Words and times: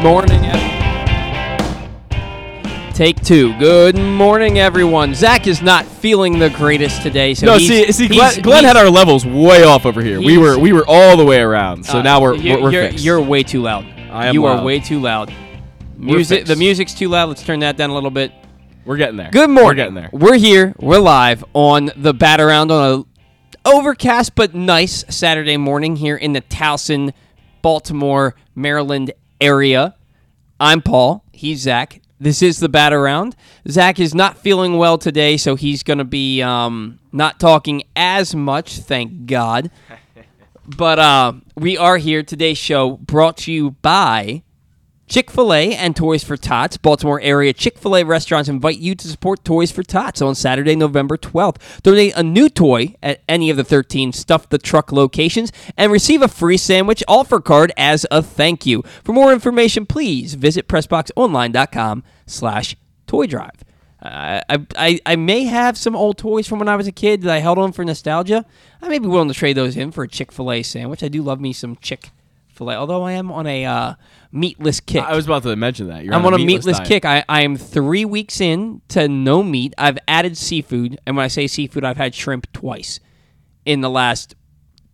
Good 0.00 0.06
morning. 0.08 0.40
ev- 0.46 0.60
Take 2.94 3.22
two. 3.22 3.52
Good 3.58 3.98
morning, 3.98 4.58
everyone. 4.58 5.14
Zach 5.14 5.46
is 5.46 5.60
not 5.60 5.84
feeling 5.84 6.38
the 6.38 6.48
greatest 6.48 7.02
today, 7.02 7.34
so 7.34 7.44
No, 7.44 7.58
he's, 7.58 7.68
see, 7.68 7.92
see, 7.92 8.06
he's- 8.08 8.32
Glenn, 8.36 8.42
Glenn 8.42 8.64
he's- 8.64 8.76
had 8.76 8.82
our 8.82 8.88
levels 8.90 9.26
way 9.26 9.62
off 9.62 9.84
over 9.84 10.00
here. 10.02 10.18
We 10.18 10.38
were 10.38 10.58
we 10.58 10.72
were 10.72 10.86
all 10.88 11.18
the 11.18 11.24
way 11.26 11.40
around. 11.40 11.84
So 11.84 11.98
uh, 11.98 12.02
now 12.02 12.18
we're 12.22 12.34
you're, 12.34 12.56
we're, 12.56 12.62
we're 12.62 12.72
you're, 12.72 12.88
fixed. 12.88 13.04
you're 13.04 13.20
way 13.20 13.42
too 13.42 13.60
loud. 13.60 13.84
I 14.10 14.28
am 14.28 14.34
you 14.34 14.46
are 14.46 14.64
way 14.64 14.80
too 14.80 15.00
loud. 15.00 15.34
Music. 15.98 16.46
The 16.46 16.56
music's 16.56 16.94
too 16.94 17.10
loud. 17.10 17.28
Let's 17.28 17.42
turn 17.42 17.58
that 17.60 17.76
down 17.76 17.90
a 17.90 17.94
little 17.94 18.10
bit. 18.10 18.32
we're 18.86 18.96
getting 18.96 19.18
there. 19.18 19.28
Good 19.30 19.50
morning. 19.50 19.66
We're 19.66 19.74
getting 19.74 19.94
there. 19.94 20.08
We're 20.14 20.38
here. 20.38 20.74
We're 20.78 20.98
live 20.98 21.44
on 21.52 21.90
the 21.94 22.14
Bat 22.14 22.40
Around 22.40 22.70
on 22.72 23.04
a 23.64 23.68
overcast 23.68 24.34
but 24.34 24.54
nice 24.54 25.04
Saturday 25.14 25.58
morning 25.58 25.96
here 25.96 26.16
in 26.16 26.32
the 26.32 26.40
Towson, 26.40 27.12
Baltimore, 27.60 28.34
Maryland 28.54 29.12
area. 29.40 29.94
I'm 30.58 30.82
Paul. 30.82 31.24
He's 31.32 31.60
Zach. 31.60 32.00
This 32.18 32.42
is 32.42 32.60
the 32.60 32.68
Bat 32.68 32.92
Around. 32.92 33.34
Zach 33.68 33.98
is 33.98 34.14
not 34.14 34.36
feeling 34.36 34.76
well 34.76 34.98
today, 34.98 35.38
so 35.38 35.56
he's 35.56 35.82
going 35.82 35.98
to 35.98 36.04
be 36.04 36.42
um, 36.42 36.98
not 37.12 37.40
talking 37.40 37.82
as 37.96 38.34
much. 38.34 38.78
Thank 38.78 39.26
God. 39.26 39.70
But 40.76 41.00
uh, 41.00 41.32
we 41.56 41.76
are 41.76 41.96
here. 41.96 42.22
Today's 42.22 42.58
show 42.58 42.96
brought 42.98 43.38
to 43.38 43.52
you 43.52 43.72
by 43.82 44.44
Chick 45.10 45.28
fil 45.28 45.52
A 45.52 45.74
and 45.74 45.96
Toys 45.96 46.22
for 46.22 46.36
Tots. 46.36 46.76
Baltimore 46.76 47.20
area 47.20 47.52
Chick 47.52 47.76
fil 47.78 47.96
A 47.96 48.04
restaurants 48.04 48.48
invite 48.48 48.78
you 48.78 48.94
to 48.94 49.08
support 49.08 49.44
Toys 49.44 49.72
for 49.72 49.82
Tots 49.82 50.22
on 50.22 50.36
Saturday, 50.36 50.76
November 50.76 51.16
12th. 51.16 51.82
Donate 51.82 52.14
a 52.14 52.22
new 52.22 52.48
toy 52.48 52.94
at 53.02 53.20
any 53.28 53.50
of 53.50 53.56
the 53.56 53.64
13 53.64 54.12
Stuff 54.12 54.48
the 54.48 54.56
Truck 54.58 54.92
locations 54.92 55.50
and 55.76 55.90
receive 55.90 56.22
a 56.22 56.28
free 56.28 56.56
sandwich 56.56 57.02
offer 57.08 57.40
card 57.40 57.72
as 57.76 58.06
a 58.12 58.22
thank 58.22 58.64
you. 58.66 58.84
For 59.02 59.12
more 59.12 59.32
information, 59.32 59.84
please 59.84 60.34
visit 60.34 60.68
PressBoxOnline.com 60.68 62.04
slash 62.26 62.76
toy 63.08 63.26
drive. 63.26 63.64
Uh, 64.00 64.40
I, 64.48 64.66
I, 64.76 65.00
I 65.04 65.16
may 65.16 65.42
have 65.42 65.76
some 65.76 65.96
old 65.96 66.18
toys 66.18 66.46
from 66.46 66.60
when 66.60 66.68
I 66.68 66.76
was 66.76 66.86
a 66.86 66.92
kid 66.92 67.22
that 67.22 67.34
I 67.34 67.40
held 67.40 67.58
on 67.58 67.72
for 67.72 67.84
nostalgia. 67.84 68.46
I 68.80 68.88
may 68.88 69.00
be 69.00 69.08
willing 69.08 69.26
to 69.26 69.34
trade 69.34 69.56
those 69.56 69.76
in 69.76 69.90
for 69.90 70.04
a 70.04 70.08
Chick 70.08 70.30
fil 70.30 70.52
A 70.52 70.62
sandwich. 70.62 71.02
I 71.02 71.08
do 71.08 71.20
love 71.20 71.40
me 71.40 71.52
some 71.52 71.74
Chick 71.78 72.10
although 72.68 73.02
I 73.02 73.12
am 73.12 73.30
on 73.32 73.46
a 73.46 73.64
uh, 73.64 73.94
meatless 74.32 74.80
kick. 74.80 75.02
I 75.02 75.14
was 75.16 75.26
about 75.26 75.42
to 75.44 75.54
mention 75.56 75.88
that. 75.88 76.04
You're 76.04 76.14
I'm 76.14 76.24
on 76.26 76.34
a 76.34 76.38
meatless 76.38 76.76
diet. 76.78 76.88
kick. 76.88 77.04
I, 77.04 77.24
I 77.28 77.42
am 77.42 77.56
three 77.56 78.04
weeks 78.04 78.40
in 78.40 78.82
to 78.88 79.08
no 79.08 79.42
meat. 79.42 79.74
I've 79.78 79.98
added 80.08 80.36
seafood, 80.36 80.98
and 81.06 81.16
when 81.16 81.24
I 81.24 81.28
say 81.28 81.46
seafood, 81.46 81.84
I've 81.84 81.96
had 81.96 82.14
shrimp 82.14 82.52
twice 82.52 83.00
in 83.64 83.80
the 83.80 83.90
last 83.90 84.34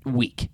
week. 0.04 0.48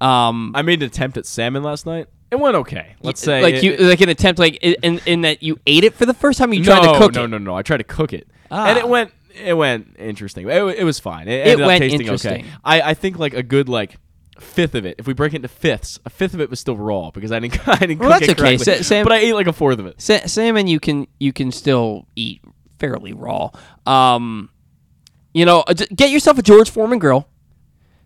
Um, 0.00 0.52
I 0.54 0.62
made 0.62 0.82
an 0.82 0.86
attempt 0.88 1.16
at 1.16 1.26
salmon 1.26 1.62
last 1.62 1.86
night. 1.86 2.08
It 2.30 2.36
went 2.40 2.56
okay. 2.56 2.94
Let's 3.02 3.20
say 3.20 3.42
like 3.42 3.54
it- 3.56 3.62
you, 3.62 3.76
like 3.88 4.00
an 4.00 4.08
attempt, 4.08 4.38
like 4.40 4.56
in, 4.62 5.00
in 5.06 5.20
that 5.22 5.42
you 5.42 5.58
ate 5.66 5.84
it 5.84 5.94
for 5.94 6.04
the 6.04 6.14
first 6.14 6.38
time. 6.38 6.52
You 6.52 6.64
tried 6.64 6.82
no, 6.84 6.92
to 6.94 6.98
cook 6.98 7.14
no, 7.14 7.24
it. 7.24 7.28
no, 7.28 7.38
no. 7.38 7.54
I 7.56 7.62
tried 7.62 7.76
to 7.78 7.84
cook 7.84 8.12
it, 8.12 8.28
Ah. 8.50 8.66
and 8.68 8.78
it 8.78 8.88
went. 8.88 9.12
It 9.36 9.54
went 9.54 9.96
interesting. 9.98 10.48
It, 10.48 10.62
it 10.78 10.84
was 10.84 11.00
fine. 11.00 11.26
It, 11.26 11.32
It 11.32 11.46
ended 11.52 11.66
went 11.66 11.76
up 11.82 11.88
tasting 11.88 12.00
interesting. 12.02 12.32
okay. 12.42 12.44
I, 12.64 12.80
I 12.90 12.94
think 12.94 13.18
like 13.18 13.34
a 13.34 13.42
good 13.42 13.68
like 13.68 13.96
fifth 14.44 14.74
of 14.74 14.86
it. 14.86 14.94
If 14.98 15.06
we 15.06 15.14
break 15.14 15.32
it 15.32 15.36
into 15.36 15.48
fifths, 15.48 15.98
a 16.04 16.10
fifth 16.10 16.34
of 16.34 16.40
it 16.40 16.50
was 16.50 16.60
still 16.60 16.76
raw 16.76 17.10
because 17.10 17.32
I 17.32 17.40
didn't. 17.40 17.66
I 17.68 17.76
didn't 17.76 17.98
Well, 17.98 18.10
cook 18.10 18.20
that's 18.20 18.30
it 18.32 18.40
okay. 18.40 18.56
correctly. 18.56 18.76
Sa- 18.76 18.82
Sam- 18.82 19.04
but 19.04 19.12
I 19.12 19.16
ate 19.18 19.34
like 19.34 19.46
a 19.46 19.52
fourth 19.52 19.78
of 19.78 19.86
it. 19.86 20.00
Sa- 20.00 20.26
salmon 20.26 20.66
you 20.66 20.78
can 20.80 21.06
you 21.18 21.32
can 21.32 21.50
still 21.52 22.06
eat 22.14 22.40
fairly 22.78 23.12
raw. 23.12 23.50
Um, 23.86 24.50
you 25.32 25.44
know, 25.44 25.60
uh, 25.66 25.74
get 25.94 26.10
yourself 26.10 26.38
a 26.38 26.42
George 26.42 26.70
Foreman 26.70 26.98
grill. 26.98 27.26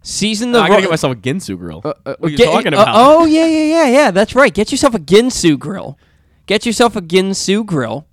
Season 0.03 0.53
the 0.53 0.61
I 0.61 0.69
gotta 0.69 0.83
get 0.83 0.91
myself 0.91 1.13
a 1.13 1.17
Ginsu 1.17 1.59
grill. 1.59 1.83
Uh, 1.85 1.93
what 2.05 2.23
are 2.23 2.29
you 2.31 2.37
get- 2.39 2.47
talking 2.51 2.73
uh, 2.73 2.83
about? 2.83 2.95
oh 2.97 3.27
yeah, 3.27 3.45
yeah, 3.47 3.65
yeah, 3.65 3.89
yeah. 3.89 4.11
That's 4.11 4.35
right. 4.35 4.55
Get 4.55 4.71
yourself 4.71 4.95
a 4.95 4.99
Ginsu 4.99 5.59
grill. 5.59 5.99
Get 6.47 6.65
yourself 6.65 6.97
a 6.97 7.03
Ginsu 7.03 7.67
grill, 7.67 8.07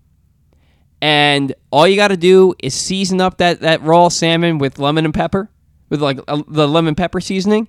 and 1.01 1.53
all 1.71 1.87
you 1.87 1.95
got 1.95 2.09
to 2.09 2.17
do 2.17 2.53
is 2.59 2.73
season 2.73 3.21
up 3.21 3.37
that 3.37 3.61
that 3.61 3.81
raw 3.81 4.09
salmon 4.09 4.57
with 4.57 4.79
lemon 4.79 5.05
and 5.05 5.13
pepper, 5.13 5.49
with 5.89 6.01
like 6.01 6.19
uh, 6.27 6.41
the 6.47 6.67
lemon 6.67 6.95
pepper 6.95 7.21
seasoning, 7.21 7.67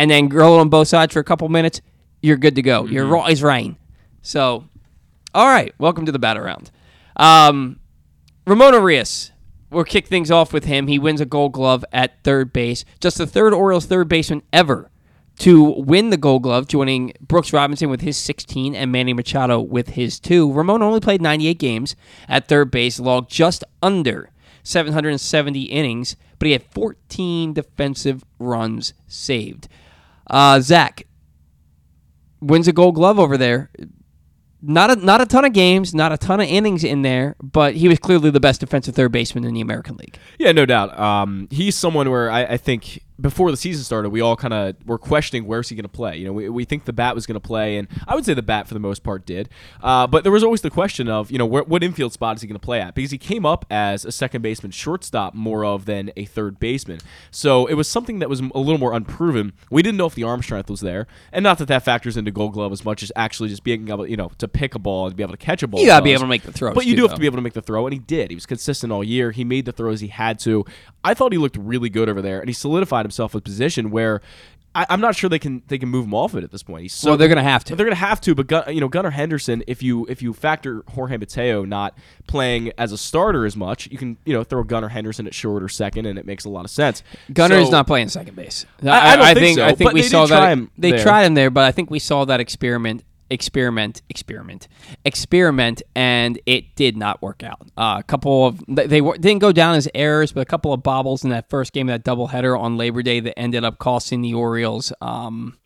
and 0.00 0.10
then 0.10 0.28
it 0.56 0.60
on 0.60 0.70
both 0.70 0.88
sides 0.88 1.12
for 1.12 1.20
a 1.20 1.24
couple 1.24 1.46
minutes. 1.50 1.82
You're 2.22 2.38
good 2.38 2.54
to 2.54 2.62
go. 2.62 2.86
You're 2.86 3.04
Mm-hmm. 3.04 3.12
rain. 3.42 3.76
So, 4.22 4.64
all 5.34 5.46
right. 5.46 5.74
Welcome 5.78 6.06
to 6.06 6.12
the 6.12 6.18
Bat 6.18 6.38
Around. 6.38 6.70
Um, 7.16 7.80
Ramon 8.46 8.72
Urías. 8.72 9.30
We'll 9.70 9.84
kick 9.84 10.06
things 10.06 10.30
off 10.30 10.54
with 10.54 10.64
him. 10.64 10.86
He 10.86 10.98
wins 10.98 11.20
a 11.20 11.26
gold 11.26 11.52
glove 11.52 11.84
at 11.92 12.24
third 12.24 12.50
base. 12.50 12.86
Just 12.98 13.18
the 13.18 13.26
third 13.26 13.52
Orioles 13.52 13.84
third 13.84 14.08
baseman 14.08 14.42
ever 14.54 14.90
to 15.40 15.62
win 15.62 16.08
the 16.08 16.16
gold 16.16 16.44
glove, 16.44 16.66
joining 16.66 17.12
Brooks 17.20 17.52
Robinson 17.52 17.90
with 17.90 18.00
his 18.00 18.16
16 18.16 18.74
and 18.74 18.90
Manny 18.90 19.12
Machado 19.12 19.60
with 19.60 19.90
his 19.90 20.18
two. 20.18 20.50
Ramon 20.50 20.80
only 20.82 21.00
played 21.00 21.20
98 21.20 21.58
games 21.58 21.94
at 22.26 22.48
third 22.48 22.70
base, 22.70 22.98
logged 22.98 23.30
just 23.30 23.64
under 23.82 24.30
770 24.62 25.64
innings, 25.64 26.16
but 26.38 26.46
he 26.46 26.52
had 26.52 26.62
14 26.72 27.52
defensive 27.52 28.24
runs 28.38 28.94
saved. 29.06 29.68
Uh, 30.30 30.60
Zach 30.60 31.06
wins 32.40 32.66
a 32.68 32.72
gold 32.72 32.94
glove 32.94 33.18
over 33.18 33.36
there 33.36 33.70
not 34.62 34.90
a 34.90 34.96
not 34.96 35.20
a 35.20 35.26
ton 35.26 35.44
of 35.44 35.52
games, 35.52 35.94
not 35.94 36.12
a 36.12 36.18
ton 36.18 36.40
of 36.40 36.46
innings 36.46 36.84
in 36.84 37.02
there, 37.02 37.36
but 37.42 37.74
he 37.74 37.88
was 37.88 37.98
clearly 37.98 38.30
the 38.30 38.40
best 38.40 38.60
defensive 38.60 38.94
third 38.94 39.12
baseman 39.12 39.44
in 39.44 39.54
the 39.54 39.60
American 39.60 39.96
League. 39.96 40.18
Yeah, 40.38 40.52
no 40.52 40.66
doubt. 40.66 40.98
Um, 40.98 41.48
he's 41.50 41.76
someone 41.76 42.10
where 42.10 42.30
I, 42.30 42.44
I 42.44 42.56
think 42.56 43.02
before 43.20 43.50
the 43.50 43.56
season 43.56 43.84
started, 43.84 44.10
we 44.10 44.20
all 44.20 44.36
kind 44.36 44.54
of 44.54 44.76
were 44.86 44.98
questioning 44.98 45.46
where's 45.46 45.68
he 45.68 45.76
going 45.76 45.82
to 45.84 45.88
play. 45.88 46.16
You 46.16 46.26
know, 46.26 46.32
we, 46.32 46.48
we 46.48 46.64
think 46.64 46.84
the 46.84 46.92
bat 46.92 47.14
was 47.14 47.26
going 47.26 47.34
to 47.34 47.40
play, 47.46 47.76
and 47.76 47.88
I 48.06 48.14
would 48.14 48.24
say 48.24 48.34
the 48.34 48.42
bat 48.42 48.66
for 48.68 48.74
the 48.74 48.80
most 48.80 49.02
part 49.02 49.26
did. 49.26 49.48
Uh, 49.82 50.06
but 50.06 50.22
there 50.22 50.32
was 50.32 50.42
always 50.44 50.62
the 50.62 50.70
question 50.70 51.08
of 51.08 51.30
you 51.30 51.38
know 51.38 51.46
where, 51.46 51.62
what 51.64 51.82
infield 51.82 52.12
spot 52.12 52.36
is 52.36 52.42
he 52.42 52.48
going 52.48 52.58
to 52.58 52.64
play 52.64 52.80
at 52.80 52.94
because 52.94 53.10
he 53.10 53.18
came 53.18 53.44
up 53.44 53.64
as 53.70 54.04
a 54.04 54.12
second 54.12 54.42
baseman, 54.42 54.72
shortstop 54.72 55.34
more 55.34 55.64
of 55.64 55.84
than 55.86 56.10
a 56.16 56.24
third 56.24 56.58
baseman. 56.58 57.00
So 57.30 57.66
it 57.66 57.74
was 57.74 57.88
something 57.88 58.18
that 58.20 58.28
was 58.28 58.40
a 58.40 58.58
little 58.58 58.78
more 58.78 58.92
unproven. 58.92 59.52
We 59.70 59.82
didn't 59.82 59.98
know 59.98 60.06
if 60.06 60.14
the 60.14 60.24
arm 60.24 60.42
strength 60.42 60.70
was 60.70 60.80
there, 60.80 61.06
and 61.32 61.42
not 61.42 61.58
that 61.58 61.68
that 61.68 61.82
factors 61.84 62.16
into 62.16 62.30
Gold 62.30 62.52
Glove 62.52 62.72
as 62.72 62.84
much 62.84 63.02
as 63.02 63.12
actually 63.16 63.48
just 63.48 63.64
being 63.64 63.88
able 63.88 64.06
you 64.06 64.16
know 64.16 64.30
to 64.38 64.48
pick 64.48 64.74
a 64.74 64.78
ball 64.78 65.06
and 65.06 65.16
be 65.16 65.22
able 65.22 65.32
to 65.32 65.38
catch 65.38 65.62
a 65.62 65.66
ball. 65.68 65.80
You 65.80 65.86
gotta 65.86 66.04
be 66.04 66.12
able 66.12 66.22
to 66.22 66.26
make 66.26 66.42
the 66.42 66.52
throws, 66.52 66.74
But 66.74 66.86
you 66.86 66.92
too, 66.92 66.96
do 66.96 67.02
have 67.02 67.10
though. 67.10 67.16
to 67.16 67.20
be 67.20 67.26
able 67.26 67.36
to 67.38 67.42
make 67.42 67.52
the 67.54 67.62
throw, 67.62 67.86
and 67.86 67.92
he 67.92 67.98
did. 67.98 68.30
He 68.30 68.34
was 68.36 68.46
consistent 68.46 68.92
all 68.92 69.04
year. 69.04 69.30
He 69.30 69.44
made 69.44 69.64
the 69.64 69.72
throws 69.72 70.00
he 70.00 70.08
had 70.08 70.38
to. 70.40 70.64
I 71.02 71.14
thought 71.14 71.32
he 71.32 71.38
looked 71.38 71.56
really 71.56 71.88
good 71.88 72.08
over 72.08 72.20
there, 72.22 72.40
and 72.40 72.48
he 72.48 72.52
solidified 72.52 73.06
himself 73.10 73.34
a 73.34 73.40
position 73.40 73.90
where 73.90 74.20
I, 74.72 74.86
I'm 74.88 75.00
not 75.00 75.16
sure 75.16 75.28
they 75.28 75.40
can 75.40 75.62
they 75.66 75.78
can 75.78 75.88
move 75.88 76.04
him 76.04 76.14
off 76.14 76.36
it 76.36 76.44
at 76.44 76.52
this 76.52 76.62
point. 76.62 76.82
He's 76.82 76.92
so 76.94 77.10
well, 77.10 77.16
they're 77.18 77.26
gonna 77.28 77.42
have 77.42 77.64
to. 77.64 77.74
they're 77.74 77.86
gonna 77.86 77.96
have 77.96 78.20
to, 78.20 78.36
but 78.36 78.46
Gun, 78.46 78.72
you 78.72 78.80
know 78.80 78.86
Gunnar 78.88 79.10
Henderson. 79.10 79.64
If 79.66 79.82
you 79.82 80.06
if 80.08 80.22
you 80.22 80.32
factor 80.32 80.84
Jorge 80.90 81.16
Mateo 81.16 81.64
not 81.64 81.98
playing 82.28 82.70
as 82.78 82.92
a 82.92 82.98
starter 82.98 83.46
as 83.46 83.56
much, 83.56 83.90
you 83.90 83.98
can 83.98 84.16
you 84.24 84.32
know 84.32 84.44
throw 84.44 84.62
Gunnar 84.62 84.88
Henderson 84.88 85.26
at 85.26 85.34
short 85.34 85.64
or 85.64 85.68
second, 85.68 86.06
and 86.06 86.20
it 86.20 86.24
makes 86.24 86.44
a 86.44 86.48
lot 86.48 86.64
of 86.64 86.70
sense. 86.70 87.02
Gunnar 87.32 87.56
is 87.56 87.70
not 87.70 87.88
playing 87.88 88.10
second 88.10 88.36
base. 88.36 88.64
I- 88.84 89.14
I 89.14 89.16
don't 89.16 89.34
think 89.34 89.58
so, 89.58 89.64
I 89.66 89.74
think 89.74 89.92
we 89.92 90.02
saw 90.02 90.26
that. 90.26 90.68
they 90.78 90.92
there. 90.92 91.02
tried 91.02 91.24
him 91.24 91.34
there, 91.34 91.50
but 91.50 91.64
I 91.64 91.72
think 91.72 91.90
we 91.90 91.98
saw 91.98 92.24
that 92.26 92.38
experiment, 92.38 93.02
experiment, 93.30 94.02
experiment, 94.08 94.68
experiment, 95.04 95.82
and 95.94 96.38
it 96.46 96.74
did 96.76 96.96
not 96.96 97.22
work 97.22 97.42
out. 97.42 97.68
Uh, 97.76 97.96
a 97.98 98.02
couple 98.02 98.46
of 98.46 98.60
they, 98.68 99.00
were, 99.00 99.16
didn't 99.16 99.40
go 99.40 99.52
down 99.52 99.74
as 99.74 99.88
errors, 99.94 100.32
but 100.32 100.40
a 100.40 100.44
couple 100.46 100.72
of 100.72 100.82
bobbles 100.82 101.24
in 101.24 101.30
that 101.30 101.48
first 101.48 101.72
game, 101.72 101.88
of 101.88 102.02
that 102.02 102.10
doubleheader 102.10 102.58
on 102.58 102.76
Labor 102.76 103.02
Day, 103.02 103.20
that 103.20 103.38
ended 103.38 103.64
up 103.64 103.78
costing 103.78 104.20
the 104.22 104.34
Orioles. 104.34 104.92
Um, 105.00 105.56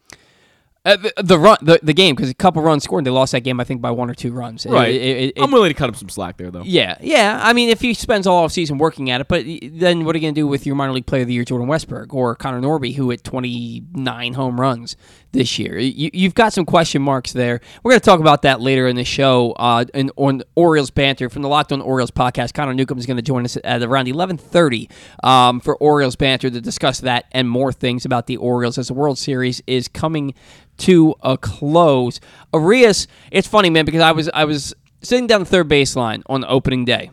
uh, 0.86 0.96
the, 0.98 1.12
the 1.22 1.38
run, 1.38 1.56
the, 1.62 1.80
the 1.82 1.94
game, 1.94 2.14
because 2.14 2.28
a 2.28 2.34
couple 2.34 2.60
runs 2.60 2.84
scored, 2.84 3.00
and 3.00 3.06
they 3.06 3.10
lost 3.10 3.32
that 3.32 3.40
game, 3.40 3.58
I 3.58 3.64
think, 3.64 3.80
by 3.80 3.90
one 3.90 4.10
or 4.10 4.14
two 4.14 4.32
runs. 4.32 4.66
Right. 4.66 4.94
it- 4.94 5.00
it- 5.00 5.34
it- 5.38 5.42
I'm 5.42 5.50
willing 5.50 5.70
to 5.70 5.74
cut 5.74 5.88
him 5.88 5.94
some 5.94 6.10
slack 6.10 6.36
there, 6.36 6.50
though. 6.50 6.60
yeah, 6.62 6.98
yeah. 7.00 7.40
I 7.42 7.54
mean, 7.54 7.70
if 7.70 7.80
he 7.80 7.94
spends 7.94 8.26
all 8.26 8.44
off 8.44 8.52
season 8.52 8.76
working 8.76 9.10
at 9.10 9.22
it, 9.22 9.28
but 9.28 9.46
then 9.72 10.04
what 10.04 10.14
are 10.14 10.18
you 10.18 10.22
going 10.24 10.34
to 10.34 10.38
do 10.42 10.46
with 10.46 10.66
your 10.66 10.76
minor 10.76 10.92
league 10.92 11.06
player 11.06 11.22
of 11.22 11.28
the 11.28 11.32
year, 11.32 11.44
Jordan 11.44 11.68
Westburg, 11.68 12.12
or 12.12 12.34
Connor 12.34 12.60
Norby, 12.60 12.96
who 12.96 13.08
hit 13.08 13.24
29 13.24 14.34
home 14.34 14.60
runs 14.60 14.94
this 15.34 15.58
year? 15.58 15.76
You, 15.78 16.10
you've 16.14 16.34
got 16.34 16.54
some 16.54 16.64
question 16.64 17.02
marks 17.02 17.32
there. 17.32 17.60
We're 17.82 17.90
going 17.90 18.00
to 18.00 18.04
talk 18.04 18.20
about 18.20 18.42
that 18.42 18.62
later 18.62 18.86
in 18.88 18.96
the 18.96 19.04
show 19.04 19.52
uh, 19.52 19.84
in, 19.92 20.10
on 20.16 20.42
Orioles 20.54 20.90
banter 20.90 21.28
from 21.28 21.42
the 21.42 21.48
Locked 21.48 21.72
On 21.72 21.82
Orioles 21.82 22.10
podcast. 22.10 22.54
Connor 22.54 22.72
Newcomb 22.72 22.96
is 22.96 23.04
going 23.04 23.18
to 23.18 23.22
join 23.22 23.44
us 23.44 23.58
at 23.62 23.82
around 23.82 24.06
11:30 24.06 24.90
um, 25.22 25.60
for 25.60 25.76
Orioles 25.76 26.16
banter 26.16 26.48
to 26.48 26.60
discuss 26.60 27.00
that 27.00 27.26
and 27.32 27.48
more 27.50 27.72
things 27.72 28.06
about 28.06 28.26
the 28.26 28.38
Orioles 28.38 28.78
as 28.78 28.88
the 28.88 28.94
World 28.94 29.18
Series 29.18 29.62
is 29.66 29.88
coming 29.88 30.32
to 30.78 31.14
a 31.22 31.36
close. 31.36 32.20
Urías, 32.54 33.06
it's 33.30 33.46
funny, 33.46 33.68
man, 33.68 33.84
because 33.84 34.00
I 34.00 34.12
was 34.12 34.30
I 34.32 34.46
was 34.46 34.74
sitting 35.02 35.26
down 35.26 35.40
the 35.40 35.46
third 35.46 35.68
baseline 35.68 36.22
on 36.26 36.44
opening 36.46 36.84
day. 36.84 37.10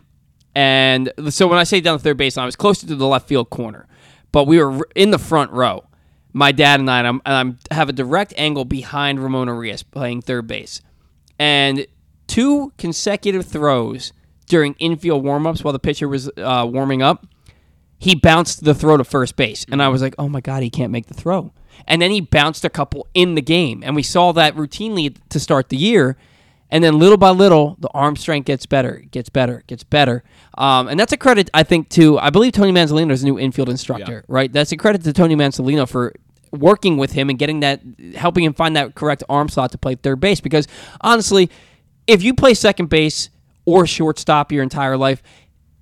And 0.54 1.12
so 1.30 1.46
when 1.46 1.58
I 1.58 1.64
say 1.64 1.80
down 1.80 1.96
the 1.96 2.02
third 2.02 2.18
baseline, 2.18 2.42
I 2.42 2.46
was 2.46 2.56
closer 2.56 2.86
to 2.86 2.96
the 2.96 3.06
left 3.06 3.28
field 3.28 3.50
corner, 3.50 3.86
but 4.32 4.46
we 4.46 4.62
were 4.62 4.86
in 4.94 5.10
the 5.10 5.18
front 5.18 5.50
row. 5.50 5.84
My 6.32 6.52
dad 6.52 6.80
and 6.80 6.90
I, 6.90 6.98
and 6.98 7.06
I'm, 7.06 7.22
and 7.26 7.34
I'm 7.34 7.58
have 7.70 7.88
a 7.88 7.92
direct 7.92 8.32
angle 8.36 8.64
behind 8.64 9.20
Ramon 9.20 9.48
Urías 9.48 9.84
playing 9.88 10.22
third 10.22 10.46
base, 10.46 10.80
and 11.38 11.86
two 12.26 12.72
consecutive 12.78 13.46
throws 13.46 14.12
during 14.46 14.74
infield 14.78 15.24
warmups 15.24 15.62
while 15.62 15.72
the 15.72 15.78
pitcher 15.78 16.08
was 16.08 16.30
uh, 16.36 16.66
warming 16.70 17.02
up 17.02 17.26
he 17.98 18.16
bounced 18.16 18.64
the 18.64 18.74
throw 18.74 18.96
to 18.96 19.04
first 19.04 19.36
base, 19.36 19.64
and 19.70 19.80
I 19.80 19.86
was 19.86 20.02
like, 20.02 20.16
"Oh 20.18 20.28
my 20.28 20.40
god, 20.40 20.64
he 20.64 20.70
can't 20.70 20.90
make 20.90 21.06
the 21.06 21.14
throw." 21.14 21.52
and 21.86 22.00
then 22.00 22.10
he 22.10 22.20
bounced 22.20 22.64
a 22.64 22.70
couple 22.70 23.06
in 23.14 23.34
the 23.34 23.42
game, 23.42 23.82
and 23.84 23.96
we 23.96 24.02
saw 24.02 24.32
that 24.32 24.54
routinely 24.54 25.16
to 25.28 25.40
start 25.40 25.68
the 25.68 25.76
year. 25.76 26.16
And 26.72 26.82
then 26.82 26.98
little 26.98 27.18
by 27.18 27.28
little, 27.28 27.76
the 27.80 27.90
arm 27.92 28.16
strength 28.16 28.46
gets 28.46 28.64
better, 28.64 29.04
gets 29.10 29.28
better, 29.28 29.62
gets 29.66 29.84
better. 29.84 30.24
Um, 30.56 30.88
and 30.88 30.98
that's 30.98 31.12
a 31.12 31.18
credit, 31.18 31.50
I 31.52 31.64
think, 31.64 31.90
to 31.90 32.18
I 32.18 32.30
believe 32.30 32.52
Tony 32.52 32.72
Mansolino 32.72 33.12
is 33.12 33.22
a 33.22 33.26
new 33.26 33.38
infield 33.38 33.68
instructor, 33.68 34.24
right? 34.26 34.50
That's 34.50 34.72
a 34.72 34.78
credit 34.78 35.04
to 35.04 35.12
Tony 35.12 35.36
Mansolino 35.36 35.86
for 35.86 36.14
working 36.50 36.96
with 36.96 37.12
him 37.12 37.28
and 37.28 37.38
getting 37.38 37.60
that, 37.60 37.82
helping 38.14 38.44
him 38.44 38.54
find 38.54 38.74
that 38.76 38.94
correct 38.94 39.22
arm 39.28 39.50
slot 39.50 39.70
to 39.72 39.78
play 39.78 39.96
third 39.96 40.18
base. 40.18 40.40
Because 40.40 40.66
honestly, 41.02 41.50
if 42.06 42.22
you 42.22 42.32
play 42.32 42.54
second 42.54 42.88
base 42.88 43.28
or 43.66 43.86
shortstop 43.86 44.50
your 44.50 44.62
entire 44.62 44.96
life, 44.96 45.22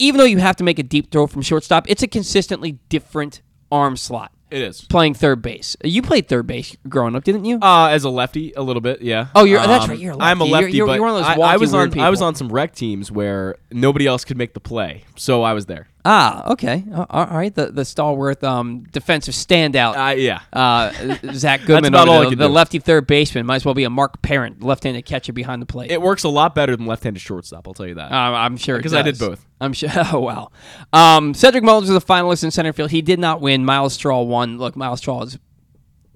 even 0.01 0.19
though 0.19 0.25
you 0.25 0.39
have 0.39 0.57
to 0.57 0.65
make 0.65 0.81
a 0.81 0.83
deep 0.83 1.13
throw 1.13 1.29
from 1.29 1.43
shortstop, 1.43 1.89
it's 1.89 2.03
a 2.03 2.09
consistently 2.09 2.81
different 2.89 3.43
arm 3.71 3.97
slot 3.97 4.33
It 4.51 4.63
is. 4.63 4.81
playing 4.83 5.15
third 5.15 5.43
base. 5.43 5.77
You 5.85 6.03
played 6.03 6.29
third 6.29 6.47
base 6.47 6.77
growing 6.89 7.15
up, 7.17 7.25
didn't 7.25 7.45
you? 7.45 7.59
Uh, 7.61 7.89
as 7.89 8.05
a 8.05 8.11
lefty, 8.11 8.53
a 8.57 8.63
little 8.63 8.81
bit, 8.83 9.03
yeah. 9.03 9.29
Oh, 9.35 9.45
you're- 9.45 9.65
that's 9.67 9.89
right, 9.89 9.99
you're 9.99 10.15
a 10.15 10.19
I'm 10.19 10.41
a 10.41 10.45
lefty. 10.45 10.51
You're- 10.51 10.63
lefty, 10.63 10.77
you're- 10.77 10.87
but 10.89 10.95
you're 10.95 11.03
one 11.03 11.11
of 11.11 11.17
those 11.19 11.27
I, 11.27 11.33
I 11.35 11.57
wonky, 11.57 11.61
was 11.61 11.75
on 11.75 11.81
I 12.01 12.11
was 12.11 12.19
people. 12.19 12.27
on 12.29 12.35
some 12.35 12.49
rec 12.49 12.75
teams 12.75 13.13
where 13.13 13.57
nobody 13.71 14.07
else 14.07 14.25
could 14.25 14.37
make 14.37 14.55
the 14.55 14.61
play, 14.61 15.05
so 15.17 15.43
I 15.43 15.53
was 15.53 15.67
there. 15.67 15.89
Ah, 16.05 16.53
okay. 16.53 16.85
Uh, 16.93 17.05
all 17.11 17.27
right. 17.27 17.55
The 17.55 17.67
the 17.67 17.85
stalwart 17.85 18.43
um, 18.43 18.85
defensive 18.91 19.35
standout. 19.35 19.97
Uh, 19.97 20.15
yeah. 20.15 20.41
Uh, 20.53 20.93
Zach 21.35 21.65
Goodman, 21.67 21.93
about 21.93 22.09
all 22.09 22.29
the, 22.31 22.37
the 22.37 22.49
lefty 22.49 22.79
third 22.79 23.07
baseman, 23.07 23.45
might 23.45 23.57
as 23.57 23.65
well 23.65 23.75
be 23.75 23.85
a 23.85 23.91
Mark 23.91 24.23
Parent, 24.23 24.63
left-handed 24.63 25.05
catcher 25.05 25.33
behind 25.35 25.61
the 25.61 25.67
plate. 25.67 25.91
It 25.91 26.01
works 26.01 26.25
a 26.25 26.29
lot 26.31 26.55
better 26.55 26.75
than 26.75 26.87
left-handed 26.87 27.21
shortstop. 27.21 27.69
I'll 27.69 27.75
tell 27.75 27.87
you 27.87 27.95
that. 27.97 28.11
Uh, 28.13 28.15
I'm 28.15 28.57
sure 28.57 28.77
Because 28.79 28.95
I 28.95 29.03
did 29.03 29.19
both. 29.19 29.45
I'm 29.61 29.73
sure. 29.75 29.91
Oh 30.13 30.21
wow. 30.21 30.51
Um, 30.93 31.35
Cedric 31.35 31.63
Mullins 31.63 31.91
was 31.91 32.03
a 32.03 32.07
finalist 32.07 32.45
in 32.45 32.51
center 32.51 32.73
field. 32.73 32.91
He 32.91 33.03
did 33.03 33.19
not 33.19 33.41
win. 33.43 33.65
Myles 33.65 33.93
Straw 33.93 34.23
won. 34.23 34.57
Look, 34.59 34.77
Myles 34.77 35.01
Straw 35.01 35.23
is 35.25 35.39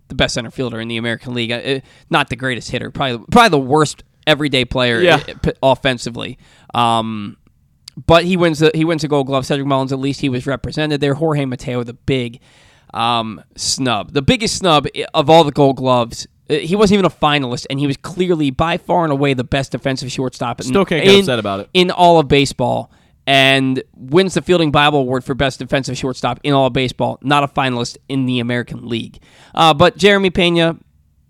the 0.09 0.15
best 0.15 0.35
center 0.35 0.51
fielder 0.51 0.81
in 0.81 0.89
the 0.89 0.97
American 0.97 1.35
League. 1.35 1.53
Uh, 1.53 1.81
not 2.09 2.31
the 2.31 2.37
greatest 2.37 2.71
hitter. 2.71 2.91
Probably 2.91 3.25
probably 3.31 3.51
the 3.51 3.59
worst 3.67 4.03
everyday 4.27 4.65
player 4.65 5.01
Yeah. 5.03 5.19
p- 5.19 5.53
offensively. 5.63 6.39
Um, 6.73 7.37
but 8.07 8.25
he 8.25 8.37
wins 8.37 8.59
the 8.59 8.71
he 8.75 8.85
wins 8.85 9.03
the 9.03 9.09
Gold 9.09 9.27
Glove. 9.27 9.47
Cedric 9.47 9.67
Mullins, 9.67 9.93
at 9.93 9.99
least 9.99 10.21
he 10.21 10.29
was 10.29 10.47
represented 10.47 11.01
there. 11.01 11.15
Jorge 11.15 11.45
Mateo, 11.45 11.83
the 11.85 11.93
big 11.95 12.41
um, 12.93 13.43
snub, 13.57 14.13
the 14.13 14.23
biggest 14.23 14.57
snub 14.57 14.87
of 15.13 15.29
all 15.31 15.45
the 15.45 15.53
Gold 15.53 15.77
Gloves. 15.77 16.27
Uh, 16.49 16.55
He 16.55 16.77
wasn't 16.77 16.95
even 16.99 17.07
a 17.07 17.11
finalist, 17.11 17.67
and 17.71 17.79
he 17.81 17.87
was 17.87 17.97
clearly 17.97 18.51
by 18.51 18.77
far 18.79 19.05
and 19.05 19.13
away 19.13 19.35
the 19.35 19.45
best 19.45 19.73
defensive 19.73 20.13
shortstop. 20.13 20.61
in- 20.61 20.67
Still 20.67 20.85
can't 20.85 21.05
get 21.05 21.15
in- 21.15 21.21
upset 21.21 21.39
about 21.39 21.61
it. 21.61 21.69
in 21.75 21.91
all 21.91 22.19
of 22.21 22.29
baseball 22.29 22.91
and 23.27 23.83
wins 23.97 24.35
the 24.35 24.43
Fielding 24.43 24.71
Bible 24.71 24.99
Award 25.01 25.25
for 25.25 25.35
best 25.35 25.59
defensive 25.59 25.97
shortstop 25.97 26.39
in 26.43 26.53
all 26.53 26.67
of 26.67 26.73
baseball. 26.75 27.19
Not 27.23 27.43
a 27.43 27.49
finalist 27.49 27.97
in 28.09 28.27
the 28.27 28.39
American 28.41 28.87
League. 28.89 29.19
Uh, 29.55 29.73
but 29.73 29.97
Jeremy 29.97 30.29
Pena 30.31 30.77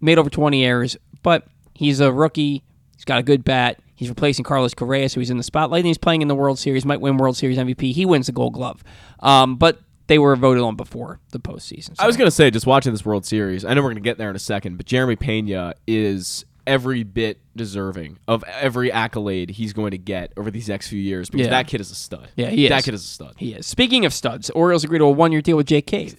made 0.00 0.18
over 0.18 0.28
20 0.28 0.64
errors, 0.64 0.96
but 1.22 1.46
he's 1.74 2.00
a 2.00 2.12
rookie. 2.12 2.64
He's 3.04 3.06
got 3.06 3.18
a 3.18 3.22
good 3.22 3.44
bat. 3.44 3.80
He's 3.94 4.08
replacing 4.08 4.44
Carlos 4.44 4.72
Correa, 4.72 5.10
so 5.10 5.20
he's 5.20 5.28
in 5.28 5.36
the 5.36 5.42
spotlight. 5.42 5.80
And 5.80 5.86
he's 5.86 5.98
playing 5.98 6.22
in 6.22 6.28
the 6.28 6.34
World 6.34 6.58
Series, 6.58 6.86
might 6.86 7.02
win 7.02 7.18
World 7.18 7.36
Series 7.36 7.58
MVP. 7.58 7.92
He 7.92 8.06
wins 8.06 8.24
the 8.24 8.32
Gold 8.32 8.54
Glove. 8.54 8.82
Um, 9.20 9.56
but 9.56 9.78
they 10.06 10.18
were 10.18 10.34
voted 10.36 10.62
on 10.62 10.74
before 10.74 11.20
the 11.30 11.38
postseason. 11.38 11.96
I 11.98 12.06
was 12.06 12.16
gonna 12.16 12.30
say, 12.30 12.50
just 12.50 12.66
watching 12.66 12.92
this 12.92 13.04
World 13.04 13.26
Series, 13.26 13.62
I 13.62 13.74
know 13.74 13.82
we're 13.82 13.90
gonna 13.90 14.00
get 14.00 14.16
there 14.16 14.30
in 14.30 14.36
a 14.36 14.38
second, 14.38 14.78
but 14.78 14.86
Jeremy 14.86 15.16
Pena 15.16 15.74
is 15.86 16.46
every 16.66 17.02
bit 17.02 17.38
deserving 17.56 18.18
of 18.26 18.42
every 18.44 18.90
accolade 18.90 19.50
he's 19.50 19.72
going 19.72 19.90
to 19.92 19.98
get 19.98 20.32
over 20.36 20.50
these 20.50 20.68
next 20.68 20.88
few 20.88 20.98
years 21.00 21.28
because 21.30 21.46
Yeah. 21.46 21.50
that 21.50 21.66
kid 21.68 21.80
is 21.80 21.90
a 21.90 21.94
stud. 21.94 22.28
Yeah, 22.36 22.48
he 22.50 22.68
That 22.68 22.78
is. 22.78 22.84
kid 22.84 22.94
is 22.94 23.04
a 23.04 23.06
stud. 23.06 23.34
He 23.36 23.52
is. 23.52 23.66
Speaking 23.66 24.04
of 24.04 24.12
studs, 24.12 24.50
Orioles 24.50 24.82
agreed 24.84 24.98
to 24.98 25.04
a 25.04 25.10
one-year 25.10 25.42
deal 25.42 25.56
with 25.56 25.66
Jake 25.66 25.86
Cave. 25.88 26.14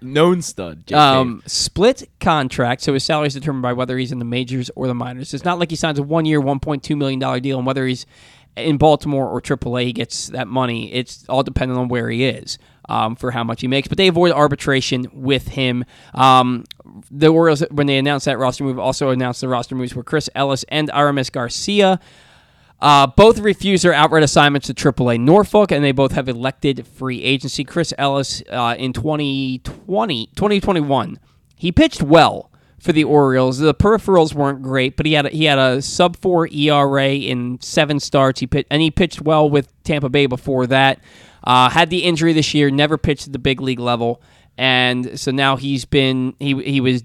Known 0.00 0.42
stud. 0.42 0.86
Jake 0.86 0.96
Um, 0.96 1.42
split 1.46 2.08
contract, 2.20 2.82
so 2.82 2.94
his 2.94 3.04
salary 3.04 3.26
is 3.28 3.34
determined 3.34 3.62
by 3.62 3.72
whether 3.72 3.98
he's 3.98 4.12
in 4.12 4.18
the 4.18 4.24
majors 4.24 4.70
or 4.76 4.86
the 4.86 4.94
minors. 4.94 5.34
It's 5.34 5.44
not 5.44 5.58
like 5.58 5.70
he 5.70 5.76
signs 5.76 5.98
a 5.98 6.02
one-year, 6.02 6.40
one 6.40 6.60
point 6.60 6.82
two 6.82 6.96
million 6.96 7.18
dollar 7.20 7.40
deal, 7.40 7.58
and 7.58 7.66
whether 7.66 7.86
he's 7.86 8.06
in 8.56 8.78
Baltimore 8.78 9.28
or 9.28 9.40
AAA, 9.42 9.84
he 9.84 9.92
gets 9.92 10.28
that 10.28 10.48
money. 10.48 10.90
It's 10.92 11.26
all 11.28 11.42
dependent 11.42 11.78
on 11.78 11.88
where 11.88 12.08
he 12.08 12.24
is 12.24 12.58
um, 12.88 13.14
for 13.14 13.30
how 13.32 13.44
much 13.44 13.60
he 13.60 13.68
makes. 13.68 13.86
But 13.88 13.98
they 13.98 14.08
avoid 14.08 14.32
arbitration 14.32 15.06
with 15.12 15.48
him. 15.48 15.84
Um, 16.14 16.64
the 17.10 17.28
Orioles, 17.28 17.62
when 17.70 17.86
they 17.86 17.98
announced 17.98 18.26
that 18.26 18.38
roster 18.38 18.64
move, 18.64 18.78
also 18.78 19.10
announced 19.10 19.40
the 19.40 19.48
roster 19.48 19.74
moves 19.74 19.94
were 19.94 20.04
Chris 20.04 20.28
Ellis 20.34 20.64
and 20.68 20.90
Aramis 20.92 21.30
Garcia. 21.30 22.00
Uh, 22.78 23.06
both 23.06 23.38
refused 23.38 23.84
their 23.84 23.94
outright 23.94 24.22
assignments 24.22 24.66
to 24.66 24.74
AAA 24.74 25.18
Norfolk, 25.18 25.72
and 25.72 25.82
they 25.82 25.92
both 25.92 26.12
have 26.12 26.28
elected 26.28 26.86
free 26.86 27.22
agency. 27.22 27.64
Chris 27.64 27.94
Ellis 27.96 28.42
uh, 28.50 28.74
in 28.78 28.92
2020, 28.92 30.26
2021, 30.34 31.18
he 31.56 31.72
pitched 31.72 32.02
well 32.02 32.50
for 32.78 32.92
the 32.92 33.04
Orioles. 33.04 33.58
The 33.58 33.74
peripherals 33.74 34.34
weren't 34.34 34.62
great, 34.62 34.96
but 34.96 35.06
he 35.06 35.14
had 35.14 35.26
a, 35.26 35.28
he 35.30 35.44
had 35.44 35.58
a 35.58 35.80
sub 35.80 36.16
four 36.16 36.48
ERA 36.48 37.14
in 37.14 37.58
seven 37.62 37.98
starts. 37.98 38.40
He 38.40 38.46
pit, 38.46 38.66
and 38.70 38.82
he 38.82 38.90
pitched 38.90 39.22
well 39.22 39.48
with 39.48 39.72
Tampa 39.82 40.10
Bay 40.10 40.26
before 40.26 40.66
that. 40.66 41.00
Uh, 41.42 41.70
had 41.70 41.90
the 41.90 42.00
injury 42.00 42.32
this 42.32 42.52
year, 42.52 42.70
never 42.70 42.98
pitched 42.98 43.28
at 43.28 43.32
the 43.32 43.38
big 43.38 43.60
league 43.60 43.80
level, 43.80 44.20
and 44.58 45.18
so 45.18 45.30
now 45.30 45.56
he's 45.56 45.84
been 45.84 46.34
he 46.38 46.54
he 46.62 46.80
was 46.80 47.04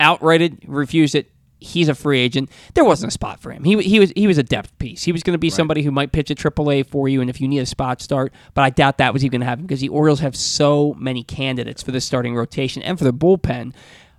outrighted, 0.00 0.64
refused 0.66 1.14
it. 1.14 1.30
He's 1.62 1.90
a 1.90 1.94
free 1.94 2.18
agent. 2.18 2.50
There 2.72 2.84
wasn't 2.84 3.10
a 3.10 3.12
spot 3.12 3.38
for 3.38 3.52
him. 3.52 3.64
He, 3.64 3.80
he 3.82 4.00
was 4.00 4.12
he 4.16 4.26
was 4.26 4.38
a 4.38 4.42
depth 4.42 4.76
piece. 4.78 5.02
He 5.02 5.12
was 5.12 5.22
going 5.22 5.34
to 5.34 5.38
be 5.38 5.50
somebody 5.50 5.82
who 5.82 5.90
might 5.90 6.10
pitch 6.10 6.30
at 6.30 6.38
AAA 6.38 6.86
for 6.86 7.06
you, 7.06 7.20
and 7.20 7.28
if 7.28 7.40
you 7.40 7.48
need 7.48 7.58
a 7.58 7.66
spot 7.66 8.00
start. 8.00 8.32
But 8.54 8.62
I 8.62 8.70
doubt 8.70 8.96
that 8.98 9.12
was 9.12 9.24
even 9.24 9.32
going 9.32 9.40
to 9.42 9.46
happen 9.46 9.66
because 9.66 9.80
the 9.80 9.90
Orioles 9.90 10.20
have 10.20 10.34
so 10.34 10.94
many 10.98 11.22
candidates 11.22 11.82
for 11.82 11.92
the 11.92 12.00
starting 12.00 12.34
rotation 12.34 12.82
and 12.82 12.98
for 12.98 13.04
the 13.04 13.12
bullpen. 13.12 13.74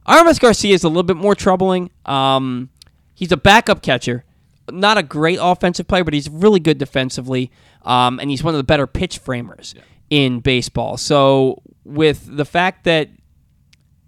Aramis 0.07 0.39
Garcia 0.39 0.74
is 0.74 0.83
a 0.83 0.88
little 0.88 1.04
bit 1.04 1.18
more 1.18 1.36
troubling. 1.36 1.89
Um, 2.06 2.69
he's 3.16 3.31
a 3.31 3.38
backup 3.38 3.81
catcher, 3.81 4.24
not 4.69 4.98
a 4.98 5.04
great 5.04 5.39
offensive 5.42 5.88
player, 5.88 6.04
but 6.04 6.13
he's 6.13 6.30
really 6.30 6.60
good 6.60 6.78
defensively, 6.78 7.51
um, 7.83 8.19
and 8.19 8.30
he's 8.30 8.44
one 8.44 8.54
of 8.54 8.57
the 8.60 8.63
better 8.63 8.85
pitch 8.85 9.18
framers 9.18 9.73
in 10.11 10.42
baseball. 10.42 10.97
So 10.97 11.61
with 11.83 12.35
the 12.35 12.45
fact 12.45 12.83
that 12.83 13.09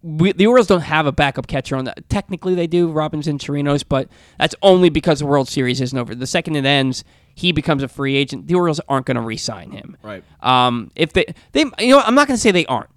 we, 0.02 0.34
the 0.34 0.48
Orioles 0.48 0.68
don't 0.68 0.82
have 0.82 1.06
a 1.06 1.12
backup 1.12 1.48
catcher 1.48 1.76
on 1.78 1.86
that. 1.86 2.10
Technically, 2.10 2.56
they 2.56 2.68
do, 2.68 2.92
Robinson 2.92 3.38
Chirinos, 3.38 3.86
but 3.88 4.10
that's 4.38 4.54
only 4.62 4.90
because 4.90 5.20
the 5.20 5.26
World 5.26 5.48
Series 5.48 5.80
isn't 5.80 5.98
over. 5.98 6.14
The 6.14 6.28
second 6.28 6.58
it 6.58 6.66
ends, 6.66 7.06
he 7.34 7.52
becomes 7.54 7.84
a 7.84 7.88
free 7.88 8.16
agent. 8.18 8.48
The 8.48 8.56
Orioles 8.56 8.82
aren't 8.90 9.06
going 9.06 9.16
to 9.16 9.22
re-sign 9.22 9.72
him. 9.72 9.96
Right. 10.04 10.24
Um, 10.42 10.92
if 10.96 11.14
they, 11.14 11.34
they, 11.54 11.62
you 11.80 11.88
know, 11.88 11.98
what, 11.98 12.08
I'm 12.08 12.16
not 12.16 12.28
going 12.28 12.36
to 12.36 12.42
say 12.42 12.52
they 12.52 12.66
aren't. 12.66 12.90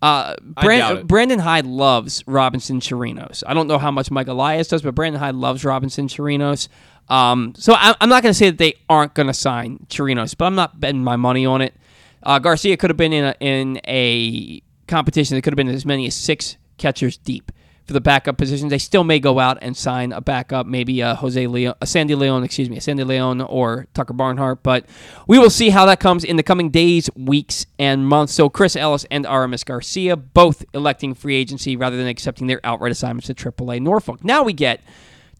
Uh, 0.00 0.34
I 0.56 0.64
Bran- 0.64 0.78
doubt 0.78 0.96
it. 0.98 1.06
Brandon 1.08 1.40
Hyde 1.40 1.66
loves 1.66 2.22
Robinson 2.26 2.80
Chirinos. 2.80 3.42
I 3.46 3.52
don't 3.52 3.66
know 3.66 3.78
how 3.78 3.90
much 3.90 4.10
Mike 4.10 4.28
Elias 4.28 4.68
does, 4.68 4.82
but 4.82 4.94
Brandon 4.94 5.20
Hyde 5.20 5.34
loves 5.34 5.64
Robinson 5.64 6.06
Chirinos. 6.06 6.68
Um, 7.08 7.54
so 7.56 7.74
I, 7.74 7.94
I'm 8.00 8.08
not 8.08 8.22
going 8.22 8.30
to 8.30 8.38
say 8.38 8.50
that 8.50 8.58
they 8.58 8.74
aren't 8.88 9.14
going 9.14 9.26
to 9.26 9.34
sign 9.34 9.84
Chirinos, 9.88 10.36
but 10.38 10.44
I'm 10.44 10.54
not 10.54 10.78
betting 10.78 11.02
my 11.02 11.16
money 11.16 11.44
on 11.44 11.60
it. 11.60 11.74
Uh, 12.22 12.38
Garcia 12.38 12.76
could 12.76 12.90
have 12.90 12.96
been 12.96 13.12
in 13.12 13.24
a, 13.24 13.34
in 13.40 13.80
a 13.86 14.62
competition 14.86 15.36
that 15.36 15.42
could 15.42 15.52
have 15.52 15.56
been 15.56 15.68
as 15.68 15.86
many 15.86 16.06
as 16.06 16.14
six 16.14 16.56
catchers 16.76 17.16
deep 17.16 17.52
for 17.90 17.94
the 17.94 18.00
backup 18.00 18.36
positions. 18.36 18.70
They 18.70 18.78
still 18.78 19.02
may 19.02 19.18
go 19.18 19.40
out 19.40 19.58
and 19.62 19.76
sign 19.76 20.12
a 20.12 20.20
backup, 20.20 20.64
maybe 20.64 21.00
a 21.00 21.16
Jose 21.16 21.44
Leon, 21.46 21.74
a 21.80 21.86
Sandy 21.86 22.14
Leon, 22.14 22.44
excuse 22.44 22.70
me, 22.70 22.76
a 22.76 22.80
Sandy 22.80 23.02
Leon 23.02 23.40
or 23.40 23.88
Tucker 23.94 24.12
Barnhart. 24.12 24.62
But 24.62 24.86
we 25.26 25.40
will 25.40 25.50
see 25.50 25.70
how 25.70 25.86
that 25.86 25.98
comes 25.98 26.22
in 26.22 26.36
the 26.36 26.42
coming 26.44 26.70
days, 26.70 27.10
weeks, 27.16 27.66
and 27.80 28.06
months. 28.06 28.32
So 28.32 28.48
Chris 28.48 28.76
Ellis 28.76 29.06
and 29.10 29.26
Aramis 29.26 29.64
Garcia 29.64 30.16
both 30.16 30.64
electing 30.72 31.14
free 31.14 31.34
agency 31.34 31.74
rather 31.74 31.96
than 31.96 32.06
accepting 32.06 32.46
their 32.46 32.60
outright 32.62 32.92
assignments 32.92 33.28
at 33.28 33.36
AAA 33.36 33.80
Norfolk. 33.80 34.22
Now 34.22 34.44
we 34.44 34.52
get 34.52 34.80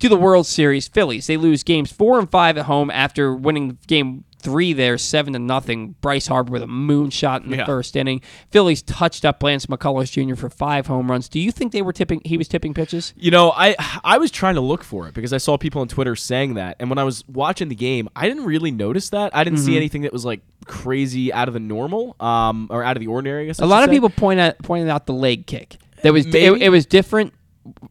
to 0.01 0.09
the 0.09 0.17
World 0.17 0.47
Series. 0.47 0.89
Phillies 0.89 1.29
they 1.29 1.37
lose 1.37 1.63
games 1.63 1.93
four 1.93 2.19
and 2.19 2.29
five 2.29 2.59
at 2.59 2.65
home 2.65 2.91
after 2.91 3.33
winning 3.33 3.79
game 3.87 4.25
three 4.42 4.73
there, 4.73 4.99
seven 4.99 5.32
to 5.35 5.38
nothing. 5.38 5.94
Bryce 6.00 6.26
Harper 6.26 6.50
with 6.52 6.62
a 6.62 6.66
moonshot 6.66 7.44
in 7.44 7.50
the 7.50 7.59
Yeah. 7.59 7.64
first 7.66 7.94
inning. 7.97 8.20
Phillies 8.50 8.82
touched 8.82 9.25
up 9.25 9.42
Lance 9.42 9.66
McCullers 9.66 10.11
Jr. 10.11 10.35
for 10.35 10.50
five 10.50 10.87
home 10.87 11.11
runs. 11.11 11.28
Do 11.28 11.38
you 11.38 11.52
think 11.52 11.73
they 11.73 11.82
were 11.82 11.92
tipping? 11.92 12.20
He 12.25 12.37
was 12.37 12.49
tipping 12.49 12.75
pitches. 12.75 13.14
You 13.16 13.30
know, 13.30 13.52
I 13.54 13.76
I 14.04 14.18
was 14.18 14.30
trying 14.30 14.54
to 14.56 14.61
look 14.61 14.82
for 14.85 15.06
it 15.09 15.14
because 15.14 15.32
I 15.32 15.38
saw 15.38 15.56
people 15.56 15.80
on 15.80 15.88
Twitter 15.88 16.16
saying 16.16 16.54
that, 16.54 16.76
and 16.80 16.88
when 16.90 16.99
I 16.99 17.04
was 17.04 17.25
watching 17.28 17.68
the 17.68 17.75
game, 17.75 18.09
I 18.16 18.28
didn't 18.28 18.44
really 18.44 18.70
notice 18.70 19.11
that. 19.11 19.35
I 19.35 19.44
didn't 19.44 19.59
Mm-hmm. 19.59 19.66
see 19.66 19.76
anything 19.76 20.02
that 20.02 20.12
was 20.12 20.25
like 20.25 20.40
crazy 20.66 21.32
out 21.32 21.49
of 21.49 21.54
the 21.54 21.61
normal, 21.61 22.16
um, 22.20 22.66
or 22.70 22.82
out 22.82 22.97
of 22.97 23.00
the 23.00 23.06
ordinary. 23.09 23.44
I 23.44 23.47
guess 23.47 23.61
I 23.61 23.64
A 23.64 23.66
lot 23.66 23.82
of 23.82 23.88
say. 23.88 23.97
people 23.97 24.11
point 24.11 24.40
out 24.40 24.59
pointed 24.59 24.88
out 24.88 25.06
the 25.06 25.12
leg 25.12 25.47
kick. 25.47 25.76
That 26.02 26.12
was 26.12 26.25
it, 26.26 26.35
it 26.35 26.70
was 26.70 26.87
different 26.87 27.35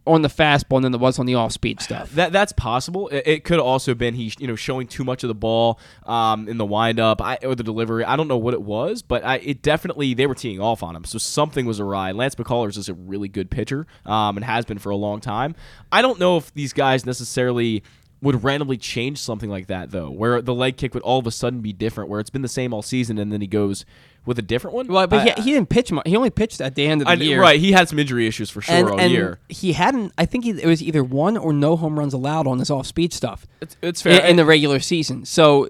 on 0.08 0.24
the 0.24 0.28
fastball 0.28 0.82
than 0.82 0.94
it 0.94 1.00
was 1.00 1.20
on 1.20 1.26
the 1.26 1.36
off 1.36 1.52
speed 1.52 1.80
stuff. 1.80 2.12
That 2.12 2.32
that's 2.32 2.52
possible. 2.52 3.08
It, 3.10 3.24
it 3.28 3.44
could 3.44 3.58
have 3.58 3.66
also 3.66 3.94
been 3.94 4.16
he, 4.16 4.34
you 4.40 4.48
know, 4.48 4.56
showing 4.56 4.88
too 4.88 5.04
much 5.04 5.24
of 5.24 5.28
the 5.28 5.36
ball 5.36 5.80
um, 6.06 6.48
in 6.48 6.58
the 6.58 6.66
windup 6.66 7.22
I, 7.22 7.38
or 7.44 7.56
the 7.56 7.64
delivery. 7.64 8.04
I 8.04 8.16
don't 8.16 8.28
know 8.28 8.38
what 8.38 8.54
it 8.54 8.62
was, 8.62 9.02
but 9.02 9.24
I, 9.24 9.38
it 9.38 9.62
definitely 9.62 10.14
they 10.14 10.26
were 10.26 10.36
teeing 10.36 10.60
off 10.60 10.82
on 10.82 10.96
him, 10.96 11.04
so 11.04 11.18
something 11.18 11.66
was 11.66 11.80
awry. 11.80 12.12
Lance 12.12 12.36
McCullers 12.36 12.78
is 12.78 12.90
a 12.90 12.94
really 12.94 13.28
good 13.28 13.52
pitcher 13.52 13.86
um, 14.06 14.38
and 14.38 14.44
has 14.44 14.66
been 14.66 14.80
for 14.80 14.90
a 14.90 14.96
long 14.96 15.20
time. 15.20 15.56
I 15.92 16.02
don't 16.02 16.20
know 16.20 16.38
if 16.38 16.54
these 16.54 16.74
guys 16.74 17.06
necessarily 17.06 17.84
would 18.22 18.44
randomly 18.44 18.78
change 18.78 19.18
something 19.20 19.50
like 19.50 19.68
that 19.68 19.92
though, 19.92 20.10
where 20.10 20.42
the 20.42 20.54
leg 20.54 20.78
kick 20.78 20.94
would 20.94 21.04
all 21.04 21.20
of 21.20 21.28
a 21.28 21.32
sudden 21.32 21.62
be 21.62 21.74
different, 21.74 22.10
where 22.10 22.20
it's 22.20 22.30
been 22.30 22.42
the 22.42 22.48
same 22.48 22.74
all 22.74 22.82
season, 22.82 23.18
and 23.18 23.32
then 23.32 23.42
he 23.42 23.48
goes 23.48 23.86
with 24.30 24.40
a 24.40 24.44
different 24.44 24.76
one. 24.76 24.88
Well, 24.88 25.08
but 25.08 25.28
I- 25.28 25.34
he, 25.38 25.42
he 25.42 25.52
didn't 25.54 25.70
pitch 25.70 25.92
much. 25.92 26.08
He 26.08 26.16
only 26.16 26.30
pitched 26.30 26.62
at 26.62 26.76
the 26.76 26.86
end 26.88 27.02
of 27.02 27.08
the 27.08 27.12
I- 27.12 27.16
year. 27.16 27.42
right, 27.42 27.60
he 27.60 27.72
had 27.74 27.90
some 27.90 27.98
injury 28.00 28.28
issues 28.28 28.50
for 28.50 28.62
sure 28.62 28.76
And, 28.76 28.88
all 28.90 29.00
and 29.00 29.12
year. 29.12 29.40
he 29.50 29.74
hadn't. 29.74 30.14
I 30.18 30.26
think 30.26 30.44
he, 30.46 30.52
it 30.52 30.66
was 30.68 30.82
either 30.84 31.04
one 31.04 31.36
or 31.36 31.52
no 31.52 31.76
home 31.76 31.98
runs 32.00 32.14
allowed 32.14 32.46
on 32.48 32.60
this 32.60 32.70
off-speed 32.70 33.12
stuff 33.12 33.46
It's, 33.60 33.76
it's 33.82 34.06
in, 34.06 34.12
fair. 34.18 34.26
in 34.28 34.36
the 34.38 34.46
regular 34.46 34.80
season. 34.80 35.26
So 35.26 35.68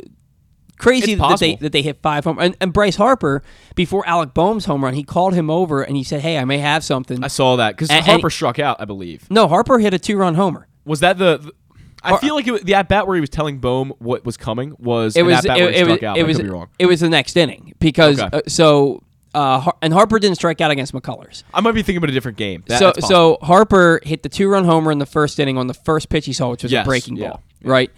crazy 0.78 1.16
that 1.16 1.40
they 1.40 1.56
that 1.56 1.72
they 1.72 1.82
hit 1.82 2.02
five 2.02 2.24
home. 2.26 2.38
And, 2.40 2.56
and 2.62 2.72
Bryce 2.74 2.96
Harper, 2.98 3.44
before 3.76 4.08
Alec 4.08 4.34
Bohm's 4.34 4.66
home 4.66 4.84
run, 4.84 4.94
he 4.94 5.04
called 5.04 5.34
him 5.34 5.50
over 5.50 5.82
and 5.82 5.96
he 5.98 6.04
said, 6.04 6.22
"Hey, 6.22 6.38
I 6.38 6.46
may 6.46 6.58
have 6.60 6.84
something." 6.84 7.24
I 7.24 7.28
saw 7.28 7.56
that 7.58 7.76
because 7.78 7.90
Harper 8.06 8.30
struck 8.30 8.60
out, 8.60 8.80
I 8.82 8.86
believe. 8.86 9.30
no, 9.30 9.48
Harper 9.48 9.80
hit 9.80 9.94
a 9.94 10.00
two-run 10.00 10.36
homer. 10.36 10.68
Was 10.86 11.00
that 11.02 11.18
the? 11.18 11.38
the- 11.38 11.54
I 12.04 12.18
feel 12.18 12.36
like 12.36 12.48
it 12.48 12.52
was, 12.52 12.62
the 12.62 12.76
at 12.76 12.88
bat 12.90 13.08
where 13.08 13.16
he 13.16 13.22
was 13.22 13.30
telling 13.30 13.60
Bohm 13.60 13.94
what 14.00 14.26
was 14.26 14.38
coming 14.38 14.76
was 14.80 15.16
It 15.16 15.24
was 15.24 15.44
it, 15.46 15.52
it 15.52 15.86
was 15.88 16.04
out. 16.04 16.18
it 16.18 16.26
was 16.26 16.38
could 16.38 16.46
be 16.46 16.50
wrong. 16.52 16.68
it 16.80 16.86
was 16.86 17.00
the 17.02 17.10
next 17.10 17.36
inning 17.38 17.74
because 17.80 18.20
Okay. 18.20 18.38
uh, 18.38 18.42
so 18.48 19.04
uh, 19.36 19.60
Har- 19.60 19.78
and 19.82 19.94
Harper 19.94 20.18
didn't 20.18 20.38
strike 20.38 20.60
out 20.62 20.72
against 20.72 20.92
McCullers. 20.94 21.44
I 21.54 21.62
might 21.62 21.74
be 21.74 21.84
thinking 21.84 21.98
about 21.98 22.10
a 22.10 22.14
different 22.14 22.38
game. 22.38 22.64
That- 22.68 22.80
so 22.80 22.94
so 23.00 23.38
Harper 23.42 24.00
hit 24.04 24.24
the 24.24 24.30
two 24.30 24.50
run 24.50 24.66
homer 24.66 24.92
in 24.92 24.98
the 25.00 25.06
first 25.06 25.40
inning 25.40 25.58
on 25.58 25.68
the 25.68 25.74
first 25.76 26.10
pitch 26.10 26.26
he 26.26 26.34
saw, 26.34 26.50
which 26.52 26.64
was 26.64 26.72
Yes, 26.72 26.86
a 26.86 26.88
breaking 26.88 27.18
yeah, 27.18 27.30
ball, 27.32 27.44
right? 27.64 27.92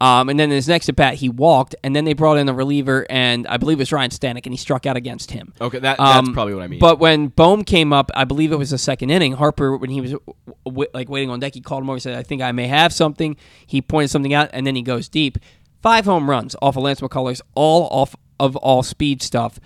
Um, 0.00 0.28
and 0.28 0.38
then 0.38 0.50
his 0.50 0.68
next 0.68 0.88
at 0.88 0.94
bat 0.94 1.14
he 1.14 1.28
walked, 1.28 1.74
and 1.82 1.94
then 1.96 2.04
they 2.04 2.12
brought 2.12 2.38
in 2.38 2.48
a 2.48 2.54
reliever, 2.54 3.04
and 3.10 3.46
I 3.48 3.56
believe 3.56 3.78
it 3.78 3.82
was 3.82 3.92
Ryan 3.92 4.10
Stanek, 4.10 4.46
and 4.46 4.52
he 4.52 4.56
struck 4.56 4.86
out 4.86 4.96
against 4.96 5.32
him. 5.32 5.52
okay, 5.60 5.80
that, 5.80 5.98
that's 5.98 6.16
Um, 6.18 6.32
probably 6.32 6.54
what 6.54 6.62
I 6.62 6.68
mean. 6.68 6.78
But 6.78 7.00
when 7.00 7.28
Bohm 7.28 7.64
came 7.64 7.92
up, 7.92 8.10
I 8.14 8.22
believe 8.24 8.52
it 8.52 8.56
was 8.58 8.70
the 8.70 8.78
second 8.78 9.10
inning. 9.10 9.32
Harper, 9.32 9.76
when 9.76 9.90
he 9.90 10.00
was 10.00 10.12
w- 10.12 10.34
w- 10.64 10.90
like 10.94 11.08
waiting 11.08 11.30
on 11.30 11.40
deck, 11.40 11.54
he 11.54 11.60
called 11.60 11.82
him 11.82 11.90
over 11.90 11.96
and 11.96 12.02
said, 12.02 12.14
"I 12.16 12.22
think 12.22 12.42
I 12.42 12.52
may 12.52 12.68
have 12.68 12.92
something." 12.92 13.36
He 13.66 13.82
pointed 13.82 14.08
something 14.10 14.32
out, 14.34 14.50
and 14.52 14.64
then 14.64 14.76
he 14.76 14.82
goes 14.82 15.08
deep. 15.08 15.36
Five 15.82 16.04
home 16.04 16.30
runs 16.30 16.54
off 16.62 16.76
of 16.76 16.84
Lance 16.84 17.00
McCullers, 17.00 17.40
all 17.56 17.88
off 17.90 18.14
of 18.38 18.54
all 18.56 18.84
speed 18.84 19.20
stuff. 19.22 19.58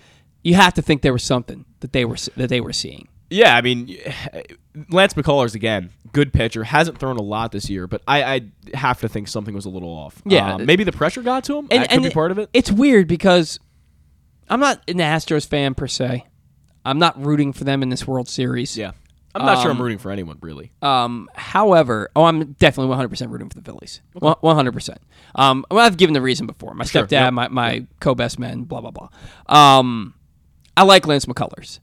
You 0.43 0.55
have 0.55 0.73
to 0.73 0.81
think 0.81 1.03
there 1.03 1.13
was 1.13 1.23
something 1.23 1.65
that 1.81 1.93
they 1.93 2.05
were 2.05 2.17
that 2.37 2.49
they 2.49 2.59
were 2.59 2.73
seeing. 2.73 3.07
Yeah, 3.33 3.55
I 3.55 3.61
mean, 3.61 3.97
Lance 4.89 5.13
McCullers 5.15 5.55
again, 5.55 5.89
good 6.11 6.31
pitcher, 6.33 6.63
hasn't 6.63 6.99
thrown 6.99 7.17
a 7.17 7.21
lot 7.21 7.51
this 7.51 7.69
year, 7.69 7.87
but 7.87 8.01
I, 8.07 8.23
I 8.35 8.41
have 8.75 8.99
to 9.01 9.09
think 9.09 9.27
something 9.27 9.53
was 9.55 9.65
a 9.65 9.69
little 9.69 9.89
off. 9.89 10.21
Yeah. 10.25 10.55
Um, 10.55 10.65
maybe 10.65 10.83
the 10.83 10.91
pressure 10.91 11.21
got 11.23 11.43
to 11.45 11.57
him. 11.57 11.67
that 11.69 11.89
could 11.89 12.03
be 12.03 12.09
part 12.11 12.31
of 12.31 12.37
it. 12.37 12.49
It's 12.53 12.71
weird 12.71 13.07
because 13.07 13.59
I'm 14.49 14.59
not 14.59 14.81
an 14.87 14.97
Astros 14.97 15.47
fan 15.47 15.73
per 15.73 15.87
se. 15.87 16.25
I'm 16.85 16.99
not 16.99 17.23
rooting 17.25 17.53
for 17.53 17.63
them 17.63 17.81
in 17.81 17.89
this 17.89 18.05
World 18.05 18.27
Series. 18.29 18.77
Yeah, 18.77 18.91
I'm 19.33 19.45
not 19.45 19.61
sure 19.61 19.71
I'm 19.71 19.77
Um, 19.77 19.83
rooting 19.83 19.97
for 19.99 20.11
anyone 20.11 20.37
really. 20.41 20.71
Um, 20.81 21.29
however, 21.33 22.09
oh, 22.15 22.25
I'm 22.25 22.51
definitely 22.53 22.93
100% 22.95 23.31
rooting 23.31 23.49
for 23.49 23.55
the 23.59 23.63
Phillies. 23.63 24.01
One- 24.13 24.35
100%. 24.43 24.97
Um, 25.35 25.65
well, 25.71 25.79
I've 25.85 25.97
given 25.97 26.13
the 26.13 26.21
reason 26.21 26.45
before. 26.45 26.73
My 26.75 26.83
Sure, 26.85 27.03
stepdad, 27.05 27.11
yep. 27.11 27.33
my, 27.33 27.47
my 27.47 27.87
co-best 27.99 28.37
man, 28.37 28.63
blah 28.63 28.81
blah 28.81 28.91
blah. 28.91 29.09
Um, 29.47 30.13
I 30.77 30.83
like 30.83 31.07
Lance 31.07 31.25
McCullers. 31.25 31.79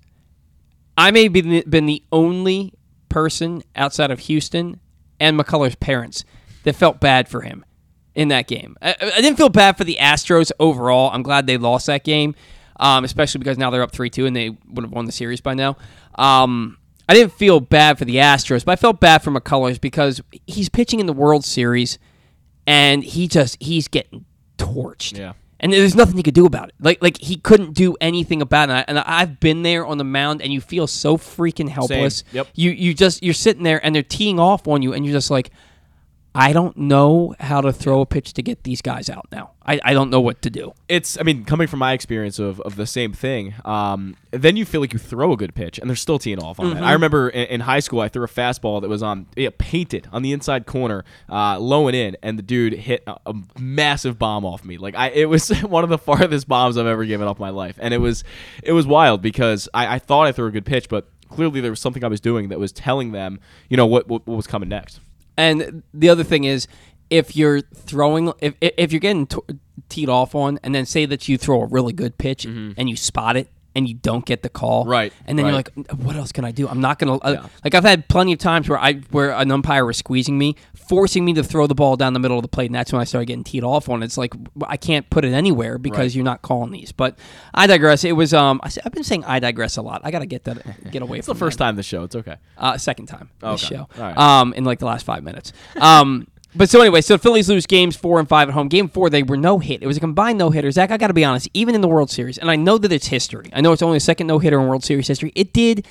I 1.00 1.12
may 1.12 1.28
be 1.28 1.62
been 1.62 1.86
the 1.86 2.02
only 2.12 2.74
person 3.08 3.62
outside 3.74 4.10
of 4.10 4.18
Houston 4.20 4.80
and 5.18 5.38
McCullers' 5.38 5.80
parents 5.80 6.26
that 6.64 6.76
felt 6.76 7.00
bad 7.00 7.26
for 7.26 7.40
him 7.40 7.64
in 8.14 8.28
that 8.28 8.46
game. 8.46 8.76
I, 8.82 8.94
I 9.00 9.22
didn't 9.22 9.38
feel 9.38 9.48
bad 9.48 9.78
for 9.78 9.84
the 9.84 9.96
Astros 9.98 10.52
overall. 10.60 11.10
I'm 11.10 11.22
glad 11.22 11.46
they 11.46 11.56
lost 11.56 11.86
that 11.86 12.04
game, 12.04 12.34
um, 12.78 13.04
especially 13.04 13.38
because 13.38 13.56
now 13.56 13.70
they're 13.70 13.82
up 13.82 13.92
three 13.92 14.10
two 14.10 14.26
and 14.26 14.36
they 14.36 14.50
would 14.50 14.84
have 14.84 14.92
won 14.92 15.06
the 15.06 15.12
series 15.12 15.40
by 15.40 15.54
now. 15.54 15.78
Um, 16.16 16.76
I 17.08 17.14
didn't 17.14 17.32
feel 17.32 17.60
bad 17.60 17.98
for 17.98 18.04
the 18.04 18.16
Astros, 18.16 18.66
but 18.66 18.72
I 18.72 18.76
felt 18.76 19.00
bad 19.00 19.22
for 19.22 19.30
McCullers 19.30 19.80
because 19.80 20.20
he's 20.46 20.68
pitching 20.68 21.00
in 21.00 21.06
the 21.06 21.14
World 21.14 21.46
Series 21.46 21.98
and 22.66 23.02
he 23.02 23.26
just 23.26 23.56
he's 23.58 23.88
getting 23.88 24.26
torched. 24.58 25.16
Yeah. 25.16 25.32
And 25.62 25.72
there's 25.72 25.94
nothing 25.94 26.16
he 26.16 26.22
could 26.22 26.34
do 26.34 26.46
about 26.46 26.68
it. 26.70 26.74
Like 26.80 27.02
like 27.02 27.18
he 27.18 27.36
couldn't 27.36 27.74
do 27.74 27.96
anything 28.00 28.40
about 28.42 28.70
it. 28.70 28.84
And 28.88 28.98
I- 28.98 29.04
I've 29.06 29.38
been 29.40 29.62
there 29.62 29.84
on 29.86 29.98
the 29.98 30.04
mound, 30.04 30.40
and 30.42 30.52
you 30.52 30.60
feel 30.60 30.86
so 30.86 31.16
freaking 31.18 31.68
helpless. 31.68 32.24
Yep. 32.32 32.48
You 32.54 32.70
you 32.70 32.94
just 32.94 33.22
you're 33.22 33.34
sitting 33.34 33.62
there, 33.62 33.84
and 33.84 33.94
they're 33.94 34.02
teeing 34.02 34.40
off 34.40 34.66
on 34.66 34.80
you, 34.82 34.92
and 34.94 35.04
you're 35.04 35.12
just 35.14 35.30
like, 35.30 35.50
I 36.32 36.52
don't 36.52 36.76
know 36.76 37.34
how 37.40 37.60
to 37.60 37.72
throw 37.72 38.00
a 38.02 38.06
pitch 38.06 38.34
to 38.34 38.42
get 38.42 38.62
these 38.62 38.80
guys 38.80 39.10
out 39.10 39.26
now. 39.32 39.50
I, 39.66 39.80
I 39.84 39.92
don't 39.92 40.10
know 40.10 40.20
what 40.20 40.42
to 40.42 40.50
do. 40.50 40.72
It's, 40.88 41.18
I 41.18 41.22
mean, 41.24 41.44
coming 41.44 41.66
from 41.66 41.80
my 41.80 41.92
experience 41.92 42.38
of, 42.38 42.60
of 42.60 42.76
the 42.76 42.86
same 42.86 43.12
thing, 43.12 43.54
um, 43.64 44.16
then 44.30 44.56
you 44.56 44.64
feel 44.64 44.80
like 44.80 44.92
you 44.92 44.98
throw 45.00 45.32
a 45.32 45.36
good 45.36 45.54
pitch 45.56 45.78
and 45.78 45.90
they're 45.90 45.96
still 45.96 46.18
teeing 46.20 46.38
off 46.40 46.60
on 46.60 46.66
Mm-hmm. 46.66 46.78
it. 46.78 46.82
I 46.86 46.92
remember 46.92 47.28
in, 47.30 47.46
in 47.48 47.60
high 47.62 47.80
school, 47.80 48.00
I 48.00 48.08
threw 48.08 48.22
a 48.22 48.28
fastball 48.28 48.80
that 48.80 48.88
was 48.88 49.02
on 49.02 49.26
yeah, 49.34 49.48
painted 49.58 50.08
on 50.12 50.22
the 50.22 50.32
inside 50.32 50.66
corner, 50.66 51.04
uh, 51.28 51.58
low 51.58 51.88
and 51.88 51.96
in, 51.96 52.16
and 52.22 52.38
the 52.38 52.42
dude 52.42 52.74
hit 52.74 53.02
a, 53.08 53.16
a 53.26 53.34
massive 53.58 54.16
bomb 54.18 54.44
off 54.44 54.64
me. 54.64 54.78
Like 54.78 54.94
I, 54.94 55.08
it 55.10 55.28
was 55.28 55.48
one 55.62 55.82
of 55.82 55.90
the 55.90 55.98
farthest 55.98 56.46
bombs 56.46 56.78
I've 56.78 56.86
ever 56.86 57.04
given 57.04 57.26
off 57.26 57.40
my 57.40 57.50
life, 57.50 57.76
and 57.80 57.92
it 57.92 57.98
was 57.98 58.22
it 58.62 58.72
was 58.72 58.86
wild 58.86 59.20
because 59.20 59.68
I, 59.74 59.96
I 59.96 59.98
thought 59.98 60.28
I 60.28 60.32
threw 60.32 60.46
a 60.46 60.52
good 60.52 60.64
pitch, 60.66 60.88
but 60.88 61.08
clearly 61.28 61.60
there 61.60 61.70
was 61.72 61.80
something 61.80 62.04
I 62.04 62.08
was 62.08 62.20
doing 62.20 62.50
that 62.50 62.58
was 62.60 62.70
telling 62.72 63.10
them, 63.12 63.40
you 63.68 63.76
know, 63.76 63.86
what 63.86 64.06
what, 64.08 64.26
what 64.28 64.36
was 64.36 64.46
coming 64.46 64.68
next. 64.68 65.00
And 65.40 65.82
the 65.94 66.10
other 66.10 66.22
thing 66.22 66.44
is, 66.44 66.68
if 67.08 67.34
you're 67.34 67.62
throwing, 67.62 68.32
if 68.40 68.54
if 68.60 68.92
you're 68.92 69.00
getting 69.00 69.26
t- 69.26 69.38
teed 69.88 70.10
off 70.10 70.34
on, 70.34 70.60
and 70.62 70.74
then 70.74 70.84
say 70.84 71.06
that 71.06 71.28
you 71.28 71.38
throw 71.38 71.62
a 71.62 71.66
really 71.66 71.94
good 71.94 72.18
pitch 72.18 72.44
mm-hmm. 72.44 72.72
and 72.76 72.90
you 72.90 72.96
spot 72.96 73.38
it 73.38 73.48
and 73.76 73.88
you 73.88 73.94
don't 73.94 74.24
get 74.26 74.42
the 74.42 74.48
call. 74.48 74.84
Right, 74.84 75.12
And 75.26 75.38
then 75.38 75.46
you're 75.46 75.54
like, 75.54 75.70
what 75.96 76.16
else 76.16 76.32
can 76.32 76.44
I 76.44 76.50
do? 76.50 76.66
I'm 76.68 76.80
not 76.80 76.98
gonna 76.98 77.16
uh, 77.18 77.30
Yeah. 77.42 77.46
like. 77.64 77.74
I've 77.74 77.84
had 77.84 78.08
plenty 78.08 78.32
of 78.32 78.38
times 78.40 78.68
where 78.68 78.78
I 78.78 78.94
where 79.10 79.30
an 79.32 79.50
umpire 79.50 79.84
was 79.86 79.96
squeezing 79.96 80.36
me, 80.36 80.56
forcing 80.74 81.24
me 81.24 81.32
to 81.34 81.44
throw 81.44 81.66
the 81.68 81.74
ball 81.74 81.96
down 81.96 82.12
the 82.12 82.18
middle 82.18 82.36
of 82.36 82.42
the 82.42 82.48
plate, 82.48 82.66
and 82.66 82.74
that's 82.74 82.92
when 82.92 83.00
I 83.00 83.04
started 83.04 83.26
getting 83.26 83.44
teed 83.44 83.62
off 83.62 83.88
on. 83.88 84.02
It's 84.02 84.18
like 84.18 84.34
I 84.66 84.76
can't 84.76 85.08
put 85.10 85.24
it 85.24 85.32
anywhere 85.32 85.78
because 85.78 85.98
Right. 85.98 86.14
you're 86.16 86.24
not 86.24 86.42
calling 86.42 86.72
these. 86.72 86.90
But 86.92 87.18
I 87.54 87.66
digress. 87.66 88.02
It 88.04 88.12
was 88.12 88.34
um. 88.34 88.60
I, 88.64 88.70
have 88.82 88.92
been 88.92 89.04
saying 89.04 89.24
I 89.24 89.38
digress 89.38 89.76
a 89.76 89.82
lot. 89.82 90.00
I 90.04 90.10
gotta 90.10 90.26
get 90.26 90.44
that 90.44 90.90
get 90.90 91.02
away 91.02 91.18
It's 91.18 91.26
the 91.28 91.34
first 91.34 91.58
that. 91.58 91.64
time 91.66 91.76
the 91.76 91.82
show. 91.84 92.02
It's 92.04 92.16
okay. 92.16 92.36
Uh, 92.58 92.76
second 92.76 93.06
time 93.06 93.30
this 93.40 93.64
Okay. 93.64 93.76
show. 93.76 93.88
All 93.96 94.02
right. 94.02 94.16
Um, 94.18 94.52
in 94.54 94.64
like 94.64 94.80
the 94.80 94.86
last 94.86 95.04
five 95.06 95.22
minutes. 95.22 95.52
Um, 95.80 96.26
but 96.54 96.68
so 96.68 96.80
anyway, 96.80 97.00
so 97.00 97.14
the 97.14 97.18
Phillies 97.18 97.48
lose 97.48 97.66
games 97.66 97.96
four 97.96 98.18
and 98.18 98.28
five 98.28 98.48
at 98.48 98.54
home. 98.54 98.68
Game 98.68 98.88
four, 98.88 99.10
they 99.10 99.22
were 99.22 99.36
no 99.36 99.58
hit. 99.58 99.82
It 99.82 99.86
was 99.86 99.96
a 99.96 100.00
combined 100.00 100.38
no 100.38 100.50
hitter. 100.50 100.70
Zach, 100.70 100.90
I 100.90 100.96
got 100.96 101.08
to 101.08 101.14
be 101.14 101.24
honest. 101.24 101.48
Even 101.54 101.74
in 101.74 101.80
the 101.80 101.88
World 101.88 102.10
Series, 102.10 102.38
and 102.38 102.50
I 102.50 102.56
know 102.56 102.78
that 102.78 102.92
it's 102.92 103.06
history. 103.08 103.50
I 103.52 103.60
know 103.60 103.72
it's 103.72 103.82
only 103.82 103.96
the 103.96 104.00
second 104.00 104.26
no 104.26 104.38
hitter 104.38 104.60
in 104.60 104.66
World 104.68 104.84
Series 104.84 105.06
history. 105.08 105.32
It 105.34 105.52
did. 105.52 105.86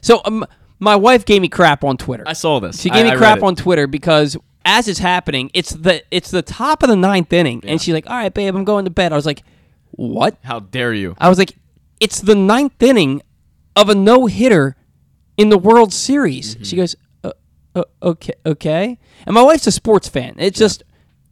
So 0.00 0.20
um, 0.24 0.44
my 0.78 0.96
wife 0.96 1.24
gave 1.24 1.42
me 1.42 1.48
crap 1.48 1.84
on 1.84 1.96
Twitter. 1.96 2.24
I 2.26 2.32
saw 2.34 2.60
this. 2.60 2.80
She 2.80 2.90
I- 2.90 2.94
gave 2.94 3.04
me 3.06 3.10
I 3.12 3.16
crap 3.16 3.42
on 3.42 3.56
Twitter 3.56 3.86
because 3.86 4.36
as 4.64 4.88
it's 4.88 4.98
happening, 5.00 5.50
it's 5.54 5.70
the 5.70 6.02
it's 6.10 6.30
the 6.30 6.42
top 6.42 6.82
of 6.82 6.88
the 6.88 6.96
ninth 6.96 7.32
inning, 7.32 7.62
and 7.66 7.80
she's 7.80 7.94
like, 7.94 8.08
"All 8.08 8.16
right, 8.16 8.32
babe, 8.32 8.54
I'm 8.54 8.64
going 8.64 8.84
to 8.84 8.90
bed." 8.90 9.12
I 9.12 9.16
was 9.16 9.26
like, 9.26 9.42
"What?" 9.90 10.36
How 10.42 10.60
dare 10.60 10.92
you? 10.94 11.14
I 11.18 11.28
was 11.28 11.38
like, 11.38 11.56
it's 12.00 12.20
the 12.20 12.34
ninth 12.34 12.82
inning 12.82 13.22
of 13.76 13.88
a 13.88 13.94
no 13.94 14.26
hitter 14.26 14.76
in 15.36 15.48
the 15.48 15.58
World 15.58 15.92
Series. 15.92 16.56
She 16.62 16.76
goes, 16.76 16.94
okay, 18.02 18.34
okay. 18.46 18.98
And 19.26 19.34
my 19.34 19.42
wife's 19.42 19.66
a 19.66 19.72
sports 19.72 20.08
fan. 20.08 20.34
It's 20.38 20.58
just 20.58 20.82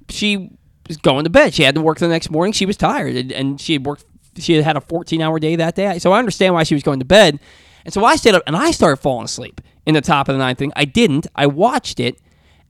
she 0.08 0.50
was 0.88 0.96
going 0.96 1.24
to 1.24 1.30
bed. 1.30 1.54
She 1.54 1.62
had 1.62 1.74
to 1.74 1.80
work 1.80 1.98
the 1.98 2.08
next 2.08 2.30
morning. 2.30 2.52
She 2.52 2.66
was 2.66 2.76
tired, 2.76 3.14
and, 3.16 3.32
and 3.32 3.60
she 3.60 3.74
had 3.74 3.86
worked. 3.86 4.04
She 4.38 4.54
had 4.54 4.64
had 4.64 4.76
a 4.76 4.80
14 4.80 5.20
hour 5.20 5.38
day 5.38 5.56
that 5.56 5.74
day. 5.74 5.98
So 5.98 6.12
I 6.12 6.18
understand 6.18 6.54
why 6.54 6.62
she 6.62 6.74
was 6.74 6.82
going 6.82 7.00
to 7.00 7.04
bed. 7.04 7.38
And 7.84 7.92
so 7.92 8.04
I 8.04 8.16
stayed 8.16 8.34
up 8.34 8.42
and 8.46 8.56
I 8.56 8.70
started 8.70 8.96
falling 8.96 9.24
asleep 9.24 9.60
in 9.84 9.94
the 9.94 10.00
top 10.00 10.28
of 10.28 10.34
the 10.34 10.38
ninth 10.38 10.60
inning. 10.60 10.72
I 10.76 10.84
didn't. 10.84 11.26
I 11.34 11.46
watched 11.46 12.00
it, 12.00 12.18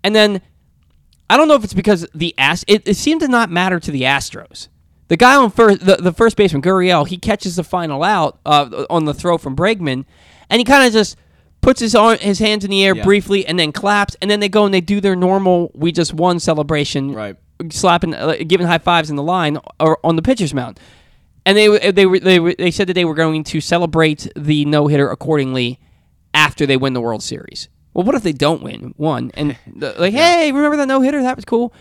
and 0.02 0.14
then 0.14 0.40
I 1.30 1.36
don't 1.36 1.48
know 1.48 1.54
if 1.54 1.64
it's 1.64 1.74
because 1.74 2.06
the 2.14 2.34
Ast- 2.38 2.64
it, 2.66 2.86
it 2.86 2.96
seemed 2.96 3.20
to 3.20 3.28
not 3.28 3.50
matter 3.50 3.80
to 3.80 3.90
the 3.90 4.02
Astros. 4.02 4.68
The 5.08 5.16
guy 5.16 5.36
on 5.36 5.50
first, 5.50 5.84
the, 5.84 5.96
the 5.96 6.12
first 6.12 6.36
baseman, 6.36 6.62
Gurriel, 6.62 7.06
he 7.06 7.18
catches 7.18 7.56
the 7.56 7.64
final 7.64 8.02
out 8.02 8.38
uh, 8.46 8.86
on 8.88 9.04
the 9.04 9.12
throw 9.12 9.36
from 9.36 9.54
Bregman, 9.54 10.04
and 10.48 10.58
he 10.58 10.64
kind 10.64 10.86
of 10.86 10.92
just 10.92 11.16
puts 11.62 11.80
his 11.80 11.94
arm, 11.94 12.18
his 12.18 12.38
hands 12.38 12.64
in 12.64 12.70
the 12.70 12.84
air 12.84 12.94
Yeah. 12.94 13.02
briefly, 13.04 13.46
and 13.46 13.58
then 13.58 13.72
claps, 13.72 14.16
and 14.20 14.30
then 14.30 14.40
they 14.40 14.48
go 14.50 14.64
and 14.66 14.74
they 14.74 14.80
do 14.82 15.00
their 15.00 15.16
normal 15.16 15.70
"we 15.74 15.90
just 15.92 16.12
won" 16.12 16.38
celebration, 16.38 17.12
Right. 17.14 17.36
Slapping, 17.70 18.12
uh, 18.14 18.34
giving 18.46 18.66
high 18.66 18.78
fives 18.78 19.08
in 19.08 19.16
the 19.16 19.22
line 19.22 19.56
or 19.80 19.98
on 20.04 20.16
the 20.16 20.22
pitcher's 20.22 20.52
mound, 20.52 20.80
and 21.46 21.56
they 21.56 21.90
they 21.92 22.06
were 22.06 22.18
they 22.18 22.38
were, 22.40 22.54
they 22.58 22.70
said 22.72 22.88
that 22.88 22.94
they 22.94 23.04
were 23.04 23.14
going 23.14 23.44
to 23.44 23.60
celebrate 23.60 24.26
the 24.36 24.64
no 24.64 24.88
hitter 24.88 25.08
accordingly 25.08 25.78
after 26.34 26.66
they 26.66 26.76
win 26.76 26.92
the 26.92 27.00
World 27.00 27.22
Series. 27.22 27.68
Well, 27.94 28.04
what 28.04 28.14
if 28.16 28.22
they 28.22 28.32
don't 28.32 28.62
win 28.62 28.94
one 28.96 29.30
and 29.34 29.56
the- 29.76 29.94
like, 29.98 30.12
hey, 30.14 30.50
remember 30.50 30.76
that 30.78 30.88
no 30.88 31.00
hitter? 31.02 31.22
That 31.22 31.36
was 31.36 31.44
cool. 31.44 31.72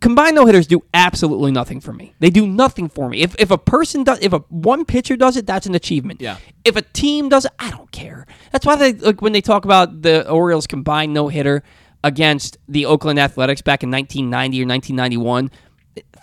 Combined 0.00 0.34
no 0.36 0.46
hitters 0.46 0.66
do 0.66 0.82
absolutely 0.94 1.50
nothing 1.52 1.80
for 1.80 1.92
me. 1.92 2.14
They 2.18 2.30
do 2.30 2.46
nothing 2.46 2.88
for 2.88 3.08
me. 3.08 3.20
If 3.22 3.34
if 3.38 3.50
a 3.50 3.58
person 3.58 4.04
does, 4.04 4.18
if 4.20 4.32
a 4.32 4.38
one 4.48 4.84
pitcher 4.84 5.16
does 5.16 5.36
it, 5.36 5.46
that's 5.46 5.66
an 5.66 5.74
achievement. 5.74 6.20
Yeah. 6.20 6.36
If 6.64 6.76
a 6.76 6.82
team 6.82 7.28
does 7.28 7.44
it, 7.44 7.52
I 7.58 7.70
don't 7.70 7.90
care. 7.92 8.26
That's 8.52 8.64
why 8.66 8.76
they 8.76 8.92
like 8.94 9.22
when 9.22 9.32
they 9.32 9.40
talk 9.40 9.64
about 9.64 10.02
the 10.02 10.28
Orioles 10.30 10.66
combined 10.66 11.12
no 11.14 11.28
hitter 11.28 11.62
against 12.04 12.56
the 12.68 12.86
Oakland 12.86 13.18
Athletics 13.18 13.62
back 13.62 13.82
in 13.82 13.90
1990 13.90 14.62
or 14.62 14.66
1991. 14.66 15.50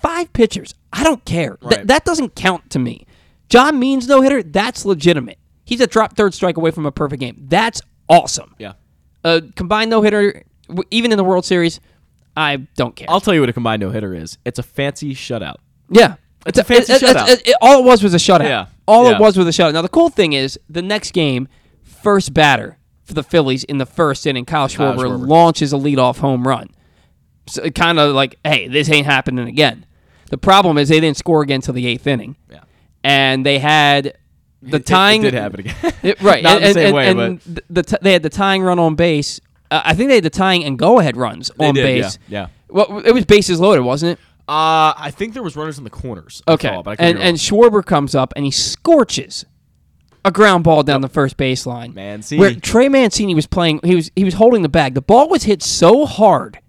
Five 0.02 0.32
pitchers. 0.34 0.74
I 0.92 1.04
don't 1.04 1.24
care. 1.26 1.58
Th- 1.62 1.78
Right. 1.78 1.88
that 1.88 2.06
doesn't 2.06 2.36
count 2.36 2.70
to 2.72 2.80
me. 2.80 3.06
John 3.50 3.80
Means 3.80 4.08
no 4.08 4.22
hitter. 4.22 4.44
That's 4.44 4.86
legitimate. 4.86 5.40
He's 5.66 5.82
a 5.82 5.88
drop 5.88 6.16
third 6.16 6.34
strike 6.34 6.58
away 6.58 6.72
from 6.72 6.86
a 6.86 6.92
perfect 6.92 7.20
game. 7.22 7.46
That's 7.48 7.82
awesome. 8.10 8.54
Yeah. 8.60 8.74
A 9.24 9.42
combined 9.56 9.90
no 9.90 10.02
hitter, 10.02 10.44
even 10.92 11.12
in 11.12 11.18
the 11.18 11.24
World 11.24 11.46
Series, 11.46 11.80
I 12.36 12.58
don't 12.76 12.96
care. 12.96 13.08
I'll 13.10 13.22
tell 13.22 13.34
you 13.34 13.40
what 13.42 13.50
a 13.50 13.54
combined 13.54 13.82
no 13.82 13.90
hitter 13.92 14.14
is. 14.14 14.38
It's 14.46 14.60
a 14.60 14.64
fancy 14.64 15.14
shutout. 15.14 15.56
yeah. 15.90 16.16
It's 16.46 16.58
a 16.60 16.64
fancy 16.64 16.92
it- 16.94 17.02
shutout. 17.02 17.30
it- 17.30 17.48
it- 17.48 17.56
all 17.62 17.80
it 17.80 17.86
was 17.86 18.04
was 18.04 18.14
a 18.14 18.18
shutout. 18.18 18.44
Yeah. 18.44 18.66
All 18.86 19.06
Yeah. 19.10 19.16
it 19.16 19.22
was 19.22 19.38
was 19.38 19.48
a 19.48 19.52
shutout. 19.52 19.72
Now 19.74 19.82
the 19.82 19.88
cool 19.90 20.10
thing 20.10 20.34
is 20.34 20.60
the 20.70 20.82
next 20.82 21.14
game, 21.14 21.48
first 21.84 22.34
batter 22.34 22.78
for 23.04 23.14
the 23.14 23.24
Phillies 23.24 23.64
in 23.64 23.78
the 23.78 23.86
first 23.86 24.28
inning, 24.28 24.44
Kyle 24.46 24.68
Kyle 24.68 24.94
Schwarber, 24.94 24.98
Schwarber. 25.06 25.28
launches 25.28 25.72
a 25.72 25.78
leadoff 25.78 26.18
home 26.20 26.46
run. 26.48 26.70
So 27.48 27.70
kind 27.70 27.98
of 28.00 28.14
like, 28.14 28.38
hey, 28.44 28.68
this 28.68 28.90
ain't 28.90 29.06
happening 29.06 29.48
again. 29.48 29.86
The 30.32 30.38
problem 30.38 30.78
is 30.78 30.90
they 30.90 31.00
didn't 31.00 31.18
score 31.18 31.42
again 31.44 31.56
until 31.58 31.74
the 31.76 31.86
eighth 31.88 32.08
inning, 32.08 32.36
Yeah. 32.52 32.60
and 33.04 33.46
they 33.46 33.60
had 33.60 34.18
the 34.62 34.80
tying. 34.80 35.22
It, 35.22 35.32
did 35.32 35.34
happen 35.36 35.60
again. 35.62 35.76
Right, 36.22 36.44
Not 36.44 36.62
and, 36.62 36.64
the 36.66 36.74
same 36.74 36.86
and- 36.88 36.96
way, 36.96 37.08
and 37.10 37.42
th- 37.44 37.60
the 37.70 37.84
t- 37.84 37.98
they 38.02 38.14
had 38.14 38.24
the 38.24 38.30
tying 38.30 38.64
run 38.64 38.80
on 38.80 38.96
base. 38.96 39.40
Uh, 39.74 39.82
I 39.86 39.94
think 39.94 40.10
they 40.10 40.16
had 40.16 40.24
the 40.24 40.30
tying 40.30 40.64
and 40.64 40.78
go 40.78 41.00
ahead 41.00 41.18
runs 41.18 41.52
They 41.58 41.68
on 41.68 41.74
did, 41.76 41.84
base. 41.84 42.18
Yeah. 42.28 42.42
yeah. 42.42 42.48
Well, 42.70 43.00
it 43.06 43.12
was 43.12 43.26
bases 43.26 43.60
loaded, 43.60 43.82
wasn't 43.84 44.14
it? 44.14 44.20
Uh, 44.48 44.94
I 44.98 45.12
think 45.16 45.34
there 45.34 45.44
was 45.44 45.56
runners 45.56 45.78
in 45.78 45.84
the 45.84 45.90
corners. 45.90 46.42
I 46.48 46.54
Okay, 46.54 46.68
thought, 46.70 46.84
but 46.86 46.92
I 46.92 46.96
could 46.98 47.06
and 47.06 47.14
be 47.16 47.20
wrong. 47.20 47.28
and 47.30 47.38
Schwarber 47.38 47.86
comes 47.86 48.14
up 48.16 48.34
and 48.36 48.44
he 48.46 48.52
scorches 48.52 49.46
a 50.26 50.32
ground 50.32 50.64
ball 50.64 50.84
down 50.84 51.02
the 51.02 51.08
first 51.10 51.38
baseline. 51.38 51.94
Mancini. 51.94 52.40
where 52.40 52.54
Trey 52.56 52.90
Mancini 52.90 53.36
was 53.36 53.48
playing, 53.48 53.80
he 53.84 53.96
was 53.96 54.12
he 54.16 54.24
was 54.24 54.34
holding 54.36 54.62
the 54.62 54.70
bag. 54.70 54.94
The 54.96 55.02
ball 55.02 55.30
was 55.30 55.44
hit 55.44 55.62
so 55.64 56.06
hard. 56.06 56.60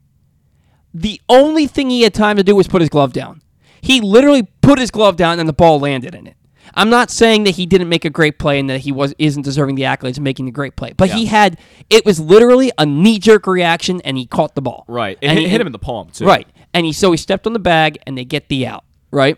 The 0.93 1.21
only 1.29 1.67
thing 1.67 1.91
he 1.91 2.03
had 2.03 2.15
time 2.15 2.37
to 2.37 2.45
do 2.45 2.55
was 2.55 2.69
put 2.69 2.81
his 2.81 2.89
glove 2.91 3.13
down. 3.13 3.43
He 3.81 4.01
literally 4.01 4.45
put 4.63 4.79
his 4.79 4.91
glove 4.91 5.17
down 5.17 5.41
and 5.41 5.49
the 5.49 5.53
ball 5.53 5.81
landed 5.81 6.15
in 6.15 6.27
it. 6.29 6.37
I'm 6.75 6.89
not 6.91 7.11
saying 7.11 7.45
that 7.45 7.53
he 7.53 7.67
didn't 7.67 7.89
make 7.89 8.05
a 8.05 8.11
great 8.11 8.39
play 8.39 8.59
and 8.59 8.71
that 8.71 8.81
he 8.81 8.93
was 8.93 9.15
isn't 9.19 9.43
deserving 9.43 9.75
the 9.75 9.83
accolades 9.83 10.17
of 10.17 10.23
making 10.23 10.49
a 10.49 10.51
great 10.51 10.77
play, 10.77 10.93
but 10.97 11.11
he 11.11 11.27
had 11.27 11.59
it 11.91 12.05
was 12.07 12.19
literally 12.21 12.73
a 12.79 12.87
knee 12.87 13.19
jerk 13.19 13.47
reaction 13.47 14.01
and 14.03 14.17
he 14.17 14.27
caught 14.27 14.55
the 14.55 14.63
ball. 14.63 14.85
right, 14.89 15.19
and, 15.21 15.31
and 15.33 15.39
it 15.41 15.43
he- 15.43 15.49
hit 15.49 15.61
him 15.61 15.67
in 15.67 15.73
the 15.73 15.79
palm 15.79 16.11
too. 16.11 16.25
Right. 16.27 16.47
And 16.73 16.87
he 16.87 16.93
so 16.93 17.11
he 17.11 17.17
stepped 17.17 17.47
on 17.47 17.53
the 17.53 17.59
bag 17.59 17.99
and 18.07 18.17
they 18.19 18.25
get 18.25 18.49
the 18.49 18.67
out, 18.67 18.85
right? 19.11 19.37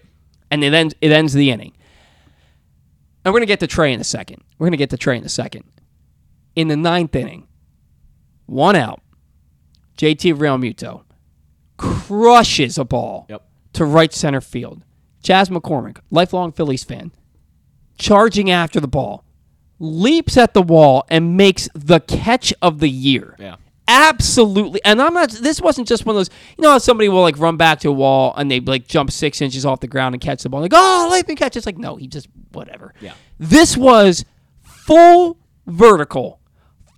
And 0.50 0.62
it 0.64 0.72
ends 0.72 0.94
it 1.00 1.10
ends 1.12 1.32
the 1.34 1.50
inning. 1.50 1.72
And 3.24 3.34
we're 3.34 3.40
gonna 3.40 3.46
get 3.46 3.60
to 3.60 3.66
Trey 3.66 3.92
in 3.92 4.00
a 4.00 4.04
second. 4.04 4.42
We're 4.58 4.68
gonna 4.68 4.76
get 4.76 4.90
to 4.90 4.96
Trey 4.96 5.16
in 5.18 5.24
a 5.24 5.28
second. 5.28 5.64
In 6.54 6.68
the 6.68 6.76
ninth 6.76 7.14
inning, 7.16 7.46
one 8.46 8.76
out, 8.76 9.02
JT 9.98 10.34
Realmuto 10.34 11.02
crushes 11.76 12.78
a 12.78 12.84
ball 12.84 13.26
Yep. 13.28 13.42
to 13.74 13.84
right 13.84 14.12
center 14.12 14.40
field. 14.40 14.82
Chas 15.26 15.48
McCormick, 15.48 15.98
lifelong 16.12 16.52
Phillies 16.52 16.84
fan, 16.84 17.10
charging 17.98 18.48
after 18.48 18.78
the 18.78 18.86
ball, 18.86 19.24
leaps 19.80 20.36
at 20.36 20.54
the 20.54 20.62
wall 20.62 21.04
and 21.08 21.36
makes 21.36 21.68
the 21.74 21.98
catch 21.98 22.54
of 22.62 22.78
the 22.78 22.88
year 22.88 23.34
Yeah. 23.38 23.56
absolutely 23.88 24.80
and 24.86 25.02
i'm 25.02 25.12
not 25.12 25.30
this 25.32 25.60
wasn't 25.60 25.86
just 25.86 26.06
one 26.06 26.14
of 26.16 26.18
those 26.20 26.30
you 26.56 26.62
know 26.62 26.70
how 26.70 26.78
somebody 26.78 27.10
will 27.10 27.20
like 27.20 27.38
run 27.38 27.58
back 27.58 27.80
to 27.80 27.88
a 27.90 27.92
wall 27.92 28.32
and 28.38 28.50
they 28.50 28.58
like 28.60 28.86
jump 28.88 29.10
six 29.10 29.42
inches 29.42 29.66
off 29.66 29.80
the 29.80 29.86
ground 29.86 30.14
and 30.14 30.22
catch 30.22 30.42
the 30.42 30.48
ball 30.48 30.62
like 30.62 30.72
oh 30.74 31.08
let 31.10 31.28
me 31.28 31.34
catch 31.34 31.56
it's 31.56 31.66
like 31.66 31.76
no 31.76 31.96
he 31.96 32.06
just 32.08 32.26
whatever 32.52 32.94
Yeah. 33.02 33.12
this 33.38 33.76
was 33.76 34.24
full 34.62 35.36
vertical 35.66 36.40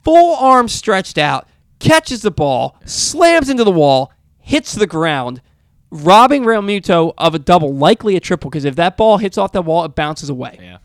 full 0.05 0.37
arms 0.37 0.73
stretched 0.73 1.19
out 1.19 1.49
catches 1.81 2.23
the 2.23 2.31
ball 2.31 2.77
slams 2.85 3.49
into 3.51 3.65
the 3.65 3.73
wall 3.73 4.13
hits 4.39 4.73
the 4.75 4.87
ground 4.87 5.43
robbing 5.91 6.45
Realmuto 6.45 7.15
of 7.19 7.35
a 7.35 7.39
double 7.39 7.75
likely 7.75 8.17
a 8.17 8.21
triple 8.21 8.51
because 8.51 8.65
if 8.65 8.77
that 8.77 8.97
ball 8.97 9.19
hits 9.19 9.39
off 9.39 9.53
that 9.53 9.63
wall 9.63 9.85
it 9.85 9.95
bounces 9.95 10.29
away 10.29 10.59
Yeah. 10.61 10.79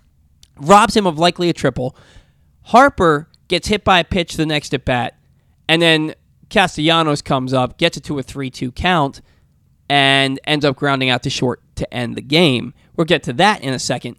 robs 0.60 0.96
him 0.96 1.06
of 1.06 1.18
likely 1.20 1.50
a 1.50 1.54
triple. 1.54 1.96
Harper 2.68 3.28
gets 3.50 3.68
hit 3.68 3.84
by 3.84 4.00
a 4.00 4.04
pitch 4.04 4.36
the 4.36 4.46
next 4.46 4.74
at 4.74 4.86
bat, 4.86 5.16
and 5.68 5.82
then 5.82 6.16
Castellanos 6.50 7.22
comes 7.22 7.54
up, 7.54 7.78
gets 7.78 7.98
it 7.98 8.04
to 8.06 8.18
a 8.20 8.24
3 8.24 8.50
2 8.50 8.72
count, 8.72 9.22
and 9.90 10.40
ends 10.46 10.64
up 10.64 10.76
grounding 10.78 11.10
out 11.10 11.24
to 11.24 11.30
short 11.30 11.62
to 11.76 11.94
end 11.94 12.16
the 12.16 12.22
game. 12.22 12.74
We'll 12.96 13.06
get 13.06 13.24
to 13.24 13.34
that 13.34 13.62
in 13.62 13.74
a 13.74 13.80
second. 13.80 14.16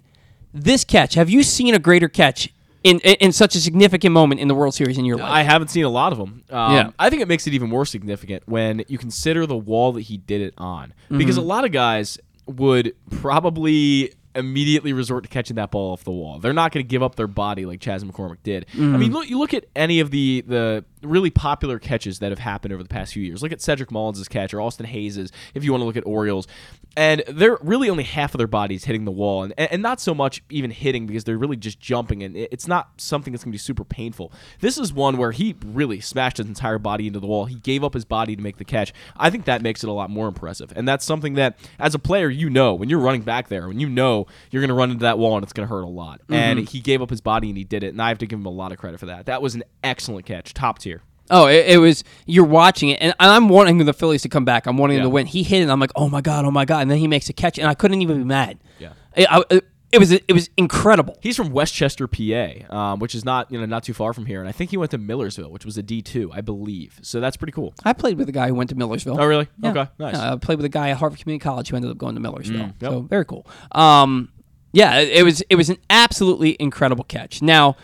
This 0.52 0.84
catch, 0.84 1.14
have 1.14 1.30
you 1.30 1.42
seen 1.42 1.74
a 1.74 1.78
greater 1.78 2.08
catch 2.08 2.48
in, 2.84 3.00
in, 3.00 3.14
in 3.20 3.32
such 3.32 3.56
a 3.56 3.58
significant 3.60 4.12
moment 4.12 4.40
in 4.40 4.46
the 4.46 4.54
World 4.54 4.74
Series 4.74 4.96
in 4.98 5.04
your 5.04 5.16
life? 5.16 5.30
I 5.32 5.42
haven't 5.42 5.68
seen 5.68 5.84
a 5.84 5.88
lot 5.88 6.12
of 6.12 6.18
them. 6.18 6.44
Um, 6.50 6.72
Yeah. 6.74 6.90
I 6.98 7.10
think 7.10 7.22
it 7.22 7.26
makes 7.28 7.46
it 7.48 7.54
even 7.54 7.68
more 7.68 7.84
significant 7.86 8.44
when 8.46 8.84
you 8.86 8.98
consider 8.98 9.46
the 9.46 9.56
wall 9.56 9.92
that 9.92 10.02
he 10.02 10.18
did 10.18 10.40
it 10.42 10.54
on. 10.58 10.94
Because 11.10 11.36
a 11.36 11.40
Mm-hmm. 11.40 11.48
lot 11.48 11.64
of 11.64 11.72
guys 11.72 12.18
would 12.46 12.94
probably 13.10 14.12
immediately 14.36 14.92
resort 14.92 15.22
to 15.22 15.30
catching 15.30 15.54
that 15.56 15.70
ball 15.70 15.92
off 15.92 16.02
the 16.04 16.10
wall. 16.10 16.40
They're 16.40 16.52
not 16.52 16.72
going 16.72 16.84
to 16.84 16.88
give 16.88 17.02
up 17.04 17.14
their 17.14 17.28
body 17.28 17.66
like 17.66 17.80
Chas 17.80 18.02
McCormick 18.02 18.38
did. 18.42 18.66
I 18.72 18.76
Mm-hmm. 18.76 18.98
mean, 18.98 19.12
look, 19.12 19.30
you 19.30 19.38
look 19.38 19.54
at 19.54 19.64
any 19.76 20.00
of 20.00 20.10
the 20.10 20.42
the 20.46 20.84
really 21.02 21.30
popular 21.30 21.78
catches 21.78 22.18
that 22.18 22.30
have 22.32 22.38
happened 22.40 22.72
over 22.74 22.82
the 22.82 22.88
past 22.88 23.12
few 23.12 23.22
years. 23.22 23.42
Look 23.42 23.52
at 23.52 23.60
Cedric 23.60 23.90
Mullins' 23.92 24.26
catch 24.28 24.52
or 24.52 24.60
Austin 24.60 24.86
Hays' 24.86 25.30
if 25.54 25.64
you 25.64 25.70
want 25.72 25.82
to 25.82 25.84
look 25.86 25.96
at 25.96 26.04
Orioles. 26.06 26.48
And 26.96 27.22
they're 27.28 27.58
really 27.60 27.90
only 27.90 28.04
half 28.04 28.34
of 28.34 28.38
their 28.38 28.46
bodies 28.46 28.84
hitting 28.84 29.04
the 29.04 29.10
wall 29.10 29.42
and, 29.42 29.54
and 29.58 29.82
not 29.82 30.00
so 30.00 30.14
much 30.14 30.42
even 30.50 30.70
hitting 30.70 31.06
because 31.06 31.24
they're 31.24 31.38
really 31.38 31.56
just 31.56 31.80
jumping 31.80 32.22
and 32.22 32.36
it's 32.36 32.68
not 32.68 33.00
something 33.00 33.32
that's 33.32 33.44
going 33.44 33.52
to 33.52 33.54
be 33.54 33.58
super 33.58 33.84
painful. 33.84 34.32
This 34.60 34.78
is 34.78 34.92
one 34.92 35.16
where 35.16 35.32
he 35.32 35.56
really 35.64 36.00
smashed 36.00 36.36
his 36.36 36.46
entire 36.46 36.78
body 36.78 37.06
into 37.06 37.20
the 37.20 37.26
wall. 37.26 37.46
He 37.46 37.56
gave 37.56 37.82
up 37.82 37.94
his 37.94 38.04
body 38.04 38.36
to 38.36 38.42
make 38.42 38.58
the 38.58 38.64
catch. 38.64 38.92
I 39.16 39.30
think 39.30 39.44
that 39.46 39.62
makes 39.62 39.82
it 39.82 39.88
a 39.88 39.92
lot 39.92 40.10
more 40.10 40.28
impressive. 40.28 40.72
And 40.76 40.86
that's 40.86 41.04
something 41.04 41.34
that 41.34 41.58
as 41.78 41.94
a 41.94 41.98
player 41.98 42.28
you 42.28 42.48
know 42.50 42.74
when 42.74 42.88
you're 42.88 43.00
running 43.00 43.22
back 43.22 43.48
there, 43.48 43.68
when 43.68 43.80
you 43.80 43.88
know 43.88 44.26
you're 44.50 44.62
going 44.62 44.68
to 44.68 44.74
run 44.74 44.90
into 44.90 45.02
that 45.02 45.18
wall 45.18 45.36
and 45.36 45.42
it's 45.42 45.52
going 45.52 45.66
to 45.68 45.74
hurt 45.74 45.82
a 45.82 45.88
lot. 45.88 46.20
And 46.28 46.60
mm-hmm. 46.60 46.66
he 46.66 46.80
gave 46.80 47.02
up 47.02 47.10
his 47.10 47.20
body 47.20 47.48
and 47.48 47.58
he 47.58 47.64
did 47.64 47.82
it 47.82 47.88
and 47.88 48.00
I 48.00 48.08
have 48.08 48.18
to 48.18 48.26
give 48.26 48.38
him 48.38 48.46
a 48.46 48.50
lot 48.50 48.72
of 48.72 48.78
credit 48.78 49.00
for 49.00 49.06
that. 49.06 49.26
That 49.26 49.42
was 49.42 49.54
an 49.54 49.64
excellent 49.82 50.26
catch, 50.26 50.54
top 50.54 50.78
tier. 50.78 51.02
Oh, 51.30 51.46
it, 51.46 51.66
it 51.66 51.78
was. 51.78 52.04
You're 52.26 52.44
watching 52.44 52.90
it, 52.90 52.98
and 53.00 53.14
I'm 53.18 53.48
wanting 53.48 53.78
the 53.78 53.92
Phillies 53.92 54.22
to 54.22 54.28
come 54.28 54.44
back. 54.44 54.66
I'm 54.66 54.76
wanting 54.76 54.96
them 54.98 55.04
to 55.04 55.10
win. 55.10 55.26
He 55.26 55.42
hit 55.42 55.60
it. 55.60 55.62
And 55.62 55.72
I'm 55.72 55.80
like, 55.80 55.92
oh 55.96 56.08
my 56.08 56.20
god, 56.20 56.44
oh 56.44 56.50
my 56.50 56.64
god, 56.64 56.82
and 56.82 56.90
then 56.90 56.98
he 56.98 57.08
makes 57.08 57.28
a 57.28 57.32
catch, 57.32 57.58
and 57.58 57.66
I 57.68 57.74
couldn't 57.74 58.02
even 58.02 58.18
be 58.18 58.24
mad. 58.24 58.58
Yeah. 58.78 58.92
It, 59.16 59.26
I- 59.30 59.60
it, 59.92 59.98
was 60.00 60.10
it 60.10 60.32
was 60.32 60.50
incredible. 60.56 61.16
He's 61.20 61.36
from 61.36 61.50
West 61.50 61.72
Chester, 61.72 62.08
PA, 62.08 62.48
um, 62.68 62.98
which 62.98 63.14
is 63.14 63.24
not 63.24 63.50
you 63.52 63.60
know 63.60 63.64
not 63.66 63.84
too 63.84 63.94
far 63.94 64.12
from 64.12 64.26
here, 64.26 64.40
and 64.40 64.48
I 64.48 64.52
think 64.52 64.70
he 64.70 64.76
went 64.76 64.90
to 64.90 64.98
Millersville, 64.98 65.50
which 65.50 65.64
was 65.64 65.78
a 65.78 65.82
D 65.84 66.02
two, 66.02 66.30
I 66.34 66.40
believe. 66.40 66.98
So 67.02 67.20
that's 67.20 67.36
pretty 67.36 67.52
cool. 67.52 67.74
I 67.84 67.92
played 67.92 68.18
with 68.18 68.28
a 68.28 68.32
guy 68.32 68.48
who 68.48 68.54
went 68.56 68.70
to 68.70 68.76
Millersville. 68.76 69.20
Oh, 69.20 69.24
really? 69.24 69.48
Yeah. 69.62 69.70
Okay, 69.70 69.86
nice. 70.00 70.14
Yeah, 70.16 70.32
I 70.32 70.36
played 70.36 70.58
with 70.58 70.64
a 70.64 70.68
guy 70.70 70.90
at 70.90 70.96
Harford 70.96 71.20
Community 71.20 71.42
College 71.44 71.68
who 71.70 71.76
ended 71.76 71.92
up 71.92 71.96
going 71.98 72.16
to 72.16 72.20
Millersville. 72.20 72.58
Mm, 72.66 72.74
yep. 72.82 72.90
So 72.90 73.00
very 73.02 73.24
cool. 73.24 73.46
Um, 73.72 74.30
yeah, 74.72 74.98
it, 74.98 75.20
it 75.20 75.22
was 75.22 75.42
it 75.48 75.54
was 75.54 75.70
an 75.70 75.78
absolutely 75.88 76.56
incredible 76.58 77.04
catch. 77.04 77.40
Now 77.40 77.76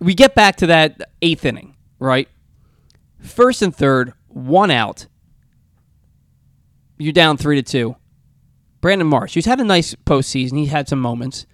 we 0.00 0.14
get 0.14 0.34
back 0.34 0.56
to 0.56 0.66
that 0.66 1.00
eighth 1.22 1.44
inning, 1.44 1.76
right? 2.00 2.28
First 3.24 3.62
and 3.62 3.74
third, 3.74 4.12
one 4.28 4.70
out. 4.70 5.06
You're 6.98 7.12
down 7.12 7.36
three 7.36 7.56
to 7.56 7.62
two. 7.62 7.96
Brandon 8.80 9.06
Marsh, 9.08 9.34
who's 9.34 9.46
had 9.46 9.60
a 9.60 9.64
nice 9.64 9.94
postseason, 9.94 10.58
he 10.58 10.66
had 10.66 10.88
some 10.88 11.00
moments. 11.00 11.46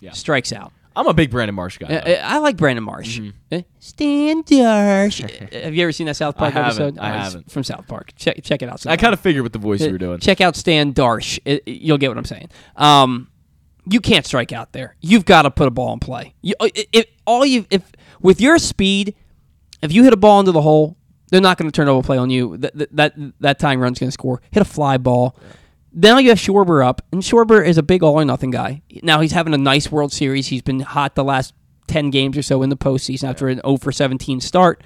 Yeah. 0.00 0.12
Strikes 0.12 0.52
out. 0.52 0.72
I'm 0.94 1.06
a 1.06 1.14
big 1.14 1.30
Brandon 1.30 1.54
Marsh 1.54 1.78
guy. 1.78 1.86
Uh, 1.88 2.04
though. 2.04 2.12
I 2.22 2.38
like 2.38 2.56
Brandon 2.56 2.84
Marsh. 2.84 3.20
Uh, 3.52 3.62
Stan 3.78 4.42
Darsh. 4.44 5.24
Uh, 5.24 5.58
Have 5.64 5.74
you 5.74 5.82
ever 5.82 5.92
seen 5.92 6.06
that 6.06 6.16
South 6.16 6.36
Park 6.36 6.54
Mm-hmm. 6.54 6.58
I 6.58 6.66
episode? 6.66 6.98
I 6.98 7.10
Oh, 7.10 7.18
haven't. 7.18 7.50
From 7.50 7.64
South 7.64 7.86
Park. 7.86 8.12
Check 8.16 8.42
check 8.42 8.62
it 8.62 8.68
out. 8.68 8.86
I 8.86 8.96
kind 8.96 9.12
of 9.12 9.20
figured 9.20 9.42
with 9.42 9.52
the 9.52 9.58
voice 9.58 9.80
you 9.82 9.92
were 9.92 9.98
doing. 9.98 10.20
Check 10.20 10.40
out 10.40 10.56
Stan 10.56 10.94
Darsh. 10.94 11.38
It- 11.44 11.66
you'll 11.66 11.98
get 11.98 12.08
what 12.08 12.18
I'm 12.18 12.24
saying. 12.24 12.48
Um, 12.76 13.30
you 13.90 14.00
can't 14.00 14.24
strike 14.24 14.52
out 14.52 14.72
there. 14.72 14.96
You've 15.00 15.24
got 15.24 15.42
to 15.42 15.50
put 15.50 15.66
a 15.68 15.70
ball 15.70 15.92
in 15.92 15.98
play. 16.00 16.34
You, 16.42 16.54
uh, 16.60 16.68
if 16.74 17.06
all 17.26 17.44
you 17.44 17.66
if 17.70 17.90
with 18.20 18.40
your 18.40 18.58
speed, 18.58 19.14
if 19.82 19.92
you 19.92 20.02
hit 20.02 20.12
a 20.14 20.16
ball 20.16 20.40
into 20.40 20.52
the 20.52 20.62
hole, 20.62 20.96
they're 21.30 21.40
not 21.40 21.58
going 21.58 21.70
to 21.70 21.74
turn 21.74 21.88
over 21.88 22.04
play 22.04 22.18
on 22.18 22.30
you. 22.30 22.56
That 22.56 22.96
that 22.96 23.14
that, 23.40 23.58
tying 23.58 23.80
run's 23.80 23.98
going 23.98 24.08
to 24.08 24.12
score. 24.12 24.40
Hit 24.50 24.60
a 24.60 24.64
fly 24.64 24.96
ball. 24.96 25.36
Now 25.92 26.18
you 26.18 26.28
have 26.28 26.38
Schwarber 26.38 26.84
up, 26.84 27.02
and 27.10 27.22
Schwarber 27.22 27.66
is 27.66 27.78
a 27.78 27.82
big 27.82 28.02
all 28.02 28.20
or 28.20 28.24
nothing 28.24 28.50
guy. 28.50 28.82
Now 29.02 29.20
he's 29.20 29.32
having 29.32 29.54
a 29.54 29.58
nice 29.58 29.90
World 29.90 30.12
Series. 30.12 30.48
He's 30.48 30.62
been 30.62 30.80
hot 30.80 31.14
the 31.14 31.24
last 31.24 31.54
ten 31.86 32.10
games 32.10 32.36
or 32.36 32.42
so 32.42 32.62
in 32.62 32.70
the 32.70 32.76
postseason 32.76 33.28
after 33.28 33.48
an 33.48 33.60
0 33.64 33.78
for 33.78 33.92
17 33.92 34.40
start. 34.40 34.82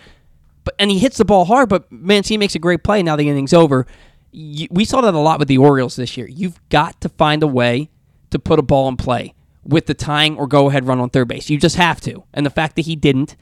But 0.64 0.74
and 0.78 0.90
he 0.90 0.98
hits 0.98 1.18
the 1.18 1.24
ball 1.24 1.46
hard, 1.46 1.68
but 1.68 1.90
Mancini 1.90 2.38
makes 2.38 2.54
a 2.54 2.58
great 2.58 2.82
play. 2.82 3.02
Now 3.02 3.16
the 3.16 3.28
inning's 3.28 3.52
over. 3.52 3.86
You, 4.32 4.68
we 4.70 4.84
saw 4.84 5.00
that 5.00 5.14
a 5.14 5.18
lot 5.18 5.38
with 5.38 5.48
the 5.48 5.58
Orioles 5.58 5.96
this 5.96 6.16
year. 6.16 6.28
You've 6.28 6.60
got 6.68 7.00
to 7.00 7.08
find 7.08 7.42
a 7.42 7.48
way 7.48 7.90
to 8.30 8.38
put 8.38 8.58
a 8.58 8.62
ball 8.62 8.88
in 8.88 8.96
play 8.96 9.34
with 9.64 9.86
the 9.86 9.94
tying 9.94 10.36
or 10.36 10.46
go 10.46 10.68
ahead 10.68 10.86
run 10.86 11.00
on 11.00 11.10
third 11.10 11.28
base. 11.28 11.50
You 11.50 11.58
just 11.58 11.76
have 11.76 12.00
to. 12.02 12.24
And 12.32 12.46
the 12.46 12.50
fact 12.50 12.76
that 12.76 12.82
he 12.82 12.94
didn't, 12.96 13.36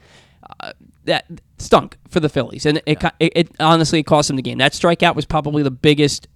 uh, 0.59 0.73
that 1.09 1.25
stunk 1.57 1.97
for 2.07 2.19
the 2.21 2.29
Phillies. 2.29 2.65
And 2.65 2.81
it, 2.85 3.03
it, 3.19 3.31
it 3.35 3.51
honestly 3.59 3.99
it 3.99 4.03
cost 4.05 4.27
them 4.29 4.37
the 4.37 4.41
game. 4.41 4.57
That 4.59 4.71
strikeout 4.71 5.15
was 5.15 5.25
probably 5.25 5.61
the 5.61 5.71
biggest 5.71 6.27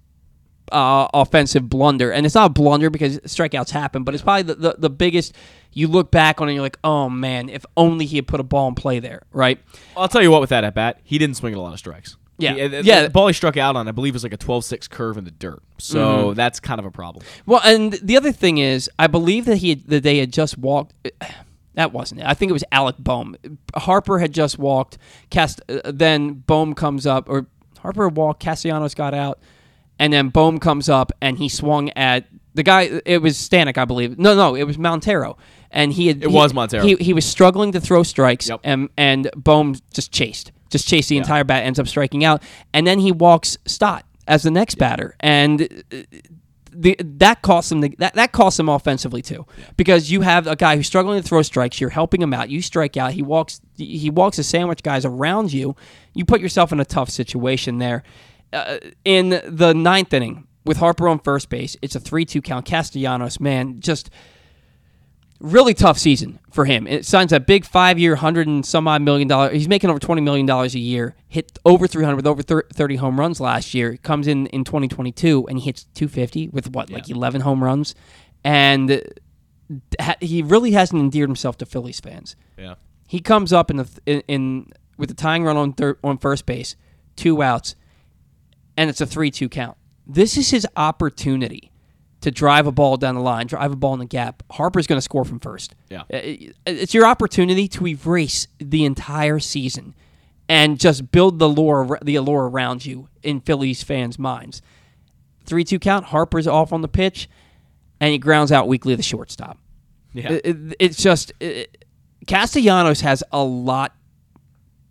uh, 0.71 1.07
offensive 1.13 1.69
blunder. 1.69 2.11
And 2.11 2.25
it's 2.25 2.35
not 2.35 2.45
a 2.47 2.49
blunder 2.53 2.89
because 2.89 3.19
strikeouts 3.19 3.69
happen, 3.69 4.03
but 4.03 4.13
it's 4.13 4.23
probably 4.23 4.43
the, 4.43 4.55
the, 4.55 4.75
the 4.79 4.89
biggest. 4.89 5.33
You 5.71 5.87
look 5.87 6.11
back 6.11 6.39
on 6.41 6.47
it 6.47 6.51
and 6.51 6.55
you're 6.55 6.63
like, 6.63 6.77
oh 6.83 7.09
man, 7.09 7.49
if 7.49 7.65
only 7.75 8.05
he 8.05 8.17
had 8.17 8.27
put 8.27 8.39
a 8.39 8.43
ball 8.43 8.67
in 8.67 8.75
play 8.75 8.99
there, 8.99 9.23
right? 9.31 9.59
I'll 9.97 10.07
tell 10.07 10.21
you 10.21 10.29
what. 10.31 10.41
With 10.41 10.51
that 10.51 10.63
at 10.63 10.75
bat, 10.75 10.99
he 11.03 11.17
didn't 11.17 11.37
swing 11.37 11.53
at 11.53 11.57
a 11.57 11.61
lot 11.61 11.73
of 11.73 11.79
strikes. 11.79 12.17
Yeah. 12.37 12.53
He- 12.55 12.67
the, 12.67 12.83
Yeah. 12.83 13.03
The 13.03 13.09
ball 13.09 13.27
he 13.27 13.33
struck 13.33 13.57
out 13.57 13.75
on, 13.75 13.87
I 13.87 13.91
believe, 13.91 14.13
was 14.13 14.23
like 14.23 14.33
a 14.33 14.37
12-6 14.37 14.89
curve 14.89 15.17
in 15.17 15.23
the 15.25 15.31
dirt. 15.31 15.61
So 15.79 15.99
Mm-hmm. 15.99 16.33
that's 16.35 16.59
kind 16.59 16.79
of 16.79 16.85
a 16.85 16.91
problem. 16.91 17.25
Well, 17.45 17.61
and 17.63 17.93
the 17.93 18.17
other 18.17 18.31
thing 18.31 18.57
is, 18.57 18.89
I 18.97 19.07
believe 19.07 19.45
that 19.45 19.57
he 19.57 19.69
had, 19.69 19.83
that 19.87 20.03
they 20.03 20.17
had 20.19 20.31
just 20.33 20.57
walked. 20.57 20.93
That 21.75 21.91
wasn't 21.91 22.21
it. 22.21 22.27
I 22.27 22.33
think 22.33 22.49
it 22.49 22.53
was 22.53 22.63
Alec 22.71 22.95
Bohm. 22.99 23.35
Harper 23.75 24.19
had 24.19 24.33
just 24.33 24.59
walked. 24.59 24.97
Cast. 25.29 25.61
Uh, 25.69 25.79
then 25.91 26.33
Bohm 26.33 26.73
comes 26.75 27.05
up, 27.07 27.27
or 27.29 27.47
Harper 27.79 28.07
walked. 28.09 28.41
Castellanos 28.41 28.93
got 28.93 29.13
out, 29.13 29.39
and 29.99 30.13
then 30.13 30.29
Bohm 30.29 30.59
comes 30.59 30.87
up 30.89 31.11
and 31.21 31.37
he 31.37 31.49
swung 31.49 31.89
at 31.91 32.25
the 32.53 32.63
guy. 32.63 33.01
It 33.05 33.21
was 33.21 33.37
Stanek, 33.37 33.77
I 33.77 33.85
believe. 33.85 34.19
No, 34.19 34.35
no, 34.35 34.53
it 34.55 34.63
was 34.63 34.77
Montero, 34.77 35.35
and 35.71 35.91
he 35.93 36.07
had. 36.07 36.17
It 36.23 36.29
he- 36.29 36.35
was 36.35 36.53
Montero. 36.53 36.83
He, 36.85 36.95
he 36.95 37.13
was 37.13 37.25
struggling 37.25 37.71
to 37.71 37.81
throw 37.81 38.03
strikes, 38.03 38.49
Yep. 38.49 38.59
and 38.63 38.89
and 38.97 39.29
Bohm 39.35 39.75
just 39.93 40.11
chased, 40.11 40.51
just 40.69 40.87
chased 40.87 41.09
the 41.09 41.17
entire 41.17 41.43
bat. 41.43 41.63
Ends 41.65 41.79
up 41.79 41.87
striking 41.87 42.23
out, 42.23 42.43
and 42.73 42.85
then 42.85 42.99
he 42.99 43.11
walks 43.11 43.57
Stott 43.65 44.05
as 44.27 44.43
the 44.43 44.51
next 44.51 44.75
batter, 44.75 45.15
and. 45.19 45.83
The, 46.75 46.95
that 46.99 47.41
costs 47.41 47.71
him 47.71 47.81
the, 47.81 47.95
that, 47.99 48.13
that 48.15 48.31
costs 48.31 48.59
him 48.59 48.69
offensively 48.69 49.21
too. 49.21 49.45
Because 49.77 50.11
you 50.11 50.21
have 50.21 50.47
a 50.47 50.55
guy 50.55 50.75
who's 50.75 50.87
struggling 50.87 51.21
to 51.21 51.27
throw 51.27 51.41
strikes. 51.41 51.79
You're 51.79 51.89
helping 51.89 52.21
him 52.21 52.33
out. 52.33 52.49
You 52.49 52.61
strike 52.61 52.97
out. 52.97 53.13
He 53.13 53.21
walks 53.21 53.61
he 53.75 54.09
walks 54.09 54.37
the 54.37 54.43
sandwich 54.43 54.83
guys 54.83 55.05
around 55.05 55.53
you. 55.53 55.75
You 56.13 56.25
put 56.25 56.41
yourself 56.41 56.71
in 56.71 56.79
a 56.79 56.85
tough 56.85 57.09
situation 57.09 57.77
there. 57.77 58.03
Uh, 58.51 58.77
in 59.03 59.41
the 59.47 59.73
ninth 59.73 60.13
inning 60.13 60.47
with 60.63 60.77
Harper 60.77 61.07
on 61.07 61.17
first 61.17 61.49
base 61.49 61.75
it's 61.81 61.95
a 61.95 61.99
3-2 61.99 62.43
count. 62.43 62.65
Castellanos 62.65 63.39
man 63.39 63.79
just 63.79 64.09
really 65.43 65.73
tough 65.73 65.99
season 65.99 66.39
for 66.49 66.65
him. 66.65 66.87
It 66.87 67.05
signs 67.05 67.31
a 67.31 67.39
big 67.39 67.65
five 67.65 67.99
year, 67.99 68.15
hundred 68.15 68.47
and 68.47 68.65
some 68.65 68.87
odd 68.87 69.03
million 69.03 69.27
dollar. 69.27 69.51
He's 69.51 69.67
making 69.67 69.91
over 69.91 69.99
twenty 69.99 70.21
million 70.21 70.47
dollars 70.47 70.73
a 70.73 70.79
year. 70.79 71.15
Hit 71.27 71.59
over 71.65 71.85
three 71.85 72.03
hundred 72.03 72.15
with 72.17 72.27
over 72.27 72.63
thirty 72.73 72.95
home 72.95 73.19
runs 73.19 73.39
last 73.39 73.75
year. 73.75 73.97
Comes 73.97 74.25
in 74.25 74.47
in 74.47 74.63
twenty 74.63 74.87
twenty 74.87 75.11
two 75.11 75.45
and 75.47 75.59
he 75.59 75.65
hits 75.65 75.83
two 75.93 76.07
fifty 76.07 76.47
with 76.47 76.71
what 76.71 76.89
like 76.89 77.09
eleven 77.09 77.41
home 77.41 77.63
runs, 77.63 77.93
and 78.43 79.03
uh, 79.99 80.13
he 80.21 80.41
really 80.41 80.71
hasn't 80.71 80.99
endeared 80.99 81.29
himself 81.29 81.57
to 81.57 81.65
Phillies 81.65 81.99
fans. 81.99 82.35
Yeah. 82.57 82.75
He 83.07 83.19
comes 83.19 83.53
up 83.53 83.69
in 83.69 83.77
the 83.77 83.89
in, 84.05 84.21
in 84.27 84.71
with 84.97 85.09
the 85.09 85.15
tying 85.15 85.43
run 85.43 85.57
on 85.57 85.73
third 85.73 85.99
on 86.03 86.17
first 86.17 86.45
base, 86.45 86.75
two 87.15 87.43
outs, 87.43 87.75
and 88.77 88.89
it's 88.89 89.01
a 89.01 89.05
three-two 89.05 89.49
count. 89.49 89.77
This 90.07 90.37
is 90.37 90.49
his 90.51 90.65
opportunity 90.75 91.72
to 92.23 92.31
drive 92.31 92.67
a 92.67 92.71
ball 92.71 92.97
down 92.97 93.15
the 93.15 93.21
line, 93.21 93.47
drive 93.47 93.71
a 93.71 93.75
ball 93.75 93.93
in 93.93 93.99
the 93.99 94.05
gap. 94.05 94.43
Harper's 94.51 94.87
going 94.87 94.97
to 94.97 95.01
score 95.01 95.23
from 95.23 95.39
first. 95.39 95.75
Yeah. 95.89 96.03
It's 96.09 96.93
your 96.93 97.05
opportunity 97.05 97.67
to 97.69 97.87
erase 97.87 98.47
the 98.59 98.83
entire 98.85 99.39
season 99.39 99.93
and 100.49 100.79
just 100.79 101.11
build 101.11 101.39
the 101.39 101.47
lore, 101.47 101.99
the 102.03 102.15
allure 102.15 102.49
around 102.49 102.85
you 102.85 103.07
in 103.21 103.39
Phillies 103.41 103.83
fans' 103.83 104.17
minds. 104.19 104.61
Three-two 105.45 105.79
count. 105.79 106.05
Harper's 106.07 106.47
off 106.47 106.71
on 106.73 106.81
the 106.81 106.87
pitch, 106.87 107.29
and 107.99 108.11
he 108.11 108.17
grounds 108.17 108.51
out 108.51 108.67
weakly 108.67 108.95
the 108.95 109.03
shortstop. 109.03 109.57
Yeah. 110.13 110.31
It- 110.33 110.45
it- 110.45 110.75
it's 110.79 110.97
just 111.01 111.31
it, 111.39 111.85
Castellanos 112.27 113.01
has 113.01 113.23
a 113.31 113.43
lot, 113.43 113.93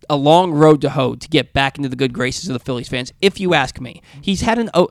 a 0.09 0.15
long 0.15 0.51
road 0.51 0.81
to 0.81 0.91
hoe 0.91 1.15
to 1.15 1.27
get 1.29 1.53
back 1.53 1.77
into 1.77 1.89
the 1.89 1.95
good 1.95 2.13
graces 2.13 2.47
of 2.49 2.53
the 2.53 2.59
Phillies 2.59 2.89
fans. 2.89 3.11
If 3.21 3.39
you 3.39 3.53
ask 3.55 3.79
me, 3.81 4.01
he's 4.21 4.41
had 4.41 4.59
an 4.59 4.69
oh, 4.75 4.89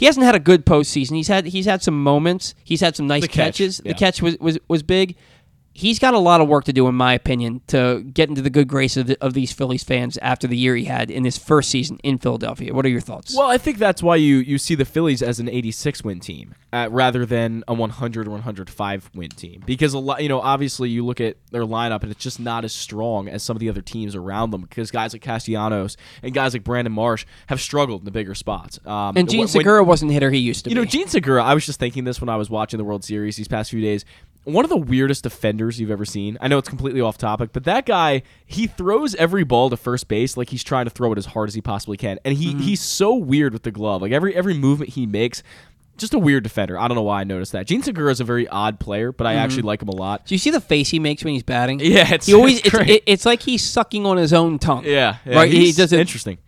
he 0.00 0.06
hasn't 0.06 0.24
had 0.24 0.34
a 0.34 0.40
good 0.40 0.64
postseason. 0.64 1.14
He's 1.14 1.28
had 1.28 1.44
he's 1.44 1.66
had 1.66 1.82
some 1.82 2.02
moments. 2.02 2.54
He's 2.64 2.80
had 2.80 2.96
some 2.96 3.06
nice 3.06 3.20
The 3.22 3.28
catch, 3.28 3.58
catches. 3.58 3.82
yeah. 3.84 3.92
The 3.92 3.98
catch 3.98 4.22
was, 4.22 4.38
was 4.38 4.58
was 4.66 4.82
big. 4.82 5.14
He's 5.80 5.98
got 5.98 6.12
a 6.12 6.18
lot 6.18 6.42
of 6.42 6.48
work 6.48 6.64
to 6.64 6.74
do, 6.74 6.86
in 6.88 6.94
my 6.94 7.14
opinion, 7.14 7.62
to 7.68 8.02
get 8.02 8.28
into 8.28 8.42
the 8.42 8.50
good 8.50 8.68
graces 8.68 8.98
of, 8.98 9.06
the, 9.06 9.24
of 9.24 9.32
these 9.32 9.50
Phillies 9.50 9.82
fans 9.82 10.18
after 10.18 10.46
the 10.46 10.56
year 10.56 10.76
he 10.76 10.84
had 10.84 11.10
in 11.10 11.24
his 11.24 11.38
first 11.38 11.70
season 11.70 11.98
in 12.02 12.18
Philadelphia. 12.18 12.74
What 12.74 12.84
are 12.84 12.90
your 12.90 13.00
thoughts? 13.00 13.34
Well, 13.34 13.48
I 13.48 13.56
think 13.56 13.78
that's 13.78 14.02
why 14.02 14.16
you, 14.16 14.36
you 14.36 14.58
see 14.58 14.74
the 14.74 14.84
Phillies 14.84 15.22
as 15.22 15.40
an 15.40 15.48
86 15.48 16.04
win 16.04 16.20
team 16.20 16.54
uh, 16.72 16.88
rather 16.90 17.24
than 17.24 17.64
a 17.66 17.72
100 17.72 18.26
or 18.26 18.30
105 18.30 19.10
win 19.14 19.30
team 19.30 19.62
because 19.64 19.94
a 19.94 19.98
lot 19.98 20.22
you 20.22 20.28
know 20.28 20.40
obviously 20.40 20.88
you 20.88 21.04
look 21.04 21.20
at 21.20 21.36
their 21.50 21.64
lineup 21.64 22.02
and 22.02 22.12
it's 22.12 22.22
just 22.22 22.38
not 22.38 22.64
as 22.64 22.72
strong 22.72 23.28
as 23.28 23.42
some 23.42 23.56
of 23.56 23.60
the 23.60 23.68
other 23.68 23.80
teams 23.80 24.14
around 24.14 24.50
them 24.50 24.62
because 24.62 24.90
guys 24.90 25.12
like 25.12 25.22
Castellanos 25.22 25.96
and 26.22 26.34
guys 26.34 26.52
like 26.52 26.62
Brandon 26.64 26.92
Marsh 26.92 27.26
have 27.48 27.60
struggled 27.60 28.02
in 28.02 28.04
the 28.04 28.10
bigger 28.10 28.34
spots. 28.34 28.78
Um, 28.86 29.16
and 29.16 29.28
Gene 29.28 29.40
when- 29.40 29.48
Segura 29.48 29.82
wasn't 29.82 30.10
the 30.10 30.14
hitter 30.14 30.30
he 30.30 30.38
used 30.38 30.64
to 30.64 30.70
you 30.70 30.76
know. 30.76 30.84
Jean 30.84 31.08
Segura, 31.08 31.42
I 31.42 31.54
was 31.54 31.66
just 31.66 31.80
thinking 31.80 32.04
this 32.04 32.20
when 32.20 32.28
I 32.28 32.36
was 32.36 32.50
watching 32.50 32.78
the 32.78 32.84
World 32.84 33.04
Series 33.04 33.36
these 33.36 33.48
past 33.48 33.70
few 33.70 33.80
days. 33.80 34.04
One 34.44 34.64
of 34.64 34.70
the 34.70 34.76
weirdest 34.76 35.22
defenders 35.22 35.78
you've 35.78 35.90
ever 35.90 36.06
seen. 36.06 36.38
I 36.40 36.48
know 36.48 36.56
it's 36.56 36.68
completely 36.68 37.00
off 37.00 37.18
topic, 37.18 37.50
but 37.52 37.64
that 37.64 37.84
guy, 37.84 38.22
he 38.46 38.66
throws 38.66 39.14
every 39.16 39.44
ball 39.44 39.68
to 39.68 39.76
first 39.76 40.08
base 40.08 40.36
like 40.36 40.48
he's 40.48 40.64
trying 40.64 40.86
to 40.86 40.90
throw 40.90 41.12
it 41.12 41.18
as 41.18 41.26
hard 41.26 41.48
as 41.48 41.54
he 41.54 41.60
possibly 41.60 41.98
can. 41.98 42.18
And 42.24 42.36
he 42.36 42.52
mm-hmm. 42.52 42.60
he's 42.60 42.80
so 42.80 43.14
weird 43.14 43.52
with 43.52 43.64
the 43.64 43.70
glove. 43.70 44.00
Like 44.00 44.12
every 44.12 44.34
every 44.34 44.54
movement 44.54 44.92
he 44.92 45.04
makes, 45.04 45.42
just 46.00 46.14
a 46.14 46.18
weird 46.18 46.42
defender. 46.42 46.78
I 46.78 46.88
don't 46.88 46.96
know 46.96 47.02
why 47.02 47.20
I 47.20 47.24
noticed 47.24 47.52
that. 47.52 47.66
Jean 47.66 47.82
Segura 47.82 48.10
is 48.10 48.20
a 48.20 48.24
very 48.24 48.48
odd 48.48 48.80
player, 48.80 49.12
but 49.12 49.26
I 49.26 49.34
mm-hmm. 49.34 49.40
actually 49.40 49.62
like 49.62 49.82
him 49.82 49.88
a 49.90 49.94
lot. 49.94 50.26
Do 50.26 50.34
you 50.34 50.38
see 50.38 50.50
the 50.50 50.60
face 50.60 50.88
he 50.88 50.98
makes 50.98 51.22
when 51.22 51.34
he's 51.34 51.42
batting? 51.42 51.80
Yeah, 51.90 52.02
it's- 52.02 52.26
he 52.26 52.34
always 52.34 52.60
it's 52.60 52.74
it, 52.74 53.02
it's 53.06 53.26
like 53.26 53.42
he's 53.42 53.62
sucking 53.62 54.06
on 54.06 54.16
his 54.16 54.32
own 54.32 54.58
tongue. 54.58 54.84
Yeah, 54.84 55.16
yeah 55.24 55.36
right. 55.36 55.50
He 55.50 55.72
does 55.72 55.92
it. 55.92 56.00
interesting. 56.00 56.38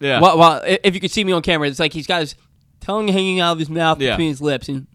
Yeah. 0.00 0.20
Well, 0.20 0.36
well, 0.36 0.62
if 0.64 0.94
you 0.94 1.00
could 1.00 1.10
see 1.10 1.24
me 1.24 1.32
on 1.32 1.42
camera, 1.42 1.68
it's 1.68 1.78
like 1.78 1.92
he's 1.92 2.06
got 2.06 2.20
his 2.20 2.34
tongue 2.80 3.08
hanging 3.08 3.40
out 3.40 3.52
of 3.52 3.58
his 3.58 3.70
mouth 3.70 4.00
Yeah. 4.00 4.10
between 4.10 4.28
his 4.28 4.42
lips, 4.42 4.68
and 4.68 4.86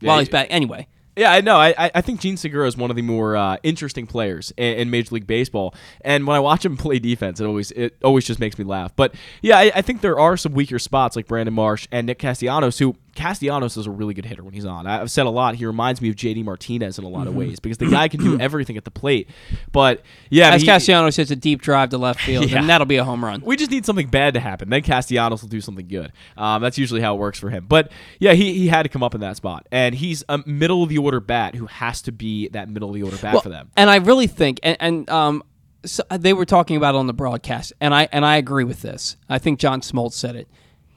Yeah, 0.00 0.08
while 0.08 0.18
he- 0.18 0.22
he's 0.22 0.28
back. 0.28 0.48
Anyway, 0.50 0.86
Yeah, 1.16 1.32
I 1.32 1.40
know. 1.40 1.56
I, 1.56 1.90
I- 1.94 2.00
think 2.02 2.20
Jean 2.20 2.36
Segura 2.36 2.66
is 2.68 2.76
one 2.76 2.90
of 2.90 2.96
the 2.96 3.02
more 3.02 3.36
uh, 3.36 3.56
interesting 3.62 4.06
players 4.06 4.52
in, 4.58 4.74
in 4.78 4.90
Major 4.90 5.14
League 5.14 5.26
Baseball. 5.26 5.74
And 6.02 6.26
when 6.26 6.36
I 6.36 6.40
watch 6.40 6.64
him 6.64 6.76
play 6.76 6.98
defense, 6.98 7.40
it 7.40 7.46
always 7.46 7.70
it 7.72 7.96
always 8.04 8.26
just 8.26 8.38
makes 8.38 8.58
me 8.58 8.64
laugh. 8.64 8.94
But 8.94 9.14
yeah, 9.42 9.58
I, 9.58 9.72
I 9.76 9.82
think 9.82 10.02
there 10.02 10.18
are 10.18 10.36
some 10.36 10.52
weaker 10.52 10.78
spots 10.78 11.16
like 11.16 11.26
Brandon 11.26 11.54
Marsh 11.54 11.88
and 11.90 12.06
Nick 12.06 12.18
Castellanos, 12.18 12.78
who 12.78 12.96
Castellanos 13.16 13.76
is 13.76 13.86
a 13.86 13.90
really 13.90 14.14
good 14.14 14.24
hitter 14.24 14.44
when 14.44 14.54
he's 14.54 14.64
on. 14.64 14.86
I've 14.86 15.10
said 15.10 15.26
a 15.26 15.30
lot. 15.30 15.56
He 15.56 15.66
reminds 15.66 16.00
me 16.00 16.08
of 16.10 16.14
JD 16.16 16.44
Martinez 16.44 16.98
in 16.98 17.04
a 17.04 17.08
lot 17.08 17.26
of 17.26 17.34
ways 17.34 17.58
because 17.58 17.78
the 17.78 17.90
guy 17.90 18.08
can 18.08 18.20
do 18.20 18.38
everything 18.40 18.76
at 18.76 18.84
the 18.84 18.90
plate. 18.90 19.28
But 19.72 20.02
yeah, 20.30 20.50
as 20.52 20.62
he- 20.62 20.66
Castellanos 20.68 21.16
hits 21.16 21.30
a 21.30 21.36
deep 21.36 21.62
drive 21.62 21.90
to 21.90 21.98
left 21.98 22.20
field, 22.20 22.48
Yeah. 22.50 22.58
and 22.60 22.68
that'll 22.68 22.86
be 22.86 22.96
a 22.96 23.04
home 23.04 23.24
run. 23.24 23.40
we 23.44 23.56
just 23.56 23.70
need 23.70 23.84
something 23.86 24.08
bad 24.08 24.34
to 24.34 24.40
happen. 24.40 24.68
Then 24.70 24.82
Castellanos 24.82 25.42
will 25.42 25.48
do 25.48 25.60
something 25.60 25.88
good. 25.88 26.12
Um, 26.36 26.62
that's 26.62 26.78
usually 26.78 27.00
how 27.00 27.14
it 27.14 27.18
works 27.18 27.38
for 27.38 27.50
him. 27.50 27.66
But 27.68 27.90
yeah, 28.20 28.34
he, 28.34 28.54
he 28.54 28.68
had 28.68 28.84
to 28.84 28.88
come 28.88 29.02
up 29.02 29.14
in 29.14 29.20
that 29.22 29.36
spot. 29.36 29.66
And 29.72 29.94
he's 29.94 30.22
a 30.28 30.38
middle 30.46 30.82
of 30.82 30.88
the 30.88 30.98
order 30.98 31.20
bat 31.20 31.54
who 31.54 31.66
has 31.66 32.02
to 32.02 32.12
be 32.12 32.48
that 32.48 32.68
middle 32.68 32.90
of 32.90 32.94
the 32.94 33.02
order 33.02 33.16
bat 33.16 33.32
Well, 33.34 33.42
for 33.42 33.48
them. 33.48 33.70
And 33.76 33.90
I 33.90 33.96
really 33.96 34.26
think, 34.26 34.60
and, 34.62 34.76
and 34.80 35.10
um, 35.10 35.42
so 35.84 36.02
they 36.10 36.32
were 36.32 36.44
talking 36.44 36.76
about 36.76 36.94
it 36.94 36.98
on 36.98 37.06
the 37.06 37.12
broadcast, 37.14 37.72
and 37.80 37.94
I 37.94 38.08
and 38.10 38.26
I 38.26 38.36
agree 38.36 38.64
with 38.64 38.82
this. 38.82 39.16
I 39.28 39.38
think 39.38 39.60
John 39.60 39.80
Smoltz 39.82 40.14
said 40.14 40.34
it. 40.34 40.48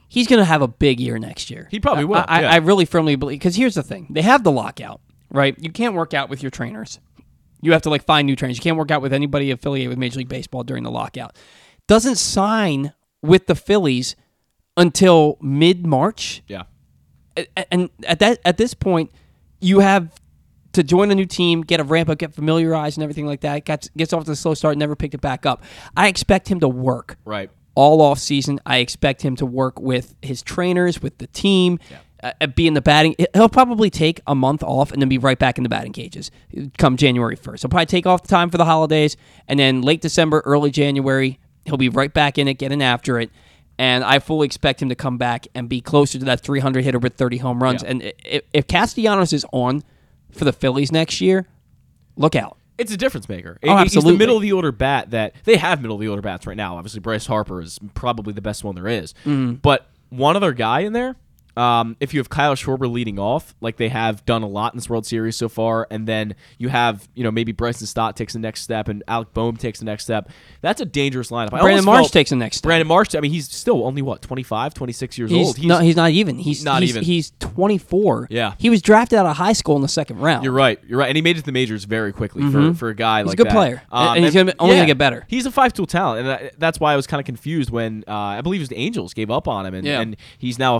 He's 0.09 0.27
going 0.27 0.39
to 0.39 0.45
have 0.45 0.61
a 0.61 0.67
big 0.67 0.99
year 0.99 1.17
next 1.19 1.49
year. 1.49 1.67
He 1.71 1.79
probably 1.79 2.03
will, 2.03 2.17
I, 2.17 2.25
I, 2.27 2.41
yeah. 2.41 2.51
I 2.53 2.55
really 2.57 2.85
firmly 2.85 3.15
believe 3.15 3.39
because 3.39 3.55
here's 3.55 3.75
the 3.75 3.83
thing: 3.83 4.07
they 4.09 4.23
have 4.23 4.43
the 4.43 4.51
lockout, 4.51 4.99
right? 5.31 5.55
You 5.59 5.71
can't 5.71 5.93
work 5.93 6.13
out 6.13 6.29
with 6.29 6.41
your 6.43 6.49
trainers. 6.49 6.99
You 7.61 7.71
have 7.73 7.83
to 7.83 7.89
like 7.89 8.03
find 8.03 8.25
new 8.25 8.35
trainers. 8.35 8.57
You 8.57 8.63
can't 8.63 8.77
work 8.77 8.89
out 8.91 9.01
with 9.01 9.13
anybody 9.13 9.51
affiliated 9.51 9.89
with 9.89 9.97
Major 9.99 10.17
League 10.19 10.29
Baseball 10.29 10.63
during 10.63 10.83
the 10.83 10.91
lockout. 10.91 11.37
Doesn't 11.87 12.15
sign 12.15 12.93
with 13.21 13.47
the 13.47 13.55
Phillies 13.55 14.15
until 14.77 15.37
mid 15.41 15.85
March 15.85 16.41
Yeah. 16.47 16.63
and 17.71 17.89
at 18.07 18.19
that 18.19 18.39
at 18.45 18.57
this 18.57 18.73
point, 18.73 19.11
you 19.59 19.79
have 19.79 20.11
to 20.73 20.83
join 20.83 21.11
a 21.11 21.15
new 21.15 21.25
team, 21.25 21.61
get 21.61 21.79
a 21.79 21.83
ramp 21.83 22.09
up, 22.09 22.17
get 22.19 22.33
familiarized, 22.33 22.97
and 22.97 23.03
everything 23.03 23.25
like 23.25 23.41
that. 23.41 23.65
Gets 23.65 23.89
gets 23.97 24.13
off 24.13 24.25
to 24.25 24.31
a 24.31 24.35
slow 24.35 24.53
start, 24.53 24.77
never 24.77 24.95
picked 24.95 25.13
it 25.13 25.21
back 25.21 25.45
up. 25.45 25.63
I 25.97 26.07
expect 26.07 26.47
him 26.47 26.59
to 26.61 26.67
work 26.67 27.17
Right. 27.25 27.49
All 27.75 28.01
off 28.01 28.19
season. 28.19 28.59
I 28.65 28.77
expect 28.77 29.21
him 29.21 29.35
to 29.37 29.45
work 29.45 29.79
with 29.79 30.15
his 30.21 30.41
trainers, 30.41 31.01
with 31.01 31.17
the 31.17 31.27
team, 31.27 31.79
uh, 32.21 32.47
be 32.47 32.67
in 32.67 32.73
the 32.73 32.81
batting. 32.81 33.15
He'll 33.33 33.49
probably 33.49 33.89
take 33.89 34.21
a 34.27 34.35
month 34.35 34.63
off 34.63 34.91
and 34.91 35.01
then 35.01 35.09
be 35.09 35.17
right 35.17 35.39
back 35.39 35.57
in 35.57 35.63
the 35.63 35.69
batting 35.69 35.93
cages 35.93 36.31
come 36.77 36.97
January 36.97 37.35
first. 37.35 37.63
He'll 37.63 37.69
probably 37.69 37.85
take 37.85 38.05
off 38.05 38.23
the 38.23 38.27
time 38.27 38.49
for 38.49 38.57
the 38.57 38.65
holidays, 38.65 39.15
and 39.47 39.59
then 39.59 39.81
late 39.81 40.01
December, 40.01 40.41
early 40.45 40.71
January, 40.71 41.39
he'll 41.65 41.77
be 41.77 41.89
right 41.89 42.13
back 42.13 42.37
in 42.37 42.47
it, 42.47 42.55
getting 42.55 42.81
after 42.81 43.19
it. 43.19 43.31
And 43.77 44.03
I 44.03 44.19
fully 44.19 44.45
expect 44.45 44.81
him 44.81 44.89
to 44.89 44.95
come 44.95 45.17
back 45.17 45.47
and 45.55 45.69
be 45.69 45.79
closer 45.79 46.19
to 46.19 46.25
that 46.25 46.41
300 46.41 46.83
hitter 46.83 46.99
with 46.99 47.15
30 47.15 47.37
home 47.37 47.63
runs. 47.63 47.81
Yeah. 47.81 47.91
And 47.91 48.13
if, 48.25 48.43
if 48.51 48.67
Castellanos 48.67 49.31
is 49.31 49.45
on 49.53 49.83
for 50.31 50.43
the 50.43 50.51
Phillies 50.51 50.91
next 50.91 51.21
year, 51.21 51.47
look 52.17 52.35
out. 52.35 52.58
It's 52.79 52.91
a 52.91 52.97
difference 52.97 53.27
maker. 53.29 53.59
Oh, 53.63 53.67
He's 53.67 53.77
absolutely. 53.77 54.13
the 54.13 54.17
middle 54.17 54.35
of 54.37 54.41
the 54.41 54.53
order 54.53 54.71
bat 54.71 55.11
that 55.11 55.35
they 55.43 55.57
have 55.57 55.81
middle 55.81 55.95
of 55.95 56.01
the 56.01 56.07
order 56.07 56.21
bats 56.21 56.47
right 56.47 56.57
now. 56.57 56.77
Obviously, 56.77 56.99
Bryce 57.01 57.25
Harper 57.25 57.61
is 57.61 57.77
probably 57.93 58.33
the 58.33 58.41
best 58.41 58.63
one 58.63 58.75
there 58.75 58.87
is. 58.87 59.13
Mm-hmm. 59.25 59.55
But 59.55 59.89
one 60.09 60.35
other 60.35 60.53
guy 60.53 60.79
in 60.81 60.93
there, 60.93 61.15
um, 61.57 61.95
if 61.99 62.13
you 62.13 62.19
have 62.19 62.29
Kyle 62.29 62.55
Schwarber 62.55 62.91
leading 62.91 63.19
off, 63.19 63.53
like 63.61 63.77
they 63.77 63.89
have 63.89 64.25
done 64.25 64.43
a 64.43 64.47
lot 64.47 64.73
in 64.73 64.77
this 64.77 64.89
World 64.89 65.05
Series 65.05 65.35
so 65.35 65.49
far, 65.49 65.87
and 65.91 66.07
then 66.07 66.35
you 66.57 66.69
have, 66.69 67.07
you 67.15 67.23
know, 67.23 67.31
maybe 67.31 67.51
Bryson 67.51 67.87
Stott 67.87 68.15
takes 68.15 68.33
the 68.33 68.39
next 68.39 68.61
step 68.61 68.87
and 68.87 69.03
Alec 69.07 69.33
Bohm 69.33 69.57
takes 69.57 69.79
the 69.79 69.85
next 69.85 70.03
step, 70.03 70.29
that's 70.61 70.79
a 70.81 70.85
dangerous 70.85 71.31
lineup. 71.31 71.53
I 71.53 71.61
Brandon 71.61 71.85
Marsh 71.85 72.09
takes 72.11 72.29
the 72.29 72.35
next 72.35 72.57
step. 72.57 72.67
Brandon 72.69 72.87
Marsh, 72.87 73.13
I 73.15 73.19
mean, 73.19 73.31
he's 73.31 73.49
still 73.49 73.83
only, 73.85 74.01
what, 74.01 74.21
25, 74.21 74.73
26 74.73 75.17
years 75.17 75.31
He's, 75.31 75.47
old. 75.47 75.63
no, 75.63 75.79
he's 75.79 75.95
not 75.95 76.11
even. 76.11 76.37
He's 76.39 76.63
Not 76.63 76.81
he's, 76.81 76.91
even. 76.91 77.03
He's 77.03 77.31
24. 77.39 78.27
Yeah. 78.29 78.53
He 78.57 78.69
was 78.69 78.81
drafted 78.81 79.19
out 79.19 79.25
of 79.25 79.35
high 79.37 79.53
school 79.53 79.75
in 79.75 79.81
the 79.81 79.87
second 79.87 80.19
round. 80.19 80.43
You're 80.43 80.53
right. 80.53 80.79
You're 80.87 80.99
right. 80.99 81.07
And 81.07 81.15
he 81.15 81.21
made 81.21 81.35
it 81.37 81.41
to 81.41 81.45
the 81.45 81.51
majors 81.51 81.83
very 81.83 82.11
quickly 82.13 82.49
for, 82.51 82.73
for 82.73 82.89
a 82.89 82.95
guy 82.95 83.19
Mm-hmm. 83.19 83.27
He's 83.27 83.33
a 83.33 83.35
good 83.37 83.47
that. 83.47 83.51
Um, 83.51 83.55
player. 83.57 83.81
And- 83.91 84.15
and 84.17 84.25
he's 84.25 84.33
gonna- 84.33 84.53
only 84.59 84.75
gonna 84.75 84.85
get 84.87 84.97
better. 84.97 85.25
He's 85.27 85.45
a 85.45 85.51
five 85.51 85.73
tool 85.73 85.85
talent, 85.85 86.21
and 86.21 86.31
I, 86.31 86.51
that's 86.57 86.79
why 86.79 86.93
I 86.93 86.95
was 86.95 87.07
kind 87.07 87.19
of 87.19 87.25
confused 87.25 87.69
when 87.69 88.03
uh, 88.07 88.13
I 88.13 88.41
believe 88.41 88.61
it 88.61 88.63
was 88.63 88.69
the 88.69 88.77
Angels 88.77 89.13
gave 89.13 89.29
up 89.31 89.47
on 89.47 89.65
him, 89.65 89.73
and, 89.73 89.85
Yeah. 89.85 90.01
and 90.01 90.15
he's 90.37 90.57
now 90.59 90.75
a 90.75 90.79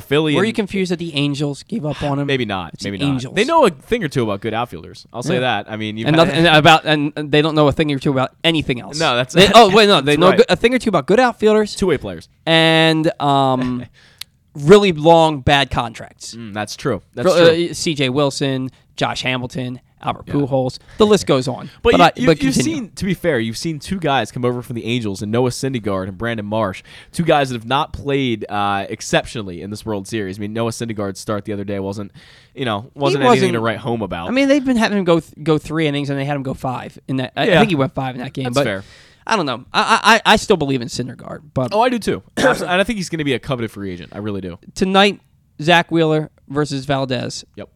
Philly. 0.68 0.80
Where 0.80 0.82
are 0.82 0.84
and 0.84 0.88
you 0.88 0.88
confused 0.88 0.92
that 0.92 0.98
the 1.00 1.16
Angels 1.16 1.64
gave 1.64 1.86
up 1.86 2.02
on 2.04 2.20
him? 2.20 2.28
Maybe 2.28 2.46
not. 2.46 2.74
It's 2.74 2.84
maybe 2.84 2.98
the 2.98 3.06
not. 3.06 3.12
Angels. 3.14 3.36
They 3.36 3.46
know 3.46 3.66
a 3.66 3.70
thing 3.70 4.04
or 4.04 4.08
two 4.10 4.24
about 4.24 4.42
good 4.42 4.54
outfielders. 4.54 5.08
I'll 5.14 5.24
say 5.24 5.36
Yeah. 5.36 5.40
that. 5.42 5.72
I 5.72 5.76
mean, 5.78 5.98
you've 5.98 6.08
and 6.08 6.16
had- 6.18 6.28
nothing 6.28 6.46
and 6.46 6.56
about 6.58 6.86
and 6.86 7.14
and 7.16 7.32
they 7.32 7.42
don't 7.42 7.56
know 7.56 7.68
a 7.68 7.72
thing 7.72 7.92
or 7.92 8.00
two 8.00 8.12
about 8.12 8.36
anything 8.44 8.80
else. 8.80 9.00
No, 9.00 9.16
that's- 9.16 9.34
They- 9.34 9.52
oh 9.56 9.74
wait, 9.76 9.88
no, 9.88 10.02
they 10.02 10.12
that's 10.14 10.20
know 10.20 10.30
right. 10.30 10.38
good- 10.38 10.46
a 10.50 10.56
thing 10.56 10.74
or 10.74 10.80
two 10.80 10.90
about 10.90 11.06
good 11.08 11.20
outfielders 11.20 11.76
two-way 11.76 11.98
players. 11.98 12.30
and 12.46 13.12
um, 13.22 13.86
really 14.56 14.92
long 14.92 15.42
bad 15.42 15.70
contracts. 15.72 16.36
Mm, 16.36 16.54
that's 16.54 16.76
true. 16.76 17.02
That's 17.14 17.28
Uh, 17.30 17.46
true. 17.50 17.74
C.J. 17.74 18.10
Wilson, 18.10 18.70
Josh 18.96 19.22
Hamilton, 19.22 19.80
Albert 20.02 20.26
Pujols. 20.28 20.80
The 20.98 21.06
list 21.06 21.28
goes 21.28 21.48
on. 21.48 21.70
But, 21.82 22.00
I- 22.00 22.12
you, 22.16 22.26
but 22.26 22.38
have 22.38 22.54
continue. 22.54 22.76
seen, 22.76 22.90
to 22.92 23.06
be 23.06 23.14
fair, 23.14 23.40
you've 23.40 23.58
seen 23.58 23.80
two 23.80 24.00
guys 24.00 24.32
come 24.32 24.46
over 24.46 24.62
from 24.62 24.76
the 24.76 24.86
Angels, 24.86 25.22
and 25.22 25.32
Noah 25.32 25.50
Syndergaard 25.50 26.08
and 26.08 26.18
Brandon 26.18 26.46
Marsh, 26.46 26.84
two 27.12 27.24
guys 27.24 27.50
that 27.50 27.56
have 27.56 27.68
not 27.68 27.94
played 27.94 28.46
uh, 28.50 28.86
exceptionally 28.90 29.62
in 29.62 29.70
this 29.70 29.86
World 29.86 30.08
Series. 30.08 30.38
I 30.38 30.42
mean, 30.42 30.54
Noah 30.54 30.72
Syndergaard's 30.72 31.20
start 31.20 31.46
the 31.46 31.54
other 31.54 31.64
day 31.64 31.80
wasn't, 31.80 32.12
you 32.56 32.66
know, 32.66 32.92
wasn't 32.94 33.24
anything 33.24 33.40
wasn't- 33.42 33.54
to 33.54 33.60
write 33.60 33.80
home 33.80 34.02
about. 34.02 34.28
I 34.28 34.32
mean, 34.32 34.48
they've 34.48 34.64
been 34.64 34.78
having 34.78 34.98
him 34.98 35.04
go 35.04 35.20
th- 35.20 35.34
go 35.44 35.58
three 35.58 35.88
innings, 35.88 36.10
and 36.10 36.18
they 36.20 36.26
had 36.26 36.36
him 36.36 36.44
go 36.44 36.54
five 36.54 36.98
in 37.08 37.18
that. 37.18 37.34
I, 37.36 37.44
I 37.44 37.58
think 37.58 37.70
he 37.70 37.76
went 37.76 37.94
five 37.94 38.16
in 38.16 38.22
that 38.22 38.34
game. 38.34 38.46
That's 38.46 38.56
but 38.56 38.64
fair. 38.64 38.84
I 39.28 39.36
don't 39.36 39.46
know. 39.46 39.64
I, 39.72 40.22
I 40.26 40.34
I 40.34 40.36
still 40.38 40.58
believe 40.58 40.82
in 40.82 40.88
Syndergaard, 40.88 41.42
but 41.54 41.74
oh, 41.74 41.82
I 41.82 41.90
do 41.90 42.00
too. 42.00 42.24
And 42.38 42.64
I 42.64 42.84
think 42.84 42.98
he's 42.98 43.10
going 43.10 43.20
to 43.20 43.24
be 43.24 43.34
a 43.34 43.40
coveted 43.40 43.70
free 43.70 43.92
agent. 43.92 44.12
I 44.16 44.18
really 44.20 44.42
do. 44.42 44.58
tonight, 44.74 45.20
Zack 45.62 45.92
Wheeler 45.92 46.32
versus 46.48 46.86
Valdez. 46.86 47.46
Yep. 47.56 47.70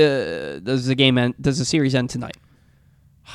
Uh, 0.00 0.58
does 0.60 0.86
the 0.86 0.94
game 0.94 1.18
end? 1.18 1.34
Does 1.40 1.58
the 1.58 1.64
series 1.64 1.94
end 1.94 2.10
tonight 2.10 2.36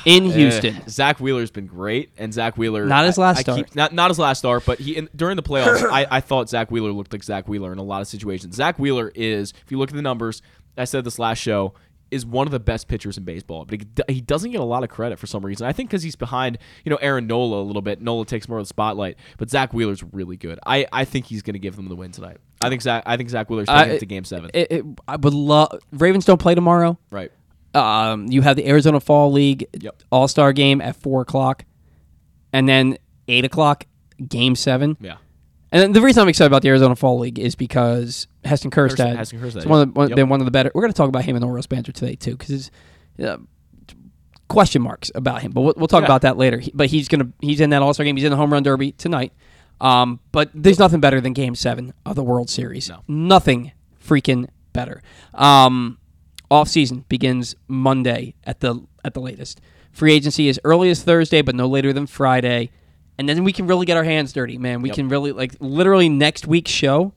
in 0.04 0.24
Houston? 0.30 0.76
Uh, 0.76 0.88
Zack 0.88 1.18
Wheeler's 1.20 1.50
been 1.50 1.66
great, 1.66 2.10
and 2.18 2.32
Zack 2.34 2.56
Wheeler 2.56 2.84
Not 2.86 3.06
his 3.06 3.18
I- 3.18 3.22
last 3.22 3.38
I 3.38 3.40
start. 3.42 3.56
keep- 3.58 3.74
not 3.76 3.92
not 3.92 4.10
his 4.10 4.18
last 4.18 4.38
start, 4.38 4.64
but 4.66 4.78
he 4.78 4.96
in, 4.96 5.08
during 5.14 5.36
the 5.36 5.42
playoffs, 5.50 5.82
I, 5.90 6.06
I 6.10 6.20
thought 6.20 6.48
Zack 6.48 6.70
Wheeler 6.70 6.92
looked 6.92 7.12
like 7.12 7.22
Zack 7.24 7.48
Wheeler 7.48 7.72
in 7.72 7.78
a 7.78 7.82
lot 7.82 8.00
of 8.02 8.08
situations. 8.08 8.56
Zack 8.56 8.78
Wheeler 8.78 9.10
is, 9.14 9.52
if 9.64 9.70
you 9.70 9.78
look 9.78 9.90
at 9.90 9.96
the 9.96 10.02
numbers, 10.02 10.42
I 10.76 10.84
said 10.84 11.04
this 11.04 11.18
last 11.18 11.38
show, 11.38 11.74
is 12.10 12.24
one 12.24 12.46
of 12.46 12.50
the 12.52 12.60
best 12.60 12.86
pitchers 12.88 13.18
in 13.18 13.24
baseball, 13.24 13.64
but 13.64 13.80
he, 13.80 14.14
he 14.14 14.20
doesn't 14.20 14.50
get 14.52 14.60
a 14.60 14.64
lot 14.64 14.84
of 14.84 14.88
credit 14.88 15.18
for 15.18 15.26
some 15.26 15.44
reason. 15.44 15.66
I 15.66 15.72
think 15.72 15.90
because 15.90 16.02
he's 16.02 16.14
behind, 16.16 16.58
you 16.84 16.90
know, 16.90 16.96
Aaron 16.96 17.26
Nola 17.26 17.60
a 17.60 17.64
little 17.64 17.82
bit. 17.82 18.00
Nola 18.00 18.24
takes 18.24 18.48
more 18.48 18.58
of 18.58 18.64
the 18.64 18.68
spotlight, 18.68 19.16
but 19.38 19.50
Zack 19.50 19.72
Wheeler's 19.74 20.02
really 20.12 20.36
good. 20.36 20.58
I, 20.64 20.86
I 20.92 21.04
think 21.04 21.26
he's 21.26 21.42
going 21.42 21.54
to 21.54 21.58
give 21.58 21.74
them 21.76 21.88
the 21.88 21.96
win 21.96 22.12
tonight. 22.12 22.36
I 22.60 22.68
think 22.68 22.80
Zach 22.82 23.02
I 23.06 23.16
think 23.16 23.28
Zack 23.30 23.50
Wheeler's 23.50 23.66
taking 23.68 23.90
I- 23.92 23.94
it 23.94 23.98
to 24.00 24.06
Game 24.06 24.24
Seven. 24.24 24.50
It, 24.54 24.70
it, 24.72 24.84
I 25.08 25.16
would 25.16 25.34
love. 25.34 25.78
Ravens 25.92 26.24
don't 26.24 26.40
play 26.40 26.54
tomorrow. 26.54 26.98
right. 27.10 27.30
Um, 27.74 28.26
you 28.28 28.40
have 28.40 28.56
the 28.56 28.66
Arizona 28.68 29.00
Fall 29.00 29.30
League 29.32 29.66
Yep. 29.78 30.02
All 30.10 30.28
Star 30.28 30.54
game 30.54 30.80
at 30.80 30.96
four 30.96 31.20
o'clock, 31.20 31.64
and 32.52 32.66
then 32.68 32.96
eight 33.28 33.44
o'clock 33.44 33.84
Game 34.26 34.54
Seven. 34.56 34.96
Yeah. 35.00 35.16
And 35.72 35.94
the 35.94 36.00
reason 36.00 36.22
I'm 36.22 36.28
excited 36.28 36.46
about 36.46 36.62
the 36.62 36.68
Arizona 36.68 36.96
Fall 36.96 37.18
League 37.18 37.38
is 37.38 37.54
because 37.54 38.28
Heston 38.46 38.70
Kjerstad, 38.70 39.16
Heston 39.16 39.40
Kjerstad, 39.40 39.56
is 39.58 39.66
one 39.66 39.82
of 39.82 39.88
the, 39.94 39.98
one, 39.98 40.08
yep. 40.08 40.16
been 40.16 40.28
one 40.28 40.40
of 40.40 40.44
the 40.46 40.50
better. 40.50 40.70
We're 40.74 40.82
going 40.82 40.92
to 40.92 40.96
talk 40.96 41.08
about 41.08 41.24
him 41.24 41.36
in 41.36 41.40
the 41.40 41.46
Orioles 41.46 41.66
banter 41.66 41.92
today 41.92 42.14
too, 42.14 42.36
because 42.36 42.70
uh, 43.22 43.36
question 44.48 44.82
marks 44.82 45.10
about 45.14 45.42
him, 45.42 45.52
but 45.52 45.62
we'll, 45.62 45.74
we'll 45.76 45.88
talk 45.88 46.02
Yeah. 46.02 46.06
about 46.06 46.22
that 46.22 46.36
later. 46.36 46.58
He- 46.58 46.72
but 46.74 46.88
he's 46.88 47.08
gonna 47.08 47.28
he's 47.40 47.60
in 47.60 47.70
that 47.70 47.82
All 47.82 47.92
Star 47.94 48.04
game. 48.04 48.16
He's 48.16 48.24
in 48.24 48.30
the 48.30 48.36
home 48.36 48.52
run 48.52 48.62
derby 48.62 48.92
tonight. 48.92 49.32
Um, 49.80 50.20
but 50.32 50.50
there's 50.54 50.78
nothing 50.78 51.00
better 51.00 51.20
than 51.20 51.32
Game 51.34 51.54
Seven 51.54 51.92
of 52.06 52.14
the 52.16 52.22
World 52.24 52.48
Series. 52.48 52.88
No. 52.88 53.02
Nothing 53.08 53.72
freaking 54.02 54.48
better. 54.72 55.02
Um, 55.34 55.98
off 56.50 56.68
season 56.68 57.04
begins 57.08 57.54
Monday 57.68 58.34
at 58.44 58.60
the 58.60 58.80
at 59.04 59.14
the 59.14 59.20
latest. 59.20 59.60
Free 59.92 60.12
agency 60.14 60.48
is 60.48 60.60
early 60.64 60.90
as 60.90 61.02
Thursday, 61.02 61.42
but 61.42 61.54
no 61.54 61.66
later 61.66 61.92
than 61.92 62.06
Friday. 62.06 62.70
And 63.18 63.26
then 63.28 63.44
we 63.44 63.52
can 63.52 63.66
really 63.66 63.86
get 63.86 63.96
our 63.96 64.04
hands 64.04 64.32
dirty, 64.32 64.58
man. 64.58 64.82
We 64.82 64.90
Yep. 64.90 64.96
can 64.96 65.08
really 65.08 65.32
like 65.32 65.56
literally 65.58 66.08
next 66.08 66.46
week's 66.46 66.70
show 66.70 67.12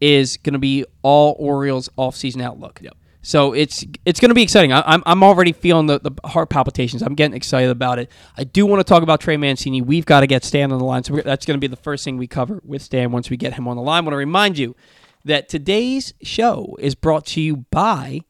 is 0.00 0.36
going 0.38 0.52
to 0.54 0.58
be 0.58 0.84
all 1.02 1.36
Orioles 1.38 1.88
off-season 1.96 2.40
outlook. 2.40 2.80
Yep. 2.82 2.96
So 3.22 3.54
it's 3.54 3.84
it's 4.04 4.20
going 4.20 4.28
to 4.28 4.36
be 4.36 4.42
exciting. 4.42 4.72
I, 4.72 4.84
I'm 4.86 5.02
I'm 5.04 5.24
already 5.24 5.50
feeling 5.50 5.86
the, 5.86 5.98
the 5.98 6.12
heart 6.28 6.48
palpitations. 6.48 7.02
I'm 7.02 7.16
getting 7.16 7.36
excited 7.36 7.70
about 7.70 7.98
it. 7.98 8.08
I 8.36 8.44
do 8.44 8.64
want 8.66 8.78
to 8.78 8.84
talk 8.84 9.02
about 9.02 9.20
Trey 9.20 9.36
Mancini. 9.36 9.80
We've 9.82 10.06
got 10.06 10.20
to 10.20 10.28
get 10.28 10.44
Stan 10.44 10.70
on 10.70 10.78
the 10.78 10.84
line, 10.84 11.02
so 11.02 11.16
that's 11.16 11.44
going 11.44 11.56
to 11.56 11.60
be 11.60 11.66
the 11.66 11.74
first 11.74 12.04
thing 12.04 12.18
we 12.18 12.28
cover 12.28 12.62
with 12.64 12.82
Stan 12.82 13.10
once 13.10 13.28
we 13.28 13.36
get 13.36 13.54
him 13.54 13.66
on 13.66 13.76
the 13.76 13.82
line. 13.82 14.04
I 14.04 14.06
want 14.06 14.12
to 14.12 14.18
remind 14.18 14.58
you 14.58 14.76
that 15.24 15.48
today's 15.48 16.14
show 16.22 16.76
is 16.78 16.94
brought 16.94 17.26
to 17.26 17.40
you 17.40 17.64
by 17.72 18.20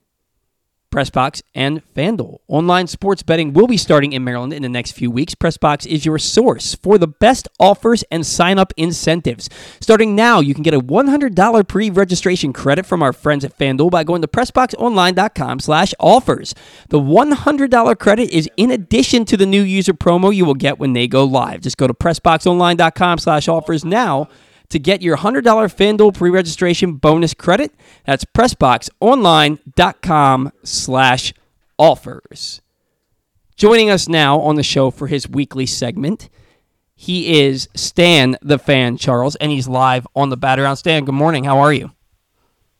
Pressbox 0.96 1.42
and 1.54 1.82
FanDuel. 1.94 2.38
Online 2.48 2.86
sports 2.86 3.22
betting 3.22 3.52
will 3.52 3.66
be 3.66 3.76
starting 3.76 4.14
in 4.14 4.24
Maryland 4.24 4.54
in 4.54 4.62
the 4.62 4.68
next 4.68 4.92
few 4.92 5.10
weeks. 5.10 5.34
Pressbox 5.34 5.86
is 5.86 6.06
your 6.06 6.18
source 6.18 6.74
for 6.74 6.96
the 6.96 7.06
best 7.06 7.48
offers 7.60 8.02
and 8.10 8.24
sign 8.24 8.58
up 8.58 8.72
incentives. 8.78 9.50
Starting 9.78 10.16
now, 10.16 10.40
you 10.40 10.54
can 10.54 10.62
get 10.62 10.72
a 10.72 10.80
$100 10.80 11.68
pre-registration 11.68 12.54
credit 12.54 12.86
from 12.86 13.02
our 13.02 13.12
friends 13.12 13.44
at 13.44 13.58
FanDuel 13.58 13.90
by 13.90 14.04
going 14.04 14.22
to 14.22 14.28
pressboxonline.com/offers. 14.28 16.54
The 16.88 16.98
$100 16.98 17.98
credit 17.98 18.30
is 18.30 18.48
in 18.56 18.70
addition 18.70 19.26
to 19.26 19.36
the 19.36 19.44
new 19.44 19.60
user 19.60 19.92
promo 19.92 20.34
you 20.34 20.46
will 20.46 20.54
get 20.54 20.78
when 20.78 20.94
they 20.94 21.06
go 21.06 21.24
live. 21.24 21.60
Just 21.60 21.76
go 21.76 21.86
to 21.86 21.92
pressboxonline.com/offers 21.92 23.84
now 23.84 24.28
to 24.70 24.78
get 24.78 25.02
your 25.02 25.18
$100 25.18 25.42
FanDuel 25.42 26.14
pre-registration 26.14 26.94
bonus 26.94 27.34
credit. 27.34 27.72
That's 28.04 28.24
pressboxonline.com 28.24 30.52
slash 30.64 31.34
offers. 31.78 32.60
Joining 33.56 33.90
us 33.90 34.08
now 34.08 34.40
on 34.40 34.56
the 34.56 34.62
show 34.62 34.90
for 34.90 35.06
his 35.06 35.28
weekly 35.28 35.66
segment, 35.66 36.28
he 36.94 37.40
is 37.40 37.68
Stan 37.74 38.36
the 38.42 38.58
Fan 38.58 38.96
Charles, 38.96 39.36
and 39.36 39.50
he's 39.50 39.68
live 39.68 40.06
on 40.14 40.30
the 40.30 40.36
Bat 40.36 40.60
Around. 40.60 40.76
Stan, 40.76 41.04
good 41.04 41.14
morning. 41.14 41.44
How 41.44 41.58
are 41.58 41.72
you? 41.72 41.92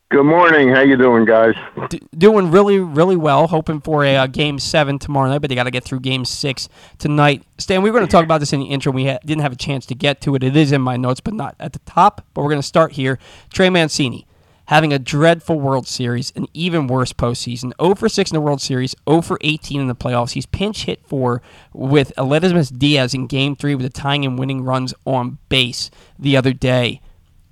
Good 0.09 0.23
morning. 0.23 0.69
How 0.69 0.79
you 0.79 0.95
doing, 0.95 1.25
guys? 1.25 1.53
D- 1.89 2.01
doing 2.17 2.49
really, 2.49 2.79
really 2.79 3.17
well. 3.17 3.45
Hoping 3.47 3.81
for 3.81 4.05
a 4.05 4.15
uh, 4.15 4.27
game 4.27 4.57
seven 4.57 4.99
tomorrow 4.99 5.27
night, 5.27 5.39
but 5.39 5.49
they 5.49 5.55
got 5.55 5.65
to 5.65 5.71
get 5.71 5.83
through 5.83 5.99
game 5.99 6.23
six 6.23 6.69
tonight. 6.97 7.43
Stan, 7.57 7.81
we 7.81 7.91
were 7.91 7.97
going 7.97 8.07
to 8.07 8.11
talk 8.11 8.23
about 8.23 8.37
this 8.37 8.53
in 8.53 8.61
the 8.61 8.67
intro. 8.67 8.93
We 8.93 9.05
ha- 9.07 9.19
didn't 9.25 9.41
have 9.41 9.51
a 9.51 9.57
chance 9.57 9.85
to 9.87 9.95
get 9.95 10.21
to 10.21 10.33
it. 10.35 10.43
It 10.43 10.55
is 10.55 10.71
in 10.71 10.81
my 10.81 10.95
notes, 10.95 11.19
but 11.19 11.33
not 11.33 11.55
at 11.59 11.73
the 11.73 11.79
top. 11.79 12.25
But 12.33 12.43
we're 12.43 12.51
going 12.51 12.61
to 12.61 12.67
start 12.67 12.93
here. 12.93 13.19
Trey 13.51 13.69
Mancini 13.69 14.25
having 14.67 14.93
a 14.93 14.99
dreadful 14.99 15.59
World 15.59 15.87
Series, 15.87 16.31
an 16.37 16.47
even 16.53 16.87
worse 16.87 17.11
postseason. 17.11 17.73
0 17.81 17.95
for 17.95 18.07
6 18.07 18.31
in 18.31 18.35
the 18.35 18.41
World 18.41 18.61
Series, 18.61 18.95
0 19.09 19.21
for 19.21 19.37
18 19.41 19.81
in 19.81 19.87
the 19.87 19.95
playoffs. 19.95 20.31
He's 20.31 20.45
pinch 20.45 20.85
hit 20.85 21.05
for 21.05 21.41
with 21.73 22.13
Aledmys 22.17 22.77
Diaz 22.77 23.13
in 23.13 23.27
Game 23.27 23.57
Three 23.57 23.75
with 23.75 23.83
the 23.83 23.89
tying 23.89 24.23
and 24.23 24.39
winning 24.39 24.63
runs 24.63 24.93
on 25.05 25.37
base 25.49 25.91
the 26.17 26.37
other 26.37 26.53
day. 26.53 27.01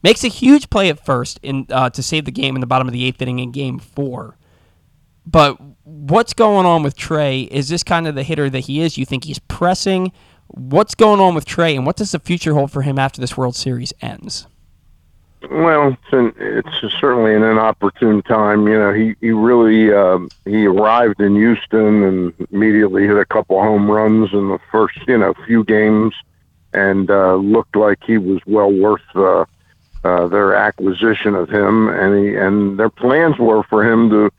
Makes 0.05 0.23
a 0.23 0.27
huge 0.27 0.69
play 0.69 0.89
at 0.89 1.03
first 1.03 1.39
in 1.41 1.65
uh, 1.71 1.89
to 1.89 2.03
save 2.03 2.25
the 2.25 2.31
game 2.31 2.55
in 2.55 2.61
the 2.61 2.67
bottom 2.67 2.87
of 2.87 2.93
the 2.93 3.03
eighth 3.05 3.19
inning 3.23 3.39
in 3.39 3.51
Game 3.51 3.79
Four. 3.79 4.37
But 5.25 5.59
what's 5.83 6.31
going 6.31 6.67
on 6.67 6.83
with 6.83 6.95
Trey? 6.95 7.41
Is 7.41 7.69
this 7.69 7.83
kind 7.83 8.05
of 8.05 8.13
the 8.13 8.21
hitter 8.21 8.47
that 8.51 8.59
he 8.59 8.81
is? 8.81 8.99
You 8.99 9.05
think 9.07 9.23
he's 9.23 9.39
pressing? 9.39 10.11
What's 10.49 10.93
going 10.93 11.19
on 11.19 11.33
with 11.33 11.45
Trey, 11.45 11.75
and 11.75 11.87
what 11.87 11.95
does 11.95 12.11
the 12.11 12.19
future 12.19 12.53
hold 12.53 12.69
for 12.69 12.83
him 12.83 12.99
after 12.99 13.19
this 13.19 13.35
World 13.35 13.55
Series 13.55 13.93
ends? 13.99 14.45
Well, 15.49 15.93
it's, 15.93 16.13
an, 16.13 16.35
it's 16.37 16.93
certainly 16.99 17.33
an 17.33 17.41
inopportune 17.41 18.21
time. 18.21 18.67
You 18.67 18.77
know, 18.77 18.93
he 18.93 19.15
he 19.21 19.31
really 19.31 19.91
um, 19.91 20.29
he 20.45 20.67
arrived 20.67 21.19
in 21.19 21.33
Houston 21.33 22.03
and 22.03 22.47
immediately 22.51 23.07
hit 23.07 23.17
a 23.17 23.25
couple 23.25 23.59
home 23.59 23.89
runs 23.89 24.31
in 24.33 24.49
the 24.49 24.59
first 24.71 24.99
you 25.07 25.17
know 25.17 25.33
few 25.47 25.63
games, 25.63 26.13
and 26.75 27.09
uh, 27.09 27.33
looked 27.33 27.75
like 27.75 28.03
he 28.03 28.19
was 28.19 28.39
well 28.45 28.71
worth 28.71 29.01
uh, 29.15 29.45
uh, 30.05 30.27
their 30.27 30.53
acquisition 30.53 31.33
of 31.33 31.49
him. 31.49 31.89
And 31.89 32.17
he 32.17 32.35
and 32.35 32.77
their 32.77 32.89
plans 32.89 33.37
were 33.39 33.63
for 33.63 33.83
him 33.83 34.09
to 34.11 34.31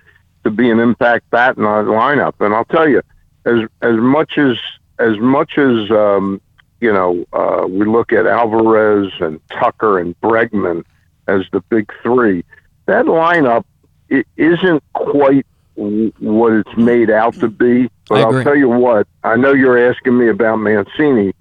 to 0.44 0.50
be 0.50 0.70
an 0.70 0.78
impact 0.78 1.28
bat 1.30 1.56
in 1.56 1.64
our 1.64 1.82
lineup. 1.84 2.34
And 2.38 2.54
I'll 2.54 2.64
tell 2.64 2.88
you, 2.88 3.02
as 3.44 3.60
as 3.82 3.96
much 3.96 4.38
as 4.38 4.56
as 4.98 5.18
much 5.18 5.58
as 5.58 5.90
um, 5.90 6.40
you 6.80 6.92
know, 6.92 7.26
uh, 7.32 7.66
we 7.68 7.84
look 7.84 8.12
at 8.12 8.26
Alvarez 8.26 9.12
and 9.20 9.40
Tucker 9.48 9.98
and 9.98 10.18
Bregman 10.20 10.84
as 11.26 11.42
the 11.52 11.60
big 11.62 11.92
three. 12.02 12.44
That 12.86 13.06
lineup 13.06 13.64
it 14.08 14.26
isn't 14.36 14.84
quite 14.92 15.46
what 15.74 16.52
it's 16.52 16.76
made 16.76 17.10
out 17.10 17.34
to 17.34 17.48
be. 17.48 17.90
But 18.08 18.20
I'll 18.20 18.44
tell 18.44 18.56
you 18.56 18.68
what, 18.68 19.08
I 19.24 19.34
know 19.36 19.52
you're 19.52 19.90
asking 19.90 20.16
me 20.16 20.28
about 20.28 20.56
Mancini. 20.56 21.34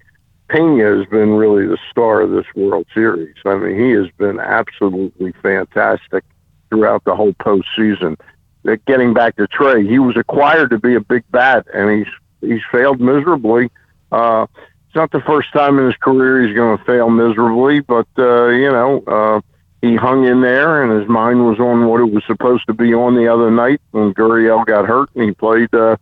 Pena 0.48 0.96
has 0.96 1.06
been 1.06 1.30
really 1.30 1.66
the 1.66 1.78
star 1.90 2.20
of 2.20 2.30
this 2.30 2.46
World 2.54 2.86
Series. 2.94 3.34
I 3.44 3.56
mean, 3.56 3.78
he 3.78 3.90
has 3.92 4.06
been 4.18 4.38
absolutely 4.38 5.32
fantastic 5.42 6.24
throughout 6.68 7.04
the 7.04 7.16
whole 7.16 7.32
postseason. 7.34 8.18
That 8.62 8.84
getting 8.84 9.12
back 9.14 9.36
to 9.36 9.46
Trey, 9.46 9.86
he 9.86 9.98
was 9.98 10.16
acquired 10.16 10.70
to 10.70 10.78
be 10.78 10.94
a 10.94 11.00
big 11.00 11.24
bat, 11.30 11.66
and 11.72 11.90
he's 11.98 12.12
he's 12.40 12.62
failed 12.70 13.00
miserably. 13.00 13.70
Uh, 14.10 14.46
it's 14.86 14.96
not 14.96 15.10
the 15.12 15.20
first 15.20 15.52
time 15.52 15.78
in 15.78 15.86
his 15.86 15.96
career 15.96 16.46
he's 16.46 16.56
going 16.56 16.76
to 16.78 16.84
fail 16.84 17.08
miserably, 17.08 17.80
but 17.80 18.08
uh, 18.18 18.48
you 18.48 18.70
know 18.70 19.02
uh, 19.06 19.40
he 19.82 19.94
hung 19.94 20.26
in 20.26 20.40
there, 20.40 20.82
and 20.82 21.00
his 21.00 21.08
mind 21.08 21.46
was 21.46 21.60
on 21.60 21.86
what 21.86 22.00
it 22.00 22.12
was 22.12 22.24
supposed 22.26 22.66
to 22.66 22.74
be 22.74 22.92
on 22.92 23.14
the 23.14 23.32
other 23.32 23.50
night 23.50 23.80
when 23.92 24.12
Gurriel 24.14 24.66
got 24.66 24.86
hurt, 24.86 25.10
and 25.14 25.24
he 25.24 25.32
played. 25.32 25.72
Uh, 25.74 25.96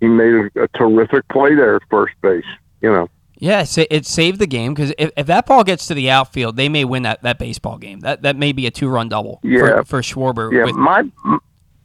he 0.00 0.08
made 0.08 0.34
a, 0.34 0.64
a 0.64 0.68
terrific 0.68 1.26
play 1.28 1.54
there 1.54 1.76
at 1.76 1.82
first 1.88 2.14
base. 2.22 2.44
You 2.80 2.92
know. 2.92 3.08
Yeah, 3.44 3.60
it, 3.60 3.66
sa- 3.66 3.84
it 3.90 4.06
saved 4.06 4.38
the 4.38 4.46
game 4.46 4.72
because 4.74 4.92
if, 4.96 5.10
if 5.16 5.26
that 5.26 5.44
ball 5.46 5.64
gets 5.64 5.86
to 5.88 5.94
the 5.94 6.10
outfield, 6.10 6.56
they 6.56 6.68
may 6.70 6.84
win 6.84 7.02
that, 7.02 7.22
that 7.22 7.38
baseball 7.38 7.76
game. 7.78 8.00
That 8.00 8.22
that 8.22 8.36
may 8.36 8.52
be 8.52 8.66
a 8.66 8.70
two 8.70 8.88
run 8.88 9.08
double 9.10 9.40
Yeah. 9.42 9.82
for, 9.82 9.84
for 9.84 10.00
Schwarber. 10.00 10.50
Yeah, 10.52 10.64
with- 10.64 10.76
my 10.76 11.02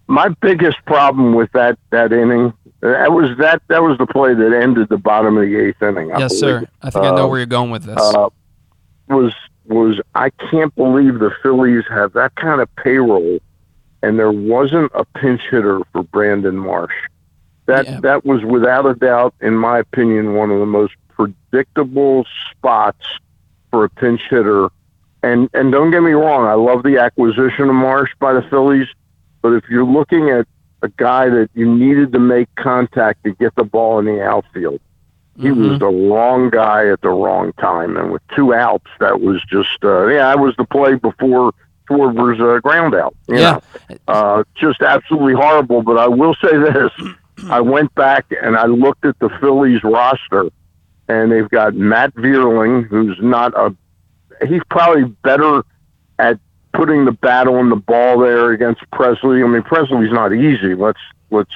my 0.08 0.30
biggest 0.42 0.78
problem 0.86 1.34
with 1.34 1.52
that 1.52 1.78
that 1.92 2.12
inning 2.14 2.54
that 2.82 3.12
was 3.12 3.38
that 3.40 3.62
that 3.68 3.84
was 3.84 3.98
the 3.98 4.06
play 4.08 4.34
that 4.34 4.54
ended 4.54 4.88
the 4.90 4.98
bottom 4.98 5.36
of 5.38 5.44
the 5.44 5.56
eighth 5.58 5.82
inning. 5.84 6.12
I 6.14 6.20
yes, 6.20 6.40
believe. 6.40 6.62
sir. 6.62 6.68
I 6.82 6.90
think 6.92 7.06
I 7.06 7.10
know 7.12 7.26
Uh, 7.26 7.28
where 7.28 7.40
you're 7.40 7.46
going 7.46 7.72
with 7.72 7.84
this. 7.84 7.98
uh, 8.00 8.30
was 9.10 9.34
was 9.66 10.00
I 10.16 10.30
can't 10.50 10.74
believe 10.76 11.20
the 11.20 11.32
Phillies 11.44 11.84
have 11.90 12.14
that 12.14 12.36
kind 12.36 12.62
of 12.62 12.74
payroll, 12.78 13.40
and 14.02 14.18
there 14.18 14.32
wasn't 14.32 14.92
a 14.96 15.04
pinch 15.06 15.42
hitter 15.52 15.82
for 15.92 16.04
Brandon 16.04 16.56
Marsh. 16.58 16.94
That 17.66 17.86
Yeah. 17.86 18.00
that 18.00 18.26
was 18.26 18.44
without 18.46 18.86
a 18.88 18.96
doubt, 18.96 19.36
in 19.42 19.56
my 19.56 19.78
opinion, 19.80 20.34
one 20.36 20.50
of 20.52 20.60
the 20.60 20.66
most 20.66 20.94
predictable 21.20 22.26
spots 22.52 23.06
for 23.72 23.86
a 23.86 23.90
pinch 23.90 24.22
hitter. 24.30 24.70
And 25.22 25.50
and 25.54 25.72
don't 25.72 25.92
get 25.92 26.02
me 26.02 26.12
wrong, 26.12 26.46
I 26.48 26.54
love 26.54 26.84
the 26.84 26.98
acquisition 26.98 27.68
of 27.70 27.76
Marsh 27.76 28.12
by 28.20 28.32
the 28.34 28.42
Phillies, 28.44 28.88
but 29.42 29.50
if 29.54 29.66
you're 29.70 29.84
looking 29.86 30.30
at 30.30 30.48
a 30.82 30.88
guy 30.96 31.28
that 31.30 31.50
you 31.54 31.74
needed 31.76 32.14
to 32.14 32.20
make 32.20 32.48
contact 32.56 33.26
to 33.26 33.34
get 33.34 33.54
the 33.56 33.66
ball 33.66 34.00
in 34.00 34.06
the 34.06 34.24
outfield, 34.24 34.80
he 35.42 35.52
was 35.52 35.78
the 35.80 35.88
wrong 35.88 36.50
guy 36.50 36.88
at 36.90 37.02
the 37.02 37.10
wrong 37.10 37.52
time, 37.60 37.98
and 37.98 38.12
with 38.14 38.22
two 38.34 38.54
outs, 38.54 38.88
that 39.02 39.20
was 39.20 39.44
just 39.50 39.84
uh, 39.84 40.06
yeah, 40.08 40.30
that 40.30 40.40
was 40.40 40.56
the 40.58 40.64
play 40.66 40.96
before 40.96 41.52
Schwarber's 41.90 42.40
uh, 42.40 42.60
ground 42.62 42.96
out. 42.96 43.14
You 43.28 43.40
Yeah. 43.40 43.60
know? 43.90 43.98
uh, 44.08 44.44
just 44.56 44.82
absolutely 44.82 45.34
horrible. 45.34 45.82
But 45.84 45.98
I 45.98 46.08
will 46.08 46.36
say 46.42 46.56
this: 46.58 46.92
I 47.50 47.60
went 47.60 47.94
back 47.96 48.26
and 48.42 48.56
I 48.56 48.68
looked 48.68 49.04
at 49.06 49.20
the 49.20 49.30
Phillies 49.42 49.84
roster, 49.84 50.50
and 51.10 51.32
they've 51.32 51.50
got 51.50 51.74
Matt 51.74 52.14
Vierling, 52.16 52.86
who's 52.88 53.18
not 53.20 53.54
a 53.58 53.76
he's 54.48 54.62
probably 54.70 55.04
better 55.04 55.64
at 56.18 56.40
putting 56.74 57.04
the 57.06 57.12
bat 57.12 57.48
on 57.48 57.70
the 57.70 57.76
ball 57.76 58.20
there 58.20 58.52
against 58.52 58.82
Pressly. 58.92 59.44
I 59.44 59.48
mean, 59.48 59.64
Pressly's 59.64 60.14
not 60.14 60.32
easy. 60.34 60.76
Let's 60.76 61.00
let's 61.32 61.52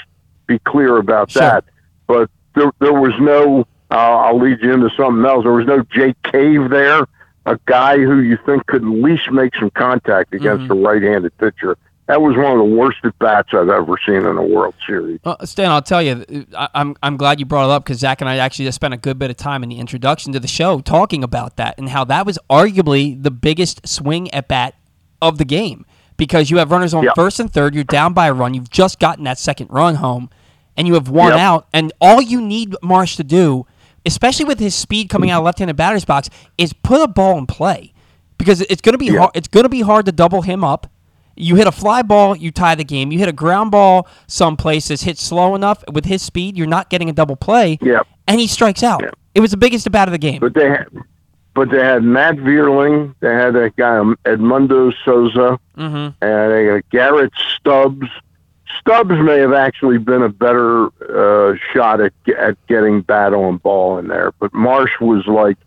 be 0.48 0.60
clear 0.60 0.98
about 0.98 1.32
Sure. 1.32 1.42
that. 1.44 1.63
But 2.08 2.30
there 2.56 2.72
there 2.80 2.94
was 2.94 3.13
no. 3.20 3.66
Uh, 3.92 3.96
I'll 3.96 4.39
lead 4.39 4.60
you 4.62 4.74
into 4.74 4.89
something 4.98 5.24
else. 5.24 5.44
There 5.44 5.54
was 5.54 5.68
no 5.68 5.84
Jake 5.92 6.16
Cave 6.24 6.72
there, 6.72 7.06
a 7.46 7.60
guy 7.66 7.98
who 8.00 8.22
you 8.22 8.39
think 8.44 8.66
could 8.66 8.82
at 8.82 8.88
least 8.89 9.30
make 9.32 9.56
some 9.56 9.70
contact 9.70 10.34
against 10.34 10.72
a 10.72 10.74
right-handed 10.74 11.38
pitcher. 11.38 11.78
That 12.08 12.22
was 12.22 12.36
one 12.36 12.52
of 12.52 12.58
the 12.58 12.63
worst 12.76 12.98
at 13.06 13.18
bats 13.20 13.50
I've 13.54 13.70
ever 13.70 13.96
seen 14.06 14.18
in 14.18 14.26
a 14.38 14.44
World 14.44 14.76
Series. 14.86 15.20
Uh, 15.24 15.46
Stan, 15.46 15.72
I'll 15.72 15.82
tell 15.82 16.02
you, 16.02 16.46
I, 16.58 16.68
I'm 16.76 16.96
I'm 17.02 17.16
glad 17.16 17.39
you 17.39 17.46
brought 17.46 17.70
it 17.70 17.72
up 17.72 17.86
because 17.86 18.00
Zach 18.00 18.20
and 18.20 18.30
I 18.30 18.38
actually 18.38 18.66
just 18.66 18.76
spent 18.76 18.94
a 18.94 18.98
good 18.98 19.18
bit 19.18 19.30
of 19.32 19.38
time 19.38 19.63
in 19.63 19.70
the 19.70 19.80
introduction 19.80 20.34
to 20.34 20.39
the 20.39 20.48
show 20.48 20.82
talking 20.82 21.24
about 21.24 21.56
that 21.56 21.78
and 21.78 21.89
how 21.89 22.04
that 22.06 22.26
was 22.26 22.38
arguably 22.50 23.22
the 23.22 23.32
biggest 23.32 23.88
swing 23.88 24.30
at 24.34 24.50
bat 24.50 24.76
of 25.22 25.38
the 25.38 25.46
game 25.46 25.86
because 26.18 26.52
you 26.52 26.58
have 26.58 26.72
runners 26.72 26.94
on 26.94 27.04
Yep. 27.06 27.16
first 27.16 27.39
and 27.39 27.52
third, 27.52 27.74
you're 27.74 27.86
down 27.86 28.12
by 28.13 28.28
a 28.28 28.34
run, 28.34 28.54
you've 28.54 28.70
just 28.70 29.00
gotten 29.00 29.24
that 29.24 29.39
second 29.39 29.68
run 29.70 29.96
home, 29.96 30.30
and 30.76 30.88
you 30.88 30.96
have 30.96 31.08
one 31.10 31.32
Yep. 31.32 31.39
out, 31.39 31.68
and 31.74 31.94
all 32.02 32.22
you 32.22 32.42
need 32.42 32.76
Marsh 32.84 33.16
to 33.16 33.24
do, 33.24 33.66
especially 34.06 34.44
with 34.46 34.60
his 34.60 34.76
speed 34.76 35.08
coming 35.10 35.32
out 35.32 35.39
of 35.39 35.46
left-handed 35.46 35.78
batter's 35.78 36.04
box, 36.06 36.30
is 36.58 36.74
put 36.74 37.02
a 37.02 37.08
ball 37.08 37.38
in 37.38 37.46
play 37.48 37.94
because 38.38 38.60
it's 38.62 38.82
going 38.82 38.94
to 38.94 38.98
be 39.00 39.06
Yeah. 39.06 39.20
hard. 39.20 39.32
It's 39.36 39.48
going 39.48 39.63
to 39.63 39.70
be 39.70 39.82
hard 39.82 40.06
to 40.08 40.12
double 40.12 40.42
him 40.42 40.63
up. 40.66 40.88
You 41.36 41.56
hit 41.56 41.67
a 41.67 41.72
fly 41.72 42.02
ball, 42.02 42.36
you 42.36 42.52
tie 42.52 42.76
the 42.76 42.84
game. 42.84 43.12
You 43.12 43.19
hit 43.19 43.30
a 43.30 43.34
ground 43.34 43.72
ball 43.72 44.08
some 44.28 44.56
places, 44.56 45.02
hit 45.02 45.17
slow 45.17 45.56
enough 45.56 45.84
with 45.91 46.06
his 46.06 46.22
speed, 46.22 46.58
you're 46.58 46.67
not 46.67 46.89
getting 46.89 47.10
a 47.10 47.13
double 47.13 47.36
play. 47.36 47.80
Yep. 47.82 48.08
And 48.28 48.39
he 48.39 48.48
strikes 48.48 48.84
out. 48.84 49.02
Yeah. 49.02 49.12
It 49.36 49.39
was 49.39 49.52
the 49.52 49.58
biggest 49.58 49.86
at 49.86 49.91
bat 49.91 50.08
of 50.08 50.12
the 50.12 50.17
game. 50.17 50.39
But 50.39 50.54
they 50.54 50.69
had, 50.69 50.88
but 51.54 51.69
they 51.69 51.80
had 51.80 52.04
Matt 52.04 52.36
Vierling, 52.36 53.15
they 53.19 53.34
had 53.34 53.54
that 53.56 53.76
guy 53.76 53.98
um, 53.98 54.17
Edmundo 54.26 54.93
Sosa, 55.04 55.60
mm-hmm. 55.78 56.24
and 56.24 56.52
they 56.52 56.65
got 56.65 56.89
Garrett 56.89 57.34
Stubbs. 57.56 58.08
Stubbs 58.80 59.17
may 59.19 59.38
have 59.38 59.54
actually 59.54 59.98
been 59.98 60.24
a 60.24 60.30
better 60.30 60.88
uh, 61.10 61.56
shot 61.72 62.02
at 62.02 62.13
at 62.38 62.58
getting 62.67 63.02
bat 63.02 63.34
on 63.34 63.58
ball 63.58 63.98
in 63.98 64.08
there, 64.08 64.32
but 64.39 64.54
Marsh 64.54 64.91
was 65.00 65.26
like, 65.28 65.58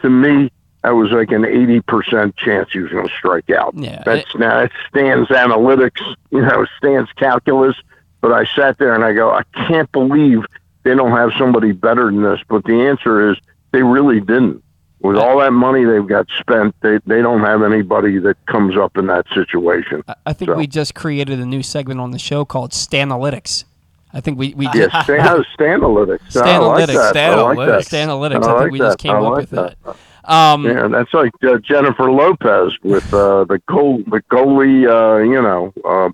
to 0.00 0.10
me, 0.10 0.50
that 0.82 0.90
was 0.90 1.10
like 1.12 1.30
an 1.30 1.44
eighty 1.44 1.80
percent 1.80 2.36
chance 2.36 2.70
he 2.72 2.80
was 2.80 2.90
going 2.90 3.06
to 3.08 3.14
strike 3.14 3.50
out. 3.50 3.74
Yeah. 3.76 4.02
That's 4.04 4.34
now 4.34 4.60
that 4.62 4.72
stands 4.88 5.28
analytics, 5.30 6.00
you 6.30 6.42
know, 6.42 6.66
stands 6.78 7.10
calculus. 7.12 7.76
But 8.20 8.32
I 8.32 8.44
sat 8.54 8.78
there 8.78 8.94
and 8.94 9.04
I 9.04 9.12
go, 9.12 9.30
I 9.30 9.42
can't 9.66 9.90
believe 9.92 10.44
they 10.84 10.94
don't 10.94 11.10
have 11.12 11.32
somebody 11.38 11.72
better 11.72 12.06
than 12.06 12.22
this. 12.22 12.40
But 12.48 12.64
the 12.64 12.82
answer 12.88 13.30
is 13.30 13.36
they 13.72 13.82
really 13.82 14.20
didn't. 14.20 14.62
With 15.00 15.16
all 15.16 15.38
that 15.40 15.50
money 15.52 15.84
they've 15.84 16.06
got 16.06 16.28
spent, 16.38 16.76
they 16.80 16.98
they 17.06 17.22
don't 17.22 17.40
have 17.40 17.62
anybody 17.62 18.18
that 18.20 18.36
comes 18.46 18.76
up 18.76 18.96
in 18.96 19.06
that 19.08 19.26
situation. 19.34 20.04
I- 20.26 20.32
think 20.32 20.50
So- 20.50 20.56
we 20.56 20.66
just 20.68 20.94
created 20.94 21.40
a 21.40 21.46
new 21.46 21.62
segment 21.62 21.98
on 22.00 22.12
the 22.12 22.20
show 22.20 22.44
called 22.44 22.70
Stanalytics. 22.70 23.64
I 24.14 24.20
think 24.20 24.38
we, 24.38 24.54
we 24.54 24.66
Yes, 24.66 24.92
just, 24.92 25.04
Stan, 25.04 25.20
oh, 25.26 25.42
Stanalytics. 25.56 26.36
I 26.36 26.58
like 26.58 26.88
Stanalytics. 26.88 27.14
I 27.14 27.76
like. 27.76 27.86
Stanalytics. 27.86 28.44
I 28.44 28.54
I, 28.54 28.60
think 28.60 28.72
we 28.72 28.78
just 28.78 28.98
came 28.98 29.16
up 29.16 29.36
with 29.36 29.50
that. 29.50 29.76
that. 29.84 29.96
Um, 30.24 30.64
Yeah, 30.64 30.88
that's 30.88 31.12
like 31.14 31.32
uh, 31.42 31.58
Jennifer 31.58 32.10
Lopez 32.10 32.72
with 32.82 33.12
uh, 33.12 33.44
the 33.44 33.60
goal, 33.66 33.98
the 34.06 34.22
goalie. 34.30 34.86
Uh, 34.88 35.18
you 35.22 35.40
know, 35.42 35.72
uh, 35.84 36.10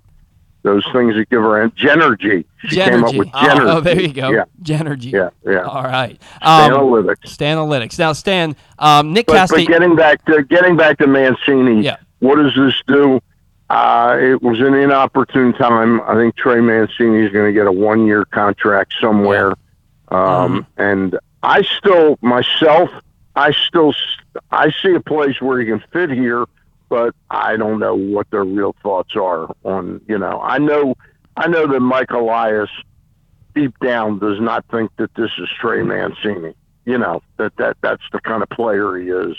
those 0.63 0.83
things 0.91 1.15
that 1.15 1.29
give 1.29 1.41
her 1.41 1.61
en- 1.61 1.71
Genergy. 1.71 2.43
Came 2.69 3.03
up 3.03 3.15
with 3.15 3.29
Oh, 3.33 3.37
Genergy. 3.39 3.75
oh, 3.75 3.79
there 3.81 4.01
you 4.01 4.11
go. 4.13 4.29
Yeah, 4.31 4.43
Genergy. 4.61 5.11
yeah, 5.13 5.29
yeah. 5.45 5.61
All 5.61 5.83
right. 5.83 6.19
Um, 6.41 6.71
Analytics. 6.71 7.25
Stanalytics. 7.27 7.97
Now, 7.99 8.11
Stan, 8.13 8.55
um, 8.79 9.13
Nick 9.13 9.27
But, 9.27 9.35
Casti. 9.35 9.65
but 9.65 9.71
getting 9.71 9.95
back 9.95 10.25
to 10.25 10.43
getting 10.43 10.75
back 10.75 10.97
to 10.97 11.07
Mancini, 11.07 11.81
Yeah. 11.83 11.97
what 12.19 12.35
does 12.35 12.53
this 12.55 12.73
do? 12.87 13.21
Uh, 13.69 14.17
it 14.19 14.41
was 14.41 14.59
an 14.59 14.73
inopportune 14.73 15.53
time. 15.53 16.01
I 16.01 16.15
think 16.15 16.35
Trey 16.35 16.59
Mancini 16.59 17.23
is 17.25 17.31
going 17.31 17.45
to 17.45 17.53
get 17.53 17.67
a 17.67 17.71
one 17.71 18.07
year 18.07 18.25
contract 18.25 18.93
somewhere, 18.99 19.51
um, 20.09 20.65
Mm-hmm. 20.77 20.81
and 20.81 21.19
I 21.43 21.61
still 21.61 22.17
myself, 22.21 22.89
I 23.35 23.51
still 23.51 23.93
I 24.51 24.71
see 24.81 24.93
a 24.95 24.99
place 24.99 25.39
where 25.41 25.59
he 25.59 25.65
can 25.65 25.81
fit 25.93 26.09
here, 26.09 26.45
but 26.89 27.15
I 27.29 27.55
don't 27.57 27.79
know 27.79 27.95
what 27.95 28.29
their 28.31 28.43
real 28.43 28.75
thoughts 28.83 29.15
are 29.15 29.47
on. 29.63 30.01
You 30.07 30.17
know, 30.17 30.41
I 30.41 30.57
know 30.57 30.95
I 31.37 31.47
know 31.47 31.67
that 31.67 31.79
Mike 31.79 32.11
Elias 32.11 32.69
deep 33.55 33.73
down 33.79 34.19
does 34.19 34.39
not 34.39 34.65
think 34.71 34.91
that 34.97 35.13
this 35.15 35.31
is 35.37 35.47
Trey 35.59 35.83
Mancini. 35.83 36.53
You 36.85 36.97
know 36.97 37.21
that 37.37 37.55
that 37.57 37.77
that's 37.81 38.03
the 38.11 38.19
kind 38.21 38.41
of 38.41 38.49
player 38.49 38.97
he 38.97 39.09
is, 39.09 39.37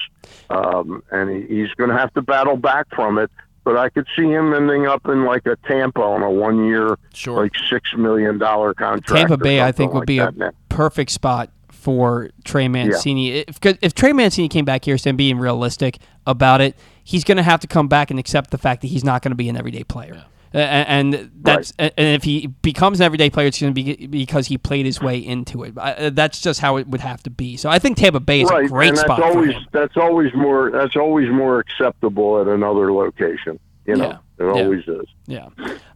um, 0.50 1.03
and 1.11 1.29
he, 1.31 1.42
he's 1.62 1.70
going 1.74 1.90
to 1.90 1.96
have 1.96 2.12
to 2.14 2.22
battle 2.22 2.57
back 2.57 2.87
from 2.94 3.18
it. 3.18 3.31
But 3.64 3.76
I 3.76 3.90
could 3.90 4.07
see 4.16 4.24
him 4.31 4.55
ending 4.55 4.87
up 4.87 5.07
in 5.07 5.24
like 5.24 5.44
a 5.46 5.57
Tampa 5.68 6.00
on 6.00 6.22
a 6.22 6.31
one-year, 6.31 6.96
Sure. 7.12 7.42
like 7.42 7.53
six 7.68 7.92
million 7.94 8.38
dollar 8.38 8.72
contract. 8.72 9.09
Tampa 9.29 9.37
Bay, 9.37 9.61
I 9.61 9.70
think, 9.72 9.92
would 9.92 10.00
like 10.00 10.07
be 10.07 10.18
a 10.18 10.31
now. 10.31 10.50
perfect 10.70 11.11
spot 11.11 11.50
for 11.80 12.30
Trey 12.44 12.68
Mancini. 12.68 13.30
If, 13.30 13.60
'cause 13.60 13.74
if 13.82 13.94
Trey 13.94 14.12
Mancini 14.12 14.48
came 14.48 14.64
back 14.64 14.84
here, 14.84 14.96
and 15.06 15.16
being 15.16 15.38
realistic 15.38 15.98
about 16.26 16.60
it, 16.60 16.76
he's 17.02 17.24
going 17.24 17.36
to 17.36 17.42
have 17.42 17.60
to 17.60 17.66
come 17.66 17.88
back 17.88 18.10
and 18.10 18.20
accept 18.20 18.50
the 18.50 18.58
fact 18.58 18.82
that 18.82 18.88
he's 18.88 19.04
not 19.04 19.22
going 19.22 19.30
to 19.30 19.36
be 19.36 19.48
an 19.48 19.56
everyday 19.56 19.82
player. 19.84 20.24
A- 20.52 20.58
And, 20.58 21.14
and 21.14 21.30
that's 21.42 21.72
and 21.78 21.92
if 21.96 22.24
he 22.24 22.48
becomes 22.48 22.98
an 23.00 23.06
everyday 23.06 23.30
player, 23.30 23.46
it's 23.46 23.60
going 23.60 23.72
to 23.72 23.82
be 23.82 24.06
because 24.08 24.48
he 24.48 24.58
played 24.58 24.84
his 24.84 25.00
way 25.00 25.16
into 25.18 25.62
it. 25.62 25.74
Uh, 25.76 26.10
That's 26.10 26.40
just 26.40 26.60
how 26.60 26.76
it 26.76 26.88
would 26.88 27.00
have 27.00 27.22
to 27.22 27.30
be. 27.30 27.56
So 27.56 27.70
I 27.70 27.78
think 27.78 27.96
Tampa 27.96 28.18
Bay 28.20 28.40
is 28.42 28.50
right, 28.50 28.64
a 28.64 28.68
great 28.68 28.88
and 28.88 28.96
that's 28.96 29.06
spot 29.06 29.22
always 29.22 29.52
for 29.52 29.58
him. 29.60 29.66
that's 29.72 29.96
always 29.96 30.34
more 30.34 30.70
that's 30.72 30.96
always 30.96 31.28
more 31.30 31.60
acceptable 31.60 32.40
at 32.40 32.48
another 32.48 32.92
location. 32.92 33.58
You 33.86 33.96
know, 33.96 34.18
Yeah, 34.38 34.44
it 34.44 34.56
yeah. 34.56 34.62
always 34.62 34.88
is. 34.88 35.06
Yeah. 35.26 35.48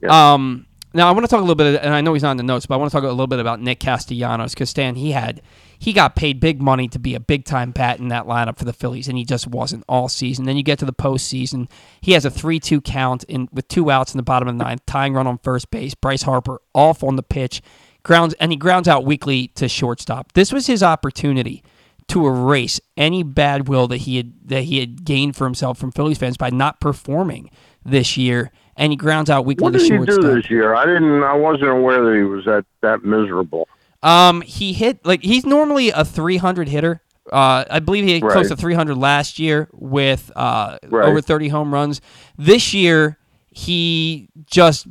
Yeah. 0.02 0.32
Um, 0.34 0.66
now 0.94 1.08
I 1.08 1.10
want 1.10 1.24
to 1.24 1.28
talk 1.28 1.40
a 1.40 1.42
little 1.42 1.56
bit, 1.56 1.82
and 1.82 1.92
I 1.92 2.00
know 2.00 2.14
he's 2.14 2.22
not 2.22 2.30
in 2.32 2.36
the 2.36 2.42
notes, 2.44 2.66
but 2.66 2.76
I 2.76 2.78
want 2.78 2.90
to 2.90 2.96
talk 2.96 3.04
a 3.04 3.08
little 3.08 3.26
bit 3.26 3.40
about 3.40 3.60
Nick 3.60 3.80
Castellanos 3.80 4.54
because 4.54 4.70
Stan 4.70 4.94
he 4.94 5.10
had 5.10 5.42
he 5.78 5.92
got 5.92 6.16
paid 6.16 6.40
big 6.40 6.62
money 6.62 6.88
to 6.88 6.98
be 6.98 7.14
a 7.14 7.20
big 7.20 7.44
time 7.44 7.72
bat 7.72 7.98
in 7.98 8.08
that 8.08 8.26
lineup 8.26 8.56
for 8.56 8.64
the 8.64 8.72
Phillies, 8.72 9.08
and 9.08 9.18
he 9.18 9.24
just 9.24 9.46
wasn't 9.46 9.84
all 9.88 10.08
season. 10.08 10.44
Then 10.44 10.56
you 10.56 10.62
get 10.62 10.78
to 10.78 10.84
the 10.84 10.92
postseason, 10.92 11.68
he 12.00 12.12
has 12.12 12.24
a 12.24 12.30
three 12.30 12.60
two 12.60 12.80
count 12.80 13.24
in 13.24 13.48
with 13.52 13.68
two 13.68 13.90
outs 13.90 14.14
in 14.14 14.18
the 14.18 14.22
bottom 14.22 14.48
of 14.48 14.56
the 14.56 14.64
ninth, 14.64 14.86
tying 14.86 15.14
run 15.14 15.26
on 15.26 15.38
first 15.38 15.70
base. 15.70 15.94
Bryce 15.94 16.22
Harper 16.22 16.60
off 16.74 17.02
on 17.02 17.16
the 17.16 17.22
pitch, 17.22 17.60
grounds 18.02 18.34
and 18.40 18.52
he 18.52 18.56
grounds 18.56 18.86
out 18.86 19.04
weakly 19.04 19.48
to 19.48 19.68
shortstop. 19.68 20.32
This 20.32 20.52
was 20.52 20.66
his 20.66 20.82
opportunity 20.82 21.62
to 22.06 22.26
erase 22.26 22.80
any 22.96 23.22
bad 23.22 23.68
will 23.68 23.88
that 23.88 23.98
he 23.98 24.16
had 24.18 24.48
that 24.48 24.64
he 24.64 24.78
had 24.78 25.04
gained 25.04 25.34
for 25.36 25.44
himself 25.44 25.78
from 25.78 25.90
Phillies 25.90 26.18
fans 26.18 26.36
by 26.36 26.50
not 26.50 26.80
performing 26.80 27.50
this 27.84 28.16
year, 28.16 28.50
and 28.76 28.92
he 28.92 28.96
grounds 28.96 29.30
out 29.30 29.44
weakly 29.46 29.62
What 29.64 29.72
did 29.72 29.82
he 29.82 29.88
do 29.88 30.04
this 30.34 30.50
year? 30.50 30.74
I 30.74 30.84
didn't. 30.86 31.22
I 31.22 31.34
wasn't 31.34 31.70
aware 31.70 32.04
that 32.04 32.16
he 32.16 32.22
was 32.24 32.44
that 32.46 32.64
that 32.82 33.04
miserable. 33.04 33.68
Um, 34.02 34.40
he 34.42 34.72
hit 34.72 35.04
like 35.06 35.22
he's 35.22 35.46
normally 35.46 35.90
a 35.90 36.04
300 36.04 36.68
hitter. 36.68 37.00
Uh, 37.32 37.64
I 37.70 37.78
believe 37.80 38.04
he 38.04 38.12
hit 38.14 38.22
close 38.22 38.48
to 38.48 38.56
300 38.56 38.94
last 38.96 39.38
year 39.38 39.68
with 39.72 40.30
uh, 40.36 40.76
Right. 40.88 41.08
over 41.08 41.22
30 41.22 41.48
home 41.48 41.72
runs. 41.72 42.02
This 42.36 42.74
year, 42.74 43.18
he 43.50 44.28
just 44.44 44.86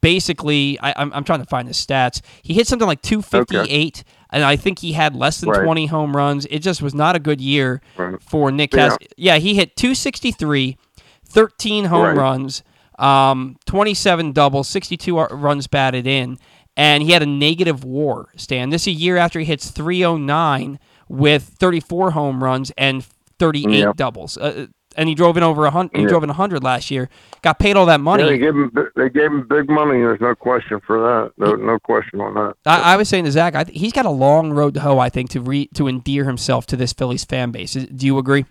basically 0.00 0.78
I, 0.80 0.92
I'm, 0.96 1.12
I'm 1.12 1.24
trying 1.24 1.38
to 1.40 1.46
find 1.46 1.68
the 1.68 1.72
stats. 1.72 2.20
He 2.42 2.52
hit 2.54 2.66
something 2.66 2.86
like 2.88 3.00
258 3.02 4.04
and 4.30 4.44
I 4.44 4.56
think 4.56 4.80
he 4.80 4.92
had 4.92 5.14
less 5.16 5.40
than 5.40 5.50
Right. 5.50 5.62
20 5.64 5.86
home 5.86 6.14
runs. 6.16 6.46
It 6.50 6.58
just 6.60 6.82
was 6.82 6.94
not 6.94 7.16
a 7.16 7.18
good 7.18 7.40
year 7.40 7.80
Right. 7.96 8.20
for 8.22 8.50
Nick 8.50 8.74
Yeah. 8.74 8.96
Yeah, 9.16 9.36
he 9.36 9.54
hit 9.54 9.76
263, 9.76 10.76
13 11.24 11.84
home 11.86 12.02
Right. 12.02 12.16
runs, 12.16 12.62
um, 12.98 13.56
27 13.66 14.32
doubles, 14.32 14.68
62 14.68 15.16
runs 15.18 15.66
batted 15.66 16.06
in, 16.06 16.38
and 16.76 17.02
he 17.02 17.12
had 17.12 17.22
a 17.22 17.26
negative 17.26 17.84
WAR. 17.84 18.28
Stan, 18.36 18.70
this 18.70 18.82
is 18.82 18.88
a 18.88 18.90
year 18.92 19.16
after 19.16 19.38
he 19.38 19.44
hits 19.44 19.70
309 19.70 20.78
with 21.08 21.42
34 21.58 22.12
home 22.12 22.42
runs 22.42 22.70
and 22.76 23.04
38 23.38 23.78
Yeah. 23.78 23.92
doubles. 23.96 24.36
Uh, 24.36 24.66
and 24.96 25.08
he 25.08 25.14
drove 25.14 25.36
in 25.36 25.42
over 25.44 25.64
a 25.64 25.70
hundred. 25.70 25.96
He 25.96 26.02
Yeah. 26.02 26.08
drove 26.08 26.24
in 26.24 26.30
100 26.30 26.64
last 26.64 26.90
year. 26.90 27.08
Got 27.42 27.58
paid 27.60 27.76
all 27.76 27.86
that 27.86 28.00
money. 28.00 28.24
Yeah, 28.24 28.30
they 28.30 28.38
gave 28.38 28.54
him 28.54 28.72
they 28.96 29.08
gave 29.08 29.26
him 29.26 29.46
big 29.48 29.68
money. 29.70 29.98
There's 30.00 30.20
no 30.20 30.34
question 30.34 30.80
for 30.84 30.98
that. 31.00 31.32
No, 31.38 31.54
no 31.54 31.78
question 31.78 32.20
on 32.20 32.34
that. 32.34 32.54
I, 32.66 32.94
I 32.94 32.96
was 32.96 33.08
saying 33.08 33.24
to 33.24 33.30
Zach, 33.30 33.54
I 33.54 33.62
th- 33.64 33.78
he's 33.78 33.92
got 33.92 34.06
a 34.06 34.10
long 34.10 34.50
road 34.52 34.74
to 34.74 34.80
hoe. 34.80 34.98
I 34.98 35.08
think 35.08 35.30
to 35.30 35.40
re- 35.40 35.68
to 35.74 35.86
endear 35.88 36.24
himself 36.24 36.66
to 36.68 36.76
this 36.76 36.92
Phillies 36.92 37.24
fan 37.24 37.52
base. 37.52 37.74
Do 37.74 38.06
you 38.06 38.18
agree? 38.18 38.44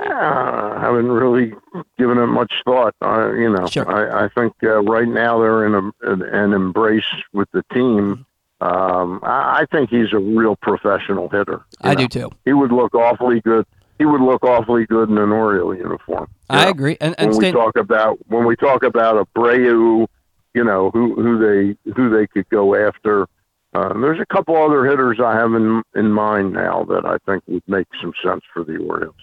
Uh, 0.00 0.74
I 0.76 0.80
haven't 0.80 1.10
really 1.10 1.52
given 1.98 2.18
it 2.18 2.26
much 2.26 2.52
thought. 2.64 2.94
I, 3.00 3.30
you 3.32 3.50
know, 3.50 3.66
Sure. 3.66 3.88
I, 3.88 4.24
I 4.24 4.28
think 4.28 4.54
uh, 4.62 4.82
right 4.82 5.08
now 5.08 5.38
they're 5.38 5.66
in 5.66 5.74
a, 5.74 6.10
an, 6.10 6.22
an 6.22 6.52
embrace 6.52 7.04
with 7.32 7.48
the 7.52 7.62
team. 7.72 8.26
Um, 8.60 9.20
I, 9.22 9.60
I 9.60 9.66
think 9.70 9.90
he's 9.90 10.12
a 10.12 10.18
real 10.18 10.56
professional 10.56 11.28
hitter. 11.28 11.64
I 11.82 11.94
know. 11.94 12.06
do 12.06 12.08
too. 12.08 12.30
He 12.44 12.52
would 12.52 12.72
look 12.72 12.94
awfully 12.94 13.40
good. 13.40 13.66
He 13.98 14.04
would 14.04 14.20
look 14.20 14.42
awfully 14.42 14.86
good 14.86 15.08
in 15.08 15.18
an 15.18 15.30
Oriole 15.30 15.74
uniform. 15.76 16.28
I 16.50 16.64
know. 16.64 16.70
agree. 16.70 16.96
And, 17.00 17.14
and 17.18 17.30
when 17.30 17.38
we 17.38 17.52
talk 17.52 17.76
about 17.76 18.18
when 18.26 18.44
we 18.44 18.56
talk 18.56 18.82
about 18.82 19.28
Abreu, 19.34 20.06
you 20.54 20.64
know 20.64 20.90
who 20.90 21.14
who 21.14 21.38
they 21.38 21.92
who 21.92 22.10
they 22.10 22.26
could 22.26 22.48
go 22.48 22.74
after. 22.74 23.26
Uh, 23.72 23.92
there's 24.00 24.20
a 24.20 24.26
couple 24.26 24.56
other 24.56 24.84
hitters 24.86 25.18
I 25.20 25.34
have 25.34 25.52
in 25.54 25.82
in 25.94 26.10
mind 26.10 26.52
now 26.52 26.84
that 26.84 27.04
I 27.04 27.18
think 27.26 27.44
would 27.46 27.62
make 27.68 27.86
some 28.00 28.12
sense 28.24 28.42
for 28.52 28.64
the 28.64 28.76
Orioles. 28.78 29.14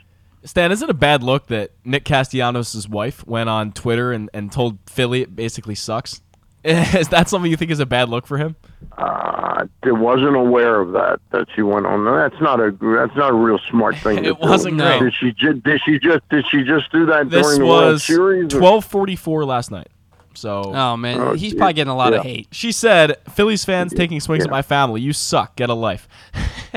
Stan, 0.43 0.71
is 0.71 0.81
it 0.81 0.89
a 0.89 0.93
bad 0.93 1.21
look 1.23 1.47
that 1.47 1.71
Nick 1.85 2.03
Castellanos' 2.05 2.87
wife 2.89 3.25
went 3.27 3.49
on 3.49 3.71
Twitter 3.71 4.11
and, 4.11 4.29
and 4.33 4.51
told 4.51 4.79
Philly 4.87 5.21
it 5.21 5.35
basically 5.35 5.75
sucks? 5.75 6.21
Is 6.63 7.07
that 7.09 7.27
something 7.27 7.49
you 7.49 7.57
think 7.57 7.71
is 7.71 7.79
a 7.79 7.87
bad 7.87 8.07
look 8.09 8.27
for 8.27 8.37
him? 8.37 8.55
Uh, 8.95 9.65
I 9.83 9.91
wasn't 9.91 10.35
aware 10.35 10.79
of 10.79 10.91
that 10.91 11.19
that 11.31 11.47
she 11.55 11.63
went 11.63 11.87
on. 11.87 12.05
That's 12.05 12.39
not 12.39 12.59
a 12.59 12.69
that's 12.69 13.15
not 13.15 13.31
a 13.31 13.33
real 13.33 13.59
smart 13.67 13.97
thing. 13.97 14.17
It 14.25 14.39
do. 14.39 14.47
wasn't 14.47 14.75
No. 14.77 14.99
great. 14.99 15.11
Did 15.11 15.13
she 15.19 15.31
just 15.31 15.63
did 15.63 15.81
she 15.83 15.97
just 15.97 16.29
did 16.29 16.45
she 16.51 16.63
just 16.63 16.91
do 16.91 17.07
that 17.07 17.31
This 17.31 17.47
during 17.47 17.61
the 17.61 17.65
World 17.65 17.99
Series? 18.01 18.49
twelve 18.53 18.85
forty 18.85 19.15
four 19.15 19.43
last 19.43 19.71
night. 19.71 19.87
So 20.33 20.73
oh 20.73 20.97
man, 20.97 21.19
Oh, 21.19 21.31
he's 21.33 21.51
geez. 21.51 21.53
probably 21.55 21.73
getting 21.73 21.91
a 21.91 21.95
lot 21.95 22.13
of 22.13 22.23
hate. 22.23 22.47
she 22.51 22.71
said, 22.71 23.17
"Phillies 23.31 23.65
fans 23.65 23.93
taking 23.93 24.19
swings 24.19 24.43
at 24.45 24.49
my 24.51 24.61
family. 24.61 25.01
You 25.01 25.13
suck. 25.13 25.55
Get 25.55 25.69
a 25.69 25.73
life." 25.73 26.07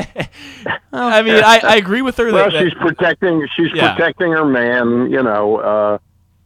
I 0.92 1.22
mean, 1.22 1.36
I, 1.44 1.60
I 1.62 1.76
agree 1.76 2.02
with 2.02 2.16
her 2.18 2.32
Well, 2.32 2.50
that, 2.50 2.52
that- 2.52 2.62
she's 2.64 2.74
protecting. 2.74 3.46
She's 3.56 3.70
Yeah. 3.74 3.94
protecting 3.94 4.32
her 4.32 4.44
man. 4.44 5.10
You 5.10 5.22
know, 5.22 5.56
uh, 5.56 5.98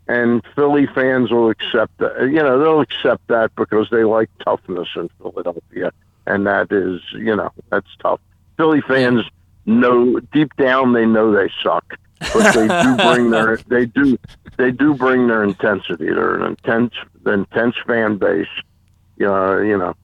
and 0.06 0.42
Philly 0.54 0.86
fans 0.86 1.30
will 1.30 1.50
accept 1.50 1.96
that. 1.98 2.20
You 2.22 2.42
know, 2.42 2.59
they'll 2.59 2.80
accept 2.80 3.26
that 3.28 3.54
because 3.56 3.88
they 3.90 4.04
like 4.04 4.30
toughness 4.44 4.88
in 4.96 5.09
Philadelphia, 5.20 5.92
and 6.26 6.46
that 6.46 6.72
is, 6.72 7.00
you 7.12 7.36
know, 7.36 7.50
that's 7.70 7.88
tough. 8.00 8.20
Philly 8.56 8.80
fans 8.82 9.24
know 9.66 10.18
deep 10.32 10.54
down 10.56 10.94
they 10.94 11.04
know 11.06 11.30
they 11.32 11.50
suck, 11.62 11.94
but 12.20 12.52
they 12.54 12.66
do 12.68 12.96
bring 13.14 13.30
their 13.30 13.56
they 13.68 13.86
do 13.86 14.18
they 14.56 14.70
do 14.70 14.94
bring 14.94 15.26
their 15.28 15.44
intensity. 15.44 16.06
They're 16.06 16.34
an 16.36 16.44
intense 16.50 16.94
intense 17.26 17.74
fan 17.86 18.16
base. 18.18 18.46
Uh, 19.20 19.58
you 19.60 19.76
know. 19.78 19.94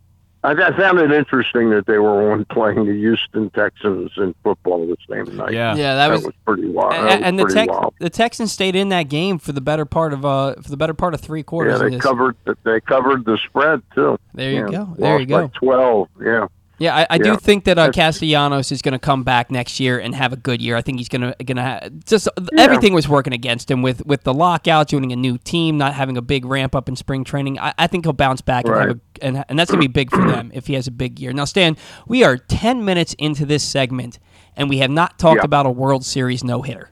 I, 0.42 0.50
I 0.52 0.76
found 0.76 0.98
it 0.98 1.10
interesting 1.10 1.70
that 1.70 1.86
they 1.86 1.96
were 1.96 2.30
on 2.32 2.44
playing 2.44 2.84
the 2.84 2.92
Houston 2.92 3.48
Texans 3.48 4.10
in 4.18 4.34
football 4.44 4.86
the 4.86 4.96
same 5.08 5.34
night. 5.38 5.54
yeah. 5.54 5.74
Yeah, 5.74 5.94
that 5.94 6.08
That 6.08 6.12
was. 6.16 6.24
was 6.26 6.34
pretty 6.44 6.68
wild. 6.68 6.92
and, 6.92 7.24
and 7.24 7.38
the 7.38 7.44
pretty 7.44 7.60
Tex- 7.60 7.70
wild. 7.72 7.94
the 7.98 8.10
Texans 8.10 8.52
stayed 8.52 8.76
in 8.76 8.90
that 8.90 9.04
game 9.04 9.38
for 9.38 9.52
the 9.52 9.62
better 9.62 9.86
part 9.86 10.12
of 10.12 10.26
uh 10.26 10.56
for 10.56 10.68
the 10.68 10.76
better 10.76 10.92
part 10.92 11.14
of 11.14 11.22
three 11.22 11.42
quarters. 11.42 11.80
Yeah, 11.80 11.88
they 11.88 11.94
this. 11.94 12.02
covered. 12.02 12.36
They 12.62 12.78
covered 12.80 13.24
the 13.24 13.38
spread 13.46 13.80
too. 13.94 14.18
There 14.34 14.50
you 14.50 14.64
Yeah, 14.66 14.70
go. 14.70 14.94
There 14.98 15.18
you 15.18 15.24
go. 15.24 15.48
by 15.48 15.58
Twelve. 15.58 16.08
Yeah. 16.22 16.48
Yeah, 16.78 16.96
I, 16.96 17.06
I 17.10 17.18
do 17.18 17.36
think 17.36 17.64
that 17.64 17.78
uh, 17.78 17.92
Castellanos 17.92 18.72
is 18.72 18.82
going 18.82 18.92
to 18.92 18.98
come 18.98 19.22
back 19.22 19.50
next 19.50 19.78
year 19.78 19.98
and 20.00 20.14
have 20.14 20.32
a 20.32 20.36
good 20.36 20.60
year. 20.60 20.76
I 20.76 20.82
think 20.82 20.98
he's 20.98 21.08
going 21.08 21.20
to 21.22 21.44
going 21.44 21.56
to 21.56 21.62
ha- 21.62 21.88
just 22.04 22.28
everything 22.58 22.92
was 22.94 23.08
working 23.08 23.32
against 23.32 23.70
him 23.70 23.80
with 23.80 24.04
with 24.06 24.24
the 24.24 24.34
lockout, 24.34 24.88
joining 24.88 25.12
a 25.12 25.16
new 25.16 25.38
team, 25.38 25.78
not 25.78 25.94
having 25.94 26.16
a 26.16 26.22
big 26.22 26.44
ramp 26.44 26.74
up 26.74 26.88
in 26.88 26.96
spring 26.96 27.22
training. 27.22 27.58
I, 27.60 27.74
I 27.78 27.86
think 27.86 28.04
he'll 28.04 28.12
bounce 28.12 28.40
back 28.40 28.64
and, 28.66 28.74
have 28.74 28.90
a, 28.90 29.00
and 29.22 29.44
and 29.48 29.58
that's 29.58 29.70
going 29.70 29.80
to 29.82 29.88
be 29.88 29.92
big 29.92 30.10
for 30.10 30.26
them 30.26 30.50
if 30.52 30.66
he 30.66 30.74
has 30.74 30.86
a 30.88 30.90
big 30.90 31.20
year. 31.20 31.32
Now, 31.32 31.44
Stan, 31.44 31.76
we 32.08 32.24
are 32.24 32.36
ten 32.36 32.84
minutes 32.84 33.14
into 33.18 33.46
this 33.46 33.62
segment 33.62 34.18
and 34.56 34.68
we 34.68 34.78
have 34.78 34.90
not 34.90 35.18
talked 35.18 35.38
Yeah. 35.42 35.44
about 35.44 35.66
a 35.66 35.70
World 35.70 36.04
Series 36.04 36.42
no 36.42 36.62
hitter. 36.62 36.90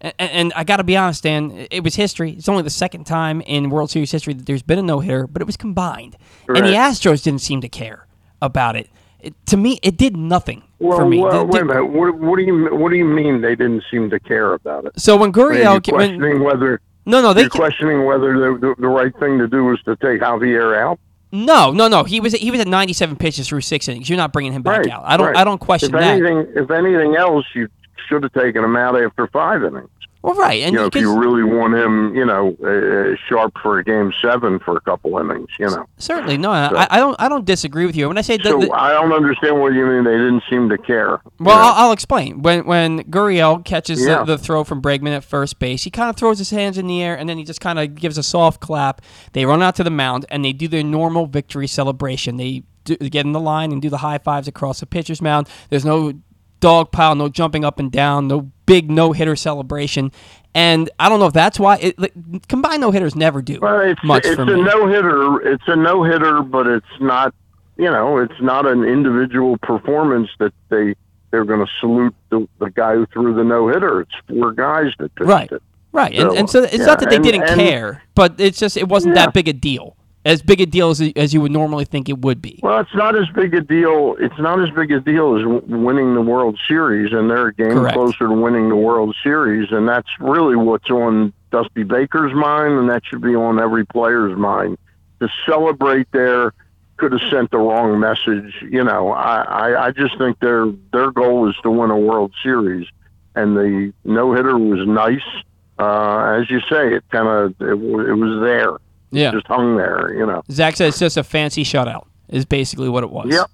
And, 0.00 0.14
and 0.18 0.52
I 0.54 0.62
got 0.62 0.76
to 0.76 0.84
be 0.84 0.96
honest, 0.96 1.22
Dan, 1.22 1.66
it 1.70 1.82
was 1.82 1.94
history. 1.96 2.32
It's 2.32 2.48
only 2.48 2.62
the 2.62 2.70
second 2.70 3.04
time 3.06 3.40
in 3.40 3.70
World 3.70 3.90
Series 3.90 4.12
history 4.12 4.34
that 4.34 4.44
there's 4.46 4.62
been 4.62 4.78
a 4.78 4.82
no 4.82 5.00
hitter, 5.00 5.26
but 5.26 5.40
it 5.42 5.46
was 5.46 5.56
combined. 5.56 6.16
And 6.48 6.58
the 6.58 6.72
Astros 6.74 7.22
didn't 7.24 7.40
seem 7.40 7.60
to 7.62 7.68
care 7.68 8.06
about 8.42 8.76
it. 8.76 8.88
It 9.20 9.34
to 9.46 9.56
me, 9.56 9.78
it 9.82 9.96
did 9.96 10.16
nothing 10.16 10.62
Well, 10.78 10.98
for 10.98 11.06
me. 11.06 11.20
well, 11.20 11.44
Did- 11.44 11.52
wait 11.54 11.62
a 11.62 11.64
minute. 11.64 11.84
What, 11.86 12.18
what 12.18 12.36
do 12.36 12.42
you 12.42 12.74
What 12.74 12.90
do 12.90 12.96
you 12.96 13.04
mean 13.04 13.40
they 13.40 13.56
didn't 13.56 13.84
seem 13.90 14.10
to 14.10 14.20
care 14.20 14.52
about 14.54 14.84
it? 14.86 14.92
So 15.00 15.16
when 15.16 15.32
Gurriel, 15.32 15.84
ca- 15.84 15.96
when, 15.96 16.18
questioning 16.18 16.42
whether 16.42 16.80
no, 17.06 17.22
no, 17.22 17.32
they 17.32 17.48
questioning 17.48 18.04
whether 18.04 18.32
the, 18.38 18.58
the 18.58 18.74
the 18.80 18.88
right 18.88 19.16
thing 19.18 19.38
to 19.38 19.46
do 19.48 19.64
was 19.64 19.80
to 19.82 19.96
take 19.96 20.20
Javier 20.20 20.76
out? 20.78 20.98
no, 21.32 21.70
no, 21.72 21.88
no. 21.88 22.04
He 22.04 22.20
was 22.20 22.32
he 22.34 22.50
was 22.50 22.60
at 22.60 22.68
97 22.68 23.16
pitches 23.16 23.48
through 23.48 23.60
six 23.62 23.88
innings. 23.88 24.08
You're 24.08 24.16
not 24.16 24.32
bringing 24.32 24.52
him 24.52 24.62
back 24.62 24.80
Right, 24.80 24.90
out. 24.90 25.02
I 25.04 25.16
don't 25.16 25.26
right. 25.28 25.36
I 25.36 25.44
don't 25.44 25.58
question 25.58 25.94
if 25.94 26.00
that. 26.00 26.02
anything, 26.18 26.46
if 26.54 26.70
anything 26.70 27.16
else, 27.16 27.44
you 27.54 27.68
should 28.08 28.22
have 28.22 28.32
taken 28.32 28.62
him 28.64 28.76
out 28.76 29.00
after 29.00 29.26
five 29.28 29.64
innings. 29.64 29.88
Well, 30.26 30.34
right, 30.34 30.62
and 30.64 30.72
You 30.74 30.80
know, 30.80 30.86
if 30.86 30.94
you 30.96 31.16
really 31.16 31.44
want 31.44 31.74
him, 31.74 32.14
you 32.14 32.26
know, 32.26 32.56
uh, 32.64 33.14
sharp 33.28 33.54
for 33.62 33.78
a 33.78 33.84
game 33.84 34.12
seven 34.20 34.58
for 34.58 34.76
a 34.76 34.80
couple 34.80 35.16
innings. 35.18 35.48
You 35.58 35.66
know. 35.70 35.86
certainly 35.98 36.36
no, 36.36 36.50
I- 36.50 36.68
So- 36.68 36.76
I, 36.76 36.86
I 36.90 36.96
don't 36.98 37.16
I 37.20 37.28
don't 37.28 37.44
disagree 37.44 37.86
with 37.86 37.94
you. 37.94 38.08
When 38.08 38.18
I 38.18 38.22
say 38.22 38.36
So 38.42 38.58
the- 38.58 38.70
I 38.72 38.90
don't 38.92 39.12
understand 39.12 39.60
what 39.60 39.72
you 39.72 39.86
mean. 39.86 40.02
They 40.04 40.10
didn't 40.16 40.42
seem 40.50 40.68
to 40.70 40.78
care. 40.78 41.20
Well, 41.38 41.56
I'll, 41.56 41.86
I'll 41.86 41.92
explain. 41.92 42.42
When 42.42 42.66
when 42.66 43.04
Gurriel 43.04 43.64
catches 43.64 44.04
Yeah. 44.04 44.18
the, 44.24 44.36
the 44.36 44.38
throw 44.38 44.64
from 44.64 44.82
Bregman 44.82 45.16
at 45.16 45.22
first 45.22 45.58
base, 45.60 45.84
he 45.84 45.90
kind 45.90 46.10
of 46.10 46.16
throws 46.16 46.38
his 46.38 46.50
hands 46.50 46.76
in 46.76 46.88
the 46.88 47.00
air 47.02 47.16
and 47.16 47.28
then 47.28 47.38
he 47.38 47.44
just 47.44 47.60
kind 47.60 47.78
of 47.78 47.94
gives 47.94 48.18
a 48.18 48.22
soft 48.24 48.60
clap. 48.60 49.00
They 49.32 49.46
run 49.46 49.62
out 49.62 49.76
to 49.76 49.84
the 49.84 49.90
mound 49.90 50.26
and 50.28 50.44
they 50.44 50.52
do 50.52 50.66
their 50.66 50.82
normal 50.82 51.26
victory 51.26 51.68
celebration. 51.68 52.36
They 52.36 52.64
do, 52.84 52.96
get 52.96 53.24
in 53.26 53.32
the 53.32 53.40
line 53.40 53.70
and 53.72 53.80
do 53.80 53.88
the 53.90 53.98
high 53.98 54.18
fives 54.18 54.48
across 54.48 54.80
the 54.80 54.86
pitcher's 54.86 55.22
mound. 55.22 55.48
There's 55.70 55.84
no 55.84 56.14
dog 56.58 56.90
pile, 56.90 57.14
no 57.14 57.28
jumping 57.28 57.64
up 57.64 57.78
and 57.78 57.92
down, 57.92 58.26
no 58.28 58.50
big 58.66 58.90
no 58.90 59.12
hitter 59.12 59.36
celebration. 59.36 60.12
And 60.54 60.90
I 60.98 61.08
don't 61.08 61.20
know 61.20 61.26
if 61.26 61.32
that's 61.34 61.58
why 61.60 61.76
it, 61.76 61.98
like, 61.98 62.14
combined 62.48 62.80
no 62.80 62.90
hitters 62.90 63.14
never 63.14 63.42
do 63.42 63.58
Well, 63.60 63.80
it's 63.80 64.02
much 64.02 64.24
it's 64.24 64.36
for 64.36 64.42
a 64.42 64.46
me. 64.46 64.62
no 64.62 64.86
hitter. 64.88 65.40
It's 65.52 65.62
a 65.66 65.76
no 65.76 66.02
hitter, 66.02 66.42
but 66.42 66.66
it's 66.66 66.86
not. 67.00 67.34
You 67.78 67.90
know, 67.90 68.16
it's 68.18 68.40
not 68.40 68.66
an 68.66 68.84
individual 68.84 69.58
performance 69.58 70.30
that 70.38 70.52
they 70.70 70.94
they're 71.30 71.44
going 71.44 71.60
to 71.60 71.70
salute 71.80 72.14
the, 72.30 72.48
the 72.58 72.70
guy 72.70 72.94
who 72.94 73.04
threw 73.06 73.34
the 73.34 73.44
no 73.44 73.68
hitter. 73.68 74.00
It's 74.00 74.12
four 74.28 74.52
guys 74.52 74.92
that 74.98 75.14
pitched 75.14 75.28
Right. 75.28 75.52
it. 75.52 75.62
Right, 75.92 76.14
and, 76.14 76.30
So, 76.30 76.36
and 76.38 76.50
so 76.50 76.62
it's 76.62 76.78
yeah, 76.78 76.86
not 76.86 77.00
that 77.00 77.10
they 77.10 77.16
and- 77.16 77.24
didn't 77.24 77.42
and- 77.42 77.60
care, 77.60 78.02
but 78.14 78.34
it's 78.38 78.58
just 78.58 78.76
it 78.78 78.88
wasn't 78.88 79.16
Yeah. 79.16 79.26
that 79.26 79.34
big 79.34 79.48
a 79.48 79.52
deal, 79.52 79.96
as 80.26 80.42
big 80.42 80.60
a 80.60 80.66
deal 80.66 80.90
as, 80.90 81.00
as 81.14 81.32
you 81.32 81.40
would 81.40 81.52
normally 81.52 81.84
think 81.84 82.08
it 82.08 82.18
would 82.18 82.42
be. 82.42 82.58
Well, 82.62 82.80
it's 82.80 82.94
not 82.94 83.16
as 83.16 83.28
big 83.28 83.54
a 83.54 83.60
deal. 83.60 84.16
It's 84.18 84.38
not 84.38 84.60
as 84.60 84.68
big 84.70 84.90
a 84.90 85.00
deal 85.00 85.36
as 85.36 85.42
w- 85.42 85.62
winning 85.64 86.14
the 86.14 86.20
World 86.20 86.58
Series, 86.66 87.12
and 87.12 87.30
they're 87.30 87.46
a 87.46 87.54
game 87.54 87.70
Correct. 87.70 87.94
closer 87.94 88.26
to 88.26 88.32
winning 88.32 88.68
the 88.68 88.76
World 88.76 89.14
Series, 89.22 89.70
and 89.70 89.88
that's 89.88 90.08
really 90.18 90.56
what's 90.56 90.90
on 90.90 91.32
Dusty 91.52 91.84
Baker's 91.84 92.34
mind, 92.34 92.74
and 92.74 92.90
that 92.90 93.04
should 93.06 93.22
be 93.22 93.36
on 93.36 93.60
every 93.60 93.86
player's 93.86 94.36
mind. 94.36 94.78
To 95.20 95.28
celebrate 95.46 96.10
there 96.10 96.52
could 96.96 97.12
have 97.12 97.22
sent 97.30 97.52
the 97.52 97.58
wrong 97.58 98.00
message. 98.00 98.52
You 98.68 98.82
know, 98.82 99.12
I, 99.12 99.42
I, 99.42 99.86
I 99.86 99.90
just 99.92 100.18
think 100.18 100.40
their 100.40 100.66
their 100.92 101.12
goal 101.12 101.48
is 101.48 101.54
to 101.62 101.70
win 101.70 101.90
a 101.90 101.98
World 101.98 102.32
Series, 102.42 102.88
and 103.36 103.56
the 103.56 103.92
no 104.04 104.34
hitter 104.34 104.58
was 104.58 104.86
nice. 104.88 105.44
Uh, 105.78 106.40
as 106.40 106.50
you 106.50 106.60
say, 106.62 106.94
it 106.94 107.04
kind 107.10 107.28
of 107.28 107.50
it, 107.60 107.72
it 107.72 108.14
was 108.14 108.42
there, 108.42 108.78
Yeah, 109.16 109.30
just 109.32 109.46
hung 109.46 109.76
there. 109.76 110.14
You 110.14 110.26
know. 110.26 110.42
Zach 110.50 110.76
said 110.76 110.88
it's 110.88 110.98
just 110.98 111.16
a 111.16 111.24
fancy 111.24 111.64
shutout. 111.64 112.06
Is 112.28 112.44
basically 112.44 112.88
what 112.88 113.04
it 113.04 113.10
was. 113.10 113.28
Yep. 113.30 113.50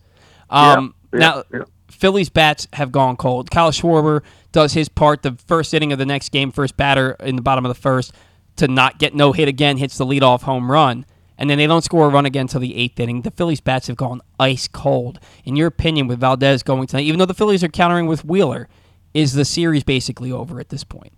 Um, 0.48 0.94
Yep, 1.12 1.20
now 1.20 1.36
yep, 1.36 1.46
yep. 1.52 1.68
Phillies 1.90 2.30
bats 2.30 2.66
have 2.72 2.90
gone 2.90 3.16
cold. 3.16 3.50
Kyle 3.50 3.70
Schwarber 3.70 4.22
does 4.50 4.72
his 4.72 4.88
part. 4.88 5.22
The 5.22 5.36
first 5.46 5.74
inning 5.74 5.92
of 5.92 5.98
the 5.98 6.06
next 6.06 6.30
game, 6.30 6.50
first 6.50 6.76
batter 6.76 7.16
in 7.20 7.36
the 7.36 7.42
bottom 7.42 7.64
of 7.66 7.68
the 7.68 7.80
first, 7.80 8.14
to 8.56 8.66
not 8.68 8.98
get 8.98 9.14
no 9.14 9.32
hit 9.32 9.46
again, 9.46 9.76
hits 9.76 9.98
the 9.98 10.06
leadoff 10.06 10.42
home 10.42 10.70
run. 10.70 11.04
And 11.38 11.50
then 11.50 11.58
they 11.58 11.66
don't 11.66 11.82
score 11.82 12.06
a 12.06 12.08
run 12.08 12.24
again 12.26 12.42
until 12.42 12.60
the 12.60 12.76
eighth 12.76 12.98
inning. 13.00 13.22
The 13.22 13.30
Phillies 13.30 13.60
bats 13.60 13.88
have 13.88 13.96
gone 13.96 14.20
ice 14.38 14.68
cold. 14.68 15.18
In 15.44 15.56
your 15.56 15.66
opinion, 15.66 16.06
with 16.06 16.20
Valdez 16.20 16.62
going 16.62 16.86
tonight, 16.86 17.04
even 17.04 17.18
though 17.18 17.26
the 17.26 17.34
Phillies 17.34 17.62
are 17.64 17.68
countering 17.68 18.06
with 18.06 18.24
Wheeler, 18.24 18.68
is 19.12 19.34
the 19.34 19.44
series 19.44 19.84
basically 19.84 20.32
over 20.32 20.60
at 20.60 20.70
this 20.70 20.84
point? 20.84 21.12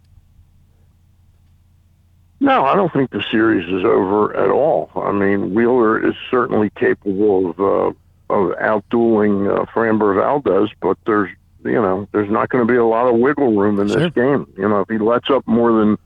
No, 2.44 2.66
I 2.66 2.74
don't 2.76 2.92
think 2.92 3.10
the 3.10 3.24
series 3.30 3.66
is 3.66 3.84
over 3.86 4.36
at 4.36 4.50
all. 4.50 4.90
I 4.96 5.12
mean, 5.12 5.54
Wheeler 5.54 6.06
is 6.06 6.14
certainly 6.30 6.68
capable 6.76 7.50
of 7.50 7.58
uh, 7.58 7.88
of 8.34 8.52
outdueling 8.58 9.50
uh, 9.50 9.64
Framber 9.72 10.14
Valdez, 10.14 10.68
but 10.82 10.98
there's 11.06 11.30
you 11.64 11.72
know 11.72 12.06
there's 12.12 12.30
not 12.30 12.50
going 12.50 12.66
to 12.66 12.70
be 12.70 12.76
a 12.76 12.84
lot 12.84 13.06
of 13.08 13.16
wiggle 13.18 13.56
room 13.56 13.80
in 13.80 13.88
Sure. 13.88 13.96
this 14.00 14.12
game. 14.12 14.46
You 14.58 14.68
know, 14.68 14.80
if 14.80 14.88
he 14.90 14.98
lets 14.98 15.30
up 15.30 15.46
more 15.46 15.72
than 15.72 15.96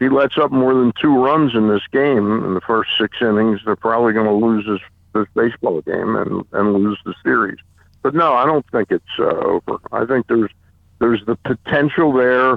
he 0.00 0.08
lets 0.08 0.38
up 0.38 0.50
more 0.50 0.72
than 0.72 0.94
two 0.98 1.14
runs 1.22 1.54
in 1.54 1.68
this 1.68 1.82
game 1.92 2.42
in 2.42 2.54
the 2.54 2.62
first 2.62 2.88
six 2.98 3.18
innings, 3.20 3.60
they're 3.66 3.76
probably 3.76 4.14
going 4.14 4.26
to 4.26 4.46
lose 4.46 4.64
this 4.66 4.80
this 5.12 5.26
baseball 5.34 5.82
game 5.82 6.16
and 6.16 6.42
and 6.52 6.72
lose 6.72 6.98
the 7.04 7.12
series. 7.22 7.58
But 8.02 8.14
no, 8.14 8.32
I 8.32 8.46
don't 8.46 8.64
think 8.72 8.90
it's 8.90 9.04
uh, 9.18 9.24
over. 9.24 9.78
I 9.92 10.06
think 10.06 10.26
there's 10.26 10.50
there's 11.00 11.22
the 11.26 11.36
potential 11.36 12.14
there 12.14 12.56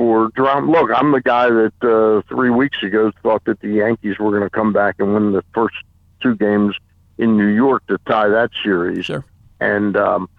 for. 0.00 0.30
Look, 0.34 0.90
I'm 0.94 1.12
the 1.12 1.20
guy 1.20 1.50
that 1.50 1.74
uh, 1.82 2.22
three 2.34 2.48
weeks 2.48 2.82
ago 2.82 3.12
thought 3.22 3.44
that 3.44 3.60
the 3.60 3.68
Yankees 3.68 4.18
were 4.18 4.30
going 4.30 4.42
to 4.42 4.50
come 4.50 4.72
back 4.72 4.96
and 4.98 5.12
win 5.12 5.32
the 5.32 5.44
first 5.52 5.74
two 6.22 6.34
games 6.36 6.74
in 7.18 7.36
New 7.36 7.48
York 7.48 7.86
to 7.88 7.98
tie 8.06 8.28
that 8.28 8.50
series. 8.62 9.04
Sure. 9.04 9.22
And 9.60 9.94
um, 9.98 10.30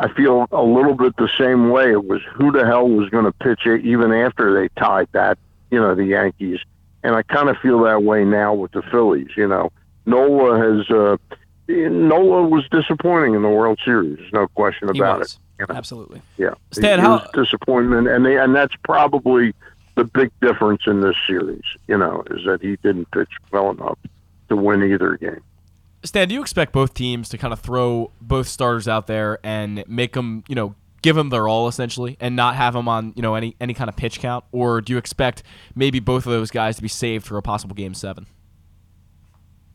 I 0.00 0.08
feel 0.08 0.48
a 0.50 0.62
little 0.62 0.94
bit 0.94 1.16
the 1.16 1.30
same 1.38 1.70
way. 1.70 1.92
It 1.92 2.04
was 2.04 2.22
who 2.34 2.50
the 2.50 2.66
hell 2.66 2.88
was 2.88 3.08
going 3.10 3.24
to 3.24 3.32
pitch 3.32 3.66
it 3.66 3.84
even 3.84 4.12
after 4.12 4.52
they 4.52 4.68
tied 4.80 5.06
that, 5.12 5.38
you 5.70 5.78
know, 5.78 5.94
the 5.94 6.06
Yankees. 6.06 6.58
And 7.04 7.14
I 7.14 7.22
kind 7.22 7.48
of 7.48 7.56
feel 7.58 7.84
that 7.84 8.02
way 8.02 8.24
now 8.24 8.52
with 8.52 8.72
the 8.72 8.82
Phillies. 8.82 9.28
You 9.36 9.46
know, 9.46 9.70
Nola 10.06 10.58
has. 10.58 10.90
Uh, 10.90 11.16
Nola 11.66 12.46
was 12.46 12.68
disappointing 12.70 13.34
in 13.34 13.42
the 13.42 13.48
World 13.48 13.78
Series. 13.84 14.18
There's 14.18 14.32
no 14.34 14.48
question 14.48 14.90
about 14.90 15.22
it. 15.22 15.38
You 15.58 15.66
know. 15.68 15.74
Absolutely. 15.74 16.22
Yeah, 16.36 16.54
Stan, 16.72 16.98
how- 16.98 17.26
disappointment, 17.34 18.08
and 18.08 18.24
they, 18.24 18.36
and 18.36 18.54
that's 18.54 18.74
probably 18.84 19.54
the 19.96 20.04
big 20.04 20.30
difference 20.40 20.82
in 20.86 21.00
this 21.00 21.16
series. 21.26 21.62
You 21.88 21.98
know, 21.98 22.22
is 22.30 22.44
that 22.46 22.62
he 22.62 22.76
didn't 22.82 23.10
pitch 23.12 23.30
well 23.52 23.70
enough 23.70 23.98
to 24.48 24.56
win 24.56 24.82
either 24.82 25.16
game. 25.16 25.40
Stan, 26.02 26.28
do 26.28 26.34
you 26.34 26.42
expect 26.42 26.72
both 26.72 26.92
teams 26.92 27.28
to 27.30 27.38
kind 27.38 27.52
of 27.52 27.60
throw 27.60 28.10
both 28.20 28.46
starters 28.46 28.86
out 28.86 29.06
there 29.06 29.38
and 29.42 29.82
make 29.88 30.12
them, 30.12 30.44
you 30.48 30.54
know, 30.54 30.74
give 31.00 31.16
them 31.16 31.30
their 31.30 31.48
all 31.48 31.66
essentially, 31.68 32.16
and 32.20 32.36
not 32.36 32.56
have 32.56 32.74
them 32.74 32.88
on, 32.88 33.12
you 33.16 33.22
know, 33.22 33.34
any 33.34 33.56
any 33.60 33.72
kind 33.72 33.88
of 33.88 33.96
pitch 33.96 34.20
count, 34.20 34.44
or 34.52 34.80
do 34.80 34.92
you 34.92 34.98
expect 34.98 35.42
maybe 35.74 36.00
both 36.00 36.26
of 36.26 36.32
those 36.32 36.50
guys 36.50 36.76
to 36.76 36.82
be 36.82 36.88
saved 36.88 37.24
for 37.26 37.38
a 37.38 37.42
possible 37.42 37.74
game 37.74 37.94
seven? 37.94 38.26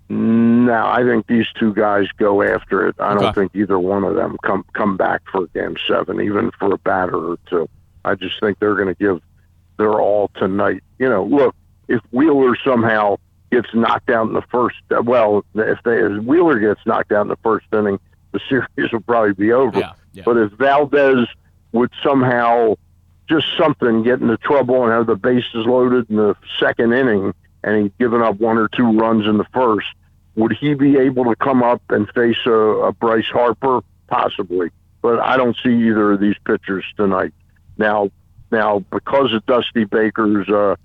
Mm, 0.09 0.48
No, 0.65 0.85
I 0.85 1.03
think 1.03 1.27
these 1.27 1.45
two 1.59 1.73
guys 1.73 2.07
go 2.17 2.41
after 2.41 2.87
it. 2.87 2.95
I 2.99 3.13
Okay. 3.13 3.23
don't 3.23 3.35
think 3.35 3.51
either 3.55 3.77
one 3.79 4.03
of 4.03 4.15
them 4.15 4.37
come 4.43 4.65
come 4.73 4.97
back 4.97 5.21
for 5.31 5.47
game 5.47 5.75
seven, 5.87 6.21
even 6.21 6.51
for 6.59 6.73
a 6.73 6.77
batter 6.77 7.17
or 7.17 7.37
two. 7.49 7.69
I 8.05 8.15
just 8.15 8.39
think 8.39 8.59
they're 8.59 8.75
going 8.75 8.87
to 8.87 8.95
give 8.95 9.21
their 9.77 9.99
all 9.99 10.29
tonight. 10.35 10.83
You 10.97 11.09
know, 11.09 11.23
look, 11.25 11.55
if 11.87 12.01
Wheeler 12.11 12.55
somehow 12.63 13.17
gets 13.51 13.67
knocked 13.73 14.09
out 14.09 14.27
in 14.27 14.33
the 14.33 14.41
first, 14.43 14.77
well, 15.03 15.43
if 15.55 15.79
they 15.83 15.97
if 16.01 16.23
Wheeler 16.23 16.59
gets 16.59 16.85
knocked 16.85 17.11
out 17.11 17.21
in 17.23 17.27
the 17.27 17.37
first 17.43 17.65
inning, 17.73 17.99
the 18.31 18.39
series 18.49 18.91
will 18.91 19.01
probably 19.01 19.33
be 19.33 19.51
over. 19.51 19.79
Yeah, 19.79 19.91
yeah. 20.13 20.23
But 20.25 20.37
if 20.37 20.51
Valdez 20.53 21.27
would 21.71 21.91
somehow 22.03 22.75
just 23.29 23.45
something 23.57 24.01
get 24.03 24.21
into 24.21 24.37
trouble 24.37 24.83
and 24.83 24.91
have 24.91 25.05
the 25.05 25.15
bases 25.15 25.65
loaded 25.67 26.09
in 26.09 26.15
the 26.15 26.35
second 26.59 26.93
inning, 26.93 27.33
and 27.63 27.83
he'd 27.83 27.97
given 27.99 28.21
up 28.21 28.39
one 28.39 28.57
or 28.57 28.67
two 28.69 28.91
runs 28.97 29.27
in 29.27 29.37
the 29.37 29.45
first, 29.53 29.87
would 30.35 30.55
he 30.59 30.73
be 30.73 30.97
able 30.97 31.25
to 31.25 31.35
come 31.35 31.63
up 31.63 31.81
and 31.89 32.09
face 32.11 32.37
a, 32.45 32.51
a 32.51 32.91
Bryce 32.93 33.27
Harper? 33.31 33.81
Possibly, 34.07 34.71
but 35.01 35.19
I 35.19 35.37
don't 35.37 35.55
see 35.63 35.69
either 35.69 36.13
of 36.13 36.19
these 36.19 36.35
pitchers 36.45 36.85
tonight. 36.97 37.33
Now, 37.77 38.09
now 38.51 38.79
because 38.91 39.33
of 39.33 39.45
Dusty 39.45 39.83
Baker's, 39.83 40.49
uh, 40.49 40.75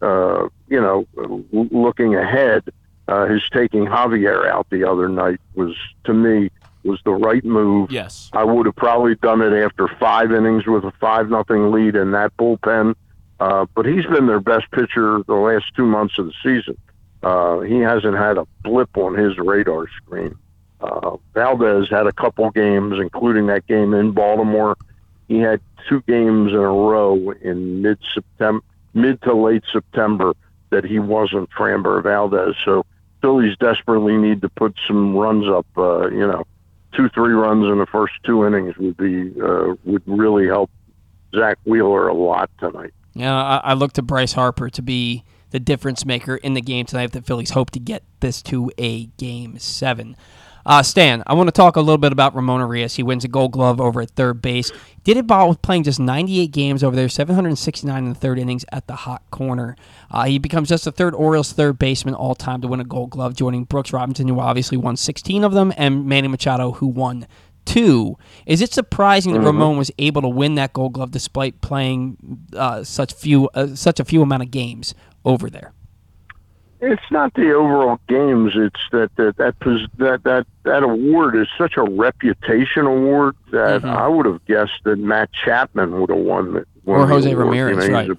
uh, 0.00 0.48
you 0.68 0.80
know, 0.80 1.06
looking 1.52 2.14
ahead, 2.14 2.64
uh, 3.06 3.26
his 3.26 3.42
taking 3.52 3.84
Javier 3.84 4.46
out 4.46 4.66
the 4.70 4.88
other 4.88 5.08
night 5.08 5.40
was, 5.54 5.76
to 6.04 6.14
me, 6.14 6.50
was 6.84 7.00
the 7.04 7.12
right 7.12 7.44
move. 7.44 7.90
Yes. 7.90 8.30
I 8.32 8.44
would 8.44 8.66
have 8.66 8.76
probably 8.76 9.14
done 9.16 9.42
it 9.42 9.52
after 9.52 9.88
five 9.98 10.32
innings 10.32 10.66
with 10.66 10.84
a 10.84 10.92
five 10.92 11.28
nothing 11.28 11.70
lead 11.70 11.96
in 11.96 12.12
that 12.12 12.34
bullpen. 12.38 12.94
Uh, 13.38 13.66
but 13.74 13.86
he's 13.86 14.04
been 14.06 14.26
their 14.26 14.40
best 14.40 14.70
pitcher 14.70 15.22
the 15.26 15.34
last 15.34 15.64
two 15.74 15.86
months 15.86 16.18
of 16.18 16.26
the 16.26 16.32
season. 16.42 16.76
Uh, 17.22 17.60
he 17.60 17.78
hasn't 17.78 18.16
had 18.16 18.38
a 18.38 18.46
blip 18.62 18.96
on 18.96 19.14
his 19.14 19.36
radar 19.38 19.86
screen. 19.96 20.36
Uh, 20.80 21.16
Valdez 21.34 21.88
had 21.90 22.06
a 22.06 22.12
couple 22.12 22.50
games, 22.50 22.98
including 22.98 23.46
that 23.48 23.66
game 23.66 23.92
in 23.92 24.12
Baltimore. 24.12 24.76
He 25.28 25.38
had 25.38 25.60
two 25.88 26.02
games 26.02 26.52
in 26.52 26.58
a 26.58 26.60
row 26.60 27.32
in 27.42 27.82
mid 27.82 27.98
September, 28.14 28.64
mid 28.94 29.20
to 29.22 29.34
late 29.34 29.64
September, 29.70 30.32
that 30.70 30.84
he 30.84 30.98
wasn't 30.98 31.50
Framber 31.50 32.02
Valdez. 32.02 32.54
So 32.64 32.86
Phillies 33.20 33.56
desperately 33.58 34.16
need 34.16 34.40
to 34.40 34.48
put 34.48 34.74
some 34.86 35.14
runs 35.14 35.46
up. 35.46 35.66
Uh, 35.76 36.08
you 36.08 36.26
know, 36.26 36.46
two 36.94 37.08
three 37.10 37.34
runs 37.34 37.70
in 37.70 37.78
the 37.78 37.86
first 37.86 38.14
two 38.24 38.46
innings 38.46 38.76
would 38.78 38.96
be 38.96 39.32
uh, 39.40 39.74
would 39.84 40.02
really 40.06 40.46
help 40.46 40.70
Zack 41.36 41.58
Wheeler 41.64 42.08
a 42.08 42.14
lot 42.14 42.50
tonight. 42.58 42.94
Yeah, 43.12 43.34
I, 43.34 43.56
I 43.58 43.74
look 43.74 43.92
to 43.94 44.02
Bryce 44.02 44.32
Harper 44.32 44.70
to 44.70 44.82
be 44.82 45.24
the 45.50 45.60
difference 45.60 46.04
maker 46.04 46.36
in 46.36 46.54
the 46.54 46.60
game 46.60 46.86
tonight. 46.86 47.04
If 47.04 47.12
the 47.12 47.22
Phillies 47.22 47.50
hope 47.50 47.70
to 47.70 47.80
get 47.80 48.02
this 48.20 48.42
to 48.42 48.70
a 48.78 49.06
game 49.06 49.58
seven. 49.58 50.16
Uh, 50.66 50.82
Stan, 50.82 51.22
I 51.26 51.34
want 51.34 51.48
to 51.48 51.52
talk 51.52 51.76
a 51.76 51.80
little 51.80 51.98
bit 51.98 52.12
about 52.12 52.34
Ramon 52.34 52.60
Urias. 52.60 52.96
He 52.96 53.02
wins 53.02 53.24
a 53.24 53.28
Gold 53.28 53.52
Glove 53.52 53.80
over 53.80 54.02
at 54.02 54.10
third 54.10 54.42
base. 54.42 54.70
Did 55.04 55.16
it 55.16 55.26
while 55.26 55.54
playing 55.54 55.84
just 55.84 55.98
98 55.98 56.50
games 56.50 56.84
over 56.84 56.94
there, 56.94 57.08
769 57.08 58.04
in 58.04 58.08
the 58.10 58.14
third 58.14 58.38
innings 58.38 58.64
at 58.70 58.86
the 58.86 58.94
hot 58.94 59.22
corner. 59.30 59.74
Uh, 60.10 60.24
he 60.24 60.38
becomes 60.38 60.68
just 60.68 60.84
the 60.84 60.92
third 60.92 61.14
Orioles 61.14 61.52
third 61.52 61.78
baseman 61.78 62.14
all 62.14 62.34
time 62.34 62.60
to 62.60 62.68
win 62.68 62.80
a 62.80 62.84
Gold 62.84 63.10
Glove, 63.10 63.34
joining 63.34 63.64
Brooks 63.64 63.92
Robinson, 63.92 64.28
who 64.28 64.38
obviously 64.38 64.76
won 64.76 64.96
16 64.96 65.44
of 65.44 65.52
them, 65.52 65.72
and 65.76 66.06
Manny 66.06 66.28
Machado, 66.28 66.72
who 66.72 66.86
won 66.86 67.26
two. 67.64 68.16
Is 68.46 68.60
it 68.60 68.72
surprising 68.72 69.32
that 69.32 69.40
Ramon 69.40 69.76
was 69.76 69.90
able 69.98 70.22
to 70.22 70.28
win 70.28 70.56
that 70.56 70.72
Gold 70.72 70.94
Glove 70.94 71.10
despite 71.10 71.60
playing 71.60 72.16
uh, 72.54 72.84
such 72.84 73.12
few, 73.12 73.48
uh, 73.54 73.74
such 73.74 74.00
a 74.00 74.04
few 74.04 74.22
amount 74.22 74.42
of 74.42 74.50
games 74.50 74.94
over 75.24 75.50
there? 75.50 75.72
It's 76.82 77.02
not 77.10 77.34
the 77.34 77.52
overall 77.52 78.00
games. 78.08 78.52
It's 78.56 78.80
that 78.92 79.14
that 79.16 79.36
that 79.36 79.54
that 79.98 80.22
that, 80.24 80.46
that 80.62 80.82
award 80.82 81.36
is 81.36 81.46
such 81.58 81.76
a 81.76 81.82
reputation 81.82 82.86
award 82.86 83.36
that 83.52 83.82
Mhm. 83.82 83.88
I 83.94 84.08
would 84.08 84.24
have 84.24 84.42
guessed 84.46 84.80
that 84.84 84.98
Matt 84.98 85.30
Chapman 85.32 86.00
would 86.00 86.08
have 86.08 86.18
won 86.18 86.56
it. 86.56 86.66
Or 86.86 87.06
Jose 87.06 87.30
award. 87.30 87.46
Ramirez, 87.46 87.84
he's 87.84 87.92
right. 87.92 88.10
a- 88.10 88.16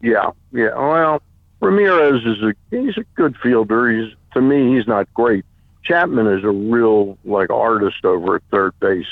yeah, 0.00 0.30
yeah. 0.52 0.74
Well, 0.74 1.20
Ramirez 1.60 2.24
is 2.24 2.42
a 2.42 2.54
he's 2.70 2.96
a 2.96 3.04
good 3.14 3.36
fielder. 3.36 3.90
He's 3.90 4.14
to 4.32 4.40
me 4.40 4.74
he's 4.74 4.86
not 4.86 5.12
great. 5.12 5.44
Chapman 5.84 6.26
is 6.28 6.44
a 6.44 6.50
real 6.50 7.18
like 7.26 7.50
artist 7.50 8.04
over 8.06 8.36
at 8.36 8.42
third 8.50 8.72
base. 8.80 9.06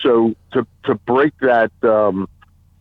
So 0.00 0.36
to 0.52 0.64
to 0.84 0.94
break 0.94 1.32
that 1.40 1.72
um, 1.82 2.28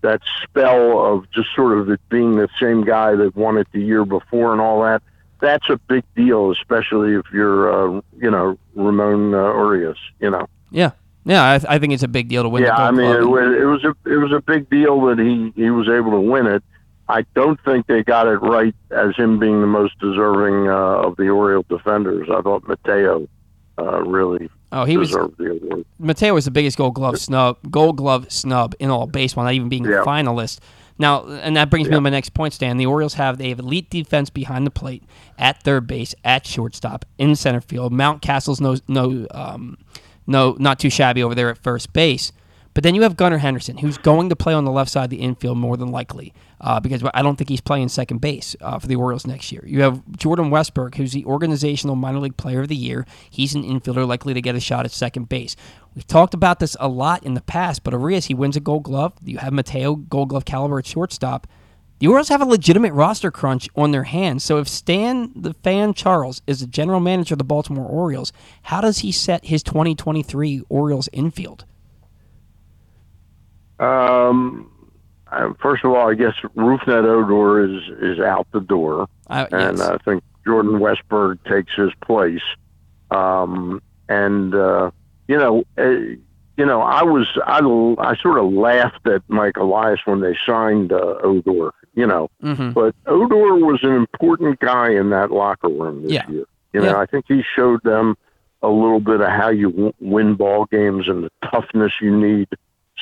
that 0.01 0.21
spell 0.43 1.05
of 1.05 1.29
just 1.31 1.49
sort 1.55 1.77
of 1.77 1.89
it 1.89 1.99
being 2.09 2.35
the 2.35 2.49
same 2.59 2.83
guy 2.83 3.15
that 3.15 3.35
won 3.35 3.57
it 3.57 3.67
the 3.71 3.81
year 3.81 4.05
before 4.05 4.51
and 4.51 4.61
all 4.61 4.81
that, 4.83 5.01
that's 5.39 5.69
a 5.69 5.77
big 5.77 6.03
deal, 6.15 6.51
especially 6.51 7.13
if 7.13 7.25
you're 7.33 7.97
uh, 7.97 8.01
you 8.17 8.31
know 8.31 8.57
Ramon 8.75 9.33
uh, 9.33 9.53
Urias. 9.53 9.97
You 10.19 10.29
know. 10.29 10.47
Yeah, 10.69 10.91
yeah, 11.25 11.53
I, 11.53 11.57
th- 11.57 11.69
I 11.69 11.79
think 11.79 11.93
it's 11.93 12.03
a 12.03 12.07
big 12.07 12.29
deal 12.29 12.43
to 12.43 12.49
win. 12.49 12.63
Yeah, 12.63 12.75
the 12.75 12.81
I 12.81 12.91
mean, 12.91 13.09
it, 13.09 13.21
it 13.21 13.65
was 13.65 13.83
a 13.83 13.95
it 14.05 14.17
was 14.17 14.31
a 14.31 14.41
big 14.41 14.69
deal 14.69 15.01
that 15.05 15.19
he 15.19 15.51
he 15.55 15.69
was 15.69 15.89
able 15.89 16.11
to 16.11 16.19
win 16.19 16.47
it. 16.47 16.63
I 17.09 17.25
don't 17.35 17.59
think 17.65 17.87
they 17.87 18.03
got 18.03 18.27
it 18.27 18.37
right 18.37 18.73
as 18.89 19.15
him 19.17 19.37
being 19.37 19.59
the 19.59 19.67
most 19.67 19.99
deserving 19.99 20.69
uh, 20.69 21.07
of 21.07 21.17
the 21.17 21.27
Oriole 21.27 21.65
defenders. 21.67 22.29
I 22.31 22.41
thought 22.41 22.65
Mateo 22.67 23.27
uh, 23.77 24.01
really 24.03 24.49
oh, 24.71 24.85
he 24.85 24.97
was. 24.97 25.15
Mateo 25.99 26.33
was 26.33 26.45
the 26.45 26.51
biggest 26.51 26.77
Gold 26.77 26.95
Glove 26.95 27.19
snub, 27.19 27.57
Gold 27.69 27.97
Glove 27.97 28.31
snub 28.31 28.75
in 28.79 28.89
all 28.89 29.07
baseball, 29.07 29.43
not 29.43 29.53
even 29.53 29.69
being 29.69 29.85
Yeah. 29.85 30.01
a 30.01 30.05
finalist. 30.05 30.59
Now, 30.97 31.25
and 31.25 31.55
that 31.57 31.69
brings 31.71 31.87
me 31.89 31.95
to 31.95 32.01
my 32.01 32.09
next 32.11 32.33
point, 32.33 32.53
Stan. 32.53 32.77
The 32.77 32.85
Orioles 32.85 33.15
have 33.15 33.37
they 33.37 33.49
have 33.49 33.59
elite 33.59 33.89
defense 33.89 34.29
behind 34.29 34.67
the 34.67 34.71
plate, 34.71 35.03
at 35.39 35.61
third 35.63 35.87
base, 35.87 36.13
at 36.23 36.45
shortstop, 36.45 37.05
in 37.17 37.35
center 37.35 37.61
field. 37.61 37.91
Mountcastle's 37.91 38.61
no 38.61 38.75
no 38.87 39.25
um, 39.31 39.77
no 40.27 40.55
not 40.59 40.79
too 40.79 40.89
shabby 40.91 41.23
over 41.23 41.33
there 41.33 41.49
at 41.49 41.57
first 41.57 41.91
base. 41.93 42.31
But 42.73 42.83
then 42.83 42.95
you 42.95 43.01
have 43.01 43.17
Gunnar 43.17 43.39
Henderson, 43.39 43.79
who's 43.79 43.97
going 43.97 44.29
to 44.29 44.35
play 44.35 44.53
on 44.53 44.63
the 44.63 44.71
left 44.71 44.89
side 44.91 45.05
of 45.05 45.09
the 45.09 45.17
infield 45.17 45.57
more 45.57 45.75
than 45.75 45.89
likely, 45.89 46.33
uh, 46.61 46.79
because 46.79 47.03
I 47.13 47.21
don't 47.23 47.35
think 47.35 47.49
he's 47.49 47.61
playing 47.61 47.89
second 47.89 48.21
base 48.21 48.55
uh, 48.61 48.79
for 48.79 48.87
the 48.87 48.95
Orioles 48.95 49.25
next 49.25 49.51
year. 49.51 49.63
You 49.65 49.81
have 49.81 50.01
Jordan 50.15 50.51
Westburg, 50.51 50.95
who's 50.95 51.11
the 51.11 51.25
organizational 51.25 51.95
minor 51.95 52.19
league 52.19 52.37
player 52.37 52.61
of 52.61 52.67
the 52.67 52.75
year. 52.75 53.05
He's 53.29 53.55
an 53.55 53.63
infielder 53.63 54.07
likely 54.07 54.33
to 54.35 54.41
get 54.41 54.55
a 54.55 54.59
shot 54.59 54.85
at 54.85 54.91
second 54.91 55.27
base. 55.27 55.55
We've 55.95 56.07
talked 56.07 56.33
about 56.33 56.59
this 56.59 56.77
a 56.79 56.87
lot 56.87 57.23
in 57.23 57.33
the 57.33 57.41
past, 57.41 57.83
but 57.83 57.93
Urias, 57.93 58.27
he 58.27 58.33
wins 58.33 58.55
a 58.55 58.61
gold 58.61 58.83
glove. 58.83 59.13
You 59.23 59.39
have 59.39 59.51
Mateo, 59.51 59.95
gold 59.95 60.29
glove 60.29 60.45
caliber 60.45 60.77
at 60.79 60.85
shortstop. 60.85 61.47
The 61.99 62.07
Orioles 62.07 62.29
have 62.29 62.41
a 62.41 62.45
legitimate 62.45 62.93
roster 62.93 63.29
crunch 63.29 63.67
on 63.75 63.91
their 63.91 64.05
hands. 64.05 64.43
So 64.43 64.57
if 64.57 64.67
Stan 64.67 65.31
the 65.35 65.53
fan 65.55 65.93
Charles 65.93 66.41
is 66.47 66.59
the 66.59 66.67
general 66.67 66.99
manager 66.99 67.35
of 67.35 67.37
the 67.39 67.43
Baltimore 67.43 67.85
Orioles, 67.85 68.31
how 68.63 68.81
does 68.81 68.99
he 68.99 69.11
set 69.11 69.45
his 69.45 69.61
2023 69.63 70.63
Orioles 70.69 71.09
infield? 71.13 71.65
Um, 73.79 74.70
uh, 75.31 75.53
first 75.61 75.83
of 75.85 75.91
all, 75.91 76.09
I 76.09 76.13
guess 76.15 76.33
Rougned 76.55 76.87
Odor 76.87 77.63
is 77.65 77.81
is 78.01 78.19
out 78.19 78.47
the 78.51 78.59
door. 78.61 79.07
I, 79.27 79.43
and 79.51 79.77
yes. 79.77 79.81
I 79.87 79.97
think 79.99 80.23
Jordan 80.45 80.79
Westburg 80.79 81.39
takes 81.45 81.73
his 81.75 81.91
place. 82.01 82.41
Um, 83.09 83.81
and 84.09 84.53
uh, 84.55 84.91
you 85.27 85.37
know, 85.37 85.63
uh, 85.77 85.89
you 86.57 86.65
know, 86.65 86.81
I 86.81 87.03
was 87.03 87.27
I, 87.45 87.59
I 87.99 88.15
sort 88.17 88.39
of 88.39 88.51
laughed 88.53 89.07
at 89.07 89.21
Mike 89.27 89.57
Elias 89.57 89.99
when 90.05 90.21
they 90.21 90.35
signed 90.45 90.91
uh, 90.91 91.15
Odor. 91.23 91.71
You 91.93 92.07
know, 92.07 92.29
Mm-hmm. 92.41 92.71
but 92.71 92.95
Odor 93.05 93.55
was 93.55 93.79
an 93.83 93.91
important 93.93 94.59
guy 94.59 94.91
in 94.91 95.09
that 95.09 95.29
locker 95.31 95.67
room 95.67 96.03
this 96.03 96.13
Yeah. 96.13 96.29
year. 96.29 96.45
You 96.73 96.79
know, 96.81 96.91
Yeah. 96.91 96.97
I 96.99 97.05
think 97.05 97.25
he 97.27 97.43
showed 97.55 97.83
them 97.83 98.15
a 98.63 98.69
little 98.69 99.01
bit 99.01 99.19
of 99.19 99.27
how 99.27 99.49
you 99.49 99.71
w- 99.71 99.93
win 99.99 100.35
ball 100.35 100.65
games 100.71 101.09
and 101.09 101.23
the 101.25 101.31
toughness 101.51 101.91
you 102.01 102.15
need. 102.15 102.47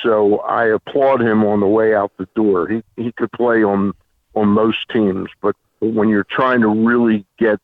So 0.04 0.40
I 0.40 0.66
applaud 0.66 1.22
him 1.22 1.44
on 1.44 1.60
the 1.60 1.68
way 1.68 1.94
out 1.94 2.12
the 2.18 2.28
door. 2.36 2.68
He 2.68 2.84
he 2.96 3.12
could 3.12 3.32
play 3.32 3.64
on 3.64 3.94
on 4.36 4.50
most 4.50 4.88
teams, 4.90 5.30
but 5.42 5.56
when 5.80 6.10
you're 6.10 6.26
trying 6.30 6.62
to 6.62 6.68
really 6.68 7.26
get 7.38 7.60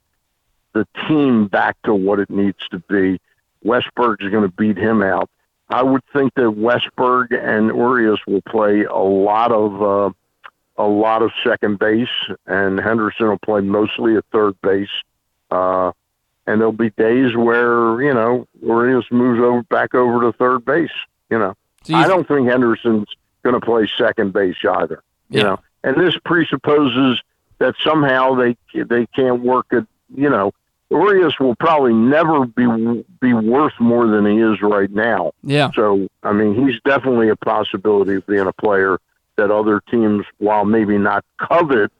the 0.73 0.88
team 1.07 1.47
back 1.47 1.77
to 1.83 1.93
what 1.93 2.19
it 2.19 2.29
needs 2.29 2.67
to 2.71 2.79
be, 2.79 3.19
Westburg's 3.63 4.29
going 4.29 4.43
to 4.43 4.55
beat 4.55 4.77
him 4.77 5.01
out. 5.01 5.29
I 5.69 5.81
would 5.83 6.03
think 6.13 6.33
that 6.36 6.43
Westberg 6.43 7.31
and 7.31 7.67
Urias 7.67 8.19
will 8.27 8.41
play 8.41 8.83
a 8.83 8.95
lot 8.95 9.51
of 9.51 9.81
uh, 9.81 10.11
a 10.77 10.88
lot 10.88 11.21
of 11.21 11.31
second 11.43 11.79
base, 11.79 12.07
and 12.45 12.79
Henderson 12.79 13.27
will 13.27 13.39
play 13.39 13.61
mostly 13.61 14.15
at 14.15 14.25
third 14.31 14.59
base. 14.61 14.89
Uh, 15.49 15.91
and 16.47 16.61
there'll 16.61 16.71
be 16.71 16.91
days 16.91 17.36
where 17.36 18.01
you 18.01 18.13
know 18.13 18.47
Urias 18.61 19.05
moves 19.09 19.41
over 19.41 19.63
back 19.63 19.95
over 19.95 20.21
to 20.21 20.38
third 20.38 20.65
base. 20.65 20.91
You 21.29 21.39
know, 21.39 21.55
You 21.88 21.95
I 21.95 22.07
don't 22.07 22.27
think 22.27 22.47
Henderson's 22.49 23.07
going 23.43 23.59
to 23.59 23.65
play 23.65 23.89
second 23.97 24.33
base 24.33 24.55
either. 24.67 25.01
You 25.29 25.39
Yeah. 25.39 25.43
know, 25.43 25.59
and 25.83 25.97
this 25.97 26.15
presupposes 26.25 27.21
that 27.59 27.75
somehow 27.83 28.36
they 28.36 28.57
they 28.73 29.05
can't 29.15 29.41
work 29.41 29.67
it. 29.71 29.86
You 30.15 30.29
know, 30.29 30.51
Urias 30.91 31.39
will 31.39 31.55
probably 31.55 31.93
never 31.93 32.45
be 32.45 33.03
be 33.21 33.33
worth 33.33 33.73
more 33.79 34.07
than 34.07 34.25
he 34.25 34.39
is 34.39 34.61
right 34.61 34.89
now. 34.91 35.31
yeah. 35.43 35.71
So 35.75 36.07
I 36.23 36.31
mean, 36.33 36.53
he's 36.67 36.79
definitely 36.86 37.29
a 37.29 37.36
possibility 37.36 38.15
of 38.15 38.25
being 38.27 38.47
a 38.47 38.53
player 38.53 38.99
that 39.38 39.51
other 39.51 39.81
teams, 39.91 40.25
while 40.38 40.63
maybe 40.65 40.97
not 40.97 41.25
covet, 41.38 41.91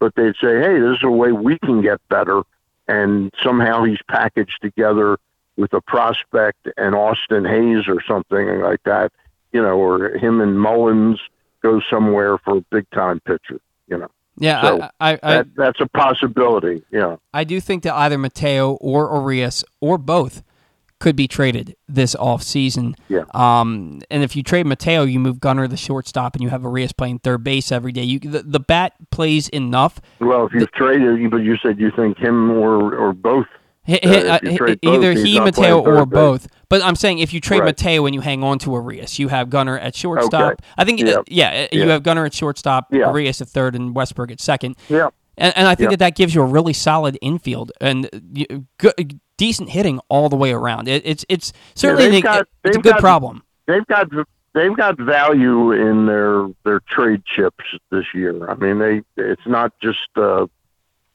but 0.00 0.14
they'd 0.16 0.34
say, 0.40 0.58
hey, 0.60 0.80
this 0.80 0.96
is 0.96 1.02
a 1.04 1.10
way 1.10 1.30
we 1.32 1.56
can 1.60 1.82
get 1.82 2.00
better. 2.08 2.42
And 2.88 3.30
somehow 3.42 3.84
he's 3.84 4.00
packaged 4.08 4.60
together 4.60 5.16
with 5.56 5.72
a 5.74 5.80
prospect 5.80 6.66
and 6.76 6.94
Austin 6.96 7.44
Hays 7.44 7.86
or 7.86 8.02
something 8.02 8.60
like 8.60 8.82
that, 8.84 9.12
you 9.52 9.62
know, 9.62 9.78
or 9.78 10.16
him 10.16 10.40
and 10.40 10.58
Mullins 10.58 11.20
go 11.62 11.80
somewhere 11.90 12.38
for 12.38 12.58
a 12.58 12.64
big 12.70 12.88
time 12.90 13.20
pitcher. 13.20 13.60
You 13.88 13.98
know, 13.98 14.08
Yeah, 14.36 14.62
So, 14.62 14.80
I, 14.82 14.90
I, 15.00 15.18
I, 15.22 15.32
that, 15.36 15.46
that's 15.56 15.80
a 15.80 15.86
possibility. 15.86 16.82
Yeah, 16.90 17.16
I 17.34 17.44
do 17.44 17.60
think 17.60 17.82
that 17.82 17.94
either 17.94 18.18
Mateo 18.18 18.72
or 18.74 19.10
Urias 19.14 19.64
or 19.80 19.98
both 19.98 20.42
could 21.00 21.16
be 21.16 21.26
traded 21.26 21.74
this 21.88 22.14
offseason. 22.14 22.94
Yeah. 23.08 23.24
Um, 23.32 24.02
and 24.10 24.22
if 24.22 24.36
you 24.36 24.42
trade 24.42 24.66
Mateo, 24.66 25.02
you 25.04 25.18
move 25.18 25.40
Gunnar 25.40 25.66
the 25.66 25.76
shortstop, 25.76 26.34
and 26.34 26.42
you 26.42 26.50
have 26.50 26.62
Urias 26.62 26.92
playing 26.92 27.20
third 27.20 27.42
base 27.42 27.72
every 27.72 27.90
day. 27.90 28.04
You 28.04 28.20
the, 28.20 28.42
the 28.42 28.60
bat 28.60 28.92
plays 29.10 29.48
enough. 29.48 30.00
well, 30.20 30.46
if 30.46 30.52
you've 30.52 30.70
traded, 30.72 31.30
but 31.30 31.38
you 31.38 31.56
said 31.62 31.80
you 31.80 31.90
think 31.90 32.18
him 32.18 32.50
or 32.50 32.94
or 32.94 33.12
both. 33.12 33.46
Hi- 33.86 33.94
Uh, 34.04 34.38
if 34.42 34.52
uh, 34.52 34.56
trade 34.56 34.80
both, 34.82 34.94
either 34.94 35.12
he, 35.14 35.40
Mateo, 35.40 35.80
or 35.80 36.04
both. 36.06 36.46
But 36.68 36.82
I'm 36.82 36.94
saying 36.96 37.18
if 37.18 37.32
you 37.32 37.40
trade 37.40 37.60
Right. 37.60 37.66
Mateo 37.66 38.06
and 38.06 38.14
you 38.14 38.20
hang 38.20 38.44
on 38.44 38.58
to 38.60 38.72
Urias, 38.72 39.18
you 39.18 39.28
have 39.28 39.50
Gunnar 39.50 39.78
at 39.78 39.94
shortstop. 39.96 40.52
Okay. 40.52 40.54
I 40.78 40.84
think, 40.84 41.00
uh, 41.02 41.22
Yeah. 41.28 41.52
yeah, 41.52 41.64
uh, 41.64 41.76
you 41.76 41.88
have 41.88 42.02
Gunnar 42.02 42.26
at 42.26 42.34
shortstop, 42.34 42.88
Yeah. 42.92 43.08
Urias 43.08 43.40
at 43.40 43.48
third, 43.48 43.74
and 43.74 43.94
Westburg 43.94 44.30
at 44.30 44.40
second. 44.40 44.76
Yeah. 44.88 45.08
And, 45.38 45.52
and 45.56 45.66
I 45.68 45.74
think 45.74 45.86
Yeah. 45.86 45.90
that 45.92 45.98
that 46.00 46.16
gives 46.16 46.34
you 46.34 46.42
a 46.42 46.46
really 46.46 46.74
solid 46.74 47.18
infield 47.22 47.72
and 47.80 48.08
good, 48.78 49.20
decent 49.38 49.70
hitting 49.70 49.98
all 50.08 50.28
the 50.28 50.36
way 50.36 50.52
around. 50.52 50.86
It, 50.86 51.02
it's 51.04 51.24
it's 51.28 51.52
certainly 51.74 52.16
an- 52.16 52.22
got- 52.22 52.46
it's 52.64 52.76
a 52.76 52.80
good 52.80 52.92
got- 52.92 53.00
problem. 53.00 53.42
they've 53.66 53.86
got 53.86 54.08
they've 54.52 54.76
got 54.76 54.98
value 54.98 55.72
in 55.72 56.04
their 56.06 56.46
their 56.64 56.80
trade 56.80 57.22
chips 57.24 57.64
this 57.90 58.04
year. 58.14 58.48
I 58.50 58.54
mean, 58.54 58.78
they 58.78 59.00
it's 59.16 59.46
not 59.46 59.72
just 59.82 59.98
uh, 60.16 60.46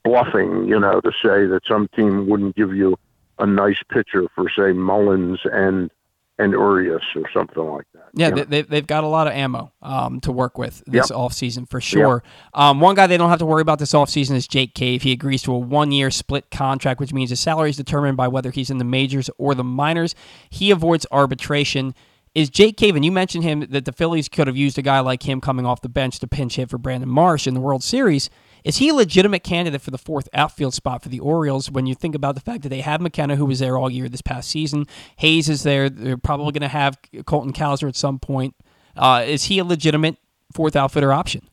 bluffing, 0.06 0.68
you 0.68 0.80
know, 0.80 1.02
to 1.02 1.12
say 1.22 1.46
that 1.48 1.62
some 1.68 1.90
team 1.96 2.30
wouldn't 2.30 2.56
give 2.56 2.74
you 2.74 2.96
a 3.40 3.46
nice 3.46 3.82
pitcher 3.90 4.28
for 4.34 4.50
say 4.50 4.72
Mullins 4.72 5.40
and 5.52 5.92
and 6.38 6.52
Urias 6.52 7.02
or 7.16 7.24
something 7.34 7.64
like 7.64 7.86
that. 7.94 8.10
Yeah, 8.14 8.28
you 8.28 8.36
know? 8.36 8.44
they, 8.44 8.62
they've, 8.64 8.86
got 8.86 9.06
a 9.06 9.08
lot 9.08 9.26
of 9.28 9.32
ammo 9.32 9.72
um, 9.82 10.20
to 10.20 10.34
work 10.34 10.58
with 10.58 10.84
this 10.86 11.10
offseason 11.10 11.68
for 11.70 11.78
Yep. 11.78 11.84
sure. 11.84 12.24
Um, 12.54 12.82
one 12.82 12.96
guy 12.96 13.08
they 13.08 13.16
don't 13.16 13.30
have 13.30 13.40
to 13.40 13.46
worry 13.46 13.62
about 13.62 13.80
this 13.80 13.94
offseason 13.94 14.36
is 14.36 14.46
Jake 14.46 14.74
Cave. 14.74 15.04
He 15.04 15.14
agrees 15.14 15.42
to 15.44 15.54
a 15.54 15.58
one 15.58 15.94
year 15.94 16.12
split 16.12 16.52
contract, 16.52 17.00
which 17.00 17.14
means 17.14 17.30
his 17.30 17.40
salary 17.40 17.70
is 17.70 17.78
determined 17.78 18.18
by 18.18 18.28
whether 18.28 18.52
he's 18.52 18.70
in 18.70 18.80
the 18.80 18.84
majors 18.84 19.30
or 19.38 19.56
the 19.56 19.64
minors. 19.64 20.14
He 20.50 20.72
avoids 20.72 21.06
arbitration. 21.12 21.96
Is 22.34 22.50
Jake 22.50 22.76
Cave, 22.76 22.98
and 22.98 23.06
you 23.06 23.14
mentioned 23.14 23.46
him 23.46 23.62
that 23.70 23.86
the 23.86 23.94
Phillies 23.94 24.28
could 24.28 24.48
have 24.48 24.58
used 24.58 24.78
a 24.78 24.82
guy 24.82 25.00
like 25.00 25.24
him 25.24 25.40
coming 25.40 25.66
off 25.66 25.82
the 25.82 25.88
bench 25.88 26.20
to 26.20 26.28
pinch 26.28 26.58
hit 26.58 26.70
for 26.70 26.78
Brandon 26.78 27.08
Marsh 27.08 27.48
in 27.48 27.54
the 27.54 27.62
World 27.62 27.82
Series. 27.82 28.30
Is 28.66 28.78
he 28.78 28.90
a 28.90 28.94
legitimate 28.96 29.44
candidate 29.44 29.82
for 29.82 29.92
the 29.92 29.98
fourth 30.00 30.28
outfield 30.34 30.74
spot 30.74 31.04
for 31.04 31.10
the 31.10 31.20
Orioles 31.20 31.70
when 31.70 31.86
you 31.86 31.94
think 31.94 32.16
about 32.16 32.34
the 32.34 32.42
fact 32.42 32.64
that 32.64 32.70
they 32.70 32.82
have 32.82 33.00
McKenna, 33.00 33.36
who 33.36 33.46
was 33.46 33.60
there 33.60 33.78
all 33.78 33.92
year 33.92 34.10
this 34.10 34.24
past 34.24 34.50
season? 34.50 34.88
Hays 35.18 35.48
is 35.48 35.62
there. 35.62 35.88
They're 35.88 36.18
probably 36.18 36.52
going 36.52 36.62
to 36.62 36.68
have 36.68 36.98
Colton 37.28 37.54
Cowser 37.54 37.88
at 37.88 37.96
some 37.96 38.18
point. 38.18 38.56
Uh, 38.98 39.24
is 39.26 39.46
he 39.46 39.60
a 39.60 39.64
legitimate 39.64 40.18
fourth 40.52 40.76
outfielder 40.76 41.14
option? 41.14 41.48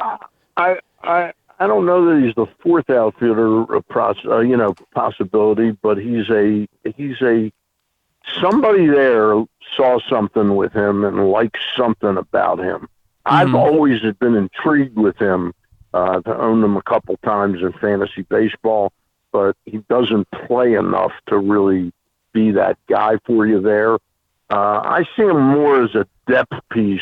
I 0.00 0.80
I 1.04 1.32
I 1.60 1.66
don't 1.68 1.86
know 1.86 2.06
that 2.06 2.24
he's 2.24 2.34
the 2.34 2.46
fourth 2.60 2.90
outfielder 2.90 3.76
uh, 3.76 4.14
uh, 4.26 4.40
you 4.40 4.56
know 4.56 4.74
possibility, 4.94 5.70
but 5.70 5.96
he's 5.96 6.28
a 6.28 6.66
he's 6.96 7.20
a 7.22 7.52
somebody 8.40 8.86
there 8.86 9.44
saw 9.76 9.98
something 10.10 10.56
with 10.56 10.72
him 10.72 11.04
and 11.04 11.28
likes 11.30 11.60
something 11.76 12.16
about 12.16 12.58
him. 12.58 12.88
I've 13.26 13.48
Mhm. 13.48 13.58
always 13.58 14.00
been 14.18 14.34
intrigued 14.34 14.96
with 14.96 15.18
him. 15.18 15.52
Uh, 15.94 16.20
to 16.20 16.36
own 16.36 16.62
him 16.62 16.76
a 16.76 16.82
couple 16.82 17.16
times 17.24 17.62
in 17.62 17.72
fantasy 17.72 18.22
baseball, 18.22 18.92
but 19.32 19.56
he 19.64 19.78
doesn't 19.88 20.30
play 20.46 20.74
enough 20.74 21.12
to 21.26 21.38
really 21.38 21.92
be 22.32 22.50
that 22.50 22.76
guy 22.88 23.18
for 23.24 23.46
you 23.46 23.60
there. 23.60 23.94
Uh, 24.50 24.80
I 24.84 25.04
see 25.16 25.22
him 25.22 25.40
more 25.40 25.82
as 25.82 25.94
a 25.94 26.06
depth 26.26 26.52
piece 26.70 27.00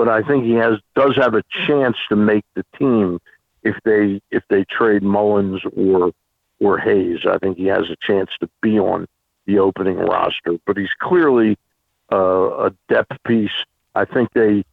but 0.00 0.08
I 0.08 0.22
think 0.22 0.44
he 0.44 0.52
has 0.52 0.78
does 0.94 1.14
have 1.16 1.34
a 1.34 1.42
chance 1.66 1.98
to 2.08 2.16
make 2.16 2.46
the 2.54 2.64
team 2.78 3.20
if 3.62 3.76
they 3.84 4.22
if 4.30 4.42
they 4.48 4.64
trade 4.64 5.02
Mullins 5.02 5.60
or 5.76 6.12
or 6.58 6.78
Hays. 6.78 7.26
I 7.26 7.36
think 7.36 7.58
he 7.58 7.66
has 7.66 7.90
a 7.90 7.96
chance 8.00 8.30
to 8.40 8.48
be 8.62 8.78
on 8.78 9.06
the 9.44 9.58
opening 9.58 9.98
roster, 9.98 10.56
but 10.66 10.78
he's 10.78 10.94
clearly 11.00 11.58
uh, 12.10 12.68
a 12.68 12.74
depth 12.88 13.12
piece. 13.24 13.52
I 13.94 14.06
think 14.06 14.30
they 14.32 14.64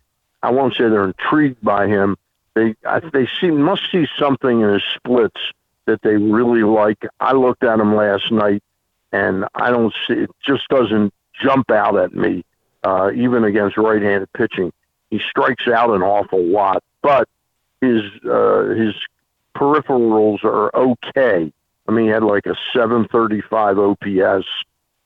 I 0.43 0.51
won't 0.51 0.75
say 0.75 0.87
they're 0.87 1.03
intrigued 1.03 1.61
by 1.61 1.87
him. 1.87 2.15
They 2.57 3.09
they 3.13 3.27
see 3.39 3.51
must 3.51 3.83
see 3.91 4.07
something 4.19 4.61
in 4.61 4.73
his 4.73 4.83
splits 4.95 5.39
that 5.85 6.01
they 6.01 6.17
really 6.17 6.63
like. 6.63 7.05
I 7.19 7.33
looked 7.33 7.63
at 7.63 7.79
him 7.79 7.95
last 7.95 8.31
night, 8.31 8.63
and 9.11 9.45
I 9.55 9.69
don't 9.69 9.93
see 10.07 10.13
it. 10.13 10.31
Just 10.45 10.67
doesn't 10.69 11.13
jump 11.41 11.71
out 11.71 11.97
at 11.97 12.13
me, 12.13 12.43
uh, 12.83 13.11
even 13.15 13.43
against 13.43 13.77
right-handed 13.77 14.31
pitching 14.33 14.71
he 15.09 15.19
strikes 15.19 15.67
out 15.67 15.93
an 15.93 16.01
awful 16.01 16.43
lot, 16.43 16.83
but 17.01 17.27
his 17.81 18.01
uh, 18.29 18.69
his 18.69 18.93
peripherals 19.55 20.43
are 20.43 20.75
okay. 20.75 21.51
I 21.87 21.91
mean, 21.91 22.05
he 22.05 22.11
had 22.11 22.23
like 22.23 22.45
a 22.45 22.55
735 22.73 23.79
OPS 23.79 24.47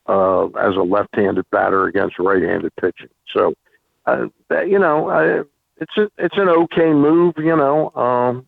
uh, 0.07 0.45
as 0.47 0.75
a 0.75 0.81
left-handed 0.81 1.45
batter 1.51 1.85
against 1.85 2.17
right-handed 2.17 2.75
pitching. 2.77 3.09
So, 3.31 3.53
uh, 4.07 4.27
you 4.65 4.79
know, 4.79 5.45
it's 5.81 5.97
a, 5.97 6.09
it's 6.17 6.37
an 6.37 6.47
okay 6.47 6.93
move. 6.93 7.33
You 7.37 7.55
know, 7.57 7.89
um, 7.95 8.47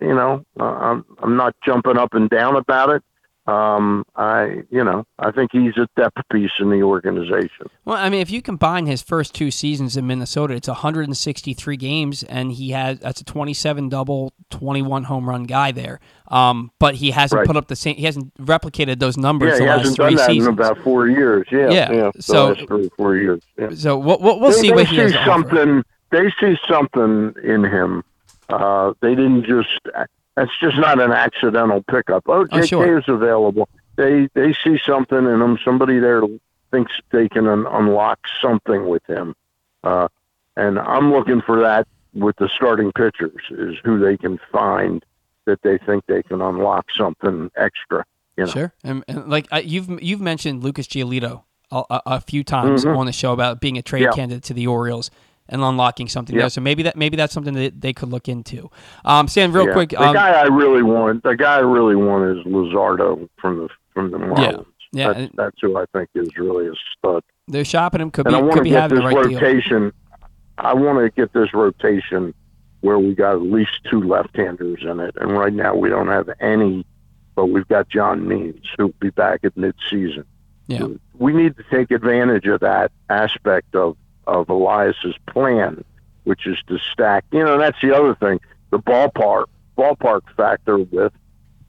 you 0.00 0.14
know, 0.14 0.44
uh, 0.60 0.64
I'm 0.64 1.04
I'm 1.22 1.36
not 1.36 1.54
jumping 1.64 1.96
up 1.96 2.12
and 2.12 2.28
down 2.28 2.56
about 2.56 2.90
it. 2.90 3.02
Um, 3.44 4.04
I 4.14 4.62
you 4.70 4.84
know, 4.84 5.04
I 5.18 5.32
think 5.32 5.50
he's 5.52 5.76
a 5.76 5.88
depth 5.96 6.16
piece 6.30 6.52
in 6.60 6.70
the 6.70 6.82
organization. 6.84 7.66
Well, 7.84 7.96
I 7.96 8.08
mean, 8.08 8.20
if 8.20 8.30
you 8.30 8.40
combine 8.40 8.86
his 8.86 9.02
first 9.02 9.34
two 9.34 9.50
seasons 9.50 9.96
in 9.96 10.06
Minnesota, 10.06 10.54
it's 10.54 10.68
163 10.68 11.76
games, 11.76 12.22
and 12.22 12.52
he 12.52 12.70
has 12.70 13.00
that's 13.00 13.20
a 13.20 13.24
27 13.24 13.88
double, 13.88 14.32
21 14.50 15.02
home 15.04 15.28
run 15.28 15.42
guy 15.42 15.72
there. 15.72 15.98
Um, 16.28 16.70
but 16.78 16.94
he 16.94 17.10
hasn't 17.10 17.38
Right. 17.40 17.46
put 17.48 17.56
up 17.56 17.66
the 17.66 17.74
same. 17.74 17.96
He 17.96 18.04
hasn't 18.04 18.32
replicated 18.36 19.00
those 19.00 19.16
numbers 19.18 19.54
Yeah, 19.54 19.56
the 19.58 19.62
he 19.64 19.68
last 19.70 19.78
hasn't 19.78 19.96
three 19.96 20.04
done 20.06 20.14
that 20.14 20.26
seasons. 20.26 20.46
in 20.46 20.52
about 20.52 20.78
four 20.84 21.08
years. 21.08 21.46
Yeah, 21.50 21.70
Yeah, 21.70 21.92
yeah, 21.92 22.10
so- 22.20 22.54
three, 22.54 22.90
four 22.96 23.16
years. 23.16 23.42
Yeah. 23.58 23.70
so 23.74 23.98
we'll, 23.98 24.18
we'll, 24.20 24.38
we'll 24.38 24.50
they, 24.52 24.56
see 24.58 24.68
they 24.68 24.74
what 24.76 24.86
he 24.86 24.96
has 24.98 25.16
offer. 25.16 25.82
They 26.12 26.30
see 26.38 26.56
something 26.68 27.34
in 27.42 27.64
him. 27.64 28.04
Uh, 28.48 28.92
they 29.00 29.14
didn't 29.16 29.44
just. 29.44 29.80
That's 30.36 30.50
just 30.60 30.76
not 30.78 31.00
an 31.00 31.10
accidental 31.12 31.82
pickup. 31.90 32.22
Oh, 32.26 32.42
Oh, 32.42 32.44
JK 32.46 32.68
sure. 32.68 32.98
is 32.98 33.04
available. 33.08 33.68
They 33.96 34.28
they 34.34 34.54
see 34.64 34.78
something 34.86 35.18
in 35.18 35.40
him. 35.42 35.58
Somebody 35.64 35.98
there 35.98 36.22
thinks 36.70 36.92
they 37.10 37.28
can 37.28 37.46
un- 37.48 37.66
unlock 37.66 38.20
something 38.40 38.86
with 38.88 39.04
him, 39.06 39.34
uh, 39.84 40.08
and 40.56 40.78
I'm 40.78 41.12
looking 41.12 41.42
for 41.42 41.60
that 41.60 41.86
with 42.14 42.36
the 42.36 42.48
starting 42.48 42.92
pitchers. 42.92 43.34
Is 43.50 43.76
who 43.84 43.98
they 43.98 44.16
can 44.16 44.38
find 44.50 45.04
that 45.44 45.60
they 45.62 45.76
think 45.78 46.04
they 46.06 46.22
can 46.22 46.40
unlock 46.40 46.86
something 46.96 47.50
extra. 47.56 48.04
You 48.38 48.44
know. 48.46 48.50
Sure, 48.50 48.72
and, 48.84 49.04
and 49.08 49.28
like 49.28 49.48
you've 49.64 50.02
you've 50.02 50.20
mentioned 50.22 50.62
Lucas 50.64 50.86
Giolito 50.86 51.42
a, 51.70 51.82
a, 51.90 52.02
a 52.06 52.20
few 52.22 52.42
times 52.44 52.84
Mhm. 52.86 52.96
on 52.96 53.04
the 53.06 53.12
show 53.12 53.32
about 53.34 53.60
being 53.60 53.76
a 53.76 53.82
trade 53.82 54.02
Yeah. 54.04 54.12
candidate 54.12 54.44
to 54.44 54.54
the 54.54 54.66
Orioles 54.66 55.10
and 55.48 55.62
unlocking 55.62 56.08
something 56.08 56.34
Yeah. 56.34 56.42
there. 56.42 56.50
So 56.50 56.60
maybe 56.60 56.82
that 56.84 56.96
maybe 56.96 57.16
that's 57.16 57.32
something 57.32 57.54
that 57.54 57.80
they 57.80 57.92
could 57.92 58.08
look 58.10 58.28
into. 58.28 58.70
Um, 59.04 59.28
Stan, 59.28 59.52
real 59.52 59.66
Yeah. 59.66 59.72
quick, 59.72 59.90
the 59.90 60.00
um, 60.02 60.14
guy 60.14 60.30
I 60.32 60.44
really 60.46 60.82
want, 60.82 61.22
the 61.22 61.36
guy 61.36 61.56
I 61.56 61.60
really 61.60 61.96
want 61.96 62.38
is 62.38 62.44
Luzardo 62.46 63.28
from 63.40 63.58
the 63.58 63.68
from 63.92 64.10
the 64.10 64.18
Marlins. 64.18 64.64
yeah, 64.92 65.12
that's, 65.12 65.32
that's 65.36 65.56
who 65.60 65.76
I 65.76 65.84
think 65.92 66.08
is 66.14 66.28
really 66.36 66.66
a 66.68 66.72
stud. 66.98 67.22
they're 67.48 67.64
shopping 67.64 68.00
him. 68.00 68.10
Could 68.10 68.26
And 68.26 68.34
be 68.34 68.38
I 68.38 68.40
want 68.40 68.52
could 68.54 68.58
to 68.60 68.64
be 68.64 68.70
get 68.70 68.80
having 68.82 68.98
this 69.02 69.10
the 69.10 69.16
right 69.16 69.28
deal. 69.28 69.40
rotation. 69.40 69.92
I 70.58 70.74
want 70.74 70.98
to 70.98 71.10
get 71.10 71.32
this 71.32 71.52
rotation 71.54 72.34
where 72.80 72.98
we 72.98 73.14
got 73.14 73.34
at 73.34 73.42
least 73.42 73.72
two 73.90 74.00
left-handers 74.02 74.80
in 74.82 75.00
it, 75.00 75.14
and 75.20 75.32
right 75.32 75.52
now 75.52 75.74
we 75.74 75.88
don't 75.88 76.08
have 76.08 76.28
any. 76.40 76.84
But 77.34 77.46
we've 77.46 77.66
got 77.68 77.88
John 77.88 78.28
Means 78.28 78.64
who'll 78.76 78.92
be 79.00 79.10
back 79.10 79.40
at 79.44 79.56
mid-season. 79.56 80.24
Yeah. 80.68 80.86
we 81.18 81.32
need 81.32 81.56
to 81.56 81.64
take 81.70 81.90
advantage 81.90 82.46
of 82.46 82.60
that 82.60 82.92
aspect 83.10 83.74
of 83.74 83.96
of 84.26 84.48
Elias's 84.48 85.14
plan, 85.26 85.84
which 86.24 86.46
is 86.46 86.58
to 86.68 86.78
stack. 86.92 87.24
You 87.32 87.44
know, 87.44 87.58
that's 87.58 87.78
the 87.82 87.94
other 87.96 88.14
thing. 88.14 88.40
The 88.70 88.78
ballpark 88.78 89.46
ballpark 89.76 90.22
factor 90.36 90.78
with 90.78 91.12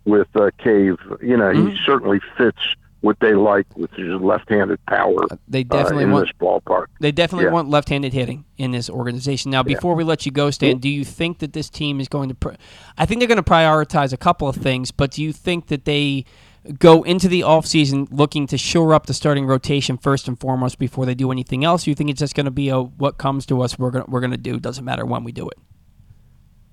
with 0.05 0.27
uh, 0.35 0.51
Cave. 0.57 0.97
You 1.21 1.37
know, 1.37 1.51
Mhm. 1.53 1.71
he 1.71 1.77
certainly 1.85 2.19
fits 2.37 2.57
what 2.99 3.19
they 3.19 3.33
like 3.33 3.65
with 3.75 3.91
his 3.91 4.13
left-handed 4.21 4.79
power 4.85 5.19
They 5.49 5.61
uh, 5.61 5.63
definitely 5.63 6.05
in 6.05 6.11
want 6.11 6.27
this 6.27 6.33
ballpark. 6.39 6.85
They 7.01 7.11
definitely 7.11 7.45
Yeah. 7.47 7.51
want 7.51 7.69
left-handed 7.69 8.13
hitting 8.13 8.45
in 8.57 8.71
this 8.71 8.89
organization. 8.89 9.51
Now, 9.51 9.59
Yeah. 9.59 9.75
before 9.75 9.93
we 9.95 10.03
let 10.05 10.25
you 10.25 10.31
go, 10.31 10.51
Stan, 10.51 10.77
do 10.77 10.87
you 10.89 11.03
think 11.03 11.39
that 11.39 11.51
this 11.51 11.69
team 11.69 11.99
is 11.99 12.07
going 12.07 12.29
to? 12.29 12.35
Pr- 12.35 12.51
I 12.97 13.05
think 13.05 13.19
they're 13.19 13.27
going 13.27 13.43
to 13.43 13.49
prioritize 13.49 14.13
a 14.13 14.17
couple 14.17 14.47
of 14.47 14.55
things, 14.55 14.91
but 14.91 15.11
do 15.11 15.21
you 15.23 15.33
think 15.33 15.67
that 15.67 15.83
they 15.85 16.23
go 16.79 17.03
into 17.03 17.27
the 17.27 17.41
offseason 17.41 18.07
looking 18.11 18.47
to 18.47 18.57
shore 18.57 18.93
up 18.93 19.05
the 19.05 19.13
starting 19.13 19.45
rotation 19.45 19.97
first 19.97 20.27
and 20.27 20.39
foremost 20.39 20.79
before 20.79 21.05
they 21.05 21.15
do 21.15 21.31
anything 21.31 21.63
else? 21.63 21.87
You 21.87 21.95
think 21.95 22.09
it's 22.09 22.19
just 22.19 22.35
going 22.35 22.45
to 22.45 22.51
be 22.51 22.69
a 22.69 22.79
what 22.81 23.17
comes 23.17 23.45
to 23.47 23.61
us 23.61 23.77
we're 23.77 23.91
going 23.91 24.05
we're 24.07 24.21
to 24.27 24.37
do 24.37 24.59
doesn't 24.59 24.85
matter 24.85 25.05
when 25.05 25.23
we 25.23 25.31
do 25.31 25.47
it? 25.49 25.57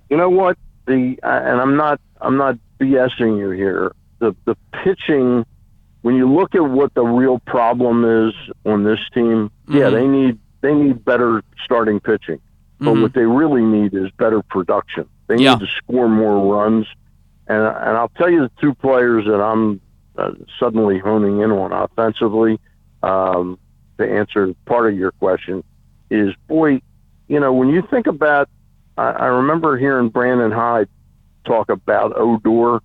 You 0.08 0.16
know 0.16 0.30
what? 0.30 0.56
The 0.86 1.18
uh, 1.22 1.26
and 1.28 1.60
I'm 1.60 1.76
not 1.76 2.00
I'm 2.20 2.36
not 2.36 2.56
BSing 2.80 3.38
you 3.38 3.50
here. 3.50 3.92
The 4.18 4.34
the 4.44 4.56
pitching 4.84 5.44
when 6.02 6.14
you 6.14 6.32
look 6.32 6.54
at 6.54 6.64
what 6.64 6.94
the 6.94 7.02
real 7.02 7.38
problem 7.40 8.04
is 8.28 8.34
on 8.64 8.84
this 8.84 8.98
team, 9.12 9.50
yeah, 9.68 9.82
Mhm. 9.88 9.92
they 9.92 10.06
need 10.06 10.38
they 10.62 10.74
need 10.74 11.04
better 11.04 11.42
starting 11.64 12.00
pitching. 12.00 12.38
But 12.80 12.94
Mhm. 12.94 13.02
what 13.02 13.12
they 13.14 13.24
really 13.26 13.62
need 13.62 13.94
is 13.94 14.10
better 14.18 14.42
production. 14.42 15.06
They 15.26 15.36
Yeah. 15.36 15.54
need 15.54 15.60
to 15.60 15.66
score 15.76 16.08
more 16.08 16.54
runs. 16.54 16.86
And 17.50 17.66
and 17.66 17.96
I'll 17.96 18.12
tell 18.16 18.30
you 18.30 18.42
the 18.42 18.50
two 18.60 18.74
players 18.74 19.24
that 19.26 19.42
I'm 19.42 19.80
uh, 20.16 20.30
suddenly 20.60 21.00
honing 21.00 21.40
in 21.40 21.50
on 21.50 21.72
offensively 21.72 22.60
um, 23.02 23.58
to 23.98 24.08
answer 24.08 24.54
part 24.66 24.92
of 24.92 24.96
your 24.96 25.10
question 25.10 25.64
is 26.10 26.32
boy, 26.46 26.80
you 27.26 27.40
know, 27.40 27.52
when 27.52 27.68
you 27.68 27.82
think 27.90 28.06
about 28.06 28.48
I, 28.96 29.10
I 29.10 29.26
remember 29.26 29.76
hearing 29.76 30.10
Brandon 30.10 30.52
Hyde 30.52 30.88
talk 31.44 31.70
about 31.70 32.12
Odor, 32.16 32.80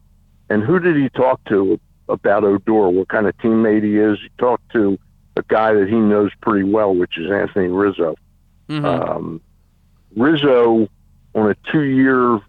and 0.50 0.64
who 0.64 0.80
did 0.80 0.96
he 0.96 1.10
talk 1.10 1.44
to 1.50 1.80
about 2.10 2.44
Odor? 2.44 2.90
What 2.90 3.10
kind 3.10 3.28
of 3.28 3.38
teammate 3.38 3.84
he 3.84 4.00
is? 4.00 4.18
He 4.20 4.30
talked 4.40 4.72
to 4.72 4.98
a 5.38 5.44
guy 5.48 5.74
that 5.74 5.88
he 5.90 5.96
knows 5.96 6.32
pretty 6.42 6.64
well, 6.64 6.96
which 6.96 7.20
is 7.20 7.30
Anthony 7.30 7.68
Rizzo. 7.68 8.16
Mhm. 8.70 8.84
Um, 8.84 9.42
Rizzo 10.16 10.88
on 11.36 11.52
a 11.52 11.56
two-year, 11.72 12.40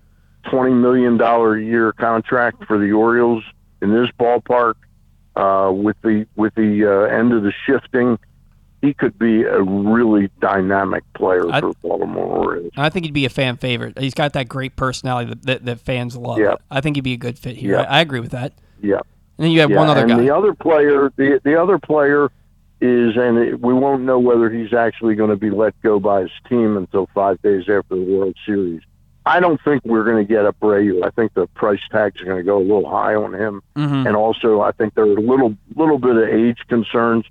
twenty 0.51 0.74
million 0.74 1.16
dollar 1.16 1.57
a 1.57 1.62
year 1.62 1.92
contract 1.92 2.64
for 2.64 2.78
the 2.78 2.92
Orioles 2.92 3.44
in 3.82 3.92
this 3.92 4.09
ballpark, 4.18 4.74
uh, 5.36 5.70
with 5.72 5.97
the 6.03 6.26
with 6.36 6.55
the 6.55 6.86
uh, 6.86 7.14
end 7.14 7.32
of 7.32 7.42
the 7.42 7.53
shifting, 7.66 8.18
he 8.82 8.94
could 8.94 9.18
be 9.18 9.42
a 9.42 9.62
really 9.62 10.30
dynamic 10.40 11.03
player 11.14 11.49
I- 11.51 11.61
for 11.61 11.72
Baltimore 11.82 12.26
Orioles. 12.26 12.72
I 12.76 12.88
think 12.88 13.05
he'd 13.05 13.14
be 13.14 13.24
a 13.24 13.30
fan 13.30 13.57
favorite. 13.57 13.99
He's 13.99 14.14
got 14.14 14.32
that 14.34 14.49
great 14.49 14.76
personality 14.76 15.30
that, 15.30 15.42
that, 15.42 15.64
that 15.64 15.80
fans 15.80 16.16
love. 16.16 16.38
Yeah. 16.38 16.55
I 16.70 16.80
think 16.80 16.97
he'd 16.97 17.03
be 17.05 17.14
a 17.14 17.18
good 17.18 17.38
fit 17.38 17.57
here. 17.57 17.72
Yeah. 17.72 17.82
I, 17.82 17.99
I 17.99 18.01
agree 18.01 18.20
with 18.20 18.32
that. 18.32 18.53
Yeah. 18.80 19.01
And 19.38 19.44
then 19.44 19.51
you 19.51 19.61
have 19.61 19.70
one 19.70 19.88
other 19.88 20.01
and 20.01 20.11
guy. 20.11 20.20
the 20.20 20.34
other 20.34 20.55
player, 20.55 21.12
the 21.16 21.40
the 21.44 21.61
other 21.61 21.78
player 21.78 22.30
is, 22.80 23.16
and 23.16 23.38
it, 23.38 23.61
we 23.61 23.74
won't 23.74 24.03
know 24.03 24.18
whether 24.18 24.49
he's 24.49 24.72
actually 24.72 25.14
going 25.14 25.30
to 25.30 25.36
be 25.36 25.51
let 25.51 25.78
go 25.82 25.99
by 25.99 26.22
his 26.22 26.30
team 26.49 26.76
until 26.76 27.09
five 27.14 27.40
days 27.42 27.62
after 27.62 27.97
the 27.97 28.03
World 28.03 28.36
Series. 28.47 28.80
I 29.27 29.41
don't 29.41 29.61
think 29.64 29.85
we're 29.85 30.05
going 30.05 30.24
to 30.24 30.33
get 30.33 30.45
Abreu. 30.45 31.05
I 31.05 31.11
think 31.11 31.35
the 31.35 31.49
price 31.49 31.81
tags 31.91 32.20
are 32.22 32.24
going 32.24 32.37
to 32.39 32.45
go 32.45 32.59
a 32.59 32.62
little 32.62 32.89
high 32.89 33.14
on 33.16 33.35
him, 33.35 33.61
Mhm. 33.77 34.07
and 34.07 34.14
also 34.16 34.61
I 34.61 34.70
think 34.72 34.95
there 34.95 35.05
are 35.05 35.16
a 35.16 35.20
little 35.20 35.57
little 35.74 35.99
bit 35.99 36.16
of 36.16 36.22
age 36.29 36.59
concerns 36.68 37.24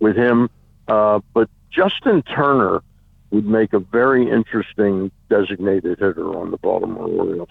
with 0.00 0.16
him. 0.16 0.50
Uh, 0.86 1.20
but 1.34 1.48
Justin 1.70 2.22
Turner 2.22 2.82
would 3.30 3.46
make 3.46 3.72
a 3.72 3.78
very 3.78 4.28
interesting 4.30 5.10
designated 5.30 5.98
hitter 5.98 6.36
on 6.36 6.50
the 6.50 6.56
Baltimore 6.58 7.06
Orioles. 7.08 7.48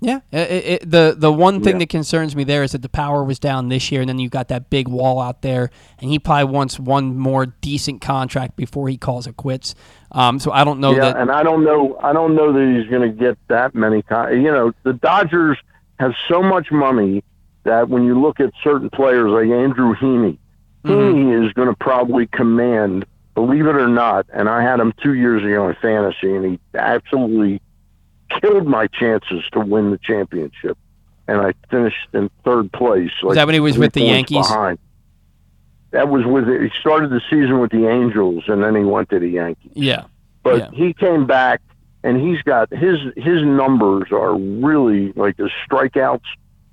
Yeah, 0.00 0.20
it, 0.30 0.38
it, 0.82 0.90
the 0.90 1.14
the 1.18 1.32
one 1.32 1.60
thing 1.60 1.74
Yeah. 1.74 1.78
that 1.80 1.88
concerns 1.88 2.34
me 2.36 2.44
there 2.44 2.62
is 2.62 2.70
that 2.72 2.82
the 2.82 2.88
power 2.88 3.24
was 3.24 3.38
down 3.40 3.68
this 3.68 3.90
year, 3.90 4.00
and 4.00 4.08
then 4.08 4.18
you 4.20 4.28
got 4.28 4.46
that 4.48 4.70
big 4.70 4.86
wall 4.88 5.20
out 5.20 5.42
there, 5.42 5.70
and 6.00 6.08
he 6.10 6.18
probably 6.20 6.52
wants 6.54 6.78
one 6.78 7.16
more 7.18 7.46
decent 7.46 8.00
contract 8.00 8.54
before 8.56 8.88
he 8.88 8.96
calls 8.96 9.26
it 9.26 9.36
quits. 9.36 9.74
Um, 10.12 10.38
so 10.38 10.50
I 10.52 10.64
don't 10.64 10.80
know 10.80 10.92
yeah, 10.92 11.00
that. 11.00 11.16
and 11.18 11.30
I 11.30 11.42
don't 11.42 11.64
know. 11.64 11.98
I 12.02 12.12
don't 12.12 12.34
know 12.34 12.52
that 12.52 12.80
he's 12.80 12.90
going 12.90 13.02
to 13.02 13.14
get 13.16 13.36
that 13.48 13.74
many. 13.74 14.02
Con- 14.02 14.40
you 14.40 14.50
know, 14.50 14.72
the 14.82 14.94
Dodgers 14.94 15.58
have 16.00 16.12
so 16.28 16.42
much 16.42 16.70
money 16.70 17.22
that 17.64 17.88
when 17.90 18.04
you 18.04 18.18
look 18.18 18.40
at 18.40 18.50
certain 18.64 18.88
players 18.88 19.30
like 19.30 19.48
Andrew 19.50 19.94
Heaney, 19.96 20.38
Mhm. 20.84 21.12
Heaney 21.14 21.46
is 21.46 21.52
going 21.52 21.68
to 21.68 21.74
probably 21.74 22.26
command. 22.26 23.04
Believe 23.34 23.66
it 23.66 23.76
or 23.76 23.86
not, 23.86 24.26
and 24.32 24.48
I 24.48 24.62
had 24.62 24.80
him 24.80 24.92
two 25.00 25.14
years 25.14 25.44
ago 25.44 25.68
in 25.68 25.76
fantasy, 25.76 26.34
and 26.34 26.44
he 26.44 26.58
absolutely 26.74 27.60
killed 28.40 28.66
my 28.66 28.88
chances 28.88 29.44
to 29.52 29.60
win 29.60 29.90
the 29.92 29.98
championship. 29.98 30.76
And 31.28 31.40
I 31.40 31.52
finished 31.70 32.08
in 32.14 32.30
third 32.44 32.72
place. 32.72 33.12
Like 33.22 33.36
that 33.36 33.46
when 33.46 33.54
he 33.54 33.60
was 33.60 33.78
with 33.78 33.92
the 33.92 34.00
Yankees? 34.02 34.48
Behind. 34.48 34.78
That 35.90 36.08
was 36.08 36.24
with. 36.26 36.46
He 36.48 36.70
started 36.80 37.10
the 37.10 37.20
season 37.30 37.60
with 37.60 37.70
the 37.70 37.88
Angels, 37.88 38.44
and 38.48 38.62
then 38.62 38.74
he 38.76 38.84
went 38.84 39.08
to 39.10 39.18
the 39.18 39.28
Yankees 39.28 39.72
yeah, 39.74 40.04
but 40.42 40.58
Yeah. 40.58 40.70
he 40.72 40.92
came 40.92 41.26
back 41.26 41.60
and 42.04 42.20
he's 42.20 42.42
got 42.42 42.70
his 42.72 42.98
his 43.16 43.42
numbers 43.42 44.12
are 44.12 44.34
really 44.36 45.12
like 45.12 45.36
the 45.36 45.50
strikeouts 45.66 46.20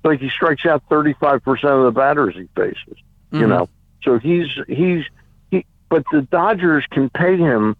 like 0.04 0.20
he 0.20 0.28
strikes 0.28 0.64
out 0.66 0.82
35% 0.88 1.42
of 1.64 1.84
the 1.84 1.90
batters 1.90 2.34
he 2.36 2.48
faces 2.54 2.96
you 3.32 3.40
Mhm. 3.40 3.48
know 3.48 3.68
so 4.04 4.18
he's 4.18 4.46
he's 4.68 5.04
he 5.50 5.64
but 5.88 6.04
the 6.12 6.22
Dodgers 6.22 6.84
can 6.92 7.10
pay 7.10 7.36
him 7.36 7.74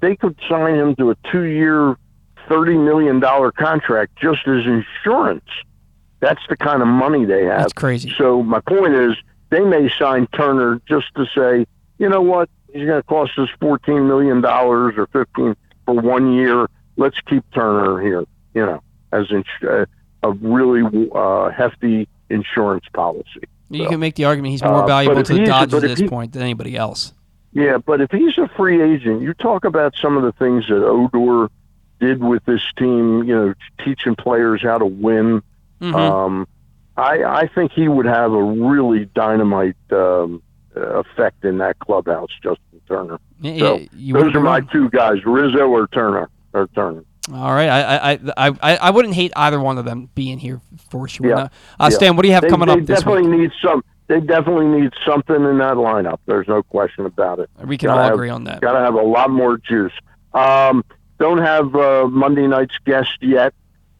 they 0.00 0.14
could 0.14 0.36
sign 0.48 0.74
him 0.76 0.94
to 0.96 1.10
a 1.10 1.16
2-year 1.32 1.96
30 2.48 2.76
million 2.78 3.18
dollar 3.20 3.50
contract 3.50 4.12
just 4.20 4.46
as 4.46 4.64
insurance 4.66 5.48
that's 6.20 6.42
the 6.48 6.56
kind 6.56 6.80
of 6.80 6.86
money 6.88 7.24
they 7.24 7.44
have 7.44 7.58
that's 7.62 7.72
crazy. 7.72 8.14
so 8.16 8.42
my 8.42 8.60
point 8.60 8.94
is, 8.94 9.16
they 9.54 9.64
may 9.64 9.88
sign 9.98 10.26
Turner 10.28 10.80
just 10.88 11.14
to 11.14 11.26
say, 11.34 11.66
you 11.98 12.08
know 12.08 12.20
what, 12.20 12.48
he's 12.72 12.86
going 12.86 13.00
to 13.00 13.06
cost 13.06 13.38
us 13.38 13.48
fourteen 13.60 14.06
million 14.08 14.40
dollars 14.40 14.94
or 14.96 15.06
fifteen 15.06 15.56
for 15.86 15.94
one 15.94 16.32
year. 16.34 16.68
Let's 16.96 17.20
keep 17.22 17.44
Turner 17.52 18.00
here, 18.00 18.24
you 18.54 18.66
know, 18.66 18.82
as 19.12 19.30
ins- 19.30 19.46
uh, 19.62 19.86
a 20.22 20.32
really 20.32 21.08
uh, 21.14 21.50
hefty 21.50 22.08
insurance 22.30 22.84
policy. 22.92 23.42
You 23.70 23.84
so, 23.84 23.90
can 23.90 24.00
make 24.00 24.14
the 24.16 24.24
argument 24.24 24.52
he's 24.52 24.62
more 24.62 24.82
uh, 24.82 24.86
valuable 24.86 25.18
if 25.18 25.26
to 25.28 25.34
the 25.34 25.44
Dodgers 25.44 25.84
at 25.84 25.90
this 25.90 26.00
he- 26.00 26.08
point 26.08 26.32
than 26.32 26.42
anybody 26.42 26.76
else. 26.76 27.12
Yeah, 27.52 27.78
but 27.78 28.00
if 28.00 28.10
he's 28.10 28.36
a 28.38 28.48
free 28.56 28.82
agent, 28.82 29.22
you 29.22 29.32
talk 29.34 29.64
about 29.64 29.94
some 29.96 30.16
of 30.16 30.24
the 30.24 30.32
things 30.32 30.66
that 30.66 30.84
Odor 30.84 31.48
did 32.00 32.22
with 32.22 32.44
this 32.46 32.62
team. 32.76 33.22
You 33.22 33.34
know, 33.34 33.54
teaching 33.84 34.16
players 34.16 34.62
how 34.62 34.78
to 34.78 34.86
win. 34.86 35.42
Mhm. 35.80 35.94
Um, 35.94 36.48
I, 36.96 37.24
I 37.24 37.48
think 37.54 37.72
he 37.72 37.88
would 37.88 38.06
have 38.06 38.32
a 38.32 38.42
really 38.42 39.06
dynamite 39.14 39.76
um, 39.90 40.42
effect 40.74 41.44
in 41.44 41.58
that 41.58 41.78
clubhouse, 41.80 42.30
Justin 42.42 42.80
Turner. 42.88 43.18
Yeah, 43.40 43.58
So 43.58 43.80
yeah, 43.96 44.12
those 44.20 44.34
are 44.34 44.40
my 44.40 44.58
wrong. 44.58 44.68
two 44.72 44.90
guys, 44.90 45.24
Rizzo 45.24 45.68
or 45.68 45.86
Turner. 45.88 46.28
Or 46.52 46.68
Turner. 46.68 47.02
All 47.32 47.52
right, 47.54 47.68
I, 47.68 48.12
I, 48.12 48.18
I, 48.62 48.76
I, 48.76 48.90
wouldn't 48.90 49.14
hate 49.14 49.32
either 49.34 49.58
one 49.58 49.78
of 49.78 49.86
them 49.86 50.10
being 50.14 50.38
here 50.38 50.60
for 50.90 51.08
sure. 51.08 51.26
Yeah. 51.26 51.48
Uh, 51.80 51.88
Yeah. 51.90 51.96
Stan, 51.96 52.16
what 52.16 52.22
do 52.22 52.28
you 52.28 52.34
have 52.34 52.42
They, 52.42 52.50
coming 52.50 52.66
they 52.68 52.74
up 52.74 52.80
this 52.80 53.00
definitely 53.00 53.28
week? 53.30 53.40
need 53.40 53.50
some. 53.62 53.82
They 54.06 54.20
definitely 54.20 54.66
need 54.66 54.92
something 55.06 55.34
in 55.36 55.56
that 55.58 55.76
lineup. 55.76 56.18
There's 56.26 56.46
no 56.46 56.62
question 56.62 57.06
about 57.06 57.38
it. 57.38 57.48
We 57.64 57.78
can 57.78 57.86
gotta 57.88 57.98
all 58.00 58.04
have- 58.08 58.14
agree 58.14 58.28
on 58.28 58.44
that. 58.44 58.60
Got 58.60 58.74
to 58.74 58.80
have 58.80 58.94
a 58.94 59.00
lot 59.02 59.30
more 59.30 59.56
juice. 59.56 59.94
Um, 60.34 60.84
don't 61.18 61.38
have 61.38 61.74
uh, 61.74 62.06
Monday 62.08 62.46
night's 62.46 62.76
guest 62.84 63.16
yet. 63.22 63.54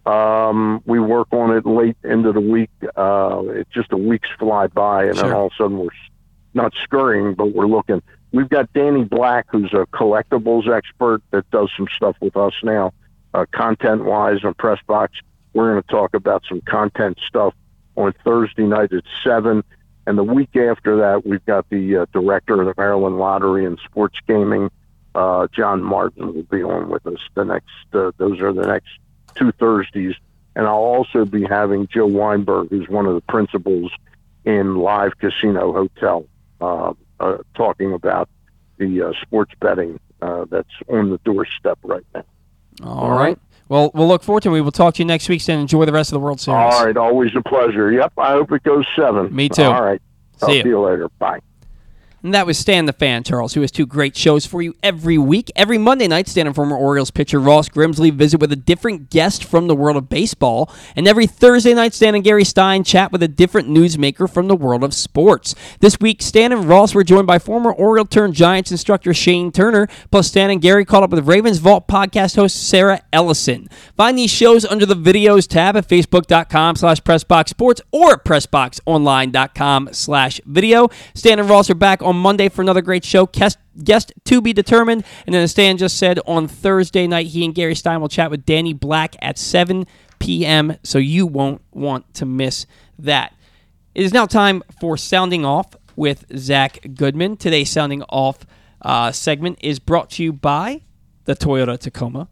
Um, 0.06 0.82
we 0.84 1.00
work 1.00 1.28
on 1.32 1.56
it 1.56 1.64
late 1.64 1.96
into 2.04 2.32
the 2.32 2.40
week. 2.40 2.70
Uh, 2.94 3.42
it's 3.48 3.70
just 3.70 3.90
a 3.92 3.96
week's 3.96 4.28
fly 4.38 4.66
by, 4.66 5.04
and 5.04 5.16
then 5.16 5.32
all 5.32 5.46
of 5.46 5.52
a 5.52 5.62
sudden 5.62 5.78
we're 5.78 5.88
not 6.52 6.72
scurrying, 6.82 7.34
but 7.34 7.54
we're 7.54 7.66
looking. 7.66 8.02
We've 8.32 8.48
got 8.48 8.72
Danny 8.72 9.04
Black, 9.04 9.46
who's 9.50 9.72
a 9.72 9.86
collectibles 9.86 10.68
expert 10.68 11.22
that 11.30 11.50
does 11.50 11.70
some 11.76 11.86
stuff 11.94 12.16
with 12.20 12.36
us 12.36 12.52
now, 12.62 12.92
uh, 13.32 13.46
content 13.52 14.04
wise 14.04 14.44
on 14.44 14.54
Press 14.54 14.80
Box. 14.86 15.14
We're 15.52 15.72
going 15.72 15.82
to 15.82 15.88
talk 15.88 16.14
about 16.14 16.42
some 16.48 16.60
content 16.62 17.18
stuff 17.26 17.54
on 17.96 18.12
Thursday 18.24 18.64
night 18.64 18.92
at 18.92 19.04
seven. 19.22 19.62
And 20.06 20.18
the 20.18 20.24
week 20.24 20.54
after 20.56 20.96
that, 20.98 21.24
we've 21.24 21.44
got 21.46 21.70
the 21.70 21.98
uh, 21.98 22.06
director 22.12 22.60
of 22.60 22.66
the 22.66 22.74
Maryland 22.76 23.18
Lottery 23.18 23.64
and 23.64 23.78
Sports 23.84 24.18
Gaming, 24.26 24.70
uh, 25.14 25.46
John 25.54 25.82
Martin, 25.82 26.34
will 26.34 26.42
be 26.42 26.62
on 26.62 26.90
with 26.90 27.06
us. 27.06 27.20
The 27.34 27.44
next, 27.44 27.94
uh, 27.94 28.10
those 28.18 28.40
are 28.40 28.52
the 28.52 28.66
next 28.66 28.90
two 29.36 29.52
Thursdays, 29.52 30.14
and 30.56 30.66
I'll 30.66 30.74
also 30.74 31.24
be 31.24 31.44
having 31.44 31.86
Joe 31.88 32.06
Weinberg, 32.06 32.70
who's 32.70 32.88
one 32.88 33.06
of 33.06 33.14
the 33.14 33.20
principals 33.22 33.90
in 34.44 34.76
Live 34.76 35.18
Casino 35.18 35.72
Hotel, 35.72 36.26
uh, 36.60 36.92
uh, 37.20 37.38
talking 37.54 37.92
about 37.92 38.28
the 38.78 39.02
uh, 39.02 39.12
sports 39.22 39.52
betting 39.60 39.98
uh, 40.22 40.44
that's 40.50 40.68
on 40.88 41.10
the 41.10 41.18
doorstep 41.24 41.78
right 41.82 42.04
now. 42.14 42.24
All 42.82 43.10
right. 43.10 43.38
Well, 43.68 43.90
we'll 43.94 44.08
look 44.08 44.22
forward 44.22 44.42
to 44.42 44.50
it. 44.50 44.52
We 44.52 44.60
will 44.60 44.72
talk 44.72 44.94
to 44.94 44.98
you 45.02 45.06
next 45.06 45.28
week 45.28 45.48
and 45.48 45.60
enjoy 45.60 45.86
the 45.86 45.92
rest 45.92 46.10
of 46.12 46.14
the 46.14 46.20
World 46.20 46.40
Series. 46.40 46.74
All 46.74 46.84
right, 46.84 46.96
always 46.96 47.34
a 47.34 47.40
pleasure. 47.42 47.90
Yep, 47.90 48.12
I 48.18 48.32
hope 48.32 48.52
it 48.52 48.62
goes 48.62 48.84
seven. 48.94 49.34
Me 49.34 49.48
too. 49.48 49.62
All 49.62 49.82
right. 49.82 50.02
See 50.44 50.56
ya. 50.58 50.62
to 50.62 50.68
you 50.68 50.80
later. 50.80 51.08
Bye. 51.18 51.40
And 52.24 52.32
that 52.32 52.46
was 52.46 52.56
Stan 52.56 52.86
the 52.86 52.94
Fan, 52.94 53.22
Charles, 53.22 53.52
who 53.52 53.60
has 53.60 53.70
two 53.70 53.84
great 53.84 54.16
shows 54.16 54.46
for 54.46 54.62
you 54.62 54.74
every 54.82 55.18
week. 55.18 55.52
Every 55.54 55.76
Monday 55.76 56.08
night, 56.08 56.26
Stan 56.26 56.46
and 56.46 56.56
former 56.56 56.74
Orioles 56.74 57.10
pitcher 57.10 57.38
Ross 57.38 57.68
Grimsley 57.68 58.10
visit 58.10 58.40
with 58.40 58.50
a 58.50 58.56
different 58.56 59.10
guest 59.10 59.44
from 59.44 59.66
the 59.66 59.76
world 59.76 59.98
of 59.98 60.08
baseball. 60.08 60.72
And 60.96 61.06
every 61.06 61.26
Thursday 61.26 61.74
night, 61.74 61.92
Stan 61.92 62.14
and 62.14 62.24
Gary 62.24 62.44
Stein 62.44 62.82
chat 62.82 63.12
with 63.12 63.22
a 63.22 63.28
different 63.28 63.68
newsmaker 63.68 64.28
from 64.28 64.48
the 64.48 64.56
world 64.56 64.82
of 64.82 64.94
sports. 64.94 65.54
This 65.80 66.00
week, 66.00 66.22
Stan 66.22 66.50
and 66.50 66.64
Ross 66.64 66.94
were 66.94 67.04
joined 67.04 67.26
by 67.26 67.38
former 67.38 67.70
Oriole 67.70 68.06
turned 68.06 68.32
Giants 68.32 68.70
instructor 68.70 69.12
Shane 69.12 69.52
Turner, 69.52 69.86
plus 70.10 70.28
Stan 70.28 70.48
and 70.48 70.62
Gary 70.62 70.86
caught 70.86 71.02
up 71.02 71.10
with 71.10 71.28
Ravens 71.28 71.58
Vault 71.58 71.86
podcast 71.86 72.36
host 72.36 72.56
Sarah 72.56 73.02
Ellison. 73.12 73.68
Find 73.98 74.16
these 74.16 74.30
shows 74.30 74.64
under 74.64 74.86
the 74.86 74.96
videos 74.96 75.46
tab 75.46 75.76
at 75.76 75.86
facebook.com 75.86 76.76
slash 76.76 77.02
pressboxsports 77.02 77.82
or 77.92 78.14
at 78.14 78.24
pressboxonline.com 78.24 79.90
slash 79.92 80.40
video. 80.46 80.88
Stan 81.12 81.38
and 81.38 81.50
Ross 81.50 81.68
are 81.68 81.74
back 81.74 82.02
on 82.02 82.13
Monday 82.16 82.48
for 82.48 82.62
another 82.62 82.82
great 82.82 83.04
show. 83.04 83.26
Guest, 83.26 83.58
guest 83.82 84.12
to 84.24 84.40
be 84.40 84.52
determined. 84.52 85.04
And 85.26 85.34
then 85.34 85.42
as 85.42 85.52
Stan 85.52 85.76
just 85.76 85.98
said, 85.98 86.20
on 86.26 86.48
Thursday 86.48 87.06
night, 87.06 87.28
he 87.28 87.44
and 87.44 87.54
Gary 87.54 87.74
Stein 87.74 88.00
will 88.00 88.08
chat 88.08 88.30
with 88.30 88.44
Danny 88.44 88.72
Black 88.72 89.16
at 89.22 89.38
7 89.38 89.86
p.m., 90.18 90.76
so 90.82 90.98
you 90.98 91.26
won't 91.26 91.62
want 91.72 92.12
to 92.14 92.26
miss 92.26 92.66
that. 92.98 93.34
It 93.94 94.04
is 94.04 94.12
now 94.12 94.26
time 94.26 94.62
for 94.80 94.96
Sounding 94.96 95.44
Off 95.44 95.76
with 95.96 96.24
Zach 96.36 96.80
Goodman. 96.94 97.36
Today's 97.36 97.70
Sounding 97.70 98.02
Off 98.04 98.38
uh, 98.82 99.12
segment 99.12 99.58
is 99.60 99.78
brought 99.78 100.10
to 100.10 100.24
you 100.24 100.32
by 100.32 100.82
the 101.24 101.36
Toyota 101.36 101.78
Tacoma. 101.78 102.28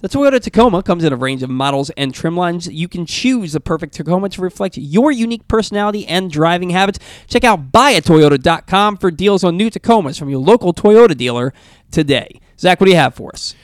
The 0.00 0.10
Toyota 0.10 0.38
Tacoma 0.38 0.82
comes 0.82 1.04
in 1.04 1.12
a 1.14 1.16
range 1.16 1.42
of 1.42 1.48
models 1.48 1.88
and 1.96 2.12
trim 2.12 2.36
lines. 2.36 2.68
You 2.68 2.86
can 2.86 3.06
choose 3.06 3.54
the 3.54 3.60
perfect 3.60 3.94
Tacoma 3.94 4.28
to 4.28 4.42
reflect 4.42 4.76
your 4.76 5.10
unique 5.10 5.48
personality 5.48 6.06
and 6.06 6.30
driving 6.30 6.68
habits. 6.68 6.98
Check 7.28 7.44
out 7.44 7.72
buyatoyota.com 7.72 8.98
for 8.98 9.10
deals 9.10 9.42
on 9.42 9.56
new 9.56 9.70
Tacomas 9.70 10.18
from 10.18 10.28
your 10.28 10.40
local 10.40 10.74
Toyota 10.74 11.16
dealer 11.16 11.54
today. 11.90 12.40
Zach, 12.58 12.78
what 12.78 12.84
do 12.84 12.90
you 12.90 12.98
have 12.98 13.14
for 13.14 13.30
us? 13.32 13.54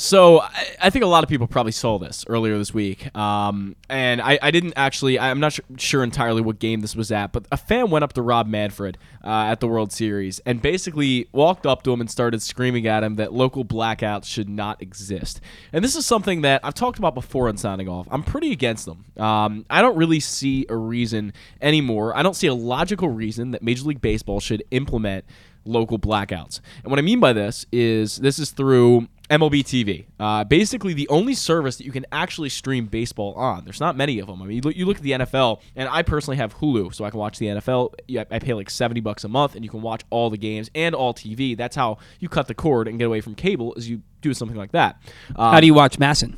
So 0.00 0.40
I, 0.40 0.66
I 0.80 0.90
think 0.90 1.04
a 1.04 1.08
lot 1.08 1.24
of 1.24 1.28
people 1.28 1.46
probably 1.46 1.72
saw 1.72 1.98
this 1.98 2.24
earlier 2.26 2.56
this 2.56 2.72
week, 2.72 3.14
um, 3.14 3.76
and 3.90 4.22
I, 4.22 4.38
I 4.40 4.50
didn't 4.50 4.72
actually. 4.74 5.18
I'm 5.18 5.40
not 5.40 5.52
su- 5.52 5.62
sure 5.76 6.02
entirely 6.02 6.40
what 6.40 6.58
game 6.58 6.80
this 6.80 6.96
was 6.96 7.12
at, 7.12 7.32
but 7.32 7.44
a 7.52 7.58
fan 7.58 7.90
went 7.90 8.02
up 8.02 8.14
to 8.14 8.22
Rob 8.22 8.46
Manfred 8.46 8.96
uh, 9.22 9.28
at 9.28 9.60
the 9.60 9.68
World 9.68 9.92
Series 9.92 10.38
and 10.46 10.62
basically 10.62 11.28
walked 11.32 11.66
up 11.66 11.82
to 11.82 11.92
him 11.92 12.00
and 12.00 12.10
started 12.10 12.40
screaming 12.40 12.86
at 12.86 13.04
him 13.04 13.16
that 13.16 13.34
local 13.34 13.62
blackouts 13.62 14.24
should 14.24 14.48
not 14.48 14.80
exist. 14.80 15.38
And 15.70 15.84
this 15.84 15.94
is 15.94 16.06
something 16.06 16.40
that 16.40 16.62
I've 16.64 16.72
talked 16.72 16.98
about 16.98 17.14
before 17.14 17.50
on 17.50 17.58
Sounding 17.58 17.86
Off. 17.86 18.08
I'm 18.10 18.22
pretty 18.22 18.52
against 18.52 18.86
them. 18.86 19.04
Um, 19.18 19.66
I 19.68 19.82
don't 19.82 19.98
really 19.98 20.20
see 20.20 20.64
a 20.70 20.76
reason 20.76 21.34
anymore. 21.60 22.16
I 22.16 22.22
don't 22.22 22.34
see 22.34 22.46
a 22.46 22.54
logical 22.54 23.10
reason 23.10 23.50
that 23.50 23.62
Major 23.62 23.84
League 23.84 24.00
Baseball 24.00 24.40
should 24.40 24.64
implement 24.70 25.26
local 25.66 25.98
blackouts. 25.98 26.60
And 26.82 26.90
what 26.90 26.98
I 26.98 27.02
mean 27.02 27.20
by 27.20 27.34
this 27.34 27.66
is 27.70 28.16
this 28.16 28.38
is 28.38 28.50
through 28.50 29.06
MLB 29.30 29.62
TV. 29.62 30.06
Uh, 30.18 30.42
basically, 30.44 30.92
the 30.92 31.08
only 31.08 31.34
service 31.34 31.76
that 31.76 31.84
you 31.84 31.92
can 31.92 32.04
actually 32.10 32.48
stream 32.48 32.86
baseball 32.86 33.32
on. 33.34 33.64
There's 33.64 33.80
not 33.80 33.96
many 33.96 34.18
of 34.18 34.26
them. 34.26 34.42
I 34.42 34.46
mean, 34.46 34.56
you 34.56 34.62
look, 34.62 34.76
you 34.76 34.86
look 34.86 34.96
at 34.96 35.02
the 35.02 35.12
NFL, 35.12 35.60
and 35.76 35.88
I 35.88 36.02
personally 36.02 36.36
have 36.38 36.56
Hulu, 36.56 36.92
so 36.94 37.04
I 37.04 37.10
can 37.10 37.20
watch 37.20 37.38
the 37.38 37.46
NFL. 37.46 37.94
I 38.30 38.38
pay 38.40 38.54
like 38.54 38.68
70 38.68 39.00
bucks 39.00 39.22
a 39.24 39.28
month, 39.28 39.54
and 39.54 39.64
you 39.64 39.70
can 39.70 39.82
watch 39.82 40.02
all 40.10 40.30
the 40.30 40.36
games 40.36 40.68
and 40.74 40.94
all 40.94 41.14
TV. 41.14 41.56
That's 41.56 41.76
how 41.76 41.98
you 42.18 42.28
cut 42.28 42.48
the 42.48 42.54
cord 42.54 42.88
and 42.88 42.98
get 42.98 43.04
away 43.04 43.20
from 43.20 43.34
cable, 43.34 43.72
is 43.74 43.88
you 43.88 44.02
do 44.20 44.34
something 44.34 44.56
like 44.56 44.72
that. 44.72 45.00
Um, 45.36 45.52
How 45.52 45.60
do 45.60 45.66
you 45.66 45.74
watch 45.74 45.98
MASN? 45.98 46.36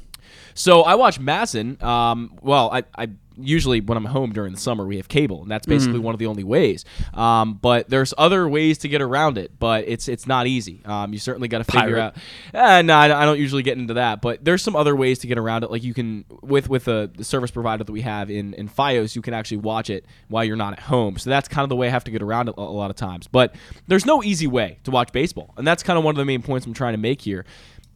so 0.54 0.82
I 0.82 0.94
watch 0.94 1.18
MASN. 1.18 1.82
Um, 1.82 2.38
well, 2.42 2.70
I, 2.72 2.84
I 2.96 3.08
usually 3.36 3.80
when 3.80 3.96
I'm 3.98 4.04
home 4.04 4.32
during 4.32 4.52
the 4.52 4.58
summer 4.60 4.86
we 4.86 4.96
have 4.96 5.08
cable, 5.08 5.42
and 5.42 5.50
that's 5.50 5.66
basically 5.66 5.98
one 6.00 6.14
of 6.14 6.18
the 6.18 6.26
only 6.26 6.44
ways. 6.44 6.84
Um, 7.14 7.54
but 7.54 7.88
there's 7.88 8.12
other 8.18 8.48
ways 8.48 8.78
to 8.78 8.88
get 8.88 9.00
around 9.02 9.38
it, 9.38 9.58
but 9.58 9.84
it's 9.86 10.08
it's 10.08 10.26
not 10.26 10.46
easy. 10.46 10.80
Um, 10.84 11.12
you 11.12 11.18
certainly 11.18 11.48
got 11.48 11.58
to 11.58 11.64
figure 11.64 11.98
out. 11.98 12.16
Uh, 12.54 12.82
no, 12.82 12.96
I 12.96 13.08
don't- 13.08 13.16
I 13.16 13.24
don't 13.24 13.38
usually 13.38 13.62
get 13.62 13.78
into 13.78 13.94
that, 13.94 14.20
but 14.20 14.44
there's 14.44 14.62
some 14.62 14.76
other 14.76 14.94
ways 14.96 15.18
to 15.20 15.26
get 15.26 15.38
around 15.38 15.64
it. 15.64 15.70
Like 15.70 15.82
you 15.82 15.94
can 15.94 16.24
with 16.42 16.68
with 16.68 16.84
the, 16.86 17.10
the 17.16 17.24
service 17.24 17.50
provider 17.50 17.84
that 17.84 17.92
we 17.92 18.00
have 18.02 18.30
in 18.30 18.54
in 18.54 18.68
FiOS, 18.68 19.14
you 19.16 19.22
can 19.22 19.34
actually 19.34 19.58
watch 19.58 19.90
it 19.90 20.04
while 20.28 20.44
you're 20.44 20.56
not 20.56 20.72
at 20.74 20.80
home. 20.80 21.16
So 21.18 21.30
that's 21.30 21.48
kind 21.48 21.62
of 21.64 21.68
the 21.68 21.76
way 21.76 21.88
I 21.88 21.90
have 21.90 22.04
to 22.04 22.10
get 22.10 22.22
around 22.22 22.48
it 22.48 22.54
a 22.58 22.60
a 22.60 22.62
lot 22.62 22.90
of 22.90 22.96
times. 22.96 23.28
But 23.28 23.54
there's 23.88 24.06
no 24.06 24.22
easy 24.22 24.46
way 24.46 24.78
to 24.84 24.90
watch 24.90 25.12
baseball, 25.12 25.52
and 25.56 25.66
that's 25.66 25.82
kind 25.82 25.98
of 25.98 26.04
one 26.04 26.12
of 26.14 26.18
the 26.18 26.24
main 26.24 26.42
points 26.42 26.66
I'm 26.66 26.74
trying 26.74 26.94
to 26.94 26.98
make 26.98 27.20
here. 27.22 27.44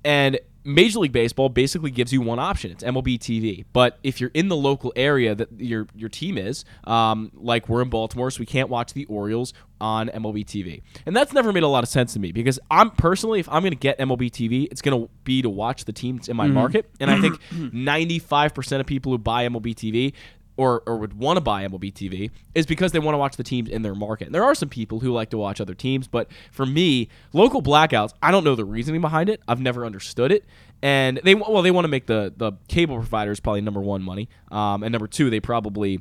And 0.04 0.38
Major 0.66 0.98
League 0.98 1.12
Baseball 1.12 1.48
basically 1.48 1.90
gives 1.90 2.12
you 2.12 2.20
one 2.20 2.38
option. 2.38 2.72
It's 2.72 2.82
MLB 2.82 3.18
TV. 3.18 3.64
But 3.72 3.98
if 4.02 4.20
you're 4.20 4.32
in 4.34 4.48
the 4.48 4.56
local 4.56 4.92
area 4.96 5.34
that 5.34 5.48
your 5.58 5.86
your 5.94 6.08
team 6.08 6.36
is, 6.36 6.64
um, 6.84 7.30
like 7.34 7.68
we're 7.68 7.82
in 7.82 7.88
Baltimore, 7.88 8.30
so 8.30 8.40
we 8.40 8.46
can't 8.46 8.68
watch 8.68 8.92
the 8.92 9.04
Orioles 9.06 9.54
on 9.80 10.08
MLB 10.08 10.44
TV. 10.44 10.82
And 11.04 11.14
that's 11.14 11.32
never 11.32 11.52
made 11.52 11.62
a 11.62 11.68
lot 11.68 11.84
of 11.84 11.88
sense 11.88 12.14
to 12.14 12.18
me 12.18 12.32
because 12.32 12.58
I'm 12.70 12.90
personally, 12.90 13.40
if 13.40 13.48
I'm 13.48 13.62
going 13.62 13.72
to 13.72 13.78
get 13.78 13.98
MLB 13.98 14.30
TV, 14.30 14.68
it's 14.70 14.82
going 14.82 15.00
to 15.00 15.10
be 15.24 15.42
to 15.42 15.50
watch 15.50 15.84
the 15.84 15.92
teams 15.92 16.28
in 16.28 16.36
my 16.36 16.48
market. 16.48 16.90
And 16.98 17.10
I 17.10 17.20
think 17.20 17.40
95% 17.52 18.80
of 18.80 18.86
people 18.86 19.12
who 19.12 19.18
buy 19.18 19.46
MLB 19.46 19.74
TV 19.74 20.12
or, 20.56 20.82
or 20.86 20.96
would 20.96 21.14
want 21.14 21.36
to 21.36 21.40
buy 21.40 21.66
MLB 21.66 21.92
TV 21.92 22.30
is 22.54 22.66
because 22.66 22.92
they 22.92 22.98
want 22.98 23.14
to 23.14 23.18
watch 23.18 23.36
the 23.36 23.42
teams 23.42 23.68
in 23.68 23.82
their 23.82 23.94
market. 23.94 24.26
And 24.26 24.34
there 24.34 24.44
are 24.44 24.54
some 24.54 24.68
people 24.68 25.00
who 25.00 25.12
like 25.12 25.30
to 25.30 25.38
watch 25.38 25.60
other 25.60 25.74
teams, 25.74 26.08
but 26.08 26.28
for 26.50 26.66
me, 26.66 27.08
local 27.32 27.62
blackouts, 27.62 28.12
I 28.22 28.30
don't 28.30 28.44
know 28.44 28.54
the 28.54 28.64
reasoning 28.64 29.00
behind 29.00 29.28
it. 29.28 29.40
I've 29.46 29.60
never 29.60 29.84
understood 29.84 30.32
it. 30.32 30.44
And 30.82 31.20
they 31.24 31.34
well, 31.34 31.62
they 31.62 31.70
want 31.70 31.84
to 31.84 31.88
make 31.88 32.06
the 32.06 32.34
the 32.36 32.52
cable 32.68 32.96
providers 32.96 33.40
probably 33.40 33.62
number 33.62 33.80
one 33.80 34.02
money, 34.02 34.28
um, 34.50 34.82
and 34.82 34.92
number 34.92 35.06
two, 35.06 35.30
they 35.30 35.40
probably 35.40 36.00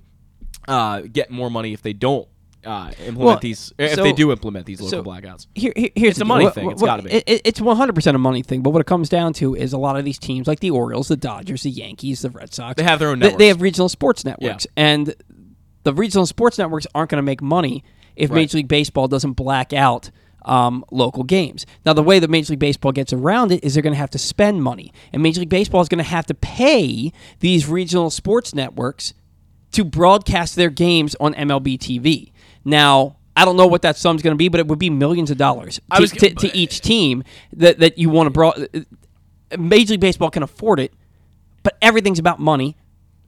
uh, 0.68 1.02
get 1.02 1.32
more 1.32 1.50
money 1.50 1.72
if 1.72 1.82
they 1.82 1.94
don't 1.94 2.28
uh, 2.66 2.92
implement 3.00 3.18
Well, 3.18 3.38
these. 3.42 3.74
If 3.78 3.94
so- 3.96 4.04
they 4.04 4.12
do 4.14 4.32
implement 4.32 4.66
these 4.66 4.82
local 4.82 5.00
so- 5.00 5.04
blackouts. 5.04 5.48
Here, 5.56 5.74
here- 5.76 5.90
here's 5.96 6.10
It's 6.12 6.20
the 6.20 6.26
a 6.26 6.28
money 6.28 6.50
thing. 6.50 6.70
It's 6.72 6.82
what- 6.82 6.88
gotta 6.88 7.04
be. 7.04 7.12
It, 7.12 7.24
it- 7.28 7.42
it's 7.46 7.60
100% 7.60 8.16
a 8.16 8.18
money 8.18 8.42
thing. 8.42 8.62
But 8.62 8.72
what 8.72 8.82
it 8.82 8.88
comes 8.88 9.10
down 9.10 9.34
to 9.34 9.56
is 9.56 9.74
a 9.74 9.78
lot 9.78 9.98
of 9.98 10.06
these 10.06 10.18
teams, 10.20 10.48
like 10.48 10.60
the 10.60 10.72
Orioles, 10.72 11.08
the 11.08 11.18
Dodgers, 11.18 11.64
the 11.64 11.70
Yankees, 11.70 12.22
the 12.22 12.30
Red 12.30 12.54
Sox, 12.54 12.76
They 12.78 12.84
have 12.84 13.00
their 13.00 13.10
own 13.10 13.20
they- 13.20 13.36
They, 13.36 13.48
have 13.48 13.62
regional 13.62 13.90
sports 13.90 14.26
networks, 14.26 14.66
and 14.76 15.14
the 15.84 15.94
regional 15.94 16.26
sports 16.26 16.58
networks 16.58 16.88
aren't 16.96 17.12
going 17.12 17.18
to 17.20 17.24
make 17.26 17.42
money 17.42 17.84
if 18.16 18.30
Right. 18.30 18.38
Major 18.38 18.58
League 18.58 18.68
Baseball 18.68 19.08
doesn't 19.08 19.34
black 19.34 19.74
out. 19.74 20.10
Um, 20.48 20.86
local 20.92 21.24
games. 21.24 21.66
Now, 21.88 21.94
the 21.94 22.04
way 22.04 22.20
that 22.20 22.30
Major 22.30 22.52
League 22.54 22.60
Baseball 22.60 22.92
gets 22.92 23.12
around 23.12 23.52
it 23.52 23.64
is 23.64 23.74
they're 23.74 23.82
going 23.82 23.94
to 23.96 23.98
have 24.00 24.12
to 24.12 24.20
spend 24.20 24.62
money, 24.62 24.94
and 25.12 25.24
Major 25.24 25.40
League 25.40 25.50
Baseball 25.50 25.82
is 25.82 25.90
going 25.90 25.98
to 25.98 26.04
have 26.04 26.28
to 26.28 26.36
pay 26.36 27.12
these 27.40 27.68
regional 27.68 28.12
sports 28.12 28.54
networks 28.54 29.16
to 29.72 29.84
broadcast 29.84 30.56
their 30.56 30.70
games 30.70 31.16
on 31.20 31.34
MLB 31.34 31.80
TV. 31.80 32.32
Now, 32.66 33.18
I 33.38 33.46
don't 33.46 33.56
know 33.58 33.68
what 33.68 33.84
that 33.84 33.96
sum's 33.98 34.22
going 34.22 34.34
to 34.34 34.38
be, 34.38 34.50
but 34.50 34.60
it 34.60 34.68
would 34.68 34.80
be 34.80 34.90
millions 34.90 35.30
of 35.32 35.38
dollars 35.38 35.80
to, 35.96 36.02
was- 36.02 36.12
to, 36.12 36.34
to 36.34 36.58
each 36.58 36.82
team 36.82 37.24
that, 37.54 37.80
that 37.80 37.98
you 37.98 38.10
want 38.10 38.28
to 38.28 38.32
broad. 38.32 38.60
Uh, 38.60 38.80
uh, 39.52 39.58
Major 39.58 39.92
League 39.92 40.00
Baseball 40.00 40.32
can 40.32 40.42
afford 40.44 40.80
it, 40.80 40.94
but 41.64 41.78
everything's 41.82 42.20
about 42.20 42.40
money. 42.40 42.76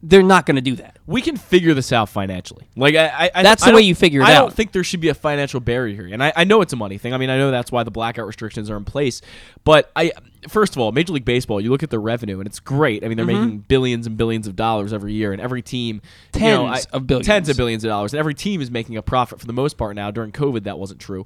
They're 0.10 0.24
not 0.24 0.46
going 0.46 0.56
to 0.56 0.62
do 0.62 0.76
that. 0.78 1.00
we 1.06 1.22
can 1.22 1.36
figure 1.36 1.74
this 1.74 1.92
out 1.92 2.08
financially. 2.08 2.68
Like 2.78 2.96
I, 2.96 3.08
I 3.08 3.32
I- 3.36 3.44
That's 3.44 3.64
I 3.64 3.70
the 3.72 3.76
way 3.76 3.82
you 3.82 3.94
figure 3.96 4.22
it 4.22 4.24
out. 4.24 4.30
I 4.30 4.34
don't 4.36 4.54
think 4.54 4.72
there 4.72 4.84
should 4.84 5.02
be 5.02 5.10
a 5.10 5.14
financial 5.14 5.60
barrier 5.60 5.94
here, 5.96 6.08
and 6.14 6.24
I, 6.24 6.32
I 6.36 6.44
know 6.46 6.62
it's 6.62 6.72
a 6.72 6.78
money 6.78 6.98
thing. 6.98 7.14
I 7.14 7.18
mean, 7.18 7.30
I 7.30 7.38
know 7.38 7.52
that's 7.52 7.72
why 7.72 7.84
the 7.84 7.92
blackout 7.92 8.26
restrictions 8.26 8.70
are 8.70 8.78
in 8.78 8.86
place. 8.86 9.22
But 9.66 9.92
I, 9.96 10.14
first 10.48 10.76
of 10.76 10.80
all, 10.82 10.92
Major 10.94 11.12
League 11.14 11.26
Baseball, 11.26 11.60
you 11.60 11.70
look 11.72 11.84
at 11.84 11.90
their 11.90 12.00
revenue, 12.00 12.40
and 12.40 12.48
it's 12.48 12.60
great. 12.62 13.04
I 13.04 13.08
mean, 13.10 13.18
they're 13.18 13.26
Mm-hmm. 13.26 13.42
making 13.44 13.60
billions 13.68 14.08
and 14.08 14.16
billions 14.18 14.48
of 14.48 14.56
dollars 14.56 14.94
every 14.94 15.12
year, 15.14 15.34
and 15.34 15.42
every 15.42 15.62
team, 15.62 16.02
you 16.36 16.40
know, 16.42 16.68
Tens 16.70 16.88
I- 16.92 16.96
of 16.98 17.06
billions. 17.08 17.28
tens 17.28 17.50
of 17.50 17.58
billions 17.58 17.84
of 17.84 17.90
dollars, 17.90 18.14
and 18.14 18.20
every 18.20 18.34
team 18.34 18.62
is 18.62 18.72
making 18.72 18.96
a 18.96 19.02
profit 19.02 19.40
for 19.42 19.46
the 19.46 19.54
most 19.54 19.78
part 19.78 19.96
now. 19.96 20.10
During 20.12 20.32
COVID, 20.32 20.64
that 20.64 20.80
wasn't 20.80 21.02
true, 21.02 21.26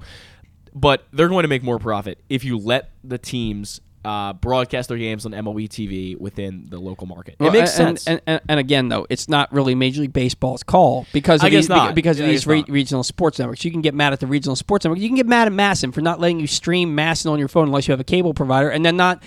but 0.73 1.05
they're 1.13 1.29
going 1.29 1.43
to 1.43 1.49
make 1.49 1.63
more 1.63 1.77
profit 1.79 2.19
if 2.29 2.43
you 2.43 2.57
let 2.57 2.89
the 3.03 3.17
teams. 3.19 3.79
Uh, 4.03 4.33
broadcast 4.33 4.89
their 4.89 4.97
games 4.97 5.27
on 5.27 5.31
MLB 5.31 5.69
TV 5.69 6.19
within 6.19 6.65
the 6.69 6.79
local 6.79 7.05
market. 7.05 7.35
Well, 7.39 7.49
it 7.49 7.53
makes 7.53 7.77
and, 7.77 7.99
sense. 7.99 8.07
And, 8.07 8.21
and, 8.25 8.41
and 8.49 8.59
again, 8.59 8.89
though, 8.89 9.05
it's 9.11 9.29
not 9.29 9.53
really 9.53 9.75
Major 9.75 10.01
League 10.01 10.11
Baseball's 10.11 10.63
call 10.63 11.05
because 11.13 11.41
of 11.41 11.45
I 11.45 11.49
these, 11.49 11.69
not. 11.69 11.93
because 11.93 12.19
of 12.19 12.23
Yeah, 12.23 12.29
I 12.29 12.31
these 12.31 12.47
re- 12.47 12.65
regional 12.67 13.03
sports 13.03 13.37
networks. 13.37 13.63
You 13.63 13.69
can 13.69 13.81
get 13.81 13.93
mad 13.93 14.11
at 14.11 14.19
the 14.19 14.25
regional 14.25 14.55
sports 14.55 14.85
network. 14.85 14.99
You 14.99 15.07
can 15.07 15.17
get 15.17 15.27
mad 15.27 15.47
at 15.47 15.53
MASN 15.53 15.93
for 15.93 16.01
not 16.01 16.19
letting 16.19 16.39
you 16.39 16.47
stream 16.47 16.97
MASN 16.97 17.29
on 17.29 17.37
your 17.37 17.47
phone 17.47 17.67
unless 17.67 17.87
you 17.87 17.91
have 17.91 17.99
a 17.99 18.03
cable 18.03 18.33
provider, 18.33 18.71
and 18.71 18.83
then 18.83 18.97
not 18.97 19.21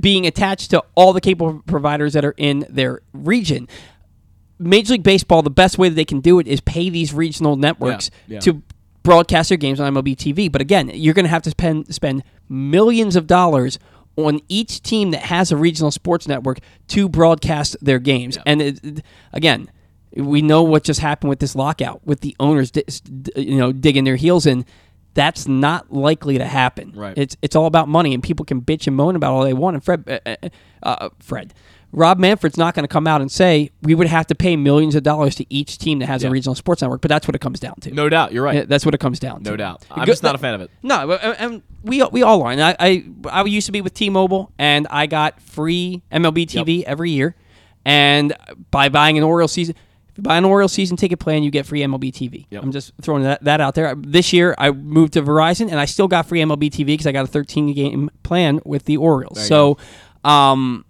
being 0.00 0.26
attached 0.26 0.70
to 0.70 0.82
all 0.94 1.12
the 1.12 1.20
cable 1.20 1.62
providers 1.66 2.14
that 2.14 2.24
are 2.24 2.34
in 2.38 2.66
their 2.70 3.02
region. 3.12 3.68
Major 4.58 4.92
League 4.92 5.02
Baseball, 5.02 5.42
the 5.42 5.50
best 5.50 5.78
way 5.78 5.88
that 5.88 5.94
they 5.94 6.04
can 6.04 6.20
do 6.20 6.38
it 6.38 6.48
is 6.48 6.60
pay 6.60 6.88
these 6.88 7.12
regional 7.12 7.56
networks 7.56 8.10
yeah. 8.26 8.40
to 8.40 8.62
broadcast 9.02 9.50
their 9.50 9.58
games 9.58 9.78
on 9.80 9.94
MLB 9.94 10.16
TV. 10.16 10.50
But 10.50 10.60
again, 10.60 10.90
you're 10.92 11.14
going 11.14 11.24
to 11.24 11.30
have 11.30 11.42
to 11.42 11.50
spend 11.50 11.94
spend 11.94 12.22
millions 12.48 13.16
of 13.16 13.26
dollars 13.26 13.78
on 14.16 14.40
each 14.48 14.82
team 14.82 15.10
that 15.10 15.22
has 15.22 15.52
a 15.52 15.56
regional 15.56 15.90
sports 15.90 16.26
network 16.26 16.58
to 16.88 17.08
broadcast 17.08 17.76
their 17.80 17.98
games. 17.98 18.38
And 18.46 18.62
it, 18.62 19.02
again, 19.32 19.70
we 20.16 20.42
know 20.42 20.62
what 20.62 20.84
just 20.84 21.00
happened 21.00 21.28
with 21.28 21.40
this 21.40 21.54
lockout, 21.54 22.06
with 22.06 22.20
the 22.20 22.34
owners, 22.40 22.72
you 23.36 23.56
know, 23.56 23.72
digging 23.72 24.04
their 24.04 24.16
heels 24.16 24.46
in. 24.46 24.64
That's 25.14 25.48
not 25.48 25.92
likely 25.92 26.36
to 26.38 26.44
happen. 26.44 26.92
Right. 26.94 27.16
It's 27.16 27.36
it's 27.40 27.56
all 27.56 27.64
about 27.64 27.88
money, 27.88 28.12
and 28.12 28.22
people 28.22 28.44
can 28.44 28.60
bitch 28.60 28.86
and 28.86 28.94
moan 28.94 29.16
about 29.16 29.32
all 29.32 29.44
they 29.44 29.54
want. 29.54 29.76
And 29.76 29.84
Fred, 29.84 30.04
uh, 30.06 30.18
uh, 30.26 30.48
uh, 30.82 31.08
Fred, 31.20 31.54
Rob 31.92 32.18
Manfred's 32.18 32.56
not 32.58 32.74
going 32.74 32.84
to 32.84 32.88
come 32.88 33.06
out 33.06 33.20
and 33.20 33.30
say 33.30 33.70
we 33.82 33.94
would 33.94 34.06
have 34.06 34.26
to 34.26 34.34
pay 34.34 34.56
millions 34.56 34.94
of 34.94 35.02
dollars 35.02 35.34
to 35.36 35.46
each 35.52 35.78
team 35.78 36.00
that 36.00 36.06
has 36.06 36.24
a 36.24 36.30
regional 36.30 36.54
sports 36.54 36.82
network. 36.82 37.00
But 37.00 37.08
that's 37.08 37.26
what 37.26 37.34
it 37.34 37.40
comes 37.40 37.60
down 37.60 37.76
to. 37.80 37.90
No 37.90 38.08
doubt, 38.08 38.32
you're 38.32 38.44
right. 38.44 38.68
That's 38.68 38.84
what 38.84 38.94
it 38.94 38.98
comes 38.98 39.18
down 39.18 39.42
to. 39.44 39.50
No 39.50 39.56
doubt. 39.56 39.86
I'm 39.90 40.06
just 40.06 40.22
not 40.22 40.34
a 40.34 40.38
fan 40.38 40.54
of 40.54 40.60
it. 40.60 40.70
No, 40.82 41.12
and 41.12 41.62
we 41.82 42.02
we 42.12 42.22
all 42.22 42.42
are. 42.42 42.52
And 42.52 42.62
I, 42.62 42.76
I 42.78 43.04
I 43.30 43.44
used 43.44 43.66
to 43.66 43.72
be 43.72 43.80
with 43.80 43.94
T-Mobile, 43.94 44.52
and 44.58 44.86
I 44.90 45.06
got 45.06 45.40
free 45.40 46.02
MLB 46.12 46.46
TV 46.46 46.82
every 46.84 47.10
year. 47.10 47.34
And 47.84 48.34
by 48.72 48.88
buying 48.88 49.16
an 49.16 49.22
Orioles 49.22 49.52
season, 49.52 49.76
if 50.16 50.20
you 50.20 50.22
buy 50.22 50.38
an 50.38 50.46
Orioles 50.46 50.72
season 50.72 50.96
ticket 50.96 51.18
plan, 51.18 51.42
you 51.42 51.50
get 51.50 51.66
free 51.66 51.82
MLB 51.82 52.10
TV. 52.10 52.46
Yep. 52.48 52.62
I'm 52.62 52.72
just 52.72 52.92
throwing 53.02 53.24
that, 53.24 53.44
that 53.44 53.60
out 53.60 53.74
there. 53.74 53.94
This 53.94 54.32
year, 54.32 54.54
I 54.56 54.70
moved 54.70 55.12
to 55.12 55.22
Verizon, 55.22 55.70
and 55.70 55.78
I 55.78 55.84
still 55.84 56.08
got 56.08 56.26
free 56.26 56.40
MLB 56.40 56.70
TV 56.70 56.86
because 56.86 57.06
I 57.06 57.12
got 57.12 57.24
a 57.24 57.28
13 57.28 57.74
game 57.74 58.10
plan 58.22 58.60
with 58.64 58.86
the 58.86 58.96
Orioles. 58.96 59.46
So, 59.46 59.76
um, 60.24 60.85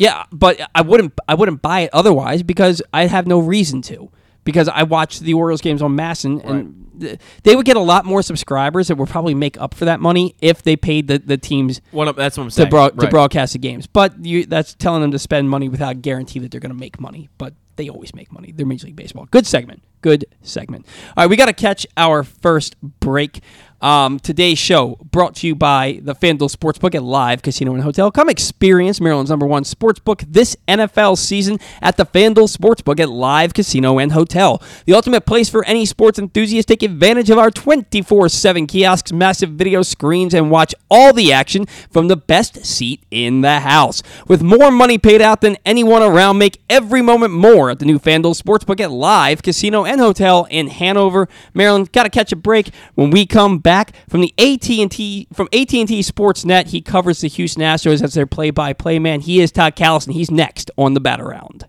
yeah, 0.00 0.24
but 0.32 0.58
I 0.74 0.80
wouldn't 0.80 1.12
I 1.28 1.34
wouldn't 1.34 1.60
buy 1.60 1.80
it 1.80 1.90
otherwise 1.92 2.42
because 2.42 2.80
I 2.92 3.06
have 3.06 3.26
no 3.26 3.38
reason 3.38 3.82
to 3.82 4.10
because 4.44 4.66
I 4.66 4.84
watch 4.84 5.20
the 5.20 5.34
Orioles 5.34 5.60
games 5.60 5.82
on 5.82 5.94
MASN, 5.94 6.42
and 6.42 6.90
th- 6.98 7.20
they 7.42 7.54
would 7.54 7.66
get 7.66 7.76
a 7.76 7.80
lot 7.80 8.06
more 8.06 8.22
subscribers 8.22 8.88
that 8.88 8.96
would 8.96 9.10
probably 9.10 9.34
make 9.34 9.60
up 9.60 9.74
for 9.74 9.84
that 9.84 10.00
money 10.00 10.34
if 10.40 10.62
they 10.62 10.74
paid 10.74 11.06
the, 11.06 11.18
the 11.18 11.36
teams 11.36 11.82
One 11.90 12.06
that's 12.16 12.38
what 12.38 12.44
I'm 12.44 12.48
to, 12.48 12.54
saying. 12.54 12.70
broad, 12.70 12.98
to 12.98 13.08
broadcast 13.08 13.52
the 13.52 13.58
games. 13.58 13.86
But 13.86 14.24
you, 14.24 14.46
that's 14.46 14.74
telling 14.74 15.02
them 15.02 15.10
to 15.10 15.18
spend 15.18 15.50
money 15.50 15.68
without 15.68 16.00
guarantee 16.00 16.38
that 16.38 16.50
they're 16.50 16.60
going 16.60 16.72
to 16.72 16.78
make 16.78 16.98
money. 16.98 17.28
But 17.36 17.52
they 17.76 17.90
always 17.90 18.14
make 18.14 18.32
money. 18.32 18.52
They're 18.52 18.66
Major 18.66 18.86
League 18.86 18.96
Baseball. 18.96 19.28
Good 19.30 19.46
segment. 19.46 19.82
Good 20.00 20.24
segment. 20.42 20.86
All 21.16 21.24
right, 21.24 21.30
we 21.30 21.36
got 21.36 21.46
to 21.46 21.52
catch 21.52 21.86
our 21.98 22.24
first 22.24 22.76
break. 22.80 23.40
Um, 23.80 24.20
today's 24.20 24.58
show 24.58 24.98
brought 25.10 25.36
to 25.36 25.46
you 25.46 25.54
by 25.54 26.00
the 26.02 26.14
FanDuel 26.14 26.54
Sportsbook 26.54 26.94
at 26.94 27.02
Live 27.02 27.40
Casino 27.40 27.72
and 27.72 27.82
Hotel. 27.82 28.10
Come 28.10 28.28
experience 28.28 29.00
Maryland's 29.00 29.30
number 29.30 29.46
one 29.46 29.62
sportsbook 29.62 30.22
this 30.28 30.54
NFL 30.68 31.16
season 31.16 31.58
at 31.80 31.96
the 31.96 32.04
FanDuel 32.04 32.54
Sportsbook 32.54 33.00
at 33.00 33.08
Live 33.08 33.54
Casino 33.54 33.98
and 33.98 34.12
Hotel. 34.12 34.62
The 34.84 34.92
ultimate 34.92 35.24
place 35.24 35.48
for 35.48 35.64
any 35.64 35.86
sports 35.86 36.18
enthusiast. 36.18 36.68
Take 36.68 36.82
advantage 36.82 37.30
of 37.30 37.38
our 37.38 37.50
24 37.50 38.28
7 38.28 38.66
kiosks, 38.66 39.12
massive 39.12 39.52
video 39.52 39.80
screens, 39.80 40.34
and 40.34 40.50
watch 40.50 40.74
all 40.90 41.14
the 41.14 41.32
action 41.32 41.64
from 41.90 42.08
the 42.08 42.16
best 42.18 42.66
seat 42.66 43.02
in 43.10 43.40
the 43.40 43.60
house. 43.60 44.02
With 44.28 44.42
more 44.42 44.70
money 44.70 44.98
paid 44.98 45.22
out 45.22 45.40
than 45.40 45.56
anyone 45.64 46.02
around, 46.02 46.36
make 46.36 46.60
every 46.68 47.00
moment 47.00 47.32
more 47.32 47.70
at 47.70 47.78
the 47.78 47.86
new 47.86 47.98
FanDuel 47.98 48.38
Sportsbook 48.38 48.78
at 48.78 48.90
Live 48.90 49.42
Casino 49.42 49.86
and 49.86 50.02
Hotel 50.02 50.46
in 50.50 50.66
Hanover, 50.66 51.30
Maryland. 51.54 51.92
Got 51.92 52.02
to 52.02 52.10
catch 52.10 52.30
a 52.30 52.36
break 52.36 52.74
when 52.94 53.10
we 53.10 53.24
come 53.24 53.58
back 53.58 53.69
from 54.08 54.20
the 54.20 54.34
AT&T 54.38 55.28
from 55.32 55.48
AT&T 55.52 56.00
Sportsnet. 56.00 56.68
He 56.68 56.80
covers 56.80 57.20
the 57.20 57.28
Houston 57.28 57.62
Astros 57.62 58.02
as 58.02 58.14
their 58.14 58.26
play-by-play 58.26 58.98
man. 58.98 59.20
He 59.20 59.40
is 59.40 59.52
Todd 59.52 59.76
Kalas. 59.76 60.10
He's 60.10 60.30
next 60.30 60.70
on 60.76 60.94
the 60.94 61.00
Bat 61.00 61.20
Around. 61.20 61.66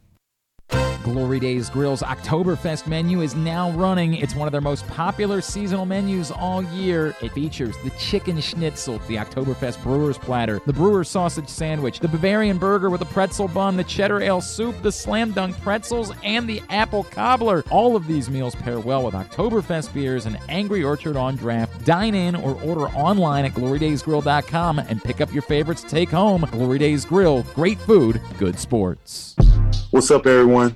Glory 1.03 1.39
Days 1.39 1.69
Grill's 1.69 2.01
Oktoberfest 2.01 2.87
menu 2.87 3.21
is 3.21 3.35
now 3.35 3.71
running. 3.71 4.13
It's 4.15 4.35
one 4.35 4.47
of 4.47 4.51
their 4.51 4.61
most 4.61 4.87
popular 4.87 5.41
seasonal 5.41 5.85
menus 5.85 6.31
all 6.31 6.63
year. 6.63 7.15
It 7.21 7.31
features 7.31 7.75
the 7.83 7.89
chicken 7.91 8.39
schnitzel, 8.39 8.99
the 9.07 9.15
Oktoberfest 9.15 9.81
brewer's 9.81 10.17
platter, 10.17 10.61
the 10.65 10.73
brewer's 10.73 11.09
sausage 11.09 11.49
sandwich, 11.49 11.99
the 11.99 12.07
Bavarian 12.07 12.57
burger 12.57 12.89
with 12.89 13.01
a 13.01 13.05
pretzel 13.05 13.47
bun, 13.47 13.77
the 13.77 13.83
cheddar 13.83 14.21
ale 14.21 14.41
soup, 14.41 14.79
the 14.81 14.91
slam 14.91 15.31
dunk 15.31 15.59
pretzels, 15.61 16.11
and 16.23 16.47
the 16.47 16.61
apple 16.69 17.03
cobbler. 17.05 17.63
All 17.71 17.95
of 17.95 18.07
these 18.07 18.29
meals 18.29 18.55
pair 18.55 18.79
well 18.79 19.03
with 19.03 19.13
Oktoberfest 19.13 19.93
beers 19.93 20.25
and 20.25 20.37
Angry 20.49 20.83
Orchard 20.83 21.17
on 21.17 21.35
draft. 21.35 21.83
Dine 21.85 22.15
in 22.15 22.35
or 22.35 22.61
order 22.61 22.87
online 22.89 23.45
at 23.45 23.53
glorydaysgrill.com 23.53 24.79
and 24.79 25.03
pick 25.03 25.21
up 25.21 25.33
your 25.33 25.43
favorites 25.43 25.81
to 25.83 25.89
take 25.89 26.09
home. 26.09 26.47
Glory 26.51 26.77
Days 26.77 27.05
Grill, 27.05 27.43
great 27.55 27.79
food, 27.79 28.21
good 28.37 28.59
sports. 28.59 29.35
What's 29.91 30.09
up, 30.09 30.25
everyone? 30.25 30.75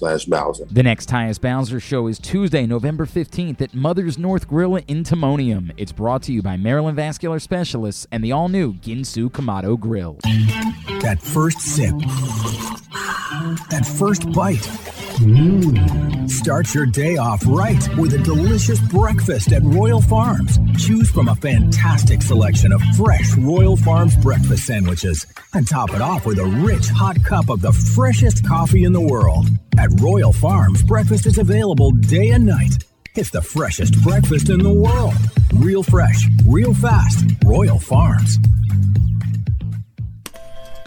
slash 0.00 0.24
Bowser. 0.24 0.64
The 0.64 0.82
next 0.82 1.10
Tyus 1.10 1.38
Bowser 1.38 1.78
show 1.78 2.06
is 2.06 2.18
Tuesday, 2.18 2.66
November 2.66 3.04
15th 3.04 3.60
at 3.60 3.74
Mother's 3.74 4.18
North 4.18 4.48
Grill 4.48 4.76
in 4.76 5.04
Timonium. 5.04 5.72
It's 5.76 5.92
brought 5.92 6.22
to 6.24 6.32
you 6.32 6.40
by 6.42 6.56
Maryland 6.56 6.96
Vascular 6.96 7.38
Specialists 7.38 8.06
and 8.10 8.24
the 8.24 8.32
all 8.32 8.48
new 8.48 8.72
Ginsu 8.74 9.30
Kamado 9.30 9.78
Grill. 9.78 10.18
That 11.02 11.18
first 11.20 11.60
sip. 11.60 11.94
That 13.68 13.86
first 13.98 14.32
bite. 14.32 14.68
Mmm. 15.20 16.30
Start 16.30 16.72
your 16.74 16.86
day 16.86 17.16
off 17.18 17.42
right 17.46 17.96
with 17.98 18.14
a 18.14 18.18
delicious 18.18 18.80
breakfast 18.80 19.52
at 19.52 19.62
Royal 19.62 20.00
Farms. 20.00 20.58
Choose 20.78 21.10
from 21.10 21.28
a 21.28 21.34
fantastic 21.34 22.22
selection 22.22 22.72
of 22.72 22.80
fresh 22.96 23.36
Royal 23.36 23.76
Farms 23.76 24.16
breakfast 24.16 24.64
sandwiches 24.64 25.26
and 25.52 25.68
top 25.68 25.90
it 25.90 26.00
off 26.00 26.24
with 26.24 26.38
a 26.38 26.44
rich 26.64 26.88
hot 26.88 27.22
cup 27.22 27.50
of 27.50 27.60
the 27.60 27.72
freshest 27.72 28.46
coffee 28.46 28.84
in 28.84 28.92
the 28.92 29.00
world. 29.00 29.46
At 29.78 29.90
Royal 30.00 30.32
Farms, 30.32 30.82
breakfast 30.82 31.26
is 31.26 31.38
available 31.38 31.90
day 31.92 32.30
and 32.30 32.46
night. 32.46 32.84
It's 33.16 33.30
the 33.30 33.42
freshest 33.42 34.02
breakfast 34.02 34.48
in 34.50 34.60
the 34.60 34.72
world. 34.72 35.14
Real 35.54 35.82
fresh, 35.82 36.26
real 36.46 36.74
fast. 36.74 37.24
Royal 37.44 37.78
Farms. 37.78 38.36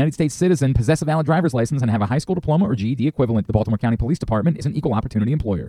United 0.00 0.14
States 0.14 0.34
citizen, 0.34 0.72
possess 0.72 1.02
a 1.02 1.04
valid 1.04 1.26
driver's 1.26 1.52
license, 1.52 1.82
and 1.82 1.90
have 1.90 2.00
a 2.00 2.06
high 2.06 2.18
school 2.18 2.34
diploma 2.34 2.66
or 2.66 2.74
GED 2.74 3.06
equivalent. 3.06 3.46
The 3.46 3.52
Baltimore 3.52 3.78
County 3.78 3.96
Police 3.96 4.18
Department 4.18 4.58
is 4.58 4.66
an 4.66 4.74
equal 4.74 4.94
opportunity 4.94 5.32
employer. 5.32 5.68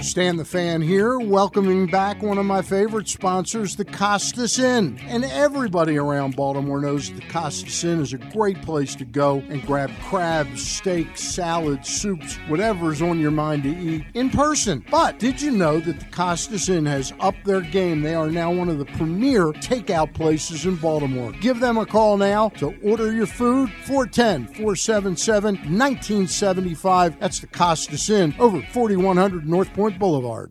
Stan 0.00 0.36
the 0.36 0.44
Fan 0.44 0.80
here, 0.80 1.18
welcoming 1.18 1.86
back 1.86 2.22
one 2.22 2.38
of 2.38 2.46
my 2.46 2.62
favorite 2.62 3.08
sponsors, 3.08 3.74
the 3.74 3.84
Costas 3.84 4.60
Inn. 4.60 4.96
And 5.08 5.24
everybody 5.24 5.98
around 5.98 6.36
Baltimore 6.36 6.80
knows 6.80 7.12
the 7.12 7.20
Costas 7.22 7.82
Inn 7.82 8.00
is 8.00 8.12
a 8.12 8.18
great 8.18 8.62
place 8.62 8.94
to 8.94 9.04
go 9.04 9.42
and 9.48 9.60
grab 9.66 9.90
crabs, 10.04 10.64
steaks, 10.64 11.20
salads, 11.24 11.88
soups, 11.88 12.36
whatever's 12.46 13.02
on 13.02 13.18
your 13.18 13.32
mind 13.32 13.64
to 13.64 13.76
eat 13.76 14.04
in 14.14 14.30
person. 14.30 14.84
But 14.88 15.18
did 15.18 15.42
you 15.42 15.50
know 15.50 15.80
that 15.80 15.98
the 15.98 16.06
Costas 16.06 16.68
Inn 16.68 16.86
has 16.86 17.12
upped 17.18 17.44
their 17.44 17.62
game? 17.62 18.02
They 18.02 18.14
are 18.14 18.30
now 18.30 18.52
one 18.52 18.68
of 18.68 18.78
the 18.78 18.84
premier 18.84 19.46
takeout 19.46 20.14
places 20.14 20.64
in 20.64 20.76
Baltimore. 20.76 21.32
Give 21.40 21.58
them 21.58 21.76
a 21.76 21.84
call 21.84 22.16
now 22.18 22.50
to 22.50 22.72
order 22.84 23.12
your 23.12 23.26
food 23.26 23.47
410 23.48 24.46
477 24.54 25.54
1975. 25.54 27.18
That's 27.18 27.40
the 27.40 27.46
Costas 27.46 28.10
Inn 28.10 28.34
over 28.38 28.60
4100 28.72 29.48
North 29.48 29.72
Point 29.74 29.98
Boulevard. 29.98 30.50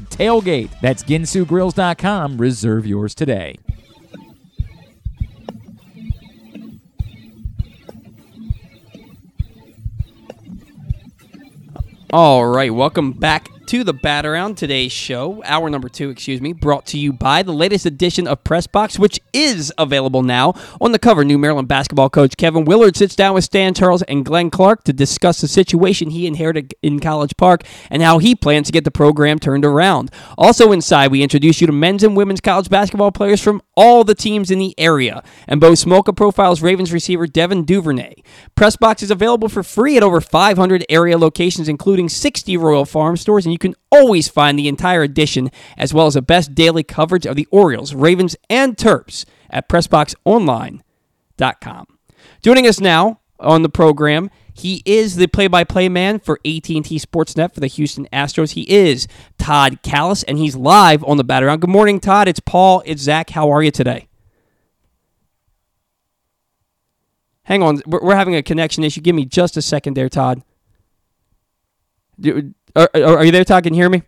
TAILGATE. 0.09 0.69
That's 0.81 1.03
ginsugrills.com. 1.03 2.37
Reserve 2.37 2.85
yours 2.85 3.15
today. 3.15 3.57
All 12.13 12.45
right, 12.45 12.73
welcome 12.73 13.13
back 13.13 13.47
to 13.71 13.85
the 13.85 13.93
Bat 13.93 14.25
Around 14.25 14.57
today's 14.57 14.91
show, 14.91 15.41
hour 15.45 15.69
number 15.69 15.87
two, 15.87 16.09
excuse 16.09 16.41
me, 16.41 16.51
brought 16.51 16.85
to 16.87 16.97
you 16.97 17.13
by 17.13 17.41
the 17.41 17.53
latest 17.53 17.85
edition 17.85 18.27
of 18.27 18.43
Press 18.43 18.67
Box, 18.67 18.99
which 18.99 19.17
is 19.31 19.71
available 19.77 20.23
now 20.23 20.55
on 20.81 20.91
the 20.91 20.99
cover. 20.99 21.23
New 21.23 21.37
Maryland 21.37 21.69
basketball 21.69 22.09
coach 22.09 22.35
Kevin 22.35 22.65
Willard 22.65 22.97
sits 22.97 23.15
down 23.15 23.33
with 23.33 23.45
Stan 23.45 23.73
Charles 23.73 24.01
and 24.01 24.25
Glenn 24.25 24.49
Clark 24.49 24.83
to 24.83 24.91
discuss 24.91 25.39
the 25.39 25.47
situation 25.47 26.09
he 26.09 26.27
inherited 26.27 26.75
in 26.81 26.99
College 26.99 27.31
Park 27.37 27.63
and 27.89 28.01
how 28.01 28.17
he 28.17 28.35
plans 28.35 28.67
to 28.67 28.73
get 28.73 28.83
the 28.83 28.91
program 28.91 29.39
turned 29.39 29.63
around. 29.63 30.11
Also 30.37 30.73
inside, 30.73 31.09
we 31.09 31.23
introduce 31.23 31.61
you 31.61 31.67
to 31.67 31.71
men's 31.71 32.03
and 32.03 32.17
women's 32.17 32.41
college 32.41 32.69
basketball 32.69 33.13
players 33.13 33.41
from 33.41 33.61
all 33.77 34.03
the 34.03 34.13
teams 34.13 34.51
in 34.51 34.59
the 34.59 34.77
area, 34.77 35.23
and 35.47 35.61
Bo 35.61 35.71
Smolka 35.71 36.13
profiles 36.13 36.61
Ravens 36.61 36.91
receiver 36.91 37.25
Devin 37.25 37.63
Duvernay. 37.63 38.15
Press 38.53 38.75
Box 38.75 39.01
is 39.01 39.11
available 39.11 39.47
for 39.47 39.63
free 39.63 39.95
at 39.95 40.03
over 40.03 40.19
500 40.19 40.85
area 40.89 41.17
locations, 41.17 41.69
including 41.69 42.09
60 42.09 42.57
Royal 42.57 42.83
Farm 42.83 43.15
stores, 43.15 43.45
and 43.45 43.53
you 43.53 43.60
can 43.61 43.75
always 43.91 44.27
find 44.27 44.59
the 44.59 44.67
entire 44.67 45.03
edition 45.03 45.49
as 45.77 45.93
well 45.93 46.07
as 46.07 46.15
the 46.15 46.21
best 46.21 46.53
daily 46.53 46.83
coverage 46.83 47.25
of 47.25 47.37
the 47.37 47.47
Orioles, 47.51 47.93
Ravens, 47.93 48.35
and 48.49 48.75
Terps 48.75 49.23
at 49.49 49.69
PressBoxOnline.com. 49.69 51.87
Joining 52.41 52.67
us 52.67 52.81
now 52.81 53.21
on 53.39 53.61
the 53.61 53.69
program, 53.69 54.29
he 54.53 54.83
is 54.85 55.15
the 55.15 55.27
play-by-play 55.27 55.87
man 55.89 56.19
for 56.19 56.39
AT&T 56.45 56.81
Sportsnet 56.81 57.53
for 57.53 57.61
the 57.61 57.67
Houston 57.67 58.07
Astros. 58.11 58.51
He 58.51 58.69
is 58.69 59.07
Todd 59.37 59.81
Kalas, 59.81 60.25
and 60.27 60.37
he's 60.37 60.55
live 60.55 61.03
on 61.05 61.17
the 61.17 61.23
Bat 61.23 61.43
Around. 61.43 61.61
Good 61.61 61.69
morning, 61.69 61.99
Todd. 61.99 62.27
It's 62.27 62.41
Paul. 62.41 62.83
It's 62.85 63.01
Zach. 63.01 63.29
How 63.29 63.49
are 63.49 63.63
you 63.63 63.71
today? 63.71 64.07
Hang 67.43 67.63
on, 67.63 67.81
we're 67.85 68.15
having 68.15 68.35
a 68.35 68.43
connection 68.43 68.83
issue. 68.83 69.01
Give 69.01 69.15
me 69.15 69.25
just 69.25 69.57
a 69.57 69.61
second 69.61 69.95
there, 69.95 70.09
Todd. 70.09 70.43
Are 72.75 72.89
are 72.95 73.25
you 73.25 73.31
there, 73.31 73.43
Todd? 73.43 73.63
Can 73.63 73.73
you 73.73 73.81
hear 73.81 73.89
me? 73.89 74.03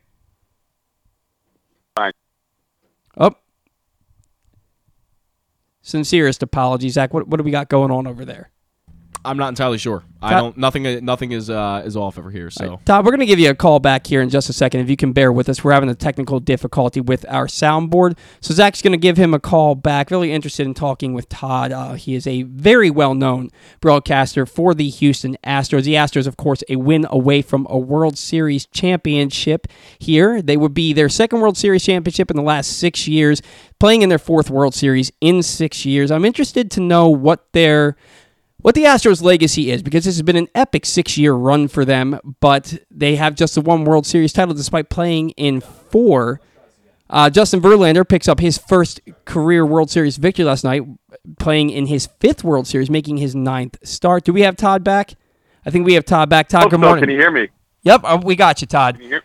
Fine. 1.95 2.14
Oh. 3.18 3.36
Sincerest 5.82 6.41
apologies, 6.41 6.93
Zach. 6.93 7.14
What, 7.14 7.28
what 7.28 7.38
do 7.38 7.43
we 7.43 7.51
got 7.51 7.68
going 7.68 7.91
on 7.91 8.07
over 8.07 8.24
there? 8.24 8.53
I'm 9.26 9.38
not 9.38 9.49
entirely 9.49 9.78
sure. 9.78 10.03
I 10.21 10.32
Todd- 10.32 10.41
don't. 10.41 10.57
Nothing. 10.57 11.05
Nothing 11.05 11.32
is 11.32 11.49
uh, 11.49 11.84
is 11.86 11.97
off 11.97 12.17
over 12.17 12.30
here. 12.32 12.49
So 12.49 12.80
Todd, 12.86 13.05
we're 13.05 13.11
going 13.11 13.19
to 13.19 13.26
give 13.26 13.39
you 13.39 13.49
a 13.49 13.55
call 13.55 13.80
back 13.80 14.07
here 14.07 14.21
in 14.21 14.30
just 14.30 14.49
a 14.49 14.53
second 14.53 14.82
if 14.82 14.89
you 14.89 14.95
can 14.95 15.11
bear 15.11 15.32
with 15.32 15.49
us. 15.49 15.63
We're 15.63 15.74
having 15.74 15.89
a 15.89 15.95
technical 15.95 16.39
difficulty 16.39 17.01
with 17.01 17.26
our 17.28 17.47
soundboard. 17.47 18.17
So 18.41 18.53
Zach's 18.53 18.82
going 18.82 18.93
to 18.93 18.97
give 18.97 19.17
him 19.17 19.34
a 19.34 19.39
call 19.39 19.76
back. 19.76 20.11
Really 20.11 20.32
interested 20.32 20.65
in 20.65 20.74
talking 20.74 21.13
with 21.13 21.28
Todd. 21.30 21.71
Uh, 21.71 21.93
he 21.93 22.15
is 22.15 22.26
a 22.26 22.43
very 22.43 22.89
well 22.89 23.13
known 23.13 23.49
broadcaster 23.82 24.45
for 24.45 24.74
the 24.74 24.89
Houston 24.89 25.38
Astros. 25.45 25.84
The 25.84 25.95
Astros, 25.95 26.28
of 26.28 26.38
course, 26.38 26.63
a 26.69 26.78
win 26.78 27.05
away 27.09 27.41
from 27.41 27.67
a 27.69 27.78
World 27.78 28.17
Series 28.17 28.65
championship 28.67 29.67
here. 29.99 30.41
They 30.41 30.57
would 30.57 30.74
be 30.74 30.93
their 30.93 31.09
second 31.09 31.41
World 31.41 31.57
Series 31.57 31.84
championship 31.84 32.30
in 32.30 32.38
the 32.38 32.43
last 32.43 32.78
six 32.78 33.07
years, 33.07 33.41
playing 33.80 34.01
in 34.01 34.09
their 34.09 34.19
fourth 34.19 34.49
World 34.49 34.74
Series 34.74 35.11
in 35.19 35.43
six 35.43 35.86
years. 35.86 36.11
I'm 36.11 36.26
interested 36.26 36.71
to 36.71 36.80
know 36.80 37.09
what 37.09 37.51
their 37.53 37.97
what 38.64 38.74
the 38.76 38.86
Astros' 38.86 39.22
legacy 39.22 39.70
is 39.70 39.84
because 39.84 40.05
this 40.05 40.16
has 40.16 40.24
been 40.24 40.36
an 40.36 40.47
epic 40.55 40.86
six 40.86 41.18
year 41.18 41.34
run 41.34 41.68
for 41.68 41.86
them, 41.86 42.20
but 42.39 42.80
they 42.89 43.18
have 43.18 43.36
just 43.36 43.55
the 43.55 43.61
one 43.61 43.84
World 43.84 44.07
Series 44.07 44.34
title 44.34 44.55
despite 44.55 44.89
playing 44.89 45.30
in 45.32 45.61
four. 45.61 46.41
Uh, 47.09 47.30
Justin 47.30 47.61
Verlander 47.61 48.07
picks 48.07 48.28
up 48.28 48.39
his 48.39 48.57
first 48.57 48.99
career 49.26 49.66
World 49.66 49.91
Series 49.91 50.18
victory 50.18 50.45
last 50.45 50.64
night, 50.64 50.82
playing 51.38 51.70
in 51.70 51.86
his 51.86 52.07
fifth 52.20 52.43
World 52.43 52.66
Series, 52.66 52.89
making 52.89 53.18
his 53.18 53.36
ninth 53.36 53.78
start. 53.84 54.24
Do 54.24 54.34
we 54.34 54.41
have 54.41 54.55
Todd 54.55 54.84
back? 54.84 55.14
I 55.66 55.70
think 55.70 55.86
we 55.86 55.93
have 55.93 56.05
Todd 56.05 56.30
back. 56.30 56.47
Todd, 56.47 56.64
Hope 56.64 56.72
good 56.72 56.80
so. 56.80 56.86
morning. 56.88 57.03
Can 57.03 57.11
you 57.11 57.20
hear 57.20 57.32
me? 57.32 57.49
Yep, 57.84 58.01
uh, 58.03 58.22
we 58.24 58.36
got 58.36 58.61
you, 58.61 58.68
Todd. 58.68 58.95
Can 58.95 59.03
you 59.03 59.09
hear? 59.09 59.24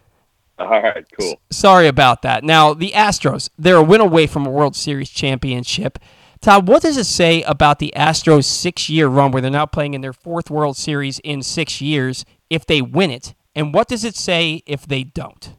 All 0.59 0.69
right, 0.69 1.07
cool. 1.19 1.41
Sorry 1.51 1.87
about 1.87 2.23
that. 2.23 2.43
Now, 2.43 2.75
the 2.75 2.91
Astros, 2.91 3.49
they're 3.57 3.77
a 3.77 3.83
win 3.83 4.01
away 4.01 4.27
from 4.27 4.45
a 4.45 4.51
World 4.51 4.75
Series 4.75 5.09
championship. 5.09 6.01
Todd, 6.41 6.69
what 6.69 6.83
does 6.83 6.97
it 6.97 7.05
say 7.05 7.43
about 7.43 7.79
the 7.79 7.93
Astros' 7.97 8.45
six 8.45 8.89
year 8.89 9.09
run 9.09 9.33
where 9.33 9.43
they're 9.43 9.51
now 9.51 9.67
playing 9.67 9.95
in 9.95 10.01
their 10.01 10.13
fourth 10.13 10.51
World 10.51 10.77
Series 10.77 11.19
in 11.21 11.43
six 11.43 11.81
years 11.81 12.25
if 12.49 12.65
they 12.65 12.81
win 12.81 13.11
it? 13.11 13.35
And 13.55 13.75
what 13.75 13.89
does 13.89 14.05
it 14.05 14.15
say 14.15 14.63
if 14.67 14.87
they 14.87 15.03
don't? 15.03 15.55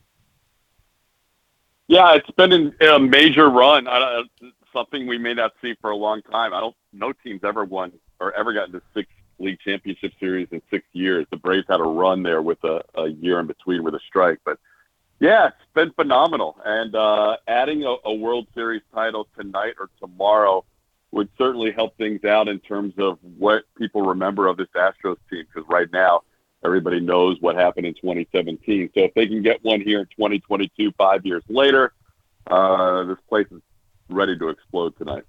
Yeah, 1.87 2.13
it's 2.13 2.29
been 2.31 2.73
a 2.81 2.99
major 2.99 3.49
run. 3.49 3.87
Something 4.71 5.07
we 5.07 5.17
may 5.17 5.33
not 5.33 5.53
see 5.61 5.75
for 5.81 5.89
a 5.89 5.95
long 5.95 6.21
time. 6.31 6.53
I 6.53 6.59
don't. 6.59 6.75
No 6.93 7.11
team's 7.11 7.43
ever 7.43 7.65
won 7.65 7.91
or 8.19 8.31
ever 8.33 8.53
gotten 8.53 8.73
to 8.73 8.81
six 8.93 9.09
league 9.39 9.59
championship 9.59 10.13
series 10.19 10.47
in 10.51 10.61
six 10.69 10.85
years. 10.93 11.25
The 11.31 11.37
Braves 11.37 11.65
had 11.67 11.79
a 11.79 11.83
run 11.83 12.23
there 12.23 12.41
with 12.41 12.63
a, 12.63 12.81
a 12.95 13.07
year 13.07 13.39
in 13.39 13.47
between 13.47 13.83
with 13.83 13.95
a 13.95 13.99
strike, 14.07 14.39
but 14.45 14.59
yeah, 15.19 15.47
it's 15.47 15.73
been 15.73 15.91
phenomenal. 15.91 16.57
And 16.63 16.95
uh, 16.95 17.37
adding 17.47 17.83
a, 17.83 17.95
a 18.05 18.13
World 18.13 18.47
Series 18.53 18.81
title 18.93 19.27
tonight 19.37 19.73
or 19.79 19.89
tomorrow 19.99 20.63
would 21.11 21.29
certainly 21.37 21.71
help 21.71 21.97
things 21.97 22.23
out 22.23 22.47
in 22.47 22.59
terms 22.59 22.93
of 22.97 23.17
what 23.37 23.63
people 23.77 24.01
remember 24.01 24.47
of 24.47 24.57
this 24.57 24.67
Astros 24.75 25.17
team. 25.29 25.45
Because 25.53 25.67
right 25.69 25.91
now, 25.91 26.21
everybody 26.63 26.99
knows 26.99 27.37
what 27.41 27.55
happened 27.55 27.85
in 27.85 27.93
2017. 27.95 28.91
So 28.93 29.01
if 29.05 29.13
they 29.13 29.27
can 29.27 29.41
get 29.41 29.63
one 29.63 29.81
here 29.81 29.99
in 30.01 30.05
2022, 30.07 30.91
five 30.97 31.25
years 31.25 31.43
later, 31.49 31.93
uh, 32.47 33.03
this 33.03 33.17
place 33.27 33.47
is 33.51 33.61
ready 34.09 34.37
to 34.37 34.49
explode 34.49 34.97
tonight. 34.97 35.23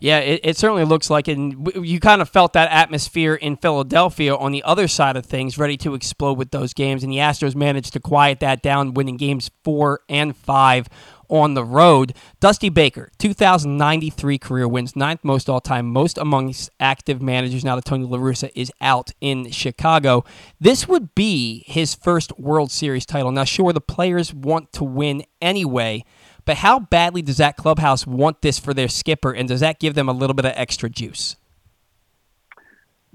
Yeah, 0.00 0.18
it, 0.18 0.40
it 0.42 0.56
certainly 0.56 0.84
looks 0.84 1.08
like 1.08 1.28
it. 1.28 1.38
And 1.38 1.70
you 1.76 2.00
kind 2.00 2.20
of 2.20 2.28
felt 2.28 2.52
that 2.54 2.70
atmosphere 2.70 3.34
in 3.34 3.56
Philadelphia 3.56 4.34
on 4.34 4.52
the 4.52 4.62
other 4.62 4.88
side 4.88 5.16
of 5.16 5.24
things, 5.24 5.56
ready 5.56 5.76
to 5.78 5.94
explode 5.94 6.36
with 6.36 6.50
those 6.50 6.74
games. 6.74 7.02
And 7.02 7.12
the 7.12 7.18
Astros 7.18 7.54
managed 7.54 7.92
to 7.94 8.00
quiet 8.00 8.40
that 8.40 8.62
down, 8.62 8.94
winning 8.94 9.16
games 9.16 9.50
four 9.62 10.00
and 10.08 10.36
five 10.36 10.88
on 11.28 11.54
the 11.54 11.64
road. 11.64 12.14
Dusty 12.40 12.68
Baker, 12.68 13.10
2,093 13.18 14.38
career 14.38 14.68
wins, 14.68 14.94
ninth 14.94 15.20
most 15.22 15.48
all 15.48 15.60
time, 15.60 15.86
most 15.86 16.18
amongst 16.18 16.70
active 16.78 17.22
managers 17.22 17.64
now 17.64 17.76
that 17.76 17.84
Tony 17.84 18.04
La 18.04 18.18
Russa 18.18 18.50
is 18.54 18.70
out 18.80 19.10
in 19.20 19.50
Chicago. 19.50 20.24
This 20.60 20.86
would 20.86 21.14
be 21.14 21.64
his 21.66 21.94
first 21.94 22.38
World 22.38 22.70
Series 22.70 23.06
title. 23.06 23.32
Now, 23.32 23.44
sure, 23.44 23.72
the 23.72 23.80
players 23.80 24.34
want 24.34 24.72
to 24.74 24.84
win 24.84 25.24
anyway. 25.40 26.04
But 26.44 26.58
how 26.58 26.80
badly 26.80 27.22
does 27.22 27.38
that 27.38 27.56
clubhouse 27.56 28.06
want 28.06 28.42
this 28.42 28.58
for 28.58 28.74
their 28.74 28.88
skipper, 28.88 29.32
and 29.32 29.48
does 29.48 29.60
that 29.60 29.78
give 29.78 29.94
them 29.94 30.08
a 30.08 30.12
little 30.12 30.34
bit 30.34 30.44
of 30.44 30.52
extra 30.56 30.90
juice? 30.90 31.36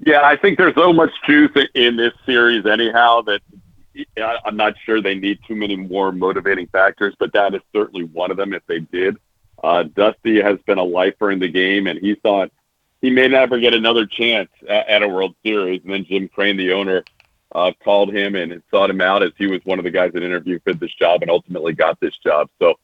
Yeah, 0.06 0.22
I 0.24 0.38
think 0.38 0.58
there's 0.58 0.76
so 0.76 0.94
much 0.94 1.12
juice 1.28 1.52
in 1.76 1.98
this 1.98 2.14
series 2.26 2.66
anyhow 2.66 3.22
that 3.24 3.42
I'm 4.18 4.56
not 4.56 4.76
sure 4.86 5.02
they 5.02 5.16
need 5.16 5.40
too 5.48 5.56
many 5.56 5.76
more 5.76 6.12
motivating 6.12 6.68
factors, 6.68 7.16
but 7.20 7.34
that 7.34 7.54
is 7.54 7.62
certainly 7.74 8.06
one 8.06 8.32
of 8.32 8.38
them 8.38 8.54
if 8.54 8.66
they 8.68 8.80
did. 8.80 9.18
Uh, 9.62 9.84
Dusty 9.84 10.42
has 10.42 10.58
been 10.66 10.78
a 10.78 10.84
lifer 10.84 11.32
in 11.32 11.40
the 11.40 11.50
game, 11.50 11.88
and 11.88 12.00
he 12.00 12.16
thought 12.16 12.52
he 13.02 13.10
may 13.10 13.28
never 13.28 13.60
get 13.60 13.74
another 13.74 14.06
chance 14.06 14.50
at, 14.68 14.88
at 14.88 15.04
a 15.04 15.08
World 15.08 15.36
Series. 15.46 15.82
And 15.84 15.94
then 15.94 16.06
Jim 16.06 16.30
Crane, 16.30 16.58
the 16.58 16.72
owner, 16.72 17.04
uh, 17.54 17.72
called 17.84 18.14
him 18.14 18.36
and 18.36 18.62
sought 18.72 18.90
him 18.90 19.02
out 19.02 19.24
as 19.24 19.32
he 19.38 19.48
was 19.48 19.60
one 19.64 19.80
of 19.80 19.86
the 19.86 19.92
guys 19.92 20.12
that 20.14 20.24
interviewed 20.24 20.62
for 20.64 20.74
this 20.74 20.94
job 20.94 21.22
and 21.22 21.32
ultimately 21.32 21.74
got 21.74 22.00
this 22.00 22.18
job. 22.24 22.50
So, 22.60 22.76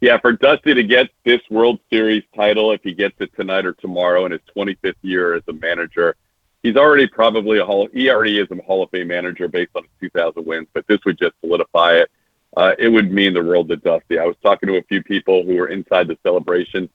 yeah, 0.00 0.18
for 0.18 0.32
Dusty 0.32 0.74
to 0.74 0.84
get 0.84 1.08
this 1.24 1.40
World 1.50 1.80
Series 1.90 2.22
title, 2.34 2.72
if 2.72 2.82
he 2.82 2.94
gets 2.94 3.16
it 3.20 3.30
tonight 3.34 3.66
or 3.66 3.72
tomorrow 3.72 4.26
in 4.26 4.32
his 4.32 4.40
25th 4.56 4.94
year 5.02 5.34
as 5.34 5.42
a 5.48 5.52
manager, 5.52 6.14
he's 6.62 6.76
already 6.76 7.06
probably 7.06 7.58
a 7.58 7.64
Hall. 7.64 7.88
He 7.92 8.10
already 8.10 8.38
is 8.38 8.48
a 8.50 8.62
Hall 8.62 8.82
of 8.82 8.90
Fame 8.90 9.08
manager 9.08 9.48
based 9.48 9.72
on 9.74 9.82
his 9.82 10.10
2,000 10.12 10.46
wins, 10.46 10.68
but 10.72 10.86
this 10.86 11.04
would 11.04 11.18
just 11.18 11.34
solidify 11.40 11.94
it. 11.94 12.10
Uh, 12.56 12.74
it 12.78 12.88
would 12.88 13.12
mean 13.12 13.34
the 13.34 13.42
world 13.42 13.68
to 13.68 13.76
Dusty. 13.76 14.18
I 14.18 14.24
was 14.24 14.36
talking 14.42 14.68
to 14.68 14.76
a 14.76 14.82
few 14.82 15.02
people 15.02 15.44
who 15.44 15.56
were 15.56 15.68
inside 15.68 16.08
the 16.08 16.18
celebration 16.22 16.88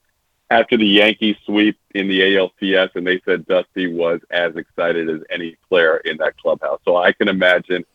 after 0.49 0.77
the 0.77 0.85
Yankees 0.85 1.35
sweep 1.45 1.77
in 1.95 2.07
the 2.07 2.21
ALCS, 2.21 2.95
and 2.95 3.05
they 3.05 3.19
said 3.25 3.45
Dusty 3.47 3.93
was 3.93 4.21
as 4.29 4.55
excited 4.55 5.09
as 5.09 5.21
any 5.29 5.57
player 5.67 5.97
in 5.97 6.17
that 6.17 6.37
clubhouse. 6.37 6.79
So 6.85 6.95
I 6.95 7.11
can 7.11 7.27
imagine 7.27 7.85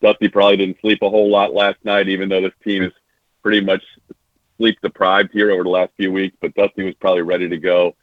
Dusty 0.00 0.28
probably 0.28 0.58
didn't 0.58 0.80
sleep 0.80 1.00
a 1.02 1.10
whole 1.10 1.30
lot 1.30 1.52
last 1.52 1.78
night, 1.84 2.08
even 2.08 2.28
though 2.28 2.40
this 2.40 2.52
team 2.64 2.82
is 2.82 2.92
pretty 3.42 3.60
much 3.60 3.82
sleep 4.58 4.78
deprived 4.82 5.30
here 5.32 5.50
over 5.50 5.62
the 5.62 5.70
last 5.70 5.92
few 5.96 6.12
weeks. 6.12 6.36
But 6.40 6.54
Dusty 6.54 6.84
was 6.84 6.94
probably 7.00 7.22
ready 7.22 7.48
to 7.48 7.58
go 7.58 7.96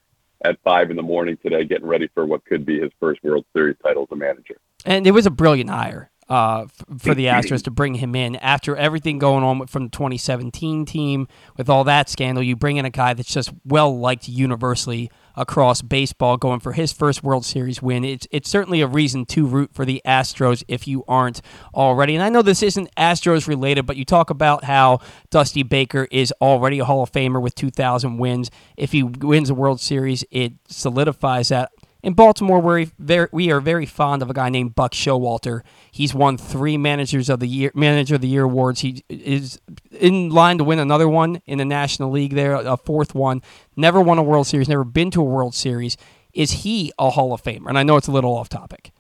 at 0.44 0.58
five 0.64 0.90
in 0.90 0.98
the 0.98 1.04
morning 1.04 1.38
today, 1.44 1.66
getting 1.66 1.88
ready 1.88 2.08
for 2.14 2.26
what 2.26 2.46
could 2.46 2.66
be 2.66 2.80
his 2.80 2.92
first 3.00 3.24
World 3.24 3.46
Series 3.54 3.76
title 3.84 4.04
as 4.04 4.12
a 4.12 4.16
manager. 4.16 4.58
And 4.86 5.06
it 5.06 5.12
was 5.12 5.26
a 5.26 5.32
brilliant 5.32 5.70
hire 5.70 6.10
uh, 6.30 6.66
f- 6.66 7.02
for 7.02 7.16
the 7.16 7.26
Astros 7.26 7.64
to 7.64 7.72
bring 7.72 7.96
him 7.96 8.16
in 8.16 8.36
after 8.38 8.76
everything 8.76 9.18
going 9.18 9.44
on 9.44 9.66
from 9.68 9.86
the 9.86 9.90
2017 9.90 10.86
team 10.86 11.28
with 11.58 11.70
all 11.70 11.84
that 11.86 12.10
scandal. 12.10 12.44
You 12.44 12.56
bring 12.56 12.78
in 12.78 12.86
a 12.86 12.90
guy 12.90 13.14
that's 13.14 13.34
just 13.34 13.52
well 13.66 13.98
liked 13.98 14.28
universally 14.30 15.10
across 15.36 15.82
baseball, 15.82 16.38
going 16.38 16.60
for 16.60 16.74
his 16.74 16.92
first 16.92 17.24
World 17.24 17.46
Series 17.46 17.82
win. 17.82 18.04
It's 18.04 18.28
it's 18.30 18.50
certainly 18.50 18.82
a 18.82 18.88
reason 18.88 19.26
to 19.28 19.48
root 19.48 19.74
for 19.74 19.86
the 19.86 20.02
Astros 20.06 20.64
if 20.68 20.88
you 20.88 21.04
aren't 21.08 21.42
already. 21.74 22.14
And 22.14 22.24
I 22.24 22.30
know 22.30 22.42
this 22.42 22.62
isn't 22.62 22.94
Astros 22.96 23.48
related, 23.48 23.86
but 23.86 23.98
you 23.98 24.06
talk 24.06 24.30
about 24.30 24.66
how 24.66 25.00
Dusty 25.32 25.64
Baker 25.64 26.08
is 26.12 26.34
already 26.42 26.80
a 26.80 26.86
Hall 26.86 27.02
of 27.02 27.12
Famer 27.12 27.42
with 27.42 27.56
2,000 27.56 28.18
wins. 28.18 28.52
If 28.78 28.92
he 28.92 29.02
wins 29.02 29.50
a 29.50 29.54
World 29.54 29.80
Series, 29.80 30.24
it 30.30 30.54
solidifies 30.68 31.50
that 31.50 31.72
in 32.02 32.14
Baltimore, 32.14 32.62
we're 32.62 32.86
very, 32.98 33.28
we 33.32 33.52
are 33.52 33.60
very 33.60 33.86
fond 33.86 34.22
of 34.22 34.30
a 34.30 34.34
guy 34.34 34.50
named 34.50 34.74
Buck 34.74 34.94
Showalter. 34.94 35.62
He's 35.92 36.14
won 36.14 36.38
three 36.38 36.78
managers 36.78 37.30
of 37.30 37.40
the 37.40 37.48
year 37.48 37.72
manager 37.74 38.16
of 38.16 38.22
the 38.22 38.28
year 38.28 38.44
awards. 38.44 38.82
He 38.82 39.04
is 39.10 39.60
in 39.92 40.30
line 40.30 40.58
to 40.60 40.64
win 40.64 40.80
another 40.80 41.10
one 41.10 41.42
in 41.46 41.58
the 41.58 41.66
National 41.66 42.10
League. 42.10 42.36
There, 42.36 42.54
a 42.54 42.78
fourth 42.78 43.14
one. 43.14 43.42
Never 43.76 44.00
won 44.02 44.18
a 44.18 44.24
World 44.24 44.48
Series. 44.48 44.70
Never 44.70 44.86
been 44.86 45.12
to 45.12 45.22
a 45.22 45.26
World 45.26 45.54
Series. 45.54 45.98
Is 46.34 46.52
he 46.64 46.94
a 46.98 47.10
Hall 47.10 47.34
of 47.34 47.44
Famer? 47.44 47.68
And 47.68 47.78
I 47.78 47.84
know 47.84 47.98
it's 47.98 48.08
a 48.08 48.12
little 48.12 48.34
off 48.34 48.50
topic. 48.50 48.92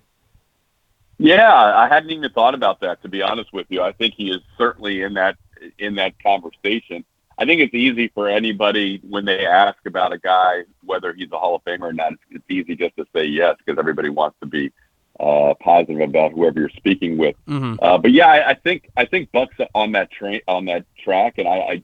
Yeah, 1.17 1.53
I 1.53 1.87
hadn't 1.87 2.11
even 2.11 2.29
thought 2.31 2.53
about 2.53 2.79
that. 2.81 3.01
To 3.03 3.09
be 3.09 3.21
honest 3.21 3.53
with 3.53 3.67
you, 3.69 3.81
I 3.81 3.91
think 3.91 4.13
he 4.15 4.29
is 4.29 4.41
certainly 4.57 5.01
in 5.01 5.13
that 5.15 5.37
in 5.77 5.95
that 5.95 6.21
conversation. 6.21 7.05
I 7.39 7.45
think 7.45 7.61
it's 7.61 7.73
easy 7.73 8.09
for 8.09 8.27
anybody 8.27 8.99
when 9.07 9.23
they 9.23 9.45
ask 9.45 9.77
about 9.85 10.11
a 10.11 10.19
guy 10.19 10.63
whether 10.83 11.13
he's 11.13 11.31
a 11.31 11.37
Hall 11.37 11.55
of 11.55 11.63
Famer 11.63 11.83
or 11.83 11.93
not. 11.93 12.13
It's 12.29 12.43
easy 12.49 12.75
just 12.75 12.97
to 12.97 13.05
say 13.15 13.25
yes 13.25 13.55
because 13.57 13.79
everybody 13.79 14.09
wants 14.09 14.37
to 14.41 14.45
be 14.45 14.73
uh, 15.21 15.53
positive 15.61 16.01
about 16.01 16.33
whoever 16.33 16.59
you're 16.59 16.69
speaking 16.69 17.17
with. 17.17 17.37
Mm-hmm. 17.47 17.75
Uh, 17.81 17.97
but 17.97 18.11
yeah, 18.11 18.27
I, 18.27 18.49
I 18.49 18.53
think 18.55 18.89
I 18.97 19.05
think 19.05 19.31
Buck's 19.31 19.55
on 19.73 19.93
that 19.93 20.11
train 20.11 20.41
on 20.49 20.65
that 20.65 20.85
track, 21.01 21.37
and 21.37 21.47
I, 21.47 21.57
I 21.57 21.83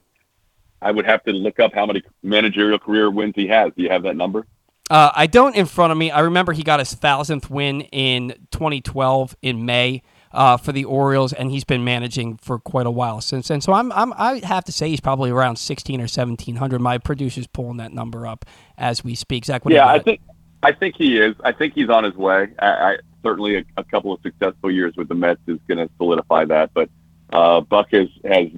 I 0.82 0.90
would 0.90 1.06
have 1.06 1.24
to 1.24 1.32
look 1.32 1.58
up 1.58 1.72
how 1.72 1.86
many 1.86 2.02
managerial 2.22 2.78
career 2.78 3.10
wins 3.10 3.32
he 3.34 3.46
has. 3.46 3.72
Do 3.74 3.82
you 3.82 3.88
have 3.88 4.02
that 4.02 4.16
number? 4.16 4.46
Uh, 4.90 5.10
I 5.14 5.26
don't 5.26 5.56
in 5.56 5.64
front 5.64 5.90
of 5.90 5.96
me. 5.96 6.10
I 6.10 6.20
remember 6.20 6.52
he 6.52 6.64
got 6.64 6.80
his 6.80 6.92
thousandth 6.92 7.48
win 7.48 7.80
in 7.80 8.34
2012 8.50 9.36
in 9.40 9.64
May 9.64 10.02
uh, 10.32 10.56
for 10.56 10.72
the 10.72 10.84
Orioles, 10.84 11.32
and 11.32 11.50
he's 11.50 11.64
been 11.64 11.84
managing 11.84 12.36
for 12.36 12.58
quite 12.58 12.86
a 12.86 12.90
while 12.90 13.20
since 13.20 13.48
then. 13.48 13.60
So 13.60 13.72
I'm, 13.72 13.92
I'm 13.92 14.12
I 14.14 14.40
have 14.44 14.64
to 14.64 14.72
say 14.72 14.88
he's 14.88 15.00
probably 15.00 15.30
around 15.30 15.56
16 15.56 16.00
or 16.00 16.04
1700. 16.04 16.80
My 16.80 16.98
producer's 16.98 17.46
pulling 17.46 17.78
that 17.78 17.92
number 17.92 18.26
up 18.26 18.44
as 18.76 19.04
we 19.04 19.14
speak. 19.14 19.44
Zach, 19.44 19.64
what 19.64 19.70
do 19.70 19.76
you 19.76 19.80
yeah, 19.80 19.88
I 19.88 19.98
think 19.98 20.20
I 20.62 20.72
think 20.72 20.96
he 20.96 21.18
is. 21.18 21.34
I 21.44 21.52
think 21.52 21.74
he's 21.74 21.88
on 21.88 22.04
his 22.04 22.14
way. 22.14 22.48
I, 22.58 22.66
I 22.66 22.96
certainly 23.22 23.56
a, 23.56 23.64
a 23.76 23.84
couple 23.84 24.12
of 24.12 24.20
successful 24.22 24.70
years 24.70 24.94
with 24.96 25.08
the 25.08 25.14
Mets 25.14 25.40
is 25.46 25.58
going 25.68 25.78
to 25.78 25.92
solidify 25.96 26.44
that. 26.46 26.70
But 26.74 26.90
uh, 27.30 27.60
Buck 27.60 27.88
has 27.92 28.08
has 28.24 28.48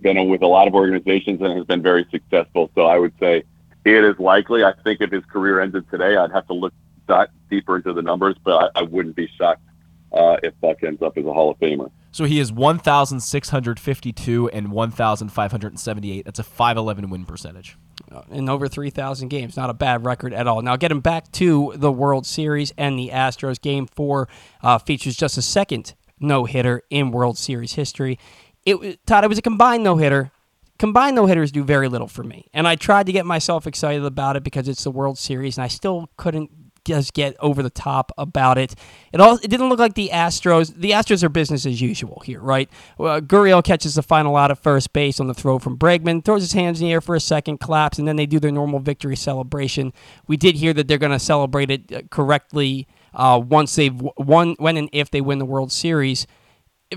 been 0.00 0.28
with 0.28 0.42
a 0.42 0.46
lot 0.46 0.66
of 0.66 0.74
organizations 0.74 1.40
and 1.42 1.52
has 1.56 1.66
been 1.66 1.82
very 1.82 2.06
successful. 2.10 2.70
So 2.74 2.82
I 2.82 2.98
would 2.98 3.12
say 3.20 3.44
it 3.84 4.04
is 4.04 4.18
likely. 4.18 4.64
I 4.64 4.72
think 4.84 5.00
if 5.00 5.10
his 5.10 5.24
career 5.26 5.60
ended 5.60 5.90
today, 5.90 6.16
I'd 6.16 6.32
have 6.32 6.46
to 6.46 6.54
look 6.54 6.72
deeper 7.50 7.76
into 7.76 7.92
the 7.92 8.02
numbers, 8.02 8.36
but 8.44 8.70
I, 8.76 8.80
I 8.80 8.82
wouldn't 8.82 9.16
be 9.16 9.28
shocked 9.36 9.62
uh, 10.12 10.36
if 10.42 10.52
Buck 10.60 10.82
ends 10.82 11.02
up 11.02 11.16
as 11.18 11.24
a 11.26 11.32
Hall 11.32 11.50
of 11.50 11.58
Famer. 11.58 11.90
So 12.12 12.24
he 12.24 12.40
is 12.40 12.50
1,652 12.52 14.48
and 14.50 14.72
1,578. 14.72 16.24
That's 16.24 16.38
a 16.38 16.42
511 16.44 17.10
win 17.10 17.24
percentage. 17.24 17.76
in 18.30 18.48
over 18.48 18.66
3,000 18.68 19.28
games. 19.28 19.56
Not 19.56 19.70
a 19.70 19.74
bad 19.74 20.04
record 20.04 20.32
at 20.34 20.46
all. 20.46 20.62
Now, 20.62 20.76
getting 20.76 21.00
back 21.00 21.30
to 21.32 21.72
the 21.76 21.92
World 21.92 22.26
Series 22.26 22.72
and 22.76 22.98
the 22.98 23.10
Astros, 23.12 23.60
game 23.60 23.86
four 23.86 24.28
uh, 24.62 24.78
features 24.78 25.16
just 25.16 25.38
a 25.38 25.42
second 25.42 25.94
no 26.18 26.44
hitter 26.44 26.82
in 26.90 27.10
World 27.12 27.38
Series 27.38 27.74
history. 27.74 28.18
It 28.66 28.78
was- 28.80 28.96
Todd, 29.06 29.24
it 29.24 29.28
was 29.28 29.38
a 29.38 29.42
combined 29.42 29.84
no 29.84 29.96
hitter. 29.96 30.32
Combined 30.78 31.14
no 31.14 31.26
hitters 31.26 31.52
do 31.52 31.62
very 31.62 31.88
little 31.88 32.08
for 32.08 32.24
me. 32.24 32.48
And 32.54 32.66
I 32.66 32.74
tried 32.74 33.06
to 33.06 33.12
get 33.12 33.26
myself 33.26 33.66
excited 33.66 34.04
about 34.04 34.36
it 34.36 34.42
because 34.42 34.66
it's 34.66 34.82
the 34.82 34.90
World 34.90 35.18
Series, 35.18 35.58
and 35.58 35.64
I 35.64 35.68
still 35.68 36.08
couldn't 36.16 36.50
just 36.84 37.14
get 37.14 37.36
over 37.40 37.62
the 37.62 37.70
top 37.70 38.12
about 38.18 38.58
it. 38.58 38.74
It 39.12 39.20
all 39.20 39.36
it 39.36 39.48
didn't 39.48 39.68
look 39.68 39.78
like 39.78 39.94
the 39.94 40.10
Astros. 40.12 40.74
The 40.74 40.92
Astros 40.92 41.22
are 41.22 41.28
business 41.28 41.66
as 41.66 41.80
usual 41.80 42.22
here, 42.24 42.40
right? 42.40 42.68
Uh, 42.98 43.20
Gurriel 43.20 43.62
catches 43.62 43.94
the 43.94 44.02
final 44.02 44.36
out 44.36 44.50
at 44.50 44.58
first 44.58 44.92
base 44.92 45.20
on 45.20 45.26
the 45.26 45.34
throw 45.34 45.58
from 45.58 45.78
Bregman, 45.78 46.24
throws 46.24 46.42
his 46.42 46.52
hands 46.52 46.80
in 46.80 46.86
the 46.86 46.92
air 46.92 47.00
for 47.00 47.14
a 47.14 47.20
second, 47.20 47.58
claps, 47.58 47.98
and 47.98 48.06
then 48.06 48.16
they 48.16 48.26
do 48.26 48.40
their 48.40 48.52
normal 48.52 48.80
victory 48.80 49.16
celebration. 49.16 49.92
We 50.26 50.36
did 50.36 50.56
hear 50.56 50.72
that 50.74 50.88
they're 50.88 50.98
going 50.98 51.12
to 51.12 51.18
celebrate 51.18 51.70
it 51.70 51.92
uh, 51.92 52.02
correctly 52.10 52.86
uh, 53.14 53.40
once 53.44 53.74
they've 53.74 54.00
won, 54.16 54.56
when 54.58 54.76
and 54.76 54.88
if 54.92 55.10
they 55.10 55.20
win 55.20 55.38
the 55.38 55.44
World 55.44 55.72
Series. 55.72 56.26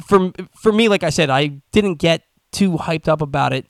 For 0.01 0.31
for 0.55 0.72
me, 0.72 0.88
like 0.89 1.03
I 1.03 1.10
said, 1.10 1.30
I 1.30 1.61
didn't 1.72 1.95
get 1.95 2.23
too 2.51 2.73
hyped 2.73 3.07
up 3.07 3.22
about 3.22 3.53
it. 3.53 3.68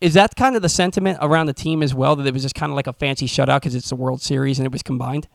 Is 0.00 0.14
that 0.14 0.36
kind 0.36 0.54
of 0.54 0.62
the 0.62 0.68
sentiment 0.68 1.18
around 1.22 1.46
the 1.46 1.54
team 1.54 1.82
as 1.82 1.94
well? 1.94 2.14
That 2.16 2.26
it 2.26 2.34
was 2.34 2.42
just 2.42 2.54
kind 2.54 2.70
of 2.70 2.76
like 2.76 2.86
a 2.86 2.92
fancy 2.92 3.26
shutout 3.26 3.60
because 3.60 3.74
it's 3.74 3.88
the 3.88 3.96
World 3.96 4.20
Series 4.20 4.58
and 4.58 4.66
it 4.66 4.72
was 4.72 4.82
combined. 4.82 5.28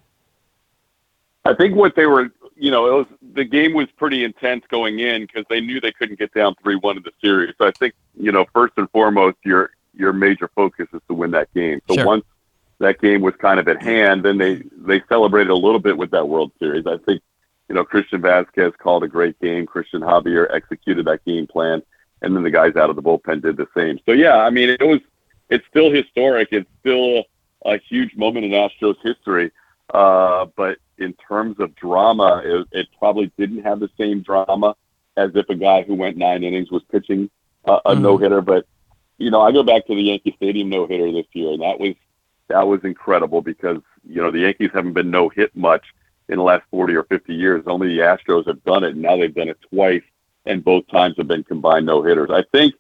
I 1.50 1.56
think 1.56 1.76
what 1.76 1.96
they 1.96 2.06
were, 2.06 2.30
you 2.56 2.70
know, 2.70 2.86
it 2.88 2.94
was 2.94 3.08
the 3.34 3.44
game 3.44 3.74
was 3.74 3.88
pretty 3.98 4.24
intense 4.24 4.64
going 4.70 5.00
in 5.00 5.22
because 5.22 5.46
they 5.50 5.62
knew 5.62 5.82
they 5.82 5.92
couldn't 5.92 6.20
get 6.20 6.34
down 6.34 6.56
three 6.62 6.76
one 6.76 6.98
in 6.98 7.04
the 7.04 7.12
series. 7.22 7.56
So 7.58 7.66
I 7.66 7.72
think, 7.72 7.96
you 8.16 8.32
know, 8.32 8.46
first 8.54 8.74
and 8.78 8.90
foremost, 8.92 9.38
your 9.44 9.72
your 9.96 10.14
major 10.14 10.50
focus 10.56 10.88
is 10.94 11.02
to 11.08 11.14
win 11.16 11.32
that 11.32 11.52
game. 11.54 11.82
So 11.88 11.96
Sure. 11.96 12.06
once 12.06 12.26
that 12.80 13.02
game 13.02 13.22
was 13.22 13.34
kind 13.38 13.60
of 13.60 13.68
at 13.68 13.82
hand, 13.82 14.24
then 14.24 14.38
they 14.38 14.64
they 14.78 15.02
celebrated 15.10 15.50
a 15.50 15.56
little 15.56 15.80
bit 15.80 15.98
with 15.98 16.12
that 16.12 16.28
World 16.28 16.52
Series. 16.60 16.86
I 16.86 16.98
think, 16.98 17.22
you 17.68 17.76
know, 17.76 17.84
Christian 17.84 18.22
Vázquez 18.22 18.78
called 18.78 19.04
a 19.04 19.08
great 19.08 19.40
game. 19.40 19.66
Christian 19.66 20.02
Javier 20.02 20.54
executed 20.54 21.06
that 21.06 21.26
game 21.26 21.48
plan, 21.48 21.82
and 22.22 22.36
then 22.36 22.44
the 22.44 22.52
guys 22.52 22.76
out 22.76 22.92
of 22.92 22.96
the 22.96 23.02
bullpen 23.02 23.42
did 23.42 23.58
the 23.58 23.68
same. 23.76 24.00
So 24.06 24.12
yeah, 24.12 24.38
I 24.38 24.52
mean, 24.52 24.70
it 24.70 24.84
was 24.84 25.00
it's 25.50 25.66
still 25.68 25.92
historic. 25.92 26.50
It's 26.52 26.70
still 26.80 27.24
a 27.66 27.78
huge 27.80 28.16
moment 28.16 28.46
in 28.46 28.52
Astros 28.52 28.98
history. 29.04 29.52
Uh, 29.94 30.46
but 30.56 30.78
in 30.98 31.14
terms 31.14 31.60
of 31.60 31.74
drama, 31.76 32.42
it, 32.44 32.68
it 32.72 32.88
probably 32.98 33.32
didn't 33.38 33.64
have 33.64 33.80
the 33.80 33.90
same 33.98 34.22
drama 34.22 34.76
as 35.18 35.32
if 35.36 35.50
a 35.50 35.56
guy 35.56 35.82
who 35.84 35.96
went 35.96 36.18
nine 36.18 36.44
innings 36.44 36.72
was 36.72 36.84
pitching 36.92 37.30
uh, 37.66 37.80
a 37.86 37.96
Mhm. 37.96 38.02
no 38.02 38.18
hitter. 38.18 38.42
But 38.42 38.66
you 39.18 39.32
know, 39.32 39.42
I 39.42 39.52
go 39.52 39.64
back 39.64 39.86
to 39.88 39.96
the 39.96 40.02
Yankee 40.02 40.34
Stadium 40.38 40.70
no 40.70 40.86
hitter 40.88 41.12
this 41.12 41.26
year, 41.34 41.52
and 41.52 41.62
that 41.62 41.80
was 41.80 41.96
that 42.48 42.68
was 42.68 42.84
incredible 42.84 43.42
because 43.42 43.80
you 44.08 44.22
know 44.22 44.32
the 44.32 44.40
Yankees 44.40 44.72
haven't 44.74 44.94
been 44.94 45.12
no 45.12 45.30
hit 45.30 45.56
much 45.56 45.84
in 46.30 46.38
the 46.38 46.44
last 46.44 46.64
forty 46.72 46.96
or 46.96 47.04
fifty 47.04 47.34
years. 47.36 47.64
Only 47.68 47.88
the 47.90 48.00
Astros 48.00 48.48
have 48.48 48.64
done 48.64 48.84
it, 48.84 48.92
and 48.92 49.02
now 49.02 49.18
they've 49.18 49.34
done 49.34 49.50
it 49.50 49.60
twice, 49.74 50.04
and 50.46 50.64
both 50.64 50.88
times 50.88 51.16
have 51.18 51.28
been 51.28 51.44
combined 51.44 51.86
no 51.86 52.02
hitters. 52.02 52.30
I 52.32 52.44
think 52.52 52.76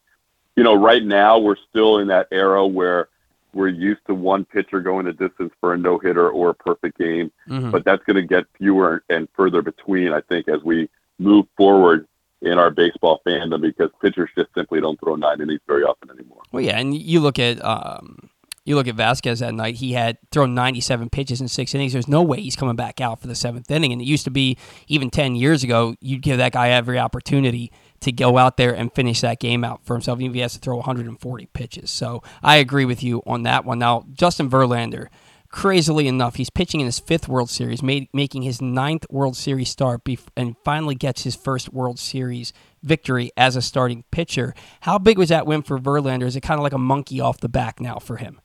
you 0.55 0.63
know 0.63 0.75
right 0.75 1.03
now 1.03 1.39
we're 1.39 1.57
still 1.69 1.97
in 1.99 2.07
that 2.07 2.27
era 2.31 2.65
where 2.65 3.09
we're 3.53 3.67
used 3.67 4.01
to 4.07 4.13
one 4.13 4.45
pitcher 4.45 4.79
going 4.79 5.05
the 5.05 5.13
distance 5.13 5.51
for 5.59 5.73
a 5.73 5.77
no 5.77 5.97
hitter 5.97 6.29
or 6.29 6.49
a 6.49 6.53
perfect 6.53 6.97
game 6.97 7.31
Mhm. 7.47 7.71
but 7.71 7.83
that's 7.83 8.03
going 8.03 8.15
to 8.15 8.21
get 8.23 8.45
fewer 8.57 9.03
and 9.09 9.27
further 9.35 9.61
between, 9.61 10.13
I 10.13 10.21
think, 10.21 10.47
as 10.47 10.61
we 10.63 10.89
move 11.17 11.45
forward 11.57 12.07
in 12.41 12.57
our 12.57 12.71
baseball 12.71 13.21
fandom 13.27 13.61
because 13.61 13.89
pitchers 14.01 14.29
just 14.37 14.49
simply 14.55 14.79
don't 14.79 14.99
throw 14.99 15.15
nine 15.15 15.41
innings 15.41 15.59
very 15.67 15.83
often 15.83 16.09
anymore. 16.09 16.41
Well, 16.51 16.61
yeah, 16.61 16.77
and 16.79 16.95
you 16.95 17.19
look 17.19 17.37
at 17.39 17.63
um, 17.65 18.29
you 18.65 18.75
look 18.75 18.87
at 18.87 18.95
Vázquez 18.95 19.39
that 19.39 19.53
night. 19.55 19.75
He 19.75 19.93
had 19.93 20.17
thrown 20.31 20.53
97 20.53 21.09
pitches 21.09 21.41
in 21.41 21.47
six 21.47 21.73
innings. 21.73 21.91
There's 21.93 22.07
no 22.07 22.21
way 22.21 22.39
he's 22.39 22.55
coming 22.55 22.75
back 22.75 23.01
out 23.01 23.19
for 23.19 23.27
the 23.27 23.33
seventh 23.35 23.69
inning. 23.71 23.91
And 23.91 24.01
it 24.01 24.05
used 24.05 24.25
to 24.25 24.31
be 24.31 24.57
even 24.87 25.09
10 25.09 25.35
years 25.35 25.63
ago, 25.63 25.95
you'd 26.01 26.21
give 26.21 26.37
that 26.37 26.51
guy 26.51 26.69
every 26.69 26.99
opportunity 26.99 27.71
to 28.01 28.11
go 28.11 28.37
out 28.37 28.57
there 28.57 28.73
and 28.75 28.93
finish 28.93 29.21
that 29.21 29.39
game 29.39 29.63
out 29.63 29.83
for 29.85 29.93
himself, 29.93 30.19
even 30.19 30.31
if 30.31 30.35
he 30.35 30.41
has 30.41 30.53
to 30.53 30.59
throw 30.59 30.77
140 30.77 31.45
pitches. 31.47 31.91
So 31.91 32.23
I 32.41 32.57
agree 32.57 32.85
with 32.85 33.03
you 33.03 33.21
on 33.25 33.43
that 33.43 33.65
one. 33.65 33.79
Now, 33.79 34.05
Justin 34.13 34.49
Verlander. 34.49 35.07
crazily 35.51 36.07
enough, 36.07 36.35
he's 36.35 36.49
pitching 36.49 36.79
in 36.79 36.85
his 36.85 36.99
fifth 36.99 37.27
World 37.27 37.49
Series, 37.49 37.81
made, 37.81 38.07
making 38.13 38.43
his 38.43 38.61
ninth 38.61 39.05
World 39.09 39.35
Series 39.35 39.69
start, 39.69 40.03
bef- 40.03 40.27
and 40.37 40.55
finally 40.63 40.93
gets 40.95 41.23
his 41.23 41.35
first 41.35 41.73
World 41.73 41.97
Series 41.99 42.53
victory 42.83 43.31
as 43.35 43.55
a 43.55 43.61
starting 43.61 44.03
pitcher. 44.11 44.53
How 44.81 44.97
big 44.99 45.17
was 45.17 45.29
that 45.29 45.47
win 45.47 45.63
for 45.63 45.79
Verlander? 45.79 46.23
Is 46.23 46.35
it 46.35 46.41
kind 46.41 46.59
of 46.59 46.63
like 46.63 46.73
a 46.73 46.77
monkey 46.77 47.19
off 47.19 47.39
the 47.39 47.49
back 47.49 47.79
now 47.79 47.97
for 47.97 48.17
him? 48.17 48.39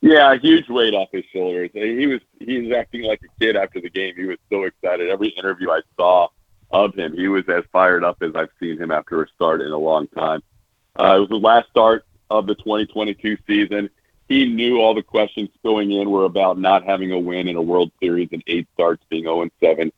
Yeah, 0.00 0.32
a 0.32 0.38
huge 0.38 0.68
weight 0.68 0.94
off 0.94 1.08
his 1.12 1.24
shoulders. 1.32 1.70
He 1.74 2.06
was 2.06 2.20
he 2.38 2.62
was 2.62 2.72
acting 2.72 3.02
like 3.02 3.20
a 3.22 3.40
kid 3.40 3.56
after 3.56 3.80
the 3.80 3.90
game. 3.90 4.14
He 4.16 4.26
was 4.26 4.38
so 4.48 4.62
excited. 4.62 5.10
Every 5.10 5.28
interview 5.30 5.70
I 5.70 5.80
saw 5.96 6.28
of 6.70 6.94
him, 6.94 7.14
he 7.14 7.28
was 7.28 7.44
as 7.48 7.64
fired 7.72 8.04
up 8.04 8.22
as 8.22 8.34
I've 8.34 8.50
seen 8.60 8.78
him 8.78 8.90
after 8.90 9.22
a 9.22 9.28
start 9.28 9.60
in 9.60 9.70
a 9.70 9.78
long 9.78 10.06
time. 10.08 10.42
Uh, 10.98 11.16
it 11.16 11.20
was 11.20 11.28
the 11.28 11.36
last 11.36 11.68
start 11.70 12.04
of 12.30 12.46
the 12.46 12.54
2022 12.56 13.38
season. 13.46 13.88
He 14.28 14.44
knew 14.44 14.80
all 14.80 14.94
the 14.94 15.02
questions 15.02 15.48
going 15.64 15.90
in 15.90 16.10
were 16.10 16.24
about 16.24 16.58
not 16.58 16.84
having 16.84 17.12
a 17.12 17.18
win 17.18 17.48
in 17.48 17.56
a 17.56 17.62
World 17.62 17.90
Series 18.00 18.28
and 18.32 18.42
eight 18.46 18.68
starts 18.74 19.02
being 19.08 19.24
0 19.24 19.42
and 19.42 19.50
7. 19.60 19.90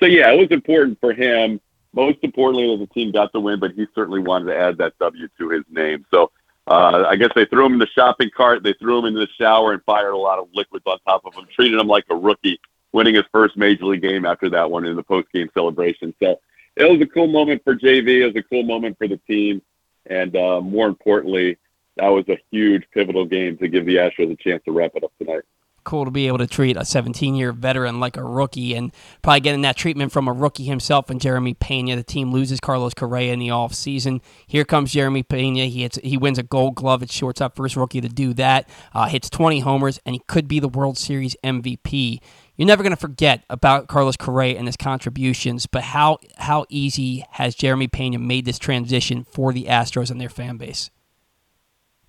So 0.00 0.06
yeah, 0.06 0.30
it 0.30 0.38
was 0.38 0.50
important 0.50 1.00
for 1.00 1.12
him. 1.12 1.60
Most 1.94 2.18
importantly, 2.22 2.76
that 2.76 2.86
the 2.86 2.92
team 2.92 3.12
got 3.12 3.32
the 3.32 3.40
win, 3.40 3.58
but 3.58 3.72
he 3.72 3.86
certainly 3.94 4.20
wanted 4.20 4.52
to 4.52 4.58
add 4.58 4.76
that 4.78 4.98
W 4.98 5.28
to 5.38 5.48
his 5.48 5.64
name. 5.70 6.04
So 6.10 6.30
uh, 6.66 7.06
I 7.08 7.16
guess 7.16 7.30
they 7.34 7.46
threw 7.46 7.64
him 7.64 7.72
in 7.72 7.78
the 7.78 7.88
shopping 7.88 8.30
cart, 8.36 8.62
they 8.62 8.74
threw 8.74 8.98
him 8.98 9.06
into 9.06 9.20
the 9.20 9.28
shower, 9.38 9.72
and 9.72 9.82
fired 9.84 10.10
a 10.10 10.18
lot 10.18 10.38
of 10.38 10.48
liquids 10.52 10.84
on 10.86 10.98
top 11.06 11.24
of 11.24 11.34
him. 11.34 11.46
Treated 11.54 11.80
him 11.80 11.86
like 11.86 12.04
a 12.10 12.14
rookie, 12.14 12.60
winning 12.92 13.14
his 13.14 13.24
first 13.32 13.56
major 13.56 13.86
league 13.86 14.02
game 14.02 14.24
after 14.24 14.48
that 14.50 14.70
one 14.70 14.84
in 14.84 14.96
the 14.96 15.02
post 15.02 15.28
game 15.32 15.48
celebration. 15.54 16.14
So 16.22 16.40
it 16.76 16.90
was 16.90 17.00
a 17.00 17.06
cool 17.06 17.26
moment 17.26 17.62
for 17.64 17.74
JV. 17.74 18.22
It 18.22 18.26
was 18.26 18.36
a 18.36 18.42
cool 18.42 18.62
moment 18.62 18.96
for 18.98 19.08
the 19.08 19.18
team, 19.18 19.62
and 20.06 20.34
uh, 20.36 20.60
more 20.60 20.86
importantly, 20.86 21.58
that 21.96 22.08
was 22.08 22.28
a 22.28 22.38
huge 22.50 22.84
pivotal 22.92 23.24
game 23.24 23.58
to 23.58 23.68
give 23.68 23.84
the 23.84 23.96
Astros 23.96 24.32
a 24.32 24.36
chance 24.36 24.62
to 24.64 24.72
wrap 24.72 24.92
it 24.94 25.04
up 25.04 25.12
tonight 25.18 25.42
cool 25.88 26.04
to 26.04 26.10
be 26.10 26.26
able 26.26 26.36
to 26.36 26.46
treat 26.46 26.76
a 26.76 26.84
17 26.84 27.34
year 27.34 27.50
veteran 27.50 27.98
like 27.98 28.18
a 28.18 28.22
rookie 28.22 28.74
and 28.74 28.92
probably 29.22 29.40
getting 29.40 29.62
that 29.62 29.74
treatment 29.74 30.12
from 30.12 30.28
a 30.28 30.32
rookie 30.32 30.64
himself 30.64 31.08
and 31.08 31.18
Jeremy 31.18 31.54
Pena. 31.54 31.96
The 31.96 32.02
team 32.02 32.30
loses 32.30 32.60
Carlos 32.60 32.92
Correa 32.92 33.32
in 33.32 33.38
the 33.38 33.48
offseason. 33.48 34.20
Here 34.46 34.66
comes 34.66 34.92
Jeremy 34.92 35.22
Pena. 35.22 35.64
He 35.64 35.82
hits, 35.82 35.98
he 36.04 36.18
wins 36.18 36.38
a 36.38 36.42
gold 36.42 36.74
glove 36.74 37.02
at 37.02 37.10
shortstop, 37.10 37.56
first 37.56 37.74
rookie 37.74 38.02
to 38.02 38.08
do 38.08 38.34
that. 38.34 38.68
Uh, 38.92 39.06
hits 39.06 39.30
20 39.30 39.60
homers, 39.60 39.98
and 40.04 40.14
he 40.14 40.20
could 40.26 40.46
be 40.46 40.60
the 40.60 40.68
World 40.68 40.98
Series 40.98 41.34
MVP. 41.42 42.20
You're 42.58 42.66
never 42.66 42.82
going 42.82 42.90
to 42.90 42.96
forget 42.96 43.44
about 43.48 43.86
Carlos 43.86 44.16
Correa 44.16 44.58
and 44.58 44.66
his 44.66 44.76
contributions, 44.76 45.66
but 45.66 45.82
how, 45.82 46.18
how 46.38 46.66
easy 46.68 47.24
has 47.30 47.54
Jeremy 47.54 47.86
Pena 47.86 48.18
made 48.18 48.46
this 48.46 48.58
transition 48.58 49.22
for 49.22 49.52
the 49.52 49.66
Astros 49.66 50.10
and 50.10 50.20
their 50.20 50.28
fan 50.28 50.56
base? 50.56 50.90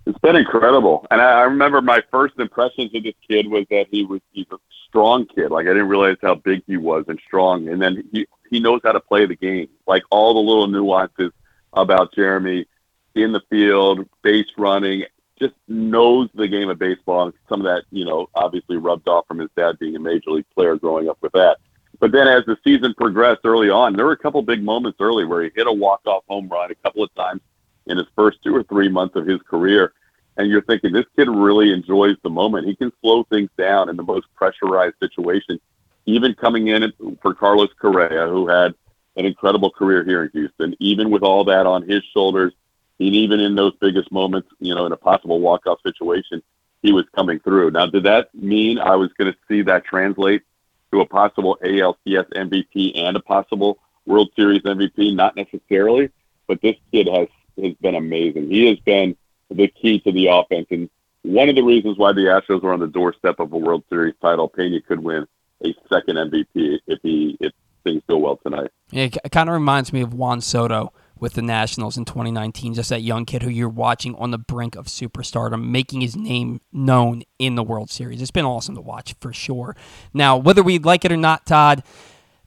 It's 0.08 0.18
been 0.18 0.36
incredible, 0.36 1.06
and 1.12 1.22
I, 1.22 1.42
I 1.42 1.44
remember 1.44 1.84
my 1.84 2.02
first 2.10 2.40
impressions 2.40 2.96
of 2.96 3.04
this 3.04 3.14
kid 3.28 3.48
was 3.48 3.66
that 3.70 3.90
he 3.92 4.04
was 4.04 4.22
he's 4.32 4.48
a 4.52 4.58
strong 4.88 5.28
kid. 5.28 5.52
Like 5.52 5.68
I 5.68 5.70
didn't 5.70 5.88
realize 5.88 6.18
how 6.20 6.34
big 6.34 6.64
he 6.66 6.78
was 6.78 7.06
and 7.08 7.20
strong, 7.28 7.68
and 7.68 7.80
then 7.80 8.04
he 8.12 8.26
he 8.50 8.60
knows 8.60 8.82
how 8.84 8.94
to 8.94 9.00
play 9.00 9.28
the 9.28 9.36
game. 9.36 9.70
Like 9.86 10.02
all 10.10 10.34
the 10.34 10.40
little 10.40 10.66
nuances 10.66 11.32
about 11.74 12.16
Jeremy 12.16 12.66
in 13.14 13.34
the 13.34 13.42
field, 13.52 14.08
base 14.24 14.48
running, 14.58 15.04
just 15.40 15.54
knows 15.68 16.30
the 16.34 16.48
game 16.48 16.70
of 16.70 16.80
baseball. 16.80 17.26
And 17.26 17.34
some 17.48 17.62
of 17.62 17.66
that, 17.66 17.84
you 17.92 18.06
know, 18.06 18.30
obviously 18.36 18.78
rubbed 18.78 19.08
off 19.08 19.28
from 19.28 19.40
his 19.40 19.50
dad 19.56 19.80
being 19.80 19.96
a 19.96 20.00
major 20.00 20.32
league 20.32 20.50
player 20.56 20.76
growing 20.76 21.10
up 21.10 21.18
with 21.22 21.32
that. 21.34 21.58
But 22.00 22.12
then 22.12 22.28
as 22.28 22.46
the 22.46 22.58
season 22.64 22.94
progressed 22.94 23.42
early 23.44 23.70
on, 23.70 23.94
there 23.94 24.06
were 24.06 24.14
a 24.14 24.18
couple 24.18 24.42
big 24.42 24.64
moments 24.64 25.00
early 25.02 25.26
where 25.26 25.44
he 25.44 25.52
hit 25.56 25.68
a 25.68 25.72
walk-off 25.72 26.24
home 26.30 26.48
run 26.48 26.72
a 26.72 26.76
couple 26.76 27.04
of 27.04 27.14
times 27.16 27.42
in 27.88 27.98
his 27.98 28.08
first 28.16 28.38
two 28.44 28.56
or 28.56 28.64
three 28.64 28.88
months 28.88 29.16
of 29.16 29.26
his 29.26 29.42
career 29.42 29.94
and 30.40 30.50
you're 30.50 30.62
thinking 30.62 30.94
this 30.94 31.06
kid 31.18 31.28
really 31.28 31.74
enjoys 31.74 32.16
the 32.24 32.30
moment. 32.30 32.66
He 32.66 32.74
can 32.74 32.94
slow 33.02 33.24
things 33.24 33.50
down 33.58 33.90
in 33.90 33.98
the 33.98 34.04
most 34.04 34.28
pressurized 34.36 34.96
situation, 34.98 35.60
even 36.06 36.34
coming 36.34 36.70
in 36.70 36.94
for 37.22 37.34
Carlos 37.34 37.70
Correa, 37.78 38.26
who 38.28 38.48
had 38.48 38.74
an 39.18 39.26
incredible 39.26 39.70
career 39.70 40.06
here 40.06 40.24
in 40.24 40.30
Houston. 40.32 40.76
Even 40.80 41.12
with 41.12 41.24
all 41.24 41.44
that 41.44 41.66
on 41.66 41.88
his 41.88 42.02
shoulders, 42.14 42.54
and 43.00 43.16
even 43.16 43.40
in 43.40 43.56
those 43.56 43.74
biggest 43.80 44.12
moments, 44.12 44.50
you 44.60 44.76
know, 44.76 44.86
in 44.86 44.92
a 44.92 44.98
possible 44.98 45.40
walk-off 45.40 45.80
situation, 45.82 46.42
he 46.82 46.92
was 46.92 47.06
coming 47.16 47.40
through. 47.40 47.72
Now, 47.72 47.86
did 47.86 48.04
that 48.04 48.34
mean 48.34 48.80
I 48.80 48.96
was 48.96 49.12
going 49.18 49.32
to 49.32 49.38
see 49.48 49.62
that 49.64 49.86
translate 49.86 50.44
to 50.92 51.02
a 51.02 51.06
possible 51.06 51.58
ALCS 51.64 52.30
MVP 52.34 52.98
and 52.98 53.16
a 53.16 53.22
possible 53.22 53.80
World 54.06 54.30
Series 54.36 54.62
MVP? 54.62 55.16
Not 55.16 55.36
necessarily, 55.36 56.10
but 56.48 56.62
this 56.62 56.76
kid 56.92 57.08
has 57.08 57.28
has 57.62 57.74
been 57.76 57.96
amazing. 57.96 58.50
He 58.50 58.68
has 58.68 58.80
been 58.80 59.16
the 59.50 59.68
key 59.68 60.00
to 60.00 60.12
the 60.12 60.28
offense. 60.28 60.68
And 60.72 60.90
one 61.24 61.50
of 61.50 61.56
the 61.56 61.62
reasons 61.62 61.98
why 61.98 62.14
the 62.14 62.22
Astros 62.22 62.62
were 62.62 62.74
on 62.74 62.80
the 62.80 62.88
doorstep 62.88 63.40
of 63.40 63.52
a 63.52 63.58
World 63.58 63.84
Series 63.90 64.16
title, 64.22 64.48
Pena 64.48 64.82
could 64.82 65.00
win 65.00 65.28
a 65.64 65.76
second 65.92 66.16
MVP 66.16 66.80
if 66.88 67.00
he 67.04 67.38
if 67.40 67.52
things 67.84 68.02
go 68.08 68.18
well 68.18 68.38
tonight. 68.38 68.72
Yeah, 68.92 69.10
it 69.24 69.32
kind 69.32 69.50
of 69.50 69.54
reminds 69.54 69.92
me 69.92 70.02
of 70.02 70.14
Juan 70.14 70.42
Soto 70.42 70.94
with 71.20 71.34
the 71.34 71.42
Nationals 71.42 71.98
in 71.98 72.06
2019. 72.06 72.74
Just 72.74 72.90
that 72.90 73.02
young 73.02 73.26
kid 73.26 73.44
who 73.44 73.50
you're 73.50 73.70
watching 73.70 74.16
on 74.16 74.32
the 74.32 74.38
brink 74.38 74.76
of 74.76 74.88
superstardom, 74.88 75.70
making 75.70 76.02
his 76.02 76.16
name 76.16 76.62
known 76.72 77.24
in 77.38 77.56
the 77.56 77.64
World 77.64 77.90
Series. 77.90 78.22
It's 78.22 78.32
been 78.32 78.46
awesome 78.46 78.76
to 78.76 78.82
watch 78.82 79.16
for 79.20 79.34
sure. 79.34 79.76
Now, 80.14 80.38
whether 80.38 80.64
we 80.64 80.80
like 80.80 81.06
it 81.06 81.12
or 81.12 81.18
not, 81.18 81.46
Todd, 81.46 81.84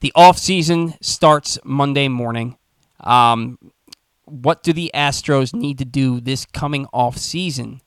the 0.01 0.13
off 0.15 0.39
season 0.39 0.95
starts 1.01 1.59
Monday 1.65 2.09
morning. 2.09 2.57
Um, 3.01 3.59
what 4.25 4.63
do 4.63 4.73
the 4.73 4.91
Astros 4.95 5.55
need 5.55 5.79
to 5.79 5.85
do 5.85 6.21
this 6.21 6.45
coming 6.47 6.87
off 6.93 7.17
season 7.17 7.81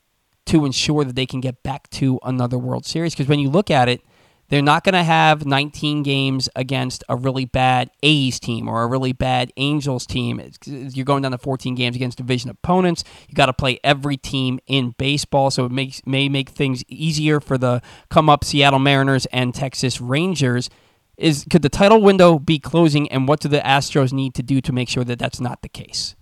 to 0.45 0.65
ensure 0.65 1.03
that 1.03 1.15
they 1.15 1.25
can 1.25 1.41
get 1.41 1.63
back 1.63 1.89
to 1.91 2.19
another 2.23 2.57
World 2.57 2.85
Series? 2.85 3.13
Because 3.13 3.27
when 3.27 3.39
you 3.39 3.49
look 3.49 3.71
at 3.71 3.89
it, 3.89 4.01
they're 4.49 4.61
not 4.61 4.83
going 4.83 4.93
to 4.93 5.03
have 5.03 5.45
19 5.45 6.03
games 6.03 6.49
against 6.55 7.03
a 7.09 7.15
really 7.15 7.45
bad 7.45 7.89
A's 8.03 8.39
team 8.39 8.67
or 8.67 8.83
a 8.83 8.87
really 8.87 9.13
bad 9.13 9.51
Angels 9.57 10.05
team. 10.05 10.41
You're 10.65 11.05
going 11.05 11.23
down 11.23 11.31
to 11.31 11.37
14 11.37 11.75
games 11.75 11.95
against 11.95 12.17
division 12.17 12.49
opponents. 12.49 13.03
You 13.27 13.33
got 13.35 13.47
to 13.47 13.53
play 13.53 13.79
every 13.83 14.17
team 14.17 14.59
in 14.67 14.93
baseball, 14.97 15.51
so 15.51 15.65
it 15.65 15.71
makes 15.71 16.01
may 16.05 16.29
make 16.29 16.49
things 16.49 16.83
easier 16.87 17.39
for 17.39 17.57
the 17.57 17.81
come 18.09 18.29
up 18.29 18.43
Seattle 18.43 18.79
Mariners 18.79 19.25
and 19.27 19.53
Texas 19.53 19.99
Rangers. 19.99 20.69
Is 21.17 21.45
could 21.49 21.61
the 21.61 21.69
title 21.69 22.01
window 22.01 22.37
be 22.37 22.59
closing, 22.59 23.09
and 23.11 23.27
what 23.27 23.39
do 23.39 23.47
the 23.47 23.59
Astros 23.59 24.11
need 24.11 24.33
to 24.35 24.43
do 24.43 24.61
to 24.61 24.73
make 24.73 24.89
sure 24.89 25.03
that 25.05 25.17
that's 25.17 25.39
not 25.39 25.61
the 25.61 25.69
case? 25.69 26.15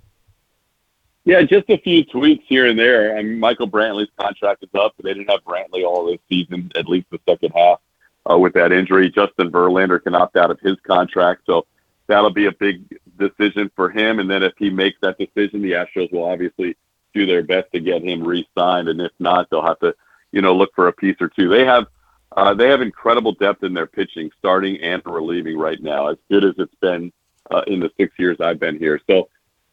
Yeah, 1.25 1.41
just 1.43 1.69
a 1.69 1.77
few 1.77 2.03
tweaks 2.03 2.43
here 2.47 2.67
and 2.67 2.77
there. 2.77 3.15
Mean, 3.15 3.39
Michael 3.39 3.69
Brantley's 3.69 4.11
contract 4.19 4.61
is 4.61 4.69
up, 4.75 4.93
but 4.97 5.05
they 5.05 5.13
didn't 5.13 5.29
have 5.29 5.43
Brantley 5.45 5.85
all 5.85 6.05
this 6.05 6.19
season, 6.27 6.69
at 6.75 6.87
least 6.87 7.07
the 7.11 7.19
second 7.27 7.53
half, 7.55 7.79
with 8.25 8.53
that 8.53 8.71
injury. 8.71 9.09
Justin 9.09 9.51
Verlander 9.51 10.01
can 10.01 10.15
opt 10.15 10.37
out 10.37 10.51
of 10.51 10.59
his 10.59 10.77
contract, 10.85 11.41
so 11.45 11.65
that'll 12.07 12.29
be 12.29 12.45
a 12.45 12.51
big 12.51 12.83
decision 13.17 13.69
for 13.75 13.89
him. 13.89 14.19
And 14.19 14.29
then 14.29 14.43
if 14.43 14.53
he 14.57 14.69
makes 14.69 14.97
that 15.01 15.17
decision, 15.17 15.61
the 15.61 15.71
Astros 15.71 16.11
will 16.11 16.25
obviously 16.25 16.75
do 17.13 17.25
their 17.25 17.43
best 17.43 17.71
to 17.73 17.79
get 17.79 18.03
him 18.03 18.23
re-signed, 18.23 18.89
and 18.89 19.01
if 19.01 19.11
not, 19.19 19.49
they'll 19.49 19.65
have 19.65 19.79
to, 19.79 19.95
you 20.31 20.41
know, 20.41 20.55
look 20.55 20.71
for 20.75 20.87
a 20.87 20.93
piece 20.93 21.17
or 21.19 21.29
two. 21.29 21.49
They 21.49 21.65
have 21.65 21.87
uh, 22.35 22.53
they 22.53 22.67
have 22.67 22.81
incredible 22.81 23.33
depth 23.33 23.63
in 23.63 23.75
their 23.75 23.85
pitching, 23.85 24.31
starting 24.39 24.81
and 24.81 25.01
relieving 25.05 25.57
right 25.57 25.81
now, 25.81 26.07
as 26.07 26.17
good 26.31 26.43
as 26.43 26.55
it's 26.57 26.73
been 26.81 27.11
uh, 27.51 27.61
in 27.67 27.79
the 27.79 27.91
six 27.97 28.17
years 28.17 28.37
I've 28.41 28.59
been 28.59 28.79
here. 28.79 28.99
So 29.07 29.19
uh, 29.19 29.23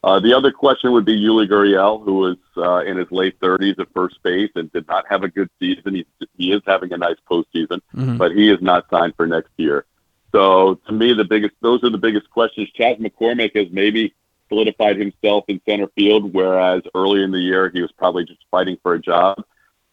the 0.03 0.33
other 0.35 0.51
question 0.51 0.91
would 0.91 1.05
be 1.05 1.19
Yuli 1.19 1.47
Gurriel, 1.47 2.03
who 2.03 2.27
is 2.27 2.37
uh, 2.57 2.79
in 2.79 2.97
his 2.97 3.11
late 3.11 3.39
30s 3.39 3.79
at 3.79 3.87
first 3.93 4.21
base 4.23 4.49
and 4.55 4.71
did 4.71 4.87
not 4.87 5.05
have 5.09 5.23
a 5.23 5.27
good 5.27 5.49
season. 5.59 5.95
He, 5.95 6.05
he 6.37 6.51
is 6.51 6.61
having 6.65 6.91
a 6.91 6.97
nice 6.97 7.17
postseason, 7.29 7.81
mm-hmm. 7.95 8.17
but 8.17 8.31
he 8.31 8.49
is 8.49 8.61
not 8.61 8.89
signed 8.89 9.13
for 9.15 9.27
next 9.27 9.51
year. 9.57 9.85
So 10.31 10.75
to 10.87 10.91
me, 10.93 11.13
the 11.13 11.25
biggest 11.25 11.55
those 11.61 11.83
are 11.83 11.89
the 11.89 11.97
biggest 11.97 12.29
questions. 12.29 12.69
Chas 12.71 12.97
McCormick 12.97 13.55
has 13.55 13.67
maybe 13.71 14.13
solidified 14.49 14.97
himself 14.97 15.45
in 15.47 15.61
center 15.67 15.87
field, 15.95 16.33
whereas 16.33 16.81
early 16.95 17.23
in 17.23 17.31
the 17.31 17.39
year 17.39 17.69
he 17.69 17.81
was 17.81 17.91
probably 17.91 18.25
just 18.25 18.43
fighting 18.49 18.77
for 18.81 18.93
a 18.93 18.99
job. 18.99 19.43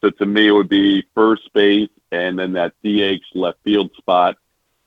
So 0.00 0.10
to 0.10 0.26
me, 0.26 0.46
it 0.46 0.52
would 0.52 0.68
be 0.68 1.04
first 1.14 1.52
base 1.52 1.90
and 2.12 2.38
then 2.38 2.52
that 2.54 2.72
DH 2.82 3.22
left 3.34 3.58
field 3.64 3.90
spot, 3.96 4.36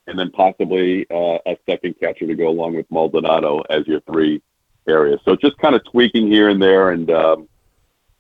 and 0.08 0.18
then 0.18 0.32
possibly 0.32 1.06
uh, 1.12 1.38
a 1.46 1.58
second 1.70 2.00
catcher 2.00 2.26
to 2.26 2.36
go 2.36 2.50
along 2.50 2.76
with 2.76 2.90
Maldonado 2.90 3.62
as 3.70 3.86
your 3.88 4.02
three 4.02 4.42
area. 4.88 5.18
So 5.26 5.36
just 5.36 5.58
kind 5.58 5.76
of 5.76 5.84
tweaking 5.86 6.28
here 6.28 6.50
and 6.50 6.62
there, 6.62 6.92
and 6.92 7.10
um, 7.12 7.50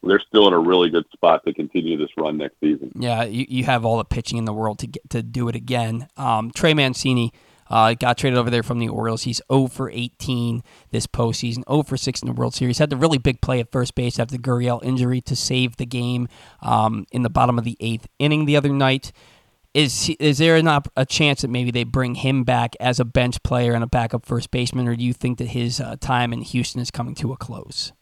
they're 0.03 0.21
still 0.27 0.47
in 0.47 0.53
a 0.53 0.59
really 0.59 0.89
good 0.89 1.05
spot 1.11 1.43
to 1.45 1.53
continue 1.53 1.97
this 1.97 2.09
run 2.17 2.37
next 2.37 2.59
season. 2.59 2.91
Yeah, 2.95 3.23
you, 3.23 3.45
you 3.47 3.63
have 3.65 3.85
all 3.85 3.97
the 3.97 4.05
pitching 4.05 4.37
in 4.37 4.45
the 4.45 4.53
world 4.53 4.79
to 4.79 4.87
get 4.87 5.09
to 5.11 5.23
do 5.23 5.47
it 5.47 5.55
again. 5.55 6.07
Um, 6.17 6.51
Trey 6.51 6.73
Mancini. 6.73 7.31
Uh, 7.69 7.93
got 7.93 8.17
traded 8.17 8.37
over 8.37 8.49
there 8.49 8.63
from 8.63 8.79
the 8.79 8.89
Orioles. 8.89 9.23
He's 9.23 9.41
0 9.49 9.67
for 9.67 9.89
18 9.89 10.61
this 10.89 11.07
postseason, 11.07 11.63
0 11.69 11.83
for 11.83 11.95
6 11.95 12.21
in 12.21 12.27
the 12.27 12.33
World 12.33 12.53
Series. 12.53 12.79
Had 12.79 12.89
the 12.89 12.97
really 12.97 13.17
big 13.17 13.39
play 13.39 13.61
at 13.61 13.71
first 13.71 13.95
base 13.95 14.19
after 14.19 14.35
the 14.35 14.43
Gurriel 14.43 14.83
injury 14.83 15.21
to 15.21 15.37
save 15.37 15.77
the 15.77 15.85
game 15.85 16.27
um, 16.61 17.05
in 17.13 17.21
the 17.21 17.29
bottom 17.29 17.57
of 17.57 17.63
the 17.63 17.77
eighth 17.79 18.09
inning 18.19 18.43
the 18.43 18.57
other 18.57 18.67
night. 18.67 19.13
Is 19.73 20.13
is 20.19 20.39
there 20.39 20.61
not 20.61 20.89
a 20.97 21.05
chance 21.05 21.41
that 21.41 21.49
maybe 21.49 21.71
they 21.71 21.85
bring 21.85 22.15
him 22.15 22.43
back 22.43 22.75
as 22.81 22.99
a 22.99 23.05
bench 23.05 23.41
player 23.41 23.73
and 23.73 23.83
a 23.83 23.87
backup 23.87 24.25
first 24.25 24.51
baseman, 24.51 24.87
or 24.87 24.97
do 24.97 25.03
you 25.03 25.13
think 25.13 25.37
that 25.37 25.49
his 25.49 25.79
uh, 25.79 25.95
time 26.01 26.33
in 26.33 26.41
Houston 26.41 26.81
is 26.81 26.91
coming 26.91 27.15
to 27.15 27.31
a 27.31 27.37
close? 27.37 27.93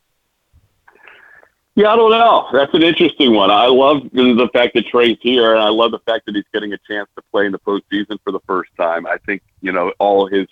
Yeah, 1.75 1.93
I 1.93 1.95
don't 1.95 2.11
know. 2.11 2.49
That's 2.51 2.73
an 2.73 2.81
interesting 2.81 3.33
one. 3.33 3.51
I 3.51 3.67
love 3.67 4.01
the 4.11 4.49
fact 4.51 4.73
that 4.73 4.87
Trey's 4.87 5.17
here, 5.21 5.53
and 5.53 5.61
I 5.61 5.69
love 5.69 5.91
the 5.91 5.99
fact 5.99 6.25
that 6.25 6.35
he's 6.35 6.43
getting 6.51 6.73
a 6.73 6.77
chance 6.89 7.07
to 7.15 7.21
play 7.31 7.45
in 7.45 7.51
the 7.51 7.59
postseason 7.59 8.17
for 8.23 8.31
the 8.31 8.41
first 8.47 8.71
time. 8.75 9.05
I 9.05 9.17
think 9.25 9.43
you 9.61 9.71
know 9.71 9.93
all 9.99 10.25
his 10.25 10.47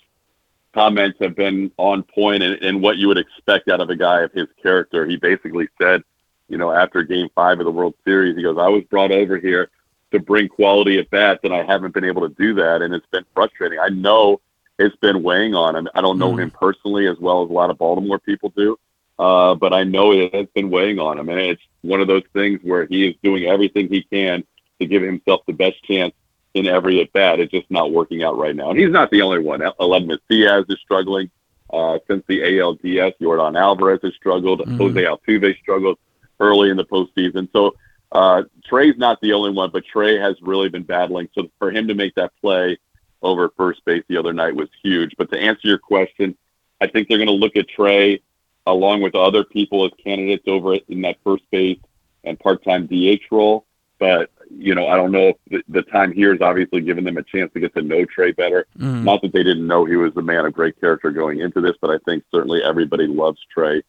comments 0.72 1.18
have 1.20 1.34
been 1.34 1.72
on 1.78 2.04
point 2.04 2.44
and, 2.44 2.62
and 2.62 2.80
what 2.80 2.96
you 2.96 3.08
would 3.08 3.18
expect 3.18 3.68
out 3.68 3.80
of 3.80 3.90
a 3.90 3.96
guy 3.96 4.20
of 4.20 4.32
his 4.32 4.46
character. 4.62 5.04
He 5.04 5.16
basically 5.16 5.68
said, 5.80 6.02
you 6.48 6.58
know, 6.58 6.70
after 6.70 7.02
Game 7.02 7.28
Five 7.34 7.58
of 7.58 7.64
the 7.64 7.72
World 7.72 7.94
Series, 8.04 8.36
he 8.36 8.42
goes, 8.44 8.56
"I 8.56 8.68
was 8.68 8.84
brought 8.84 9.10
over 9.10 9.36
here 9.36 9.68
to 10.12 10.18
bring 10.18 10.48
quality 10.48 10.98
at 10.98 11.10
bats, 11.10 11.40
and 11.44 11.52
I 11.54 11.64
haven't 11.64 11.94
been 11.94 12.04
able 12.04 12.28
to 12.28 12.34
do 12.34 12.54
that, 12.54 12.82
and 12.82 12.94
it's 12.94 13.06
been 13.06 13.24
frustrating. 13.34 13.78
I 13.78 13.88
know 13.88 14.40
it's 14.78 14.96
been 14.96 15.22
weighing 15.22 15.54
on 15.54 15.76
him. 15.76 15.88
I 15.94 16.00
don't 16.00 16.18
know 16.18 16.32
mm. 16.32 16.42
him 16.42 16.50
personally 16.50 17.06
as 17.06 17.18
well 17.18 17.44
as 17.44 17.50
a 17.50 17.52
lot 17.52 17.70
of 17.70 17.78
Baltimore 17.78 18.18
people 18.18 18.52
do." 18.56 18.78
Uh, 19.18 19.54
but 19.56 19.72
I 19.72 19.82
know 19.82 20.12
it 20.12 20.32
has 20.34 20.46
been 20.54 20.70
weighing 20.70 20.98
on 21.00 21.18
him, 21.18 21.28
and 21.28 21.40
it's 21.40 21.62
one 21.82 22.00
of 22.00 22.06
those 22.06 22.22
things 22.32 22.60
where 22.62 22.86
he 22.86 23.08
is 23.08 23.16
doing 23.22 23.44
everything 23.44 23.88
he 23.88 24.02
can 24.02 24.44
to 24.78 24.86
give 24.86 25.02
himself 25.02 25.40
the 25.46 25.52
best 25.52 25.82
chance 25.82 26.14
in 26.54 26.66
every 26.66 27.00
at 27.00 27.12
bat. 27.12 27.40
It's 27.40 27.50
just 27.50 27.70
not 27.70 27.90
working 27.90 28.22
out 28.22 28.38
right 28.38 28.54
now, 28.54 28.70
and 28.70 28.78
he's 28.78 28.90
not 28.90 29.10
the 29.10 29.22
only 29.22 29.40
one. 29.40 29.60
Aledmys 29.60 30.20
Diaz 30.30 30.64
is 30.68 30.78
struggling 30.80 31.30
uh, 31.72 31.98
since 32.06 32.22
the 32.28 32.40
ALDS. 32.40 33.14
Yordan 33.20 33.58
Alvarez 33.58 34.00
has 34.02 34.14
struggled. 34.14 34.60
Mm-hmm. 34.60 34.76
Jose 34.78 35.02
Altuve 35.02 35.58
struggled 35.58 35.98
early 36.40 36.70
in 36.70 36.76
the 36.76 36.84
postseason. 36.84 37.48
So 37.52 37.74
uh, 38.12 38.42
Trey's 38.64 38.96
not 38.96 39.20
the 39.20 39.32
only 39.32 39.50
one, 39.50 39.70
but 39.70 39.84
Trey 39.84 40.18
has 40.18 40.36
really 40.40 40.68
been 40.68 40.82
battling. 40.82 41.28
So 41.34 41.50
for 41.58 41.70
him 41.70 41.88
to 41.88 41.94
make 41.94 42.14
that 42.14 42.32
play 42.40 42.78
over 43.22 43.50
first 43.56 43.84
base 43.84 44.04
the 44.08 44.16
other 44.16 44.32
night 44.32 44.54
was 44.54 44.68
huge. 44.82 45.14
But 45.18 45.30
to 45.32 45.38
answer 45.38 45.68
your 45.68 45.78
question, 45.78 46.36
I 46.80 46.86
think 46.86 47.08
they're 47.08 47.18
going 47.18 47.28
to 47.28 47.34
look 47.34 47.56
at 47.56 47.68
Trey 47.68 48.22
along 48.66 49.02
with 49.02 49.14
other 49.14 49.44
people 49.44 49.84
as 49.84 49.92
candidates 50.02 50.44
over 50.46 50.74
in 50.74 51.00
that 51.02 51.16
first 51.24 51.44
base 51.50 51.78
and 52.24 52.38
part-time 52.38 52.86
DH 52.86 53.22
role. 53.30 53.64
But 53.98 54.30
you 54.50 54.74
know, 54.74 54.88
I 54.88 54.96
don't 54.96 55.12
know 55.12 55.28
if 55.28 55.36
the, 55.50 55.62
the 55.68 55.82
time 55.82 56.12
here 56.12 56.34
is 56.34 56.40
obviously 56.40 56.80
giving 56.80 57.04
them 57.04 57.18
a 57.18 57.22
chance 57.22 57.52
to 57.52 57.60
get 57.60 57.74
to 57.74 57.82
know 57.82 58.04
Trey 58.04 58.32
better. 58.32 58.66
Mm. 58.78 59.04
Not 59.04 59.20
that 59.22 59.32
they 59.32 59.42
didn't 59.42 59.66
know 59.66 59.84
he 59.84 59.96
was 59.96 60.16
a 60.16 60.22
man 60.22 60.46
of 60.46 60.54
great 60.54 60.80
character 60.80 61.10
going 61.10 61.40
into 61.40 61.60
this, 61.60 61.74
but 61.80 61.90
I 61.90 61.98
think 62.06 62.24
certainly 62.30 62.62
everybody 62.62 63.06
loves 63.06 63.38
Trey 63.52 63.82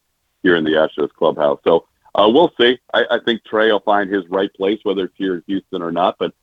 here 0.43 0.55
in 0.55 0.63
the 0.63 0.71
Astros 0.71 1.13
clubhouse. 1.13 1.59
So 1.63 1.85
uh, 2.15 2.29
we'll 2.31 2.51
see. 2.59 2.79
I, 2.93 3.05
I 3.11 3.19
think 3.23 3.43
Trey 3.45 3.71
will 3.71 3.79
find 3.81 4.11
his 4.11 4.23
right 4.29 4.53
place, 4.53 4.79
whether 4.83 5.05
it's 5.05 5.15
here 5.17 5.35
in 5.35 5.43
Houston 5.47 5.81
or 5.81 5.91
not. 5.91 6.17
But 6.17 6.33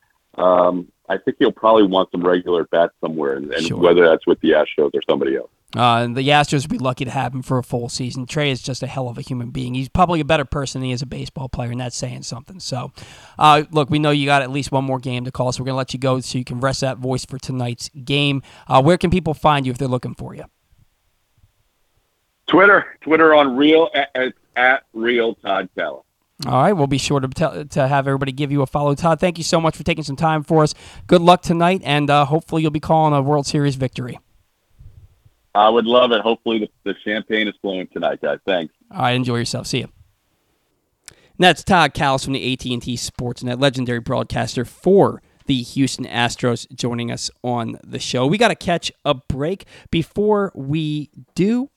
um, 0.41 0.91
I 1.09 1.19
think 1.19 1.37
he'll 1.39 1.53
probably 1.53 1.85
want 1.85 2.11
some 2.11 2.23
regular 2.23 2.65
bats 2.65 2.95
somewhere, 3.01 3.35
and, 3.35 3.53
and 3.53 3.67
sure. 3.67 3.79
whether 3.79 4.09
that's 4.09 4.27
with 4.27 4.41
the 4.41 4.51
Astros 4.51 4.91
or 4.95 5.03
somebody 5.09 5.37
else. 5.37 5.51
Uh, 5.75 6.07
the 6.07 6.29
Astros 6.29 6.63
would 6.63 6.71
be 6.71 6.79
lucky 6.79 7.05
to 7.05 7.11
have 7.11 7.35
him 7.35 7.43
for 7.43 7.59
a 7.59 7.63
full 7.63 7.89
season. 7.89 8.25
Trey 8.25 8.51
is 8.51 8.63
just 8.63 8.83
a 8.83 8.87
hell 8.87 9.09
of 9.09 9.19
a 9.19 9.21
human 9.21 9.51
being. 9.51 9.75
He's 9.75 9.89
probably 9.89 10.21
a 10.21 10.25
better 10.25 10.45
person 10.45 10.81
than 10.81 10.87
he 10.87 10.93
is 10.93 11.03
a 11.03 11.07
baseball 11.07 11.49
player, 11.49 11.71
and 11.71 11.81
that's 11.81 11.97
saying 11.97 12.23
something. 12.23 12.61
So, 12.61 12.93
uh, 13.39 13.65
look, 13.73 13.91
we 13.91 13.99
know 13.99 14.11
you 14.11 14.27
got 14.27 14.43
at 14.43 14.51
least 14.51 14.73
one 14.73 14.85
more 14.85 14.99
game 14.99 15.25
to 15.25 15.33
call, 15.33 15.53
so 15.53 15.63
we're 15.63 15.67
going 15.67 15.75
to 15.75 15.79
let 15.79 15.93
you 15.93 15.99
go 15.99 16.21
so 16.21 16.39
you 16.39 16.45
can 16.45 16.61
rest 16.61 16.81
that 16.81 16.99
voice 16.99 17.27
for 17.27 17.39
tonight's 17.39 17.91
game. 18.05 18.43
Uh, 18.69 18.81
where 18.81 18.97
can 18.97 19.11
people 19.11 19.35
find 19.35 19.67
you 19.67 19.73
if 19.73 19.79
they're 19.79 19.89
looking 19.89 20.15
for 20.15 20.35
you? 20.35 20.45
Twitter, 22.47 22.97
Twitter 23.01 23.35
on 23.35 23.57
real 23.57 23.91
at, 23.95 24.33
at 24.57 24.85
real 24.93 25.35
Todd 25.37 25.69
Kalas. 25.77 26.03
All 26.45 26.53
right, 26.53 26.73
we'll 26.75 26.87
be 26.87 26.99
sure 26.99 27.19
to 27.19 27.29
tell, 27.29 27.65
to 27.65 27.89
have 27.89 28.07
everybody 28.07 28.31
give 28.31 28.53
you 28.53 28.61
a 28.61 28.67
follow. 28.67 28.95
Todd, 28.95 29.19
thank 29.19 29.39
you 29.39 29.45
so 29.45 29.59
much 29.59 29.75
for 29.75 29.83
taking 29.85 30.05
some 30.05 30.17
time 30.17 30.43
for 30.43 30.63
us. 30.63 30.75
Good 31.07 31.23
luck 31.23 31.41
tonight, 31.41 31.81
and 31.83 32.11
uh, 32.11 32.27
hopefully 32.27 32.61
you'll 32.61 32.71
be 32.71 32.81
calling 32.81 33.15
a 33.15 33.23
World 33.23 33.47
Series 33.47 33.77
victory. 33.77 34.19
I 35.55 35.71
would 35.71 35.87
love 35.87 36.13
it. 36.13 36.21
Hopefully 36.21 36.59
the, 36.59 36.69
the 36.85 36.95
champagne 37.03 37.49
is 37.49 37.55
flowing 37.63 37.89
tonight, 37.89 38.21
guys. 38.21 38.39
Thanks. 38.45 38.75
All 38.91 39.01
right, 39.01 39.13
enjoy 39.13 39.37
yourself. 39.37 39.67
See 39.67 39.79
you. 39.79 39.89
that's 41.39 41.65
Todd 41.65 41.95
Kalas 41.95 42.25
from 42.25 42.35
the 42.35 42.53
AT&T 42.53 42.97
Sportsnet, 42.97 43.59
legendary 43.59 44.01
broadcaster 44.01 44.67
for 44.67 45.23
the 45.47 45.63
Houston 45.63 46.05
Astros, 46.05 46.71
joining 46.75 47.11
us 47.11 47.31
on 47.43 47.79
the 47.83 47.99
show. 47.99 48.27
We 48.27 48.37
got 48.37 48.49
to 48.49 48.55
catch 48.55 48.93
a 49.07 49.15
break. 49.15 49.65
Before 49.91 50.53
we 50.55 51.09
do, 51.35 51.71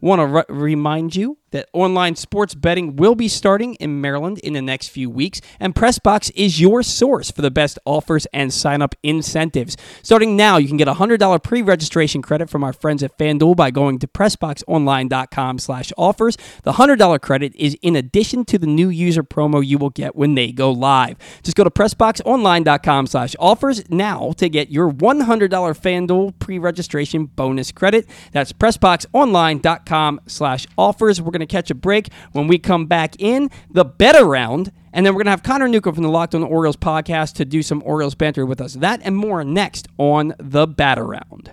want 0.00 0.20
to 0.20 0.26
re- 0.26 0.44
remind 0.48 1.14
you 1.16 1.38
that 1.50 1.68
online 1.72 2.16
sports 2.16 2.54
betting 2.54 2.96
will 2.96 3.14
be 3.14 3.28
starting 3.28 3.74
in 3.76 4.00
Maryland 4.00 4.38
in 4.40 4.52
the 4.52 4.62
next 4.62 4.88
few 4.88 5.10
weeks, 5.10 5.40
and 5.58 5.74
Pressbox 5.74 6.30
is 6.34 6.60
your 6.60 6.82
source 6.82 7.30
for 7.30 7.42
the 7.42 7.50
best 7.50 7.78
offers 7.84 8.26
and 8.32 8.52
sign 8.52 8.82
up 8.82 8.94
incentives. 9.02 9.76
Starting 10.02 10.36
now, 10.36 10.56
you 10.56 10.68
can 10.68 10.76
get 10.76 10.88
a 10.88 10.94
$100 10.94 11.42
pre 11.42 11.62
registration 11.62 12.22
credit 12.22 12.50
from 12.50 12.64
our 12.64 12.72
friends 12.72 13.02
at 13.02 13.16
FanDuel 13.18 13.56
by 13.56 13.70
going 13.70 13.98
to 13.98 14.06
PressBoxOnline.com 14.06 15.58
slash 15.58 15.92
offers. 15.96 16.36
The 16.62 16.72
$100 16.72 17.20
credit 17.20 17.54
is 17.56 17.76
in 17.82 17.96
addition 17.96 18.44
to 18.46 18.58
the 18.58 18.66
new 18.66 18.88
user 18.88 19.22
promo 19.22 19.64
you 19.64 19.78
will 19.78 19.90
get 19.90 20.16
when 20.16 20.34
they 20.34 20.52
go 20.52 20.70
live. 20.70 21.16
Just 21.42 21.56
go 21.56 21.64
to 21.64 21.70
PressBoxOnline.com 21.70 23.06
slash 23.06 23.36
offers 23.38 23.88
now 23.90 24.32
to 24.36 24.48
get 24.48 24.70
your 24.70 24.90
$100 24.90 25.48
FanDuel 25.48 26.38
pre 26.38 26.58
registration 26.58 27.26
bonus 27.26 27.72
credit. 27.72 28.06
That's 28.32 28.52
PressBoxOnline.com 28.52 30.20
slash 30.26 30.66
offers. 30.76 31.20
We're 31.20 31.30
going 31.30 31.39
going 31.40 31.48
to 31.48 31.52
catch 31.52 31.70
a 31.70 31.74
break. 31.74 32.08
When 32.32 32.46
we 32.46 32.58
come 32.58 32.86
back 32.86 33.16
in, 33.18 33.50
the 33.70 33.84
bet 33.84 34.20
round. 34.22 34.72
and 34.92 35.06
then 35.06 35.14
we're 35.14 35.18
going 35.18 35.26
to 35.26 35.30
have 35.30 35.42
Connor 35.42 35.68
Newcomb 35.68 35.94
from 35.94 36.02
the 36.02 36.10
Locked 36.10 36.34
on 36.34 36.42
Orioles 36.42 36.76
podcast 36.76 37.34
to 37.34 37.44
do 37.44 37.62
some 37.62 37.82
Orioles 37.84 38.14
banter 38.14 38.44
with 38.44 38.60
us. 38.60 38.74
That 38.74 39.00
and 39.04 39.16
more 39.16 39.44
next 39.44 39.88
on 39.98 40.34
the 40.38 40.66
bat 40.66 40.98
around. 40.98 41.52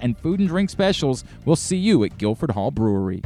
and 0.00 0.18
food 0.18 0.40
and 0.40 0.48
drink 0.48 0.70
specials. 0.70 1.24
We'll 1.44 1.56
see 1.56 1.76
you 1.76 2.04
at 2.04 2.18
Guilford 2.18 2.50
Hall 2.50 2.70
Brewery. 2.70 3.22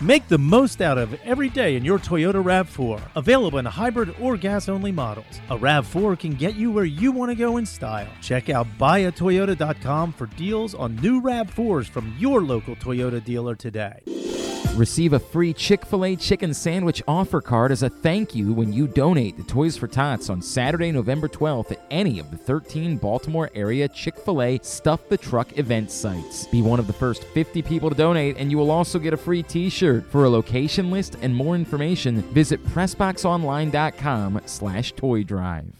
Make 0.00 0.28
the 0.28 0.38
most 0.38 0.80
out 0.80 0.96
of 0.96 1.12
every 1.24 1.48
day 1.48 1.74
in 1.74 1.84
your 1.84 1.98
Toyota 1.98 2.42
RAV4. 2.42 3.00
Available 3.16 3.58
in 3.58 3.64
hybrid 3.64 4.14
or 4.20 4.36
gas 4.36 4.68
only 4.68 4.92
models. 4.92 5.40
A 5.50 5.58
RAV4 5.58 6.16
can 6.16 6.34
get 6.34 6.54
you 6.54 6.70
where 6.70 6.84
you 6.84 7.10
want 7.10 7.30
to 7.30 7.34
go 7.34 7.56
in 7.56 7.66
style. 7.66 8.06
Check 8.22 8.48
out 8.48 8.68
buyatoyota.com 8.78 10.12
for 10.12 10.26
deals 10.26 10.74
on 10.74 10.94
new 10.96 11.20
RAV4s 11.20 11.86
from 11.88 12.14
your 12.16 12.42
local 12.42 12.76
Toyota 12.76 13.24
dealer 13.24 13.56
today. 13.56 14.00
Receive 14.78 15.12
a 15.12 15.18
free 15.18 15.52
Chick 15.52 15.84
fil 15.84 16.04
A 16.04 16.14
chicken 16.14 16.54
sandwich 16.54 17.02
offer 17.08 17.40
card 17.40 17.72
as 17.72 17.82
a 17.82 17.90
thank 17.90 18.36
you 18.36 18.52
when 18.52 18.72
you 18.72 18.86
donate 18.86 19.36
to 19.36 19.42
Toys 19.42 19.76
for 19.76 19.88
Tots 19.88 20.30
on 20.30 20.40
Saturday, 20.40 20.92
November 20.92 21.26
12th 21.26 21.72
at 21.72 21.84
any 21.90 22.20
of 22.20 22.30
the 22.30 22.36
13 22.36 22.96
Baltimore 22.96 23.50
area 23.56 23.88
Chick 23.88 24.16
fil 24.16 24.40
A 24.40 24.60
Stuff 24.62 25.08
the 25.08 25.18
Truck 25.18 25.58
event 25.58 25.90
sites. 25.90 26.46
Be 26.46 26.62
one 26.62 26.78
of 26.78 26.86
the 26.86 26.92
first 26.92 27.24
50 27.24 27.60
people 27.62 27.90
to 27.90 27.96
donate, 27.96 28.36
and 28.36 28.52
you 28.52 28.56
will 28.56 28.70
also 28.70 29.00
get 29.00 29.12
a 29.12 29.16
free 29.16 29.42
t 29.42 29.68
shirt. 29.68 30.08
For 30.12 30.26
a 30.26 30.30
location 30.30 30.92
list 30.92 31.16
and 31.22 31.34
more 31.34 31.56
information, 31.56 32.22
visit 32.32 32.64
PressBoxOnline.com 32.66 34.42
slash 34.46 34.92
toy 34.92 35.24
drive. 35.24 35.77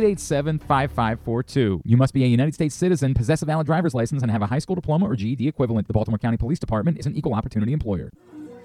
410-887-5542. 0.00 1.82
You 1.84 1.96
must 1.96 2.14
be 2.14 2.24
a 2.24 2.26
United 2.26 2.54
States 2.54 2.74
citizen, 2.74 3.14
possess 3.14 3.42
a 3.42 3.46
valid 3.46 3.66
driver's 3.66 3.94
license, 3.94 4.22
and 4.22 4.30
have 4.30 4.42
a 4.42 4.46
high 4.46 4.58
school 4.58 4.74
diploma 4.74 5.06
or 5.06 5.16
GED 5.16 5.46
equivalent. 5.46 5.86
The 5.86 5.92
Baltimore 5.92 6.18
County 6.18 6.36
Police 6.36 6.58
Department 6.58 6.98
is 6.98 7.06
an 7.06 7.16
equal 7.16 7.34
opportunity 7.34 7.72
employer. 7.72 8.10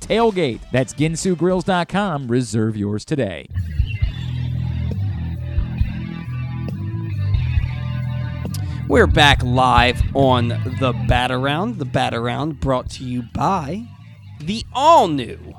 TAILGATE. 0.00 0.60
That's 0.72 0.94
ginsugrills.com. 0.94 2.28
Reserve 2.28 2.76
yours 2.76 3.04
today. 3.04 3.48
We're 8.88 9.06
back 9.06 9.42
live 9.42 10.02
on 10.14 10.48
the 10.48 10.92
Bat 11.08 11.30
Around. 11.30 11.78
The 11.78 11.86
Bat 11.86 12.12
Around 12.14 12.60
brought 12.60 12.90
to 12.90 13.04
you 13.04 13.22
by 13.22 13.86
the 14.38 14.64
all 14.74 15.08
new 15.08 15.54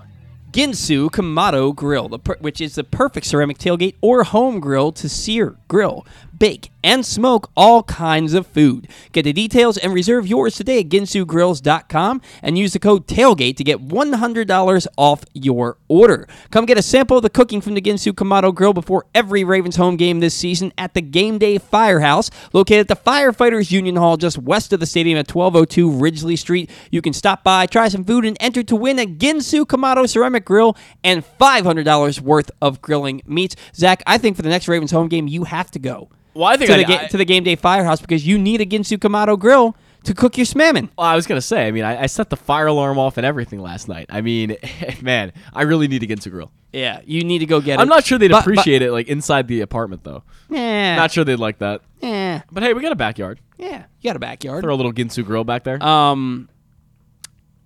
Ginsu 0.52 1.10
Kamado 1.10 1.76
Grill, 1.76 2.10
which 2.42 2.62
is 2.62 2.76
the 2.76 2.84
perfect 2.84 3.26
ceramic 3.26 3.58
tailgate 3.58 3.96
or 4.02 4.24
home 4.24 4.60
grill 4.60 4.92
to 4.92 5.10
sear, 5.10 5.56
grill, 5.68 6.06
bake, 6.44 6.74
and 6.84 7.06
smoke 7.06 7.50
all 7.56 7.84
kinds 7.84 8.34
of 8.34 8.46
food. 8.46 8.90
Get 9.14 9.24
the 9.24 9.32
details 9.32 9.78
and 9.78 9.94
reserve 9.94 10.28
yours 10.28 10.58
today 10.58 10.82
at 10.82 10.90
ginsugrills.com 10.90 12.22
and 12.42 12.58
use 12.58 12.74
the 12.74 12.80
code 12.80 13.08
TAILGATE 13.08 13.56
to 13.56 13.64
get 13.64 13.88
$100 13.88 14.88
off 14.98 15.24
your 15.34 15.78
order. 15.88 16.28
Come 16.52 16.66
get 16.66 16.78
a 16.78 16.82
sample 16.82 17.16
of 17.16 17.24
the 17.24 17.30
cooking 17.30 17.62
from 17.62 17.76
the 17.76 17.82
Ginsu 17.82 18.12
Kamado 18.12 18.54
Grill 18.54 18.74
before 18.74 19.06
every 19.16 19.46
Ravens 19.46 19.78
home 19.78 19.96
game 19.96 20.20
this 20.20 20.34
season 20.34 20.74
at 20.78 20.94
the 20.94 21.02
Game 21.02 21.38
Day 21.38 21.60
Firehouse, 21.60 22.30
located 22.52 22.80
at 22.80 22.88
the 22.90 23.10
Firefighters 23.10 23.72
Union 23.72 23.96
Hall 23.96 24.18
just 24.18 24.38
west 24.38 24.74
of 24.74 24.82
the 24.82 24.86
stadium 24.86 25.18
at 25.18 25.34
1202 25.34 25.92
Ridgely 25.92 26.36
Street. 26.36 26.70
You 26.92 27.02
can 27.02 27.14
stop 27.14 27.46
by, 27.46 27.68
try 27.68 27.88
some 27.88 28.04
food, 28.04 28.26
and 28.26 28.36
enter 28.42 28.64
to 28.64 28.76
win 28.76 29.00
a 29.00 29.06
Ginsu 29.06 29.66
Kamado 29.66 30.10
ceramic 30.10 30.44
grill 30.44 30.76
and 31.06 31.24
$500 31.40 32.20
worth 32.20 32.52
of 32.62 32.82
grilling 32.82 33.22
meats. 33.26 33.56
Zach, 33.74 34.04
I 34.06 34.18
think 34.18 34.36
for 34.36 34.42
the 34.42 34.50
next 34.50 34.68
Ravens 34.68 34.92
home 34.92 35.08
game, 35.08 35.30
you 35.30 35.46
have 35.46 35.72
to 35.72 35.80
go 35.80 36.10
Well, 36.34 36.46
I 36.46 36.58
think 36.58 36.68
to 36.70 36.74
I, 36.76 36.78
the, 36.78 36.84
ga- 36.86 37.00
I- 37.02 37.08
to 37.08 37.18
the 37.18 37.26
game 37.26 37.44
day 37.44 37.56
firehouse 37.56 38.02
because 38.02 38.26
you 38.26 38.38
need 38.38 38.62
a 38.62 38.66
Ginsu 38.66 38.98
Kamado 38.98 39.38
grill 39.38 39.76
to 40.04 40.14
cook 40.14 40.38
your 40.38 40.46
smamming. 40.46 40.90
Well, 40.98 41.08
I 41.08 41.16
was 41.16 41.28
gonna 41.28 41.40
say. 41.42 41.68
I 41.68 41.72
mean, 41.72 41.84
I, 41.84 42.04
I 42.04 42.06
set 42.08 42.30
the 42.30 42.36
fire 42.36 42.68
alarm 42.68 42.98
off 43.00 43.18
and 43.18 43.26
everything 43.26 43.60
last 43.62 43.88
night. 43.88 44.08
I 44.10 44.22
mean, 44.22 44.58
man, 45.02 45.32
I 45.54 45.62
really 45.64 45.88
need 45.88 46.00
to 46.00 46.08
get 46.08 46.20
into 46.20 46.30
grill. 46.30 46.52
Yeah, 46.74 47.02
you 47.06 47.24
need 47.24 47.40
to 47.40 47.46
go 47.46 47.62
get 47.62 47.80
it. 47.80 47.82
I'm 47.82 47.88
not 47.88 48.04
sure 48.04 48.18
they'd 48.18 48.30
But- 48.30 48.38
but- 48.46 48.52
appreciate 48.52 48.82
it 48.82 48.92
like 48.92 49.08
inside 49.08 49.48
the 49.48 49.62
apartment 49.62 50.04
though. 50.04 50.24
Yeah, 50.50 50.96
Not 50.96 51.12
sure 51.12 51.24
they'd 51.24 51.36
like 51.38 51.60
that. 51.60 51.82
yeah, 52.02 52.42
But 52.52 52.64
hey, 52.64 52.74
we 52.74 52.82
got 52.82 52.92
a 52.92 52.96
backyard. 52.96 53.40
yeah. 53.58 53.86
You 54.02 54.10
got 54.10 54.16
a 54.16 54.20
backyard. 54.20 54.64
Throw 54.64 54.74
a 54.74 54.76
little 54.76 54.92
Ginsu 54.94 55.24
grill 55.26 55.44
back 55.46 55.64
there. 55.64 55.82
Um, 55.84 56.50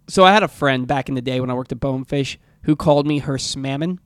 so 0.07 0.23
I 0.23 0.31
had 0.31 0.43
a 0.43 0.47
friend 0.47 0.85
back 0.87 1.09
in 1.09 1.15
the 1.15 1.21
day 1.21 1.39
when 1.41 1.49
I 1.49 1.53
worked 1.53 1.71
at 1.71 1.79
Bonefish 1.79 2.37
who 2.63 2.75
called 2.75 3.07
me 3.07 3.19
her 3.19 3.37
smammon. 3.37 3.99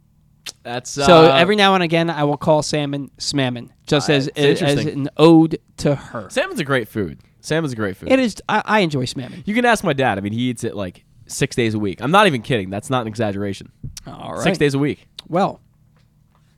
That's 0.64 0.90
So 0.90 1.26
uh, 1.32 1.36
every 1.36 1.56
now 1.56 1.74
and 1.76 1.84
again, 1.84 2.10
I 2.10 2.24
will 2.24 2.38
call 2.38 2.62
salmon 2.64 3.12
smammon, 3.18 3.72
just 3.88 4.10
Uh, 4.10 4.14
as 4.14 4.28
it's 4.28 4.62
as 4.62 4.62
interesting. 4.80 5.02
an 5.02 5.10
ode 5.18 5.60
to 5.78 5.96
her. 5.96 6.30
salmon's 6.30 6.60
a 6.60 6.64
great 6.64 6.88
food. 6.88 7.20
Salmon's 7.42 7.74
a 7.74 7.76
great 7.76 7.98
food. 7.98 8.12
It 8.12 8.20
is. 8.20 8.36
I, 8.48 8.62
I 8.66 8.80
enjoy 8.80 9.06
smammon. 9.06 9.44
You 9.46 9.56
can 9.56 9.66
ask 9.66 9.84
my 9.84 9.94
dad. 9.94 10.18
I 10.18 10.22
mean, 10.22 10.34
he 10.34 10.50
eats 10.50 10.64
it 10.64 10.76
like 10.76 11.04
six 11.28 11.56
days 11.56 11.74
a 11.74 11.80
week. 11.80 12.02
I'm 12.02 12.12
not 12.12 12.28
even 12.28 12.42
kidding. 12.42 12.70
That's 12.70 12.90
not 12.90 13.02
an 13.02 13.08
exaggeration. 13.08 13.72
All 14.06 14.34
right. 14.34 14.44
Six 14.44 14.58
days 14.58 14.74
a 14.76 14.80
week. 14.80 15.08
Well, 15.28 15.60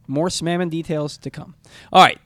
more 0.08 0.30
smammon 0.30 0.70
details 0.70 1.18
to 1.20 1.30
come. 1.30 1.56
All 1.92 2.02
right. 2.04 2.20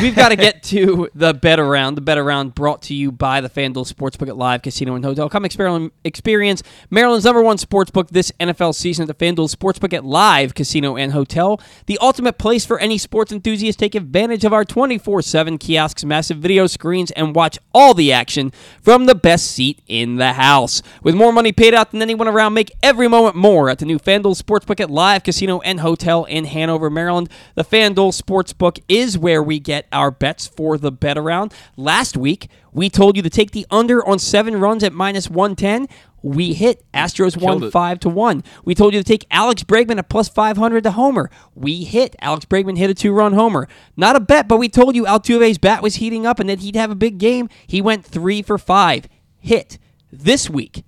We've 0.00 0.14
got 0.14 0.30
to 0.30 0.36
get 0.36 0.62
to 0.64 1.08
the 1.14 1.34
bet 1.34 1.60
around. 1.60 1.94
The 1.94 2.00
bet 2.00 2.18
around 2.18 2.54
brought 2.54 2.82
to 2.82 2.94
you 2.94 3.12
by 3.12 3.40
the 3.40 3.48
FanDuel 3.48 3.92
Sportsbook 3.92 4.28
at 4.28 4.36
Live 4.36 4.62
Casino 4.62 4.94
and 4.94 5.04
Hotel. 5.04 5.28
Come 5.28 5.44
experience 5.44 6.62
Maryland's 6.90 7.24
number 7.24 7.42
one 7.42 7.56
sportsbook 7.56 8.08
this 8.08 8.32
NFL 8.40 8.74
season 8.74 9.08
at 9.08 9.18
the 9.18 9.24
FanDuel 9.24 9.54
Sportsbook 9.54 9.92
at 9.92 10.04
Live 10.04 10.54
Casino 10.54 10.96
and 10.96 11.12
Hotel. 11.12 11.60
The 11.86 11.98
ultimate 12.00 12.38
place 12.38 12.64
for 12.64 12.78
any 12.78 12.98
sports 12.98 13.32
enthusiast. 13.32 13.78
Take 13.78 13.94
advantage 13.94 14.44
of 14.44 14.52
our 14.52 14.64
24 14.64 15.22
7 15.22 15.58
kiosks, 15.58 16.04
massive 16.04 16.38
video 16.38 16.66
screens, 16.66 17.10
and 17.12 17.34
watch 17.34 17.58
all 17.74 17.94
the 17.94 18.12
action 18.12 18.52
from 18.80 19.06
the 19.06 19.14
best 19.14 19.50
seat 19.50 19.80
in 19.86 20.16
the 20.16 20.34
house. 20.34 20.82
With 21.02 21.14
more 21.14 21.32
money 21.32 21.52
paid 21.52 21.74
out 21.74 21.90
than 21.90 22.02
anyone 22.02 22.28
around, 22.28 22.54
make 22.54 22.72
every 22.82 23.08
moment 23.08 23.36
more 23.36 23.68
at 23.68 23.78
the 23.78 23.86
new 23.86 23.98
FanDuel 23.98 24.40
Sportsbook 24.40 24.80
at 24.80 24.90
Live 24.90 25.22
Casino 25.22 25.60
and 25.60 25.80
Hotel 25.80 26.24
in 26.24 26.46
Hanover, 26.46 26.90
Maryland. 26.90 27.28
The 27.54 27.64
FanDuel 27.64 28.20
Sportsbook 28.20 28.80
is 28.88 29.16
where 29.18 29.42
we 29.42 29.51
get 29.58 29.86
our 29.92 30.10
bets 30.10 30.46
for 30.46 30.78
the 30.78 30.92
bet 30.92 31.18
around. 31.18 31.52
Last 31.76 32.16
week, 32.16 32.48
we 32.72 32.88
told 32.88 33.16
you 33.16 33.22
to 33.22 33.30
take 33.30 33.50
the 33.52 33.66
under 33.70 34.06
on 34.06 34.18
seven 34.18 34.56
runs 34.60 34.82
at 34.84 34.92
minus 34.92 35.28
110. 35.28 35.88
We 36.22 36.52
hit 36.52 36.84
Astros 36.94 37.36
Killed 37.38 37.64
it. 37.64 37.70
five 37.72 37.98
to 38.00 38.08
one. 38.08 38.44
We 38.64 38.76
told 38.76 38.94
you 38.94 39.00
to 39.00 39.04
take 39.04 39.26
Alex 39.30 39.64
Bregman 39.64 39.98
at 39.98 40.08
plus 40.08 40.28
500 40.28 40.84
to 40.84 40.92
homer. 40.92 41.30
We 41.56 41.82
hit. 41.82 42.14
Alex 42.20 42.44
Bregman 42.44 42.78
hit 42.78 42.90
a 42.90 42.94
two 42.94 43.12
run 43.12 43.32
homer. 43.32 43.66
Not 43.96 44.14
a 44.14 44.20
bet, 44.20 44.46
but 44.46 44.58
we 44.58 44.68
told 44.68 44.94
you 44.94 45.04
Altuve's 45.04 45.58
bat 45.58 45.82
was 45.82 45.96
heating 45.96 46.24
up 46.24 46.38
and 46.38 46.48
that 46.48 46.60
he'd 46.60 46.76
have 46.76 46.92
a 46.92 46.94
big 46.94 47.18
game. 47.18 47.48
He 47.66 47.82
went 47.82 48.04
three 48.04 48.40
for 48.40 48.56
five. 48.56 49.08
Hit. 49.40 49.78
This 50.12 50.48
week, 50.48 50.84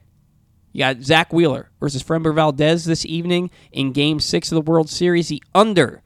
you 0.70 0.78
got 0.80 1.02
Zack 1.02 1.32
Wheeler 1.32 1.70
versus 1.80 2.02
Framber 2.04 2.32
Valdez 2.34 2.84
this 2.84 3.04
evening 3.04 3.50
in 3.72 3.90
Game 3.92 4.20
Six 4.20 4.52
of 4.52 4.56
the 4.56 4.70
World 4.70 4.88
Series. 4.88 5.28
The 5.28 5.42
under 5.52 6.03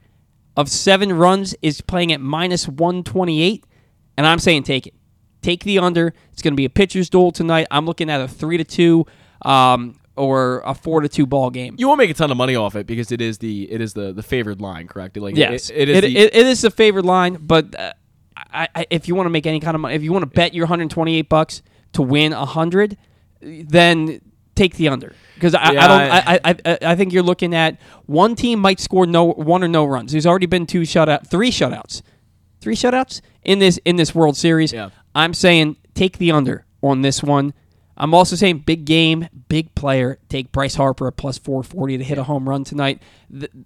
of 0.59 0.69
seven 0.69 1.13
runs 1.13 1.55
is 1.61 1.81
playing 1.81 2.11
at 2.11 2.19
minus 2.21 2.67
one 2.67 3.03
twenty 3.03 3.41
eight, 3.41 3.63
and 4.17 4.25
I'm 4.27 4.39
saying 4.39 4.63
take 4.63 4.87
it. 4.87 4.93
Take 5.41 5.63
the 5.63 5.79
under. 5.79 6.13
It's 6.33 6.41
going 6.41 6.53
to 6.53 6.57
be 6.57 6.65
a 6.65 6.69
pitcher's 6.69 7.09
duel 7.09 7.31
tonight. 7.31 7.67
I'm 7.71 7.85
looking 7.85 8.09
at 8.09 8.19
a 8.19 8.27
three 8.27 8.57
to 8.57 8.65
two, 8.65 9.05
um, 9.43 9.97
or 10.17 10.61
a 10.65 10.73
four 10.75 10.99
to 11.01 11.07
two 11.07 11.25
ball 11.25 11.49
game. 11.49 11.75
You 11.77 11.87
won't 11.87 11.97
make 11.97 12.09
a 12.09 12.13
ton 12.13 12.29
of 12.29 12.35
money 12.35 12.55
off 12.57 12.75
it 12.75 12.85
because 12.85 13.11
it 13.13 13.21
is 13.21 13.37
the 13.37 13.71
it 13.71 13.79
is 13.79 13.93
the 13.93 14.11
the 14.11 14.23
favored 14.23 14.59
line, 14.59 14.87
correct? 14.87 15.15
Like 15.15 15.37
Yes, 15.37 15.69
it, 15.69 15.87
it 15.87 15.89
is 15.89 15.97
it, 15.97 16.01
the, 16.01 16.17
it- 16.17 16.35
it 16.35 16.45
is 16.47 16.61
the 16.61 16.71
favored 16.71 17.05
line, 17.05 17.37
but 17.39 17.73
uh, 17.79 17.93
I, 18.35 18.67
I, 18.75 18.85
if 18.89 19.07
you 19.07 19.15
want 19.15 19.27
to 19.27 19.31
make 19.31 19.45
any 19.45 19.59
kind 19.61 19.75
of 19.75 19.81
money, 19.81 19.95
if 19.95 20.03
you 20.03 20.11
want 20.11 20.23
to 20.23 20.27
bet 20.35 20.53
your 20.53 20.65
128 20.65 21.29
bucks 21.29 21.61
to 21.93 22.01
win 22.01 22.33
100, 22.33 22.97
then 23.41 24.19
take 24.55 24.75
the 24.75 24.89
under 24.89 25.13
because 25.39 25.55
I, 25.55 25.71
Yeah, 25.71 25.85
I 25.85 25.87
don't. 25.87 26.01
I, 26.01 26.39
I, 26.43 26.73
I 26.73 26.91
I 26.91 26.95
think 26.95 27.13
you're 27.13 27.23
looking 27.23 27.55
at 27.55 27.79
one 28.05 28.35
team 28.35 28.59
might 28.59 28.79
score 28.79 29.05
no 29.05 29.25
one 29.25 29.63
or 29.63 29.67
no 29.67 29.85
runs. 29.85 30.11
There's 30.11 30.25
already 30.25 30.45
been 30.45 30.65
two 30.65 30.81
shutout, 30.81 31.27
three 31.27 31.51
shutouts, 31.51 32.01
three 32.61 32.75
shutouts 32.75 33.21
in 33.43 33.59
this 33.59 33.79
in 33.85 33.95
this 33.95 34.13
World 34.13 34.37
Series. 34.37 34.73
Yeah. 34.73 34.89
I'm 35.15 35.33
saying 35.33 35.77
take 35.93 36.17
the 36.17 36.31
under 36.31 36.65
on 36.81 37.01
this 37.01 37.23
one. 37.23 37.53
I'm 37.99 38.13
also 38.13 38.37
saying 38.37 38.59
big 38.59 38.85
game, 38.85 39.27
big 39.49 39.75
player. 39.75 40.19
Take 40.29 40.53
Bryce 40.53 40.75
Harper 40.75 41.07
at 41.07 41.17
plus 41.17 41.37
440 41.37 41.97
to 41.97 42.03
hit 42.03 42.17
a 42.17 42.23
home 42.23 42.47
run 42.47 42.63
tonight. 42.63 43.03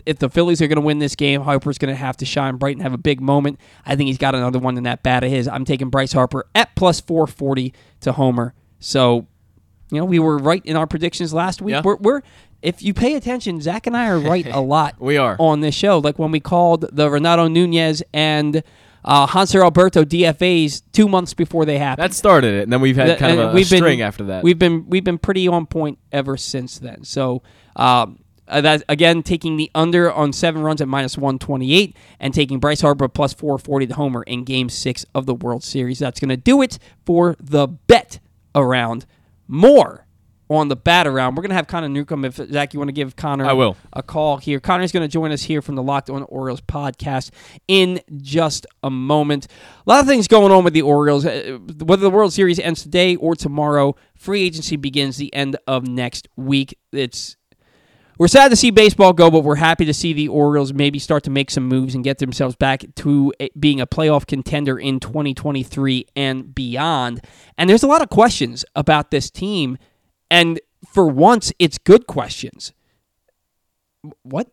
If 0.07 0.17
the 0.17 0.27
Phillies 0.27 0.59
are 0.59 0.67
going 0.67 0.77
to 0.77 0.81
win 0.81 0.97
this 0.97 1.15
game, 1.15 1.41
Harper's 1.41 1.77
going 1.77 1.93
to 1.93 1.99
have 1.99 2.17
to 2.17 2.25
shine 2.25 2.57
bright 2.57 2.75
and 2.75 2.81
have 2.81 2.93
a 2.93 2.97
big 2.97 3.21
moment. 3.21 3.59
I 3.85 3.95
think 3.95 4.07
he's 4.07 4.17
got 4.17 4.33
another 4.33 4.57
one 4.57 4.75
in 4.75 4.83
that 4.85 5.03
bat 5.03 5.23
of 5.23 5.29
his. 5.29 5.47
I'm 5.47 5.65
taking 5.65 5.91
Bryce 5.91 6.13
Harper 6.13 6.47
at 6.55 6.75
plus 6.75 6.99
440 6.99 7.73
to 8.01 8.13
homer. 8.13 8.55
So, 8.79 9.27
you 9.93 9.99
know, 10.01 10.05
we 10.05 10.19
were 10.19 10.37
right 10.37 10.65
in 10.65 10.75
our 10.75 10.87
predictions 10.87 11.33
last 11.33 11.61
week. 11.61 11.73
Yeah. 11.73 11.81
We're, 11.83 11.97
we're 11.97 12.21
if 12.61 12.81
you 12.81 12.93
pay 12.93 13.15
attention, 13.15 13.59
Zach 13.61 13.87
and 13.87 13.95
I 13.97 14.07
are 14.09 14.19
right 14.19 14.45
a 14.47 14.59
lot. 14.75 14.95
We 14.99 15.17
are. 15.17 15.35
on 15.39 15.59
this 15.61 15.75
show, 15.75 15.99
like 15.99 16.17
when 16.17 16.31
we 16.31 16.39
called 16.39 16.85
the 16.91 17.09
Renato 17.09 17.47
Nunez 17.47 18.01
and 18.13 18.63
uh, 19.05 19.27
Hanser 19.27 19.61
Alberto 19.61 20.05
DFAs 20.05 20.81
two 20.93 21.09
months 21.09 21.33
before 21.33 21.65
they 21.65 21.77
happened. 21.77 22.09
That 22.09 22.15
started 22.15 22.53
it, 22.53 22.63
and 22.63 22.71
then 22.71 22.79
we've 22.79 22.95
had 22.95 23.19
kind 23.19 23.37
of 23.37 23.49
a, 23.51 23.53
we've 23.53 23.69
been- 23.69 23.79
string 23.79 24.01
after 24.01 24.23
that. 24.25 24.43
We've 24.43 24.57
been 24.57 24.89
we've 24.89 25.03
been 25.03 25.17
pretty 25.17 25.47
on 25.47 25.65
point 25.65 25.99
ever 26.11 26.37
since 26.37 26.79
then. 26.79 27.03
So 27.03 27.43
um, 27.75 28.19
uh, 28.47 28.61
that 28.61 28.83
again, 28.87 29.21
taking 29.23 29.57
the 29.57 29.69
under 29.75 30.09
on 30.11 30.31
seven 30.31 30.61
runs 30.61 30.79
at 30.79 30.87
minus 30.87 31.17
one 31.17 31.37
twenty 31.37 31.73
eight, 31.73 31.97
and 32.21 32.33
taking 32.33 32.59
Bryce 32.59 32.79
Harper 32.79 33.09
plus 33.09 33.33
four 33.33 33.57
forty 33.57 33.87
to 33.87 33.93
homer 33.93 34.23
in 34.23 34.45
Game 34.45 34.69
Six 34.69 35.05
of 35.13 35.25
the 35.25 35.33
World 35.35 35.65
Series. 35.65 35.99
That's 35.99 36.21
going 36.21 36.29
to 36.29 36.37
do 36.37 36.61
it 36.61 36.79
for 37.05 37.35
the 37.41 37.67
bet 37.67 38.19
around. 38.55 39.05
More 39.47 40.05
on 40.49 40.67
the 40.67 40.75
bat 40.75 41.07
around. 41.07 41.35
We're 41.35 41.41
going 41.41 41.49
to 41.49 41.55
have 41.55 41.67
Connor 41.67 41.89
Newcomb. 41.89 42.25
If 42.25 42.35
Zach, 42.35 42.73
you 42.73 42.79
want 42.79 42.89
to 42.89 42.93
give 42.93 43.15
Connor 43.15 43.45
I 43.45 43.53
will. 43.53 43.75
a 43.93 44.03
call 44.03 44.37
here. 44.37 44.59
Connor's 44.59 44.91
going 44.91 45.01
to 45.01 45.11
join 45.11 45.31
us 45.31 45.43
here 45.43 45.61
from 45.61 45.75
the 45.75 45.83
Locked 45.83 46.09
On 46.09 46.23
Orioles 46.23 46.61
podcast 46.61 47.31
in 47.67 48.01
just 48.17 48.65
a 48.83 48.89
moment. 48.89 49.47
A 49.85 49.89
lot 49.89 50.01
of 50.01 50.07
things 50.07 50.27
going 50.27 50.51
on 50.51 50.63
with 50.63 50.73
the 50.73 50.81
Orioles. 50.81 51.25
Uh, 51.25 51.57
Whether 51.79 52.03
the 52.03 52.09
World 52.09 52.33
Series 52.33 52.59
ends 52.59 52.83
today 52.83 53.15
or 53.15 53.35
tomorrow, 53.35 53.95
free 54.15 54.43
agency 54.43 54.75
begins 54.75 55.17
the 55.17 55.33
end 55.33 55.57
of 55.65 55.87
next 55.87 56.27
week. 56.35 56.77
It's 56.91 57.37
we're 58.17 58.27
sad 58.27 58.49
to 58.49 58.55
see 58.55 58.71
baseball 58.71 59.13
go, 59.13 59.31
but 59.31 59.43
we're 59.43 59.55
happy 59.55 59.85
to 59.85 59.93
see 59.93 60.13
the 60.13 60.27
Orioles 60.27 60.73
maybe 60.73 60.99
start 60.99 61.23
to 61.23 61.29
make 61.29 61.49
some 61.49 61.67
moves 61.67 61.95
and 61.95 62.03
get 62.03 62.19
themselves 62.19 62.55
back 62.55 62.83
to 62.95 63.33
being 63.59 63.81
a 63.81 63.87
playoff 63.87 64.27
contender 64.27 64.77
in 64.77 64.99
2023 64.99 66.05
and 66.15 66.53
beyond. 66.53 67.21
And 67.57 67.69
there's 67.69 67.83
a 67.83 67.87
lot 67.87 68.01
of 68.01 68.09
questions 68.09 68.65
about 68.75 69.11
this 69.11 69.29
team, 69.29 69.77
and 70.29 70.59
for 70.85 71.07
once, 71.07 71.51
it's 71.59 71.77
good 71.77 72.07
questions. 72.07 72.73
What? 74.23 74.47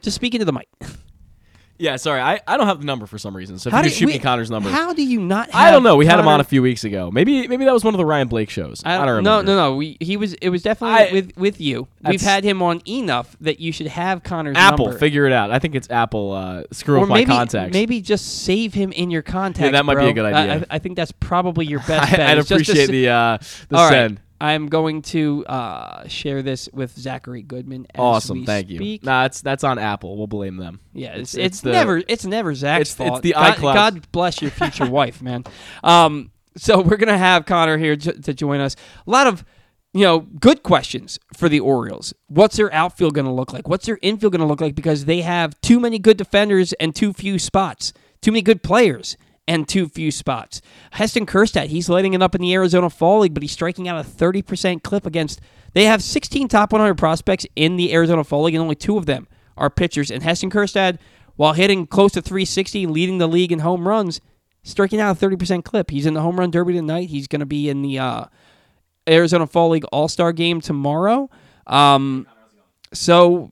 Just 0.00 0.16
speak 0.16 0.34
into 0.34 0.44
the 0.44 0.52
mic. 0.52 0.68
yeah, 1.80 1.96
sorry, 1.96 2.20
I, 2.20 2.40
I 2.46 2.56
don't 2.56 2.66
have 2.66 2.78
the 2.78 2.84
number 2.84 3.06
for 3.06 3.18
some 3.18 3.34
reason. 3.34 3.58
So 3.58 3.68
if 3.68 3.72
How 3.72 3.78
you 3.78 3.84
do 3.84 3.88
could 3.88 3.96
shoot 3.98 4.06
we- 4.06 4.12
me 4.12 4.18
Connor's 4.18 4.50
number. 4.50 4.68
How 4.70 4.92
do 4.92 5.02
you 5.02 5.20
not? 5.20 5.48
I 5.54 5.70
don't 5.70 5.82
know. 5.82 5.96
We 5.96 6.06
had 6.06 6.18
him 6.20 6.28
on 6.28 6.38
a 6.40 6.44
few 6.44 6.62
weeks 6.62 6.84
ago. 6.84 7.10
Maybe 7.10 7.48
maybe 7.48 7.64
that 7.64 7.72
was 7.72 7.82
one 7.84 7.94
of 7.94 7.98
the 7.98 8.04
Ryan 8.06 8.28
Blake 8.28 8.50
shows. 8.50 8.82
I, 8.84 8.98
don't 8.98 9.06
remember. 9.08 9.22
No, 9.22 9.40
no, 9.42 9.56
no. 9.70 9.76
We, 9.76 9.96
he 10.00 10.16
was. 10.16 10.34
It 10.34 10.50
was 10.50 10.62
definitely 10.62 11.08
I- 11.08 11.12
with 11.12 11.36
with 11.36 11.60
you. 11.60 11.88
We've 12.06 12.20
had 12.20 12.44
him 12.44 12.62
on 12.62 12.82
enough 12.86 13.34
that 13.40 13.60
you 13.60 13.72
should 13.72 13.86
have 13.88 14.22
Connor's 14.22 14.54
number. 14.54 14.72
Apple, 14.74 14.84
number. 14.86 14.98
figure 15.00 15.26
it 15.26 15.32
out. 15.32 15.50
I 15.50 15.58
think 15.58 15.74
it's 15.74 15.90
Apple. 15.90 16.32
Uh, 16.32 16.62
screw 16.70 16.98
or 16.98 17.02
up 17.04 17.08
maybe 17.08 17.30
my 17.30 17.36
contacts. 17.38 17.72
maybe 17.72 18.00
just 18.00 18.42
save 18.44 18.74
him 18.74 18.92
in 18.92 19.10
your 19.10 19.22
contacts. 19.22 19.72
that 19.72 19.84
might 19.84 19.96
be 19.98 20.06
a 20.08 20.12
good 20.12 20.32
idea. 20.32 20.66
I, 20.70 20.76
I 20.76 20.78
think 20.78 20.96
that's 20.96 21.12
probably 21.12 21.66
your 21.66 21.80
best 21.88 22.12
I, 22.12 22.16
bet. 22.16 22.30
I'd 22.30 22.38
It's 22.38 22.48
just 22.48 22.66
to 22.66 22.72
appreciate 22.72 22.86
sa- 22.86 22.92
the 22.92 23.08
uh, 23.08 23.38
the 23.70 23.76
All 23.76 23.90
right. 23.90 24.18
Send. 24.40 24.50
I'm 24.50 24.66
going 24.68 25.02
to 25.02 25.44
uh, 25.46 26.08
share 26.08 26.42
this 26.42 26.68
with 26.72 26.96
Zachary 26.98 27.42
Goodman. 27.42 27.86
As 27.94 28.00
Awesome, 28.00 28.40
we 28.40 28.46
thank 28.46 28.68
you. 28.70 28.76
speak. 28.78 29.04
Nah, 29.04 29.24
it's 29.26 29.40
that's 29.42 29.64
on 29.64 29.78
Apple. 29.78 30.16
We'll 30.16 30.26
blame 30.26 30.56
them. 30.56 30.80
Yeah, 30.92 31.14
it's, 31.14 31.34
It's- 31.34 31.34
it's, 31.34 31.36
it's 31.56 31.60
the- 31.60 31.72
never 31.72 32.02
it's 32.08 32.24
never 32.26 32.54
Zach's 32.54 32.92
it's- 32.92 33.00
it's 33.00 33.10
fault. 33.10 33.22
the 33.22 33.32
God, 33.32 33.56
iCloud. 33.56 33.74
God 33.74 34.12
bless 34.12 34.42
your 34.42 34.50
future 34.50 34.88
wife, 34.90 35.22
man. 35.22 35.44
Um, 35.84 36.30
so 36.56 36.80
we're 36.80 36.96
gonna 36.96 37.16
have 37.18 37.46
Connor 37.46 37.78
here 37.78 37.96
j- 37.96 38.12
to 38.12 38.34
join 38.34 38.60
us. 38.60 38.74
A 39.06 39.10
lot 39.10 39.26
of 39.26 39.44
you 39.92 40.02
know 40.04 40.20
good 40.20 40.62
questions 40.62 41.18
for 41.36 41.48
the 41.48 41.60
Orioles. 41.60 42.12
What's 42.28 42.56
their 42.56 42.72
outfield 42.72 43.14
gonna 43.14 43.34
look 43.34 43.52
like? 43.52 43.68
What's 43.68 43.86
their 43.86 43.98
infield 44.02 44.32
gonna 44.32 44.46
look 44.46 44.60
like? 44.60 44.74
Because 44.74 45.04
they 45.04 45.20
have 45.22 45.60
too 45.60 45.78
many 45.80 45.98
good 45.98 46.16
defenders 46.16 46.72
and 46.74 46.94
too 46.94 47.12
few 47.12 47.38
spots. 47.38 47.92
Too 48.20 48.32
many 48.32 48.42
good 48.42 48.62
players 48.62 49.16
and 49.46 49.68
too 49.68 49.88
few 49.88 50.10
spots. 50.10 50.60
Heston 50.92 51.26
Kjerstad, 51.26 51.66
he's 51.66 51.88
lighting 51.88 52.14
it 52.14 52.22
up 52.22 52.34
in 52.34 52.40
the 52.40 52.54
Arizona 52.54 52.88
Fall 52.88 53.20
League, 53.20 53.34
but 53.34 53.42
he's 53.42 53.52
striking 53.52 53.88
out 53.88 54.04
a 54.04 54.08
30% 54.08 54.82
clip 54.82 55.06
against. 55.06 55.40
They 55.72 55.84
have 55.84 56.02
16 56.02 56.48
top 56.48 56.72
100 56.72 56.94
prospects 56.94 57.46
in 57.56 57.76
the 57.76 57.92
Arizona 57.92 58.24
Fall 58.24 58.44
League, 58.44 58.54
and 58.54 58.62
only 58.62 58.74
two 58.74 58.96
of 58.96 59.06
them 59.06 59.26
are 59.56 59.70
pitchers. 59.70 60.10
And 60.10 60.22
Heston 60.22 60.50
Kjerstad, 60.50 60.98
while 61.36 61.52
hitting 61.52 61.86
close 61.86 62.12
to 62.12 62.22
360, 62.22 62.86
leading 62.86 63.18
the 63.18 63.26
league 63.26 63.52
in 63.52 63.60
home 63.60 63.86
runs, 63.86 64.20
striking 64.62 65.00
out 65.00 65.20
a 65.20 65.26
30% 65.26 65.64
clip. 65.64 65.90
He's 65.90 66.06
in 66.06 66.14
the 66.14 66.20
home 66.20 66.38
run 66.38 66.50
derby 66.50 66.74
tonight. 66.74 67.08
He's 67.08 67.26
going 67.26 67.40
to 67.40 67.46
be 67.46 67.68
in 67.68 67.82
the 67.82 67.98
uh, 67.98 68.24
Arizona 69.08 69.46
Fall 69.46 69.70
League 69.70 69.84
All 69.86 70.08
Star 70.08 70.32
game 70.32 70.60
tomorrow. 70.60 71.30
Um, 71.66 72.26
so 72.92 73.50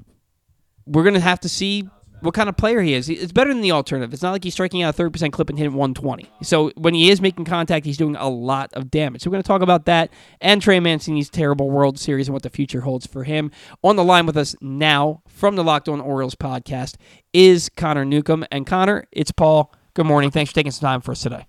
we're 0.86 1.04
going 1.04 1.14
to 1.14 1.20
have 1.20 1.40
to 1.40 1.48
see 1.48 1.88
what 2.20 2.34
kind 2.34 2.48
of 2.48 2.56
player 2.56 2.80
he 2.80 2.94
is. 2.94 3.08
It's 3.08 3.32
better 3.32 3.52
than 3.52 3.62
the 3.62 3.72
alternative. 3.72 4.12
It's 4.12 4.22
not 4.22 4.32
like 4.32 4.44
he's 4.44 4.54
striking 4.54 4.82
out 4.82 4.98
a 4.98 5.02
30% 5.02 5.32
clip 5.32 5.48
and 5.48 5.58
hitting 5.58 5.74
120. 5.74 6.30
So 6.42 6.70
when 6.76 6.94
he 6.94 7.10
is 7.10 7.20
making 7.20 7.44
contact, 7.44 7.86
he's 7.86 7.96
doing 7.96 8.16
a 8.16 8.28
lot 8.28 8.72
of 8.74 8.90
damage. 8.90 9.22
So 9.22 9.30
we're 9.30 9.34
going 9.34 9.42
to 9.42 9.48
talk 9.48 9.62
about 9.62 9.84
that 9.86 10.10
and 10.40 10.60
Trey 10.60 10.80
Mancini's 10.80 11.30
terrible 11.30 11.70
World 11.70 11.98
Series 11.98 12.28
and 12.28 12.32
what 12.32 12.42
the 12.42 12.50
future 12.50 12.80
holds 12.80 13.06
for 13.06 13.24
him. 13.24 13.50
On 13.82 13.96
the 13.96 14.04
line 14.04 14.26
with 14.26 14.36
us 14.36 14.56
now 14.60 15.22
from 15.28 15.56
the 15.56 15.64
Locked 15.64 15.88
On 15.88 16.00
Orioles 16.00 16.34
podcast 16.34 16.96
is 17.32 17.68
Connor 17.68 18.04
Newcomb. 18.04 18.44
And 18.50 18.66
Connor, 18.66 19.06
it's 19.12 19.30
Paul. 19.30 19.72
Good 19.94 20.06
morning. 20.06 20.30
Thanks 20.30 20.50
for 20.50 20.54
taking 20.56 20.72
some 20.72 20.86
time 20.86 21.00
for 21.00 21.12
us 21.12 21.22
today. 21.22 21.46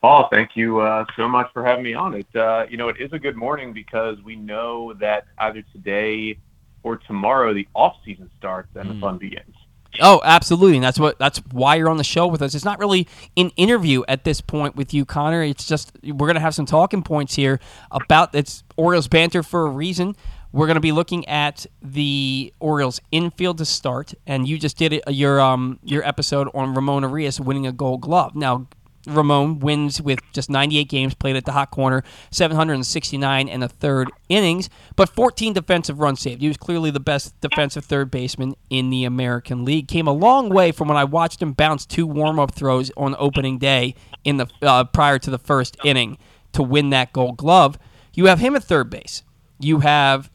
Paul, 0.00 0.28
thank 0.30 0.50
you 0.54 0.78
uh, 0.78 1.04
so 1.16 1.28
much 1.28 1.52
for 1.52 1.64
having 1.64 1.82
me 1.82 1.92
on. 1.92 2.14
It 2.14 2.36
uh, 2.36 2.66
you 2.70 2.76
know 2.76 2.88
it 2.88 3.00
is 3.00 3.12
a 3.12 3.18
good 3.18 3.34
morning 3.34 3.72
because 3.72 4.16
we 4.22 4.36
know 4.36 4.94
that 5.00 5.24
either 5.38 5.64
today 5.72 6.38
or 6.82 6.96
tomorrow 6.96 7.52
the 7.54 7.66
off 7.74 7.96
season 8.04 8.30
starts 8.38 8.68
and 8.74 8.90
the 8.90 9.00
fun 9.00 9.18
begins. 9.18 9.54
Oh, 10.00 10.20
absolutely. 10.24 10.76
And 10.76 10.84
that's 10.84 10.98
what 10.98 11.18
that's 11.18 11.38
why 11.50 11.76
you're 11.76 11.88
on 11.88 11.96
the 11.96 12.04
show 12.04 12.26
with 12.26 12.42
us. 12.42 12.54
It's 12.54 12.64
not 12.64 12.78
really 12.78 13.08
an 13.36 13.50
interview 13.56 14.02
at 14.06 14.24
this 14.24 14.40
point 14.40 14.76
with 14.76 14.92
you, 14.92 15.04
Connor. 15.04 15.42
It's 15.42 15.66
just 15.66 15.92
we're 16.04 16.26
gonna 16.26 16.40
have 16.40 16.54
some 16.54 16.66
talking 16.66 17.02
points 17.02 17.34
here 17.34 17.58
about 17.90 18.34
it's 18.34 18.64
Orioles 18.76 19.08
banter 19.08 19.42
for 19.42 19.66
a 19.66 19.70
reason. 19.70 20.14
We're 20.52 20.66
gonna 20.66 20.80
be 20.80 20.92
looking 20.92 21.26
at 21.28 21.66
the 21.82 22.52
Orioles 22.60 23.00
infield 23.10 23.58
to 23.58 23.64
start, 23.64 24.14
and 24.26 24.46
you 24.46 24.58
just 24.58 24.76
did 24.76 24.92
it, 24.92 25.02
your 25.08 25.40
um 25.40 25.78
your 25.82 26.06
episode 26.06 26.48
on 26.54 26.74
Ramon 26.74 27.02
Urias 27.02 27.40
winning 27.40 27.66
a 27.66 27.72
Gold 27.72 28.02
Glove. 28.02 28.34
Now 28.34 28.66
Ramon 29.06 29.60
wins 29.60 30.02
with 30.02 30.20
just 30.32 30.50
98 30.50 30.88
games 30.88 31.14
played 31.14 31.36
at 31.36 31.44
the 31.44 31.52
hot 31.52 31.70
corner, 31.70 32.02
769 32.30 33.48
and 33.48 33.64
a 33.64 33.68
third 33.68 34.10
innings, 34.28 34.68
but 34.96 35.08
14 35.08 35.52
defensive 35.52 36.00
runs 36.00 36.20
saved. 36.20 36.42
He 36.42 36.48
was 36.48 36.56
clearly 36.56 36.90
the 36.90 37.00
best 37.00 37.38
defensive 37.40 37.84
third 37.84 38.10
baseman 38.10 38.54
in 38.70 38.90
the 38.90 39.04
American 39.04 39.64
League. 39.64 39.88
Came 39.88 40.06
a 40.06 40.12
long 40.12 40.48
way 40.48 40.72
from 40.72 40.88
when 40.88 40.96
I 40.96 41.04
watched 41.04 41.40
him 41.40 41.52
bounce 41.52 41.86
two 41.86 42.06
warm-up 42.06 42.54
throws 42.54 42.90
on 42.96 43.14
opening 43.18 43.58
day 43.58 43.94
in 44.24 44.36
the 44.36 44.46
uh, 44.62 44.84
prior 44.84 45.18
to 45.20 45.30
the 45.30 45.38
first 45.38 45.76
inning 45.84 46.18
to 46.52 46.62
win 46.62 46.90
that 46.90 47.12
Gold 47.12 47.36
Glove. 47.36 47.78
You 48.14 48.26
have 48.26 48.40
him 48.40 48.56
at 48.56 48.64
third 48.64 48.90
base. 48.90 49.22
You 49.60 49.80
have 49.80 50.30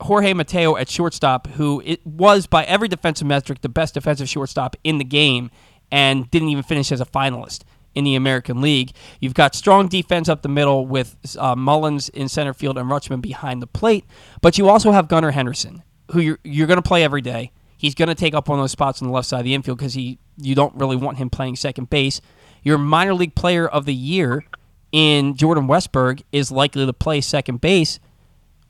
Jorge 0.00 0.32
Mateo 0.32 0.76
at 0.76 0.88
shortstop, 0.88 1.46
who 1.48 1.82
it 1.84 2.04
was 2.06 2.46
by 2.46 2.64
every 2.64 2.88
defensive 2.88 3.26
metric 3.26 3.60
the 3.60 3.68
best 3.68 3.94
defensive 3.94 4.28
shortstop 4.28 4.76
in 4.84 4.98
the 4.98 5.04
game, 5.04 5.50
and 5.90 6.30
didn't 6.30 6.48
even 6.48 6.62
finish 6.62 6.92
as 6.92 7.00
a 7.00 7.06
finalist 7.06 7.62
in 7.94 8.04
the 8.04 8.14
American 8.14 8.60
League. 8.60 8.92
You've 9.20 9.34
got 9.34 9.54
strong 9.54 9.88
defense 9.88 10.28
up 10.28 10.42
the 10.42 10.48
middle 10.48 10.86
with 10.86 11.16
uh, 11.38 11.56
Mullins 11.56 12.08
in 12.10 12.28
center 12.28 12.54
field 12.54 12.78
and 12.78 12.90
Rutschman 12.90 13.20
behind 13.20 13.62
the 13.62 13.66
plate, 13.66 14.04
but 14.40 14.58
you 14.58 14.68
also 14.68 14.92
have 14.92 15.08
Gunnar 15.08 15.32
Henderson, 15.32 15.82
who 16.12 16.20
you're 16.20 16.38
you're 16.44 16.66
going 16.66 16.80
to 16.80 16.88
play 16.88 17.02
every 17.02 17.20
day. 17.20 17.52
He's 17.76 17.94
going 17.94 18.08
to 18.08 18.14
take 18.14 18.34
up 18.34 18.48
one 18.48 18.58
of 18.58 18.62
those 18.62 18.72
spots 18.72 19.00
on 19.00 19.08
the 19.08 19.14
left 19.14 19.28
side 19.28 19.38
of 19.38 19.44
the 19.44 19.54
infield 19.54 19.78
because 19.78 19.94
he 19.94 20.18
you 20.36 20.54
don't 20.54 20.74
really 20.74 20.96
want 20.96 21.18
him 21.18 21.30
playing 21.30 21.56
second 21.56 21.90
base. 21.90 22.20
Your 22.62 22.78
minor 22.78 23.14
league 23.14 23.34
player 23.34 23.66
of 23.66 23.84
the 23.84 23.94
year 23.94 24.44
in 24.92 25.34
Jordan 25.34 25.66
Westburg 25.66 26.22
is 26.32 26.50
likely 26.50 26.84
to 26.84 26.92
play 26.92 27.20
second 27.20 27.60
base. 27.60 28.00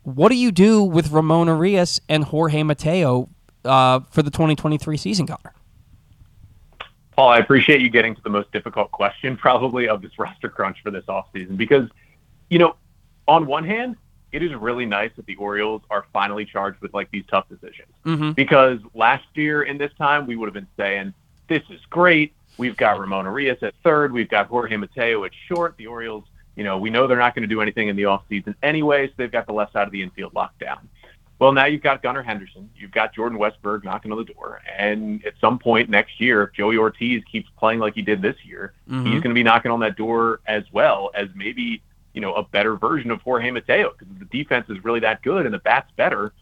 What 0.02 0.30
do 0.30 0.36
you 0.36 0.52
do 0.52 0.82
with 0.82 1.10
Ramon 1.10 1.48
Urias 1.48 2.00
and 2.08 2.24
Jorge 2.24 2.62
Mateo 2.62 3.28
uh, 3.64 4.00
for 4.10 4.22
the 4.22 4.30
2023 4.30 4.96
season, 4.96 5.26
Connor? 5.26 5.52
Paul, 7.18 7.30
I 7.30 7.38
appreciate 7.38 7.80
you 7.80 7.90
getting 7.90 8.14
to 8.14 8.22
the 8.22 8.30
most 8.30 8.52
difficult 8.52 8.92
question 8.92 9.36
probably 9.36 9.88
of 9.88 10.02
this 10.02 10.16
roster 10.20 10.48
crunch 10.48 10.78
for 10.84 10.92
this 10.92 11.02
offseason 11.06 11.56
because, 11.56 11.88
you 12.48 12.60
know, 12.60 12.76
on 13.26 13.44
one 13.44 13.64
hand, 13.64 13.96
it 14.30 14.40
is 14.40 14.54
really 14.54 14.86
nice 14.86 15.10
that 15.16 15.26
the 15.26 15.34
Orioles 15.34 15.82
are 15.90 16.06
finally 16.12 16.44
charged 16.44 16.80
with 16.80 16.94
like 16.94 17.10
these 17.10 17.24
tough 17.28 17.48
decisions. 17.48 17.88
Mm-hmm. 18.06 18.32
Because 18.34 18.78
last 18.94 19.24
year 19.34 19.64
in 19.64 19.78
this 19.78 19.90
time, 19.98 20.28
we 20.28 20.36
would 20.36 20.46
have 20.46 20.54
been 20.54 20.68
saying, 20.76 21.12
this 21.48 21.64
is 21.70 21.80
great. 21.90 22.34
We've 22.56 22.76
got 22.76 23.00
Ramon 23.00 23.24
Urias 23.24 23.64
at 23.64 23.74
third. 23.82 24.12
We've 24.12 24.28
got 24.28 24.46
Jorge 24.46 24.76
Mateo 24.76 25.24
at 25.24 25.32
short. 25.48 25.74
The 25.76 25.88
Orioles, 25.88 26.22
you 26.54 26.62
know, 26.62 26.78
we 26.78 26.88
know 26.88 27.08
they're 27.08 27.18
not 27.18 27.34
going 27.34 27.42
to 27.42 27.52
do 27.52 27.60
anything 27.60 27.88
in 27.88 27.96
the 27.96 28.04
offseason 28.04 28.54
anyway, 28.62 29.08
so 29.08 29.14
they've 29.16 29.32
got 29.32 29.48
the 29.48 29.52
left 29.52 29.72
side 29.72 29.88
of 29.88 29.92
the 29.92 30.04
infield 30.04 30.36
locked 30.36 30.60
down. 30.60 30.88
Well, 31.38 31.52
now 31.52 31.66
you've 31.66 31.82
got 31.82 32.02
Gunnar 32.02 32.22
Henderson. 32.22 32.68
You've 32.76 32.90
got 32.90 33.14
Jordan 33.14 33.38
Westburg 33.38 33.84
knocking 33.84 34.10
on 34.10 34.18
the 34.18 34.24
door. 34.24 34.60
And 34.76 35.24
at 35.24 35.34
some 35.40 35.58
point 35.58 35.88
next 35.88 36.20
year, 36.20 36.42
if 36.42 36.52
Joey 36.52 36.76
Ortiz 36.76 37.22
keeps 37.30 37.48
playing 37.56 37.78
like 37.78 37.94
he 37.94 38.02
did 38.02 38.20
this 38.22 38.36
year, 38.44 38.72
Mhm. 38.90 39.04
he's 39.04 39.20
going 39.22 39.30
to 39.30 39.34
be 39.34 39.44
knocking 39.44 39.70
on 39.70 39.78
that 39.80 39.96
door 39.96 40.40
as 40.46 40.64
well 40.72 41.10
as 41.14 41.28
maybe, 41.34 41.62
you 41.62 41.78
you 42.14 42.20
know, 42.20 42.34
a 42.34 42.42
better 42.42 42.74
version 42.74 43.12
of 43.12 43.22
Jorge 43.22 43.52
Mateo 43.52 43.94
because 43.96 44.12
the 44.18 44.24
defense 44.24 44.68
is 44.68 44.82
really 44.82 44.98
that 44.98 45.22
good 45.22 45.44
and 45.44 45.54
the 45.54 45.60
bat's 45.60 45.92
better, 45.92 46.32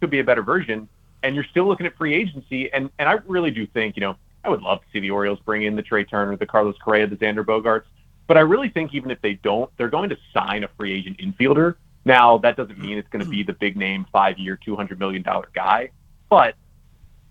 could 0.00 0.08
be 0.08 0.20
a 0.20 0.24
better 0.24 0.42
version. 0.42 0.88
And 1.22 1.34
you're 1.34 1.44
still 1.44 1.66
looking 1.66 1.84
at 1.84 1.94
free 1.98 2.14
agency. 2.14 2.72
And, 2.72 2.88
and 2.98 3.06
I 3.06 3.18
really 3.26 3.50
do 3.50 3.66
think, 3.66 3.96
you 3.96 4.00
know, 4.00 4.16
I 4.44 4.48
would 4.48 4.62
love 4.62 4.80
to 4.80 4.86
see 4.92 5.00
the 5.00 5.10
Orioles 5.10 5.38
bring 5.40 5.64
in 5.64 5.76
the 5.76 5.82
Trea 5.82 6.04
Turner, 6.04 6.34
the 6.36 6.46
Carlos 6.46 6.76
Correa, 6.82 7.06
the 7.06 7.16
Xander 7.16 7.44
Bogaerts. 7.44 7.82
But 8.26 8.38
I 8.38 8.40
really 8.40 8.70
think 8.70 8.94
even 8.94 9.10
if 9.10 9.20
they 9.20 9.34
don't, 9.34 9.70
they're 9.76 9.90
going 9.90 10.08
to 10.08 10.16
sign 10.32 10.64
a 10.64 10.68
free 10.68 10.92
agent 10.94 11.18
infielder. 11.18 11.74
Now, 12.06 12.38
that 12.38 12.56
doesn't 12.56 12.78
mean 12.78 12.96
it's 12.96 13.08
going 13.08 13.24
to 13.24 13.30
be 13.38 13.42
the 13.42 13.52
big 13.52 13.76
name, 13.76 14.06
five 14.10 14.38
year, 14.38 14.58
$200 14.66 14.98
million 14.98 15.24
guy, 15.52 15.90
but 16.30 16.54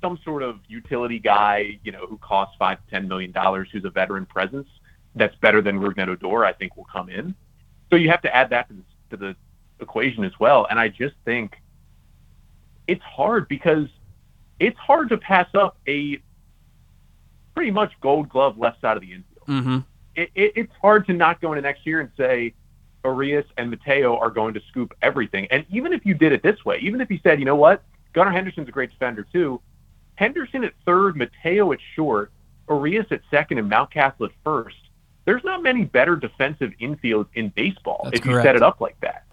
some 0.01 0.19
sort 0.23 0.43
of 0.43 0.59
utility 0.67 1.17
guy, 1.17 1.79
you 1.83 1.91
know, 1.91 2.05
who 2.05 2.17
costs 2.17 2.55
five 2.59 2.77
to 2.85 2.95
$10 2.95 3.07
million, 3.07 3.33
who's 3.71 3.85
a 3.85 3.89
veteran 3.89 4.25
presence 4.25 4.67
that's 5.15 5.35
better 5.37 5.61
than 5.61 5.79
Rougned 5.79 6.09
Odor, 6.09 6.43
I 6.43 6.51
think 6.51 6.75
will 6.75 6.87
come 6.91 7.09
in. 7.09 7.33
So 7.89 7.95
you 7.95 8.09
have 8.09 8.21
to 8.23 8.35
add 8.35 8.49
that 8.49 8.67
to 8.67 8.73
the, 8.75 8.83
to 9.11 9.17
the 9.17 9.35
equation 9.79 10.25
as 10.25 10.33
well. 10.39 10.67
And 10.69 10.77
I 10.77 10.89
just 10.89 11.15
think 11.23 11.55
it's 12.85 13.01
hard 13.01 13.47
because 13.47 13.87
it's 14.59 14.77
hard 14.77 15.07
to 15.09 15.17
pass 15.17 15.47
up 15.53 15.77
a 15.87 16.19
pretty 17.55 17.71
much 17.71 17.93
gold 18.01 18.27
glove 18.27 18.57
left 18.57 18.81
side 18.81 18.97
of 18.97 19.01
the 19.01 19.13
infield. 19.13 19.47
Mm-hmm. 19.47 19.77
It, 20.15 20.31
it, 20.35 20.53
it's 20.55 20.73
hard 20.81 21.07
to 21.07 21.13
not 21.13 21.39
go 21.39 21.53
into 21.53 21.61
next 21.61 21.85
year 21.85 22.01
and 22.01 22.09
say 22.17 22.53
Urias 23.05 23.45
and 23.57 23.69
Mateo 23.69 24.17
are 24.17 24.29
going 24.29 24.53
to 24.53 24.61
scoop 24.69 24.93
everything. 25.01 25.47
And 25.51 25.65
even 25.69 25.93
if 25.93 26.05
you 26.05 26.13
did 26.13 26.31
it 26.31 26.43
this 26.43 26.63
way, 26.65 26.79
even 26.79 27.01
if 27.01 27.09
you 27.09 27.19
said, 27.23 27.39
you 27.39 27.45
know 27.45 27.55
what, 27.55 27.83
Gunnar 28.13 28.31
Henderson's 28.31 28.67
a 28.67 28.71
great 28.71 28.91
defender 28.91 29.25
too. 29.31 29.61
Henderson 30.15 30.63
at 30.63 30.73
third, 30.85 31.15
Mateo 31.15 31.71
at 31.71 31.79
short, 31.95 32.31
Urias 32.69 33.05
at 33.11 33.21
second, 33.29 33.59
and 33.59 33.71
Mountcastle 33.71 34.25
at 34.25 34.31
first. 34.43 34.77
There's 35.25 35.43
not 35.43 35.63
many 35.63 35.85
better 35.85 36.15
defensive 36.15 36.71
infields 36.79 37.27
in 37.33 37.49
baseball 37.49 38.01
That's 38.05 38.19
if 38.19 38.25
you 38.25 38.41
set 38.41 38.55
it 38.55 38.63
up 38.63 38.79
like 38.79 38.99
that. 39.01 39.23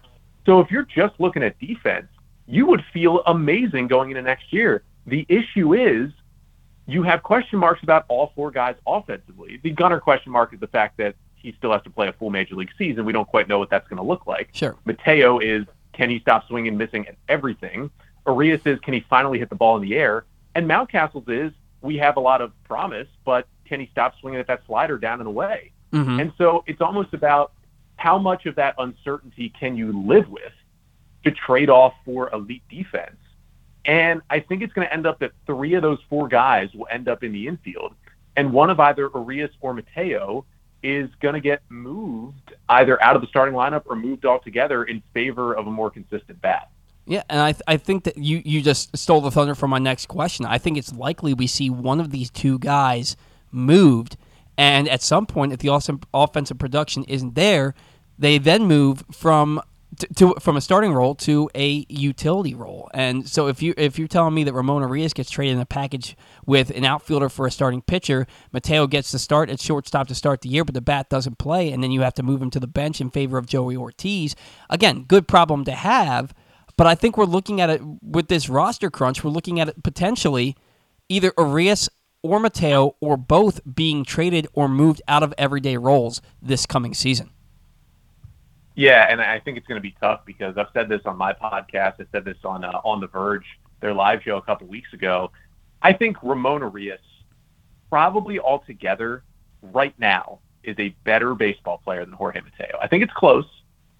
So 0.45 0.59
if 0.59 0.71
you're 0.71 0.83
just 0.83 1.13
looking 1.19 1.43
at 1.43 1.57
defense, 1.59 2.07
you 2.47 2.65
would 2.65 2.83
feel 2.91 3.21
amazing 3.25 3.87
going 3.87 4.09
into 4.09 4.21
next 4.21 4.51
year. 4.51 4.83
The 5.07 5.25
issue 5.29 5.73
is 5.73 6.11
you 6.87 7.03
have 7.03 7.23
question 7.23 7.59
marks 7.59 7.83
about 7.83 8.05
all 8.09 8.31
four 8.35 8.51
guys 8.51 8.75
offensively. 8.85 9.59
The 9.63 9.71
Gunnar 9.71 9.99
question 9.99 10.31
mark 10.31 10.53
is 10.53 10.59
the 10.59 10.67
fact 10.67 10.97
that 10.97 11.15
he 11.43 11.53
still 11.57 11.71
has 11.71 11.83
to 11.83 11.89
play 11.89 12.07
a 12.07 12.13
full 12.13 12.31
major 12.31 12.55
league 12.55 12.71
season. 12.77 13.05
We 13.05 13.13
don't 13.13 13.27
quite 13.27 13.47
know 13.47 13.59
what 13.59 13.69
that's 13.69 13.87
going 13.87 13.97
to 13.97 14.03
look 14.03 14.25
like. 14.25 14.49
Sure. 14.53 14.75
Mateo 14.85 15.39
is 15.39 15.65
can 15.91 16.09
he 16.09 16.19
stop 16.19 16.47
swinging, 16.47 16.69
and 16.69 16.77
missing 16.77 17.07
at 17.07 17.15
everything? 17.29 17.91
Urias 18.25 18.61
is 18.65 18.79
can 18.79 18.93
he 18.93 19.05
finally 19.09 19.37
hit 19.37 19.49
the 19.49 19.55
ball 19.55 19.75
in 19.75 19.83
the 19.83 19.95
air? 19.95 20.25
And 20.55 20.67
Mountcastle's 20.67 21.27
is 21.27 21.51
we 21.81 21.97
have 21.97 22.17
a 22.17 22.19
lot 22.19 22.41
of 22.41 22.51
promise, 22.63 23.07
but 23.25 23.47
can 23.65 23.79
he 23.79 23.87
stop 23.91 24.15
swinging 24.19 24.39
at 24.39 24.47
that 24.47 24.63
slider 24.65 24.97
down 24.97 25.19
and 25.19 25.27
away? 25.27 25.71
Mm-hmm. 25.91 26.19
And 26.19 26.33
so 26.37 26.63
it's 26.65 26.81
almost 26.81 27.13
about 27.13 27.51
how 27.97 28.17
much 28.17 28.45
of 28.45 28.55
that 28.55 28.75
uncertainty 28.79 29.53
can 29.59 29.77
you 29.77 29.91
live 30.07 30.27
with 30.29 30.53
to 31.25 31.31
trade 31.31 31.69
off 31.69 31.93
for 32.05 32.33
elite 32.33 32.63
defense. 32.69 33.17
And 33.85 34.21
I 34.29 34.39
think 34.39 34.61
it's 34.61 34.73
going 34.73 34.87
to 34.87 34.93
end 34.93 35.05
up 35.05 35.19
that 35.19 35.31
three 35.45 35.73
of 35.73 35.81
those 35.81 35.99
four 36.09 36.27
guys 36.27 36.73
will 36.73 36.87
end 36.89 37.07
up 37.07 37.23
in 37.23 37.33
the 37.33 37.47
infield, 37.47 37.93
and 38.35 38.53
one 38.53 38.69
of 38.69 38.79
either 38.79 39.09
Urias 39.13 39.51
or 39.61 39.73
Mateo 39.73 40.45
is 40.83 41.09
going 41.21 41.33
to 41.33 41.39
get 41.39 41.61
moved 41.69 42.53
either 42.69 43.01
out 43.01 43.15
of 43.15 43.21
the 43.21 43.27
starting 43.27 43.55
lineup 43.55 43.83
or 43.85 43.95
moved 43.95 44.25
altogether 44.25 44.83
in 44.83 45.01
favor 45.13 45.53
of 45.53 45.65
a 45.67 45.71
more 45.71 45.89
consistent 45.89 46.41
bat. 46.41 46.69
Yeah, 47.05 47.23
and 47.29 47.39
I, 47.39 47.51
th- 47.51 47.63
I 47.67 47.77
think 47.77 48.05
that 48.05 48.17
you, 48.17 48.41
you 48.45 48.61
just 48.61 48.95
stole 48.95 49.21
the 49.21 49.31
thunder 49.31 49.55
from 49.55 49.71
my 49.71 49.79
next 49.79 50.07
question. 50.07 50.45
I 50.45 50.57
think 50.57 50.77
it's 50.77 50.93
likely 50.93 51.33
we 51.33 51.47
see 51.47 51.69
one 51.69 51.99
of 51.99 52.11
these 52.11 52.29
two 52.29 52.59
guys 52.59 53.17
moved, 53.51 54.15
and 54.57 54.87
at 54.87 55.01
some 55.01 55.25
point, 55.25 55.51
if 55.51 55.59
the 55.59 55.69
awesome 55.69 56.01
offensive 56.13 56.59
production 56.59 57.03
isn't 57.05 57.35
there, 57.35 57.75
they 58.17 58.37
then 58.37 58.65
move 58.65 59.03
from 59.11 59.61
to, 59.99 60.07
to 60.15 60.35
from 60.39 60.57
a 60.57 60.61
starting 60.61 60.93
role 60.93 61.15
to 61.15 61.49
a 61.55 61.85
utility 61.89 62.53
role. 62.53 62.89
And 62.93 63.27
so 63.27 63.47
if 63.47 63.61
you 63.61 63.73
if 63.77 63.99
you're 63.99 64.07
telling 64.07 64.33
me 64.33 64.43
that 64.43 64.53
Ramon 64.53 64.81
Urias 64.81 65.13
gets 65.13 65.29
traded 65.29 65.55
in 65.55 65.61
a 65.61 65.65
package 65.65 66.15
with 66.45 66.69
an 66.71 66.85
outfielder 66.85 67.29
for 67.29 67.45
a 67.45 67.51
starting 67.51 67.81
pitcher, 67.81 68.27
Mateo 68.51 68.87
gets 68.87 69.11
the 69.11 69.19
start 69.19 69.49
at 69.49 69.59
shortstop 69.59 70.07
to 70.07 70.15
start 70.15 70.41
the 70.41 70.49
year, 70.49 70.63
but 70.63 70.73
the 70.73 70.81
bat 70.81 71.09
doesn't 71.09 71.37
play, 71.37 71.71
and 71.71 71.83
then 71.83 71.91
you 71.91 72.01
have 72.01 72.13
to 72.15 72.23
move 72.23 72.41
him 72.41 72.49
to 72.51 72.59
the 72.59 72.67
bench 72.67 73.01
in 73.01 73.09
favor 73.09 73.37
of 73.37 73.45
Joey 73.45 73.75
Ortiz. 73.75 74.35
Again, 74.69 75.03
good 75.03 75.27
problem 75.27 75.65
to 75.65 75.73
have. 75.73 76.33
But 76.75 76.87
I 76.87 76.95
think 76.95 77.17
we're 77.17 77.25
looking 77.25 77.61
at 77.61 77.69
it 77.69 77.81
with 78.01 78.29
this 78.29 78.49
roster 78.49 78.89
crunch. 78.89 79.23
We're 79.23 79.29
looking 79.29 79.59
at 79.59 79.69
it 79.69 79.83
potentially 79.83 80.55
either 81.07 81.31
Urias 81.37 81.87
or 82.23 82.39
Mateo 82.39 82.95
or 82.99 83.17
both 83.17 83.61
being 83.75 84.03
traded 84.03 84.47
or 84.53 84.67
moved 84.67 85.01
out 85.07 85.21
of 85.21 85.33
everyday 85.37 85.77
roles 85.77 86.21
this 86.41 86.65
coming 86.65 86.93
season. 86.93 87.29
Yeah, 88.75 89.05
and 89.09 89.21
I 89.21 89.39
think 89.39 89.57
it's 89.57 89.67
going 89.67 89.77
to 89.77 89.83
be 89.83 89.95
tough 90.01 90.21
because 90.25 90.57
I've 90.57 90.67
said 90.73 90.89
this 90.89 91.01
on 91.05 91.17
my 91.17 91.31
podcast. 91.33 91.95
I 91.99 92.05
said 92.11 92.25
this 92.25 92.37
on 92.43 92.63
uh, 92.63 92.81
on 92.83 92.99
the 92.99 93.07
Verge, 93.07 93.45
their 93.81 93.93
live 93.93 94.23
show 94.23 94.37
a 94.37 94.41
couple 94.41 94.67
weeks 94.67 94.93
ago. 94.93 95.31
I 95.81 95.93
think 95.93 96.17
Ramon 96.23 96.61
Urias, 96.61 97.01
probably 97.89 98.39
altogether, 98.39 99.23
right 99.61 99.93
now, 99.99 100.39
is 100.63 100.75
a 100.79 100.89
better 101.03 101.35
baseball 101.35 101.81
player 101.83 102.05
than 102.05 102.13
Jorge 102.13 102.41
Mateo. 102.41 102.77
I 102.81 102.87
think 102.87 103.03
it's 103.03 103.13
close, 103.13 103.45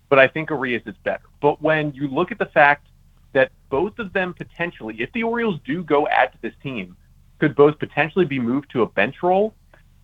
but 0.09 0.17
I 0.17 0.27
think 0.27 0.49
Urias 0.49 0.83
is 0.85 0.95
better. 1.03 1.25
But 1.41 1.61
when 1.61 1.91
you 1.93 2.07
look 2.07 2.31
at 2.31 2.39
the 2.39 2.47
fact 2.47 2.87
that 3.33 3.51
both 3.69 3.99
of 3.99 4.13
them 4.13 4.33
potentially, 4.33 4.95
if 4.99 5.11
the 5.11 5.23
Orioles 5.23 5.59
do 5.65 5.83
go 5.83 6.07
add 6.07 6.31
to 6.31 6.37
this 6.41 6.53
team, 6.63 6.95
could 7.39 7.55
both 7.55 7.77
potentially 7.77 8.25
be 8.25 8.39
moved 8.39 8.71
to 8.71 8.83
a 8.83 8.87
bench 8.87 9.17
role, 9.21 9.53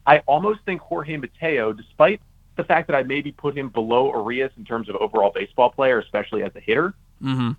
I 0.05 0.19
almost 0.27 0.59
think 0.65 0.81
Jorge 0.81 1.17
Mateo, 1.17 1.71
despite 1.71 2.21
the 2.59 2.63
fact 2.65 2.87
that 2.87 2.95
I 2.95 3.03
maybe 3.03 3.31
put 3.31 3.57
him 3.57 3.69
below 3.69 4.13
Urias 4.13 4.51
in 4.57 4.65
terms 4.65 4.89
of 4.89 4.95
overall 4.97 5.31
baseball 5.33 5.71
player, 5.71 5.99
especially 5.99 6.43
as 6.43 6.51
a 6.55 6.59
hitter, 6.59 6.93
Mm-hmm. 7.21 7.51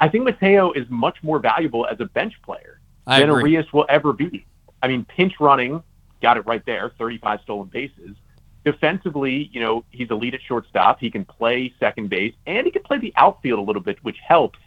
I 0.00 0.08
think 0.08 0.24
Mateo 0.24 0.72
is 0.72 0.86
much 0.90 1.16
more 1.22 1.38
valuable 1.38 1.86
as 1.86 1.98
a 2.00 2.04
bench 2.04 2.34
player 2.42 2.80
I 3.06 3.20
than 3.20 3.30
agree. 3.30 3.52
Urias 3.52 3.72
will 3.72 3.86
ever 3.88 4.12
be. 4.12 4.46
I 4.82 4.88
mean, 4.88 5.04
pinch 5.04 5.34
running, 5.40 5.82
got 6.20 6.36
it 6.36 6.46
right 6.46 6.64
there, 6.66 6.92
35 6.98 7.40
stolen 7.42 7.68
bases. 7.68 8.16
Defensively, 8.64 9.48
you 9.52 9.60
know, 9.60 9.84
he's 9.90 10.10
elite 10.10 10.34
at 10.34 10.40
shortstop. 10.42 11.00
He 11.00 11.10
can 11.10 11.24
play 11.24 11.72
second 11.78 12.10
base 12.10 12.34
and 12.46 12.66
he 12.66 12.72
can 12.72 12.82
play 12.82 12.98
the 12.98 13.12
outfield 13.16 13.58
a 13.60 13.62
little 13.62 13.82
bit, 13.82 13.98
which 14.02 14.18
helps. 14.26 14.58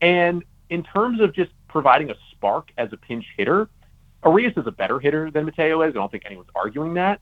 And 0.00 0.44
in 0.70 0.82
terms 0.82 1.20
of 1.20 1.34
just 1.34 1.50
providing 1.66 2.10
a 2.10 2.14
spark 2.30 2.70
as 2.78 2.92
a 2.92 2.96
pinch 2.96 3.24
hitter, 3.36 3.68
Urias 4.24 4.52
is 4.56 4.66
a 4.66 4.70
better 4.70 5.00
hitter 5.00 5.30
than 5.30 5.44
Mateo 5.44 5.82
is. 5.82 5.90
I 5.90 5.92
don't 5.94 6.10
think 6.10 6.24
anyone's 6.26 6.50
arguing 6.54 6.94
that. 6.94 7.20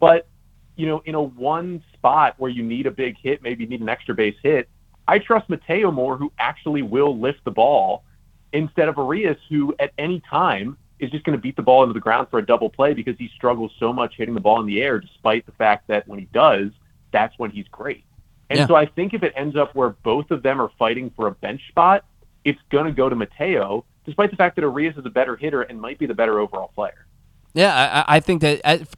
But, 0.00 0.28
you 0.76 0.86
know, 0.86 1.02
in 1.04 1.14
a 1.14 1.22
one 1.22 1.82
spot 1.94 2.34
where 2.38 2.50
you 2.50 2.62
need 2.62 2.86
a 2.86 2.90
big 2.90 3.16
hit, 3.22 3.42
maybe 3.42 3.64
you 3.64 3.70
need 3.70 3.80
an 3.80 3.88
extra 3.88 4.14
base 4.14 4.36
hit, 4.42 4.68
I 5.06 5.18
trust 5.18 5.48
Mateo 5.48 5.90
more, 5.90 6.16
who 6.16 6.32
actually 6.38 6.82
will 6.82 7.18
lift 7.18 7.44
the 7.44 7.50
ball 7.50 8.04
instead 8.52 8.88
of 8.88 8.96
Urias, 8.96 9.36
who 9.48 9.74
at 9.78 9.92
any 9.98 10.20
time 10.28 10.76
is 10.98 11.10
just 11.10 11.24
going 11.24 11.36
to 11.36 11.42
beat 11.42 11.56
the 11.56 11.62
ball 11.62 11.82
into 11.82 11.92
the 11.92 12.00
ground 12.00 12.28
for 12.30 12.38
a 12.38 12.46
double 12.46 12.70
play 12.70 12.94
because 12.94 13.16
he 13.18 13.28
struggles 13.34 13.72
so 13.78 13.92
much 13.92 14.14
hitting 14.16 14.34
the 14.34 14.40
ball 14.40 14.60
in 14.60 14.66
the 14.66 14.80
air, 14.82 14.98
despite 14.98 15.44
the 15.44 15.52
fact 15.52 15.86
that 15.88 16.06
when 16.08 16.18
he 16.18 16.26
does, 16.32 16.70
that's 17.12 17.38
when 17.38 17.50
he's 17.50 17.66
great. 17.68 18.04
And 18.50 18.60
Yeah. 18.60 18.66
so 18.66 18.74
I 18.76 18.86
think 18.86 19.14
if 19.14 19.22
it 19.22 19.32
ends 19.36 19.56
up 19.56 19.74
where 19.74 19.90
both 19.90 20.30
of 20.30 20.42
them 20.42 20.60
are 20.60 20.70
fighting 20.78 21.10
for 21.10 21.26
a 21.26 21.32
bench 21.32 21.66
spot, 21.68 22.04
it's 22.44 22.60
going 22.70 22.84
to 22.86 22.92
go 22.92 23.08
to 23.08 23.16
Mateo, 23.16 23.84
despite 24.04 24.30
the 24.30 24.36
fact 24.36 24.56
that 24.56 24.62
Urias 24.62 24.96
is 24.96 25.06
a 25.06 25.10
better 25.10 25.36
hitter 25.36 25.62
and 25.62 25.80
might 25.80 25.98
be 25.98 26.06
the 26.06 26.14
better 26.14 26.38
overall 26.38 26.70
player. 26.74 27.06
Yeah, 27.54 28.04
I, 28.08 28.16
I- 28.16 28.20
think 28.20 28.40
that 28.42 28.60
at- 28.64 28.88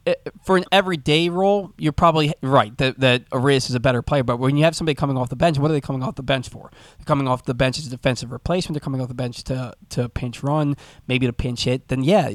for 0.43 0.57
an 0.57 0.65
everyday 0.71 1.29
role, 1.29 1.73
you're 1.77 1.91
probably 1.91 2.33
right 2.41 2.75
that, 2.79 2.99
that 2.99 3.23
Urias 3.31 3.69
is 3.69 3.75
a 3.75 3.79
better 3.79 4.01
player. 4.01 4.23
But 4.23 4.37
when 4.37 4.57
you 4.57 4.63
have 4.63 4.75
somebody 4.75 4.95
coming 4.95 5.15
off 5.15 5.29
the 5.29 5.35
bench, 5.35 5.59
what 5.59 5.69
are 5.69 5.73
they 5.75 5.81
coming 5.81 6.01
off 6.01 6.15
the 6.15 6.23
bench 6.23 6.49
for? 6.49 6.71
They're 6.97 7.05
coming 7.05 7.27
off 7.27 7.45
the 7.45 7.53
bench 7.53 7.77
as 7.77 7.85
a 7.85 7.89
defensive 7.91 8.31
replacement. 8.31 8.73
They're 8.73 8.83
coming 8.83 8.99
off 8.99 9.09
the 9.09 9.13
bench 9.13 9.43
to, 9.45 9.73
to 9.89 10.09
pinch 10.09 10.41
run, 10.41 10.75
maybe 11.07 11.27
to 11.27 11.33
pinch 11.33 11.65
hit. 11.65 11.87
Then, 11.87 12.03
yeah, 12.03 12.29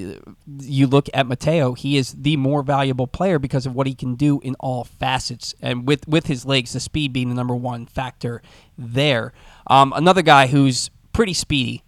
you 0.61 0.87
look 0.87 1.09
at 1.13 1.27
Mateo. 1.27 1.73
He 1.75 1.97
is 1.97 2.13
the 2.13 2.37
more 2.37 2.63
valuable 2.63 3.09
player 3.09 3.41
because 3.41 3.67
of 3.67 3.75
what 3.75 3.89
he 3.89 3.95
can 3.95 4.15
do 4.15 4.39
in 4.41 4.55
all 4.61 4.85
facets. 4.85 5.55
And 5.61 5.89
with, 5.89 6.07
with 6.07 6.27
his 6.29 6.45
legs, 6.47 6.73
the 6.73 6.81
speed 6.81 7.13
being 7.13 7.31
the 7.31 7.35
number 7.35 7.57
one 7.57 7.87
factor 7.87 8.43
there. 8.79 9.33
Um, 9.67 9.93
another 9.97 10.23
guy 10.23 10.47
who's 10.47 10.91
pretty 11.13 11.35
speedy 11.35 11.83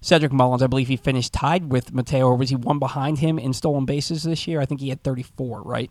Cedric 0.00 0.32
Mullins, 0.32 0.62
I 0.62 0.66
believe 0.66 0.88
he 0.88 0.96
finished 0.96 1.32
tied 1.32 1.70
with 1.70 1.92
Mateo, 1.92 2.26
or 2.26 2.34
was 2.36 2.48
he 2.50 2.56
one 2.56 2.78
behind 2.78 3.18
him 3.18 3.38
in 3.38 3.52
stolen 3.52 3.84
bases 3.84 4.22
this 4.22 4.46
year? 4.46 4.60
I 4.60 4.64
think 4.66 4.80
he 4.80 4.88
had 4.88 5.02
34, 5.02 5.62
right? 5.62 5.90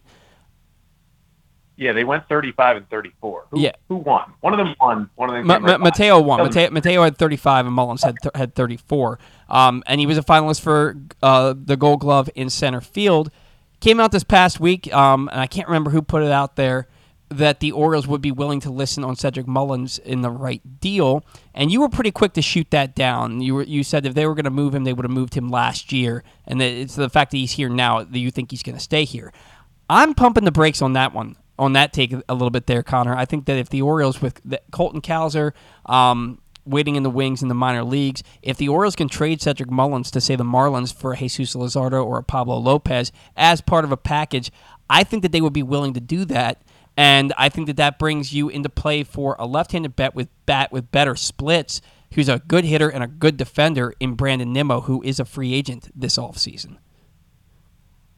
Yeah, 1.78 1.94
they 1.94 2.04
went 2.04 2.28
35 2.28 2.76
and 2.78 2.90
34. 2.90 3.46
Who, 3.52 3.60
Yeah. 3.62 3.72
who 3.88 3.96
won? 3.98 4.34
One 4.42 4.54
of 4.54 4.58
them 4.58 4.76
won. 4.82 5.10
One 5.16 5.30
of 5.30 5.36
them. 5.36 5.48
Ma- 5.48 5.58
right. 5.72 5.80
Mateo 5.80 6.20
won. 6.20 6.42
Mateo, 6.42 6.70
Mateo 6.72 7.04
had 7.04 7.18
35, 7.18 7.68
and 7.68 7.74
Mullins 7.76 8.04
had 8.04 8.16
th- 8.22 8.36
had 8.36 8.54
34. 8.54 9.18
Um, 9.48 9.82
and 9.88 10.02
he 10.02 10.06
was 10.06 10.18
a 10.18 10.22
finalist 10.24 10.60
for 10.60 10.98
uh, 11.24 11.54
the 11.58 11.78
Gold 11.78 12.02
Glove 12.02 12.30
in 12.36 12.50
center 12.50 12.82
field. 12.82 13.32
Came 13.80 14.02
out 14.02 14.12
this 14.12 14.26
past 14.26 14.60
week, 14.60 14.94
um, 14.94 15.30
and 15.32 15.40
I 15.40 15.48
can't 15.48 15.70
remember 15.70 15.92
who 15.92 16.02
put 16.02 16.22
it 16.22 16.32
out 16.34 16.58
there 16.58 16.90
that 17.30 17.60
the 17.60 17.72
Orioles 17.72 18.08
would 18.08 18.22
be 18.22 18.32
willing 18.32 18.60
to 18.62 18.72
listen 18.72 19.04
on 19.04 19.16
Cedric 19.16 19.48
Mullins 19.48 20.00
in 20.00 20.22
the 20.22 20.32
right 20.32 20.62
deal. 20.80 21.24
And 21.54 21.72
you 21.72 21.82
were 21.82 21.90
pretty 21.90 22.12
quick 22.12 22.34
to 22.34 22.42
shoot 22.42 22.72
that 22.72 22.96
down. 22.96 23.42
You 23.42 23.56
were 23.56 23.64
you 23.64 23.84
said 23.84 24.06
if 24.06 24.16
they 24.16 24.26
were 24.26 24.36
going 24.36 24.46
to 24.46 24.50
move 24.52 24.74
him, 24.74 24.84
they 24.84 24.94
would 24.94 25.06
have 25.06 25.12
moved 25.12 25.36
him 25.36 25.50
last 25.50 25.92
year, 25.92 26.24
and 26.48 26.62
it's 26.62 26.96
the 26.96 27.10
fact 27.10 27.32
that 27.32 27.38
he's 27.38 27.54
here 27.54 27.70
now 27.70 28.04
that 28.04 28.20
you 28.20 28.32
think 28.32 28.52
he's 28.52 28.64
going 28.64 28.78
to 28.78 28.84
stay 28.84 29.06
here. 29.06 29.32
I'm 29.90 30.14
pumping 30.14 30.44
the 30.44 30.52
brakes 30.52 30.82
on 30.82 30.94
that 30.94 31.14
one 31.14 31.36
on 31.60 31.74
that 31.74 31.94
take 31.94 32.14
a 32.14 32.34
little 32.34 32.50
bit 32.50 32.66
there, 32.66 32.82
Connor. 32.82 33.16
I 33.16 33.26
think 33.26 33.46
that 33.46 33.58
if 33.58 33.70
the 33.70 33.82
Orioles 33.82 34.22
with 34.22 34.42
Colton 34.72 35.02
Cowser 35.02 35.52
um, 35.86 36.40
waiting 36.66 36.96
in 36.96 37.04
the 37.04 37.10
wings 37.10 37.42
in 37.42 37.50
the 37.50 37.54
minor 37.54 37.84
leagues, 37.84 38.24
if 38.42 38.58
the 38.58 38.70
Orioles 38.70 38.96
can 38.96 39.10
trade 39.10 39.42
Cedric 39.42 39.70
Mullins 39.70 40.10
to 40.12 40.22
say 40.22 40.36
the 40.38 40.46
Marlins 40.46 40.94
for 40.94 41.14
Jesus 41.16 41.56
Luzardo 41.56 42.04
or 42.04 42.20
a 42.20 42.24
Pablo 42.24 42.58
Lopez 42.58 43.12
as 43.36 43.60
part 43.60 43.84
of 43.84 43.92
a 43.92 43.98
package, 43.98 44.52
I 44.90 45.04
think 45.04 45.22
that 45.22 45.34
they 45.34 45.42
would 45.42 45.54
be 45.54 45.62
willing 45.62 45.94
to 45.94 46.00
do 46.00 46.26
that. 46.26 46.62
And 46.98 47.34
I 47.38 47.50
think 47.50 47.68
that 47.68 47.78
that 47.78 47.98
brings 47.98 48.34
you 48.34 48.50
into 48.50 48.70
play 48.70 49.04
for 49.04 49.36
a 49.40 49.46
left-handed 49.46 49.96
bat 49.96 50.14
with 50.16 50.28
bat 50.46 50.72
with 50.72 50.92
better 50.92 51.16
splits, 51.16 51.82
who's 52.14 52.28
a 52.28 52.40
good 52.40 52.66
hitter 52.66 52.90
and 52.90 53.04
a 53.04 53.08
good 53.08 53.38
defender 53.38 53.94
in 54.00 54.16
Brandon 54.16 54.52
Nimmo, 54.52 54.82
who 54.82 55.02
is 55.04 55.20
a 55.20 55.26
free 55.26 55.54
agent 55.54 55.90
this 55.96 56.18
offseason. 56.18 56.78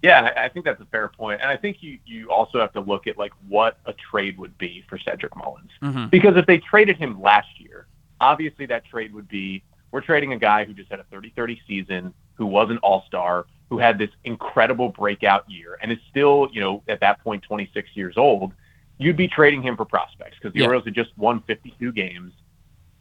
Yeah, 0.02 0.32
I 0.36 0.50
think 0.50 0.66
that's 0.66 0.82
a 0.82 0.86
fair 0.86 1.10
point. 1.10 1.42
and 1.42 1.50
I 1.52 1.58
think 1.58 1.78
you 1.84 2.00
you 2.06 2.32
also 2.32 2.60
have 2.60 2.74
to 2.74 2.80
look 2.80 3.06
at 3.06 3.20
like 3.20 3.34
what 3.48 3.78
a 3.86 3.94
trade 3.94 4.38
would 4.40 4.58
be 4.58 4.84
for 4.90 4.98
Cedric 4.98 5.36
Mullins, 5.36 5.70
Mhm. 5.84 6.10
because 6.10 6.36
if 6.38 6.48
they 6.48 6.58
traded 6.58 6.98
him 6.98 7.22
last 7.22 7.60
year, 7.60 7.86
obviously 8.20 8.66
that 8.68 8.84
trade 8.86 9.14
would 9.14 9.28
be 9.28 9.62
we're 9.92 10.02
trading 10.02 10.34
a 10.34 10.38
guy 10.40 10.64
who 10.66 10.74
just 10.74 10.90
had 10.90 11.00
a 11.00 11.04
30-30 11.12 11.62
season, 11.68 12.14
who 12.36 12.46
was 12.48 12.70
an 12.72 12.78
All-Star, 12.80 13.46
who 13.70 13.78
had 13.78 13.98
this 14.00 14.10
incredible 14.24 14.90
breakout 14.90 15.48
year, 15.52 15.78
and 15.84 15.92
is 15.92 16.00
still 16.10 16.50
you 16.52 16.62
know 16.62 16.82
at 16.88 17.00
that 17.02 17.20
point 17.24 17.44
26 17.44 17.90
years 17.96 18.18
old. 18.18 18.54
You'd 19.02 19.18
be 19.18 19.28
trading 19.28 19.64
him 19.64 19.76
for 19.76 19.84
prospects 19.84 20.38
because 20.38 20.54
the 20.54 20.60
Yeah. 20.60 20.68
Orioles 20.68 20.86
had 20.86 20.94
just 20.94 21.18
won 21.18 21.42
52 21.48 21.92
games. 21.92 22.34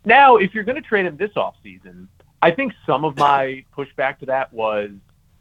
Now, 0.06 0.36
if 0.36 0.54
you're 0.54 0.64
going 0.64 0.80
to 0.82 0.88
trade 0.88 1.04
him 1.04 1.18
this 1.18 1.32
offseason, 1.32 2.08
I 2.40 2.50
think 2.52 2.72
some 2.86 3.04
of 3.04 3.18
my 3.18 3.64
pushback 3.76 4.18
to 4.20 4.26
that 4.26 4.50
was 4.52 4.90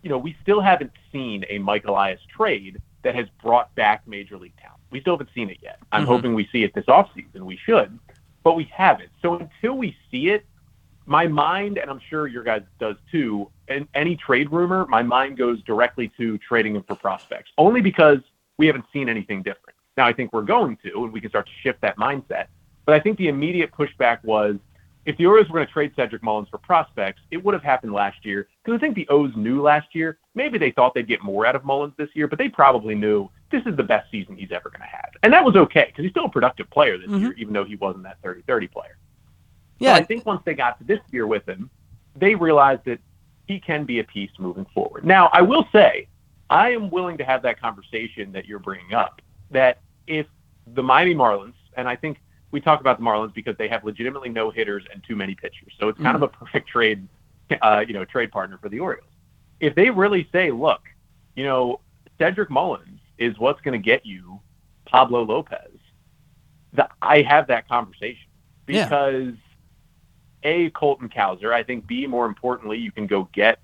you 0.02 0.10
know, 0.10 0.18
we 0.18 0.34
still 0.41 0.61
haven't 0.61 0.91
seen 1.11 1.44
a 1.49 1.57
Mike 1.57 1.84
Elias 1.86 2.22
trade 2.30 2.81
that 3.03 3.15
has 3.15 3.27
brought 3.44 3.73
back 3.76 4.06
major 4.07 4.38
league 4.38 4.56
talent. 4.56 4.80
We 4.91 5.02
still 5.02 5.14
haven't 5.15 5.30
seen 5.36 5.49
it 5.49 5.57
yet. 5.61 5.77
I'm 5.91 6.03
Mhm. 6.03 6.07
hoping 6.07 6.34
we 6.36 6.48
see 6.53 6.64
it 6.64 6.73
this 6.73 6.86
offseason. 6.86 7.41
We 7.41 7.57
should, 7.57 7.99
but 8.44 8.56
we 8.56 8.64
haven't. 8.65 9.10
So 9.22 9.38
until 9.38 9.77
we 9.77 9.98
see 10.10 10.30
it, 10.30 10.45
my 11.06 11.27
mind, 11.27 11.77
and 11.77 11.90
I'm 11.91 11.99
sure 12.10 12.27
your 12.27 12.44
guys 12.44 12.61
does 12.80 12.95
too, 13.11 13.52
and 13.68 13.90
any 13.94 14.15
trade 14.15 14.52
rumor, 14.53 14.86
my 14.88 15.03
mind 15.03 15.36
goes 15.38 15.61
directly 15.64 16.10
to 16.18 16.38
trading 16.38 16.76
him 16.77 16.84
for 16.84 16.95
prospects, 16.95 17.52
only 17.57 17.81
because 17.81 18.19
we 18.57 18.68
haven't 18.68 18.86
seen 18.94 19.10
anything 19.10 19.41
different. 19.41 19.77
Now 20.00 20.08
I 20.08 20.14
think 20.14 20.32
we're 20.32 20.44
going 20.44 20.78
to, 20.84 21.04
and 21.04 21.12
we 21.12 21.20
can 21.20 21.30
start 21.30 21.46
to 21.48 21.52
shift 21.62 21.82
that 21.82 21.98
mindset. 21.98 22.48
But 22.86 22.96
I 22.96 23.02
think 23.02 23.18
the 23.18 23.28
immediate 23.28 23.74
pushback 23.74 24.24
was 24.24 24.56
if 25.06 25.18
the 25.18 25.26
Orioles 25.26 25.50
were 25.50 25.56
going 25.56 25.68
to 25.68 25.74
trade 25.74 25.92
Cedric 25.94 26.24
Mullins 26.24 26.48
for 26.48 26.58
prospects, 26.58 27.22
it 27.32 27.44
would 27.44 27.54
have 27.54 27.64
happened 27.64 27.92
last 27.92 28.24
year 28.24 28.48
because 28.64 28.78
I 28.78 28.80
think 28.80 28.96
the 28.96 29.06
O's 29.10 29.34
knew 29.36 29.62
last 29.62 29.94
year. 29.94 30.18
Maybe 30.36 30.58
they 30.58 30.72
thought 30.72 30.94
they'd 30.94 31.06
get 31.06 31.22
more 31.22 31.46
out 31.46 31.54
of 31.58 31.66
Mullins 31.66 31.96
this 31.98 32.08
year, 32.14 32.30
but 32.30 32.40
they 32.40 32.48
probably 32.48 32.96
knew 32.96 33.30
this 33.52 33.62
is 33.66 33.76
the 33.76 33.84
best 33.84 34.10
season 34.10 34.38
he's 34.38 34.54
ever 34.54 34.70
going 34.70 34.80
to 34.80 34.88
have. 34.88 35.10
And 35.22 35.34
that 35.34 35.44
was 35.44 35.58
okay 35.58 35.88
because 35.88 36.04
he's 36.04 36.12
still 36.12 36.28
a 36.28 36.30
productive 36.30 36.70
player 36.70 36.98
this 36.98 37.10
mm-hmm. 37.10 37.26
year, 37.26 37.34
even 37.34 37.54
though 37.54 37.66
he 37.66 37.76
wasn't 37.76 38.06
that 38.06 38.20
30 38.24 38.44
30 38.44 38.68
player. 38.68 38.98
Yeah. 39.80 39.96
So 39.96 40.02
I 40.02 40.06
think 40.06 40.26
once 40.26 40.42
they 40.46 40.54
got 40.54 40.78
to 40.80 40.86
this 40.86 41.02
year 41.12 41.28
with 41.28 41.46
him, 41.46 41.70
they 42.16 42.36
realized 42.36 42.86
that 42.86 43.00
he 43.50 43.60
can 43.60 43.84
be 43.84 44.00
a 44.00 44.06
piece 44.06 44.32
moving 44.40 44.66
forward. 44.74 45.04
Now, 45.04 45.30
I 45.34 45.42
will 45.42 45.68
say, 45.74 46.08
I 46.50 46.72
am 46.72 46.90
willing 46.90 47.18
to 47.18 47.26
have 47.26 47.42
that 47.42 47.60
conversation 47.60 48.32
that 48.32 48.46
you're 48.46 48.60
bringing 48.60 48.94
up. 48.94 49.22
That 49.52 49.80
if 50.10 50.26
the 50.73 50.84
Miami 50.84 51.15
Marlins, 51.15 51.53
and 51.77 51.88
I 51.88 51.95
think 51.95 52.19
we 52.52 52.60
talk 52.60 52.81
about 52.81 52.98
the 52.98 53.03
Marlins 53.06 53.34
because 53.34 53.56
they 53.57 53.69
have 53.69 53.86
legitimately 53.86 54.30
no 54.30 54.49
hitters 54.49 54.84
and 54.91 55.02
too 55.03 55.15
many 55.15 55.36
pitchers, 55.36 55.72
so 55.80 55.88
it's 55.88 55.99
kind 56.02 56.15
of 56.15 56.23
a 56.23 56.27
perfect 56.27 56.68
trade, 56.68 57.07
uh, 57.61 57.86
you 57.88 57.94
know, 57.94 58.03
trade 58.03 58.31
partner 58.31 58.57
for 58.61 58.68
the 58.69 58.80
Orioles. 58.80 59.06
If 59.60 59.76
they 59.76 59.90
really 59.90 60.27
say, 60.31 60.52
look, 60.52 60.81
you 61.36 61.45
know, 61.45 61.80
Cedric 62.18 62.49
Mullins 62.49 62.99
is 63.18 63.38
what's 63.38 63.61
going 63.61 63.80
to 63.80 63.84
get 63.84 64.06
you 64.06 64.40
Pablo 64.86 65.23
Lopez, 65.23 65.72
the, 66.73 66.90
I 67.02 67.22
have 67.22 67.48
that 67.48 67.68
conversation 67.69 68.27
Yeah. 68.68 68.86
because 68.86 69.34
a 70.44 70.69
Colton 70.72 71.10
Cowser, 71.10 71.53
I 71.53 71.64
think 71.64 71.86
B 71.86 72.07
more 72.07 72.26
importantly, 72.26 72.77
you 72.77 72.91
can 72.91 73.07
go 73.07 73.30
get 73.34 73.60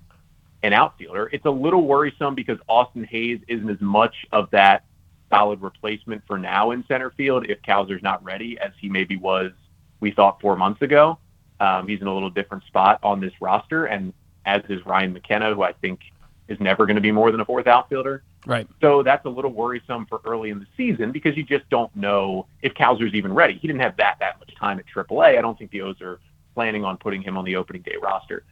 an 0.62 0.72
outfielder. 0.72 1.28
It's 1.32 1.44
a 1.46 1.50
little 1.50 1.82
worrisome 1.86 2.34
because 2.34 2.58
Austin 2.68 3.04
Hays 3.04 3.40
isn't 3.48 3.68
as 3.68 3.80
much 3.80 4.14
of 4.32 4.50
that 4.50 4.84
solid 5.30 5.60
replacement 5.62 6.22
for 6.26 6.38
now 6.38 6.70
in 6.70 6.84
center 6.86 7.10
field 7.10 7.46
if 7.48 7.60
Cowser's 7.62 8.02
not 8.02 8.22
ready 8.24 8.58
as 8.58 8.72
he 8.80 8.88
maybe 8.88 9.16
was 9.16 9.52
we 10.00 10.10
thought 10.10 10.40
four 10.40 10.56
months 10.56 10.82
ago. 10.82 11.18
Um, 11.58 11.88
he's 11.88 12.00
in 12.00 12.06
a 12.06 12.12
little 12.12 12.30
different 12.30 12.64
spot 12.64 13.00
on 13.02 13.20
this 13.20 13.32
roster, 13.40 13.86
and 13.86 14.12
as 14.44 14.62
is 14.68 14.84
Ryan 14.84 15.12
McKenna, 15.12 15.54
who 15.54 15.62
I 15.62 15.72
think 15.72 16.00
is 16.48 16.60
never 16.60 16.86
going 16.86 16.96
to 16.96 17.02
be 17.02 17.10
more 17.10 17.30
than 17.30 17.40
a 17.40 17.44
fourth 17.44 17.66
outfielder. 17.66 18.22
Right. 18.46 18.68
So 18.80 19.02
that's 19.02 19.24
a 19.24 19.28
little 19.28 19.50
worrisome 19.50 20.06
for 20.06 20.20
early 20.24 20.50
in 20.50 20.60
the 20.60 20.66
season 20.76 21.10
because 21.10 21.36
you 21.36 21.42
just 21.42 21.68
don't 21.68 21.94
know 21.96 22.46
if 22.62 22.74
Cowser's 22.74 23.14
even 23.14 23.32
ready. 23.32 23.54
He 23.54 23.66
didn't 23.66 23.80
have 23.80 23.96
that 23.96 24.16
that 24.20 24.38
much 24.38 24.54
time 24.54 24.78
at 24.78 24.86
AAA. 24.86 25.36
I 25.36 25.40
don't 25.40 25.58
think 25.58 25.72
the 25.72 25.82
O's 25.82 26.00
are 26.00 26.20
planning 26.54 26.84
on 26.84 26.96
putting 26.96 27.22
him 27.22 27.36
on 27.36 27.44
the 27.44 27.56
opening 27.56 27.82
day 27.82 27.96
roster. 28.00 28.44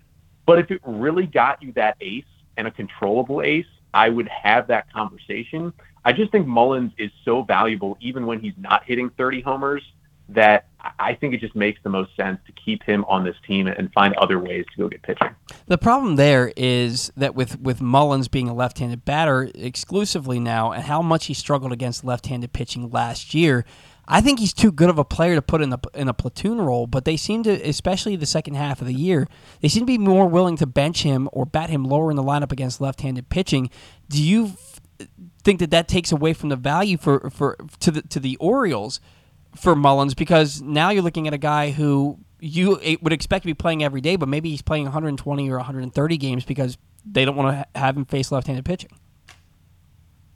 But 0.47 0.59
if 0.59 0.71
it 0.71 0.81
really 0.85 1.27
got 1.27 1.63
you 1.63 1.73
that 1.73 1.97
ace 2.01 2.25
and 2.57 2.67
a 2.67 2.71
controllable 2.71 3.41
ace, 3.43 3.67
I 3.95 4.09
would 4.09 4.29
have 4.29 4.67
that 4.67 4.93
conversation. 4.93 5.73
I 6.05 6.13
just 6.13 6.31
think 6.33 6.47
Mullins 6.47 6.93
is 6.99 7.11
so 7.25 7.43
valuable 7.43 7.97
even 8.01 8.27
when 8.27 8.41
he's 8.41 8.55
not 8.59 8.85
hitting 8.85 9.11
30 9.11 9.41
homers 9.41 9.83
that 10.31 10.67
I- 10.99 11.15
think 11.15 11.35
it 11.35 11.41
just 11.41 11.55
makes 11.55 11.81
the 11.83 11.91
most 11.91 12.15
sense 12.17 12.41
to 12.47 12.53
keep 12.53 12.83
him 12.83 13.05
on 13.09 13.25
this 13.25 13.37
team 13.47 13.67
and 13.67 13.93
find 13.93 14.15
other 14.15 14.39
ways 14.39 14.65
to 14.73 14.83
go 14.83 14.89
get 14.89 15.03
pitching. 15.03 15.31
The 15.67 15.79
problem 15.79 16.17
there 16.17 16.53
is 16.57 17.13
that 17.17 17.35
with, 17.35 17.61
with 17.61 17.81
Mullins 17.81 18.29
being 18.29 18.49
a 18.49 18.55
left-handed 18.55 19.05
batter 19.05 19.51
exclusively 19.55 20.41
now, 20.41 20.73
and 20.73 20.85
how 20.85 21.03
much 21.03 21.27
he 21.27 21.35
struggled 21.35 21.73
against 21.73 22.05
left-handed 22.05 22.53
pitching 22.53 22.91
last 22.91 23.35
year, 23.35 23.65
I 24.07 24.21
think 24.21 24.39
he's 24.39 24.53
too 24.53 24.71
good 24.71 24.91
of 24.91 24.99
a 24.99 25.05
player 25.05 25.35
to 25.35 25.43
put 25.43 25.63
in 25.63 25.73
a 25.73 25.81
in 25.95 26.09
a 26.09 26.15
platoon 26.15 26.61
role. 26.61 26.87
But 26.87 27.07
they 27.07 27.17
seem 27.17 27.43
to, 27.45 27.51
especially 27.67 28.17
the 28.17 28.27
second 28.27 28.55
half 28.55 28.83
of 28.83 28.87
the 28.87 28.95
year, 28.95 29.27
they 29.63 29.69
seem 29.69 29.83
to 29.83 29.87
be 29.87 29.97
more 29.99 30.27
willing 30.27 30.57
to 30.59 30.67
bench 30.67 31.03
him 31.03 31.29
or 31.33 31.47
bat 31.47 31.71
him 31.71 31.85
lower 31.85 32.11
in 32.11 32.17
the 32.17 32.23
lineup 32.23 32.53
against 32.53 32.81
left-handed 32.83 33.31
pitching. 33.31 33.71
Do 34.11 34.23
you 34.23 34.53
think 35.43 35.61
that 35.61 35.71
that 35.71 35.89
takes 35.89 36.13
away 36.13 36.33
from 36.33 36.49
the 36.49 36.57
value 36.57 36.97
for 36.97 37.31
for 37.31 37.57
to 37.81 37.91
the 37.91 38.03
to 38.03 38.21
the 38.21 38.37
Orioles? 38.37 39.01
for 39.57 39.77
Mullins 39.77 40.15
because 40.15 40.61
now 40.61 40.91
you're 40.91 41.01
looking 41.05 41.29
at 41.29 41.33
a 41.33 41.39
guy 41.39 41.71
who 41.71 42.19
you 42.41 42.77
would 43.03 43.13
expect 43.13 43.45
to 43.45 43.47
be 43.47 43.55
playing 43.55 43.85
every 43.85 44.01
day, 44.01 44.17
but 44.17 44.29
maybe 44.29 44.51
he's 44.51 44.63
playing 44.63 44.83
120 44.83 45.49
or 45.49 45.59
130 45.59 46.17
games 46.17 46.45
because 46.45 46.77
they 47.09 47.25
don't 47.25 47.37
want 47.37 47.57
to 47.57 47.79
have 47.79 47.97
him 47.97 48.05
face 48.05 48.33
left-handed 48.33 48.65
pitching. 48.65 48.91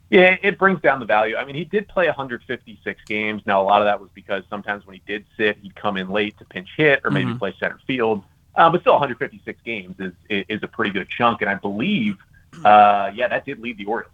Yeah, 0.09 0.37
it 0.41 0.57
brings 0.57 0.81
down 0.81 0.99
the 1.01 1.05
value. 1.05 1.35
I 1.35 1.43
mean, 1.45 1.55
he 1.55 1.65
did 1.65 1.89
play 1.89 2.07
156 2.07 3.01
games. 3.05 3.41
Now, 3.45 3.61
a 3.61 3.63
lot 3.65 3.81
of 3.81 3.85
that 3.85 3.99
was 3.99 4.09
because 4.15 4.43
sometimes 4.49 4.87
when 4.87 4.95
he 4.95 5.01
did 5.05 5.25
sit, 5.35 5.57
he'd 5.61 5.75
come 5.75 5.97
in 5.97 6.09
late 6.09 6.37
to 6.39 6.45
pinch 6.45 6.69
hit 6.77 7.01
or 7.03 7.11
maybe 7.11 7.31
Mhm. 7.31 7.39
play 7.39 7.53
center 7.59 7.79
field. 7.85 8.23
Uh, 8.55 8.69
but 8.69 8.81
still, 8.81 8.93
156 8.93 9.59
games 9.63 9.95
is 9.99 10.13
is 10.29 10.63
a 10.63 10.67
pretty 10.67 10.91
good 10.91 11.09
chunk. 11.09 11.41
And 11.41 11.49
I 11.49 11.55
believe, 11.55 12.17
uh, 12.63 13.11
yeah, 13.13 13.27
that 13.27 13.45
did 13.45 13.59
lead 13.59 13.77
the 13.77 13.85
Orioles. 13.85 14.13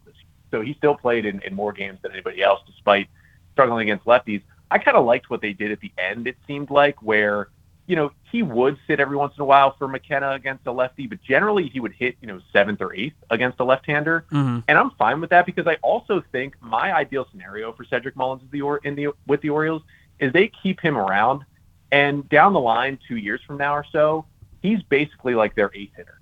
So 0.55 0.61
he 0.61 0.73
still 0.75 0.95
played 0.95 1.25
in, 1.25 1.41
in 1.41 1.53
more 1.53 1.73
games 1.73 1.99
than 2.01 2.13
anybody 2.13 2.41
else, 2.41 2.61
despite 2.65 3.09
struggling 3.51 3.89
against 3.89 4.05
lefties. 4.05 4.41
I 4.71 4.77
kind 4.77 4.95
of 4.95 5.03
liked 5.03 5.29
what 5.29 5.41
they 5.41 5.51
did 5.51 5.69
at 5.69 5.81
the 5.81 5.91
end. 5.97 6.27
It 6.27 6.37
seemed 6.47 6.69
like 6.69 7.01
where 7.01 7.49
you 7.87 7.97
know 7.97 8.13
he 8.31 8.41
would 8.41 8.77
sit 8.87 9.01
every 9.01 9.17
once 9.17 9.33
in 9.37 9.41
a 9.41 9.45
while 9.45 9.75
for 9.77 9.89
McKenna 9.89 10.31
against 10.31 10.65
a 10.65 10.71
lefty, 10.71 11.07
but 11.07 11.21
generally 11.21 11.67
he 11.67 11.81
would 11.81 11.91
hit 11.91 12.15
you 12.21 12.27
know 12.29 12.39
seventh 12.53 12.81
or 12.81 12.95
eighth 12.95 13.17
against 13.31 13.59
a 13.59 13.65
left-hander. 13.65 14.23
Mm-hmm. 14.31 14.59
And 14.69 14.77
I'm 14.77 14.91
fine 14.91 15.19
with 15.19 15.29
that 15.31 15.45
because 15.45 15.67
I 15.67 15.75
also 15.81 16.23
think 16.31 16.55
my 16.61 16.93
ideal 16.93 17.27
scenario 17.31 17.73
for 17.73 17.83
Cedric 17.83 18.15
Mullins 18.15 18.43
is 18.43 18.49
the 18.51 18.61
or- 18.61 18.79
in 18.85 18.95
the 18.95 19.09
with 19.27 19.41
the 19.41 19.49
Orioles 19.49 19.81
is 20.19 20.31
they 20.31 20.49
keep 20.63 20.79
him 20.79 20.97
around, 20.97 21.43
and 21.91 22.29
down 22.29 22.53
the 22.53 22.61
line, 22.61 22.97
two 23.09 23.17
years 23.17 23.41
from 23.45 23.57
now 23.57 23.75
or 23.75 23.85
so, 23.91 24.25
he's 24.61 24.81
basically 24.83 25.35
like 25.35 25.53
their 25.53 25.69
eighth 25.75 25.97
hitter, 25.97 26.21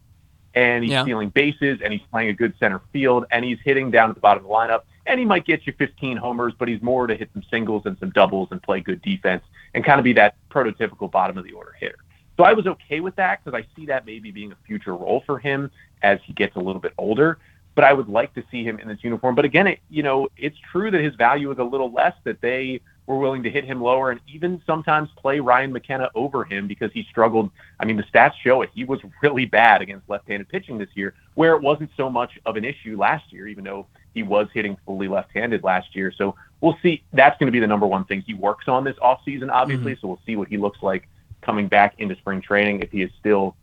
and 0.56 0.84
he's 0.84 0.92
Yeah. 0.92 1.04
stealing 1.04 1.30
bases, 1.30 1.82
and 1.82 1.92
he's 1.92 2.02
playing 2.12 2.30
a 2.30 2.34
good 2.34 2.54
center 2.60 2.80
field, 2.92 3.26
and 3.32 3.44
he's 3.44 3.60
hitting 3.64 3.92
down 3.92 4.10
at 4.10 4.16
the 4.16 4.22
bottom 4.22 4.44
of 4.44 4.50
the 4.50 4.54
lineup, 4.54 4.82
and 5.06 5.20
he 5.20 5.26
might 5.26 5.46
get 5.46 5.66
you 5.68 5.74
15 5.74 6.18
homers, 6.18 6.54
but 6.58 6.68
he's 6.68 6.82
more 6.82 7.08
to 7.08 7.16
hit 7.16 7.30
some 7.34 7.44
singles 7.50 7.86
and 7.86 7.98
some 8.00 8.12
doubles 8.12 8.50
and 8.52 8.62
play 8.62 8.80
good 8.80 9.02
defense 9.02 9.44
and 9.74 9.84
kind 9.84 10.00
of 10.00 10.04
be 10.04 10.14
that 10.14 10.36
prototypical 10.50 11.10
bottom 11.12 11.38
of 11.38 11.44
the 11.44 11.52
order 11.52 11.76
hitter. 11.80 11.98
So 12.38 12.44
I 12.44 12.54
was 12.54 12.66
okay 12.66 13.00
with 13.00 13.16
that 13.18 13.44
because 13.44 13.60
I 13.60 13.66
see 13.76 13.86
that 13.88 14.06
maybe 14.06 14.32
being 14.32 14.52
a 14.52 14.56
future 14.66 14.96
role 14.96 15.22
for 15.26 15.38
him 15.38 15.70
as 16.02 16.20
he 16.24 16.34
gets 16.34 16.56
a 16.56 16.60
little 16.60 16.82
bit 16.82 16.94
older. 16.98 17.38
But 17.76 17.84
I 17.86 17.94
would 17.94 18.08
like 18.08 18.34
to 18.36 18.44
see 18.52 18.64
him 18.64 18.80
in 18.80 18.88
this 18.88 19.04
uniform. 19.04 19.34
But 19.34 19.46
again, 19.46 19.66
it, 19.66 19.80
you 19.90 20.04
know, 20.04 20.28
it's 20.38 20.58
true 20.72 20.92
that 20.92 21.02
his 21.02 21.16
value 21.16 21.52
is 21.52 21.58
a 21.58 21.64
little 21.64 21.92
less. 21.92 22.14
That 22.24 22.40
they 22.40 22.82
were 23.06 23.18
willing 23.18 23.44
to 23.44 23.50
hit 23.50 23.66
him 23.66 23.82
lower 23.82 24.12
and 24.12 24.22
even 24.28 24.62
sometimes 24.66 25.10
play 25.18 25.40
Ryan 25.40 25.74
McKenna 25.74 26.10
over 26.16 26.46
him 26.46 26.68
because 26.68 26.92
he 26.94 27.04
struggled. 27.10 27.52
I 27.80 27.86
mean, 27.86 27.98
the 27.98 28.04
stats 28.04 28.34
show 28.44 28.62
it. 28.62 28.70
He 28.74 28.86
was 28.86 29.00
really 29.22 29.46
bad 29.46 29.82
against 29.82 30.10
left-handed 30.10 30.50
pitching 30.50 30.78
this 30.78 30.90
year, 30.94 31.14
where 31.36 31.56
it 31.56 31.62
wasn't 31.62 31.90
so 31.98 32.10
much 32.10 32.40
of 32.46 32.56
an 32.56 32.64
issue 32.64 32.98
last 32.98 33.32
year, 33.34 33.48
even 33.48 33.64
though 33.64 33.88
he 34.14 34.24
was 34.24 34.48
hitting 34.54 34.78
fully 34.86 35.08
left-handed 35.08 35.64
last 35.64 35.96
year. 35.96 36.14
So 36.16 36.36
we'll 36.62 36.78
see. 36.82 37.04
That's 37.14 37.38
going 37.40 37.48
to 37.48 37.52
be 37.52 37.60
the 37.60 37.68
number 37.68 37.88
one 37.88 38.06
thing 38.06 38.22
he 38.22 38.34
works 38.34 38.68
on 38.68 38.84
this 38.84 38.96
offseason, 38.98 39.50
obviously. 39.52 39.94
Mm-hmm. 39.94 40.02
So 40.02 40.08
we'll 40.08 40.22
see 40.26 40.36
what 40.36 40.48
he 40.48 40.58
looks 40.58 40.82
like 40.82 41.10
coming 41.42 41.68
back 41.68 41.96
into 41.98 42.16
spring 42.16 42.42
training 42.42 42.82
if 42.82 42.92
he 42.92 43.02
is 43.02 43.12
still 43.20 43.56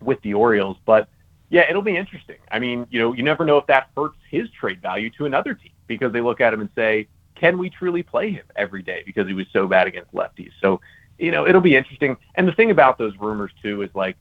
with 0.00 0.20
the 0.22 0.34
Orioles. 0.34 0.76
But 0.84 1.08
yeah, 1.48 1.68
it'll 1.68 1.82
be 1.82 1.96
interesting. 1.96 2.36
I 2.50 2.60
mean, 2.60 2.86
you 2.90 3.00
know, 3.00 3.12
you 3.12 3.24
never 3.24 3.44
know 3.44 3.56
if 3.58 3.66
that 3.66 3.90
hurts 3.96 4.16
his 4.30 4.48
trade 4.50 4.80
value 4.80 5.10
to 5.18 5.26
another 5.26 5.54
team 5.54 5.72
because 5.88 6.12
they 6.12 6.20
look 6.20 6.40
at 6.40 6.54
him 6.54 6.60
and 6.60 6.70
say, 6.76 7.08
can 7.40 7.56
we 7.56 7.70
truly 7.70 8.02
play 8.02 8.30
him 8.30 8.44
every 8.54 8.82
day 8.82 9.02
because 9.06 9.26
he 9.26 9.32
was 9.32 9.46
so 9.52 9.66
bad 9.66 9.86
against 9.86 10.12
lefties? 10.12 10.52
So, 10.60 10.80
you 11.18 11.30
know, 11.30 11.46
it'll 11.46 11.62
be 11.62 11.74
interesting. 11.74 12.16
And 12.34 12.46
the 12.46 12.52
thing 12.52 12.70
about 12.70 12.98
those 12.98 13.16
rumors 13.18 13.50
too 13.62 13.80
is 13.82 13.90
like, 13.94 14.16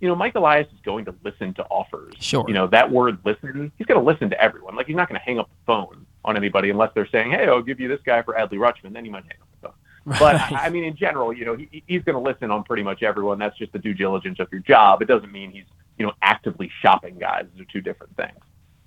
you 0.00 0.08
know, 0.08 0.16
Mike 0.16 0.34
Elias 0.34 0.66
is 0.72 0.80
going 0.82 1.04
to 1.04 1.14
listen 1.22 1.52
to 1.54 1.64
offers. 1.64 2.14
Sure. 2.18 2.44
You 2.48 2.54
know, 2.54 2.66
that 2.68 2.90
word 2.90 3.18
listen, 3.24 3.70
he's 3.76 3.86
going 3.86 4.00
to 4.00 4.04
listen 4.04 4.30
to 4.30 4.40
everyone. 4.40 4.74
Like 4.74 4.86
he's 4.86 4.96
not 4.96 5.08
going 5.08 5.20
to 5.20 5.24
hang 5.24 5.38
up 5.38 5.48
the 5.48 5.66
phone 5.66 6.06
on 6.24 6.36
anybody 6.36 6.70
unless 6.70 6.90
they're 6.94 7.08
saying, 7.08 7.30
"Hey, 7.30 7.46
I'll 7.46 7.62
give 7.62 7.78
you 7.78 7.88
this 7.88 8.00
guy 8.04 8.22
for 8.22 8.34
Adley 8.34 8.54
Rutschman." 8.54 8.92
Then 8.94 9.04
he 9.04 9.10
might 9.10 9.24
hang 9.24 9.36
up 9.40 9.48
the 9.60 9.68
phone. 9.68 10.18
But 10.18 10.36
I 10.36 10.66
I 10.66 10.70
mean, 10.70 10.84
in 10.84 10.96
general, 10.96 11.32
you 11.32 11.44
know, 11.44 11.56
he, 11.56 11.84
he's 11.86 12.02
going 12.02 12.16
to 12.16 12.20
listen 12.20 12.50
on 12.50 12.64
pretty 12.64 12.82
much 12.82 13.02
everyone. 13.02 13.38
That's 13.38 13.56
just 13.56 13.72
the 13.72 13.78
due 13.78 13.94
diligence 13.94 14.40
of 14.40 14.48
your 14.50 14.62
job. 14.62 15.02
It 15.02 15.08
doesn't 15.08 15.30
mean 15.30 15.50
he's, 15.50 15.66
you 15.98 16.06
know, 16.06 16.12
actively 16.22 16.70
shopping 16.80 17.18
guys. 17.18 17.44
Those 17.52 17.62
are 17.62 17.70
two 17.70 17.80
different 17.80 18.16
things. 18.16 18.38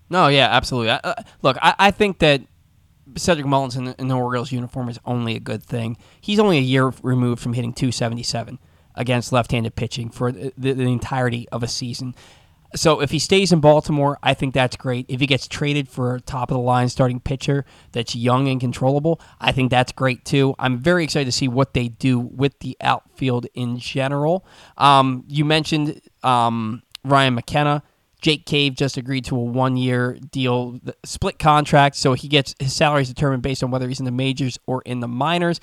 No, 0.09 0.27
yeah, 0.27 0.47
absolutely. 0.51 0.91
I, 0.91 0.99
uh, 1.03 1.23
look, 1.41 1.57
I, 1.61 1.75
I 1.79 1.91
think 1.91 2.19
that 2.19 2.41
Cedric 3.15 3.45
Mullins 3.45 3.75
in, 3.75 3.85
the 4.07 4.15
Orioles 4.15 4.51
uniform 4.51 4.89
is 4.89 4.99
only 5.05 5.35
a 5.35 5.39
good 5.39 5.63
thing. 5.63 5.97
He's 6.19 6.39
only 6.39 6.57
a 6.57 6.61
year 6.61 6.91
removed 7.03 7.41
from 7.41 7.53
hitting 7.53 7.73
277 7.73 8.59
against 8.95 9.31
left-handed 9.31 9.75
pitching 9.75 10.09
for 10.09 10.31
the, 10.31 10.53
the, 10.57 10.73
the 10.73 10.83
entirety 10.83 11.47
of 11.51 11.63
a 11.63 11.67
season. 11.67 12.15
So 12.75 12.99
if 12.99 13.11
he 13.11 13.19
stays 13.19 13.53
in 13.53 13.61
Baltimore, 13.61 14.17
I 14.21 14.33
think 14.33 14.53
that's 14.53 14.75
great. 14.75 15.05
If 15.07 15.21
he 15.21 15.27
gets 15.27 15.47
traded 15.47 15.87
for 15.87 16.15
a 16.15 16.21
top 16.21 16.51
of 16.51 16.55
the 16.55 16.61
line 16.61 16.89
starting 16.89 17.19
pitcher 17.19 17.65
that's 17.93 18.15
young 18.15 18.47
and 18.49 18.59
controllable, 18.59 19.21
I 19.39 19.53
think 19.53 19.71
that's 19.71 19.91
great 19.91 20.25
too. 20.25 20.55
I'm 20.59 20.77
very 20.79 21.03
excited 21.03 21.25
to 21.25 21.31
see 21.31 21.47
what 21.47 21.73
they 21.73 21.87
do 21.87 22.19
with 22.19 22.59
the 22.59 22.75
outfield 22.81 23.47
in 23.53 23.77
general. 23.77 24.45
Um, 24.77 25.23
you 25.27 25.45
mentioned 25.45 26.01
um, 26.23 26.83
Ryan 27.03 27.35
McKenna. 27.35 27.83
Jake 28.25 28.47
Cave 28.47 28.73
just 28.73 28.97
agreed 28.97 29.23
to 29.25 29.35
a 29.35 29.39
one-year 29.39 30.17
deal, 30.31 30.79
split 31.03 31.37
contract, 31.37 31.95
so 31.95 32.13
he 32.13 32.27
gets 32.27 32.55
his 32.59 32.73
salary 32.73 33.03
is 33.03 33.07
determined 33.07 33.43
based 33.43 33.63
on 33.63 33.69
whether 33.69 33.87
he's 33.87 33.99
in 33.99 34.05
the 34.05 34.09
majors 34.09 34.57
or 34.65 34.81
in 34.81 34.99
the 34.99 35.07
minors. 35.07 35.59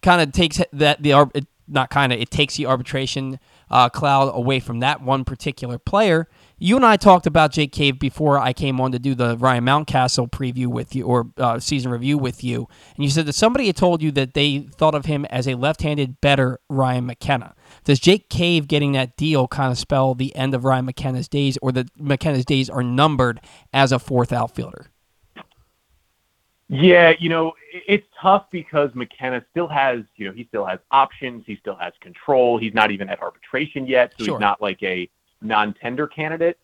Kind 0.00 0.22
of 0.22 0.32
takes 0.32 0.62
that 0.72 1.02
the 1.02 1.44
not 1.68 1.90
kind 1.90 2.14
of 2.14 2.18
it 2.18 2.30
takes 2.30 2.56
the 2.56 2.64
arbitration 2.64 3.38
uh, 3.70 3.90
cloud 3.90 4.30
away 4.34 4.60
from 4.60 4.80
that 4.80 5.02
one 5.02 5.26
particular 5.26 5.78
player. 5.78 6.26
You 6.56 6.76
and 6.76 6.86
I 6.86 6.96
talked 6.96 7.26
about 7.26 7.52
Jake 7.52 7.72
Cave 7.72 7.98
before 7.98 8.38
I 8.38 8.54
came 8.54 8.80
on 8.80 8.92
to 8.92 8.98
do 8.98 9.14
the 9.14 9.36
Ryan 9.36 9.66
Mountcastle 9.66 10.30
preview 10.30 10.68
with 10.68 10.94
you 10.96 11.04
or 11.04 11.26
uh, 11.36 11.58
season 11.60 11.90
review 11.90 12.16
with 12.16 12.42
you, 12.42 12.66
and 12.96 13.04
you 13.04 13.10
said 13.10 13.26
that 13.26 13.34
somebody 13.34 13.66
had 13.66 13.76
told 13.76 14.00
you 14.00 14.10
that 14.12 14.32
they 14.32 14.60
thought 14.60 14.94
of 14.94 15.04
him 15.04 15.26
as 15.26 15.46
a 15.46 15.54
left-handed 15.54 16.22
better 16.22 16.60
Ryan 16.70 17.04
McKenna. 17.04 17.54
Does 17.86 18.00
Jake 18.00 18.28
Cave 18.28 18.66
getting 18.66 18.92
that 18.92 19.16
deal 19.16 19.46
kind 19.46 19.70
of 19.70 19.78
spell 19.78 20.14
the 20.16 20.34
end 20.34 20.54
of 20.54 20.64
Ryan 20.64 20.86
McKenna's 20.86 21.28
days, 21.28 21.56
or 21.62 21.70
that 21.70 21.86
McKenna's 21.96 22.44
days 22.44 22.68
are 22.68 22.82
numbered 22.82 23.40
as 23.72 23.92
a 23.92 24.00
fourth 24.00 24.32
outfielder? 24.32 24.88
Yeah, 26.68 27.12
you 27.20 27.28
know, 27.28 27.52
it's 27.72 28.06
tough 28.20 28.46
because 28.50 28.90
McKenna 28.94 29.44
still 29.52 29.68
has, 29.68 30.00
you 30.16 30.26
know, 30.26 30.32
he 30.32 30.46
still 30.48 30.64
has 30.64 30.80
options. 30.90 31.44
He 31.46 31.54
still 31.56 31.76
has 31.76 31.92
control. 32.00 32.58
He's 32.58 32.74
not 32.74 32.90
even 32.90 33.08
at 33.08 33.22
arbitration 33.22 33.86
yet, 33.86 34.14
so 34.18 34.24
Sure. 34.24 34.34
he's 34.34 34.40
not 34.40 34.60
like 34.60 34.82
a 34.82 35.08
non-tender 35.40 36.08
candidate. 36.08 36.58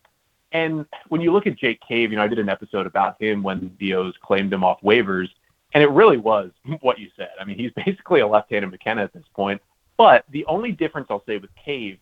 And 0.51 0.85
when 1.09 1.21
you 1.21 1.33
look 1.33 1.47
at 1.47 1.57
Jake 1.57 1.81
Cave, 1.87 2.11
you 2.11 2.17
know, 2.17 2.25
I 2.25 2.29
did 2.29 2.41
an 2.41 2.49
episode 2.49 2.87
about 2.89 3.15
him 3.23 3.45
when 3.45 3.77
the 3.79 3.95
O's 3.95 4.15
claimed 4.23 4.53
him 4.53 4.65
off 4.65 4.81
waivers, 4.81 5.29
and 5.73 5.85
it 5.85 5.91
really 5.91 6.17
was 6.19 6.51
what 6.81 6.99
you 6.99 7.09
said. 7.17 7.31
I 7.41 7.45
mean, 7.45 7.57
he's 7.57 7.71
basically 7.87 8.21
a 8.21 8.27
left-handed 8.27 8.73
McKenna 8.73 9.05
at 9.05 9.13
this 9.13 9.25
point. 9.37 9.63
But 9.97 10.25
the 10.31 10.45
only 10.47 10.73
difference 10.73 11.09
I'll 11.11 11.25
say 11.27 11.39
with 11.39 11.51
Cave 11.55 11.99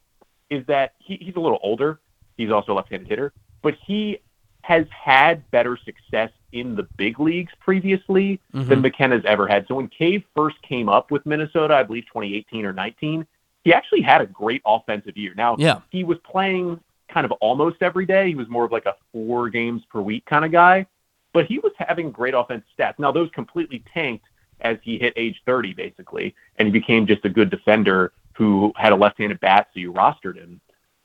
is 0.48 0.64
that 0.66 0.94
he, 0.98 1.16
he's 1.20 1.36
a 1.36 1.40
little 1.40 1.60
older. 1.62 2.00
He's 2.36 2.50
also 2.50 2.72
a 2.72 2.74
left-handed 2.74 3.08
hitter, 3.08 3.32
but 3.62 3.74
he 3.86 4.20
has 4.62 4.86
had 4.90 5.48
better 5.50 5.78
success 5.84 6.30
in 6.52 6.74
the 6.74 6.82
big 6.96 7.20
leagues 7.20 7.52
previously 7.60 8.40
mm-hmm. 8.52 8.68
than 8.68 8.80
McKenna's 8.80 9.24
ever 9.26 9.46
had. 9.46 9.66
So 9.68 9.76
when 9.76 9.88
Cave 9.88 10.22
first 10.34 10.60
came 10.62 10.88
up 10.88 11.10
with 11.10 11.24
Minnesota, 11.24 11.74
I 11.74 11.82
believe 11.82 12.04
2018 12.06 12.64
or 12.64 12.72
19, 12.72 13.26
he 13.64 13.72
actually 13.72 14.02
had 14.02 14.20
a 14.20 14.26
great 14.26 14.62
offensive 14.66 15.16
year. 15.16 15.34
Now, 15.36 15.56
Yeah. 15.58 15.80
he 15.90 16.04
was 16.04 16.18
playing 16.18 16.80
kind 17.08 17.24
of 17.24 17.32
almost 17.32 17.82
every 17.82 18.06
day. 18.06 18.28
He 18.28 18.34
was 18.34 18.48
more 18.48 18.64
of 18.64 18.72
like 18.72 18.86
a 18.86 18.94
four 19.12 19.48
games 19.50 19.82
per 19.90 20.00
week 20.00 20.24
kind 20.26 20.44
of 20.44 20.52
guy, 20.52 20.86
but 21.32 21.46
he 21.46 21.58
was 21.58 21.72
having 21.78 22.10
great 22.10 22.34
offensive 22.34 22.68
stats. 22.78 22.98
Now, 22.98 23.12
those 23.12 23.30
completely 23.30 23.84
tanked 23.92 24.24
as 24.62 24.78
he 24.82 24.98
hit 24.98 25.12
age 25.16 25.40
30, 25.46 25.74
basically, 25.74 26.34
and 26.56 26.66
he 26.66 26.72
became 26.72 27.06
just 27.06 27.24
a 27.24 27.28
good 27.28 27.50
defender 27.50 28.12
who 28.34 28.72
had 28.76 28.92
a 28.92 28.96
left-handed 28.96 29.40
bat, 29.40 29.68
so 29.72 29.80
you 29.80 29.92
rostered 29.92 30.36
him. 30.36 30.60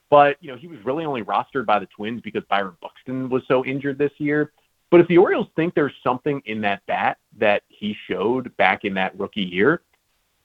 But 0.09 0.37
you 0.39 0.51
know, 0.51 0.57
he 0.57 0.67
was 0.67 0.83
really 0.85 1.05
only 1.05 1.23
rostered 1.23 1.65
by 1.65 1.79
the 1.79 1.87
Twins 1.87 2.21
because 2.21 2.43
Byron 2.49 2.77
Buxton 2.81 3.29
was 3.29 3.43
so 3.47 3.65
injured 3.65 3.97
this 3.97 4.11
year. 4.17 4.51
But 4.91 5.01
if 5.01 5.07
the 5.07 5.17
Orioles 5.17 5.47
think 5.55 5.73
there's 5.73 5.93
something 6.03 6.41
in 6.45 6.61
that 6.61 6.85
bat 6.85 7.17
that 7.37 7.63
he 7.67 7.97
showed 8.07 8.55
back 8.55 8.85
in 8.85 8.93
that 8.93 9.17
rookie 9.19 9.41
year, 9.41 9.81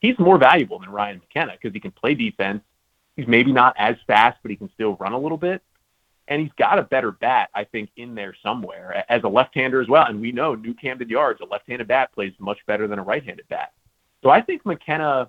he's 0.01 0.19
more 0.19 0.39
valuable 0.39 0.79
than 0.79 0.91
Ryan 0.91 1.19
McKenna 1.19 1.53
because 1.53 1.75
he 1.75 1.81
can 1.81 1.93
play 1.93 2.15
defense. 2.15 2.63
He's 3.17 3.29
maybe 3.29 3.53
not 3.53 3.75
as 3.79 3.97
fast, 4.07 4.39
but 4.43 4.51
he 4.51 4.57
can 4.57 4.71
still 4.73 4.97
run 4.97 5.13
a 5.13 5.19
little 5.19 5.39
bit. 5.39 5.63
And 6.31 6.41
he's 6.41 6.53
got 6.57 6.79
a 6.79 6.83
better 6.83 7.11
bat, 7.11 7.51
I 7.55 7.65
think, 7.65 7.91
in 7.97 8.15
there 8.15 8.35
somewhere 8.43 9.05
as 9.09 9.23
a 9.25 9.29
left-hander 9.29 9.81
as 9.83 9.89
well. 9.89 10.07
And 10.07 10.21
we 10.21 10.33
know 10.33 10.55
New 10.55 10.75
Camden 10.75 11.09
Yards, 11.09 11.41
a 11.41 11.45
left-handed 11.45 11.89
bat 11.89 12.13
plays 12.13 12.33
much 12.39 12.59
better 12.67 12.87
than 12.87 12.99
a 12.99 13.03
right-handed 13.03 13.49
bat. 13.49 13.73
So 14.23 14.31
I 14.31 14.41
think 14.41 14.65
McKenna 14.65 15.29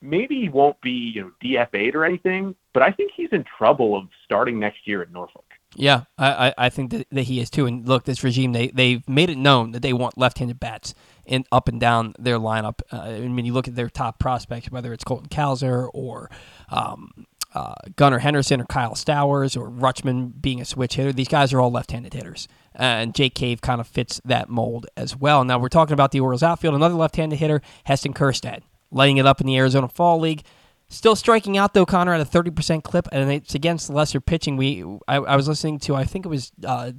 maybe 0.00 0.40
he 0.40 0.48
won't 0.48 0.80
be 0.80 0.90
you 0.90 1.22
know 1.22 1.30
DFA'd 1.42 1.94
or 1.94 2.04
anything, 2.04 2.54
but 2.72 2.82
I 2.82 2.90
think 2.92 3.12
he's 3.14 3.30
in 3.32 3.44
trouble 3.44 3.96
of 3.96 4.08
starting 4.24 4.58
next 4.58 4.86
year 4.86 5.02
at 5.02 5.10
Norfolk. 5.10 5.44
Yeah, 5.74 6.04
I, 6.16 6.54
I, 6.56 6.68
think 6.70 6.92
that, 6.92 7.06
that 7.10 7.24
he 7.24 7.40
is 7.40 7.50
too. 7.50 7.66
And 7.66 7.86
look, 7.86 8.04
this 8.04 8.24
regime 8.24 8.52
they 8.52 8.68
they've 8.68 9.06
made 9.08 9.28
it 9.28 9.36
known 9.36 9.72
that 9.72 9.82
they 9.82 9.92
want 9.92 10.16
left-handed 10.16 10.58
bats 10.58 10.94
in 11.26 11.44
up 11.52 11.68
and 11.68 11.80
down 11.80 12.14
their 12.18 12.38
lineup. 12.38 12.80
Uh, 12.90 13.00
I 13.00 13.28
mean, 13.28 13.44
you 13.44 13.52
look 13.52 13.68
at 13.68 13.74
their 13.74 13.90
top 13.90 14.18
prospects, 14.18 14.70
whether 14.70 14.92
it's 14.92 15.04
Colton 15.04 15.28
Cowser 15.28 15.90
or 15.92 16.30
um, 16.70 17.26
uh, 17.56 17.74
Gunnar 17.96 18.18
Henderson 18.18 18.60
or 18.60 18.66
Kyle 18.66 18.94
Stowers 18.94 19.56
or 19.56 19.70
Rutschman 19.70 20.32
being 20.40 20.60
a 20.60 20.64
switch 20.64 20.96
hitter. 20.96 21.12
These 21.12 21.28
guys 21.28 21.52
are 21.52 21.60
all 21.60 21.70
left-handed 21.70 22.12
hitters, 22.12 22.48
and 22.74 23.14
Jake 23.14 23.34
Cave 23.34 23.60
kind 23.62 23.80
of 23.80 23.86
fits 23.88 24.20
that 24.24 24.48
mold 24.48 24.86
as 24.96 25.16
well. 25.16 25.44
Now 25.44 25.58
we're 25.58 25.68
talking 25.68 25.94
about 25.94 26.12
the 26.12 26.20
Orioles 26.20 26.42
outfield. 26.42 26.74
Another 26.74 26.94
left-handed 26.94 27.38
hitter, 27.38 27.62
Heston 27.84 28.12
Kjerstad, 28.12 28.60
lighting 28.90 29.16
it 29.16 29.26
up 29.26 29.40
in 29.40 29.46
the 29.46 29.56
Arizona 29.56 29.88
Fall 29.88 30.20
League. 30.20 30.42
Still 30.88 31.16
striking 31.16 31.56
out 31.56 31.72
though, 31.72 31.86
Connor, 31.86 32.14
at 32.14 32.20
a 32.20 32.24
thirty 32.24 32.50
percent 32.50 32.84
clip, 32.84 33.08
and 33.10 33.32
it's 33.32 33.54
against 33.54 33.90
lesser 33.90 34.20
pitching. 34.20 34.56
We 34.56 34.84
I, 35.08 35.16
I 35.16 35.36
was 35.36 35.48
listening 35.48 35.80
to 35.80 35.96
I 35.96 36.04
think 36.04 36.26
it 36.26 36.28
was 36.28 36.52
uh, 36.64 36.92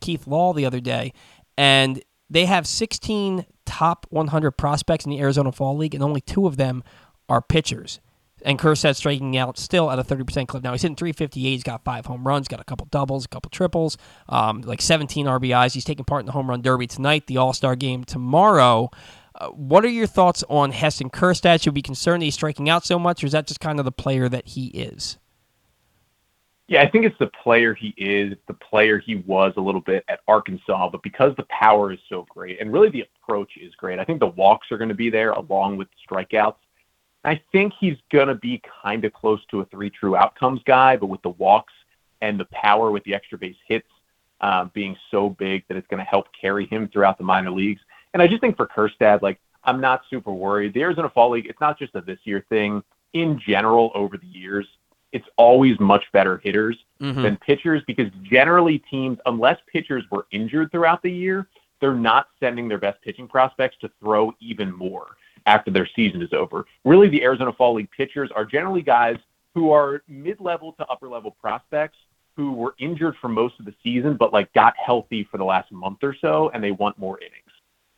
Keith 0.00 0.26
Law 0.26 0.54
the 0.54 0.64
other 0.64 0.80
day, 0.80 1.12
and 1.58 2.02
they 2.30 2.46
have 2.46 2.66
sixteen 2.66 3.44
top 3.66 4.06
one 4.10 4.28
hundred 4.28 4.52
prospects 4.52 5.04
in 5.04 5.10
the 5.10 5.20
Arizona 5.20 5.52
Fall 5.52 5.76
League, 5.76 5.94
and 5.94 6.02
only 6.02 6.22
two 6.22 6.46
of 6.46 6.56
them 6.56 6.82
are 7.28 7.42
pitchers. 7.42 8.00
And 8.42 8.58
Kjerstad 8.58 8.96
striking 8.96 9.36
out 9.36 9.58
still 9.58 9.90
at 9.90 9.98
a 9.98 10.04
thirty 10.04 10.22
percent 10.22 10.48
clip. 10.48 10.62
Now 10.62 10.72
he's 10.72 10.82
hitting 10.82 10.96
three 10.96 11.12
fifty 11.12 11.46
eight. 11.46 11.52
He's 11.52 11.62
got 11.62 11.84
five 11.84 12.06
home 12.06 12.26
runs, 12.26 12.48
got 12.48 12.60
a 12.60 12.64
couple 12.64 12.86
doubles, 12.90 13.24
a 13.24 13.28
couple 13.28 13.50
triples, 13.50 13.96
um, 14.28 14.60
like 14.60 14.82
seventeen 14.82 15.26
RBIs. 15.26 15.72
He's 15.72 15.84
taking 15.84 16.04
part 16.04 16.20
in 16.20 16.26
the 16.26 16.32
home 16.32 16.48
run 16.50 16.60
derby 16.60 16.86
tonight, 16.86 17.26
the 17.26 17.38
All 17.38 17.52
Star 17.52 17.74
game 17.76 18.04
tomorrow. 18.04 18.90
Uh, 19.34 19.48
what 19.48 19.84
are 19.84 19.88
your 19.88 20.06
thoughts 20.06 20.44
on 20.48 20.70
Heston 20.70 21.10
Kjerstad? 21.10 21.62
Should 21.62 21.72
we 21.72 21.78
be 21.78 21.82
concerned 21.82 22.22
that 22.22 22.26
he's 22.26 22.34
striking 22.34 22.68
out 22.68 22.84
so 22.84 22.98
much, 22.98 23.22
or 23.22 23.26
is 23.26 23.32
that 23.32 23.46
just 23.46 23.60
kind 23.60 23.78
of 23.78 23.84
the 23.84 23.92
player 23.92 24.28
that 24.28 24.48
he 24.48 24.66
is? 24.68 25.18
Yeah, 26.68 26.82
I 26.82 26.90
think 26.90 27.04
it's 27.04 27.18
the 27.18 27.30
player 27.42 27.74
he 27.74 27.94
is, 27.96 28.34
the 28.48 28.54
player 28.54 28.98
he 28.98 29.16
was 29.16 29.52
a 29.56 29.60
little 29.60 29.80
bit 29.80 30.04
at 30.08 30.20
Arkansas, 30.26 30.88
but 30.90 31.02
because 31.02 31.32
the 31.36 31.46
power 31.48 31.92
is 31.92 32.00
so 32.08 32.26
great 32.28 32.60
and 32.60 32.72
really 32.72 32.88
the 32.88 33.04
approach 33.22 33.52
is 33.56 33.72
great, 33.76 34.00
I 34.00 34.04
think 34.04 34.18
the 34.18 34.26
walks 34.26 34.72
are 34.72 34.78
going 34.78 34.88
to 34.88 34.94
be 34.94 35.08
there 35.08 35.30
along 35.30 35.76
with 35.76 35.86
strikeouts. 36.10 36.56
I 37.26 37.40
think 37.50 37.72
he's 37.78 37.96
going 38.12 38.28
to 38.28 38.36
be 38.36 38.62
kind 38.82 39.04
of 39.04 39.12
close 39.12 39.44
to 39.50 39.60
a 39.60 39.64
three 39.66 39.90
true 39.90 40.16
outcomes 40.16 40.60
guy, 40.64 40.96
but 40.96 41.06
with 41.06 41.20
the 41.22 41.30
walks 41.30 41.72
and 42.20 42.38
the 42.38 42.44
power 42.46 42.92
with 42.92 43.02
the 43.02 43.14
extra 43.14 43.36
base 43.36 43.56
hits 43.66 43.88
uh, 44.40 44.66
being 44.66 44.96
so 45.10 45.30
big 45.30 45.64
that 45.66 45.76
it's 45.76 45.88
going 45.88 45.98
to 45.98 46.08
help 46.08 46.28
carry 46.40 46.66
him 46.66 46.88
throughout 46.88 47.18
the 47.18 47.24
minor 47.24 47.50
leagues. 47.50 47.80
And 48.14 48.22
I 48.22 48.28
just 48.28 48.40
think 48.40 48.56
for 48.56 48.68
Kjerstad, 48.68 49.22
like, 49.22 49.40
I'm 49.64 49.80
not 49.80 50.02
super 50.08 50.32
worried. 50.32 50.72
The 50.72 50.82
Arizona 50.82 51.10
Fall 51.10 51.30
League, 51.30 51.46
it's 51.46 51.60
not 51.60 51.76
just 51.76 51.96
a 51.96 52.00
this 52.00 52.20
year 52.22 52.46
thing. 52.48 52.82
In 53.12 53.40
general, 53.40 53.90
over 53.96 54.16
the 54.16 54.26
years, 54.26 54.66
it's 55.10 55.26
always 55.36 55.78
much 55.80 56.04
better 56.12 56.38
hitters 56.38 56.76
Mhm. 57.00 57.22
than 57.22 57.36
pitchers 57.38 57.82
because 57.86 58.10
generally 58.22 58.78
teams, 58.78 59.18
unless 59.26 59.58
pitchers 59.66 60.04
were 60.12 60.26
injured 60.30 60.70
throughout 60.70 61.02
the 61.02 61.10
year, 61.10 61.48
they're 61.80 61.94
not 61.94 62.28
sending 62.38 62.68
their 62.68 62.78
best 62.78 63.02
pitching 63.02 63.26
prospects 63.26 63.76
to 63.78 63.90
throw 64.00 64.32
even 64.38 64.72
more 64.72 65.16
after 65.46 65.70
their 65.70 65.88
season 65.96 66.20
is 66.22 66.32
over. 66.32 66.66
Really, 66.84 67.08
the 67.08 67.22
Arizona 67.22 67.52
Fall 67.52 67.74
League 67.74 67.90
pitchers 67.96 68.30
are 68.34 68.44
generally 68.44 68.82
guys 68.82 69.16
who 69.54 69.70
are 69.72 70.02
mid-level 70.08 70.72
to 70.74 70.86
upper-level 70.86 71.30
prospects 71.40 71.96
who 72.36 72.52
were 72.52 72.74
injured 72.78 73.14
for 73.20 73.28
most 73.28 73.58
of 73.58 73.64
the 73.64 73.74
season, 73.82 74.16
but 74.16 74.32
like 74.32 74.52
got 74.52 74.74
healthy 74.76 75.24
for 75.30 75.38
the 75.38 75.44
last 75.44 75.72
month 75.72 75.98
or 76.02 76.14
so, 76.20 76.50
and 76.52 76.62
they 76.62 76.70
want 76.72 76.98
more 76.98 77.18
innings. 77.20 77.32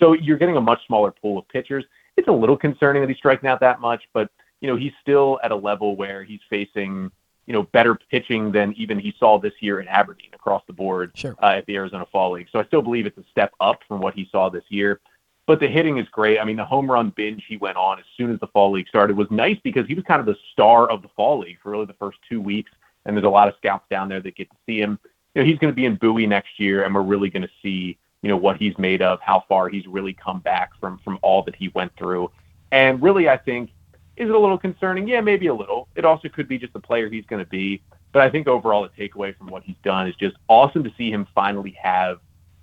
So 0.00 0.12
you're 0.12 0.36
getting 0.38 0.56
a 0.56 0.60
much 0.60 0.78
smaller 0.86 1.10
pool 1.10 1.38
of 1.38 1.48
pitchers. 1.48 1.84
It's 2.16 2.28
a 2.28 2.32
little 2.32 2.56
concerning 2.56 3.02
that 3.02 3.08
he's 3.08 3.16
striking 3.18 3.48
out 3.48 3.58
that 3.60 3.80
much, 3.80 4.02
but 4.12 4.30
you 4.60 4.68
know 4.68 4.76
he's 4.76 4.92
still 5.00 5.40
at 5.42 5.50
a 5.50 5.56
level 5.56 5.96
where 5.96 6.22
he's 6.22 6.40
facing 6.48 7.10
you 7.46 7.52
know 7.52 7.64
better 7.64 7.96
pitching 8.10 8.52
than 8.52 8.72
even 8.74 8.98
he 8.98 9.12
saw 9.18 9.38
this 9.40 9.54
year 9.60 9.80
in 9.80 9.88
Aberdeen 9.88 10.30
across 10.34 10.62
the 10.68 10.72
board 10.72 11.10
Sure. 11.14 11.34
uh, 11.42 11.54
at 11.56 11.66
the 11.66 11.74
Arizona 11.74 12.06
Fall 12.12 12.32
League. 12.32 12.46
So 12.52 12.60
I 12.60 12.64
still 12.64 12.82
believe 12.82 13.06
it's 13.06 13.18
a 13.18 13.24
step 13.32 13.52
up 13.60 13.80
from 13.88 14.00
what 14.00 14.14
he 14.14 14.28
saw 14.30 14.48
this 14.50 14.64
year. 14.68 15.00
But 15.48 15.60
the 15.60 15.66
hitting 15.66 15.96
is 15.96 16.06
great. 16.10 16.38
I 16.38 16.44
mean, 16.44 16.56
the 16.56 16.64
home 16.66 16.90
run 16.90 17.08
binge 17.08 17.42
he 17.48 17.56
went 17.56 17.78
on 17.78 17.98
as 17.98 18.04
soon 18.18 18.30
as 18.30 18.38
the 18.38 18.48
fall 18.48 18.70
league 18.70 18.86
started 18.86 19.16
was 19.16 19.30
nice 19.30 19.56
because 19.64 19.86
he 19.86 19.94
was 19.94 20.04
kind 20.04 20.20
of 20.20 20.26
the 20.26 20.36
star 20.52 20.90
of 20.90 21.00
the 21.00 21.08
fall 21.16 21.38
league 21.38 21.56
for 21.62 21.70
really 21.70 21.86
the 21.86 21.94
first 21.94 22.18
two 22.28 22.38
weeks. 22.38 22.70
And 23.06 23.16
there's 23.16 23.24
a 23.24 23.30
lot 23.30 23.48
of 23.48 23.54
scouts 23.56 23.86
down 23.88 24.10
there 24.10 24.20
that 24.20 24.36
get 24.36 24.50
to 24.50 24.56
see 24.66 24.78
him. 24.78 24.98
You 25.34 25.40
know, 25.40 25.46
he's 25.46 25.58
going 25.58 25.72
to 25.72 25.74
be 25.74 25.86
in 25.86 25.96
Bowie 25.96 26.26
next 26.26 26.60
year, 26.60 26.84
and 26.84 26.94
we're 26.94 27.00
really 27.00 27.30
going 27.30 27.44
to 27.44 27.50
see 27.62 27.96
you 28.20 28.28
know 28.28 28.36
what 28.36 28.58
he's 28.58 28.76
made 28.76 29.00
of, 29.00 29.20
how 29.22 29.42
far 29.48 29.70
he's 29.70 29.86
really 29.86 30.12
come 30.12 30.40
back 30.40 30.72
from 30.78 30.98
from 30.98 31.18
all 31.22 31.42
that 31.44 31.56
he 31.56 31.68
went 31.68 31.96
through. 31.96 32.30
And 32.70 33.00
really, 33.00 33.30
I 33.30 33.38
think 33.38 33.70
is 34.18 34.28
it 34.28 34.34
a 34.34 34.38
little 34.38 34.58
concerning? 34.58 35.08
Yeah, 35.08 35.22
maybe 35.22 35.46
a 35.46 35.54
little. 35.54 35.88
It 35.96 36.04
also 36.04 36.28
could 36.28 36.46
be 36.46 36.58
just 36.58 36.74
the 36.74 36.80
player 36.80 37.08
he's 37.08 37.24
going 37.24 37.42
to 37.42 37.48
be. 37.48 37.80
But 38.12 38.20
I 38.20 38.28
think 38.28 38.48
overall, 38.48 38.82
the 38.82 39.08
takeaway 39.08 39.34
from 39.34 39.46
what 39.46 39.62
he's 39.62 39.76
done 39.82 40.08
is 40.08 40.14
just 40.16 40.36
awesome 40.48 40.84
to 40.84 40.92
see 40.98 41.10
him 41.10 41.26
finally 41.34 41.74
have 41.80 42.18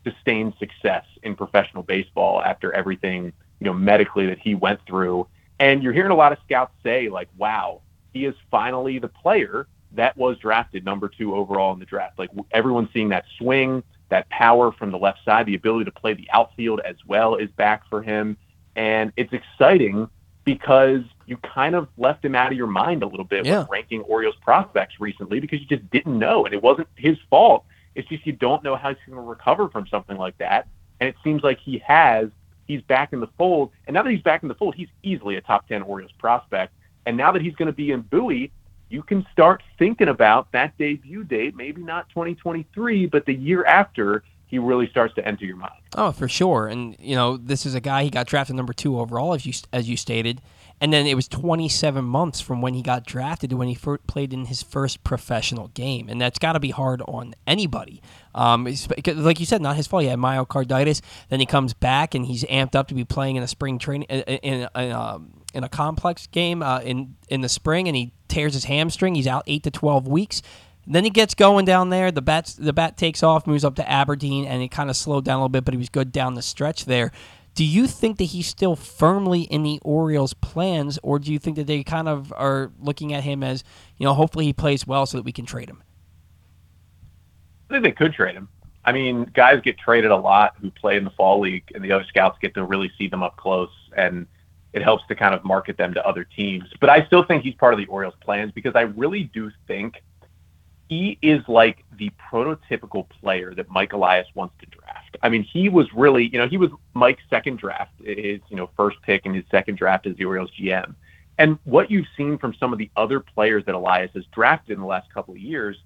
sustained 0.05 0.53
success 0.59 1.03
in 1.23 1.35
professional 1.35 1.83
baseball 1.83 2.41
after 2.41 2.71
everything, 2.71 3.33
you 3.59 3.65
know, 3.65 3.73
medically 3.73 4.27
that 4.27 4.39
he 4.39 4.55
went 4.55 4.79
through. 4.87 5.27
And 5.59 5.83
you're 5.83 5.93
hearing 5.93 6.11
a 6.11 6.15
lot 6.15 6.31
of 6.31 6.37
scouts 6.45 6.73
say, 6.83 7.09
like, 7.09 7.27
wow, 7.37 7.81
he 8.13 8.25
is 8.25 8.35
finally 8.49 8.99
the 8.99 9.07
player 9.09 9.67
that 9.93 10.15
was 10.17 10.37
drafted 10.37 10.83
number 10.85 11.09
two 11.09 11.35
overall 11.35 11.73
in 11.73 11.79
the 11.79 11.85
draft. 11.85 12.19
Like 12.19 12.29
everyone's 12.51 12.89
seeing 12.93 13.09
that 13.09 13.25
swing, 13.37 13.83
that 14.09 14.27
power 14.29 14.71
from 14.71 14.91
the 14.91 14.97
left 14.97 15.19
side, 15.25 15.45
the 15.45 15.55
ability 15.55 15.85
to 15.85 15.91
play 15.91 16.13
the 16.13 16.27
outfield 16.31 16.81
as 16.81 16.95
well 17.07 17.35
is 17.35 17.49
back 17.51 17.87
for 17.89 18.01
him. 18.01 18.37
And 18.75 19.11
it's 19.15 19.31
exciting 19.33 20.09
because 20.43 21.01
you 21.25 21.37
kind 21.37 21.75
of 21.75 21.87
left 21.97 22.23
him 22.23 22.35
out 22.35 22.51
of 22.51 22.57
your 22.57 22.67
mind 22.67 23.03
a 23.03 23.07
little 23.07 23.25
bit 23.25 23.45
Yeah. 23.45 23.59
when 23.59 23.67
ranking 23.69 24.01
Orioles 24.01 24.35
prospects 24.41 24.99
recently 24.99 25.39
because 25.39 25.59
you 25.59 25.65
just 25.65 25.89
didn't 25.89 26.19
know. 26.19 26.45
And 26.45 26.53
it 26.53 26.61
wasn't 26.61 26.87
his 26.95 27.17
fault. 27.29 27.63
It's 27.95 28.07
just 28.07 28.25
you 28.25 28.33
don't 28.33 28.63
know 28.63 28.75
how 28.75 28.89
he's 28.89 28.97
going 29.07 29.17
to 29.17 29.21
recover 29.21 29.69
from 29.69 29.87
something 29.87 30.17
like 30.17 30.37
that. 30.37 30.67
And 30.99 31.09
it 31.09 31.15
seems 31.23 31.43
like 31.43 31.59
he 31.59 31.79
has. 31.79 32.29
He's 32.67 32.81
back 32.81 33.13
in 33.13 33.19
the 33.19 33.29
fold. 33.37 33.71
And 33.87 33.93
now 33.93 34.03
that 34.03 34.11
he's 34.11 34.21
back 34.21 34.43
in 34.43 34.49
the 34.49 34.55
fold, 34.55 34.75
he's 34.75 34.89
easily 35.03 35.35
a 35.35 35.41
top 35.41 35.67
10 35.67 35.81
Orioles 35.83 36.11
prospect. 36.17 36.73
And 37.05 37.15
now 37.15 37.31
that 37.31 37.41
he's 37.41 37.55
going 37.55 37.67
to 37.67 37.73
be 37.73 37.91
in 37.91 38.01
Bowie, 38.01 38.51
you 38.89 39.03
can 39.03 39.25
start 39.31 39.63
thinking 39.77 40.07
about 40.07 40.51
that 40.51 40.77
debut 40.77 41.23
date, 41.23 41.55
maybe 41.55 41.81
not 41.81 42.09
2023, 42.09 43.07
but 43.07 43.25
the 43.25 43.33
year 43.33 43.65
after 43.65 44.23
he 44.47 44.59
really 44.59 44.87
starts 44.89 45.13
to 45.15 45.27
enter 45.27 45.45
your 45.45 45.57
mind. 45.57 45.73
Oh, 45.95 46.11
for 46.11 46.27
sure. 46.27 46.67
And 46.67 46.95
you 46.99 47.15
know, 47.15 47.37
this 47.37 47.65
is 47.65 47.75
a 47.75 47.81
guy 47.81 48.03
he 48.03 48.09
got 48.09 48.27
drafted 48.27 48.55
number 48.55 48.73
two 48.73 48.99
overall, 48.99 49.33
as 49.33 49.45
you 49.45 49.53
as 49.73 49.89
you 49.89 49.97
stated, 49.97 50.41
and 50.81 50.91
then 50.91 51.07
it 51.07 51.15
was 51.15 51.27
27 51.27 52.03
months 52.03 52.41
from 52.41 52.61
when 52.61 52.73
he 52.73 52.81
got 52.81 53.05
drafted 53.05 53.49
to 53.49 53.57
when 53.57 53.67
he 53.67 53.75
fir- 53.75 53.97
played 53.99 54.33
in 54.33 54.45
his 54.45 54.61
first 54.61 55.03
professional 55.03 55.69
game, 55.69 56.09
and 56.09 56.19
that's 56.19 56.37
got 56.37 56.53
to 56.53 56.59
be 56.59 56.71
hard 56.71 57.01
on 57.07 57.33
anybody. 57.47 58.01
Um, 58.33 58.65
like 59.07 59.39
you 59.39 59.45
said, 59.45 59.61
not 59.61 59.77
his 59.77 59.87
fault. 59.87 60.03
He 60.03 60.09
had 60.09 60.19
myocarditis. 60.19 61.01
Then 61.29 61.39
he 61.39 61.45
comes 61.45 61.73
back 61.73 62.13
and 62.13 62.25
he's 62.25 62.43
amped 62.45 62.75
up 62.75 62.89
to 62.89 62.93
be 62.93 63.05
playing 63.05 63.37
in 63.37 63.43
a 63.43 63.47
spring 63.47 63.79
training 63.79 64.07
in 64.09 64.67
in, 64.75 64.91
um, 64.93 65.43
in 65.53 65.63
a 65.63 65.69
complex 65.69 66.27
game 66.27 66.61
uh, 66.61 66.81
in 66.81 67.15
in 67.29 67.41
the 67.41 67.49
spring, 67.49 67.87
and 67.87 67.95
he 67.95 68.13
tears 68.27 68.53
his 68.53 68.65
hamstring. 68.65 69.15
He's 69.15 69.27
out 69.27 69.43
eight 69.47 69.63
to 69.63 69.71
12 69.71 70.07
weeks. 70.07 70.41
Then 70.87 71.03
he 71.03 71.09
gets 71.09 71.33
going 71.33 71.65
down 71.65 71.89
there. 71.89 72.11
The 72.11 72.21
bat 72.21 72.53
the 72.59 72.73
bat 72.73 72.97
takes 72.97 73.23
off, 73.23 73.47
moves 73.47 73.63
up 73.63 73.75
to 73.75 73.89
Aberdeen, 73.89 74.45
and 74.45 74.61
it 74.61 74.69
kind 74.69 74.89
of 74.89 74.95
slowed 74.95 75.25
down 75.25 75.35
a 75.35 75.39
little 75.39 75.49
bit, 75.49 75.65
but 75.65 75.73
he 75.73 75.77
was 75.77 75.89
good 75.89 76.11
down 76.11 76.35
the 76.35 76.41
stretch 76.41 76.85
there. 76.85 77.11
Do 77.55 77.63
you 77.63 77.87
think 77.87 78.17
that 78.17 78.25
he's 78.25 78.47
still 78.47 78.75
firmly 78.75 79.43
in 79.43 79.63
the 79.63 79.79
Orioles' 79.81 80.33
plans, 80.33 80.99
or 81.01 81.19
do 81.19 81.31
you 81.31 81.39
think 81.39 81.55
that 81.55 81.67
they 81.67 81.83
kind 81.83 82.09
of 82.09 82.33
are 82.35 82.71
looking 82.79 83.13
at 83.13 83.23
him 83.23 83.43
as, 83.43 83.63
you 83.97 84.05
know, 84.05 84.13
hopefully 84.13 84.45
he 84.45 84.53
plays 84.53 84.85
well 84.85 85.05
so 85.05 85.17
that 85.17 85.23
we 85.23 85.31
can 85.31 85.45
trade 85.45 85.69
him? 85.69 85.81
I 87.69 87.73
think 87.73 87.83
they 87.83 87.91
could 87.93 88.13
trade 88.13 88.35
him. 88.35 88.49
I 88.83 88.91
mean, 88.91 89.23
guys 89.33 89.61
get 89.63 89.77
traded 89.79 90.11
a 90.11 90.17
lot 90.17 90.55
who 90.61 90.69
play 90.69 90.97
in 90.97 91.05
the 91.05 91.09
fall 91.11 91.39
league, 91.39 91.63
and 91.73 91.83
the 91.83 91.93
other 91.93 92.05
scouts 92.07 92.37
get 92.41 92.53
to 92.55 92.63
really 92.65 92.91
see 92.97 93.07
them 93.07 93.23
up 93.23 93.37
close, 93.37 93.71
and 93.95 94.27
it 94.73 94.83
helps 94.83 95.07
to 95.07 95.15
kind 95.15 95.33
of 95.33 95.43
market 95.45 95.77
them 95.77 95.93
to 95.93 96.05
other 96.05 96.25
teams. 96.25 96.65
But 96.81 96.89
I 96.89 97.05
still 97.05 97.23
think 97.23 97.43
he's 97.43 97.55
part 97.55 97.73
of 97.73 97.79
the 97.79 97.85
Orioles' 97.85 98.15
plans 98.19 98.51
because 98.51 98.75
I 98.75 98.81
really 98.81 99.23
do 99.33 99.49
think 99.65 100.03
he 100.87 101.17
is 101.21 101.41
like 101.47 101.83
the 101.97 102.11
prototypical 102.31 103.09
player 103.09 103.53
that 103.55 103.69
Mike 103.69 103.93
Elias 103.93 104.27
wants 104.35 104.53
to 104.59 104.65
draft. 104.67 105.17
I 105.23 105.29
mean, 105.29 105.43
he 105.43 105.69
was 105.69 105.91
really, 105.93 106.27
you 106.27 106.37
know, 106.37 106.47
he 106.47 106.57
was 106.57 106.69
Mike's 106.93 107.23
second 107.29 107.57
draft, 107.57 107.91
his, 108.03 108.39
you 108.49 108.55
know, 108.55 108.69
first 108.77 109.01
pick 109.01 109.25
in 109.25 109.33
his 109.33 109.45
second 109.49 109.77
draft 109.77 110.05
as 110.05 110.15
the 110.15 110.25
Orioles 110.25 110.51
GM. 110.59 110.93
And 111.37 111.57
what 111.63 111.89
you've 111.89 112.05
seen 112.15 112.37
from 112.37 112.53
some 112.53 112.71
of 112.71 112.79
the 112.79 112.89
other 112.95 113.19
players 113.19 113.65
that 113.65 113.75
Elias 113.75 114.11
has 114.13 114.25
drafted 114.31 114.75
in 114.75 114.79
the 114.79 114.85
last 114.85 115.11
couple 115.11 115.33
of 115.33 115.39
years, 115.39 115.77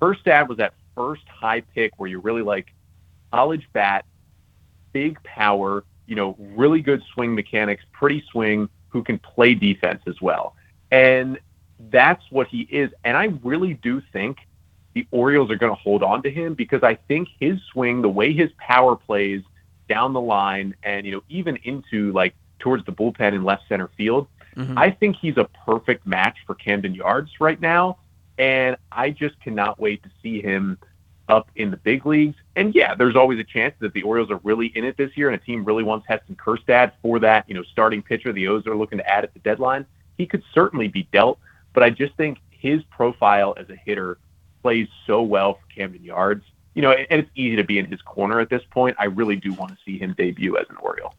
first 0.00 0.24
dad 0.24 0.48
was 0.48 0.58
that 0.58 0.74
first 0.96 1.22
high 1.28 1.60
pick 1.60 1.92
where 1.98 2.08
you're 2.08 2.20
really 2.20 2.42
like 2.42 2.72
college 3.32 3.68
bat, 3.72 4.04
big 4.92 5.22
power, 5.22 5.84
you 6.06 6.16
know, 6.16 6.34
really 6.38 6.80
good 6.80 7.02
swing 7.12 7.34
mechanics, 7.34 7.84
pretty 7.92 8.24
swing, 8.32 8.68
who 8.88 9.04
can 9.04 9.18
play 9.18 9.54
defense 9.54 10.02
as 10.06 10.20
well. 10.20 10.56
And 10.90 11.38
that's 11.90 12.24
what 12.30 12.48
he 12.48 12.62
is. 12.62 12.90
And 13.04 13.16
I 13.16 13.32
really 13.42 13.74
do 13.74 14.02
think 14.12 14.38
the 14.94 15.06
Orioles 15.10 15.50
are 15.50 15.56
going 15.56 15.74
to 15.74 15.80
hold 15.80 16.02
on 16.02 16.22
to 16.22 16.30
him 16.30 16.54
because 16.54 16.82
I 16.82 16.94
think 16.94 17.28
his 17.38 17.58
swing, 17.72 18.02
the 18.02 18.08
way 18.08 18.32
his 18.32 18.50
power 18.58 18.96
plays 18.96 19.42
down 19.88 20.12
the 20.12 20.20
line 20.20 20.74
and, 20.82 21.06
you 21.06 21.12
know, 21.12 21.22
even 21.28 21.56
into 21.64 22.12
like 22.12 22.34
towards 22.58 22.84
the 22.84 22.92
bullpen 22.92 23.32
in 23.32 23.44
left 23.44 23.68
center 23.68 23.88
field, 23.96 24.26
mm-hmm. 24.56 24.76
I 24.76 24.90
think 24.90 25.16
he's 25.16 25.36
a 25.36 25.48
perfect 25.66 26.06
match 26.06 26.38
for 26.46 26.54
Camden 26.54 26.94
Yards 26.94 27.30
right 27.40 27.60
now. 27.60 27.98
And 28.38 28.76
I 28.92 29.10
just 29.10 29.40
cannot 29.40 29.80
wait 29.80 30.02
to 30.04 30.10
see 30.22 30.40
him 30.40 30.78
up 31.28 31.50
in 31.56 31.70
the 31.70 31.76
big 31.76 32.06
leagues. 32.06 32.36
And 32.56 32.74
yeah, 32.74 32.94
there's 32.94 33.16
always 33.16 33.38
a 33.38 33.44
chance 33.44 33.74
that 33.80 33.92
the 33.92 34.02
Orioles 34.02 34.30
are 34.30 34.40
really 34.42 34.68
in 34.74 34.84
it 34.84 34.96
this 34.96 35.16
year 35.16 35.28
and 35.28 35.40
a 35.40 35.44
team 35.44 35.64
really 35.64 35.82
wants 35.82 36.06
Heston 36.08 36.36
Kjerstad 36.36 36.92
for 37.02 37.18
that, 37.20 37.44
you 37.48 37.54
know, 37.54 37.62
starting 37.62 38.02
pitcher 38.02 38.32
the 38.32 38.48
O's 38.48 38.66
are 38.66 38.76
looking 38.76 38.98
to 38.98 39.08
add 39.08 39.24
at 39.24 39.34
the 39.34 39.40
deadline. 39.40 39.86
He 40.16 40.26
could 40.26 40.42
certainly 40.52 40.88
be 40.88 41.08
dealt, 41.12 41.38
but 41.72 41.82
I 41.82 41.90
just 41.90 42.14
think 42.16 42.38
his 42.50 42.82
profile 42.84 43.54
as 43.56 43.68
a 43.70 43.76
hitter 43.76 44.18
plays 44.62 44.88
so 45.06 45.22
well 45.22 45.54
for 45.54 45.74
Camden 45.74 46.04
Yards. 46.04 46.44
You 46.74 46.82
know, 46.82 46.92
and 46.92 47.20
it's 47.20 47.30
easy 47.34 47.56
to 47.56 47.64
be 47.64 47.78
in 47.78 47.86
his 47.86 48.00
corner 48.02 48.40
at 48.40 48.50
this 48.50 48.62
point. 48.70 48.96
I 49.00 49.06
really 49.06 49.36
do 49.36 49.52
want 49.52 49.72
to 49.72 49.78
see 49.84 49.98
him 49.98 50.14
debut 50.16 50.56
as 50.56 50.66
an 50.70 50.76
Oriole. 50.76 51.14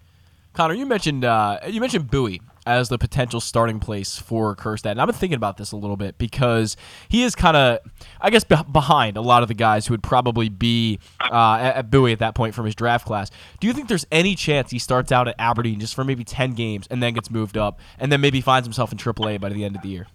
Connor, 0.54 0.74
you 0.74 0.86
mentioned 0.86 1.26
uh, 1.26 1.60
you 1.68 1.80
mentioned 1.80 2.10
Bowie 2.10 2.42
as 2.66 2.90
the 2.90 2.98
potential 2.98 3.40
starting 3.40 3.80
place 3.80 4.18
for 4.18 4.56
Kjerstad, 4.56 4.92
and 4.92 5.02
I've 5.02 5.08
been 5.08 5.16
thinking 5.16 5.38
about 5.38 5.58
this 5.58 5.72
a 5.72 5.78
little 5.78 5.96
bit 5.96 6.18
because 6.18 6.76
he 7.08 7.24
is 7.24 7.34
kind 7.36 7.56
of, 7.56 7.80
I 8.20 8.30
guess, 8.30 8.44
be- 8.44 8.56
behind 8.72 9.16
a 9.16 9.22
lot 9.22 9.42
of 9.42 9.48
the 9.48 9.54
guys 9.54 9.88
who 9.88 9.94
would 9.94 10.04
probably 10.04 10.50
be 10.50 11.00
uh, 11.20 11.56
at, 11.56 11.76
at 11.78 11.92
Bowie 11.92 12.12
at 12.12 12.20
that 12.20 12.36
point 12.36 12.56
from 12.56 12.66
his 12.66 12.76
draft 12.76 13.06
class. 13.06 13.32
Do 13.60 13.68
you 13.68 13.74
think 13.74 13.88
there's 13.88 14.06
any 14.12 14.36
chance 14.36 14.72
he 14.72 14.80
starts 14.80 15.12
out 15.12 15.28
at 15.28 15.36
Aberdeen 15.40 15.80
just 15.80 15.96
for 15.96 16.04
maybe 16.04 16.24
ten 16.24 16.54
games 16.54 16.88
and 16.90 17.02
then 17.02 17.14
gets 17.14 17.32
moved 17.32 17.58
up, 17.58 17.80
and 17.98 18.12
then 18.12 18.22
maybe 18.22 18.42
finds 18.42 18.66
himself 18.66 18.92
in 18.92 18.98
AAA 18.98 19.40
by 19.40 19.50
the 19.50 19.64
end 19.64 19.76
of 19.76 19.82
the 19.82 19.90
year? 19.90 20.08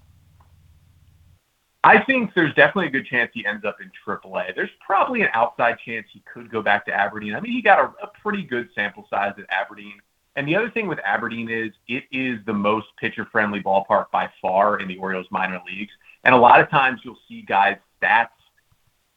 I 1.84 2.02
think 2.02 2.32
there's 2.34 2.54
definitely 2.54 2.86
a 2.86 2.90
good 2.90 3.04
chance 3.04 3.30
he 3.34 3.44
ends 3.44 3.62
up 3.66 3.76
in 3.78 3.90
AAA. 4.06 4.54
There's 4.56 4.70
probably 4.84 5.20
an 5.20 5.28
outside 5.34 5.76
chance 5.84 6.06
he 6.10 6.22
could 6.32 6.50
go 6.50 6.62
back 6.62 6.86
to 6.86 6.92
Aberdeen. 6.92 7.34
I 7.34 7.40
mean, 7.40 7.52
he 7.52 7.60
got 7.60 7.78
a, 7.78 7.92
a 8.02 8.10
pretty 8.22 8.42
good 8.42 8.70
sample 8.74 9.06
size 9.10 9.34
at 9.36 9.44
Aberdeen. 9.50 10.00
And 10.36 10.48
the 10.48 10.56
other 10.56 10.70
thing 10.70 10.88
with 10.88 10.98
Aberdeen 11.04 11.50
is 11.50 11.72
it 11.86 12.04
is 12.10 12.38
the 12.46 12.54
most 12.54 12.86
pitcher-friendly 12.98 13.62
ballpark 13.62 14.10
by 14.10 14.30
far 14.40 14.80
in 14.80 14.88
the 14.88 14.96
Orioles 14.96 15.26
minor 15.30 15.60
leagues. 15.66 15.92
And 16.24 16.34
a 16.34 16.38
lot 16.38 16.58
of 16.58 16.70
times 16.70 17.02
you'll 17.04 17.18
see 17.28 17.42
guys' 17.42 17.76
stats 18.02 18.28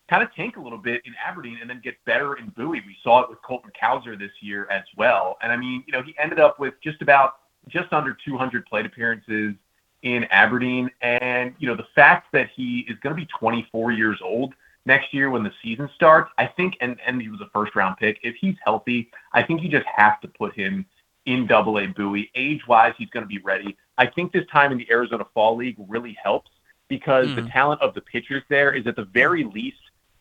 kind 0.10 0.22
of 0.22 0.34
tank 0.36 0.58
a 0.58 0.62
little 0.62 0.78
bit 0.78 1.02
in 1.06 1.14
Aberdeen 1.26 1.60
and 1.62 1.70
then 1.70 1.80
get 1.82 1.96
better 2.06 2.36
in 2.36 2.50
Bowie. 2.50 2.84
We 2.86 2.98
saw 3.02 3.22
it 3.22 3.30
with 3.30 3.42
Colton 3.44 3.72
Cowser 3.82 4.20
this 4.20 4.32
year 4.42 4.68
as 4.70 4.84
well. 4.98 5.38
And 5.42 5.54
I 5.54 5.58
mean, 5.58 5.86
you 5.88 5.94
know, 5.94 6.04
he 6.04 6.14
ended 6.22 6.40
up 6.40 6.60
with 6.60 6.74
just 6.84 7.02
about 7.02 7.36
just 7.70 7.94
under 7.94 8.16
200 8.26 8.66
plate 8.66 8.86
appearances 8.86 9.56
in 10.04 10.26
Aberdeen. 10.26 10.90
And, 11.02 11.54
you 11.60 11.68
know, 11.68 11.76
the 11.76 11.88
fact 11.96 12.32
that 12.34 12.50
he 12.56 12.86
is 12.90 12.98
going 13.00 13.16
to 13.16 13.20
be 13.20 13.28
24 13.40 13.92
years 13.92 14.20
old 14.24 14.54
next 14.86 15.14
year 15.14 15.30
when 15.30 15.44
the 15.44 15.52
season 15.62 15.90
starts, 15.96 16.32
I 16.38 16.48
think, 16.48 16.78
and, 16.82 16.98
and 17.06 17.22
he 17.22 17.30
was 17.30 17.42
a 17.42 17.50
first 17.54 17.76
round 17.76 17.98
pick. 17.98 18.20
If 18.24 18.36
he's 18.36 18.56
healthy, 18.64 19.10
I 19.34 19.44
think 19.44 19.62
you 19.62 19.70
just 19.70 19.88
have 19.88 20.20
to 20.22 20.28
put 20.28 20.56
him 20.56 20.86
in 21.26 21.46
double 21.46 21.78
A 21.80 21.88
Bowie. 21.88 22.32
Age 22.36 22.62
wise, 22.68 22.94
he's 22.98 23.10
going 23.10 23.24
to 23.24 23.28
be 23.28 23.40
ready. 23.40 23.78
I 23.98 24.08
think 24.08 24.32
this 24.32 24.46
time 24.52 24.72
in 24.72 24.78
the 24.78 24.90
Arizona 24.90 25.26
Fall 25.34 25.58
League 25.58 25.76
really 25.88 26.18
helps 26.22 26.52
because 26.88 27.28
the 27.36 27.42
hmm. 27.42 27.50
talent 27.50 27.82
of 27.82 27.94
the 27.94 28.02
pitchers 28.02 28.44
there 28.50 28.72
is 28.74 28.88
at 28.88 28.96
the 28.96 29.04
very 29.04 29.44
least 29.44 29.78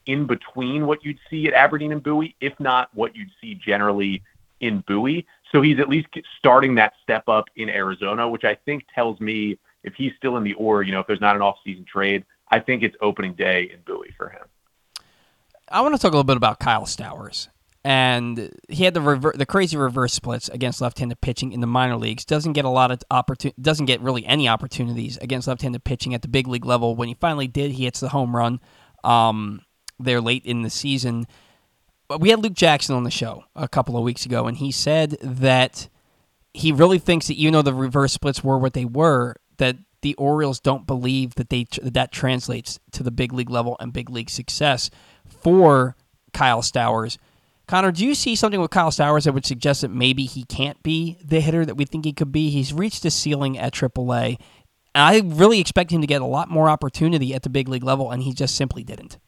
in 0.06 0.26
between 0.26 0.86
what 0.86 1.04
you'd 1.04 1.18
see 1.30 1.46
at 1.46 1.54
Aberdeen 1.54 1.92
and 1.92 2.02
Bowie, 2.02 2.34
if 2.40 2.58
not 2.58 2.90
what 2.94 3.14
you'd 3.14 3.30
see 3.40 3.54
generally 3.54 4.22
in 4.60 4.82
Bowie. 4.86 5.26
So 5.52 5.62
he's 5.62 5.78
at 5.78 5.88
least 5.88 6.08
starting 6.38 6.74
that 6.76 6.94
step 7.02 7.28
up 7.28 7.46
in 7.56 7.68
Arizona, 7.68 8.28
which 8.28 8.44
I 8.44 8.54
think 8.54 8.84
tells 8.94 9.20
me 9.20 9.58
if 9.86 9.94
he's 9.94 10.12
still 10.18 10.36
in 10.36 10.44
the 10.44 10.52
or, 10.54 10.82
you 10.82 10.92
know, 10.92 11.00
if 11.00 11.06
there's 11.06 11.20
not 11.20 11.36
an 11.36 11.42
off-season 11.42 11.86
trade, 11.90 12.24
I 12.50 12.60
think 12.60 12.82
it's 12.82 12.96
opening 13.00 13.34
day 13.34 13.70
in 13.72 13.80
Bowie 13.86 14.14
for 14.16 14.28
him. 14.28 14.42
I 15.68 15.80
want 15.80 15.94
to 15.94 16.00
talk 16.00 16.12
a 16.12 16.16
little 16.16 16.24
bit 16.24 16.36
about 16.36 16.60
Kyle 16.60 16.84
Stowers. 16.84 17.48
And 17.82 18.52
he 18.68 18.82
had 18.82 18.94
the 18.94 19.00
rever- 19.00 19.34
the 19.36 19.46
crazy 19.46 19.76
reverse 19.76 20.12
splits 20.12 20.48
against 20.48 20.80
left-handed 20.80 21.20
pitching 21.20 21.52
in 21.52 21.60
the 21.60 21.68
minor 21.68 21.96
leagues. 21.96 22.24
Doesn't 22.24 22.54
get 22.54 22.64
a 22.64 22.68
lot 22.68 22.90
of 22.90 23.00
opportun- 23.12 23.54
doesn't 23.60 23.86
get 23.86 24.00
really 24.00 24.26
any 24.26 24.48
opportunities 24.48 25.16
against 25.18 25.46
left-handed 25.46 25.84
pitching 25.84 26.12
at 26.12 26.22
the 26.22 26.28
big 26.28 26.48
league 26.48 26.66
level. 26.66 26.96
When 26.96 27.06
he 27.06 27.14
finally 27.14 27.46
did, 27.46 27.70
he 27.70 27.84
hits 27.84 28.00
the 28.00 28.08
home 28.08 28.34
run 28.34 28.60
um, 29.04 29.62
there 30.00 30.20
late 30.20 30.44
in 30.44 30.62
the 30.62 30.70
season. 30.70 31.26
But 32.08 32.20
we 32.20 32.30
had 32.30 32.42
Luke 32.42 32.54
Jackson 32.54 32.96
on 32.96 33.04
the 33.04 33.10
show 33.10 33.44
a 33.54 33.68
couple 33.68 33.96
of 33.96 34.02
weeks 34.02 34.26
ago, 34.26 34.48
and 34.48 34.56
he 34.56 34.72
said 34.72 35.16
that 35.22 35.88
he 36.52 36.72
really 36.72 36.98
thinks 36.98 37.28
that 37.28 37.34
even 37.34 37.52
though 37.52 37.62
the 37.62 37.74
reverse 37.74 38.12
splits 38.12 38.42
were 38.42 38.58
what 38.58 38.72
they 38.72 38.84
were, 38.84 39.36
that 39.58 39.76
the 40.02 40.14
Orioles 40.14 40.60
don't 40.60 40.86
believe 40.86 41.34
that 41.34 41.50
they 41.50 41.66
that, 41.82 41.94
that 41.94 42.12
translates 42.12 42.78
to 42.92 43.02
the 43.02 43.10
big 43.10 43.32
league 43.32 43.50
level 43.50 43.76
and 43.80 43.92
big 43.92 44.10
league 44.10 44.30
success 44.30 44.90
for 45.26 45.96
Kyle 46.32 46.62
Stowers. 46.62 47.18
Connor, 47.66 47.90
do 47.90 48.06
you 48.06 48.14
see 48.14 48.36
something 48.36 48.60
with 48.60 48.70
Kyle 48.70 48.92
Stowers 48.92 49.24
that 49.24 49.32
would 49.32 49.44
suggest 49.44 49.80
that 49.80 49.90
maybe 49.90 50.24
he 50.24 50.44
can't 50.44 50.80
be 50.84 51.18
the 51.24 51.40
hitter 51.40 51.66
that 51.66 51.74
we 51.76 51.84
think 51.84 52.04
he 52.04 52.12
could 52.12 52.30
be? 52.30 52.50
He's 52.50 52.72
reached 52.72 53.04
a 53.04 53.10
ceiling 53.10 53.58
at 53.58 53.72
AAA. 53.72 54.38
I 54.94 55.22
really 55.24 55.60
expect 55.60 55.90
him 55.90 56.00
to 56.00 56.06
get 56.06 56.22
a 56.22 56.26
lot 56.26 56.48
more 56.48 56.68
opportunity 56.68 57.34
at 57.34 57.42
the 57.42 57.50
big 57.50 57.68
league 57.68 57.82
level, 57.82 58.10
and 58.10 58.22
he 58.22 58.32
just 58.32 58.54
simply 58.54 58.84
didn't. 58.84 59.18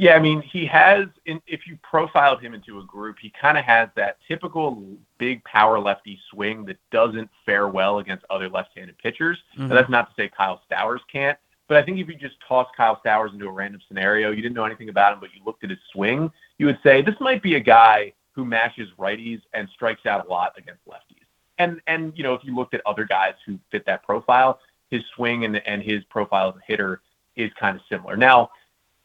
Yeah, 0.00 0.14
I 0.14 0.20
mean, 0.20 0.42
he 0.42 0.64
has. 0.66 1.06
In, 1.26 1.42
if 1.48 1.66
you 1.66 1.76
profiled 1.82 2.40
him 2.40 2.54
into 2.54 2.78
a 2.78 2.84
group, 2.84 3.16
he 3.20 3.30
kind 3.30 3.58
of 3.58 3.64
has 3.64 3.88
that 3.96 4.18
typical 4.28 4.80
big 5.18 5.42
power 5.42 5.80
lefty 5.80 6.20
swing 6.30 6.64
that 6.66 6.76
doesn't 6.92 7.28
fare 7.44 7.66
well 7.66 7.98
against 7.98 8.24
other 8.30 8.48
left-handed 8.48 8.96
pitchers. 8.98 9.38
Mm-hmm. 9.58 9.74
that's 9.74 9.90
not 9.90 10.08
to 10.08 10.14
say 10.14 10.30
Kyle 10.34 10.62
Stowers 10.70 11.00
can't, 11.12 11.36
but 11.66 11.78
I 11.78 11.82
think 11.82 11.98
if 11.98 12.06
you 12.06 12.14
just 12.14 12.36
toss 12.46 12.68
Kyle 12.76 13.00
Stowers 13.04 13.32
into 13.32 13.48
a 13.48 13.50
random 13.50 13.80
scenario, 13.88 14.30
you 14.30 14.40
didn't 14.40 14.54
know 14.54 14.64
anything 14.64 14.88
about 14.88 15.14
him, 15.14 15.18
but 15.18 15.30
you 15.34 15.40
looked 15.44 15.64
at 15.64 15.70
his 15.70 15.80
swing, 15.92 16.30
you 16.58 16.66
would 16.66 16.78
say 16.84 17.02
this 17.02 17.16
might 17.18 17.42
be 17.42 17.56
a 17.56 17.60
guy 17.60 18.12
who 18.30 18.44
mashes 18.44 18.88
righties 19.00 19.40
and 19.52 19.68
strikes 19.74 20.06
out 20.06 20.24
a 20.24 20.30
lot 20.30 20.52
against 20.56 20.86
lefties. 20.86 21.26
And 21.58 21.80
and 21.88 22.12
you 22.14 22.22
know, 22.22 22.34
if 22.34 22.44
you 22.44 22.54
looked 22.54 22.74
at 22.74 22.82
other 22.86 23.04
guys 23.04 23.34
who 23.44 23.58
fit 23.72 23.84
that 23.86 24.04
profile, 24.04 24.60
his 24.90 25.02
swing 25.16 25.44
and 25.44 25.56
and 25.66 25.82
his 25.82 26.04
profile 26.04 26.50
as 26.50 26.54
a 26.54 26.62
hitter 26.64 27.00
is 27.34 27.50
kind 27.58 27.76
of 27.76 27.82
similar. 27.88 28.16
Now 28.16 28.50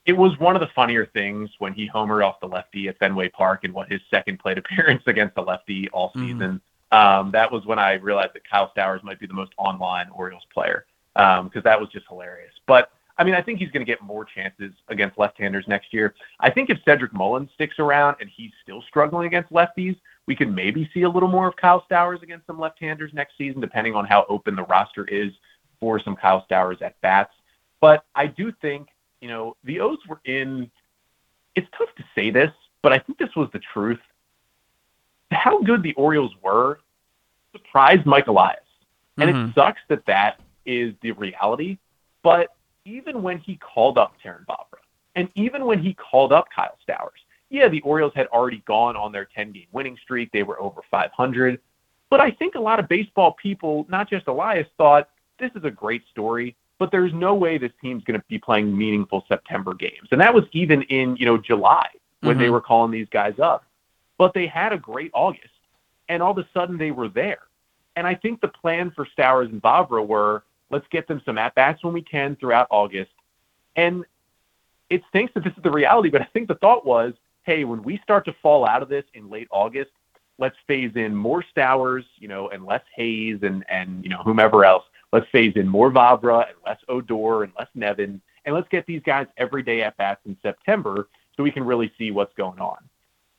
it 0.05 0.13
was 0.13 0.37
one 0.39 0.55
of 0.55 0.59
the 0.59 0.69
funnier 0.75 1.05
things 1.05 1.49
when 1.59 1.73
he 1.73 1.89
homered 1.89 2.25
off 2.25 2.39
the 2.41 2.47
lefty 2.47 2.89
at 2.89 2.97
Fenway 2.99 3.29
Park 3.29 3.63
and 3.63 3.73
what 3.73 3.91
his 3.91 4.01
second 4.09 4.39
plate 4.39 4.57
appearance 4.59 5.03
against 5.07 5.35
the 5.35 5.41
lefty 5.41 5.89
all 5.89 6.09
mm-hmm. 6.09 6.25
season. 6.25 6.61
Mm-hmm. 6.91 6.97
Um, 6.97 7.31
that 7.31 7.51
was 7.51 7.65
when 7.65 7.79
I 7.79 7.93
realized 7.93 8.35
that 8.35 8.47
Kyle 8.47 8.71
Stowers 8.75 9.03
might 9.03 9.19
be 9.19 9.25
the 9.25 9.33
most 9.33 9.51
online 9.57 10.09
Orioles 10.09 10.45
player 10.53 10.85
because 11.15 11.41
um, 11.55 11.61
that 11.63 11.79
was 11.79 11.89
just 11.89 12.05
hilarious. 12.07 12.53
But 12.67 12.91
I 13.17 13.23
mean, 13.23 13.35
I 13.35 13.41
think 13.41 13.59
he's 13.59 13.69
going 13.69 13.85
to 13.85 13.91
get 13.91 14.01
more 14.01 14.25
chances 14.25 14.73
against 14.89 15.17
left-handers 15.17 15.65
next 15.67 15.93
year. 15.93 16.15
I 16.39 16.49
think 16.49 16.69
if 16.69 16.79
Cedric 16.83 17.13
Mullins 17.13 17.49
sticks 17.53 17.77
around 17.79 18.17
and 18.19 18.29
he's 18.35 18.51
still 18.63 18.83
struggling 18.87 19.27
against 19.27 19.51
lefties, 19.51 19.95
we 20.27 20.35
can 20.35 20.53
maybe 20.53 20.89
see 20.93 21.03
a 21.03 21.09
little 21.09 21.29
more 21.29 21.47
of 21.47 21.55
Kyle 21.55 21.85
Stowers 21.89 22.21
against 22.23 22.47
some 22.47 22.59
left-handers 22.59 23.11
next 23.13 23.37
season, 23.37 23.61
depending 23.61 23.93
on 23.93 24.05
how 24.05 24.25
open 24.29 24.55
the 24.55 24.63
roster 24.63 25.05
is 25.05 25.31
for 25.79 25.99
some 25.99 26.15
Kyle 26.15 26.45
Stowers 26.49 26.81
at 26.81 26.99
bats. 27.01 27.33
But 27.81 28.05
I 28.15 28.27
do 28.27 28.51
think 28.61 28.87
you 29.23 29.29
know, 29.29 29.55
the 29.63 29.79
O's 29.79 29.99
were 30.07 30.19
in. 30.25 30.69
It's 31.55 31.67
tough 31.77 31.87
to 31.95 32.03
say 32.13 32.29
this, 32.29 32.51
but 32.81 32.91
I 32.91 32.99
think 32.99 33.17
this 33.17 33.33
was 33.37 33.47
the 33.53 33.61
truth. 33.73 34.01
How 35.31 35.61
good 35.61 35.81
the 35.81 35.93
Orioles 35.93 36.33
were 36.43 36.79
surprised 37.53 38.05
Mike 38.05 38.27
Elias, 38.27 38.59
and 39.17 39.29
mm-hmm. 39.29 39.49
it 39.49 39.55
sucks 39.55 39.79
that 39.87 40.05
that 40.07 40.41
is 40.65 40.93
the 41.01 41.11
reality. 41.13 41.77
But 42.21 42.49
even 42.83 43.23
when 43.23 43.37
he 43.39 43.55
called 43.55 43.97
up 43.97 44.15
Terrin 44.21 44.45
Vavra, 44.45 44.81
and 45.15 45.29
even 45.35 45.65
when 45.65 45.81
he 45.81 45.93
called 45.93 46.33
up 46.33 46.47
Kyle 46.53 46.77
Stowers, 46.85 47.21
yeah, 47.49 47.69
the 47.69 47.79
Orioles 47.81 48.11
had 48.15 48.27
already 48.27 48.61
gone 48.67 48.97
on 48.97 49.13
their 49.13 49.29
10 49.33 49.53
game 49.53 49.67
winning 49.71 49.97
streak. 50.03 50.33
They 50.33 50.43
were 50.43 50.59
over 50.59 50.81
500. 50.91 51.61
But 52.09 52.19
I 52.19 52.31
think 52.31 52.55
a 52.55 52.59
lot 52.59 52.79
of 52.79 52.89
baseball 52.89 53.37
people, 53.41 53.85
not 53.87 54.09
just 54.09 54.27
Elias, 54.27 54.67
thought 54.77 55.07
this 55.39 55.51
is 55.55 55.63
a 55.63 55.71
great 55.71 56.03
story 56.11 56.57
but 56.79 56.91
there's 56.91 57.13
no 57.13 57.33
way 57.35 57.57
this 57.57 57.71
team's 57.81 58.03
going 58.03 58.19
to 58.19 58.25
be 58.27 58.39
playing 58.39 58.75
meaningful 58.75 59.23
September 59.27 59.73
games. 59.73 60.09
And 60.11 60.19
that 60.21 60.33
was 60.33 60.43
even 60.51 60.81
in, 60.83 61.15
you 61.17 61.25
know, 61.25 61.37
July 61.37 61.87
when 62.21 62.35
mm-hmm. 62.35 62.43
they 62.43 62.49
were 62.49 62.61
calling 62.61 62.91
these 62.91 63.07
guys 63.11 63.39
up. 63.39 63.65
But 64.17 64.33
they 64.33 64.47
had 64.47 64.73
a 64.73 64.77
great 64.77 65.11
August, 65.13 65.47
and 66.07 66.21
all 66.21 66.31
of 66.31 66.37
a 66.37 66.47
sudden 66.53 66.77
they 66.77 66.91
were 66.91 67.09
there. 67.09 67.39
And 67.95 68.07
I 68.07 68.15
think 68.15 68.41
the 68.41 68.47
plan 68.47 68.91
for 68.91 69.05
Stowers 69.05 69.49
and 69.49 69.61
Vavra 69.61 70.05
were 70.05 70.43
let's 70.69 70.87
get 70.89 71.07
them 71.07 71.21
some 71.25 71.37
at 71.37 71.53
bats 71.55 71.83
when 71.83 71.93
we 71.93 72.01
can 72.01 72.35
throughout 72.35 72.67
August. 72.71 73.11
And 73.75 74.05
it 74.89 75.03
stinks 75.09 75.33
that 75.35 75.43
this 75.43 75.53
is 75.55 75.63
the 75.63 75.71
reality, 75.71 76.09
but 76.09 76.21
I 76.21 76.27
think 76.33 76.47
the 76.47 76.55
thought 76.55 76.85
was, 76.85 77.13
hey, 77.43 77.63
when 77.63 77.83
we 77.83 77.99
start 78.03 78.25
to 78.25 78.35
fall 78.41 78.67
out 78.67 78.81
of 78.81 78.89
this 78.89 79.05
in 79.13 79.29
late 79.29 79.47
August, 79.51 79.91
let's 80.39 80.55
phase 80.67 80.91
in 80.95 81.15
more 81.15 81.43
Stowers, 81.55 82.03
you 82.17 82.27
know, 82.27 82.49
and 82.49 82.65
less 82.65 82.83
Hays 82.95 83.39
and 83.43 83.63
and 83.69 84.03
you 84.03 84.09
know 84.09 84.21
whomever 84.23 84.65
else 84.65 84.83
Let's 85.13 85.29
phase 85.29 85.53
in 85.55 85.67
more 85.67 85.91
Vavra 85.91 86.47
and 86.47 86.57
less 86.65 86.79
Odor 86.89 87.43
and 87.43 87.53
less 87.57 87.69
Nevin, 87.75 88.19
and 88.45 88.55
let's 88.55 88.67
get 88.69 88.87
these 88.87 89.01
guys 89.05 89.27
every 89.37 89.61
day 89.61 89.83
at 89.83 89.95
bats 89.95 90.19
in 90.25 90.35
September 90.41 91.07
so 91.37 91.43
we 91.43 91.51
can 91.51 91.63
really 91.63 91.93
see 91.99 92.09
what's 92.09 92.33
going 92.33 92.59
on. 92.59 92.77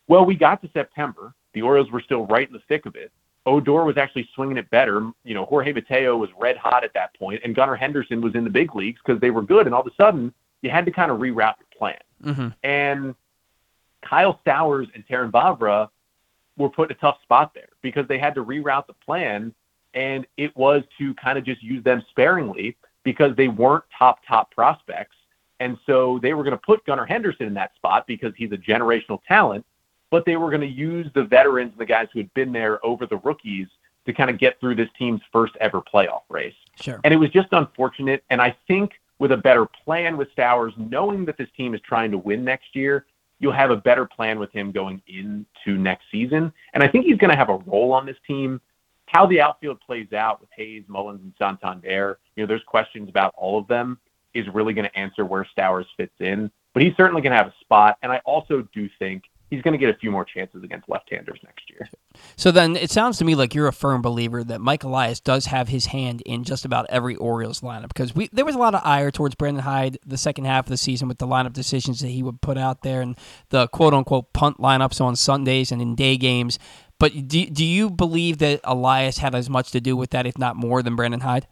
Well, 0.06 0.24
we 0.24 0.36
got 0.36 0.62
to 0.62 0.70
September. 0.72 1.34
The 1.52 1.62
Orioles 1.62 1.90
were 1.90 2.00
still 2.00 2.26
right 2.26 2.46
in 2.46 2.52
the 2.52 2.62
thick 2.68 2.86
of 2.86 2.94
it. 2.94 3.10
Odor 3.44 3.84
was 3.84 3.96
actually 3.96 4.28
swinging 4.36 4.56
it 4.56 4.70
better. 4.70 5.10
You 5.24 5.34
know, 5.34 5.44
Jorge 5.46 5.72
Mateo 5.72 6.16
was 6.16 6.30
red 6.38 6.56
hot 6.56 6.84
at 6.84 6.94
that 6.94 7.12
point, 7.18 7.40
and 7.42 7.56
Gunnar 7.56 7.74
Henderson 7.74 8.20
was 8.20 8.36
in 8.36 8.44
the 8.44 8.50
big 8.50 8.76
leagues 8.76 9.00
because 9.04 9.20
they 9.20 9.30
were 9.30 9.42
good. 9.42 9.66
And 9.66 9.74
all 9.74 9.80
of 9.80 9.86
a 9.88 9.94
sudden, 10.00 10.32
you 10.62 10.70
had 10.70 10.86
to 10.86 10.92
kind 10.92 11.10
of 11.10 11.18
reroute 11.18 11.56
your 11.58 11.68
plan. 11.76 11.98
Mm-hmm. 12.22 12.48
And 12.62 13.16
Kyle 14.02 14.38
Stowers 14.46 14.86
and 14.94 15.04
Terrin 15.08 15.32
Vavra 15.32 15.88
were 16.56 16.70
put 16.70 16.90
in 16.90 16.96
a 16.96 17.00
tough 17.00 17.20
spot 17.22 17.52
there 17.52 17.70
because 17.82 18.06
they 18.06 18.18
had 18.18 18.36
to 18.36 18.44
reroute 18.44 18.86
the 18.86 18.94
plan 18.94 19.52
and 19.94 20.26
it 20.36 20.54
was 20.56 20.82
to 20.98 21.14
kind 21.14 21.38
of 21.38 21.44
just 21.44 21.62
use 21.62 21.82
them 21.84 22.04
sparingly 22.10 22.76
because 23.04 23.34
they 23.36 23.48
weren't 23.48 23.84
top 23.96 24.18
top 24.26 24.50
prospects. 24.50 25.16
And 25.60 25.78
so 25.86 26.18
they 26.22 26.34
were 26.34 26.42
going 26.42 26.56
to 26.56 26.62
put 26.64 26.84
Gunnar 26.84 27.06
Henderson 27.06 27.46
in 27.46 27.54
that 27.54 27.74
spot 27.76 28.06
because 28.06 28.32
he's 28.36 28.52
a 28.52 28.56
generational 28.56 29.20
talent, 29.26 29.64
but 30.10 30.24
they 30.24 30.36
were 30.36 30.50
going 30.50 30.60
to 30.60 30.66
use 30.66 31.06
the 31.14 31.24
veterans 31.24 31.72
and 31.72 31.80
the 31.80 31.86
guys 31.86 32.08
who 32.12 32.18
had 32.18 32.32
been 32.34 32.52
there 32.52 32.84
over 32.84 33.06
the 33.06 33.18
rookies 33.18 33.68
to 34.06 34.12
kind 34.12 34.30
of 34.30 34.38
get 34.38 34.58
through 34.60 34.74
this 34.74 34.88
team's 34.98 35.20
first 35.32 35.54
ever 35.60 35.80
playoff 35.80 36.22
race. 36.28 36.54
Sure. 36.80 37.00
And 37.04 37.14
it 37.14 37.16
was 37.16 37.30
just 37.30 37.48
unfortunate. 37.52 38.24
And 38.30 38.42
I 38.42 38.54
think 38.66 38.92
with 39.18 39.32
a 39.32 39.36
better 39.36 39.66
plan 39.66 40.16
with 40.16 40.28
Stowers, 40.36 40.72
knowing 40.76 41.24
that 41.26 41.38
this 41.38 41.48
team 41.56 41.74
is 41.74 41.80
trying 41.82 42.10
to 42.10 42.18
win 42.18 42.44
next 42.44 42.74
year, 42.74 43.06
you'll 43.38 43.52
have 43.52 43.70
a 43.70 43.76
better 43.76 44.06
plan 44.06 44.38
with 44.38 44.52
him 44.52 44.72
going 44.72 45.00
into 45.06 45.78
next 45.78 46.04
season. 46.10 46.52
And 46.74 46.82
I 46.82 46.88
think 46.88 47.04
he's 47.04 47.16
going 47.16 47.30
to 47.30 47.36
have 47.36 47.48
a 47.48 47.58
role 47.58 47.92
on 47.92 48.06
this 48.06 48.16
team 48.26 48.60
how 49.14 49.26
the 49.26 49.40
outfield 49.40 49.80
plays 49.80 50.12
out 50.12 50.40
with 50.40 50.50
Hays, 50.56 50.82
Mullins, 50.88 51.20
and 51.22 51.32
Santander, 51.38 52.18
you 52.34 52.42
know, 52.42 52.48
there's 52.48 52.64
questions 52.64 53.08
about 53.08 53.32
all 53.36 53.56
of 53.58 53.68
them, 53.68 53.98
is 54.34 54.44
really 54.52 54.74
going 54.74 54.88
to 54.88 54.98
answer 54.98 55.24
where 55.24 55.46
Stowers 55.56 55.86
fits 55.96 56.14
in. 56.18 56.50
But 56.72 56.82
he's 56.82 56.96
certainly 56.96 57.22
going 57.22 57.30
to 57.30 57.36
have 57.36 57.46
a 57.46 57.54
spot. 57.60 57.96
And 58.02 58.10
I 58.10 58.18
also 58.24 58.66
do 58.74 58.90
think 58.98 59.22
he's 59.50 59.62
going 59.62 59.72
to 59.72 59.78
get 59.78 59.94
a 59.94 59.98
few 59.98 60.10
more 60.10 60.24
chances 60.24 60.64
against 60.64 60.88
left-handers 60.88 61.38
next 61.44 61.70
year. 61.70 61.88
So 62.36 62.50
then 62.50 62.76
it 62.76 62.90
sounds 62.90 63.18
to 63.18 63.24
me 63.24 63.34
like 63.34 63.54
you're 63.54 63.68
a 63.68 63.72
firm 63.72 64.02
believer 64.02 64.42
that 64.44 64.60
Mike 64.60 64.82
Elias 64.82 65.20
does 65.20 65.46
have 65.46 65.68
his 65.68 65.86
hand 65.86 66.22
in 66.22 66.44
just 66.44 66.64
about 66.64 66.86
every 66.88 67.16
Orioles 67.16 67.60
lineup 67.60 67.88
because 67.88 68.14
we 68.14 68.28
there 68.32 68.44
was 68.44 68.54
a 68.54 68.58
lot 68.58 68.74
of 68.74 68.80
ire 68.84 69.10
towards 69.10 69.34
Brandon 69.34 69.62
Hyde 69.62 69.98
the 70.04 70.18
second 70.18 70.44
half 70.44 70.66
of 70.66 70.70
the 70.70 70.76
season 70.76 71.08
with 71.08 71.18
the 71.18 71.26
lineup 71.26 71.52
decisions 71.52 72.00
that 72.00 72.08
he 72.08 72.22
would 72.22 72.40
put 72.40 72.58
out 72.58 72.82
there 72.82 73.00
and 73.00 73.16
the 73.50 73.68
quote 73.68 73.94
unquote 73.94 74.32
punt 74.32 74.58
lineups 74.58 75.00
on 75.00 75.16
Sundays 75.16 75.70
and 75.70 75.80
in 75.80 75.94
day 75.94 76.16
games. 76.16 76.58
But 76.98 77.28
do, 77.28 77.46
do 77.46 77.64
you 77.64 77.90
believe 77.90 78.38
that 78.38 78.60
Elias 78.64 79.18
had 79.18 79.34
as 79.34 79.50
much 79.50 79.70
to 79.72 79.80
do 79.80 79.96
with 79.96 80.10
that, 80.10 80.26
if 80.26 80.38
not 80.38 80.56
more, 80.56 80.82
than 80.82 80.96
Brandon 80.96 81.20
Hyde? 81.20 81.46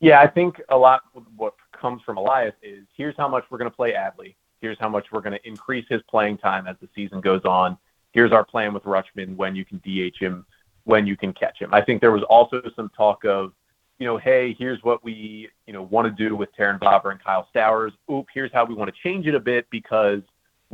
Yeah, 0.00 0.20
I 0.20 0.26
think 0.26 0.60
a 0.68 0.76
lot 0.76 1.02
what 1.36 1.54
comes 1.72 2.02
from 2.02 2.16
Elias 2.16 2.54
is 2.62 2.84
here's 2.96 3.14
how 3.16 3.28
much 3.28 3.44
we're 3.50 3.58
going 3.58 3.70
to 3.70 3.76
play 3.76 3.92
Adley. 3.92 4.34
Here's 4.60 4.78
how 4.78 4.88
much 4.88 5.06
we're 5.12 5.20
going 5.20 5.38
to 5.38 5.48
increase 5.48 5.86
his 5.88 6.02
playing 6.08 6.38
time 6.38 6.66
as 6.66 6.76
the 6.80 6.88
season 6.94 7.20
goes 7.20 7.44
on. 7.44 7.76
Here's 8.12 8.32
our 8.32 8.44
plan 8.44 8.72
with 8.72 8.84
Rutschman 8.84 9.36
when 9.36 9.56
you 9.56 9.64
can 9.64 9.78
DH 9.78 10.16
him, 10.18 10.46
when 10.84 11.06
you 11.06 11.16
can 11.16 11.32
catch 11.32 11.58
him. 11.58 11.70
I 11.72 11.82
think 11.82 12.00
there 12.00 12.12
was 12.12 12.22
also 12.24 12.62
some 12.76 12.90
talk 12.96 13.24
of, 13.24 13.52
you 13.98 14.06
know, 14.06 14.16
hey, 14.16 14.54
here's 14.58 14.82
what 14.82 15.02
we, 15.04 15.48
you 15.66 15.72
know, 15.72 15.82
want 15.82 16.06
to 16.06 16.28
do 16.28 16.36
with 16.36 16.48
Terrin 16.56 16.78
Vavra 16.78 17.10
and 17.10 17.22
Kyle 17.22 17.48
Stowers. 17.54 17.92
Oop, 18.10 18.26
here's 18.32 18.52
how 18.52 18.64
we 18.64 18.74
want 18.74 18.94
to 18.94 19.00
change 19.02 19.26
it 19.26 19.34
a 19.34 19.40
bit 19.40 19.66
because 19.70 20.22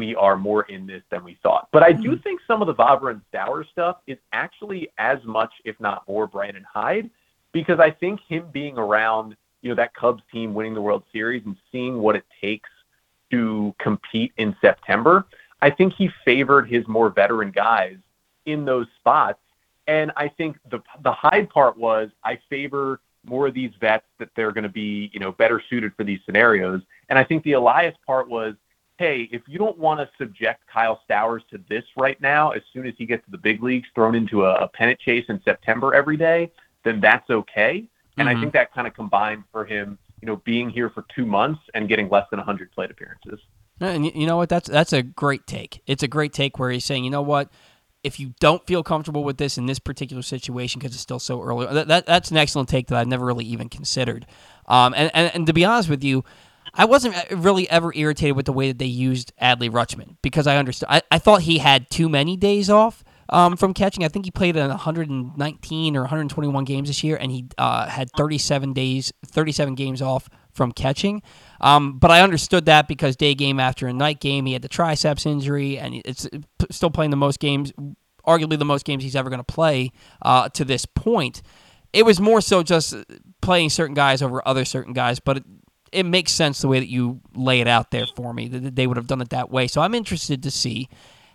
we 0.00 0.14
are 0.14 0.34
more 0.34 0.62
in 0.62 0.86
this 0.86 1.02
than 1.10 1.22
we 1.22 1.36
thought. 1.42 1.68
But 1.72 1.82
I 1.82 1.92
do 1.92 2.12
mm-hmm. 2.12 2.22
think 2.22 2.40
some 2.46 2.62
of 2.62 2.68
the 2.68 2.74
Vavra 2.74 3.10
and 3.10 3.20
Stour 3.28 3.66
stuff 3.70 3.98
is 4.06 4.16
actually 4.32 4.88
as 4.96 5.18
much, 5.24 5.52
if 5.66 5.78
not 5.78 6.08
more, 6.08 6.26
Brandon 6.26 6.64
Hyde, 6.72 7.10
because 7.52 7.78
I 7.78 7.90
think 7.90 8.20
him 8.26 8.46
being 8.50 8.78
around, 8.78 9.36
you 9.60 9.68
know, 9.68 9.74
that 9.74 9.92
Cubs 9.92 10.22
team 10.32 10.54
winning 10.54 10.72
the 10.72 10.80
World 10.80 11.02
Series 11.12 11.42
and 11.44 11.54
seeing 11.70 11.98
what 11.98 12.16
it 12.16 12.24
takes 12.40 12.70
to 13.30 13.74
compete 13.78 14.32
in 14.38 14.56
September, 14.62 15.26
I 15.60 15.68
think 15.68 15.92
he 15.92 16.08
favored 16.24 16.66
his 16.66 16.88
more 16.88 17.10
veteran 17.10 17.50
guys 17.50 17.98
in 18.46 18.64
those 18.64 18.86
spots. 18.98 19.38
And 19.86 20.12
I 20.16 20.28
think 20.28 20.56
the 20.70 20.80
the 21.02 21.12
Hyde 21.12 21.50
part 21.50 21.76
was 21.76 22.08
I 22.24 22.38
favor 22.48 23.00
more 23.26 23.48
of 23.48 23.52
these 23.52 23.72
vets 23.78 24.06
that 24.18 24.30
they're 24.34 24.52
going 24.52 24.64
to 24.64 24.70
be, 24.70 25.10
you 25.12 25.20
know, 25.20 25.30
better 25.30 25.62
suited 25.68 25.92
for 25.94 26.04
these 26.04 26.20
scenarios. 26.24 26.80
And 27.10 27.18
I 27.18 27.24
think 27.24 27.44
the 27.44 27.52
Elias 27.52 27.94
part 28.06 28.30
was 28.30 28.54
hey, 29.00 29.26
if 29.32 29.40
you 29.48 29.58
don't 29.58 29.78
want 29.78 29.98
to 29.98 30.08
subject 30.18 30.60
Kyle 30.70 31.00
Stowers 31.08 31.40
to 31.48 31.58
this 31.70 31.84
right 31.96 32.20
now, 32.20 32.50
as 32.50 32.60
soon 32.70 32.86
as 32.86 32.92
he 32.98 33.06
gets 33.06 33.24
to 33.24 33.30
the 33.30 33.38
big 33.38 33.62
leagues, 33.62 33.88
thrown 33.94 34.14
into 34.14 34.44
a, 34.44 34.56
a 34.56 34.68
pennant 34.68 35.00
chase 35.00 35.24
in 35.30 35.40
September 35.42 35.94
every 35.94 36.18
day, 36.18 36.52
then 36.84 37.00
that's 37.00 37.30
okay. 37.30 37.86
And 38.18 38.28
mm-hmm. 38.28 38.36
I 38.36 38.40
think 38.40 38.52
that 38.52 38.74
kind 38.74 38.86
of 38.86 38.92
combined 38.92 39.44
for 39.52 39.64
him, 39.64 39.98
you 40.20 40.26
know, 40.26 40.36
being 40.44 40.68
here 40.68 40.90
for 40.90 41.06
two 41.16 41.24
months 41.24 41.62
and 41.72 41.88
getting 41.88 42.10
less 42.10 42.26
than 42.30 42.36
100 42.40 42.72
plate 42.72 42.90
appearances. 42.90 43.40
And 43.80 44.04
you 44.04 44.26
know 44.26 44.36
what? 44.36 44.50
That's 44.50 44.68
that's 44.68 44.92
a 44.92 45.02
great 45.02 45.46
take. 45.46 45.80
It's 45.86 46.02
a 46.02 46.08
great 46.08 46.34
take 46.34 46.58
where 46.58 46.70
he's 46.70 46.84
saying, 46.84 47.02
you 47.02 47.10
know 47.10 47.22
what? 47.22 47.50
If 48.04 48.20
you 48.20 48.34
don't 48.38 48.66
feel 48.66 48.82
comfortable 48.82 49.24
with 49.24 49.38
this 49.38 49.56
in 49.56 49.64
this 49.64 49.78
particular 49.78 50.20
situation 50.22 50.78
because 50.78 50.92
it's 50.92 51.02
still 51.02 51.18
so 51.18 51.40
early, 51.40 51.66
that, 51.66 51.88
that, 51.88 52.06
that's 52.06 52.30
an 52.30 52.36
excellent 52.36 52.68
take 52.68 52.88
that 52.88 52.98
I've 52.98 53.08
never 53.08 53.24
really 53.24 53.46
even 53.46 53.70
considered. 53.70 54.26
Um, 54.66 54.92
and, 54.94 55.10
and 55.14 55.30
and 55.34 55.46
to 55.46 55.54
be 55.54 55.64
honest 55.64 55.88
with 55.88 56.04
you, 56.04 56.22
I 56.74 56.84
wasn't 56.84 57.16
really 57.30 57.68
ever 57.68 57.92
irritated 57.94 58.36
with 58.36 58.46
the 58.46 58.52
way 58.52 58.68
that 58.68 58.78
they 58.78 58.86
used 58.86 59.32
Adley 59.40 59.70
Rutschman 59.70 60.16
because 60.22 60.46
I 60.46 60.56
understood. 60.56 60.88
I, 60.90 61.02
I 61.10 61.18
thought 61.18 61.42
he 61.42 61.58
had 61.58 61.90
too 61.90 62.08
many 62.08 62.36
days 62.36 62.70
off 62.70 63.04
um, 63.30 63.56
from 63.56 63.74
catching. 63.74 64.04
I 64.04 64.08
think 64.08 64.24
he 64.24 64.30
played 64.30 64.56
in 64.56 64.68
119 64.68 65.96
or 65.96 66.00
121 66.02 66.64
games 66.64 66.88
this 66.88 67.02
year, 67.02 67.16
and 67.16 67.32
he 67.32 67.46
uh, 67.58 67.88
had 67.88 68.10
37 68.16 68.72
days, 68.72 69.12
37 69.26 69.74
games 69.74 70.02
off 70.02 70.28
from 70.52 70.72
catching. 70.72 71.22
Um, 71.60 71.98
but 71.98 72.10
I 72.10 72.20
understood 72.22 72.66
that 72.66 72.88
because 72.88 73.16
day 73.16 73.34
game 73.34 73.60
after 73.60 73.86
a 73.86 73.92
night 73.92 74.20
game, 74.20 74.46
he 74.46 74.52
had 74.52 74.62
the 74.62 74.68
triceps 74.68 75.26
injury, 75.26 75.78
and 75.78 76.02
it's 76.04 76.28
still 76.70 76.90
playing 76.90 77.10
the 77.10 77.16
most 77.16 77.40
games, 77.40 77.72
arguably 78.26 78.58
the 78.58 78.64
most 78.64 78.84
games 78.84 79.02
he's 79.02 79.16
ever 79.16 79.30
going 79.30 79.40
to 79.40 79.44
play 79.44 79.90
uh, 80.22 80.48
to 80.50 80.64
this 80.64 80.84
point. 80.84 81.42
It 81.92 82.04
was 82.04 82.20
more 82.20 82.40
so 82.40 82.62
just 82.62 82.94
playing 83.40 83.70
certain 83.70 83.94
guys 83.94 84.22
over 84.22 84.46
other 84.46 84.64
certain 84.64 84.92
guys, 84.92 85.18
but 85.18 85.42
it, 85.92 86.04
makes 86.04 86.32
sense 86.32 86.60
the 86.60 86.68
way 86.68 86.78
that 86.78 86.88
you 86.88 87.20
lay 87.34 87.60
it 87.60 87.68
out 87.68 87.90
there 87.90 88.06
for 88.06 88.32
me 88.32 88.48
that 88.48 88.76
they 88.76 88.86
would 88.86 88.96
have 88.96 89.06
done 89.06 89.20
it 89.20 89.30
that 89.30 89.50
way. 89.50 89.66
So 89.66 89.80
I'm 89.80 89.94
interested 89.94 90.42
to 90.42 90.50
see 90.50 90.88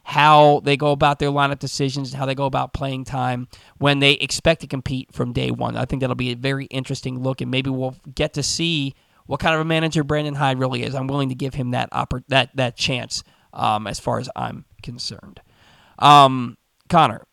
how 0.03 0.61
they 0.64 0.77
go 0.77 0.91
about 0.91 1.18
their 1.18 1.30
lineup 1.30 1.57
decisions, 1.57 2.11
and 2.11 2.19
how 2.19 2.27
they 2.27 2.36
go 2.36 2.45
about 2.45 2.73
playing 2.73 3.03
time 3.06 3.48
when 3.80 3.99
they 3.99 4.14
expect 4.14 4.61
to 4.61 4.68
compete 4.68 5.11
from 5.11 5.34
day 5.34 5.49
one. 5.49 5.76
I 5.76 5.86
think 5.86 6.02
that'll 6.02 6.15
be 6.15 6.32
a 6.32 6.36
very 6.36 6.65
interesting 6.65 7.23
look, 7.23 7.41
and 7.41 7.49
maybe 7.49 7.72
we'll 7.72 7.95
get 8.14 8.34
to 8.34 8.44
see 8.44 8.94
what 9.26 9.40
kind 9.40 9.56
of 9.56 9.61
a 9.61 9.65
manager 9.65 10.03
Brandon 10.03 10.36
Hyde 10.36 10.60
really 10.60 10.84
is. 10.84 10.94
I'm 10.94 11.07
willing 11.07 11.30
to 11.30 11.36
give 11.36 11.56
him 11.56 11.72
that 11.72 11.90
oppor- 11.91 12.23
that 12.27 12.56
that 12.56 12.77
chance 12.77 13.23
um, 13.52 13.88
as 13.88 13.99
far 13.99 14.19
as 14.19 14.30
I'm 14.36 14.65
concerned. 14.84 15.41
Um, 15.98 16.57
Connor, 16.88 17.26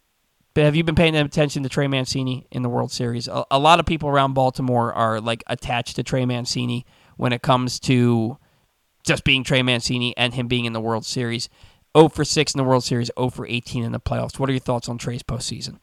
have 0.56 0.74
you 0.74 0.84
been 0.84 0.94
paying 0.94 1.14
attention 1.14 1.62
to 1.64 1.68
Trey 1.68 1.88
Mancini 1.88 2.46
in 2.50 2.62
the 2.62 2.70
World 2.70 2.90
Series? 2.90 3.28
A, 3.28 3.44
a 3.50 3.58
lot 3.58 3.80
of 3.80 3.86
people 3.86 4.08
around 4.08 4.32
Baltimore 4.32 4.94
are 4.94 5.20
like 5.20 5.44
attached 5.46 5.96
to 5.96 6.02
Trey 6.02 6.24
Mancini 6.24 6.86
when 7.22 7.32
it 7.32 7.40
comes 7.40 7.78
to 7.78 8.36
just 9.04 9.22
being 9.22 9.44
Trey 9.44 9.62
Mancini 9.62 10.12
and 10.16 10.34
him 10.34 10.48
being 10.48 10.64
in 10.64 10.72
the 10.72 10.80
World 10.80 11.06
Series. 11.06 11.48
0 11.96 12.08
for 12.08 12.24
6 12.24 12.52
in 12.52 12.58
the 12.58 12.64
World 12.64 12.82
Series, 12.82 13.12
0 13.16 13.30
for 13.30 13.46
18 13.46 13.84
in 13.84 13.92
the 13.92 14.00
playoffs. 14.00 14.40
What 14.40 14.48
are 14.48 14.52
your 14.52 14.58
thoughts 14.58 14.88
on 14.88 14.98
Trey's 14.98 15.22
postseason? 15.22 15.78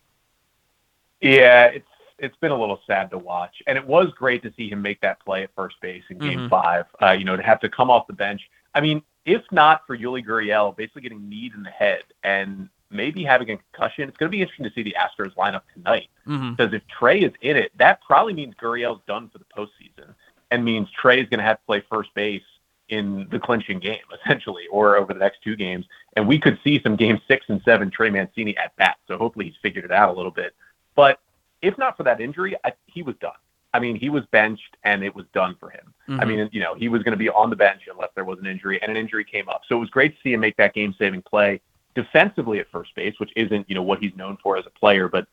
Yeah, 1.22 1.68
it's 1.68 1.88
it's 2.18 2.36
been 2.42 2.52
a 2.52 2.60
little 2.60 2.82
sad 2.86 3.10
to 3.12 3.18
watch, 3.18 3.56
and 3.68 3.78
it 3.78 3.88
was 3.88 4.08
great 4.18 4.44
to 4.44 4.54
see 4.58 4.70
him 4.70 4.82
make 4.82 5.00
that 5.00 5.24
play 5.24 5.44
at 5.44 5.52
first 5.56 5.78
base 5.82 6.04
in 6.10 6.18
Game 6.18 6.40
Mm-hmm. 6.40 6.50
Five. 6.50 6.86
Uh, 7.02 7.12
you 7.12 7.24
know, 7.24 7.38
to 7.38 7.44
have 7.44 7.62
to 7.62 7.70
come 7.70 7.90
off 7.90 8.06
the 8.08 8.14
bench. 8.14 8.42
I 8.76 8.82
mean, 8.82 9.02
if 9.24 9.42
not 9.50 9.88
for 9.88 9.98
Yuli 9.98 10.26
Gurriel 10.26 10.76
basically 10.76 11.04
getting 11.04 11.30
kneed 11.30 11.54
in 11.54 11.64
the 11.64 11.70
head 11.70 12.04
and 12.26 12.68
maybe 12.92 13.24
having 13.24 13.50
a 13.52 13.58
concussion, 13.58 14.10
it's 14.10 14.18
going 14.18 14.30
to 14.30 14.36
be 14.36 14.42
interesting 14.42 14.66
to 14.66 14.74
see 14.74 14.84
the 14.84 14.96
Astros 15.00 15.34
lineup 15.36 15.62
tonight. 15.74 16.10
Mm-hmm. 16.28 16.52
Because 16.52 16.74
if 16.74 16.82
Trey 16.88 17.22
is 17.22 17.32
in 17.42 17.56
it, 17.56 17.72
that 17.78 18.02
probably 18.02 18.34
means 18.34 18.56
Gurriel's 18.56 19.02
done 19.08 19.30
for 19.30 19.38
the 19.38 19.46
postseason, 19.46 20.14
and 20.52 20.64
means 20.64 20.88
Trey 20.92 21.22
is 21.22 21.30
going 21.30 21.40
to 21.40 21.46
have 21.46 21.58
to 21.58 21.66
play 21.66 21.84
first 21.90 22.14
base 22.14 22.44
in 22.90 23.28
the 23.30 23.40
clinching 23.40 23.80
game, 23.80 24.02
essentially, 24.24 24.64
or 24.72 24.98
over 24.98 25.14
the 25.14 25.20
next 25.20 25.44
two 25.44 25.56
games. 25.56 25.86
And 26.16 26.28
we 26.28 26.40
could 26.40 26.60
see 26.64 26.82
some 26.82 26.96
game 26.96 27.22
six 27.28 27.46
and 27.50 27.62
seven 27.64 27.92
Trey 27.92 28.10
Mancini 28.10 28.58
at 28.58 28.76
bat. 28.78 28.98
So 29.08 29.18
hopefully 29.18 29.46
he's 29.46 29.58
figured 29.62 29.86
it 29.86 29.92
out 29.92 30.10
a 30.10 30.14
little 30.14 30.32
bit. 30.32 30.56
But 30.96 31.20
if 31.62 31.78
not 31.78 31.98
for 31.98 32.04
that 32.04 32.20
injury, 32.20 32.56
I, 32.64 32.74
he 32.88 33.04
was 33.04 33.16
done. 33.22 33.34
I 33.76 33.80
mean, 33.80 33.96
he 33.96 34.10
was 34.10 34.26
benched 34.32 34.78
and 34.84 35.04
it 35.04 35.14
was 35.14 35.26
done 35.34 35.56
for 35.60 35.70
him. 35.70 35.94
I 36.08 36.12
Mhm. 36.24 36.28
mean, 36.28 36.50
you 36.52 36.62
know, 36.62 36.74
he 36.74 36.90
was 36.90 37.04
going 37.04 37.12
to 37.12 37.18
be 37.18 37.30
on 37.30 37.52
the 37.52 37.56
bench 37.56 37.82
unless 37.92 38.10
there 38.16 38.26
was 38.26 38.40
an 38.40 38.48
injury, 38.48 38.82
and 38.82 38.90
an 38.90 38.98
injury 38.98 39.24
came 39.24 39.48
up. 39.48 39.62
So 39.70 39.78
it 39.78 39.80
was 39.80 39.92
great 39.92 40.16
to 40.16 40.22
see 40.24 40.34
him 40.34 40.40
make 40.40 40.58
that 40.58 40.74
game 40.74 40.96
saving 40.98 41.22
play 41.22 41.62
defensively 41.94 42.60
at 42.60 42.72
first 42.72 42.96
base, 42.96 43.14
which 43.20 43.32
isn't, 43.36 43.70
you 43.70 43.76
know, 43.76 43.84
what 43.84 44.00
he's 44.00 44.16
known 44.16 44.38
for 44.42 44.58
as 44.58 44.66
a 44.66 44.72
player, 44.72 45.08
but 45.08 45.28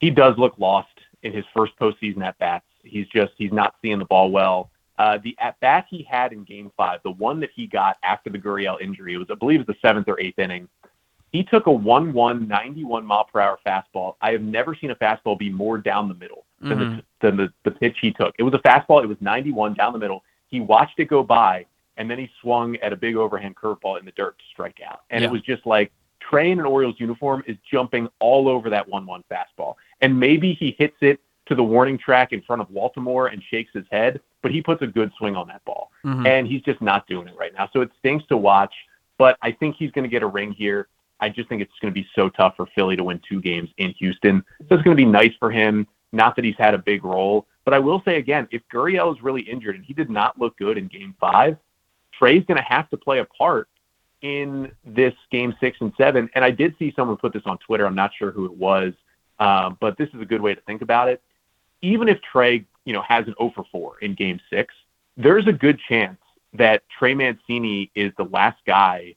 he 0.00 0.10
does 0.10 0.36
look 0.36 0.58
lost 0.58 1.00
in 1.22 1.32
his 1.32 1.46
first 1.54 1.74
postseason 1.78 2.22
at 2.22 2.36
bats. 2.38 2.66
He's 2.84 3.06
just 3.08 3.32
he's 3.36 3.52
not 3.52 3.74
seeing 3.82 3.98
the 3.98 4.04
ball 4.04 4.30
well. 4.30 4.70
Uh, 4.98 5.18
the 5.22 5.36
at 5.40 5.58
bat 5.60 5.86
he 5.90 6.02
had 6.02 6.32
in 6.32 6.44
Game 6.44 6.70
Five, 6.76 7.00
the 7.02 7.10
one 7.10 7.40
that 7.40 7.50
he 7.54 7.66
got 7.66 7.96
after 8.04 8.30
the 8.30 8.38
Gurriel 8.38 8.80
injury, 8.80 9.14
it 9.14 9.18
was 9.18 9.26
I 9.30 9.34
believe 9.34 9.60
it 9.60 9.66
was 9.66 9.74
the 9.76 9.86
seventh 9.88 10.08
or 10.08 10.20
eighth 10.20 10.38
inning. 10.38 10.68
He 11.32 11.42
took 11.42 11.66
a 11.66 11.70
1-1, 11.70 12.46
91 12.46 13.04
mile 13.04 13.24
per 13.24 13.40
hour 13.40 13.58
fastball. 13.66 14.14
I 14.20 14.30
have 14.30 14.40
never 14.42 14.76
seen 14.76 14.92
a 14.92 14.94
fastball 14.94 15.36
be 15.36 15.50
more 15.50 15.78
down 15.78 16.06
the 16.06 16.14
middle 16.14 16.44
than, 16.60 16.78
Mhm. 16.78 16.96
the, 16.96 17.02
than 17.26 17.36
the, 17.36 17.52
the 17.64 17.72
pitch 17.72 17.98
he 18.00 18.12
took. 18.12 18.36
It 18.38 18.44
was 18.44 18.54
a 18.54 18.60
fastball. 18.60 19.02
It 19.02 19.08
was 19.08 19.16
91 19.20 19.74
down 19.74 19.92
the 19.92 19.98
middle. 19.98 20.22
He 20.48 20.60
watched 20.60 21.00
it 21.00 21.06
go 21.06 21.24
by, 21.24 21.66
and 21.96 22.08
then 22.08 22.20
he 22.20 22.30
swung 22.40 22.76
at 22.76 22.92
a 22.92 22.96
big 22.96 23.16
overhand 23.16 23.56
curveball 23.56 23.98
in 23.98 24.04
the 24.04 24.12
dirt 24.12 24.38
to 24.38 24.44
strike 24.52 24.80
out. 24.88 25.00
And 25.10 25.22
Yeah. 25.22 25.28
it 25.28 25.32
was 25.32 25.42
just 25.42 25.66
like 25.66 25.90
Trey 26.20 26.52
in 26.52 26.60
an 26.60 26.66
Orioles 26.66 27.00
uniform 27.00 27.42
is 27.48 27.56
jumping 27.68 28.08
all 28.20 28.48
over 28.48 28.70
that 28.70 28.88
1-1 28.88 29.24
fastball. 29.28 29.74
And 30.02 30.20
maybe 30.20 30.52
he 30.54 30.76
hits 30.78 30.96
it 31.00 31.18
to 31.46 31.54
the 31.54 31.62
warning 31.62 31.98
track 31.98 32.32
in 32.32 32.40
front 32.42 32.62
of 32.62 32.72
Baltimore 32.72 33.28
and 33.28 33.42
shakes 33.42 33.70
his 33.74 33.84
head, 33.90 34.20
but 34.42 34.50
he 34.50 34.62
puts 34.62 34.82
a 34.82 34.86
good 34.86 35.12
swing 35.18 35.36
on 35.36 35.46
that 35.48 35.64
ball. 35.64 35.90
Mhm. 36.04 36.26
And 36.26 36.46
he's 36.46 36.62
just 36.62 36.80
not 36.80 37.06
doing 37.06 37.28
it 37.28 37.36
right 37.36 37.52
now. 37.54 37.68
So 37.72 37.80
it 37.82 37.90
stinks 37.98 38.26
to 38.26 38.36
watch, 38.36 38.74
but 39.18 39.36
I 39.42 39.52
think 39.52 39.76
he's 39.76 39.90
going 39.90 40.04
to 40.04 40.08
get 40.08 40.22
a 40.22 40.26
ring 40.26 40.52
here. 40.52 40.88
I 41.20 41.28
just 41.28 41.48
think 41.48 41.62
it's 41.62 41.72
going 41.80 41.92
to 41.92 42.00
be 42.00 42.06
so 42.14 42.28
tough 42.28 42.56
for 42.56 42.66
Philly 42.74 42.96
to 42.96 43.04
win 43.04 43.20
two 43.28 43.40
games 43.40 43.70
in 43.78 43.90
Houston. 43.92 44.44
So 44.68 44.74
it's 44.74 44.82
going 44.82 44.96
to 44.96 45.02
be 45.02 45.04
nice 45.04 45.32
for 45.38 45.50
him. 45.50 45.86
Not 46.12 46.36
that 46.36 46.44
he's 46.44 46.56
had 46.56 46.74
a 46.74 46.78
big 46.78 47.04
role, 47.04 47.46
but 47.64 47.74
I 47.74 47.78
will 47.78 48.02
say 48.04 48.16
again, 48.16 48.46
if 48.50 48.62
Gurriel 48.72 49.14
is 49.14 49.22
really 49.22 49.42
injured 49.42 49.74
and 49.74 49.84
he 49.84 49.94
did 49.94 50.10
not 50.10 50.38
look 50.38 50.56
good 50.58 50.78
in 50.78 50.86
Game 50.86 51.14
Five, 51.18 51.56
Trey's 52.12 52.44
going 52.44 52.58
to 52.58 52.64
have 52.64 52.88
to 52.90 52.96
play 52.96 53.18
a 53.18 53.24
part 53.24 53.68
in 54.22 54.70
this 54.84 55.14
Game 55.30 55.54
Six 55.60 55.78
and 55.80 55.92
Seven. 55.98 56.30
And 56.34 56.44
I 56.44 56.50
did 56.50 56.74
see 56.78 56.92
someone 56.94 57.16
put 57.16 57.32
this 57.32 57.42
on 57.46 57.58
Twitter. 57.58 57.86
I'm 57.86 57.94
not 57.94 58.12
sure 58.16 58.30
who 58.30 58.46
it 58.46 58.52
was, 58.52 58.94
um, 59.38 59.76
but 59.80 59.98
this 59.98 60.08
is 60.14 60.20
a 60.20 60.24
good 60.24 60.40
way 60.40 60.54
to 60.54 60.60
think 60.62 60.82
about 60.82 61.08
it. 61.08 61.22
Even 61.84 62.08
if 62.08 62.18
Trey, 62.22 62.64
you 62.84 62.92
know, 62.92 63.02
has 63.02 63.26
an 63.26 63.34
0 63.38 63.52
for 63.54 63.64
4 63.70 63.98
in 64.00 64.14
Game 64.14 64.40
Six, 64.50 64.74
there's 65.16 65.46
a 65.46 65.52
good 65.52 65.78
chance 65.88 66.18
that 66.54 66.82
Trey 66.98 67.14
Mancini 67.14 67.90
is 67.94 68.12
the 68.16 68.24
last 68.24 68.58
guy 68.66 69.14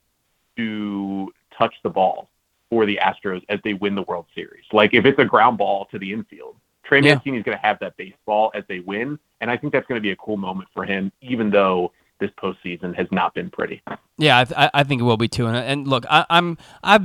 to 0.56 1.32
touch 1.56 1.74
the 1.82 1.90
ball 1.90 2.28
for 2.70 2.84
the 2.84 2.98
Astros 3.02 3.42
as 3.48 3.60
they 3.64 3.74
win 3.74 3.94
the 3.94 4.02
World 4.02 4.26
Series. 4.34 4.64
Like 4.72 4.92
if 4.94 5.04
it's 5.04 5.18
a 5.18 5.24
ground 5.24 5.58
ball 5.58 5.86
to 5.90 5.98
the 5.98 6.12
infield, 6.12 6.56
Trey 6.84 7.00
Yeah. 7.00 7.14
Mancini 7.14 7.38
is 7.38 7.42
going 7.44 7.56
to 7.56 7.62
have 7.64 7.78
that 7.80 7.96
baseball 7.96 8.50
as 8.54 8.64
they 8.68 8.80
win, 8.80 9.18
and 9.40 9.50
I 9.50 9.56
think 9.56 9.72
that's 9.72 9.86
going 9.86 9.98
to 9.98 10.02
be 10.02 10.10
a 10.10 10.16
cool 10.16 10.36
moment 10.36 10.68
for 10.74 10.84
him, 10.84 11.12
even 11.20 11.50
though 11.50 11.92
this 12.20 12.30
postseason 12.42 12.94
has 12.96 13.06
not 13.12 13.32
been 13.34 13.48
pretty. 13.50 13.80
Yeah, 14.18 14.38
I, 14.38 14.64
I- 14.66 14.70
I 14.74 14.82
think 14.84 15.00
it 15.00 15.04
will 15.04 15.16
be 15.16 15.28
too. 15.28 15.46
And, 15.46 15.56
and 15.56 15.86
look, 15.88 16.04
I, 16.10 16.26
I'm 16.28 16.58
I 16.82 17.00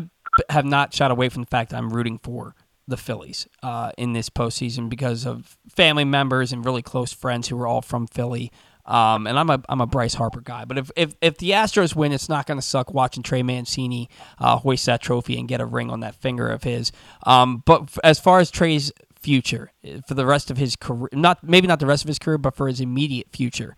have 0.50 0.66
not 0.66 0.94
shot 0.94 1.12
away 1.12 1.30
from 1.30 1.44
the 1.44 1.48
fact 1.48 1.70
that 1.72 1.78
I'm 1.78 1.92
rooting 1.94 2.18
for 2.18 2.56
the 2.88 2.98
Phillies 2.98 3.48
uh, 3.62 3.92
in 3.98 4.14
this 4.14 4.30
postseason 4.30 4.90
because 4.90 5.26
of 5.26 5.58
family 5.70 6.06
members 6.06 6.52
and 6.52 6.66
really 6.66 6.82
close 6.82 7.14
friends 7.14 7.48
who 7.48 7.60
are 7.60 7.68
all 7.68 7.82
from 7.82 8.08
Philly. 8.08 8.52
Um, 8.86 9.28
and 9.28 9.40
I'm 9.40 9.50
a 9.50 9.62
I'm 9.70 9.80
a 9.80 9.86
Bryce 9.86 10.16
Harper 10.16 10.42
guy. 10.42 10.66
But 10.66 10.78
if 10.78 10.92
if, 10.98 11.16
if 11.22 11.38
the 11.38 11.52
Astros 11.52 11.96
win, 11.96 12.12
it's 12.12 12.28
not 12.28 12.46
going 12.46 12.58
to 12.58 12.66
suck 12.66 12.94
watching 12.94 13.24
Trey 13.24 13.42
Mancini 13.42 14.10
uh, 14.40 14.58
hoist 14.58 14.86
that 14.88 15.02
trophy 15.02 15.40
and 15.40 15.48
get 15.48 15.62
a 15.62 15.66
ring 15.66 15.90
on 15.90 16.02
that 16.02 16.16
finger 16.16 16.50
of 16.50 16.64
his. 16.64 16.92
Um, 17.26 17.64
but 17.66 17.98
as 18.04 18.20
far 18.20 18.40
as 18.40 18.52
Trey's 18.52 18.92
future 19.18 19.72
eh, 19.86 20.02
for 20.06 20.16
the 20.16 20.26
rest 20.26 20.52
of 20.52 20.58
his 20.58 20.76
career, 20.76 21.08
not 21.14 21.42
maybe 21.44 21.68
not 21.68 21.80
the 21.80 21.86
rest 21.86 22.04
of 22.04 22.10
his 22.10 22.20
career, 22.20 22.38
but 22.38 22.56
for 22.56 22.68
his 22.68 22.82
immediate 22.82 23.28
future 23.32 23.76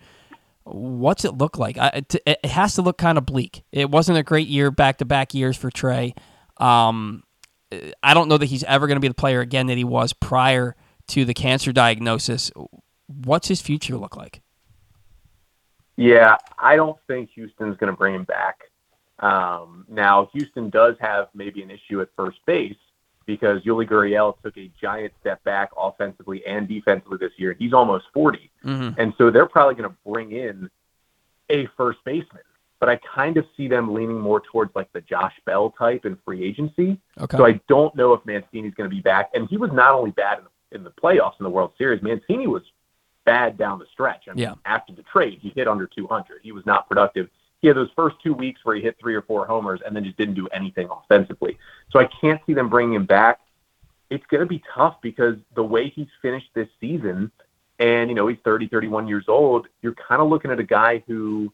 what's 0.65 1.23
it 1.23 1.38
look 1.38 1.57
like? 1.57 1.77
I, 1.77 1.88
it, 1.90 2.15
it 2.26 2.45
has 2.45 2.76
to 2.76 2.82
look 2.82 2.98
kind 2.98 3.18
of 3.18 3.26
bleak. 3.27 3.64
It 3.72 3.90
wasn't 3.90 4.18
a 4.18 4.23
great 4.23 4.48
year, 4.48 4.72
back 4.72 4.98
to 4.98 5.06
back 5.06 5.34
years 5.34 5.56
for 5.56 5.69
Trey. 5.69 6.15
Um, 6.57 7.23
I 8.04 8.14
don't 8.14 8.28
know 8.28 8.38
that 8.38 8.46
he's 8.46 8.64
ever 8.64 8.88
going 8.88 8.96
to 8.96 9.02
be 9.02 9.08
the 9.08 9.14
player 9.14 9.42
again 9.42 9.68
that 9.68 9.78
he 9.78 9.84
was 9.84 10.14
prior 10.14 10.76
to 11.08 11.26
the 11.26 11.34
cancer 11.34 11.72
diagnosis. 11.72 12.52
What's 13.08 13.48
his 13.48 13.62
future 13.62 13.98
look 13.98 14.16
like? 14.16 14.42
Yeah, 15.98 16.36
I 16.60 16.76
don't 16.76 16.98
think 17.08 17.30
Houston's 17.32 17.78
going 17.78 17.92
to 17.92 17.98
bring 17.98 18.16
him 18.16 18.26
back. 18.26 18.60
Um, 19.20 19.86
now, 19.88 20.30
Houston 20.34 20.70
does 20.70 20.96
have 21.00 21.30
maybe 21.34 21.64
an 21.64 21.72
issue 21.72 22.02
at 22.02 22.10
first 22.18 22.38
base 22.46 22.76
because 23.26 23.62
Yuli 23.64 23.88
Gurriel 23.90 24.36
took 24.44 24.58
a 24.58 24.70
giant 24.80 25.14
step 25.22 25.44
back 25.44 25.70
offensively 25.78 26.46
and 26.46 26.68
defensively 26.68 27.18
this 27.20 27.32
year. 27.38 27.56
He's 27.58 27.74
almost 27.74 28.06
40. 28.14 28.52
Mm-hmm. 28.64 29.00
And 29.00 29.14
so 29.18 29.32
they're 29.32 29.48
probably 29.48 29.76
going 29.76 29.90
to 29.90 29.96
bring 30.06 30.32
in 30.32 30.70
a 31.50 31.68
first 31.78 32.00
baseman. 32.04 32.44
But 32.86 32.91
I 32.91 32.99
kind 33.16 33.36
of 33.38 33.48
see 33.57 33.68
them 33.68 33.95
leaning 33.95 34.20
more 34.22 34.40
towards 34.40 34.76
like 34.76 34.94
the 34.94 35.02
Josh 35.02 35.34
Bell 35.44 35.72
type 35.72 36.06
in 36.06 36.20
free 36.24 36.44
agency. 36.44 37.02
Okay. 37.20 37.36
So 37.36 37.44
I 37.44 37.60
don't 37.68 37.95
know 37.95 38.14
if 38.14 38.24
Mancini's 38.28 38.76
going 38.76 38.88
to 38.88 38.95
be 38.95 39.02
back. 39.02 39.32
And 39.34 39.49
he 39.49 39.57
was 39.57 39.72
not 39.74 39.94
only 39.94 40.12
bad 40.12 40.38
in 40.38 40.44
the, 40.44 40.76
in 40.76 40.84
the 40.84 40.91
playoffs 40.91 41.34
in 41.40 41.45
the 41.45 41.49
World 41.49 41.72
Series, 41.80 42.03
Mancini 42.03 42.45
was 42.45 42.62
bad 43.26 43.57
down 43.57 43.80
the 43.80 43.88
stretch. 43.91 44.26
I 44.28 44.34
mean, 44.34 44.44
Yeah. 44.44 44.53
after 44.66 44.94
the 44.94 45.02
trade, 45.02 45.40
he 45.41 45.49
hit 45.56 45.68
under 45.68 45.88
200. 45.88 46.41
He 46.44 46.52
was 46.52 46.64
not 46.68 46.88
productive. 46.88 47.28
He 47.60 47.68
had 47.68 47.76
those 47.76 47.90
first 47.95 48.18
two 48.22 48.36
weeks 48.36 48.60
where 48.64 48.76
he 48.76 48.84
hit 48.84 48.98
three 48.99 49.16
or 49.16 49.24
four 49.24 49.48
homers 49.48 49.80
and 49.84 49.95
then 49.95 50.03
just 50.03 50.18
didn't 50.18 50.36
do 50.36 50.48
anything 50.53 50.88
offensively. 50.91 51.57
So 51.90 51.99
I 51.99 52.07
can't 52.22 52.40
see 52.45 52.53
them 52.53 52.70
bringing 52.70 52.94
him 52.94 53.07
back. 53.07 53.40
It's 54.12 54.28
going 54.28 54.41
to 54.41 54.48
be 54.48 54.62
tough 54.76 54.98
because 55.02 55.38
the 55.56 55.64
way 55.64 55.90
he's 55.90 56.10
finished 56.22 56.49
this 56.53 56.68
season, 56.80 57.32
and, 57.80 58.12
you 58.12 58.16
know, 58.16 58.28
he's 58.28 58.38
30, 58.45 58.68
31 58.68 59.07
years 59.07 59.26
old, 59.28 59.70
you're 59.82 59.95
kind 59.95 60.22
of 60.22 60.30
looking 60.30 60.52
at 60.52 60.60
a 60.60 60.64
guy 60.64 61.03
who 61.07 61.52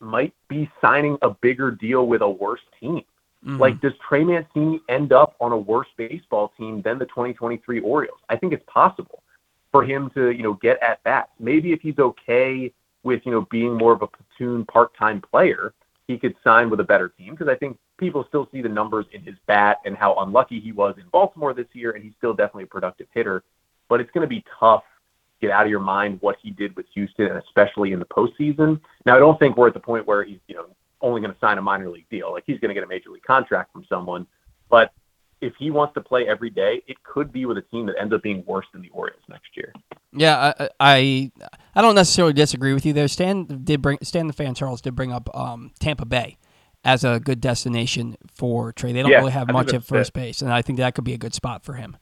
might 0.00 0.34
be 0.48 0.70
signing 0.80 1.18
a 1.22 1.30
bigger 1.30 1.70
deal 1.70 2.06
with 2.06 2.22
a 2.22 2.28
worse 2.28 2.60
team. 2.80 3.02
Mhm. 3.44 3.58
Like, 3.58 3.80
does 3.80 3.92
Trey 3.98 4.24
Mancini 4.24 4.80
end 4.88 5.12
up 5.12 5.36
on 5.40 5.52
a 5.52 5.56
worse 5.56 5.88
baseball 5.96 6.52
team 6.56 6.82
than 6.82 6.98
the 6.98 7.06
2023 7.06 7.80
Orioles? 7.80 8.18
I 8.28 8.36
think 8.36 8.52
it's 8.52 8.64
possible 8.66 9.22
for 9.70 9.84
him 9.84 10.10
to, 10.10 10.30
you 10.30 10.42
know, 10.42 10.54
get 10.54 10.82
at 10.82 11.02
bats. 11.04 11.30
Maybe 11.38 11.72
if 11.72 11.80
he's 11.80 11.98
okay 11.98 12.72
with, 13.02 13.24
you 13.24 13.32
know, 13.32 13.42
being 13.50 13.74
more 13.74 13.92
of 13.92 14.02
a 14.02 14.06
platoon 14.06 14.64
part-time 14.66 15.20
player, 15.20 15.72
he 16.08 16.18
could 16.18 16.34
sign 16.42 16.70
with 16.70 16.80
a 16.80 16.84
better 16.84 17.10
team 17.10 17.32
because 17.34 17.48
I 17.48 17.54
think 17.54 17.78
people 17.98 18.24
still 18.24 18.48
see 18.50 18.62
the 18.62 18.68
numbers 18.68 19.06
in 19.12 19.22
his 19.22 19.34
bat 19.46 19.78
and 19.84 19.96
how 19.96 20.14
unlucky 20.16 20.58
he 20.58 20.72
was 20.72 20.96
in 20.98 21.04
Baltimore 21.12 21.52
this 21.52 21.66
year, 21.74 21.92
and 21.92 22.02
he's 22.02 22.14
still 22.16 22.32
definitely 22.32 22.64
a 22.64 22.68
productive 22.68 23.06
hitter. 23.12 23.44
But 23.88 24.00
it's 24.00 24.10
going 24.10 24.22
to 24.22 24.28
be 24.28 24.44
tough 24.58 24.84
to 24.84 24.97
get 25.40 25.50
out 25.50 25.64
of 25.64 25.70
your 25.70 25.80
mind 25.80 26.18
what 26.20 26.36
he 26.42 26.50
did 26.50 26.74
with 26.76 26.86
Houston, 26.94 27.26
and 27.26 27.38
especially 27.38 27.92
in 27.92 27.98
the 27.98 28.06
postseason. 28.06 28.80
Now, 29.06 29.16
I 29.16 29.18
don't 29.18 29.38
think 29.38 29.56
we're 29.56 29.68
at 29.68 29.74
the 29.74 29.80
point 29.80 30.06
where 30.06 30.24
he's, 30.24 30.40
you 30.48 30.54
know, 30.54 30.66
only 31.00 31.20
going 31.20 31.32
to 31.32 31.38
sign 31.38 31.58
a 31.58 31.62
minor 31.62 31.88
league 31.88 32.08
deal. 32.10 32.32
Like 32.32 32.44
he's 32.46 32.58
going 32.58 32.70
to 32.70 32.74
get 32.74 32.82
a 32.84 32.88
major 32.88 33.10
league 33.10 33.22
contract 33.22 33.72
from 33.72 33.84
someone, 33.88 34.26
but 34.68 34.92
if 35.40 35.54
he 35.56 35.70
wants 35.70 35.94
to 35.94 36.00
play 36.00 36.26
every 36.26 36.50
day, 36.50 36.82
it 36.88 36.96
could 37.04 37.32
be 37.32 37.46
with 37.46 37.58
a 37.58 37.62
team 37.62 37.86
that 37.86 37.94
ends 38.00 38.12
up 38.12 38.22
being 38.22 38.44
worse 38.46 38.66
than 38.72 38.82
the 38.82 38.88
Orioles 38.88 39.22
next 39.28 39.56
year. 39.56 39.72
Yeah, 40.12 40.52
I, 40.58 40.68
I 40.80 41.32
I 41.74 41.82
don't 41.82 41.94
necessarily 41.94 42.32
disagree 42.32 42.72
with 42.74 42.84
you 42.84 42.92
there. 42.92 43.06
Stan 43.08 43.44
did 43.62 43.80
bring 43.80 43.98
Stan 44.02 44.26
the 44.26 44.32
fan 44.32 44.54
Charles 44.54 44.80
did 44.80 44.96
bring 44.96 45.12
up 45.12 45.34
um, 45.36 45.70
Tampa 45.78 46.06
Bay 46.06 46.38
as 46.84 47.04
a 47.04 47.20
good 47.20 47.40
destination 47.40 48.16
for 48.34 48.72
Trey. 48.72 48.92
They 48.92 49.02
don't 49.02 49.10
Yeah, 49.12 49.18
really 49.18 49.32
have 49.32 49.48
I 49.48 49.52
much 49.52 49.72
at 49.72 49.84
first 49.84 50.10
it. 50.10 50.14
base, 50.14 50.42
and 50.42 50.52
I 50.52 50.62
think 50.62 50.78
that 50.78 50.94
could 50.94 51.04
be 51.04 51.14
a 51.14 51.18
good 51.18 51.34
spot 51.34 51.64
for 51.64 51.74
him. 51.74 51.96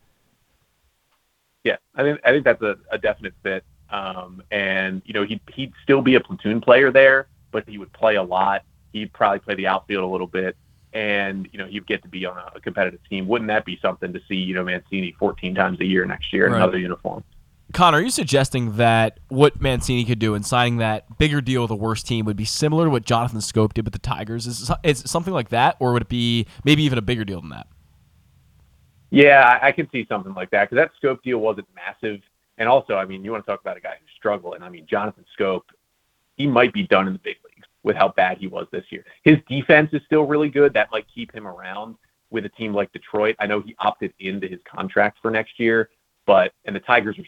Yeah, 1.67 1.77
I 1.97 2.03
think 2.05 2.21
I 2.25 2.31
think 2.31 2.45
that's 2.45 2.63
a, 2.63 2.77
a 2.93 2.99
definite 2.99 3.35
fit. 3.43 3.65
Um, 3.91 4.41
and 4.53 5.03
you 5.05 5.13
know, 5.13 5.25
he'd 5.25 5.41
he'd 5.53 5.73
still 5.83 6.01
be 6.01 6.15
a 6.15 6.21
platoon 6.21 6.61
player 6.61 6.93
there, 6.93 7.27
but 7.51 7.69
he 7.69 7.77
would 7.77 7.93
play 7.93 8.15
a 8.15 8.23
lot. 8.23 8.63
He'd 8.93 9.13
probably 9.13 9.41
play 9.41 9.57
the 9.57 9.67
outfield 9.67 10.05
a 10.05 10.07
little 10.07 10.29
bit, 10.29 10.57
and 10.93 11.49
you 11.53 11.59
know, 11.59 11.67
he'd 11.67 11.85
get 11.89 12.03
to 12.05 12.09
be 12.09 12.25
on 12.25 12.37
a, 12.39 12.53
a 12.55 12.61
competitive 12.61 13.01
team. 13.11 13.27
Wouldn't 13.27 13.49
that 13.49 13.65
be 13.65 13.81
something 13.83 14.13
to 14.13 14.21
see? 14.29 14.37
You 14.37 14.55
know, 14.55 14.63
Mancini 14.63 15.17
14 15.19 15.57
times 15.57 15.81
a 15.81 15.85
year 15.85 16.05
next 16.07 16.33
year 16.33 16.47
in 16.47 16.53
Right. 16.53 16.59
another 16.63 16.79
uniform. 16.79 17.25
Connor, 17.73 17.99
are 17.99 18.01
you 18.01 18.11
suggesting 18.11 18.77
that 18.77 19.19
what 19.29 19.61
Mancini 19.61 20.05
could 20.05 20.21
do 20.21 20.37
in 20.37 20.45
signing 20.45 20.77
that 20.77 21.19
bigger 21.19 21.41
deal 21.41 21.63
with 21.63 21.73
a 21.73 21.77
worse 21.77 22.05
team 22.05 22.25
would 22.27 22.37
be 22.37 22.45
similar 22.45 22.85
to 22.85 22.91
what 22.91 23.05
Jonathan 23.05 23.41
Schoop 23.41 23.75
did 23.75 23.85
with 23.85 23.93
the 23.93 23.99
Tigers? 23.99 24.47
Is, 24.47 24.71
is 24.85 25.03
something 25.05 25.35
like 25.35 25.49
that, 25.49 25.77
or 25.81 25.93
would 25.93 26.03
it 26.03 26.09
be 26.09 26.47
maybe 26.65 26.85
even 26.85 26.97
a 26.97 27.03
bigger 27.03 27.25
deal 27.25 27.41
than 27.41 27.51
that? 27.51 27.67
Yeah, 29.11 29.59
I, 29.63 29.73
can 29.73 29.89
see 29.91 30.05
something 30.09 30.35
like 30.35 30.51
that 30.51 30.69
because 30.69 30.83
that 30.83 30.91
Schoop 31.01 31.23
deal 31.23 31.39
wasn't 31.39 31.69
massive. 31.75 32.21
And 32.59 32.69
also, 32.69 32.97
I 32.97 33.05
mean, 33.05 33.25
you 33.25 33.31
want 33.31 33.45
to 33.45 33.51
talk 33.51 33.61
about 33.61 33.77
a 33.77 33.81
guy 33.81 33.95
who's 34.01 34.11
struggling. 34.17 34.63
I 34.63 34.69
mean, 34.69 34.87
Jonathan 34.89 35.25
Schoop, 35.39 35.63
he 36.37 36.47
might 36.47 36.73
be 36.73 36.83
done 36.83 37.07
in 37.07 37.13
the 37.13 37.19
big 37.21 37.37
leagues 37.45 37.67
with 37.83 37.97
how 37.97 38.09
bad 38.09 38.39
he 38.39 38.49
was 38.49 38.67
this 38.73 38.85
year. 38.91 39.05
His 39.23 39.37
defense 39.49 39.91
is 39.93 40.03
still 40.07 40.25
really 40.25 40.49
good. 40.49 40.73
That 40.75 40.91
might 40.91 41.07
keep 41.15 41.33
him 41.33 41.47
around 41.47 41.95
with 42.31 42.45
a 42.45 42.49
team 42.49 42.75
like 42.75 42.93
Detroit. 42.93 43.37
I 43.39 43.47
know 43.47 43.61
he 43.61 43.77
opted 43.79 44.13
into 44.19 44.49
his 44.49 44.59
contract 44.65 45.19
for 45.23 45.31
next 45.31 45.61
year, 45.61 45.91
but 46.27 46.53
and 46.65 46.75
the 46.75 46.81
Tigers 46.81 47.19
are 47.19 47.25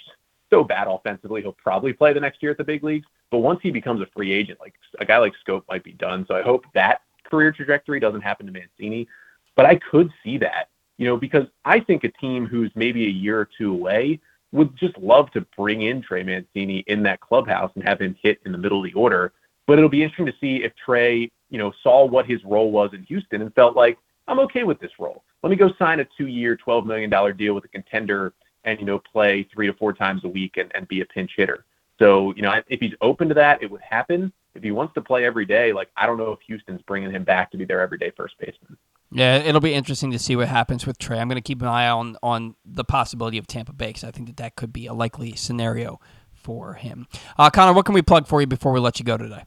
so 0.50 0.64
bad 0.64 0.86
offensively, 0.88 1.42
he'll 1.42 1.52
probably 1.52 1.92
play 1.92 2.12
the 2.12 2.20
next 2.20 2.42
year 2.42 2.52
at 2.52 2.58
the 2.58 2.64
big 2.64 2.82
leagues. 2.82 3.06
But 3.30 3.38
once 3.38 3.60
he 3.62 3.70
becomes 3.70 4.00
a 4.00 4.06
free 4.06 4.32
agent, 4.32 4.58
like 4.60 4.74
a 4.98 5.04
guy 5.04 5.18
like 5.18 5.34
Schoop 5.46 5.62
might 5.68 5.84
be 5.84 5.92
done. 5.92 6.24
So 6.26 6.34
I 6.34 6.42
hope 6.42 6.64
that 6.74 7.02
career 7.24 7.52
trajectory 7.52 8.00
doesn't 8.00 8.22
happen 8.22 8.46
to 8.46 8.52
Mancini. 8.52 9.06
But 9.54 9.66
I 9.66 9.76
could 9.76 10.10
see 10.24 10.38
that, 10.38 10.68
you 10.98 11.06
know, 11.06 11.16
because 11.16 11.46
I 11.64 11.80
think 11.80 12.04
a 12.04 12.10
team 12.12 12.46
who's 12.46 12.70
maybe 12.74 13.06
a 13.06 13.10
year 13.10 13.40
or 13.40 13.48
two 13.56 13.72
away 13.72 14.20
would 14.52 14.76
just 14.76 14.96
love 14.98 15.30
to 15.32 15.42
bring 15.56 15.82
in 15.82 16.02
Trey 16.02 16.22
Mancini 16.22 16.84
in 16.86 17.02
that 17.04 17.20
clubhouse 17.20 17.70
and 17.74 17.84
have 17.84 18.00
him 18.00 18.16
hit 18.22 18.40
in 18.44 18.52
the 18.52 18.58
middle 18.58 18.78
of 18.78 18.84
the 18.84 18.98
order. 18.98 19.32
But 19.66 19.78
it'll 19.78 19.90
be 19.90 20.02
interesting 20.02 20.26
to 20.26 20.34
see 20.40 20.64
if 20.64 20.72
Trey, 20.74 21.30
you 21.50 21.58
know, 21.58 21.72
saw 21.82 22.04
what 22.04 22.26
his 22.26 22.42
role 22.44 22.70
was 22.70 22.90
in 22.92 23.02
Houston 23.04 23.42
and 23.42 23.54
felt 23.54 23.76
like, 23.76 23.98
I'm 24.26 24.40
okay 24.40 24.64
with 24.64 24.80
this 24.80 24.90
role. 24.98 25.24
Let 25.42 25.50
me 25.50 25.56
go 25.56 25.70
sign 25.78 26.00
a 26.00 26.06
two 26.16 26.26
year, 26.26 26.56
$12 26.56 26.86
million 26.86 27.36
deal 27.36 27.54
with 27.54 27.64
a 27.64 27.68
contender 27.68 28.34
and, 28.64 28.78
you 28.80 28.86
know, 28.86 28.98
play 28.98 29.46
three 29.52 29.66
to 29.66 29.72
four 29.74 29.92
times 29.92 30.24
a 30.24 30.28
week 30.28 30.56
and, 30.56 30.70
and 30.74 30.88
be 30.88 31.00
a 31.00 31.06
pinch 31.06 31.32
hitter. 31.36 31.64
So, 31.98 32.34
you 32.34 32.42
know, 32.42 32.52
if 32.68 32.80
he's 32.80 32.94
open 33.00 33.28
to 33.28 33.34
that, 33.34 33.62
it 33.62 33.70
would 33.70 33.80
happen. 33.80 34.32
If 34.54 34.62
he 34.62 34.70
wants 34.70 34.94
to 34.94 35.00
play 35.00 35.24
every 35.24 35.44
day, 35.44 35.72
like, 35.72 35.88
I 35.96 36.06
don't 36.06 36.18
know 36.18 36.32
if 36.32 36.40
Houston's 36.46 36.82
bringing 36.82 37.10
him 37.10 37.24
back 37.24 37.50
to 37.52 37.56
be 37.56 37.64
their 37.64 37.80
everyday 37.80 38.10
first 38.10 38.34
baseman. 38.38 38.76
Yeah, 39.10 39.36
it'll 39.36 39.60
be 39.60 39.72
interesting 39.72 40.10
to 40.10 40.18
see 40.18 40.36
what 40.36 40.48
happens 40.48 40.86
with 40.86 40.98
Trey. 40.98 41.18
I'm 41.18 41.28
going 41.28 41.36
to 41.36 41.42
keep 41.42 41.62
an 41.62 41.68
eye 41.68 41.88
on 41.88 42.16
on 42.22 42.56
the 42.64 42.84
possibility 42.84 43.38
of 43.38 43.46
Tampa 43.46 43.72
Bay 43.72 43.88
because 43.88 44.04
I 44.04 44.10
think 44.10 44.26
that 44.26 44.36
that 44.36 44.56
could 44.56 44.72
be 44.72 44.86
a 44.86 44.92
likely 44.92 45.34
scenario 45.34 45.98
for 46.32 46.74
him. 46.74 47.06
Uh, 47.38 47.48
Connor, 47.50 47.72
what 47.72 47.86
can 47.86 47.94
we 47.94 48.02
plug 48.02 48.26
for 48.26 48.40
you 48.40 48.46
before 48.46 48.72
we 48.72 48.80
let 48.80 48.98
you 48.98 49.04
go 49.04 49.16
today? 49.16 49.44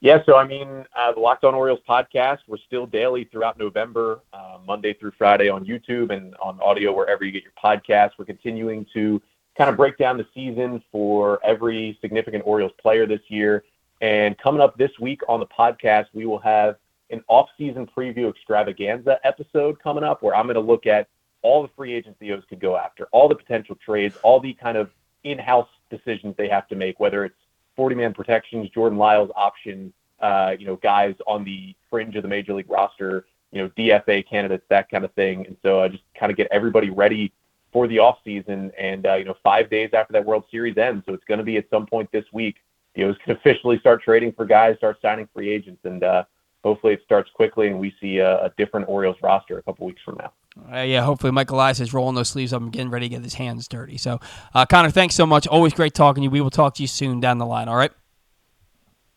Yeah, 0.00 0.18
so 0.26 0.36
I 0.36 0.46
mean, 0.46 0.84
uh, 0.96 1.12
the 1.12 1.18
Locked 1.18 1.42
On 1.42 1.56
Orioles 1.56 1.80
podcast, 1.88 2.38
we're 2.46 2.58
still 2.58 2.86
daily 2.86 3.24
throughout 3.24 3.58
November, 3.58 4.20
uh, 4.32 4.58
Monday 4.64 4.94
through 4.94 5.10
Friday 5.18 5.48
on 5.48 5.64
YouTube 5.64 6.14
and 6.14 6.36
on 6.40 6.60
audio 6.60 6.94
wherever 6.94 7.24
you 7.24 7.32
get 7.32 7.42
your 7.42 7.52
podcasts. 7.62 8.12
We're 8.16 8.24
continuing 8.24 8.86
to 8.94 9.20
kind 9.58 9.68
of 9.68 9.76
break 9.76 9.98
down 9.98 10.16
the 10.16 10.26
season 10.32 10.82
for 10.92 11.44
every 11.44 11.98
significant 12.00 12.44
Orioles 12.46 12.72
player 12.80 13.06
this 13.06 13.20
year. 13.26 13.64
And 14.00 14.38
coming 14.38 14.62
up 14.62 14.78
this 14.78 14.92
week 15.00 15.20
on 15.28 15.40
the 15.40 15.46
podcast, 15.46 16.06
we 16.14 16.24
will 16.24 16.38
have 16.38 16.76
an 17.10 17.24
off-season 17.26 17.88
preview 17.94 18.30
extravaganza 18.30 19.18
episode 19.24 19.82
coming 19.82 20.04
up 20.04 20.22
where 20.22 20.36
I'm 20.36 20.46
going 20.46 20.54
to 20.54 20.60
look 20.60 20.86
at 20.86 21.08
all 21.42 21.62
the 21.62 21.70
free 21.76 21.92
agents 21.92 22.18
the 22.20 22.32
O's 22.32 22.44
could 22.48 22.60
go 22.60 22.76
after, 22.76 23.06
all 23.10 23.28
the 23.28 23.34
potential 23.34 23.76
trades, 23.84 24.16
all 24.22 24.38
the 24.38 24.52
kind 24.54 24.78
of 24.78 24.90
in-house 25.24 25.68
decisions 25.90 26.36
they 26.36 26.48
have 26.48 26.68
to 26.68 26.76
make, 26.76 27.00
whether 27.00 27.24
it's 27.24 27.36
40-man 27.76 28.14
protections, 28.14 28.70
Jordan 28.70 28.98
Lyles 28.98 29.30
option, 29.34 29.92
uh, 30.20 30.54
you 30.56 30.66
know, 30.66 30.76
guys 30.76 31.14
on 31.26 31.42
the 31.44 31.74
fringe 31.90 32.14
of 32.14 32.22
the 32.22 32.28
major 32.28 32.54
league 32.54 32.70
roster, 32.70 33.26
you 33.50 33.62
know, 33.62 33.68
DFA 33.70 34.28
candidates, 34.28 34.64
that 34.68 34.88
kind 34.90 35.04
of 35.04 35.12
thing. 35.14 35.46
And 35.46 35.56
so 35.62 35.80
I 35.80 35.88
just 35.88 36.04
kind 36.18 36.30
of 36.30 36.36
get 36.36 36.48
everybody 36.52 36.90
ready 36.90 37.32
for 37.72 37.86
the 37.86 37.96
offseason 37.96 38.70
and, 38.78 39.06
uh, 39.06 39.14
you 39.14 39.24
know, 39.24 39.34
five 39.42 39.70
days 39.70 39.90
after 39.92 40.12
that 40.12 40.24
World 40.24 40.44
Series 40.50 40.76
ends. 40.78 41.04
So 41.06 41.14
it's 41.14 41.24
going 41.24 41.38
to 41.38 41.44
be 41.44 41.56
at 41.56 41.68
some 41.70 41.86
point 41.86 42.10
this 42.12 42.24
week. 42.32 42.56
The 42.94 43.04
O's 43.04 43.16
can 43.24 43.36
officially 43.36 43.78
start 43.78 44.02
trading 44.02 44.32
for 44.32 44.44
guys, 44.44 44.76
start 44.78 44.98
signing 45.02 45.28
free 45.34 45.50
agents, 45.50 45.80
and 45.84 46.02
uh, 46.02 46.24
hopefully 46.64 46.94
it 46.94 47.00
starts 47.04 47.30
quickly 47.34 47.68
and 47.68 47.78
we 47.78 47.94
see 48.00 48.18
a, 48.18 48.46
a 48.46 48.52
different 48.56 48.88
Orioles 48.88 49.16
roster 49.22 49.58
a 49.58 49.62
couple 49.62 49.86
weeks 49.86 50.02
from 50.04 50.16
now. 50.18 50.32
Uh, 50.72 50.82
yeah, 50.82 51.02
hopefully 51.02 51.30
Michael 51.30 51.56
Elias 51.56 51.78
is 51.78 51.94
rolling 51.94 52.16
those 52.16 52.28
sleeves 52.28 52.52
up 52.52 52.60
and 52.60 52.72
getting 52.72 52.90
ready 52.90 53.08
to 53.08 53.14
get 53.14 53.22
his 53.22 53.34
hands 53.34 53.68
dirty. 53.68 53.96
So, 53.96 54.18
uh, 54.54 54.66
Connor, 54.66 54.90
thanks 54.90 55.14
so 55.14 55.26
much. 55.26 55.46
Always 55.46 55.72
great 55.72 55.94
talking 55.94 56.22
to 56.22 56.24
you. 56.24 56.30
We 56.30 56.40
will 56.40 56.50
talk 56.50 56.74
to 56.74 56.82
you 56.82 56.88
soon 56.88 57.20
down 57.20 57.38
the 57.38 57.46
line. 57.46 57.68
All 57.68 57.76
right. 57.76 57.92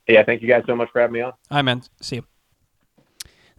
Yeah, 0.07 0.23
thank 0.23 0.41
you 0.41 0.48
guys 0.48 0.64
so 0.68 0.76
much 0.76 0.90
for 0.91 1.02
having 1.02 1.14
me 1.14 1.22
on. 1.22 1.32
All 1.32 1.57
right, 1.57 1.61
man. 1.61 1.82
See 2.02 2.18
you. 2.18 2.26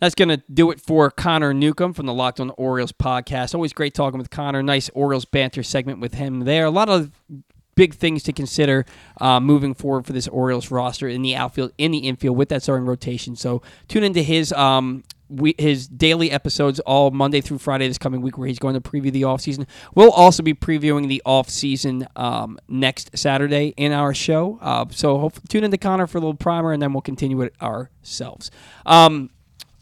That's 0.02 0.16
going 0.16 0.30
to 0.30 0.42
do 0.52 0.72
it 0.72 0.80
for 0.80 1.12
Connor 1.12 1.54
Newcomb 1.54 1.92
from 1.92 2.06
the 2.06 2.12
Locked 2.12 2.40
on 2.40 2.50
Orioles 2.56 2.90
podcast. 2.90 3.54
Always 3.54 3.72
great 3.72 3.94
talking 3.94 4.18
with 4.18 4.30
Connor. 4.30 4.60
Nice 4.60 4.90
Orioles 4.94 5.24
banter 5.24 5.62
segment 5.62 6.00
with 6.00 6.14
him 6.14 6.40
there. 6.40 6.64
A 6.64 6.70
lot 6.70 6.88
of 6.88 7.12
big 7.76 7.94
things 7.94 8.24
to 8.24 8.32
consider 8.32 8.84
uh, 9.20 9.38
moving 9.38 9.74
forward 9.74 10.04
for 10.04 10.12
this 10.12 10.26
Orioles 10.26 10.72
roster 10.72 11.06
in 11.06 11.22
the 11.22 11.36
outfield, 11.36 11.70
in 11.78 11.92
the 11.92 11.98
infield 11.98 12.36
with 12.36 12.48
that 12.48 12.64
starting 12.64 12.84
rotation. 12.84 13.36
So 13.36 13.62
tune 13.86 14.02
into 14.02 14.22
his 14.22 14.52
um, 14.54 15.04
we, 15.28 15.54
his 15.56 15.86
daily 15.86 16.32
episodes 16.32 16.80
all 16.80 17.12
Monday 17.12 17.40
through 17.40 17.58
Friday 17.58 17.86
this 17.86 17.96
coming 17.96 18.22
week, 18.22 18.36
where 18.36 18.48
he's 18.48 18.58
going 18.58 18.74
to 18.74 18.80
preview 18.80 19.12
the 19.12 19.22
offseason. 19.22 19.68
We'll 19.94 20.10
also 20.10 20.42
be 20.42 20.52
previewing 20.52 21.06
the 21.06 21.22
offseason 21.24 22.08
um, 22.16 22.58
next 22.66 23.16
Saturday 23.16 23.72
in 23.76 23.92
our 23.92 24.14
show. 24.14 24.58
Uh, 24.60 24.86
so 24.90 25.18
hopefully 25.18 25.44
tune 25.48 25.62
into 25.62 25.78
Connor 25.78 26.08
for 26.08 26.18
a 26.18 26.20
little 26.20 26.34
primer, 26.34 26.72
and 26.72 26.82
then 26.82 26.92
we'll 26.92 27.02
continue 27.02 27.40
it 27.42 27.54
ourselves. 27.62 28.50
Um, 28.84 29.30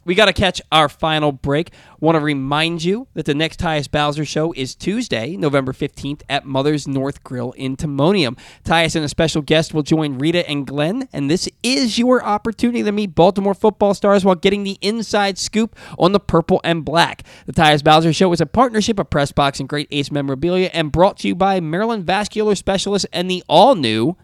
we 0.05 0.15
got 0.15 0.27
to 0.27 0.33
catch 0.33 0.63
our 0.73 0.89
final 0.89 1.33
break. 1.33 1.73
Want 2.01 2.17
to 2.17 2.21
remind 2.21 2.83
you 2.83 3.07
that 3.15 3.27
the 3.27 3.35
next 3.35 3.61
Tyus 3.61 3.91
Bowser 3.91 4.25
show 4.25 4.53
is 4.53 4.75
Tuesday, 4.75 5.37
November 5.37 5.73
15th 5.73 6.23
at 6.29 6.47
Mother's 6.47 6.89
North 6.89 7.23
Grill 7.23 7.53
in 7.53 7.77
Timonium. 7.77 8.39
Tyus 8.65 8.97
and 8.97 9.05
a 9.05 9.09
special 9.09 9.43
guest 9.43 9.75
will 9.75 9.83
join 9.83 10.19
Rita 10.19 10.49
and 10.49 10.67
Glenn, 10.67 11.09
and 11.13 11.31
this 11.31 11.49
is 11.63 11.99
your 11.99 12.25
opportunity 12.25 12.83
to 12.83 12.93
meet 12.93 13.15
Baltimore 13.15 13.55
football 13.55 13.95
stars 13.95 14.25
while 14.25 14.35
getting 14.35 14.65
the 14.65 14.79
inside 14.81 15.39
scoop 15.39 15.77
on 15.99 16.13
the 16.13 16.21
purple 16.21 16.61
and 16.65 16.85
black. 16.85 17.23
The 17.47 17.53
Tyus 17.53 17.85
Bowser 17.85 18.13
show 18.13 18.33
is 18.33 18.41
a 18.41 18.47
partnership 18.47 18.99
of 18.99 19.11
Pressbox 19.11 19.61
and 19.61 19.69
Great 19.69 19.89
Ace 19.91 20.11
Memorabilia 20.11 20.71
and 20.73 20.91
brought 20.93 21.19
to 21.19 21.29
you 21.29 21.35
by 21.35 21.61
Maryland 21.61 22.05
Vascular 22.07 22.55
Specialist 22.55 23.07
and 23.13 23.31
the 23.31 23.45
all 23.49 23.75
new 23.75 24.17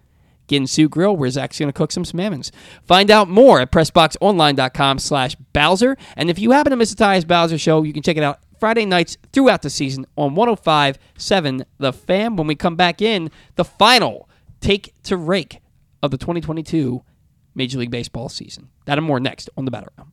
Ginsu 0.48 0.88
Grill, 0.88 1.16
where 1.16 1.30
Zach's 1.30 1.58
going 1.58 1.68
to 1.68 1.72
cook 1.72 1.92
some 1.92 2.04
salmons. 2.04 2.52
Find 2.82 3.10
out 3.10 3.28
more 3.28 3.60
at 3.60 3.72
PressBoxOnline.com 3.72 4.98
slash 4.98 5.34
Bowser. 5.52 5.96
And 6.16 6.30
if 6.30 6.38
you 6.38 6.52
happen 6.52 6.70
to 6.70 6.76
miss 6.76 6.94
the 6.94 7.02
Tyus 7.02 7.26
Bowser 7.26 7.58
show, 7.58 7.82
you 7.82 7.92
can 7.92 8.02
check 8.02 8.16
it 8.16 8.22
out 8.22 8.40
Friday 8.58 8.86
nights 8.86 9.18
throughout 9.32 9.62
the 9.62 9.70
season 9.70 10.06
on 10.16 10.34
105.7 10.34 11.64
The 11.78 11.92
Fan. 11.92 12.36
When 12.36 12.46
we 12.46 12.54
come 12.54 12.76
back 12.76 13.02
in, 13.02 13.30
the 13.56 13.64
final 13.64 14.28
take 14.60 14.94
to 15.04 15.16
rake 15.16 15.60
of 16.02 16.10
the 16.10 16.18
2022 16.18 17.02
Major 17.54 17.78
League 17.78 17.90
Baseball 17.90 18.28
season. 18.28 18.68
That 18.84 18.98
and 18.98 19.06
more 19.06 19.20
next 19.20 19.50
on 19.56 19.64
the 19.64 19.70
Bat 19.70 19.88
Around. 19.98 20.12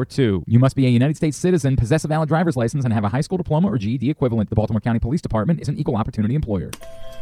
410-887-5542. 0.05 0.43
You 0.47 0.59
must 0.59 0.75
be 0.75 0.85
a 0.85 0.89
United 0.89 1.17
States 1.17 1.37
citizen, 1.37 1.75
possess 1.75 2.03
a 2.03 2.07
valid 2.07 2.29
driver's 2.29 2.57
license, 2.57 2.83
and 2.83 2.93
have 2.93 3.03
a 3.03 3.09
high 3.09 3.21
school 3.21 3.37
diploma 3.37 3.69
or 3.69 3.77
GED 3.77 4.09
equivalent. 4.09 4.49
The 4.49 4.55
Baltimore 4.55 4.81
County 4.81 4.99
Police 4.99 5.21
Department 5.21 5.61
is 5.61 5.69
an 5.69 5.77
equal 5.77 5.95
opportunity 5.95 6.35
employer. 6.35 6.71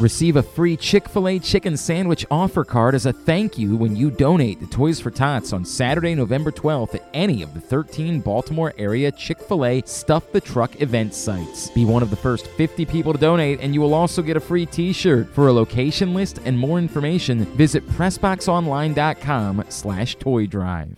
Receive 0.00 0.36
a 0.36 0.42
free 0.42 0.78
Chick 0.78 1.10
fil 1.10 1.28
A 1.28 1.38
chicken 1.38 1.76
sandwich 1.76 2.24
offer 2.30 2.64
card 2.64 2.94
as 2.94 3.04
a 3.04 3.12
thank 3.12 3.58
you 3.58 3.76
when 3.76 3.94
you 3.94 4.10
donate 4.10 4.58
to 4.60 4.66
Toys 4.66 4.98
for 4.98 5.10
Tots 5.10 5.52
on 5.52 5.62
Saturday, 5.62 6.14
November 6.14 6.50
12th 6.50 6.94
at 6.94 7.04
any 7.12 7.42
of 7.42 7.52
the 7.52 7.60
13 7.60 8.20
Baltimore 8.20 8.72
area 8.78 9.12
Chick 9.12 9.38
fil 9.38 9.66
A 9.66 9.82
Stuff 9.82 10.32
the 10.32 10.40
Truck 10.40 10.80
event 10.80 11.12
sites. 11.12 11.68
Be 11.68 11.84
one 11.84 12.02
of 12.02 12.08
the 12.08 12.16
first 12.16 12.46
50 12.46 12.86
people 12.86 13.12
to 13.12 13.18
donate, 13.18 13.60
and 13.60 13.74
you 13.74 13.82
will 13.82 13.92
also 13.92 14.22
get 14.22 14.38
a 14.38 14.40
free 14.40 14.64
t 14.64 14.94
shirt. 14.94 15.28
For 15.34 15.48
a 15.48 15.52
location 15.52 16.14
list 16.14 16.40
and 16.46 16.58
more 16.58 16.78
information, 16.78 17.44
visit 17.56 17.86
PressBoxOnline.com 17.88 19.66
slash 19.68 20.14
toy 20.14 20.46
drive. 20.46 20.96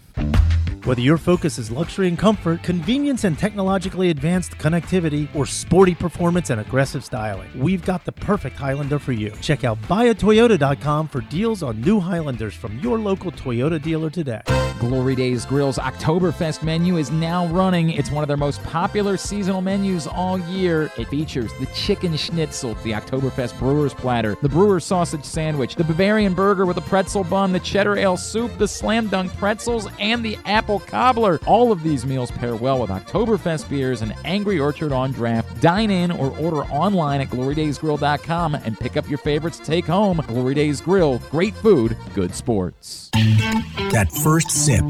Whether 0.84 1.02
your 1.02 1.16
focus 1.16 1.58
is 1.60 1.70
luxury 1.70 2.08
and 2.08 2.18
comfort, 2.18 2.64
convenience 2.64 3.22
and 3.22 3.38
technologically 3.38 4.10
advanced 4.10 4.58
connectivity, 4.58 5.28
or 5.32 5.46
sporty 5.46 5.94
performance 5.94 6.50
and 6.50 6.60
aggressive 6.60 7.04
styling, 7.04 7.48
we've 7.56 7.84
got 7.84 8.04
the 8.04 8.10
perfect 8.10 8.56
Highlander 8.56 8.98
for 8.98 9.12
you. 9.12 9.30
Check 9.40 9.62
out 9.62 9.80
buyatoyota.com 9.82 11.06
for 11.06 11.20
deals 11.20 11.62
on 11.62 11.80
new 11.82 12.00
Highlanders 12.00 12.54
from 12.54 12.80
your 12.80 12.98
local 12.98 13.30
Toyota 13.30 13.80
dealer 13.80 14.10
today. 14.10 14.42
Glory 14.80 15.14
Days 15.14 15.46
Grill's 15.46 15.78
Oktoberfest 15.78 16.64
menu 16.64 16.96
is 16.96 17.12
now 17.12 17.46
running. 17.46 17.90
It's 17.90 18.10
one 18.10 18.24
of 18.24 18.28
their 18.28 18.36
most 18.36 18.60
popular 18.64 19.16
seasonal 19.16 19.60
menus 19.60 20.08
all 20.08 20.40
year. 20.40 20.90
It 20.98 21.06
features 21.06 21.52
the 21.60 21.66
chicken 21.66 22.16
schnitzel, 22.16 22.74
the 22.82 22.90
Oktoberfest 22.90 23.56
brewer's 23.60 23.94
platter, 23.94 24.36
the 24.42 24.48
brewer's 24.48 24.84
sausage 24.84 25.24
sandwich, 25.24 25.76
the 25.76 25.84
Bavarian 25.84 26.34
burger 26.34 26.66
with 26.66 26.78
a 26.78 26.80
pretzel 26.80 27.22
bun, 27.22 27.52
the 27.52 27.60
cheddar 27.60 27.96
ale 27.96 28.16
soup, 28.16 28.50
the 28.58 28.66
slam 28.66 29.06
dunk 29.06 29.32
pretzels, 29.36 29.86
and 30.00 30.24
the 30.24 30.36
apple 30.44 30.71
cobbler. 30.80 31.40
All 31.46 31.72
of 31.72 31.82
these 31.82 32.04
meals 32.06 32.30
pair 32.30 32.54
well 32.56 32.80
with 32.80 32.90
Oktoberfest 32.90 33.68
beers 33.68 34.02
and 34.02 34.14
Angry 34.24 34.58
Orchard 34.58 34.92
on 34.92 35.12
draft. 35.12 35.60
Dine 35.60 35.90
in 35.90 36.10
or 36.10 36.36
order 36.38 36.64
online 36.64 37.20
at 37.20 37.28
glorydaysgrill.com 37.28 38.54
and 38.54 38.78
pick 38.78 38.96
up 38.96 39.08
your 39.08 39.18
favorites 39.18 39.58
to 39.58 39.64
take 39.64 39.86
home. 39.86 40.22
Glory 40.26 40.54
Days 40.54 40.80
Grill, 40.80 41.18
great 41.30 41.54
food, 41.54 41.96
good 42.14 42.34
sports. 42.34 43.10
That 43.12 44.10
first 44.22 44.50
sip. 44.50 44.84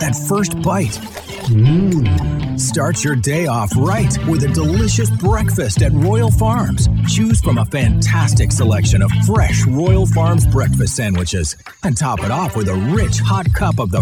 That 0.00 0.14
first 0.28 0.60
bite. 0.62 0.98
Mmm. 1.48 2.32
Start 2.58 3.02
your 3.02 3.16
day 3.16 3.46
off 3.46 3.70
right 3.76 4.16
with 4.28 4.44
a 4.44 4.48
delicious 4.48 5.10
breakfast 5.10 5.82
at 5.82 5.92
Royal 5.92 6.30
Farms. 6.30 6.88
Choose 7.08 7.40
from 7.40 7.58
a 7.58 7.64
fantastic 7.64 8.52
selection 8.52 9.02
of 9.02 9.10
fresh 9.26 9.66
Royal 9.66 10.06
Farms 10.06 10.46
breakfast 10.46 10.94
sandwiches 10.94 11.56
and 11.82 11.96
top 11.96 12.22
it 12.22 12.30
off 12.30 12.54
with 12.56 12.68
a 12.68 12.74
rich 12.94 13.18
hot 13.18 13.52
cup 13.54 13.78
of 13.78 13.90
the 13.90 14.01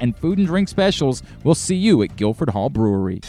and 0.00 0.16
food 0.16 0.38
and 0.38 0.46
drink 0.46 0.68
specials. 0.68 1.22
We'll 1.44 1.54
see 1.54 1.76
you 1.76 2.02
at 2.02 2.16
Guilford 2.16 2.50
Hall 2.50 2.70
Brewery. 2.70 3.20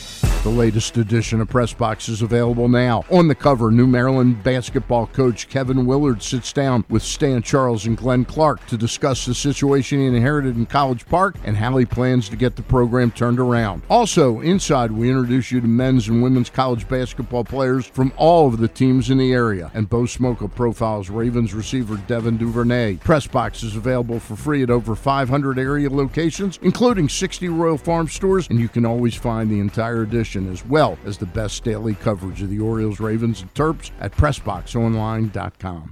The 0.44 0.50
latest 0.50 0.98
edition 0.98 1.40
of 1.40 1.50
Press 1.50 1.72
Box 1.72 2.10
is 2.10 2.24
available 2.24 2.68
now. 2.68 3.04
On 3.12 3.28
the 3.28 3.36
cover, 3.36 3.70
New 3.70 3.86
Maryland 3.86 4.44
basketball 4.44 5.06
coach 5.06 5.48
Kevin 5.48 5.86
Willard 5.86 6.24
sits 6.24 6.52
down 6.52 6.84
with 6.90 7.04
Stan 7.04 7.44
Charles 7.44 7.86
and 7.86 7.96
Glenn 7.96 8.26
Clark 8.26 8.66
to 8.66 8.76
discuss 8.76 9.26
the 9.26 9.36
situation 9.36 10.00
he 10.00 10.08
inherited 10.08 10.56
in 10.56 10.66
College 10.66 11.06
Park 11.06 11.36
and 11.44 11.56
how 11.58 11.78
he 11.78 11.86
plans 11.86 12.28
to 12.30 12.36
get 12.36 12.56
the 12.56 12.64
program 12.64 13.12
turned 13.12 13.40
around. 13.40 13.84
Also, 13.88 14.40
inside, 14.40 14.92
we 14.92 15.10
introduce 15.10 15.52
you 15.52 15.62
to 15.62 15.68
men's 15.68 16.08
and 16.08 16.24
women's 16.24 16.50
college 16.50 16.88
basketball 16.88 17.44
players 17.44 17.86
from 17.86 18.12
all 18.18 18.48
of 18.48 18.58
the 18.58 18.68
teams 18.68 19.12
in 19.12 19.20
the 19.20 19.34
area. 19.34 19.70
And 19.76 19.88
Bo 19.88 20.04
Smolka 20.04 20.54
profiles 20.56 21.12
Ravens 21.12 21.54
receiver 21.54 21.98
Devin 22.08 22.38
Duvernay. 22.38 22.96
Press 22.96 23.28
Box 23.28 23.62
is 23.62 23.76
available 23.76 24.20
for 24.20 24.36
free 24.36 24.64
at 24.64 24.72
over 24.72 24.96
500 24.96 25.60
area 25.60 25.90
locations, 25.90 26.58
including 26.62 27.10
60 27.10 27.50
Royal 27.50 27.78
Farm 27.78 28.08
stores, 28.08 28.48
and 28.50 28.60
you 28.60 28.70
can 28.70 28.86
always 28.86 29.16
find 29.16 29.50
the 29.50 29.60
entire 29.60 30.02
edition 30.02 30.52
as 30.52 30.66
well 30.66 30.98
as 31.06 31.18
the 31.18 31.26
best 31.26 31.64
daily 31.64 31.96
coverage 31.96 32.42
of 32.42 32.50
the 32.50 32.60
Orioles, 32.60 33.00
Ravens, 33.00 33.42
and 33.42 33.54
Terps 33.54 33.92
at 34.00 34.12
PressBoxOnline.com. 34.14 35.92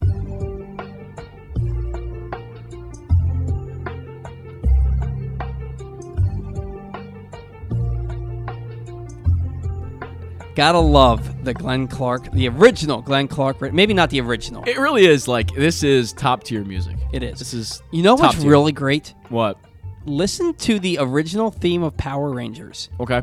Gotta 10.56 10.80
love 10.80 11.46
the 11.46 11.54
Glenn 11.54 11.88
Clark, 11.88 12.32
the 12.32 12.50
original 12.50 13.02
Glenn 13.02 13.28
Clark. 13.30 13.62
Maybe 13.72 13.94
not 13.94 14.10
the 14.10 14.20
original. 14.20 14.64
It 14.68 14.78
really 14.78 15.06
is 15.06 15.28
like 15.28 15.54
this 15.56 15.84
is 15.84 16.12
top 16.12 16.44
tier 16.44 16.66
music. 16.66 16.98
It 17.14 17.24
is. 17.24 17.40
This 17.40 17.54
is 17.54 17.82
You 17.92 18.04
know 18.04 18.18
top 18.18 18.26
what's 18.34 18.42
tier. 18.42 18.52
really 18.52 18.74
great? 18.74 19.14
what? 19.30 19.58
Listen 20.06 20.54
to 20.56 20.80
the 20.80 20.98
original 21.00 21.52
theme 21.52 21.84
of 21.84 21.96
Power 21.98 22.32
Rangers. 22.32 22.90
Okay, 23.00 23.22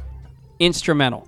Instrumental. 0.58 1.26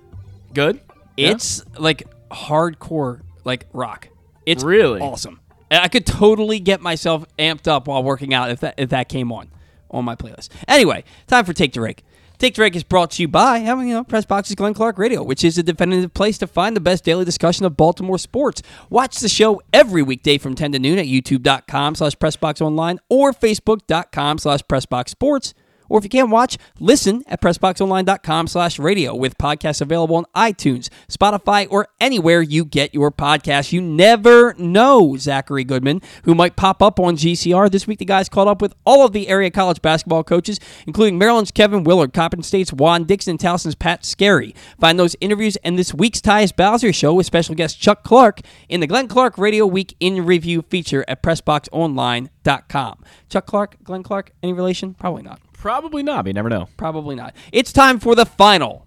good. 0.55 0.81
Yeah? 1.17 1.31
It's 1.33 1.65
like 1.79 2.05
hardcore, 2.31 3.23
like 3.45 3.67
rock. 3.73 4.09
It's 4.47 4.63
Really? 4.63 5.01
awesome. 5.01 5.41
And 5.71 5.83
I 5.83 5.89
could 5.89 6.07
totally 6.07 6.61
get 6.61 6.81
myself 6.81 7.27
amped 7.39 7.67
up 7.67 7.89
while 7.89 8.03
working 8.03 8.33
out 8.33 8.51
if 8.51 8.61
that 8.61 8.75
if 8.79 8.91
that 8.91 9.09
came 9.09 9.33
on 9.33 9.51
on 9.91 10.05
my 10.05 10.15
playlist. 10.15 10.49
Anyway, 10.67 11.05
time 11.27 11.45
for 11.45 11.53
Take 11.53 11.73
the 11.73 11.81
Rake. 11.81 12.05
Take 12.39 12.55
the 12.55 12.63
Rake 12.63 12.77
is 12.77 12.85
brought 12.85 13.11
to 13.13 13.23
you 13.23 13.27
by, 13.27 13.59
mean, 13.75 13.89
you 13.89 13.95
know, 13.95 14.05
Press 14.05 14.25
Box's 14.25 14.55
Glenn 14.55 14.73
Clark 14.73 14.97
Radio, 14.97 15.25
which 15.25 15.43
is 15.43 15.59
a 15.59 15.63
definitive 15.63 16.15
place 16.15 16.39
to 16.39 16.47
find 16.47 16.77
the 16.77 16.81
best 16.81 17.03
daily 17.03 17.25
discussion 17.25 17.67
of 17.67 17.77
Baltimore 17.77 18.19
sports. 18.19 18.63
Watch 18.91 19.19
the 19.19 19.29
show 19.29 19.61
every 19.73 20.03
weekday 20.03 20.39
from 20.39 20.55
10 20.55 20.71
to 20.73 20.79
noon 20.79 20.99
at 20.99 21.07
youtube.com 21.07 21.97
slash 21.97 22.15
pressboxonline 22.15 22.99
or 23.09 23.33
facebook.com 23.33 24.39
slash 24.39 24.61
pressboxsports 24.63 25.53
Or 25.89 25.99
if 25.99 26.05
you 26.05 26.11
can't 26.11 26.31
watch, 26.31 26.59
listen 26.79 27.23
at 27.27 27.41
PressBoxOnline.com 27.41 28.47
slash 28.47 28.79
radio 28.79 29.15
with 29.15 29.39
podcasts 29.39 29.81
available 29.81 30.17
on 30.17 30.25
iTunes, 30.37 30.89
Spotify, 31.09 31.67
or 31.71 31.89
anywhere 32.01 32.43
you 32.43 32.65
get 32.65 32.95
your 32.95 33.11
podcasts. 33.11 33.73
You 33.73 33.81
never 33.81 34.55
know, 34.55 35.17
Zachary 35.17 35.65
Goodman, 35.65 36.03
who 36.25 36.35
might 36.35 36.57
pop 36.57 36.83
up 36.83 37.01
on 37.01 37.17
GCR. 37.17 37.71
This 37.71 37.87
week, 37.87 37.99
the 37.99 38.05
guys 38.05 38.29
caught 38.29 38.49
up 38.49 38.61
with 38.61 38.75
all 38.85 39.05
of 39.05 39.13
the 39.13 39.29
area 39.29 39.51
college 39.51 39.83
basketball 39.83 40.25
coaches, 40.25 40.61
including 40.87 41.19
Maryland's 41.19 41.51
Kevin 41.51 41.85
Willard, 41.85 42.13
Coppin 42.13 42.43
State's 42.43 42.73
Juan 42.73 43.05
Dixon, 43.05 43.39
Towson's 43.39 43.75
Pat 43.75 44.05
Skerry. 44.05 44.55
Find 44.81 44.99
those 44.99 45.17
interviews 45.21 45.57
and 45.65 45.79
this 45.79 45.95
week's 45.95 46.21
Tyus 46.21 46.55
Bowser 46.55 46.93
show 46.93 47.15
with 47.15 47.27
special 47.27 47.55
guest 47.55 47.81
Chuck 47.81 48.03
Clark 48.05 48.41
in 48.69 48.81
the 48.81 48.87
Glenn 48.87 49.09
Clark 49.09 49.39
Radio 49.39 49.67
Week 49.67 49.97
in 50.01 50.25
Review 50.25 50.63
feature 50.63 51.05
at 51.09 51.23
PressBoxOnline.com. 51.23 53.05
Chuck 53.29 53.47
Clark, 53.47 53.77
Glenn 53.83 54.03
Clark, 54.03 54.33
any 54.43 54.53
relation? 54.53 54.95
Probably 54.95 55.23
not. 55.23 55.41
Probably 55.59 56.03
not. 56.03 56.27
You 56.27 56.33
never 56.33 56.49
know. 56.49 56.69
Probably 56.77 57.15
not. 57.17 57.35
It's 57.53 57.73
time 57.73 57.99
for 57.99 58.15
the 58.15 58.25
final 58.25 58.87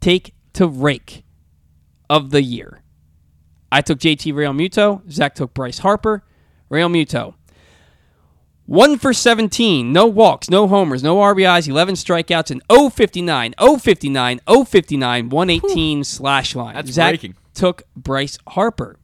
take 0.00 0.34
to 0.54 0.66
rake 0.66 1.24
of 2.08 2.30
the 2.30 2.42
year. 2.42 2.82
I 3.70 3.80
took 3.80 3.98
JT 3.98 4.32
Realmuto. 4.34 5.08
Zach 5.10 5.34
took 5.34 5.54
Bryce 5.54 5.78
Harper. 5.78 6.24
Realmuto. 6.70 7.34
One 8.66 8.96
for 8.96 9.12
17, 9.12 9.92
no 9.92 10.06
walks, 10.06 10.48
no 10.48 10.68
homers, 10.68 11.02
no 11.02 11.16
RBIs, 11.16 11.68
11 11.68 11.96
strikeouts, 11.96 12.50
and 12.50 12.62
059, 12.92 13.54
059, 13.58 14.40
059, 14.46 15.28
118 15.28 16.04
slash 16.04 16.54
line. 16.54 16.74
That's 16.76 16.90
Zach 16.92 17.10
breaking. 17.10 17.34
took 17.54 17.82
Bryce 17.96 18.38
Harper. 18.48 18.98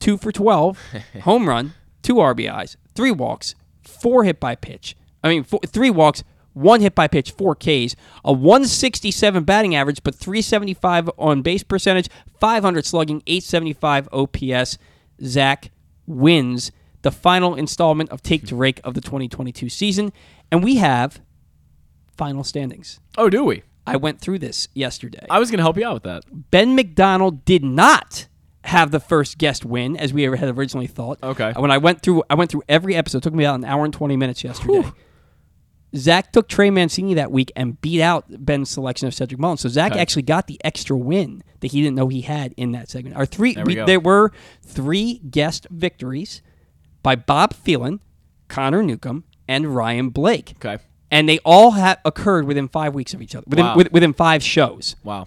Two 0.00 0.18
for 0.18 0.32
12, 0.32 0.78
home 1.22 1.48
run, 1.48 1.72
two 2.02 2.16
RBIs, 2.16 2.76
three 2.94 3.12
walks, 3.12 3.54
four 3.82 4.24
hit 4.24 4.38
by 4.40 4.54
pitch. 4.54 4.96
I 5.22 5.28
mean, 5.28 5.44
four, 5.44 5.60
three 5.66 5.90
walks, 5.90 6.24
one 6.54 6.80
hit 6.80 6.94
by 6.94 7.08
pitch, 7.08 7.30
four 7.30 7.54
Ks, 7.54 7.94
a 8.24 8.32
167 8.32 9.44
batting 9.44 9.74
average, 9.74 10.02
but 10.02 10.14
375 10.14 11.10
on 11.18 11.42
base 11.42 11.62
percentage, 11.62 12.08
500 12.40 12.84
slugging, 12.84 13.22
875 13.26 14.08
OPS. 14.12 14.78
Zach 15.24 15.70
wins 16.06 16.72
the 17.02 17.10
final 17.10 17.54
installment 17.54 18.10
of 18.10 18.22
Take 18.22 18.46
to 18.46 18.56
Rake 18.56 18.80
of 18.84 18.94
the 18.94 19.00
2022 19.00 19.68
season, 19.68 20.12
and 20.50 20.64
we 20.64 20.76
have 20.76 21.20
final 22.16 22.42
standings. 22.44 23.00
Oh, 23.16 23.30
do 23.30 23.44
we? 23.44 23.62
I 23.86 23.96
went 23.96 24.20
through 24.20 24.40
this 24.40 24.68
yesterday. 24.74 25.26
I 25.30 25.38
was 25.38 25.50
going 25.50 25.58
to 25.58 25.62
help 25.62 25.78
you 25.78 25.86
out 25.86 25.94
with 25.94 26.02
that. 26.02 26.24
Ben 26.50 26.74
McDonald 26.74 27.44
did 27.44 27.64
not 27.64 28.26
have 28.64 28.90
the 28.90 29.00
first 29.00 29.38
guest 29.38 29.64
win 29.64 29.96
as 29.96 30.12
we 30.12 30.24
had 30.24 30.58
originally 30.58 30.86
thought. 30.86 31.18
Okay. 31.22 31.52
When 31.56 31.70
I 31.70 31.78
went 31.78 32.02
through, 32.02 32.22
I 32.28 32.34
went 32.34 32.50
through 32.50 32.64
every 32.68 32.94
episode. 32.94 33.18
It 33.18 33.22
took 33.22 33.34
me 33.34 33.44
about 33.44 33.54
an 33.54 33.64
hour 33.64 33.84
and 33.84 33.94
twenty 33.94 34.16
minutes 34.16 34.44
yesterday. 34.44 34.90
Zach 35.96 36.32
took 36.32 36.48
Trey 36.48 36.70
Mancini 36.70 37.14
that 37.14 37.32
week 37.32 37.50
and 37.56 37.80
beat 37.80 38.02
out 38.02 38.26
Ben's 38.44 38.68
selection 38.70 39.08
of 39.08 39.14
Cedric 39.14 39.40
Mullins. 39.40 39.62
So 39.62 39.68
Zach 39.68 39.92
Okay. 39.92 40.00
actually 40.00 40.22
got 40.22 40.46
the 40.46 40.60
extra 40.64 40.96
win 40.96 41.42
that 41.60 41.72
he 41.72 41.80
didn't 41.82 41.96
know 41.96 42.08
he 42.08 42.20
had 42.20 42.52
in 42.56 42.72
that 42.72 42.90
segment. 42.90 43.16
Our 43.16 43.24
three, 43.26 43.54
There 43.54 43.64
we 43.64 43.74
go. 43.74 43.86
there 43.86 44.00
were 44.00 44.30
three 44.62 45.20
guest 45.30 45.66
victories 45.70 46.42
by 47.02 47.16
Bob 47.16 47.54
Phelan, 47.54 48.00
Connor 48.48 48.82
Newcomb, 48.82 49.24
and 49.48 49.74
Ryan 49.74 50.10
Blake. 50.10 50.54
Okay. 50.62 50.82
And 51.10 51.26
they 51.26 51.38
all 51.38 51.70
ha- 51.70 51.96
occurred 52.04 52.44
within 52.46 52.68
five 52.68 52.94
weeks 52.94 53.14
of 53.14 53.22
each 53.22 53.34
other, 53.34 53.44
within, 53.48 53.64
Wow. 53.64 53.76
with- 53.76 53.90
within 53.92 54.12
five 54.12 54.42
shows. 54.42 54.94
Wow. 55.02 55.26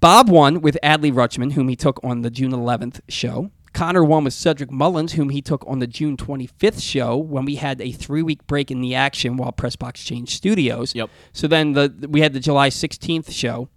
Bob 0.00 0.30
won 0.30 0.60
with 0.62 0.78
Adley 0.82 1.12
Rutschman, 1.12 1.52
whom 1.52 1.68
he 1.68 1.76
took 1.76 2.02
on 2.02 2.22
the 2.22 2.30
June 2.30 2.52
11th 2.52 3.00
show. 3.08 3.50
Connor 3.78 4.02
won 4.02 4.24
with 4.24 4.34
Cedric 4.34 4.72
Mullins, 4.72 5.12
whom 5.12 5.28
he 5.28 5.40
took 5.40 5.64
on 5.68 5.78
the 5.78 5.86
June 5.86 6.16
25th 6.16 6.82
show 6.82 7.16
when 7.16 7.44
we 7.44 7.54
had 7.54 7.80
a 7.80 7.92
three 7.92 8.22
week 8.22 8.44
break 8.48 8.72
in 8.72 8.80
the 8.80 8.96
action 8.96 9.36
while 9.36 9.52
Pressbox 9.52 10.04
changed 10.04 10.32
studios. 10.32 10.96
Yep. 10.96 11.08
So 11.32 11.46
then 11.46 11.74
the 11.74 12.08
we 12.10 12.20
had 12.20 12.32
the 12.32 12.40
July 12.40 12.70
16th 12.70 13.30
show. 13.30 13.68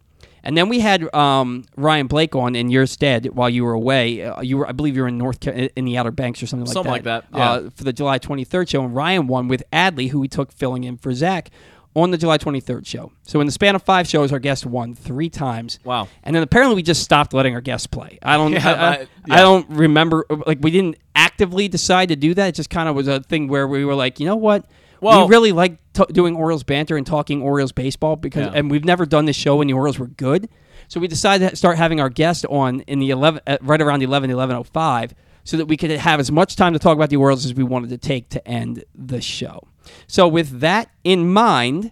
And 0.44 0.58
then 0.58 0.70
we 0.70 0.80
had 0.80 1.14
um, 1.14 1.66
Ryan 1.78 2.08
Blake 2.08 2.36
on 2.36 2.56
in 2.56 2.72
your 2.72 2.88
stead 2.88 3.28
while 3.28 3.48
you 3.48 3.64
were 3.64 3.74
away. 3.74 4.24
Uh, 4.24 4.42
you 4.42 4.58
were, 4.58 4.68
I 4.68 4.72
believe, 4.72 4.96
you 4.96 5.04
were 5.04 5.08
in 5.08 5.20
North 5.20 5.48
in 5.48 5.86
the 5.86 6.00
Outer 6.00 6.10
Banks 6.10 6.42
or 6.42 6.48
something 6.48 6.66
like 6.66 6.74
Something 6.74 7.04
that. 7.04 7.26
Something 7.26 7.38
like 7.38 7.54
that, 7.54 7.62
yeah. 7.62 7.68
Uh, 7.68 7.70
for 7.70 7.84
the 7.84 7.94
July 7.94 8.18
23rd 8.18 8.70
show, 8.70 8.84
and 8.84 8.96
Ryan 8.96 9.28
won 9.28 9.48
with 9.48 9.62
Adley, 9.72 10.10
who 10.10 10.20
we 10.20 10.28
took 10.28 10.52
filling 10.52 10.84
in 10.84 10.98
for 10.98 11.14
Zach 11.14 11.52
on 11.96 12.12
the 12.12 12.18
July 12.18 12.38
23rd 12.38 12.86
show. 12.86 13.12
So 13.24 13.40
in 13.42 13.46
the 13.46 13.52
span 13.52 13.76
of 13.76 13.84
five 13.84 14.08
shows, 14.08 14.32
our 14.32 14.40
guest 14.40 14.66
won 14.66 14.96
three 14.96 15.30
times. 15.30 15.80
Wow. 15.84 16.08
And 16.24 16.36
then 16.36 16.42
apparently 16.44 16.76
we 16.76 16.84
just 16.84 17.04
stopped 17.04 17.34
letting 17.34 17.54
our 17.54 17.62
guests 17.62 17.88
play. 17.88 18.18
I 18.24 18.38
don't. 18.38 18.52
Yeah, 18.54 18.70
I, 18.70 18.74
I, 18.74 18.92
I- 19.02 19.08
I 19.40 19.42
don't 19.42 19.70
remember. 19.70 20.26
Like 20.48 20.60
we 20.62 20.72
didn't 20.72 20.98
actively 21.16 21.68
decide 21.68 22.10
to 22.10 22.16
do 22.16 22.34
that. 22.34 22.48
It 22.48 22.56
just 22.56 22.70
kind 22.70 22.88
of 22.90 22.96
was 22.96 23.08
a 23.08 23.20
thing 23.22 23.48
where 23.48 23.68
we 23.68 23.84
were 23.86 23.96
like, 23.96 24.20
you 24.20 24.26
know 24.26 24.36
what? 24.38 24.66
Well- 25.02 25.26
we 25.28 25.32
really 25.32 25.52
like 25.52 25.78
t- 25.94 26.06
doing 26.12 26.36
Orioles 26.36 26.64
banter 26.64 26.96
and 26.96 27.06
talking 27.06 27.42
Orioles 27.42 27.72
baseball 27.72 28.16
because, 28.16 28.46
Yeah. 28.48 28.54
and 28.56 28.72
we've 28.72 28.86
never 28.86 29.06
done 29.06 29.26
this 29.26 29.36
show 29.36 29.58
when 29.58 29.68
the 29.68 29.74
Orioles 29.74 30.00
were 30.00 30.08
good. 30.08 30.48
So 30.88 31.00
we 31.00 31.08
decided 31.08 31.50
to 31.52 31.56
start 31.56 31.78
having 31.78 32.00
our 32.00 32.10
guest 32.10 32.46
on 32.48 32.82
in 32.82 33.00
the 33.00 33.10
11, 33.12 33.42
uh, 33.48 33.58
right 33.62 33.82
around 33.82 34.02
11, 34.04 34.30
11.05 34.30 35.12
so 35.44 35.58
that 35.58 35.66
we 35.66 35.76
could 35.78 35.90
have 35.90 36.20
as 36.20 36.32
much 36.32 36.56
time 36.56 36.74
to 36.74 36.80
talk 36.80 36.96
about 36.96 37.10
the 37.10 37.18
Orioles 37.18 37.46
as 37.46 37.54
we 37.54 37.64
wanted 37.64 37.90
to 37.90 37.98
take 37.98 38.30
to 38.30 38.48
end 38.48 38.84
the 38.94 39.22
show. 39.22 39.68
So 40.08 40.28
with 40.28 40.60
that 40.60 40.90
in 41.04 41.32
mind, 41.32 41.92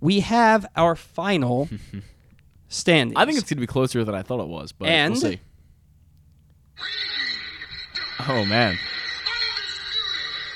we 0.00 0.20
have 0.20 0.66
our 0.76 0.94
final 0.96 1.68
standings. 2.68 3.16
I 3.16 3.24
think 3.24 3.38
it's 3.38 3.48
going 3.48 3.56
to 3.58 3.60
be 3.60 3.66
closer 3.66 4.04
than 4.04 4.14
I 4.14 4.22
thought 4.22 4.40
it 4.40 4.48
was, 4.48 4.72
but 4.72 4.88
And- 4.88 5.12
we'll 5.14 5.20
see. 5.20 5.40
Oh, 8.28 8.44
man. 8.44 8.78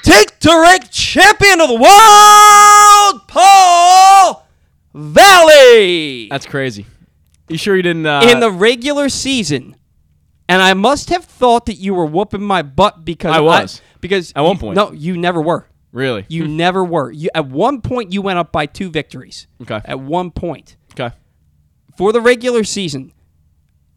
Take 0.03 0.39
to 0.41 0.49
rank 0.49 0.91
champion 0.91 1.61
of 1.61 1.69
the 1.69 1.75
world, 1.75 3.29
Paul 3.29 4.47
Valley. 4.95 6.29
That's 6.31 6.47
crazy. 6.47 6.87
You 7.49 7.59
sure 7.59 7.77
you 7.77 7.83
didn't? 7.83 8.07
Uh, 8.07 8.23
in 8.29 8.41
the 8.41 8.51
regular 8.51 9.09
season, 9.09 9.77
and 10.49 10.63
I 10.63 10.73
must 10.75 11.11
have 11.11 11.25
thought 11.27 11.67
that 11.67 11.75
you 11.75 11.93
were 11.95 12.07
whooping 12.07 12.43
my 12.43 12.63
butt 12.63 13.05
because 13.05 13.37
I 13.37 13.41
was. 13.41 13.83
because 14.01 14.33
At 14.35 14.41
one 14.43 14.57
point. 14.59 14.77
no, 14.77 14.93
you 14.93 15.17
never 15.19 15.41
were. 15.43 15.67
Really? 15.93 16.25
You 16.29 16.47
never 16.65 16.85
were. 16.85 17.11
You 17.11 17.31
at 17.35 17.47
one 17.49 17.81
point 17.81 18.13
you 18.13 18.23
went 18.23 18.39
up 18.39 18.53
by 18.53 18.67
two 18.67 18.91
victories. 18.91 19.47
Okay. 19.63 19.81
At 19.85 20.01
one 20.01 20.31
point 20.31 20.77
Okay. 20.93 21.15
for 21.97 22.13
the 22.13 22.21
regular 22.21 22.65
season, 22.65 23.13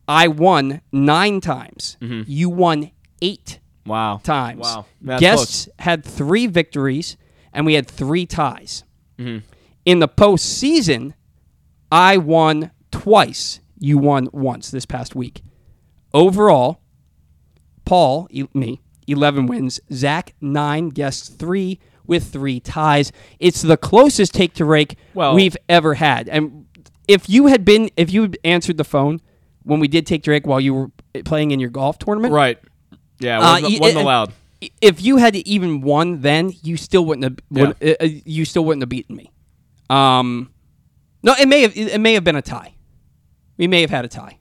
I 0.07 0.27
won 0.27 0.81
nine 0.91 1.39
times. 1.41 1.97
You 2.01 2.49
won 2.49 2.91
eight 3.21 3.59
Wow. 3.85 4.19
times. 4.23 4.61
Wow. 4.61 4.85
That's 5.01 5.19
Guests 5.21 5.69
had 5.79 6.03
three 6.05 6.47
victories, 6.47 7.15
and 7.53 7.65
we 7.65 7.73
had 7.75 7.87
three 7.87 8.25
ties. 8.25 8.83
Mm-hmm. 9.19 9.45
In 9.85 9.99
the 9.99 10.07
postseason, 10.07 11.13
I 11.91 12.17
won 12.17 12.71
twice. 12.91 13.59
You 13.77 13.97
won 13.97 14.29
once 14.31 14.71
this 14.71 14.85
past 14.85 15.15
week. 15.15 15.41
Overall, 16.13 16.79
Paul, 17.85 18.27
me, 18.53 18.81
11 19.07 19.47
wins. 19.47 19.79
Zach, 19.91 20.33
9. 20.41 20.89
Guests, 20.89 21.29
3 21.29 21.79
with 22.05 22.25
3 22.31 22.59
ties. 22.59 23.11
It's 23.39 23.61
the 23.61 23.77
closest 23.77 24.33
take 24.33 24.53
to 24.55 24.65
rake 24.65 24.95
Well- 25.13 25.35
we've 25.35 25.57
ever 25.69 25.95
had. 25.95 26.27
And 26.29 26.65
if 27.07 27.29
you 27.29 27.47
had 27.47 27.63
been, 27.65 27.89
if 27.97 28.11
you 28.13 28.21
had 28.23 28.37
answered 28.43 28.77
the 28.77 28.83
phone 28.83 29.21
when 29.63 29.79
we 29.79 29.87
did 29.87 30.05
take 30.05 30.23
Drake 30.23 30.45
while 30.47 30.59
you 30.59 30.73
were 30.73 30.91
playing 31.25 31.51
in 31.51 31.59
your 31.59 31.69
golf 31.69 31.97
tournament, 31.99 32.33
Right. 32.33 32.57
Yeah, 33.19 33.39
uh, 33.39 33.53
wasn't, 33.53 33.71
y- 33.73 33.79
wasn't 33.79 33.97
uh, 33.99 34.01
allowed. 34.03 34.33
If 34.81 35.01
you 35.01 35.17
had 35.17 35.35
even 35.35 35.81
won, 35.81 36.21
then 36.21 36.51
you 36.61 36.77
still 36.77 37.05
wouldn't 37.05 37.23
have. 37.23 37.37
Would, 37.51 37.75
uh, 37.83 37.95
uh, 38.01 38.07
you 38.25 38.43
still 38.45 38.63
wouldn't 38.65 38.81
have 38.81 38.89
beaten 38.89 39.15
me. 39.15 39.31
Um, 39.89 40.51
no, 41.21 41.33
it 41.39 41.47
may 41.47 41.61
have. 41.61 41.77
It 41.77 41.99
may 41.99 42.13
have 42.13 42.23
been 42.23 42.35
a 42.35 42.41
tie. 42.41 42.73
We 43.57 43.67
may 43.67 43.81
have 43.81 43.89
had 43.89 44.03
a 44.05 44.07
tie. 44.07 44.39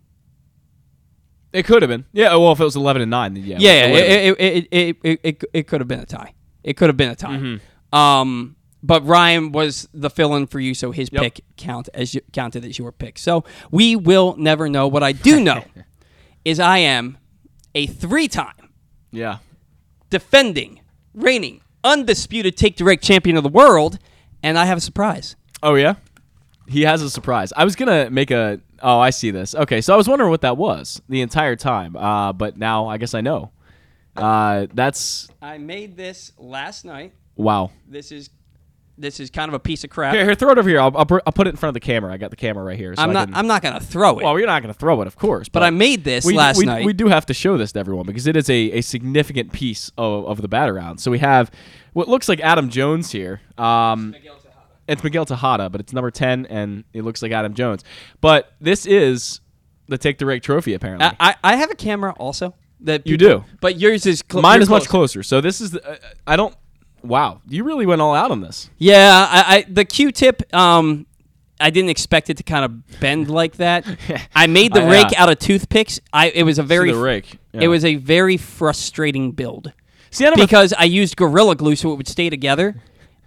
It 1.53 1.65
could 1.65 1.83
have 1.83 1.89
been. 1.89 2.05
Yeah. 2.13 2.35
Well, 2.37 2.53
if 2.53 2.61
it 2.61 2.65
was 2.65 2.77
eleven 2.77 3.03
and 3.03 3.11
nine, 3.11 3.35
then 3.35 3.45
yeah. 3.45 3.57
Yeah, 3.59 3.87
it 3.87 3.95
yeah 3.95 4.01
it, 4.01 4.11
it, 4.11 4.41
it, 4.41 4.69
it, 4.71 4.97
it, 5.03 5.21
it, 5.23 5.45
it 5.53 5.67
could 5.67 5.81
have 5.81 5.89
been 5.89 6.01
a 6.01 6.07
tie. 6.07 6.35
It 6.65 6.77
could 6.77 6.89
have 6.89 6.97
been 6.97 7.11
a 7.11 7.17
tie. 7.17 7.37
Mm-hmm. 7.37 7.97
Um, 7.97 8.57
but 8.83 9.07
Ryan 9.07 9.53
was 9.53 9.89
the 9.93 10.11
fill-in 10.11 10.47
for 10.47 10.59
you, 10.59 10.75
so 10.75 10.91
his 10.91 11.09
Yep. 11.13 11.23
pick 11.23 11.41
count 11.57 11.89
as 11.95 12.15
you, 12.15 12.21
counted 12.33 12.65
as 12.65 12.79
your 12.79 12.91
pick. 12.91 13.19
So 13.19 13.45
we 13.71 13.95
will 13.97 14.35
never 14.37 14.69
know. 14.69 14.89
What 14.89 15.03
I 15.03 15.13
do 15.13 15.41
know 15.41 15.65
is 16.45 16.59
I 16.59 16.79
am 16.79 17.19
a 17.75 17.87
three-time 17.87 18.71
yeah. 19.13 19.39
defending, 20.11 20.81
reigning, 21.15 21.61
undisputed 21.85 22.57
take 22.57 22.77
direct 22.77 23.05
champion 23.05 23.37
of 23.37 23.43
the 23.43 23.49
world, 23.49 23.99
and 24.43 24.59
I 24.59 24.65
have 24.65 24.79
a 24.79 24.81
surprise. 24.81 25.37
Oh 25.63 25.75
yeah. 25.75 25.95
He 26.69 26.83
has 26.83 27.03
a 27.03 27.11
surprise. 27.11 27.53
I 27.57 27.65
was 27.65 27.77
gonna 27.77 28.11
make 28.11 28.31
a. 28.31 28.61
Oh, 28.83 28.99
I 28.99 29.11
see 29.11 29.31
this. 29.31 29.55
Okay, 29.55 29.81
so 29.81 29.95
I 29.95 29.97
was 29.97 30.09
wondering 30.09 30.31
what 30.31 30.43
that 30.43 30.57
was 30.57 31.01
the 31.09 31.21
entire 31.21 31.57
time. 31.57 31.97
Uh, 31.97 32.33
but 32.33 32.57
now 32.57 32.89
I 32.89 32.99
guess 32.99 33.15
I 33.15 33.21
know. 33.21 33.51
Uh, 34.17 34.67
that's 34.75 35.29
I 35.41 35.59
made 35.59 35.97
this 35.97 36.33
last 36.39 36.85
night. 36.85 37.15
wow. 37.37 37.71
This 37.89 38.13
is 38.13 38.31
this 38.99 39.21
is 39.21 39.31
kind 39.31 39.49
of 39.49 39.55
a 39.55 39.59
piece 39.59 39.85
of 39.85 39.91
crap. 39.91 40.15
Here, 40.15 40.25
here, 40.25 40.35
throw 40.35 40.53
it 40.53 40.59
over 40.59 40.69
here. 40.69 40.79
I'll, 40.81 40.97
I'll, 40.97 41.09
I'll 41.27 41.33
put 41.33 41.47
it 41.47 41.51
in 41.51 41.57
front 41.57 41.71
of 41.71 41.75
the 41.75 41.81
camera. 41.81 42.13
I 42.13 42.19
got 42.19 42.31
the 42.31 42.37
camera 42.37 42.63
right 42.63 42.79
here. 42.79 42.95
So 42.95 43.03
I'm 43.03 43.11
I 43.11 43.13
not. 43.13 43.29
Can, 43.29 43.37
I'm 43.37 43.47
not 43.47 43.63
gonna 43.63 43.81
throw 43.81 44.19
it. 44.19 44.25
well, 44.25 44.39
you're 44.39 44.47
not 44.47 44.63
gonna 44.63 44.75
throw 44.75 45.01
it, 45.01 45.07
of 45.07 45.17
course. 45.17 45.49
but 45.49 45.63
I 45.63 45.71
made 45.71 46.05
this 46.05 46.25
we, 46.25 46.35
last 46.35 46.59
we, 46.59 46.67
night. 46.67 46.85
We 46.85 46.93
do 46.93 47.09
have 47.09 47.27
to 47.27 47.35
show 47.35 47.57
this 47.57 47.73
to 47.73 47.81
everyone 47.81 48.07
because 48.07 48.27
it 48.27 48.37
is 48.37 48.51
a, 48.51 48.73
a 48.73 48.81
significant 48.83 49.53
piece 49.53 49.91
of, 49.97 50.27
of 50.27 50.43
the 50.43 50.49
bat 50.49 50.69
around. 50.69 50.99
So 50.99 51.11
we 51.11 51.19
have 51.21 51.51
what 51.95 52.09
looks 52.09 52.29
like 52.29 52.41
Adam 52.41 52.69
Jones 52.69 53.11
here. 53.11 53.41
Um, 53.57 54.15
It's 54.89 55.03
Miguel 55.05 55.25
Tejada, 55.25 55.71
but 55.71 55.81
it's 55.81 55.93
number 55.93 56.11
ten, 56.11 56.47
and 56.47 56.85
it 56.93 57.03
looks 57.03 57.23
like 57.23 57.33
Adam 57.33 57.55
Jones. 57.55 57.85
But 58.21 58.53
this 58.61 58.85
is 58.87 59.41
the 59.89 59.99
Take 59.99 60.19
the 60.19 60.27
Rake 60.27 60.43
Trophy, 60.43 60.75
apparently. 60.75 61.07
I, 61.07 61.31
I, 61.31 61.35
I 61.45 61.57
have 61.57 61.71
a 61.71 61.75
camera 61.75 62.13
also 62.19 62.55
that 62.81 63.07
You 63.07 63.17
people- 63.17 63.41
do? 63.41 63.45
but 63.61 63.79
yours 63.79 64.07
is 64.07 64.23
cl- 64.31 64.43
Mine 64.43 64.61
is 64.63 64.69
much 64.69 64.89
closer. 64.89 65.23
So 65.23 65.41
this 65.41 65.61
is 65.61 65.71
the. 65.73 65.89
Uh, 65.89 65.97
I 66.27 66.37
don't. 66.37 66.55
Wow, 67.03 67.41
you 67.49 67.65
really 67.65 67.85
went 67.87 68.01
all 68.01 68.15
out 68.15 68.31
on 68.31 68.41
this. 68.41 68.71
Yeah, 68.79 69.27
I, 69.31 69.57
I 69.57 69.63
the 69.69 69.85
Q-tip. 69.85 70.55
Um, 70.55 71.07
I 71.61 71.71
didn't 71.71 71.91
expect 71.91 72.29
it 72.31 72.37
to 72.39 72.43
kind 72.43 72.65
of 72.65 73.01
bend 73.01 73.31
like 73.41 73.57
that. 73.59 73.85
I 74.35 74.47
made 74.49 74.73
the 74.73 74.83
I, 74.83 74.87
uh, 74.87 74.91
rake 74.91 75.19
out 75.21 75.31
of 75.31 75.39
toothpicks. 75.39 76.01
I 76.13 76.31
it 76.31 76.43
was 76.43 76.59
a 76.59 76.63
very 76.65 76.91
the 76.93 76.99
rake, 76.99 77.39
yeah. 77.53 77.63
It 77.63 77.69
was 77.69 77.85
a 77.85 77.95
very 77.97 78.37
frustrating 78.37 79.31
build 79.33 79.73
See, 80.11 80.27
I 80.27 80.35
because 80.35 80.73
I 80.75 80.85
used 80.85 81.17
gorilla 81.17 81.57
glue 81.57 81.75
so 81.77 81.93
it 81.93 81.97
would 81.97 82.09
stay 82.09 82.29
together, 82.31 82.77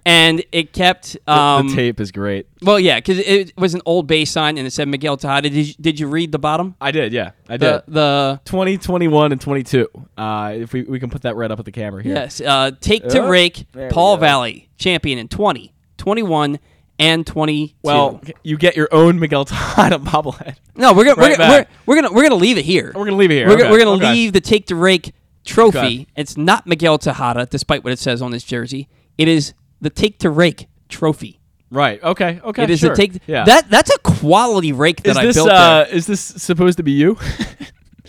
and 0.06 0.44
it 0.52 0.72
kept. 0.72 1.18
the, 1.26 1.32
Um, 1.34 1.68
the 1.70 1.76
tape 1.76 2.00
is 2.00 2.12
great. 2.12 2.48
Well, 2.62 2.80
yeah, 2.80 2.98
because 3.00 3.18
it 3.20 3.52
was 3.58 3.74
an 3.74 3.82
old 3.86 4.08
base 4.08 4.32
sign 4.32 4.58
and 4.58 4.66
it 4.68 4.72
said 4.72 4.88
Miguel 4.88 5.18
Tejada. 5.18 5.50
Did 5.50 5.68
you, 5.68 5.74
did 5.82 6.00
you 6.00 6.08
read 6.08 6.32
the 6.32 6.40
bottom? 6.40 6.76
I 6.80 6.92
did, 6.92 7.12
yeah, 7.12 7.32
I 7.50 7.58
The 7.58 7.84
did. 7.86 7.94
the 7.94 8.42
20, 8.46 8.78
21, 8.78 9.32
and 9.32 9.42
22. 9.42 9.88
Uh, 10.18 10.54
if 10.56 10.74
we, 10.74 10.84
we 10.84 11.00
can 11.00 11.10
put 11.10 11.24
that 11.24 11.36
right 11.36 11.50
up 11.52 11.60
at 11.60 11.66
the 11.66 11.72
camera 11.72 12.02
here. 12.04 12.14
yes, 12.16 12.40
uh, 12.42 12.72
take 12.80 13.08
to 13.10 13.20
Oh, 13.24 13.28
rake. 13.30 13.66
Paul. 13.90 14.18
Valley 14.18 14.70
champion 14.78 15.18
in 15.20 15.28
20, 15.28 15.74
21, 15.98 16.60
and 17.00 17.26
22. 17.28 17.74
Well, 17.84 18.22
you 18.44 18.58
get 18.58 18.76
your 18.78 18.88
own 18.92 19.20
Miguel 19.20 19.44
Tejada 19.46 19.98
bobblehead. 20.00 20.56
No, 20.76 20.94
we're 20.94 21.04
gonna 21.06 21.16
Right 21.22 21.32
we're, 21.32 21.38
gonna- 21.38 21.50
we're, 21.50 21.66
we're 21.86 21.96
gonna 22.02 22.14
we're 22.14 22.24
gonna 22.24 22.36
leave 22.36 22.58
it 22.58 22.66
here. 22.66 22.92
We're 22.96 23.06
gonna 23.06 23.18
leave 23.18 23.32
it 23.32 23.36
here. 23.36 23.48
We're, 23.48 23.56
gonna 23.58 23.64
Okay, 23.66 23.72
we're 23.72 23.80
gonna 23.80 23.92
okay. 23.98 24.12
leave 24.14 24.34
the 24.34 24.42
take 24.42 24.68
to 24.68 24.76
rake 24.76 25.14
trophy. 25.44 25.78
Okay. 25.78 26.08
It's 26.16 26.38
not 26.38 26.66
Miguel 26.68 26.98
Tejada, 26.98 27.46
despite 27.48 27.84
what 27.84 27.92
it 27.94 28.00
says 28.00 28.22
on 28.22 28.32
his 28.32 28.44
jersey. 28.44 28.88
It 29.18 29.28
is 29.28 29.54
the 29.82 29.90
take 29.90 30.20
to 30.20 30.30
rake 30.30 30.68
trophy. 30.90 31.40
Right. 31.72 32.02
Okay. 32.04 32.40
Okay. 32.44 32.64
it 32.64 32.70
is 32.70 32.80
sure. 32.80 32.90
the 32.92 32.96
take. 32.96 33.22
Yeah. 33.28 33.44
That 33.46 33.70
that's 33.70 33.94
a 33.94 34.00
quality 34.00 34.72
rake 34.72 35.04
that 35.04 35.12
is 35.12 35.18
I 35.18 35.26
this 35.26 35.36
built. 35.36 35.50
uh, 35.50 35.86
is 35.92 36.06
this 36.08 36.22
supposed 36.22 36.78
to 36.78 36.84
be 36.84 36.92
you? 36.94 37.18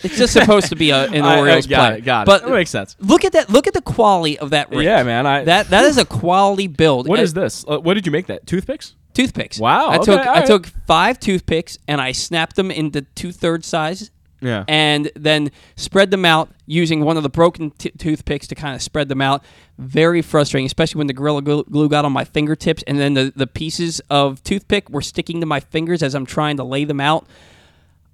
It's 0.03 0.15
just 0.15 0.31
supposed 0.33 0.69
to 0.69 0.75
be 0.75 0.91
a, 0.91 1.07
an 1.07 1.21
I- 1.23 1.35
I 1.35 1.39
Orioles 1.39 1.65
got 1.65 1.87
player. 1.87 1.97
it, 1.97 2.05
got 2.05 2.21
it. 2.21 2.25
But 2.27 2.43
That 2.43 2.51
makes 2.51 2.69
sense. 2.69 2.95
Look 2.99 3.25
at 3.25 3.31
that. 3.31 3.49
Look 3.49 3.65
at 3.65 3.73
the 3.73 3.81
quality 3.81 4.37
of 4.37 4.51
that 4.51 4.69
rake. 4.69 4.85
Yeah, 4.85 5.01
man. 5.01 5.25
I 5.25 5.43
That 5.43 5.69
that 5.69 5.85
is 5.85 5.97
a 5.97 6.05
quality 6.05 6.67
build. 6.67 7.07
What 7.07 7.17
Uh, 7.17 7.23
is 7.23 7.33
this? 7.33 7.65
Uh, 7.67 7.79
what 7.79 7.95
did 7.95 8.05
you 8.05 8.11
make 8.11 8.27
that? 8.27 8.45
Toothpicks? 8.45 8.93
Toothpicks. 9.15 9.59
Wow, 9.59 9.87
I 9.87 9.95
okay, 9.97 10.05
took 10.05 10.19
all 10.27 10.35
I 10.35 10.41
took 10.41 10.67
five 10.85 11.19
toothpicks 11.19 11.79
and 11.87 11.99
I 11.99 12.11
snapped 12.11 12.55
them 12.57 12.69
into 12.69 13.01
two 13.15 13.31
thirds 13.31 13.65
size 13.65 14.11
Yeah. 14.39 14.65
and 14.67 15.11
then 15.15 15.51
spread 15.75 16.11
them 16.11 16.23
out 16.23 16.49
using 16.67 17.03
one 17.03 17.17
of 17.17 17.23
the 17.23 17.29
broken 17.29 17.71
t- 17.71 17.89
toothpicks 17.91 18.47
to 18.47 18.55
kind 18.55 18.75
of 18.75 18.81
spread 18.81 19.09
them 19.09 19.21
out. 19.21 19.43
Very 19.79 20.21
frustrating, 20.21 20.65
especially 20.65 20.99
when 20.99 21.07
the 21.07 21.13
Gorilla 21.13 21.41
Glue 21.41 21.89
got 21.89 22.05
on 22.05 22.11
my 22.11 22.23
fingertips 22.23 22.83
and 22.85 22.99
then 22.99 23.13
the, 23.15 23.33
the 23.35 23.47
pieces 23.47 23.99
of 24.09 24.43
toothpick 24.43 24.89
were 24.89 25.01
sticking 25.01 25.39
to 25.39 25.45
my 25.45 25.59
fingers 25.59 26.03
as 26.03 26.13
I'm 26.13 26.25
trying 26.25 26.57
to 26.57 26.63
lay 26.63 26.83
them 26.83 26.99
out. 26.99 27.27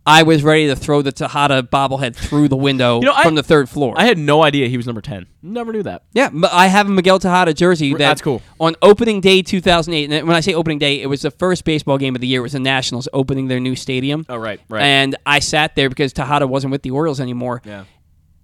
I 0.05 0.23
was 0.23 0.43
ready 0.43 0.67
to 0.67 0.75
throw 0.75 1.01
the 1.01 1.13
Tejada 1.13 1.63
bobblehead 1.63 2.15
through 2.15 2.49
the 2.49 2.57
window 2.57 2.99
You 2.99 3.05
know, 3.05 3.13
I- 3.15 3.23
from 3.23 3.35
the 3.35 3.43
third 3.43 3.69
floor. 3.69 3.93
I 3.97 4.03
had 4.03 4.17
no 4.17 4.43
idea 4.43 4.67
he 4.67 4.75
was 4.75 4.85
number 4.85 4.99
ten. 5.01 5.27
Never 5.41 5.71
knew 5.71 5.83
that. 5.83 6.03
yeah, 6.13 6.29
but 6.33 6.51
I 6.51 6.67
have 6.67 6.87
a 6.87 6.91
Miguel 6.91 7.19
Tejada 7.19 7.53
jersey. 7.53 7.91
That 7.93 7.99
that's 7.99 8.21
cool. 8.21 8.41
On 8.59 8.75
opening 8.81 9.21
day 9.21 9.41
2008, 9.41 10.11
and 10.11 10.27
when 10.27 10.35
I 10.35 10.41
say 10.41 10.53
opening 10.53 10.77
day, 10.79 11.01
it 11.01 11.07
was 11.07 11.21
the 11.21 11.31
first 11.31 11.63
baseball 11.63 11.97
game 11.97 12.15
of 12.15 12.21
the 12.21 12.27
year. 12.27 12.39
It 12.39 12.43
was 12.43 12.51
the 12.53 12.59
Nationals 12.59 13.07
opening 13.13 13.47
their 13.47 13.59
new 13.61 13.75
stadium. 13.75 14.25
Oh, 14.27 14.35
right, 14.37 14.59
right. 14.69 14.81
And 14.83 15.15
I 15.25 15.39
sat 15.39 15.75
there 15.75 15.87
because 15.89 16.11
Tejada 16.11 16.47
wasn't 16.47 16.71
with 16.71 16.81
the 16.81 16.91
Orioles 16.91 17.19
anymore. 17.21 17.61
Yeah. 17.65 17.85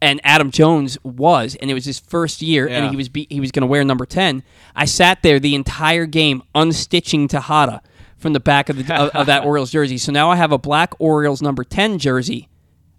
and 0.02 0.22
Adam 0.24 0.50
Jones 0.50 0.98
was, 1.04 1.58
and 1.62 1.70
it 1.70 1.74
was 1.74 1.84
his 1.84 2.00
first 2.00 2.42
year, 2.42 2.70
Yeah. 2.70 2.78
and 2.84 2.90
he 2.92 2.96
was 2.96 3.10
be- 3.10 3.28
he 3.30 3.42
was 3.42 3.52
going 3.52 3.64
to 3.64 3.68
wear 3.68 3.84
number 3.84 4.06
ten. 4.06 4.44
I 4.74 4.86
sat 4.86 5.24
there 5.24 5.42
the 5.42 5.56
entire 5.56 6.06
game 6.06 6.42
unstitching 6.56 7.28
Tejada 7.28 7.82
from 8.20 8.34
the 8.34 8.40
back 8.40 8.70
of 8.70 8.76
the 8.86 8.96
of, 8.96 9.10
of 9.12 9.26
that 9.28 9.44
Orioles 9.46 9.72
jersey. 9.72 9.98
So 9.98 10.12
now 10.12 10.30
I 10.30 10.36
have 10.36 10.52
a 10.52 10.58
black 10.58 10.94
Orioles 11.00 11.42
number 11.42 11.64
ten 11.64 11.98
jersey. 11.98 12.50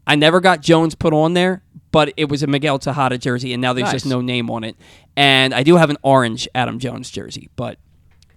I 0.07 0.17
never 0.17 0.41
got 0.41 0.61
Jones 0.61 0.95
put 0.95 1.13
on 1.13 1.35
there, 1.35 1.63
but 1.93 2.13
it 2.17 2.29
was 2.29 2.43
a 2.43 2.47
Miguel 2.47 2.79
Tejada 2.79 3.19
jersey, 3.19 3.53
and 3.53 3.61
now 3.61 3.73
there's 3.73 3.93
just 3.93 4.07
no 4.07 4.21
name 4.21 4.51
on 4.51 4.65
it. 4.65 4.77
And 5.17 5.55
I 5.55 5.63
do 5.63 5.77
have 5.77 5.91
an 5.91 5.99
orange 6.03 6.49
Adam 6.55 6.79
Jones 6.79 7.11
jersey, 7.11 7.49
but 7.55 7.79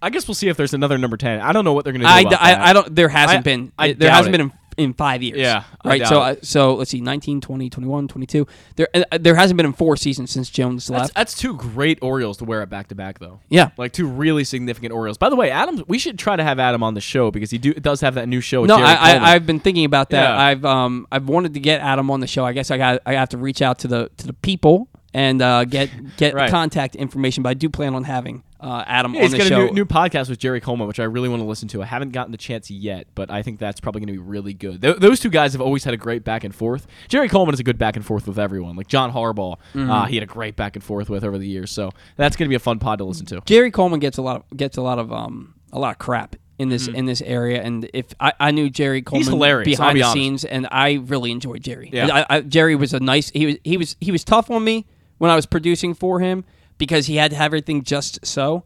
I 0.01 0.09
guess 0.09 0.27
we'll 0.27 0.35
see 0.35 0.49
if 0.49 0.57
there's 0.57 0.73
another 0.73 0.97
number 0.97 1.17
ten. 1.17 1.39
I 1.39 1.53
don't 1.53 1.63
know 1.65 1.73
what 1.73 1.85
they're 1.85 1.93
gonna 1.93 2.03
do. 2.03 2.35
I, 2.35 2.51
I. 2.53 2.69
I 2.69 2.73
don't. 2.73 2.93
There 2.93 3.09
hasn't 3.09 3.39
I- 3.39 3.41
been. 3.41 3.71
I 3.79 3.93
there 3.93 4.11
hasn't 4.11 4.35
it. 4.35 4.37
been 4.37 4.51
in, 4.77 4.93
five 4.93 5.21
years. 5.23 5.37
Yeah, 5.39 5.63
I 5.81 5.87
right. 5.87 6.07
So. 6.07 6.35
So 6.41 6.75
let's 6.75 6.91
see, 6.91 7.01
19, 7.01 7.41
20, 7.41 7.69
21, 7.69 8.07
22. 8.07 8.47
There 8.75 8.87
uh, 8.93 9.17
there 9.19 9.35
hasn't 9.35 9.57
been 9.57 9.65
in 9.65 9.73
four 9.73 9.95
seasons 9.97 10.31
since 10.31 10.49
Jones 10.49 10.87
That's, 10.87 11.01
left. 11.01 11.15
that's 11.15 11.35
two 11.37 11.55
great 11.55 11.99
Orioles 12.01 12.37
to 12.37 12.45
wear 12.45 12.61
it 12.61 12.69
back 12.69 12.87
to 12.89 12.95
back, 12.95 13.19
though. 13.19 13.39
Yeah. 13.49 13.69
like 13.77 13.91
two 13.91 14.07
really 14.07 14.43
significant 14.43 14.93
Orioles. 14.93 15.17
By 15.17 15.29
the 15.29 15.35
way, 15.35 15.51
Adam, 15.51 15.83
we 15.87 15.97
should 15.99 16.17
try 16.19 16.35
to 16.35 16.43
have 16.43 16.59
Adam 16.59 16.83
on 16.83 16.93
the 16.93 17.01
show 17.01 17.31
because 17.31 17.51
he 17.51 17.57
do 17.57 17.73
does 17.73 18.01
have 18.01 18.15
that 18.15 18.27
new 18.27 18.41
show. 18.41 18.61
With 18.61 18.69
No, 18.69 18.77
Jerry 18.77 18.87
I, 18.89 19.17
I, 19.17 19.33
I've 19.33 19.45
been 19.45 19.59
thinking 19.59 19.85
about 19.85 20.09
that. 20.11 20.29
Yeah. 20.29 20.37
I've 20.39 20.65
um 20.65 21.07
I've 21.11 21.27
wanted 21.27 21.53
to 21.55 21.59
get 21.59 21.81
Adam 21.81 22.09
on 22.11 22.19
the 22.19 22.27
show. 22.27 22.45
I 22.45 22.53
guess 22.53 22.71
I 22.71 22.77
got 22.77 23.01
I 23.05 23.13
have 23.13 23.29
to 23.29 23.37
reach 23.37 23.61
out 23.61 23.79
to 23.79 23.87
the 23.87 24.09
to 24.17 24.27
the 24.27 24.33
people 24.33 24.87
and 25.13 25.41
uh, 25.41 25.65
get 25.65 25.89
get 26.17 26.33
Right. 26.33 26.49
contact 26.49 26.95
information. 26.95 27.43
But 27.43 27.49
I 27.49 27.53
do 27.53 27.69
plan 27.69 27.93
on 27.95 28.03
having 28.03 28.43
uh, 28.63 28.83
Adam 28.87 29.13
Yeah, 29.13 29.19
on 29.19 29.23
he's 29.23 29.31
the 29.33 29.37
got 29.37 29.51
a 29.51 29.65
new, 29.65 29.71
new 29.71 29.85
podcast 29.85 30.29
with 30.29 30.39
Jerry 30.39 30.61
Coleman, 30.61 30.87
which 30.87 30.99
I 30.99 31.03
really 31.03 31.27
want 31.29 31.41
to 31.41 31.45
listen 31.47 31.67
to. 31.69 31.83
I 31.83 31.85
haven't 31.85 32.11
gotten 32.13 32.31
the 32.31 32.37
chance 32.37 32.71
yet, 32.71 33.07
but 33.13 33.29
I 33.29 33.41
think 33.43 33.59
that's 33.59 33.79
probably 33.81 33.99
going 33.99 34.07
to 34.07 34.13
be 34.13 34.27
really 34.29 34.53
good. 34.53 34.81
Th- 34.81 34.97
those 34.97 35.19
two 35.19 35.29
guys 35.29 35.51
have 35.53 35.61
always 35.61 35.83
had 35.83 35.93
a 35.93 35.97
great 35.97 36.23
back 36.23 36.43
and 36.43 36.55
forth. 36.55 36.87
Jerry 37.09 37.27
Coleman 37.27 37.53
is 37.53 37.59
a 37.59 37.63
good 37.63 37.77
back 37.77 37.95
and 37.95 38.05
forth 38.05 38.25
with 38.27 38.39
everyone. 38.39 38.75
Like 38.75 38.87
John 38.87 39.11
Harbaugh, 39.11 39.57
Mm-hmm. 39.75 39.89
uh, 39.91 40.05
he 40.05 40.15
had 40.15 40.23
a 40.23 40.27
great 40.27 40.55
back 40.55 40.75
and 40.75 40.83
forth 40.83 41.09
with 41.09 41.23
over 41.23 41.37
the 41.37 41.47
years. 41.47 41.71
So 41.71 41.91
that's 42.15 42.35
going 42.35 42.47
to 42.47 42.49
be 42.49 42.55
a 42.55 42.59
fun 42.59 42.79
pod 42.79 42.99
to 42.99 43.03
listen 43.03 43.25
to. 43.27 43.41
Jerry 43.45 43.69
Coleman 43.71 43.99
gets 43.99 44.17
a 44.17 44.21
lot 44.21 44.37
of 44.51 44.57
gets 44.57 44.77
a 44.77 44.81
lot 44.81 44.97
of 44.99 45.11
um 45.11 45.55
a 45.71 45.79
lot 45.79 45.91
of 45.91 45.97
crap 45.99 46.35
in 46.59 46.69
this 46.69 46.87
in 46.87 47.05
this 47.07 47.21
area, 47.23 47.61
and 47.61 47.89
if 47.93 48.13
I, 48.19 48.31
I 48.39 48.51
knew 48.51 48.69
Jerry 48.69 49.01
Coleman 49.01 49.27
Mm-hmm. 49.33 49.63
behind 49.63 49.93
be 49.95 49.99
the 50.01 50.05
honest. 50.05 50.13
scenes, 50.13 50.45
and 50.45 50.67
I 50.71 50.93
really 51.05 51.31
enjoyed 51.31 51.63
Jerry. 51.63 51.89
Yeah. 51.91 52.23
I, 52.29 52.37
I, 52.37 52.41
Jerry 52.41 52.75
was 52.75 52.93
a 52.93 52.99
nice. 52.99 53.29
He 53.31 53.45
was 53.47 53.55
he 53.63 53.75
was 53.77 53.95
he 53.99 54.11
was 54.11 54.23
tough 54.23 54.49
on 54.51 54.63
me 54.63 54.85
when 55.17 55.31
I 55.31 55.35
was 55.35 55.45
producing 55.47 55.93
for 55.95 56.19
him 56.19 56.45
because 56.77 57.07
he 57.07 57.15
had 57.17 57.31
to 57.31 57.37
have 57.37 57.47
everything 57.47 57.83
just 57.83 58.25
so. 58.25 58.63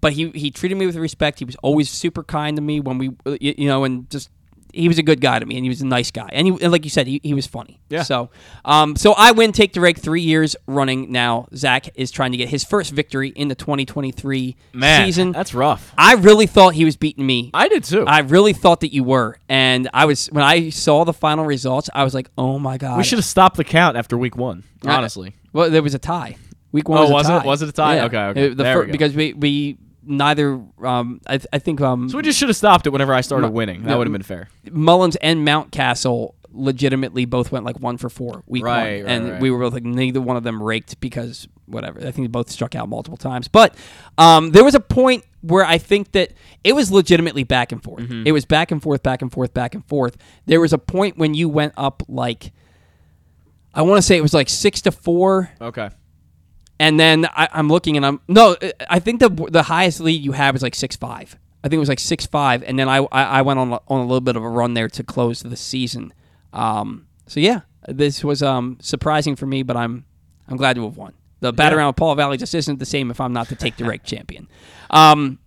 But 0.00 0.12
he 0.12 0.30
he 0.30 0.50
treated 0.50 0.76
me 0.76 0.86
with 0.86 0.96
respect. 0.96 1.38
He 1.38 1.44
was 1.44 1.56
always 1.56 1.88
super 1.90 2.22
kind 2.22 2.56
to 2.56 2.62
me 2.62 2.80
when 2.80 2.98
we 2.98 3.10
uh, 3.24 3.36
you, 3.40 3.66
know 3.68 3.84
and 3.84 4.08
just. 4.10 4.30
He 4.74 4.88
was 4.88 4.98
a 4.98 5.02
good 5.02 5.22
guy 5.22 5.38
to 5.38 5.46
me, 5.46 5.56
and 5.56 5.64
he 5.64 5.70
was 5.70 5.80
a 5.80 5.86
nice 5.86 6.10
guy, 6.10 6.28
and, 6.32 6.46
he, 6.46 6.52
and 6.62 6.70
like 6.70 6.84
you 6.84 6.90
said, 6.90 7.06
he, 7.06 7.18
he 7.22 7.32
was 7.32 7.46
funny. 7.46 7.80
Yeah. 7.88 8.02
So, 8.02 8.28
um, 8.62 8.94
so 8.94 9.14
I 9.16 9.30
win 9.30 9.52
take 9.52 9.72
the 9.72 9.80
rake 9.80 9.96
three 9.96 10.20
years 10.20 10.54
running 10.66 11.10
now. 11.10 11.48
Zach 11.54 11.88
is 11.94 12.10
trying 12.10 12.32
to 12.32 12.36
get 12.36 12.50
his 12.50 12.62
first 12.62 12.92
victory 12.92 13.30
in 13.30 13.48
the 13.48 13.54
2023 13.54 14.54
Man, 14.74 15.06
season. 15.06 15.32
that's 15.32 15.54
rough. 15.54 15.94
I 15.96 16.14
really 16.14 16.46
thought 16.46 16.74
he 16.74 16.84
was 16.84 16.94
beating 16.94 17.24
me. 17.24 17.50
I 17.54 17.68
did 17.68 17.84
too. 17.84 18.04
I 18.06 18.18
really 18.18 18.52
thought 18.52 18.80
that 18.80 18.92
you 18.92 19.02
were, 19.02 19.38
and 19.48 19.88
I 19.94 20.04
was 20.04 20.26
when 20.26 20.44
I 20.44 20.68
saw 20.68 21.04
the 21.04 21.14
final 21.14 21.46
results, 21.46 21.88
I 21.94 22.04
was 22.04 22.12
like, 22.12 22.28
"Oh 22.36 22.58
my 22.58 22.76
god!" 22.76 22.98
we 22.98 23.04
should 23.04 23.18
have 23.18 23.24
stopped 23.24 23.56
the 23.56 23.64
count 23.64 23.96
after 23.96 24.18
week 24.18 24.36
one. 24.36 24.64
Honestly, 24.84 25.34
Well, 25.54 25.70
there 25.70 25.82
was 25.82 25.94
a 25.94 25.98
tie. 25.98 26.36
Week 26.76 26.88
one 26.88 26.98
Oh, 26.98 27.10
was, 27.10 27.10
a 27.28 27.32
was 27.32 27.42
it? 27.42 27.46
Was 27.46 27.62
it 27.62 27.68
a 27.70 27.72
tie? 27.72 27.96
Yeah. 27.96 28.04
Okay, 28.04 28.18
okay. 28.18 28.50
Uh, 28.50 28.54
the 28.54 28.64
fir- 28.64 28.84
we 28.84 28.92
because 28.92 29.14
we 29.14 29.32
we 29.32 29.78
neither 30.04 30.60
um 30.84 31.20
I, 31.26 31.38
th- 31.38 31.46
I 31.52 31.58
think 31.58 31.80
um 31.80 32.08
so 32.10 32.18
we 32.18 32.22
just 32.22 32.38
should 32.38 32.48
have 32.48 32.56
stopped 32.56 32.86
it 32.86 32.90
whenever 32.90 33.14
I 33.14 33.22
started 33.22 33.48
Mu- 33.48 33.54
winning. 33.54 33.82
That 33.82 33.88
no, 33.90 33.98
would 33.98 34.06
have 34.06 34.12
been 34.12 34.22
fair. 34.22 34.48
Mullins 34.70 35.16
and 35.16 35.46
Mountcastle 35.48 36.34
legitimately 36.52 37.24
both 37.24 37.50
went 37.52 37.64
like 37.64 37.78
one 37.80 37.96
for 37.96 38.08
four 38.10 38.42
week 38.46 38.62
Right, 38.64 38.98
one, 38.98 39.04
right, 39.06 39.10
and 39.16 39.30
right. 39.32 39.40
we 39.40 39.50
were 39.50 39.58
both 39.58 39.72
like 39.72 39.84
neither 39.84 40.20
one 40.20 40.36
of 40.36 40.42
them 40.42 40.62
raked 40.62 41.00
because 41.00 41.48
whatever. 41.66 41.98
I 42.00 42.10
think 42.10 42.16
they 42.16 42.26
both 42.28 42.50
struck 42.50 42.74
out 42.74 42.88
multiple 42.88 43.16
times, 43.16 43.48
but 43.48 43.74
um, 44.18 44.52
there 44.52 44.64
was 44.64 44.74
a 44.74 44.80
point 44.80 45.24
where 45.40 45.64
I 45.64 45.78
think 45.78 46.12
that 46.12 46.32
it 46.64 46.74
was 46.74 46.90
legitimately 46.90 47.44
back 47.44 47.72
and 47.72 47.82
forth. 47.82 48.04
Mm-hmm. 48.04 48.26
It 48.26 48.32
was 48.32 48.44
back 48.44 48.70
and 48.70 48.82
forth, 48.82 49.02
back 49.02 49.22
and 49.22 49.30
forth, 49.32 49.52
back 49.54 49.74
and 49.74 49.84
forth. 49.86 50.16
There 50.46 50.60
was 50.60 50.72
a 50.72 50.78
point 50.78 51.18
when 51.18 51.34
you 51.34 51.48
went 51.48 51.72
up 51.76 52.02
like 52.08 52.52
I 53.74 53.82
want 53.82 53.98
to 53.98 54.02
say 54.02 54.16
it 54.16 54.22
was 54.22 54.32
like 54.34 54.48
six 54.48 54.80
to 54.82 54.92
four. 54.92 55.50
Okay. 55.60 55.90
And 56.78 57.00
then 57.00 57.24
I, 57.26 57.48
I'm 57.52 57.68
looking, 57.68 57.96
and 57.96 58.04
I'm 58.04 58.20
no. 58.28 58.56
I 58.90 58.98
think 58.98 59.20
the 59.20 59.30
the 59.50 59.62
highest 59.62 60.00
lead 60.00 60.22
you 60.22 60.32
have 60.32 60.54
is 60.54 60.62
like 60.62 60.74
six 60.74 60.94
five. 60.96 61.36
I 61.64 61.68
think 61.68 61.78
it 61.78 61.80
was 61.80 61.88
like 61.88 61.98
six 62.00 62.26
five, 62.26 62.62
and 62.62 62.78
then 62.78 62.88
I 62.88 62.98
I, 63.10 63.22
I 63.38 63.42
went 63.42 63.58
on 63.58 63.72
a- 63.72 63.80
on 63.88 64.00
a 64.00 64.02
little 64.02 64.20
bit 64.20 64.36
of 64.36 64.42
a 64.44 64.48
run 64.48 64.74
there 64.74 64.88
to 64.90 65.02
close 65.02 65.42
the 65.42 65.56
season. 65.56 66.12
Um, 66.52 67.06
so 67.26 67.40
yeah, 67.40 67.60
this 67.88 68.22
was 68.22 68.42
um 68.42 68.76
surprising 68.80 69.36
for 69.36 69.46
me, 69.46 69.62
but 69.62 69.76
I'm 69.76 70.04
I'm 70.48 70.56
glad 70.58 70.76
to 70.76 70.84
have 70.84 70.96
won. 70.98 71.14
The 71.40 71.52
bat 71.52 71.72
around 71.72 71.88
with 71.88 71.96
Paul 71.96 72.14
Valley 72.14 72.36
just 72.36 72.54
isn't 72.54 72.78
the 72.78 72.86
same 72.86 73.10
if 73.10 73.20
I'm 73.20 73.32
not 73.32 73.48
the 73.48 73.56
take 73.56 73.76
the 73.76 73.84
rake 73.84 74.04
champion. 74.04 74.48
Um, 74.90 75.38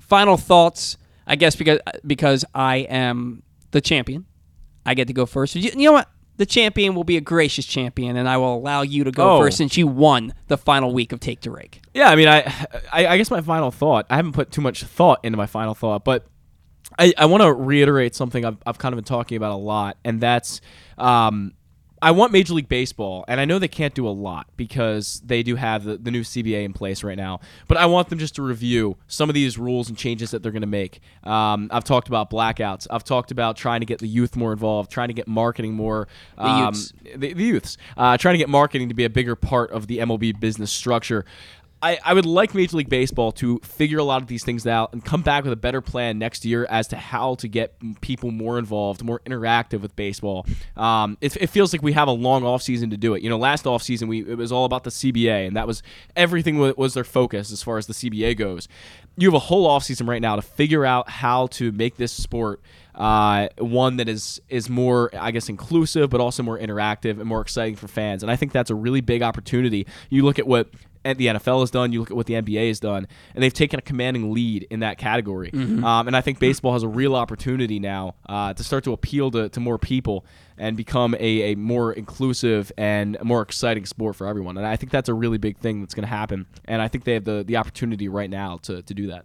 final 0.00 0.36
thoughts, 0.36 0.96
I 1.26 1.34
guess 1.36 1.56
because 1.56 1.80
because 2.06 2.44
I 2.54 2.76
am 2.78 3.42
the 3.72 3.80
champion, 3.80 4.26
I 4.86 4.94
get 4.94 5.08
to 5.08 5.12
go 5.12 5.26
first. 5.26 5.54
You, 5.56 5.70
you 5.74 5.84
know 5.86 5.92
what? 5.92 6.08
The 6.38 6.46
champion 6.46 6.94
will 6.94 7.04
be 7.04 7.16
a 7.16 7.20
gracious 7.20 7.66
champion, 7.66 8.16
and 8.16 8.28
I 8.28 8.36
will 8.38 8.56
allow 8.56 8.82
you 8.82 9.04
to 9.04 9.10
go 9.10 9.36
Oh. 9.36 9.40
first 9.40 9.58
since 9.58 9.76
you 9.76 9.86
won 9.86 10.32
the 10.46 10.56
final 10.56 10.92
week 10.92 11.12
of 11.12 11.20
Take 11.20 11.40
to 11.42 11.50
Rake. 11.50 11.80
Yeah, 11.94 12.08
I 12.08 12.16
mean, 12.16 12.28
I, 12.28 12.40
I, 12.92 13.06
I 13.08 13.16
guess 13.18 13.30
my 13.30 13.40
final 13.42 13.70
thought. 13.70 14.06
I 14.08 14.16
haven't 14.16 14.32
put 14.32 14.50
too 14.50 14.60
much 14.62 14.82
thought 14.84 15.20
into 15.24 15.36
my 15.36 15.46
final 15.46 15.74
thought, 15.74 16.04
but 16.04 16.26
I, 16.98 17.12
I 17.18 17.26
want 17.26 17.42
to 17.42 17.52
reiterate 17.52 18.14
something 18.14 18.44
I've, 18.44 18.56
I've 18.64 18.78
kind 18.78 18.92
of 18.92 18.96
been 18.96 19.04
talking 19.04 19.36
about 19.36 19.52
a 19.52 19.56
lot, 19.56 19.98
and 20.04 20.20
that's 20.20 20.60
um, 20.96 21.52
I 22.00 22.10
want 22.12 22.32
Major 22.32 22.54
League 22.54 22.68
Baseball, 22.68 23.24
and 23.28 23.40
I 23.40 23.44
know 23.44 23.58
they 23.58 23.68
can't 23.68 23.94
do 23.94 24.06
a 24.06 24.10
lot 24.10 24.46
because 24.56 25.20
they 25.24 25.42
do 25.42 25.56
have 25.56 25.84
the, 25.84 25.96
the 25.96 26.10
new 26.10 26.22
CBA 26.22 26.64
in 26.64 26.72
place 26.72 27.02
right 27.02 27.16
now. 27.16 27.40
But 27.66 27.78
I 27.78 27.86
want 27.86 28.08
them 28.08 28.18
just 28.18 28.34
to 28.36 28.42
review 28.42 28.96
some 29.06 29.28
of 29.28 29.34
these 29.34 29.58
rules 29.58 29.88
and 29.88 29.98
changes 29.98 30.30
that 30.30 30.42
they're 30.42 30.52
going 30.52 30.62
to 30.62 30.66
make. 30.66 31.00
Um, 31.24 31.68
I've 31.72 31.84
talked 31.84 32.08
about 32.08 32.30
blackouts. 32.30 32.86
I've 32.90 33.04
talked 33.04 33.30
about 33.30 33.56
trying 33.56 33.80
to 33.80 33.86
get 33.86 33.98
the 33.98 34.08
youth 34.08 34.36
more 34.36 34.52
involved, 34.52 34.90
trying 34.90 35.08
to 35.08 35.14
get 35.14 35.28
marketing 35.28 35.74
more. 35.74 36.08
Um, 36.36 36.66
youths. 36.66 36.92
The, 37.16 37.32
the 37.34 37.44
youths. 37.44 37.76
Uh, 37.96 38.16
trying 38.16 38.34
to 38.34 38.38
get 38.38 38.48
marketing 38.48 38.88
to 38.88 38.94
be 38.94 39.04
a 39.04 39.10
bigger 39.10 39.34
part 39.36 39.70
of 39.70 39.86
the 39.86 39.98
MLB 39.98 40.38
business 40.38 40.70
structure. 40.70 41.24
I, 41.80 41.98
I 42.04 42.14
would 42.14 42.26
like 42.26 42.54
Major 42.54 42.76
League 42.76 42.88
Baseball 42.88 43.30
to 43.32 43.60
figure 43.60 43.98
a 43.98 44.04
lot 44.04 44.20
of 44.20 44.28
these 44.28 44.44
things 44.44 44.66
out 44.66 44.92
and 44.92 45.04
come 45.04 45.22
back 45.22 45.44
with 45.44 45.52
a 45.52 45.56
better 45.56 45.80
plan 45.80 46.18
next 46.18 46.44
year 46.44 46.66
as 46.68 46.88
to 46.88 46.96
how 46.96 47.36
to 47.36 47.46
get 47.48 47.74
people 48.00 48.32
more 48.32 48.58
involved, 48.58 49.04
more 49.04 49.20
interactive 49.20 49.80
with 49.80 49.94
baseball. 49.94 50.44
Um, 50.76 51.16
it, 51.20 51.36
it 51.36 51.46
feels 51.48 51.72
like 51.72 51.82
we 51.82 51.92
have 51.92 52.08
a 52.08 52.12
long 52.12 52.42
offseason 52.42 52.90
to 52.90 52.96
do 52.96 53.14
it. 53.14 53.22
You 53.22 53.30
know, 53.30 53.38
last 53.38 53.64
offseason, 53.64 54.26
it 54.26 54.34
was 54.34 54.50
all 54.50 54.64
about 54.64 54.82
the 54.84 54.90
CBA, 54.90 55.46
and 55.46 55.56
that 55.56 55.68
was 55.68 55.82
everything 56.16 56.58
wa- 56.58 56.74
was 56.76 56.94
their 56.94 57.04
focus 57.04 57.52
as 57.52 57.62
far 57.62 57.78
as 57.78 57.86
the 57.86 57.94
CBA 57.94 58.36
goes. 58.36 58.66
You 59.16 59.28
have 59.28 59.34
a 59.34 59.38
whole 59.38 59.68
offseason 59.68 60.08
right 60.08 60.22
now 60.22 60.36
to 60.36 60.42
figure 60.42 60.84
out 60.84 61.08
how 61.08 61.46
to 61.48 61.70
make 61.70 61.96
this 61.96 62.12
sport 62.12 62.60
uh, 62.98 63.48
one 63.58 63.96
that 63.98 64.08
is 64.08 64.40
is 64.48 64.68
more, 64.68 65.10
I 65.16 65.30
guess, 65.30 65.48
inclusive, 65.48 66.10
but 66.10 66.20
also 66.20 66.42
more 66.42 66.58
interactive 66.58 67.20
and 67.20 67.26
more 67.26 67.40
exciting 67.40 67.76
for 67.76 67.86
fans. 67.86 68.24
And 68.24 68.30
I 68.30 68.34
think 68.34 68.50
that's 68.50 68.70
a 68.70 68.74
really 68.74 69.00
big 69.00 69.22
opportunity. 69.22 69.86
You 70.10 70.24
look 70.24 70.40
at 70.40 70.48
what 70.48 70.68
the 71.04 71.26
NFL 71.26 71.60
has 71.60 71.70
done. 71.70 71.92
You 71.92 72.00
look 72.00 72.10
at 72.10 72.16
what 72.16 72.26
the 72.26 72.34
NBA 72.34 72.68
has 72.68 72.80
done, 72.80 73.06
and 73.34 73.42
they've 73.42 73.52
taken 73.52 73.78
a 73.78 73.82
commanding 73.82 74.32
lead 74.32 74.66
in 74.70 74.80
that 74.80 74.98
category. 74.98 75.50
Um, 75.84 76.06
and 76.06 76.16
I 76.16 76.20
think 76.20 76.38
baseball 76.38 76.72
has 76.74 76.82
a 76.82 76.88
real 76.88 77.14
opportunity 77.14 77.78
now 77.78 78.14
uh, 78.28 78.52
to 78.54 78.64
start 78.64 78.84
to 78.84 78.92
appeal 78.92 79.30
to, 79.32 79.48
to 79.48 79.60
more 79.60 79.78
people 79.78 80.24
and 80.56 80.76
become 80.76 81.14
a, 81.14 81.52
a 81.52 81.54
more 81.54 81.92
inclusive 81.92 82.72
and 82.76 83.16
more 83.22 83.42
exciting 83.42 83.86
sport 83.86 84.16
for 84.16 84.26
everyone. 84.26 84.56
And 84.56 84.66
I 84.66 84.76
think 84.76 84.90
that's 84.92 85.08
a 85.08 85.14
really 85.14 85.38
big 85.38 85.58
thing 85.58 85.80
that's 85.80 85.94
going 85.94 86.02
to 86.02 86.08
happen. 86.08 86.46
And 86.64 86.82
I 86.82 86.88
think 86.88 87.04
they 87.04 87.14
have 87.14 87.24
the, 87.24 87.44
the 87.46 87.56
opportunity 87.56 88.08
right 88.08 88.28
now 88.28 88.58
to, 88.62 88.82
to 88.82 88.94
do 88.94 89.06
that. 89.08 89.24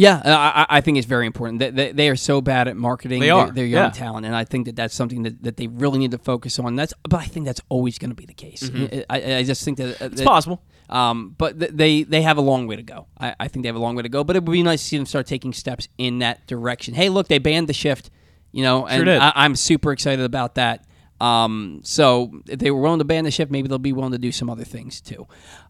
Yeah, 0.00 0.22
I, 0.24 0.62
I- 0.62 0.76
I 0.78 0.80
think 0.80 0.96
it's 0.96 1.08
very 1.08 1.26
important. 1.26 1.58
They, 1.58 1.70
they, 1.70 1.90
they 1.92 2.08
are 2.08 2.14
so 2.14 2.40
bad 2.40 2.68
at 2.68 2.76
marketing. 2.76 3.18
They 3.18 3.26
their- 3.26 3.34
are, 3.34 3.50
Their 3.50 3.66
young 3.66 3.86
yeah. 3.86 3.90
talent, 3.90 4.26
and 4.26 4.34
I 4.36 4.44
think 4.44 4.66
that 4.66 4.76
that's 4.76 4.94
something 4.94 5.24
that, 5.24 5.42
that 5.42 5.56
they 5.56 5.66
really 5.66 5.98
need 5.98 6.12
to 6.12 6.18
focus 6.18 6.58
on. 6.60 6.76
That's, 6.76 6.94
but 7.08 7.18
I 7.20 7.24
think 7.24 7.46
that's 7.46 7.60
always 7.68 7.98
going 7.98 8.10
to 8.10 8.14
be 8.14 8.24
the 8.24 8.32
case. 8.34 8.70
I, 9.10 9.34
I 9.38 9.42
just 9.42 9.64
think 9.64 9.76
that 9.78 9.96
Mm-hmm. 9.98 10.12
It's 10.12 10.22
possible. 10.22 10.62
Um, 10.88 11.34
but 11.36 11.58
th- 11.58 11.72
they 11.74 12.04
they 12.04 12.22
have 12.22 12.38
a 12.38 12.40
long 12.40 12.66
way 12.68 12.76
to 12.76 12.82
go. 12.82 13.08
I, 13.18 13.34
I 13.40 13.48
think 13.48 13.62
they 13.64 13.68
have 13.68 13.76
a 13.76 13.80
long 13.80 13.96
way 13.96 14.02
to 14.04 14.08
go. 14.08 14.22
But 14.24 14.36
it 14.36 14.44
would 14.44 14.52
be 14.52 14.62
nice 14.62 14.80
to 14.82 14.86
see 14.86 14.96
them 14.96 15.04
start 15.06 15.26
taking 15.26 15.52
steps 15.52 15.88
in 15.98 16.20
that 16.20 16.46
direction. 16.46 16.94
Hey, 16.94 17.08
look, 17.08 17.26
they 17.28 17.38
banned 17.38 17.68
the 17.68 17.72
shift. 17.74 18.10
You 18.52 18.62
know, 18.62 18.86
and 18.86 19.04
did. 19.04 19.18
I, 19.18 19.32
I'm 19.34 19.56
super 19.56 19.90
excited 19.92 20.24
about 20.24 20.54
that. 20.54 20.84
Um, 21.20 21.80
so 21.82 22.30
if 22.48 22.60
they 22.60 22.70
were 22.70 22.80
willing 22.80 23.00
to 23.00 23.04
ban 23.04 23.24
the 23.24 23.30
shift, 23.32 23.50
maybe 23.50 23.66
they'll 23.68 23.78
be 23.78 23.92
willing 23.92 24.12
to 24.12 24.18
do 24.18 24.30
some 24.32 24.48
other 24.48 24.64
things 24.64 25.00
too. 25.00 25.26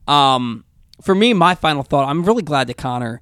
Um, 0.07 0.65
for 1.03 1.15
me, 1.15 1.33
my 1.35 1.55
final 1.55 1.83
thought: 1.83 2.09
I'm 2.09 2.25
really 2.25 2.43
glad 2.43 2.67
that 2.69 2.77
Connor 2.77 3.21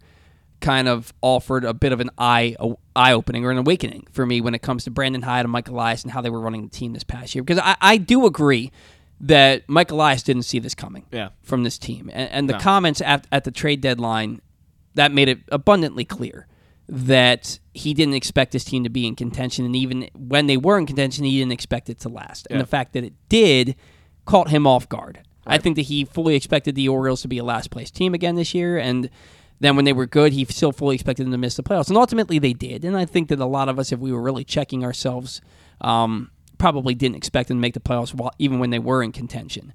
kind 0.61 0.89
of 0.89 1.13
offered 1.21 1.65
a 1.65 1.75
bit 1.75 1.93
of 1.93 2.01
an 2.01 2.11
eye 2.19 2.57
eye 2.95 3.13
opening 3.13 3.45
or 3.45 3.51
an 3.51 3.59
awakening 3.59 4.07
for 4.11 4.25
me 4.25 4.41
when 4.41 4.55
it 4.55 4.63
comes 4.63 4.85
to 4.85 4.91
Brandon 4.91 5.23
Hyde 5.23 5.45
and 5.45 5.53
Mike 5.53 5.69
Elias 5.69 6.03
and 6.03 6.13
how 6.13 6.21
they 6.21 6.31
were 6.31 6.41
running 6.41 6.63
the 6.63 6.71
team 6.71 6.93
this 6.93 7.05
past 7.05 7.35
year. 7.35 7.45
Because 7.45 7.63
I, 7.63 7.77
I 7.81 7.97
do 7.99 8.25
agree 8.27 8.73
that 9.21 9.69
Mike 9.69 9.91
Elias 9.91 10.23
didn't 10.23 10.43
see 10.45 10.59
this 10.59 10.75
coming 10.75 11.05
Yeah. 11.13 11.31
from 11.43 11.63
this 11.65 11.79
team. 11.79 12.11
And, 12.13 12.31
and 12.31 12.49
the 12.49 12.55
comments 12.59 13.01
at, 13.01 13.27
at 13.33 13.45
the 13.45 13.51
trade 13.51 13.81
deadline 13.81 14.41
that 14.95 15.13
made 15.13 15.29
it 15.29 15.41
abundantly 15.51 16.05
clear 16.05 16.47
that 16.89 17.59
he 17.75 17.93
didn't 17.95 18.15
expect 18.15 18.53
this 18.53 18.65
team 18.65 18.85
to 18.85 18.91
be 18.91 19.07
in 19.07 19.17
contention, 19.17 19.65
and 19.65 19.75
even 19.75 20.09
when 20.15 20.47
they 20.47 20.57
were 20.57 20.79
in 20.79 20.87
contention, 20.87 21.25
he 21.25 21.39
didn't 21.39 21.53
expect 21.53 21.91
it 21.91 21.99
to 22.01 22.09
last. 22.09 22.47
And 22.51 22.61
the 22.61 22.67
fact 22.67 22.93
that 22.93 23.05
it 23.05 23.15
did 23.29 23.75
caught 24.25 24.49
him 24.51 24.67
off 24.67 24.89
guard. 24.89 25.21
I 25.49 25.59
think 25.59 25.77
that 25.77 25.83
he 25.83 26.05
fully 26.05 26.35
expected 26.35 26.75
the 26.75 26.89
Orioles 26.89 27.23
to 27.23 27.29
be 27.29 27.39
a 27.39 27.45
last 27.45 27.71
place 27.71 27.91
team 27.91 28.15
again 28.15 28.35
this 28.35 28.53
year, 28.55 28.79
and 28.79 29.09
then 29.61 29.77
when 29.77 29.85
they 29.85 29.93
were 29.93 30.07
good, 30.07 30.33
he 30.33 30.45
still 30.47 30.73
fully 30.73 30.95
expected 30.95 31.25
them 31.25 31.33
to 31.33 31.39
miss 31.39 31.57
the 31.57 31.63
playoffs, 31.63 31.89
and 31.89 31.97
ultimately 31.97 32.39
they 32.39 32.53
did. 32.53 32.85
And 32.85 32.97
I 32.97 33.05
think 33.05 33.29
that 33.29 33.39
a 33.41 33.47
lot 33.47 33.69
of 33.69 33.79
us, 33.79 33.93
if 33.93 33.99
we 33.99 34.13
were 34.13 34.23
really 34.23 34.45
checking 34.45 34.85
ourselves, 34.85 35.41
um, 35.81 36.31
probably 36.59 36.95
didn't 36.95 37.17
expect 37.17 37.49
them 37.49 37.59
to 37.59 37.61
make 37.61 37.75
the 37.75 37.81
playoffs, 37.81 38.15
while, 38.15 38.33
even 38.39 38.59
when 38.59 38.71
they 38.71 38.79
were 38.79 39.03
in 39.03 39.13
contention 39.13 39.73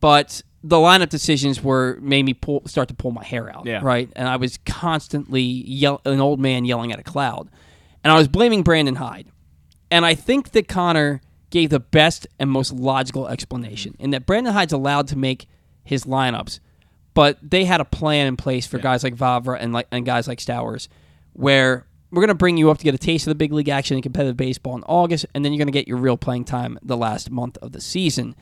but 0.00 0.42
the 0.62 0.76
lineup 0.76 1.08
decisions 1.08 1.62
were 1.62 1.98
made 2.00 2.24
me 2.24 2.34
pull, 2.34 2.62
start 2.66 2.88
to 2.88 2.94
pull 2.94 3.10
my 3.10 3.24
hair 3.24 3.54
out. 3.54 3.66
Yeah. 3.66 3.80
Right, 3.82 4.10
and 4.16 4.28
I 4.28 4.36
was 4.36 4.58
constantly 4.58 5.42
yell, 5.42 6.00
an 6.04 6.20
old 6.20 6.40
man 6.40 6.64
yelling 6.64 6.92
at 6.92 6.98
a 6.98 7.02
cloud, 7.02 7.48
and 8.02 8.12
I 8.12 8.16
was 8.16 8.28
blaming 8.28 8.62
Brandon 8.62 8.96
Hyde, 8.96 9.28
and 9.90 10.04
I 10.04 10.14
think 10.14 10.50
that 10.52 10.68
Connor 10.68 11.20
gave 11.50 11.70
the 11.70 11.80
best 11.80 12.26
and 12.38 12.50
most 12.50 12.72
logical 12.72 13.28
explanation 13.28 13.96
in 13.98 14.10
that 14.10 14.26
Brandon 14.26 14.52
Hyde's 14.52 14.72
allowed 14.72 15.08
to 15.08 15.16
make 15.16 15.48
his 15.82 16.04
lineups, 16.04 16.60
but 17.18 17.36
they 17.42 17.64
had 17.64 17.80
a 17.80 17.84
plan 17.84 18.28
in 18.28 18.36
place 18.36 18.64
for 18.64 18.78
guys 18.78 19.02
like 19.02 19.12
Vavra 19.12 19.58
and 19.60 19.72
like 19.72 19.88
and 19.90 20.06
guys 20.06 20.28
like 20.28 20.38
Stowers, 20.38 20.86
where 21.32 21.84
we're 22.12 22.20
going 22.20 22.28
to 22.28 22.34
bring 22.34 22.56
you 22.56 22.70
up 22.70 22.78
to 22.78 22.84
get 22.84 22.94
a 22.94 22.98
taste 22.98 23.26
of 23.26 23.32
the 23.32 23.34
big 23.34 23.52
league 23.52 23.68
action 23.68 23.96
in 23.96 24.04
competitive 24.04 24.36
baseball 24.36 24.76
in 24.76 24.84
August, 24.84 25.26
and 25.34 25.44
then 25.44 25.52
you're 25.52 25.58
going 25.58 25.66
to 25.66 25.76
get 25.76 25.88
your 25.88 25.96
real 25.96 26.16
playing 26.16 26.44
time 26.44 26.78
the 26.80 26.96
last 26.96 27.28
month 27.28 27.58
of 27.58 27.72
the 27.72 27.80
season. 27.80 28.36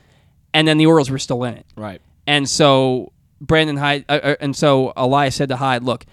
And 0.53 0.69
then 0.69 0.77
the 0.77 0.85
Orioles 0.85 1.09
were 1.09 1.19
still 1.19 1.43
in 1.45 1.55
it. 1.55 1.65
Right. 1.75 2.03
And 2.27 2.47
so 2.47 3.15
Brandon 3.41 3.79
Hyde, 3.79 4.05
uh, 4.11 4.21
uh, 4.23 4.37
and 4.41 4.55
so 4.55 4.93
Elias 4.95 5.37
said 5.37 5.49
to 5.49 5.57
Hyde, 5.57 5.83
"Look, 5.83 6.05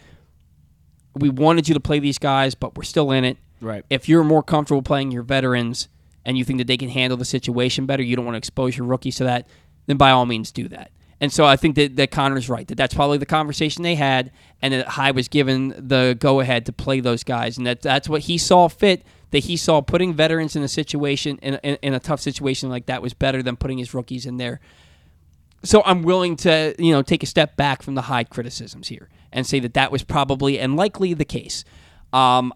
we 1.16 1.30
wanted 1.30 1.68
you 1.68 1.74
to 1.74 1.82
play 1.82 2.00
these 2.00 2.18
guys, 2.18 2.56
but 2.56 2.78
we're 2.78 2.84
still 2.84 3.12
in 3.12 3.26
it. 3.26 3.40
Right. 3.60 3.84
If 3.90 4.08
you're 4.08 4.24
more 4.24 4.42
comfortable 4.42 4.84
playing 4.84 5.12
your 5.12 5.24
veterans 5.24 5.90
and 6.24 6.38
you 6.38 6.46
think 6.46 6.60
that 6.60 6.68
they 6.68 6.78
can 6.78 6.88
handle 6.88 7.18
the 7.18 7.26
situation 7.26 7.86
better, 7.88 8.04
you 8.04 8.16
don't 8.16 8.24
want 8.24 8.36
to 8.36 8.38
expose 8.38 8.78
your 8.78 8.88
rookies 8.88 9.18
to 9.18 9.26
that, 9.26 9.50
then 9.86 9.98
by 9.98 10.12
all 10.12 10.26
means 10.26 10.50
do 10.54 10.70
that." 10.70 10.92
And 11.22 11.32
so 11.32 11.46
I 11.46 11.56
think 11.56 11.76
that, 11.76 11.96
that 11.96 12.12
Connor's 12.12 12.50
right 12.50 12.68
that 12.68 12.76
that's 12.76 12.94
probably 12.94 13.18
the 13.18 13.26
conversation 13.26 13.84
they 13.84 13.96
had, 13.96 14.32
and 14.62 14.74
that 14.74 14.88
Hyde 14.88 15.16
was 15.16 15.28
given 15.28 15.70
the 15.70 16.18
go 16.20 16.40
ahead 16.40 16.66
to 16.66 16.74
play 16.74 17.00
those 17.00 17.24
guys, 17.24 17.58
and 17.58 17.66
that 17.66 17.82
that's 17.82 18.10
what 18.10 18.22
he 18.22 18.38
saw 18.38 18.68
fit. 18.68 19.04
That 19.32 19.46
he 19.46 19.58
saw 19.58 19.82
putting 19.82 20.14
veterans 20.14 20.56
in 20.56 20.62
a 20.62 20.68
situation 20.68 21.40
in, 21.42 21.56
in, 21.64 21.78
in 21.82 21.94
a 21.96 22.00
tough 22.00 22.20
situation 22.20 22.70
like 22.70 22.86
that 22.86 23.02
was 23.02 23.16
better 23.16 23.42
than 23.42 23.56
putting 23.56 23.80
his 23.80 23.94
rookies 23.94 24.28
in 24.28 24.38
there 24.38 24.60
so 25.64 25.82
I'm 25.86 26.04
willing 26.04 26.36
to, 26.38 26.76
you 26.78 26.92
know, 26.92 27.02
take 27.02 27.24
a 27.24 27.26
step 27.26 27.56
back 27.56 27.82
from 27.82 27.96
the 27.96 28.04
Hyde 28.04 28.30
criticisms 28.30 28.90
here 28.90 29.10
and 29.32 29.48
say 29.48 29.60
that 29.62 29.74
that 29.74 29.92
was 29.92 30.04
probably 30.04 30.60
and 30.60 30.76
likely 30.76 31.14
the 31.14 31.26
case. 31.26 31.64
Um, 32.12 32.54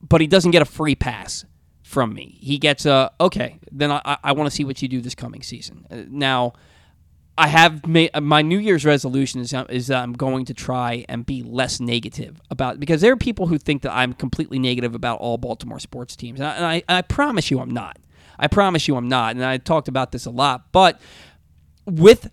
but 0.00 0.20
he 0.20 0.26
doesn't 0.26 0.50
get 0.50 0.62
a 0.62 0.66
free 0.66 0.94
pass 0.94 1.44
from 1.82 2.14
me. 2.14 2.38
He 2.40 2.58
gets 2.58 2.86
a 2.86 3.12
okay. 3.20 3.60
Then 3.70 3.92
I, 3.92 4.16
I 4.22 4.32
want 4.32 4.50
to 4.50 4.54
see 4.54 4.64
what 4.64 4.80
you 4.80 4.88
do 4.88 5.00
this 5.00 5.14
coming 5.14 5.42
season. 5.42 5.86
Uh, 5.90 6.02
now, 6.08 6.54
I 7.36 7.48
have 7.48 7.86
made 7.86 8.10
uh, 8.14 8.20
my 8.20 8.42
New 8.42 8.58
Year's 8.58 8.84
resolution 8.84 9.40
is 9.40 9.52
uh, 9.52 9.64
is 9.68 9.88
that 9.88 10.02
I'm 10.02 10.12
going 10.12 10.44
to 10.46 10.54
try 10.54 11.04
and 11.08 11.26
be 11.26 11.42
less 11.42 11.80
negative 11.80 12.40
about 12.50 12.78
because 12.78 13.00
there 13.00 13.12
are 13.12 13.16
people 13.16 13.48
who 13.48 13.58
think 13.58 13.82
that 13.82 13.92
I'm 13.92 14.12
completely 14.12 14.58
negative 14.58 14.94
about 14.94 15.18
all 15.18 15.36
Baltimore 15.36 15.80
sports 15.80 16.14
teams, 16.14 16.38
and 16.38 16.48
I, 16.48 16.54
and 16.54 16.64
I, 16.64 16.98
I 16.98 17.02
promise 17.02 17.50
you 17.50 17.60
I'm 17.60 17.70
not. 17.70 17.98
I 18.38 18.48
promise 18.48 18.88
you 18.88 18.96
I'm 18.96 19.08
not, 19.08 19.34
and 19.34 19.44
I 19.44 19.58
talked 19.58 19.88
about 19.88 20.12
this 20.12 20.26
a 20.26 20.30
lot, 20.30 20.72
but 20.72 21.00
with 21.86 22.30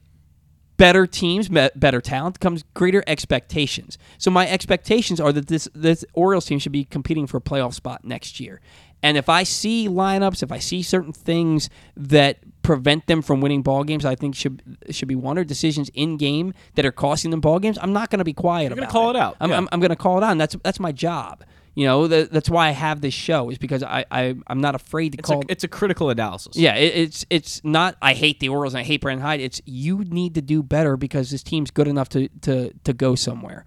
better 0.77 1.05
teams, 1.05 1.47
better 1.47 2.01
talent 2.01 2.39
comes 2.39 2.63
greater 2.73 3.03
expectations. 3.05 3.97
So 4.17 4.31
my 4.31 4.47
expectations 4.47 5.19
are 5.19 5.31
that 5.31 5.47
this 5.47 5.67
this 5.73 6.05
Orioles 6.13 6.45
team 6.45 6.59
should 6.59 6.71
be 6.71 6.85
competing 6.85 7.27
for 7.27 7.37
a 7.37 7.41
playoff 7.41 7.73
spot 7.73 8.03
next 8.03 8.39
year. 8.39 8.61
And 9.03 9.17
if 9.17 9.29
I 9.29 9.43
see 9.43 9.87
lineups, 9.87 10.43
if 10.43 10.51
I 10.51 10.59
see 10.59 10.83
certain 10.83 11.13
things 11.13 11.69
that 11.95 12.37
prevent 12.61 13.07
them 13.07 13.21
from 13.21 13.41
winning 13.41 13.61
ball 13.61 13.83
games, 13.83 14.05
I 14.05 14.15
think 14.15 14.35
should 14.35 14.61
should 14.89 15.07
be 15.07 15.15
one 15.15 15.37
or 15.37 15.43
decisions 15.43 15.89
in 15.93 16.17
game 16.17 16.53
that 16.75 16.85
are 16.85 16.91
costing 16.91 17.31
them 17.31 17.41
ball 17.41 17.59
games. 17.59 17.77
I'm 17.81 17.93
not 17.93 18.09
going 18.09 18.19
to 18.19 18.25
be 18.25 18.33
quiet 18.33 18.65
You're 18.69 18.75
gonna 18.75 18.81
about 18.83 18.91
call 18.91 19.09
it 19.09 19.15
out, 19.15 19.37
I'm, 19.39 19.49
yeah. 19.49 19.57
I'm, 19.57 19.69
I'm 19.71 19.79
going 19.79 19.89
to 19.89 19.95
call 19.95 20.17
it 20.17 20.23
out. 20.23 20.31
And 20.31 20.41
that's 20.41 20.55
that's 20.63 20.79
my 20.79 20.91
job. 20.91 21.43
You 21.73 21.85
know, 21.85 22.05
that, 22.07 22.33
that's 22.33 22.49
why 22.49 22.67
I 22.67 22.71
have 22.71 22.99
this 22.99 23.13
show 23.13 23.49
is 23.49 23.57
because 23.57 23.81
I, 23.81 24.03
I 24.11 24.35
I'm 24.47 24.59
not 24.59 24.75
afraid 24.75 25.13
to 25.13 25.19
It's 25.19 25.29
call. 25.29 25.39
a, 25.39 25.45
it's 25.47 25.63
a 25.63 25.69
critical 25.69 26.09
analysis. 26.09 26.57
Yeah, 26.57 26.75
it, 26.75 26.93
it's 26.95 27.25
it's 27.29 27.63
not. 27.63 27.95
I 28.01 28.13
hate 28.13 28.41
the 28.41 28.49
Orioles 28.49 28.73
and 28.73 28.81
I 28.81 28.83
hate 28.83 28.99
Brandon 29.01 29.25
Hyde. 29.25 29.39
It's 29.39 29.61
you 29.65 29.99
need 29.99 30.35
to 30.35 30.41
do 30.41 30.61
better 30.63 30.97
because 30.97 31.31
this 31.31 31.43
team's 31.43 31.71
good 31.71 31.87
enough 31.87 32.09
to 32.09 32.27
to 32.41 32.73
to 32.83 32.93
go 32.93 33.15
somewhere. 33.15 33.63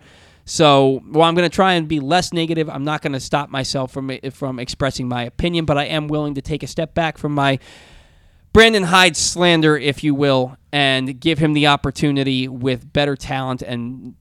So, 0.46 1.02
well, 1.10 1.22
I'm 1.26 1.34
going 1.34 1.48
to 1.48 1.54
try 1.54 1.72
and 1.72 1.88
be 1.88 2.00
less 2.00 2.30
negative. 2.34 2.68
I'm 2.68 2.84
not 2.84 3.00
going 3.00 3.14
to 3.14 3.20
stop 3.20 3.48
myself 3.48 3.90
from 3.90 4.12
from 4.30 4.58
expressing 4.58 5.08
my 5.08 5.22
opinion, 5.24 5.64
but 5.64 5.78
I 5.78 5.84
am 5.84 6.06
willing 6.06 6.34
to 6.34 6.42
take 6.42 6.62
a 6.62 6.66
step 6.66 6.92
back 6.92 7.16
from 7.16 7.32
my 7.34 7.58
Brandon 8.54 8.84
Hyde 8.84 9.16
slander, 9.16 9.76
if 9.76 10.04
you 10.04 10.14
will, 10.14 10.56
and 10.72 11.18
give 11.18 11.40
him 11.40 11.54
the 11.54 11.66
opportunity 11.66 12.46
with 12.46 12.92
better 12.92 13.16
talent 13.16 13.62
and 13.62 14.14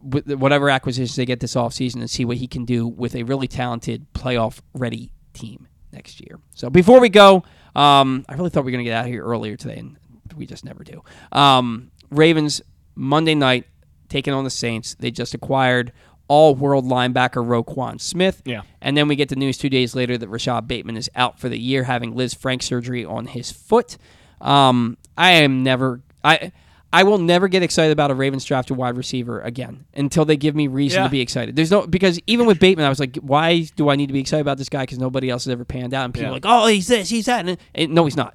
whatever 0.00 0.70
acquisitions 0.70 1.16
they 1.16 1.26
get 1.26 1.40
this 1.40 1.56
offseason 1.56 1.96
and 1.96 2.08
see 2.08 2.24
what 2.24 2.36
he 2.36 2.46
can 2.46 2.64
do 2.64 2.86
with 2.86 3.16
a 3.16 3.24
really 3.24 3.48
talented 3.48 4.06
playoff 4.14 4.60
ready 4.72 5.12
team 5.32 5.66
next 5.92 6.20
year. 6.20 6.38
So 6.54 6.70
before 6.70 7.00
we 7.00 7.08
go, 7.08 7.42
um, 7.74 8.24
I 8.28 8.34
really 8.34 8.50
thought 8.50 8.60
we 8.64 8.70
were 8.70 8.76
going 8.76 8.84
to 8.84 8.90
get 8.90 8.96
out 8.96 9.06
here 9.06 9.24
earlier 9.24 9.56
today, 9.56 9.78
and 9.78 9.96
we 10.36 10.46
just 10.46 10.64
never 10.64 10.84
do. 10.84 11.02
Um, 11.32 11.90
Ravens 12.08 12.62
Monday 12.94 13.34
night 13.34 13.66
taking 14.08 14.32
on 14.32 14.44
the 14.44 14.50
Saints. 14.50 14.94
They 14.94 15.10
just 15.10 15.34
acquired 15.34 15.92
all 16.28 16.54
world 16.54 16.84
linebacker 16.86 17.44
Roquan 17.44 18.00
Smith. 18.00 18.42
Yeah. 18.44 18.62
And 18.80 18.96
then 18.96 19.08
we 19.08 19.16
get 19.16 19.28
the 19.28 19.36
news 19.36 19.58
two 19.58 19.68
days 19.68 19.94
later 19.94 20.16
that 20.16 20.30
Rashad 20.30 20.66
Bateman 20.66 20.96
is 20.96 21.10
out 21.14 21.38
for 21.38 21.48
the 21.48 21.58
year, 21.58 21.84
having 21.84 22.14
Lisfranc 22.14 22.62
surgery 22.62 23.04
on 23.04 23.26
his 23.26 23.50
foot. 23.52 23.98
Um, 24.40 24.96
I 25.16 25.32
am 25.32 25.62
never 25.62 26.00
I 26.24 26.52
I 26.94 27.04
will 27.04 27.18
never 27.18 27.48
get 27.48 27.62
excited 27.62 27.90
about 27.92 28.10
a 28.10 28.14
Ravens 28.14 28.44
drafted 28.44 28.76
wide 28.76 28.96
receiver 28.96 29.40
again 29.40 29.86
until 29.94 30.24
they 30.26 30.36
give 30.36 30.54
me 30.54 30.66
reason 30.66 30.98
Yeah. 31.00 31.04
to 31.04 31.10
be 31.10 31.20
excited. 31.20 31.56
There's 31.56 31.70
no 31.70 31.86
because 31.86 32.18
even 32.26 32.46
with 32.46 32.58
Bateman, 32.58 32.84
I 32.86 32.88
was 32.88 33.00
like, 33.00 33.16
why 33.16 33.66
do 33.76 33.88
I 33.88 33.96
need 33.96 34.08
to 34.08 34.12
be 34.12 34.20
excited 34.20 34.42
about 34.42 34.58
this 34.58 34.68
guy? 34.68 34.82
Because 34.82 34.98
nobody 34.98 35.30
else 35.30 35.44
has 35.44 35.52
ever 35.52 35.64
panned 35.64 35.94
out, 35.94 36.04
and 36.04 36.12
people 36.14 36.24
Yeah. 36.24 36.30
are 36.30 36.32
like, 36.34 36.44
oh, 36.46 36.66
he's 36.66 36.88
this, 36.88 37.08
he's 37.08 37.26
that, 37.26 37.46
and, 37.46 37.56
and 37.74 37.92
no, 37.94 38.04
he's 38.04 38.16
not. 38.16 38.34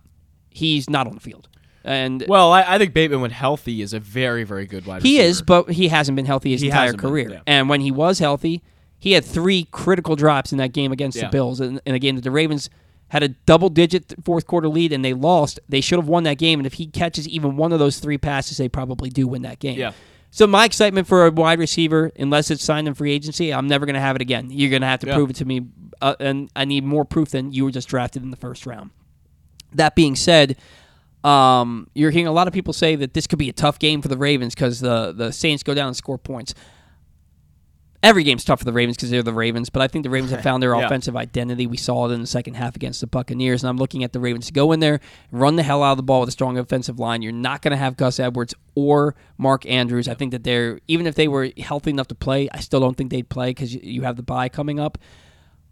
He's 0.50 0.90
not 0.90 1.06
on 1.06 1.14
the 1.14 1.20
field, 1.20 1.50
and 1.88 2.24
Well, 2.28 2.52
I, 2.52 2.76
I 2.76 2.78
think 2.78 2.94
Bateman, 2.94 3.22
when 3.22 3.32
healthy, 3.32 3.82
is 3.82 3.94
a 3.94 4.00
very, 4.00 4.44
very 4.44 4.66
good 4.66 4.86
wide 4.86 5.02
he 5.04 5.18
receiver. 5.18 5.30
is, 5.30 5.42
but 5.42 5.70
he 5.72 5.88
hasn't 5.88 6.16
been 6.16 6.26
healthy 6.26 6.52
his 6.52 6.62
He 6.62 6.68
entire 6.68 6.86
hasn't 6.88 7.02
been, 7.02 7.10
career. 7.10 7.30
yeah. 7.32 7.40
And 7.48 7.70
when 7.70 7.82
he 7.82 7.92
was 7.92 8.20
healthy, 8.20 8.62
he 9.00 9.14
had 9.14 9.24
three 9.26 9.68
critical 9.72 10.16
drops 10.16 10.52
in 10.52 10.58
that 10.60 10.74
game 10.74 10.92
against 10.92 11.18
Yeah. 11.18 11.26
the 11.26 11.30
Bills, 11.32 11.62
in, 11.62 11.80
in 11.86 11.96
a 11.96 12.00
game 12.00 12.16
that 12.16 12.24
the 12.24 12.32
Ravens 12.32 12.70
had 13.10 13.24
a 13.24 13.30
double-digit 13.30 14.16
fourth 14.26 14.46
quarter 14.46 14.68
lead 14.68 14.92
and 14.92 15.04
they 15.06 15.14
lost. 15.14 15.60
They 15.70 15.80
should 15.82 15.98
have 15.98 16.08
won 16.10 16.24
that 16.24 16.38
game, 16.38 16.60
and 16.60 16.68
if 16.68 16.74
he 16.74 16.88
catches 16.88 17.28
even 17.30 17.56
one 17.56 17.72
of 17.72 17.80
those 17.80 18.00
three 18.00 18.18
passes, 18.18 18.58
they 18.58 18.68
probably 18.68 19.10
do 19.10 19.28
win 19.28 19.44
that 19.44 19.60
game. 19.60 19.80
Yeah. 19.80 19.94
So 20.30 20.46
my 20.46 20.66
excitement 20.66 21.08
for 21.08 21.26
a 21.26 21.32
wide 21.32 21.58
receiver, 21.58 22.12
unless 22.20 22.52
it's 22.52 22.62
signed 22.64 22.86
in 22.88 22.94
free 22.96 23.14
agency, 23.14 23.54
I'm 23.54 23.66
never 23.68 23.86
going 23.86 23.94
to 23.94 24.02
have 24.02 24.18
it 24.18 24.22
again. 24.22 24.50
You're 24.52 24.70
going 24.70 24.82
to 24.82 24.88
have 24.88 25.00
to 25.00 25.08
Yeah. 25.08 25.14
prove 25.16 25.30
it 25.30 25.38
to 25.38 25.46
me, 25.46 25.62
uh, 26.02 26.16
and 26.20 26.50
I 26.54 26.66
need 26.66 26.84
more 26.84 27.06
proof 27.06 27.30
than 27.30 27.54
you 27.54 27.64
were 27.64 27.72
just 27.72 27.88
drafted 27.88 28.24
in 28.24 28.30
the 28.32 28.36
first 28.38 28.66
round. 28.66 28.90
That 29.74 29.96
being 29.96 30.16
said, 30.18 30.58
um, 31.28 31.88
you're 31.94 32.12
hearing 32.12 32.28
a 32.28 32.32
lot 32.32 32.48
of 32.48 32.54
people 32.54 32.74
say 32.74 32.96
that 32.96 33.14
this 33.14 33.28
could 33.28 33.40
be 33.40 33.50
a 33.50 33.54
tough 33.54 33.80
game 33.80 34.02
for 34.02 34.08
the 34.08 34.18
Ravens 34.18 34.56
because 34.56 34.80
the 34.80 35.12
the 35.12 35.32
Saints 35.32 35.64
go 35.64 35.74
down 35.74 35.88
and 35.88 35.96
score 35.96 36.18
points. 36.18 36.54
Every 38.04 38.24
game's 38.24 38.46
tough 38.46 38.60
for 38.60 38.66
the 38.66 38.72
Ravens 38.72 38.96
because 38.96 39.10
they're 39.10 39.24
the 39.24 39.34
Ravens, 39.34 39.70
but 39.72 39.82
I 39.82 39.88
think 39.88 40.04
the 40.04 40.12
Ravens 40.12 40.32
have 40.32 40.44
found 40.44 40.62
their 40.62 40.76
Yeah. 40.80 40.86
offensive 40.86 41.16
identity. 41.18 41.66
We 41.66 41.78
saw 41.78 42.08
it 42.08 42.14
in 42.14 42.22
the 42.22 42.28
second 42.28 42.54
half 42.54 42.76
against 42.76 43.02
the 43.02 43.08
Buccaneers, 43.08 43.64
and 43.64 43.70
I'm 43.70 43.78
looking 43.78 44.04
at 44.04 44.14
the 44.14 44.20
Ravens 44.20 44.46
to 44.48 44.54
go 44.54 44.72
in 44.72 44.80
there, 44.80 45.00
run 45.32 45.56
the 45.56 45.64
hell 45.64 45.82
out 45.82 45.92
of 45.94 45.98
the 45.98 46.04
ball 46.04 46.20
with 46.20 46.30
a 46.30 46.32
strong 46.32 46.60
offensive 46.60 47.00
line. 47.00 47.24
You're 47.24 47.32
not 47.34 47.64
going 47.64 47.72
to 47.72 47.78
have 47.78 47.98
Gus 47.98 48.20
Edwards 48.20 48.54
or 48.76 49.16
Mark 49.40 49.66
Andrews. 49.66 50.08
I 50.08 50.14
think 50.14 50.32
that 50.32 50.44
they're 50.44 50.80
even 50.88 51.08
if 51.08 51.16
they 51.16 51.28
were 51.28 51.50
healthy 51.58 51.90
enough 51.90 52.08
to 52.10 52.16
play, 52.16 52.48
I 52.54 52.60
still 52.60 52.80
don't 52.80 52.96
think 52.96 53.10
they'd 53.10 53.28
play 53.30 53.50
because 53.50 53.74
you, 53.74 53.82
you 53.84 54.02
have 54.04 54.16
the 54.16 54.24
bye 54.24 54.48
coming 54.48 54.80
up. 54.80 55.00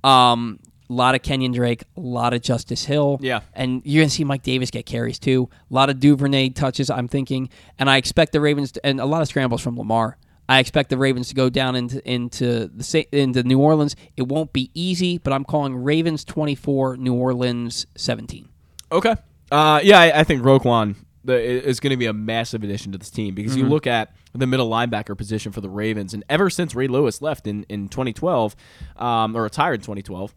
Um, 0.04 0.60
a 0.90 0.94
lot 0.94 1.16
of 1.16 1.22
Kenyon 1.22 1.52
Drake, 1.52 1.84
a 1.98 2.00
lot 2.00 2.34
of 2.34 2.42
Justice 2.42 2.86
Hill. 2.86 3.18
Yeah. 3.22 3.42
And 3.54 3.82
you're 3.86 4.02
going 4.02 4.10
to 4.10 4.16
see 4.16 4.24
Mike 4.24 4.44
Davis 4.44 4.70
get 4.72 4.86
carries 4.86 5.18
too. 5.20 5.50
A 5.70 5.74
lot 5.74 5.90
of 5.90 6.00
Duvernay 6.00 6.50
touches, 6.50 6.90
I'm 6.90 7.08
thinking. 7.08 7.50
And 7.80 7.90
I 7.90 7.98
expect 7.98 8.32
the 8.34 8.42
Ravens, 8.42 8.72
to, 8.74 8.86
and 8.86 9.00
a 9.00 9.06
lot 9.06 9.22
of 9.22 9.28
scrambles 9.28 9.62
from 9.62 9.78
Lamar. 9.78 10.18
I 10.48 10.60
expect 10.60 10.90
the 10.92 10.98
Ravens 10.98 11.30
to 11.30 11.36
go 11.36 11.50
down 11.50 11.76
into 11.76 12.08
into 12.08 12.68
the 12.68 13.08
into 13.12 13.42
New 13.42 13.58
Orleans. 13.60 13.96
It 14.16 14.28
won't 14.28 14.54
be 14.54 14.70
easy, 14.76 15.18
but 15.18 15.34
I'm 15.34 15.44
calling 15.44 15.76
Ravens 15.76 16.24
24, 16.24 16.98
New 16.98 17.16
Orleans 17.16 17.88
17. 17.96 18.48
Okay. 18.92 19.16
Uh, 19.52 19.80
yeah, 19.84 20.00
I, 20.00 20.20
I 20.20 20.24
think 20.24 20.44
Roquan 20.44 20.96
is 21.28 21.80
going 21.80 21.90
to 21.90 21.98
be 21.98 22.06
a 22.06 22.14
massive 22.14 22.64
addition 22.64 22.92
to 22.92 23.00
this 23.00 23.10
team 23.10 23.34
because 23.34 23.54
Mm-hmm. 23.54 23.62
you 23.64 23.70
look 23.70 23.88
at 23.88 24.14
the 24.34 24.46
middle 24.46 24.70
linebacker 24.70 25.18
position 25.18 25.52
for 25.52 25.62
the 25.62 25.70
Ravens, 25.70 26.14
and 26.14 26.24
ever 26.30 26.52
since 26.52 26.76
Ray 26.76 26.88
Lewis 26.88 27.24
left 27.24 27.48
in, 27.48 27.64
in 27.68 27.88
2012, 27.90 28.56
um, 28.98 29.36
or 29.36 29.42
retired 29.42 29.76
in 29.76 29.82
2012, 29.82 30.36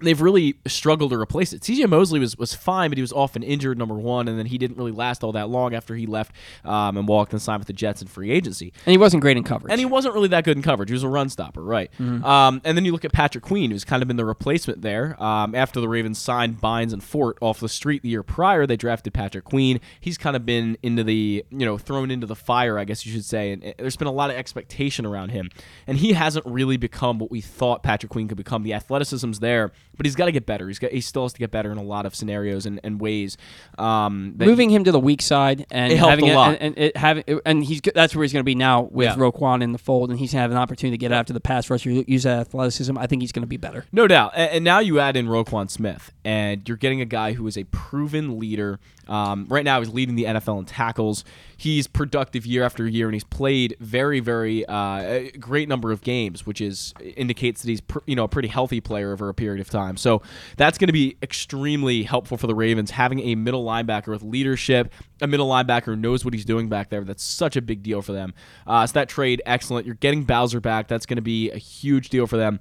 they've 0.00 0.20
really 0.20 0.56
struggled 0.66 1.10
to 1.12 1.18
replace 1.18 1.52
it. 1.52 1.62
CJ 1.62 1.88
Mosley 1.88 2.20
was, 2.20 2.36
was 2.36 2.54
fine, 2.54 2.90
but 2.90 2.98
he 2.98 3.02
was 3.02 3.12
often 3.12 3.42
injured, 3.42 3.78
number 3.78 3.94
one, 3.94 4.28
and 4.28 4.38
then 4.38 4.46
he 4.46 4.58
didn't 4.58 4.76
really 4.76 4.92
last 4.92 5.22
all 5.22 5.32
that 5.32 5.48
long 5.48 5.74
after 5.74 5.94
he 5.94 6.06
left 6.06 6.34
um, 6.64 6.96
and 6.96 7.08
walked 7.08 7.32
and 7.32 7.40
signed 7.40 7.60
with 7.60 7.66
the 7.66 7.72
Jets 7.72 8.02
in 8.02 8.08
free 8.08 8.30
agency. 8.30 8.72
And 8.86 8.92
he 8.92 8.98
wasn't 8.98 9.22
great 9.22 9.36
in 9.36 9.44
coverage. 9.44 9.70
And 9.70 9.78
he 9.78 9.84
wasn't 9.84 10.14
really 10.14 10.28
that 10.28 10.44
good 10.44 10.56
in 10.56 10.62
coverage. 10.62 10.88
He 10.88 10.94
was 10.94 11.02
a 11.02 11.08
run 11.08 11.28
stopper, 11.28 11.62
right? 11.62 11.90
Mm-hmm. 11.98 12.24
Um, 12.24 12.60
and 12.64 12.76
then 12.76 12.84
you 12.84 12.92
look 12.92 13.04
at 13.04 13.12
Patrick 13.12 13.44
Queen, 13.44 13.70
who's 13.70 13.84
kind 13.84 14.02
of 14.02 14.08
been 14.08 14.16
the 14.16 14.24
replacement 14.24 14.82
there. 14.82 15.20
Um, 15.22 15.54
after 15.54 15.80
the 15.80 15.88
Ravens 15.88 16.18
signed 16.18 16.60
Bynes 16.60 16.92
and 16.92 17.02
Fort 17.02 17.38
off 17.40 17.60
the 17.60 17.68
street 17.68 18.02
the 18.02 18.08
year 18.08 18.22
prior, 18.22 18.66
they 18.66 18.76
drafted 18.76 19.14
Patrick 19.14 19.44
Queen. 19.44 19.80
He's 20.00 20.18
kind 20.18 20.36
of 20.36 20.44
been 20.44 20.76
into 20.82 21.04
the, 21.04 21.44
you 21.50 21.66
know, 21.66 21.78
thrown 21.78 22.10
into 22.10 22.26
the 22.26 22.36
fire, 22.36 22.78
I 22.78 22.84
guess 22.84 23.06
you 23.06 23.12
should 23.12 23.24
say. 23.24 23.52
And 23.52 23.74
there's 23.78 23.96
been 23.96 24.08
a 24.08 24.12
lot 24.12 24.30
of 24.30 24.36
expectation 24.36 25.06
around 25.06 25.30
him. 25.30 25.50
And 25.86 25.98
he 25.98 26.12
hasn't 26.12 26.46
really 26.46 26.76
become 26.76 27.18
what 27.18 27.30
we 27.30 27.40
thought 27.40 27.82
Patrick 27.82 28.10
Queen 28.10 28.28
could 28.28 28.36
become. 28.36 28.62
The 28.62 28.74
athleticism's 28.74 29.40
there, 29.40 29.72
but 29.96 30.06
he's 30.06 30.14
got 30.16 30.26
to 30.26 30.32
get 30.32 30.46
better. 30.46 30.68
He's 30.68 30.78
got, 30.78 30.90
he 30.92 31.00
still 31.00 31.22
has 31.24 31.32
to 31.34 31.38
get 31.38 31.50
better 31.50 31.70
in 31.70 31.78
a 31.78 31.82
lot 31.82 32.06
of 32.06 32.14
scenarios 32.14 32.66
and, 32.66 32.80
and 32.82 33.00
ways. 33.00 33.36
Um, 33.78 34.34
moving 34.38 34.70
him 34.70 34.84
to 34.84 34.92
the 34.92 35.00
weak 35.00 35.22
side 35.22 35.66
and 35.70 35.92
having 35.92 36.30
a 36.30 36.34
lot. 36.34 36.56
and, 36.60 36.76
and 36.78 36.92
having 36.96 37.24
and 37.44 37.64
he's 37.64 37.80
that's 37.94 38.14
where 38.14 38.22
he's 38.22 38.32
going 38.32 38.40
to 38.42 38.44
be 38.44 38.54
now 38.54 38.82
with 38.82 39.06
Yeah. 39.06 39.16
Roquan 39.16 39.62
in 39.62 39.72
the 39.72 39.78
fold, 39.78 40.10
and 40.10 40.18
he's 40.18 40.32
going 40.32 40.38
to 40.38 40.42
have 40.42 40.50
an 40.50 40.56
opportunity 40.56 40.96
to 40.96 41.00
get 41.00 41.12
after 41.12 41.32
the 41.32 41.40
pass 41.40 41.68
rusher, 41.70 41.90
use 41.90 42.22
that 42.24 42.40
athleticism. 42.40 42.96
I 42.98 43.06
think 43.06 43.22
he's 43.22 43.32
going 43.32 43.42
to 43.42 43.46
be 43.48 43.56
better. 43.56 43.84
No 43.92 44.06
doubt. 44.06 44.32
And, 44.34 44.50
and 44.50 44.64
now 44.64 44.78
you 44.80 44.98
add 45.00 45.16
in 45.16 45.26
Roquan 45.26 45.70
Smith, 45.70 46.12
and 46.24 46.66
you're 46.68 46.76
getting 46.76 47.00
a 47.00 47.04
guy 47.06 47.32
who 47.32 47.46
is 47.46 47.56
a 47.56 47.64
proven 47.64 48.38
leader. 48.38 48.80
Um, 49.08 49.46
right 49.48 49.64
now, 49.64 49.80
he's 49.80 49.88
leading 49.90 50.14
the 50.14 50.24
NFL 50.24 50.58
in 50.60 50.64
tackles. 50.64 51.24
He's 51.62 51.86
productive 51.86 52.44
year 52.44 52.64
after 52.64 52.88
year, 52.88 53.06
and 53.06 53.14
he's 53.14 53.22
played 53.22 53.76
very, 53.78 54.18
very 54.18 54.66
uh, 54.66 55.28
great 55.38 55.68
number 55.68 55.92
of 55.92 56.00
games, 56.00 56.44
which 56.44 56.60
is 56.60 56.92
indicates 57.16 57.62
that 57.62 57.68
he's 57.68 57.80
pr- 57.80 58.00
you 58.04 58.16
know 58.16 58.24
a 58.24 58.28
pretty 58.28 58.48
healthy 58.48 58.80
player 58.80 59.12
over 59.12 59.28
a 59.28 59.34
period 59.34 59.60
of 59.60 59.70
time. 59.70 59.96
So 59.96 60.22
that's 60.56 60.76
going 60.76 60.88
to 60.88 60.92
be 60.92 61.16
extremely 61.22 62.02
helpful 62.02 62.36
for 62.36 62.48
the 62.48 62.54
Ravens 62.56 62.90
having 62.90 63.20
a 63.20 63.36
middle 63.36 63.64
linebacker 63.64 64.08
with 64.08 64.24
leadership, 64.24 64.92
a 65.20 65.28
middle 65.28 65.48
linebacker 65.48 65.96
knows 65.96 66.24
what 66.24 66.34
he's 66.34 66.44
doing 66.44 66.68
back 66.68 66.88
there. 66.90 67.04
That's 67.04 67.22
such 67.22 67.54
a 67.54 67.62
big 67.62 67.84
deal 67.84 68.02
for 68.02 68.10
them. 68.10 68.34
Uh, 68.66 68.84
so 68.84 68.94
that 68.94 69.08
trade, 69.08 69.40
excellent. 69.46 69.86
You're 69.86 69.94
getting 69.94 70.24
Bowser 70.24 70.60
back. 70.60 70.88
That's 70.88 71.06
going 71.06 71.14
to 71.16 71.22
be 71.22 71.52
a 71.52 71.58
huge 71.58 72.08
deal 72.08 72.26
for 72.26 72.38
them. 72.38 72.58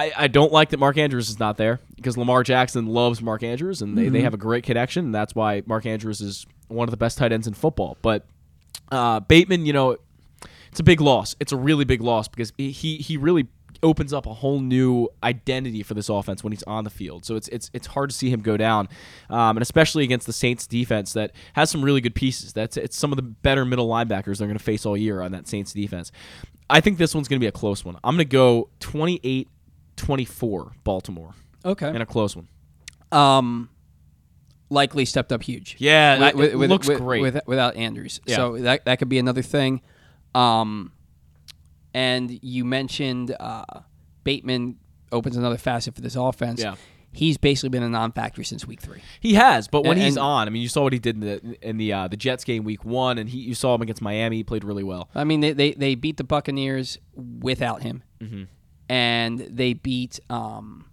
I, 0.00 0.12
I 0.16 0.28
don't 0.28 0.50
like 0.50 0.70
that 0.70 0.78
Mark 0.78 0.96
Andrews 0.96 1.28
is 1.28 1.38
not 1.38 1.58
there 1.58 1.78
because 1.96 2.16
Lamar 2.16 2.42
Jackson 2.42 2.86
loves 2.86 3.20
Mark 3.20 3.42
Andrews 3.42 3.82
and 3.82 3.98
they, 3.98 4.08
they 4.08 4.22
have 4.22 4.32
a 4.32 4.38
great 4.38 4.64
connection. 4.64 5.06
And 5.06 5.14
that's 5.14 5.34
why 5.34 5.62
Mark 5.66 5.84
Andrews 5.84 6.22
is 6.22 6.46
one 6.68 6.88
of 6.88 6.90
the 6.90 6.96
best 6.96 7.18
tight 7.18 7.32
ends 7.32 7.46
in 7.46 7.52
football. 7.52 7.98
But 8.00 8.24
uh, 8.90 9.20
Bateman, 9.20 9.66
you 9.66 9.74
know, 9.74 9.98
it's 10.70 10.80
a 10.80 10.82
big 10.82 11.02
loss. 11.02 11.36
It's 11.38 11.52
a 11.52 11.56
really 11.56 11.84
big 11.84 12.00
loss 12.00 12.28
because 12.28 12.50
he 12.56 12.70
he 12.70 13.16
really 13.18 13.48
opens 13.82 14.12
up 14.12 14.26
a 14.26 14.32
whole 14.32 14.60
new 14.60 15.08
identity 15.22 15.82
for 15.82 15.94
this 15.94 16.08
offense 16.08 16.42
when 16.42 16.52
he's 16.52 16.62
on 16.62 16.84
the 16.84 16.90
field. 16.90 17.26
So 17.26 17.36
it's 17.36 17.48
it's 17.48 17.70
it's 17.74 17.88
hard 17.88 18.08
to 18.08 18.16
see 18.16 18.30
him 18.30 18.40
go 18.40 18.56
down, 18.56 18.88
um, 19.28 19.56
and 19.56 19.62
especially 19.62 20.04
against 20.04 20.26
the 20.26 20.32
Saints 20.32 20.66
defense 20.66 21.12
that 21.12 21.32
has 21.54 21.70
some 21.70 21.84
really 21.84 22.00
good 22.00 22.14
pieces. 22.14 22.54
That's 22.54 22.78
it's 22.78 22.96
some 22.96 23.12
of 23.12 23.16
the 23.16 23.22
better 23.22 23.66
middle 23.66 23.88
linebackers 23.88 24.38
they're 24.38 24.46
going 24.46 24.56
to 24.56 24.64
face 24.64 24.86
all 24.86 24.96
year 24.96 25.20
on 25.20 25.32
that 25.32 25.46
Saints 25.46 25.74
defense. 25.74 26.10
I 26.70 26.80
think 26.80 26.98
this 26.98 27.14
one's 27.14 27.26
going 27.26 27.38
to 27.38 27.44
be 27.44 27.48
a 27.48 27.52
close 27.52 27.84
one. 27.84 27.96
I'm 28.04 28.14
going 28.14 28.26
to 28.26 28.32
go 28.32 28.68
28-24 30.00 30.72
Baltimore 30.84 31.34
Okay. 31.64 31.88
in 31.88 32.00
a 32.00 32.06
close 32.06 32.34
one. 32.36 32.48
Um, 33.12 33.70
Likely 34.72 35.04
stepped 35.04 35.32
up 35.32 35.42
huge. 35.42 35.74
Yeah, 35.80 36.28
it 36.28 36.36
with- 36.36 36.54
looks 36.70 36.88
great. 36.88 37.22
with- 37.22 37.40
without 37.46 37.74
Andrews. 37.76 38.20
Yeah. 38.24 38.36
So 38.36 38.58
that 38.58 38.84
that 38.84 39.00
could 39.00 39.08
be 39.08 39.18
another 39.18 39.42
thing. 39.42 39.80
Um, 40.32 40.92
and 41.92 42.38
you 42.42 42.64
mentioned 42.64 43.34
uh, 43.40 43.64
Bateman 44.22 44.76
opens 45.10 45.36
another 45.36 45.56
facet 45.58 45.96
for 45.96 46.00
this 46.02 46.14
offense. 46.14 46.60
Yeah. 46.62 46.76
He's 47.12 47.36
basically 47.36 47.70
been 47.70 47.82
a 47.82 47.88
non-factor 47.88 48.44
since 48.44 48.64
week 48.64 48.80
three. 48.80 49.00
He 49.18 49.34
has, 49.34 49.66
but 49.66 49.82
when 49.82 49.94
And- 49.96 50.02
he's 50.02 50.14
and- 50.14 50.22
on, 50.24 50.46
I 50.46 50.50
mean, 50.52 50.62
you 50.62 50.68
saw 50.68 50.84
what 50.84 50.92
he 50.92 51.00
did 51.00 51.16
in 51.16 51.20
the 51.22 51.68
in 51.68 51.76
the 51.76 51.92
uh, 51.92 52.06
the 52.06 52.16
Jets 52.16 52.44
game 52.44 52.62
week 52.62 52.84
one, 52.84 53.18
and 53.18 53.28
he 53.28 53.38
you 53.40 53.56
saw 53.56 53.74
him 53.74 53.82
against 53.82 54.00
Miami. 54.00 54.36
He 54.36 54.44
played 54.44 54.62
really 54.62 54.84
well. 54.84 55.08
I 55.16 55.24
mean, 55.24 55.40
they, 55.40 55.52
they, 55.52 55.72
they 55.72 55.96
beat 55.96 56.16
the 56.16 56.22
Buccaneers 56.22 56.96
without 57.16 57.82
him, 57.82 58.04
Mm-hmm. 58.20 58.44
And 58.90 59.38
they 59.38 59.72
beat 59.72 60.18
um, 60.28 60.84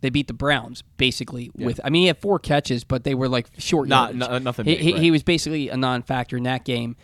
they 0.00 0.08
beat 0.10 0.26
the 0.26 0.32
Browns 0.34 0.82
basically 0.96 1.50
with. 1.54 1.78
I 1.84 1.90
mean, 1.90 2.02
he 2.02 2.06
had 2.08 2.18
four 2.18 2.38
catches, 2.38 2.82
but 2.82 3.04
they 3.04 3.14
were 3.14 3.28
like 3.28 3.46
short. 3.58 3.88
Not- 3.88 4.14
no- 4.14 4.38
nothing 4.38 4.64
He, 4.64 4.74
big, 4.74 4.82
he, 4.82 4.92
right. 4.92 5.02
he 5.02 5.10
was 5.10 5.22
basically 5.22 5.68
a 5.68 5.76
non-factor 5.76 6.36
in 6.36 6.42
that 6.44 6.64
game, 6.64 6.96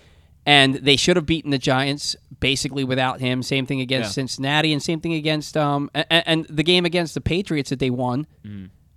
and 0.46 0.74
they 0.76 0.96
should 0.96 1.16
have 1.16 1.26
beaten 1.26 1.50
the 1.50 1.58
Giants 1.58 2.16
basically 2.40 2.82
without 2.84 3.20
him. 3.20 3.42
Same 3.42 3.66
thing 3.66 3.80
against 3.82 4.08
Yeah. 4.08 4.12
Cincinnati, 4.22 4.72
and 4.72 4.82
same 4.82 5.00
thing 5.00 5.12
against 5.14 5.56
um 5.56 5.90
and, 5.94 6.06
and 6.10 6.46
the 6.48 6.62
game 6.62 6.84
against 6.86 7.14
the 7.14 7.20
Patriots 7.20 7.68
that 7.70 7.78
they 7.78 7.90
won. 7.90 8.26
I 8.44 8.48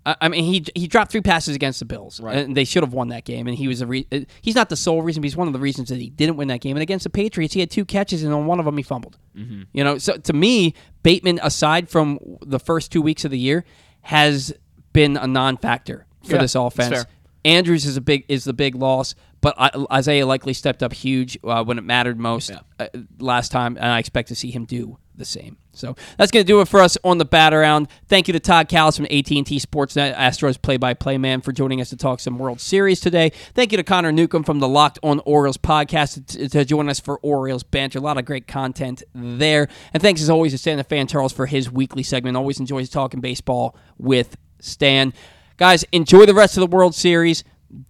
I 0.05 0.27
mean, 0.27 0.43
he 0.43 0.65
he 0.75 0.87
dropped 0.87 1.11
three 1.11 1.21
passes 1.21 1.55
against 1.55 1.79
the 1.79 1.85
Bills. 1.85 2.19
Right. 2.19 2.37
and 2.37 2.57
they 2.57 2.65
should 2.65 2.83
have 2.83 2.91
won 2.93 3.07
that 3.09 3.23
game. 3.23 3.47
And 3.47 3.57
he 3.57 3.67
was 3.69 3.79
a 3.81 3.87
re- 3.87 4.07
uh, 4.11 4.19
he's 4.41 4.55
not 4.55 4.67
the 4.69 4.75
sole 4.75 5.01
reason, 5.01 5.21
but 5.21 5.25
he's 5.25 5.37
one 5.37 5.47
of 5.47 5.53
the 5.53 5.59
reasons 5.59 5.89
that 5.89 5.99
he 5.99 6.09
didn't 6.09 6.35
win 6.35 6.49
that 6.49 6.59
game. 6.61 6.75
And 6.75 6.81
against 6.81 7.03
the 7.03 7.09
Patriots, 7.09 7.53
he 7.53 7.61
had 7.61 7.71
two 7.71 7.85
catches, 7.85 8.21
and 8.23 8.33
on 8.33 8.45
one 8.45 8.59
of 8.59 8.65
them 8.65 8.75
he 8.75 8.83
fumbled. 8.83 9.17
Mm-hmm. 9.37 9.61
You 9.71 9.83
know, 9.83 9.97
so 9.97 10.17
to 10.17 10.33
me, 10.33 10.73
Bateman, 11.03 11.39
aside 11.41 11.89
from 11.89 12.19
the 12.41 12.59
first 12.59 12.91
two 12.91 13.01
weeks 13.01 13.23
of 13.23 13.31
the 13.31 13.39
year, 13.39 13.63
has 14.01 14.53
been 14.91 15.15
a 15.15 15.25
non-factor 15.27 16.05
for 16.25 16.33
Yeah, 16.35 16.41
this 16.41 16.55
offense. 16.55 17.05
Andrews 17.45 17.85
is 17.85 17.97
a 17.97 18.01
big 18.01 18.25
is 18.29 18.43
the 18.45 18.53
big 18.53 18.75
loss, 18.75 19.15
but 19.41 19.53
I, 19.57 19.69
Isaiah 19.91 20.25
Likely 20.25 20.53
stepped 20.53 20.81
up 20.83 20.93
huge 20.93 21.37
uh, 21.43 21.63
when 21.63 21.77
it 21.77 21.83
mattered 21.83 22.17
most 22.19 22.49
Yeah. 22.49 22.59
uh, 22.79 22.87
last 23.19 23.51
time, 23.51 23.75
and 23.77 23.85
I 23.87 23.99
expect 23.99 24.29
to 24.29 24.35
see 24.35 24.49
him 24.51 24.63
do 24.65 24.97
the 25.15 25.25
same. 25.25 25.57
So 25.73 25.95
that's 26.17 26.31
going 26.31 26.43
to 26.43 26.47
do 26.47 26.61
it 26.61 26.67
for 26.67 26.79
us 26.79 26.97
on 27.03 27.17
the 27.17 27.25
Bat 27.25 27.53
Around. 27.53 27.87
Thank 28.07 28.27
you 28.27 28.33
to 28.33 28.39
Todd 28.39 28.69
Kalas 28.69 28.95
from 28.95 29.05
AT&T 29.05 29.43
Sportsnet, 29.43 30.15
Astros 30.15 30.61
play-by-play 30.61 31.17
man, 31.17 31.41
for 31.41 31.51
joining 31.51 31.81
us 31.81 31.89
to 31.89 31.97
talk 31.97 32.19
some 32.19 32.37
World 32.37 32.61
Series 32.61 32.99
today. 32.99 33.31
Thank 33.53 33.71
you 33.71 33.77
to 33.77 33.83
Connor 33.83 34.11
Newcomb 34.11 34.43
from 34.43 34.59
the 34.59 34.67
Locked 34.67 34.99
On 35.03 35.19
Orioles 35.25 35.57
podcast 35.57 36.25
to, 36.27 36.49
to 36.49 36.65
join 36.65 36.89
us 36.89 36.99
for 36.99 37.17
Orioles 37.19 37.63
banter. 37.63 37.99
A 37.99 38.01
lot 38.01 38.17
of 38.17 38.25
great 38.25 38.47
content 38.47 39.03
there. 39.15 39.67
And 39.93 40.01
thanks 40.01 40.21
as 40.21 40.29
always 40.29 40.51
to 40.51 40.57
Stan 40.57 40.77
the 40.77 40.83
Fan 40.83 41.07
Charles 41.07 41.33
for 41.33 41.45
his 41.45 41.71
weekly 41.71 42.03
segment. 42.03 42.37
Always 42.37 42.59
enjoys 42.59 42.89
talking 42.89 43.19
baseball 43.19 43.75
with 43.97 44.37
Stan. 44.59 45.13
Guys, 45.57 45.85
enjoy 45.91 46.25
the 46.25 46.33
rest 46.33 46.57
of 46.57 46.61
the 46.61 46.75
World 46.75 46.95
Series. 46.95 47.43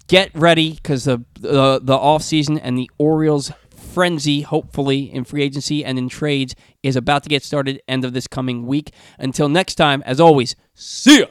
Get 0.07 0.31
ready 0.33 0.73
because 0.73 1.03
the 1.03 1.25
the 1.39 1.79
the 1.83 1.95
off 1.95 2.21
season 2.23 2.57
and 2.57 2.77
the 2.77 2.89
Orioles 2.97 3.51
frenzy, 3.93 4.41
hopefully 4.41 5.11
in 5.11 5.23
free 5.23 5.43
agency 5.43 5.85
and 5.85 5.97
in 5.97 6.09
trades, 6.09 6.55
is 6.81 6.95
about 6.95 7.23
to 7.23 7.29
get 7.29 7.43
started 7.43 7.81
end 7.87 8.03
of 8.03 8.13
this 8.13 8.27
coming 8.27 8.65
week. 8.65 8.91
Until 9.19 9.49
next 9.49 9.75
time, 9.75 10.01
as 10.05 10.19
always, 10.19 10.55
see 10.73 11.19
ya. 11.19 11.25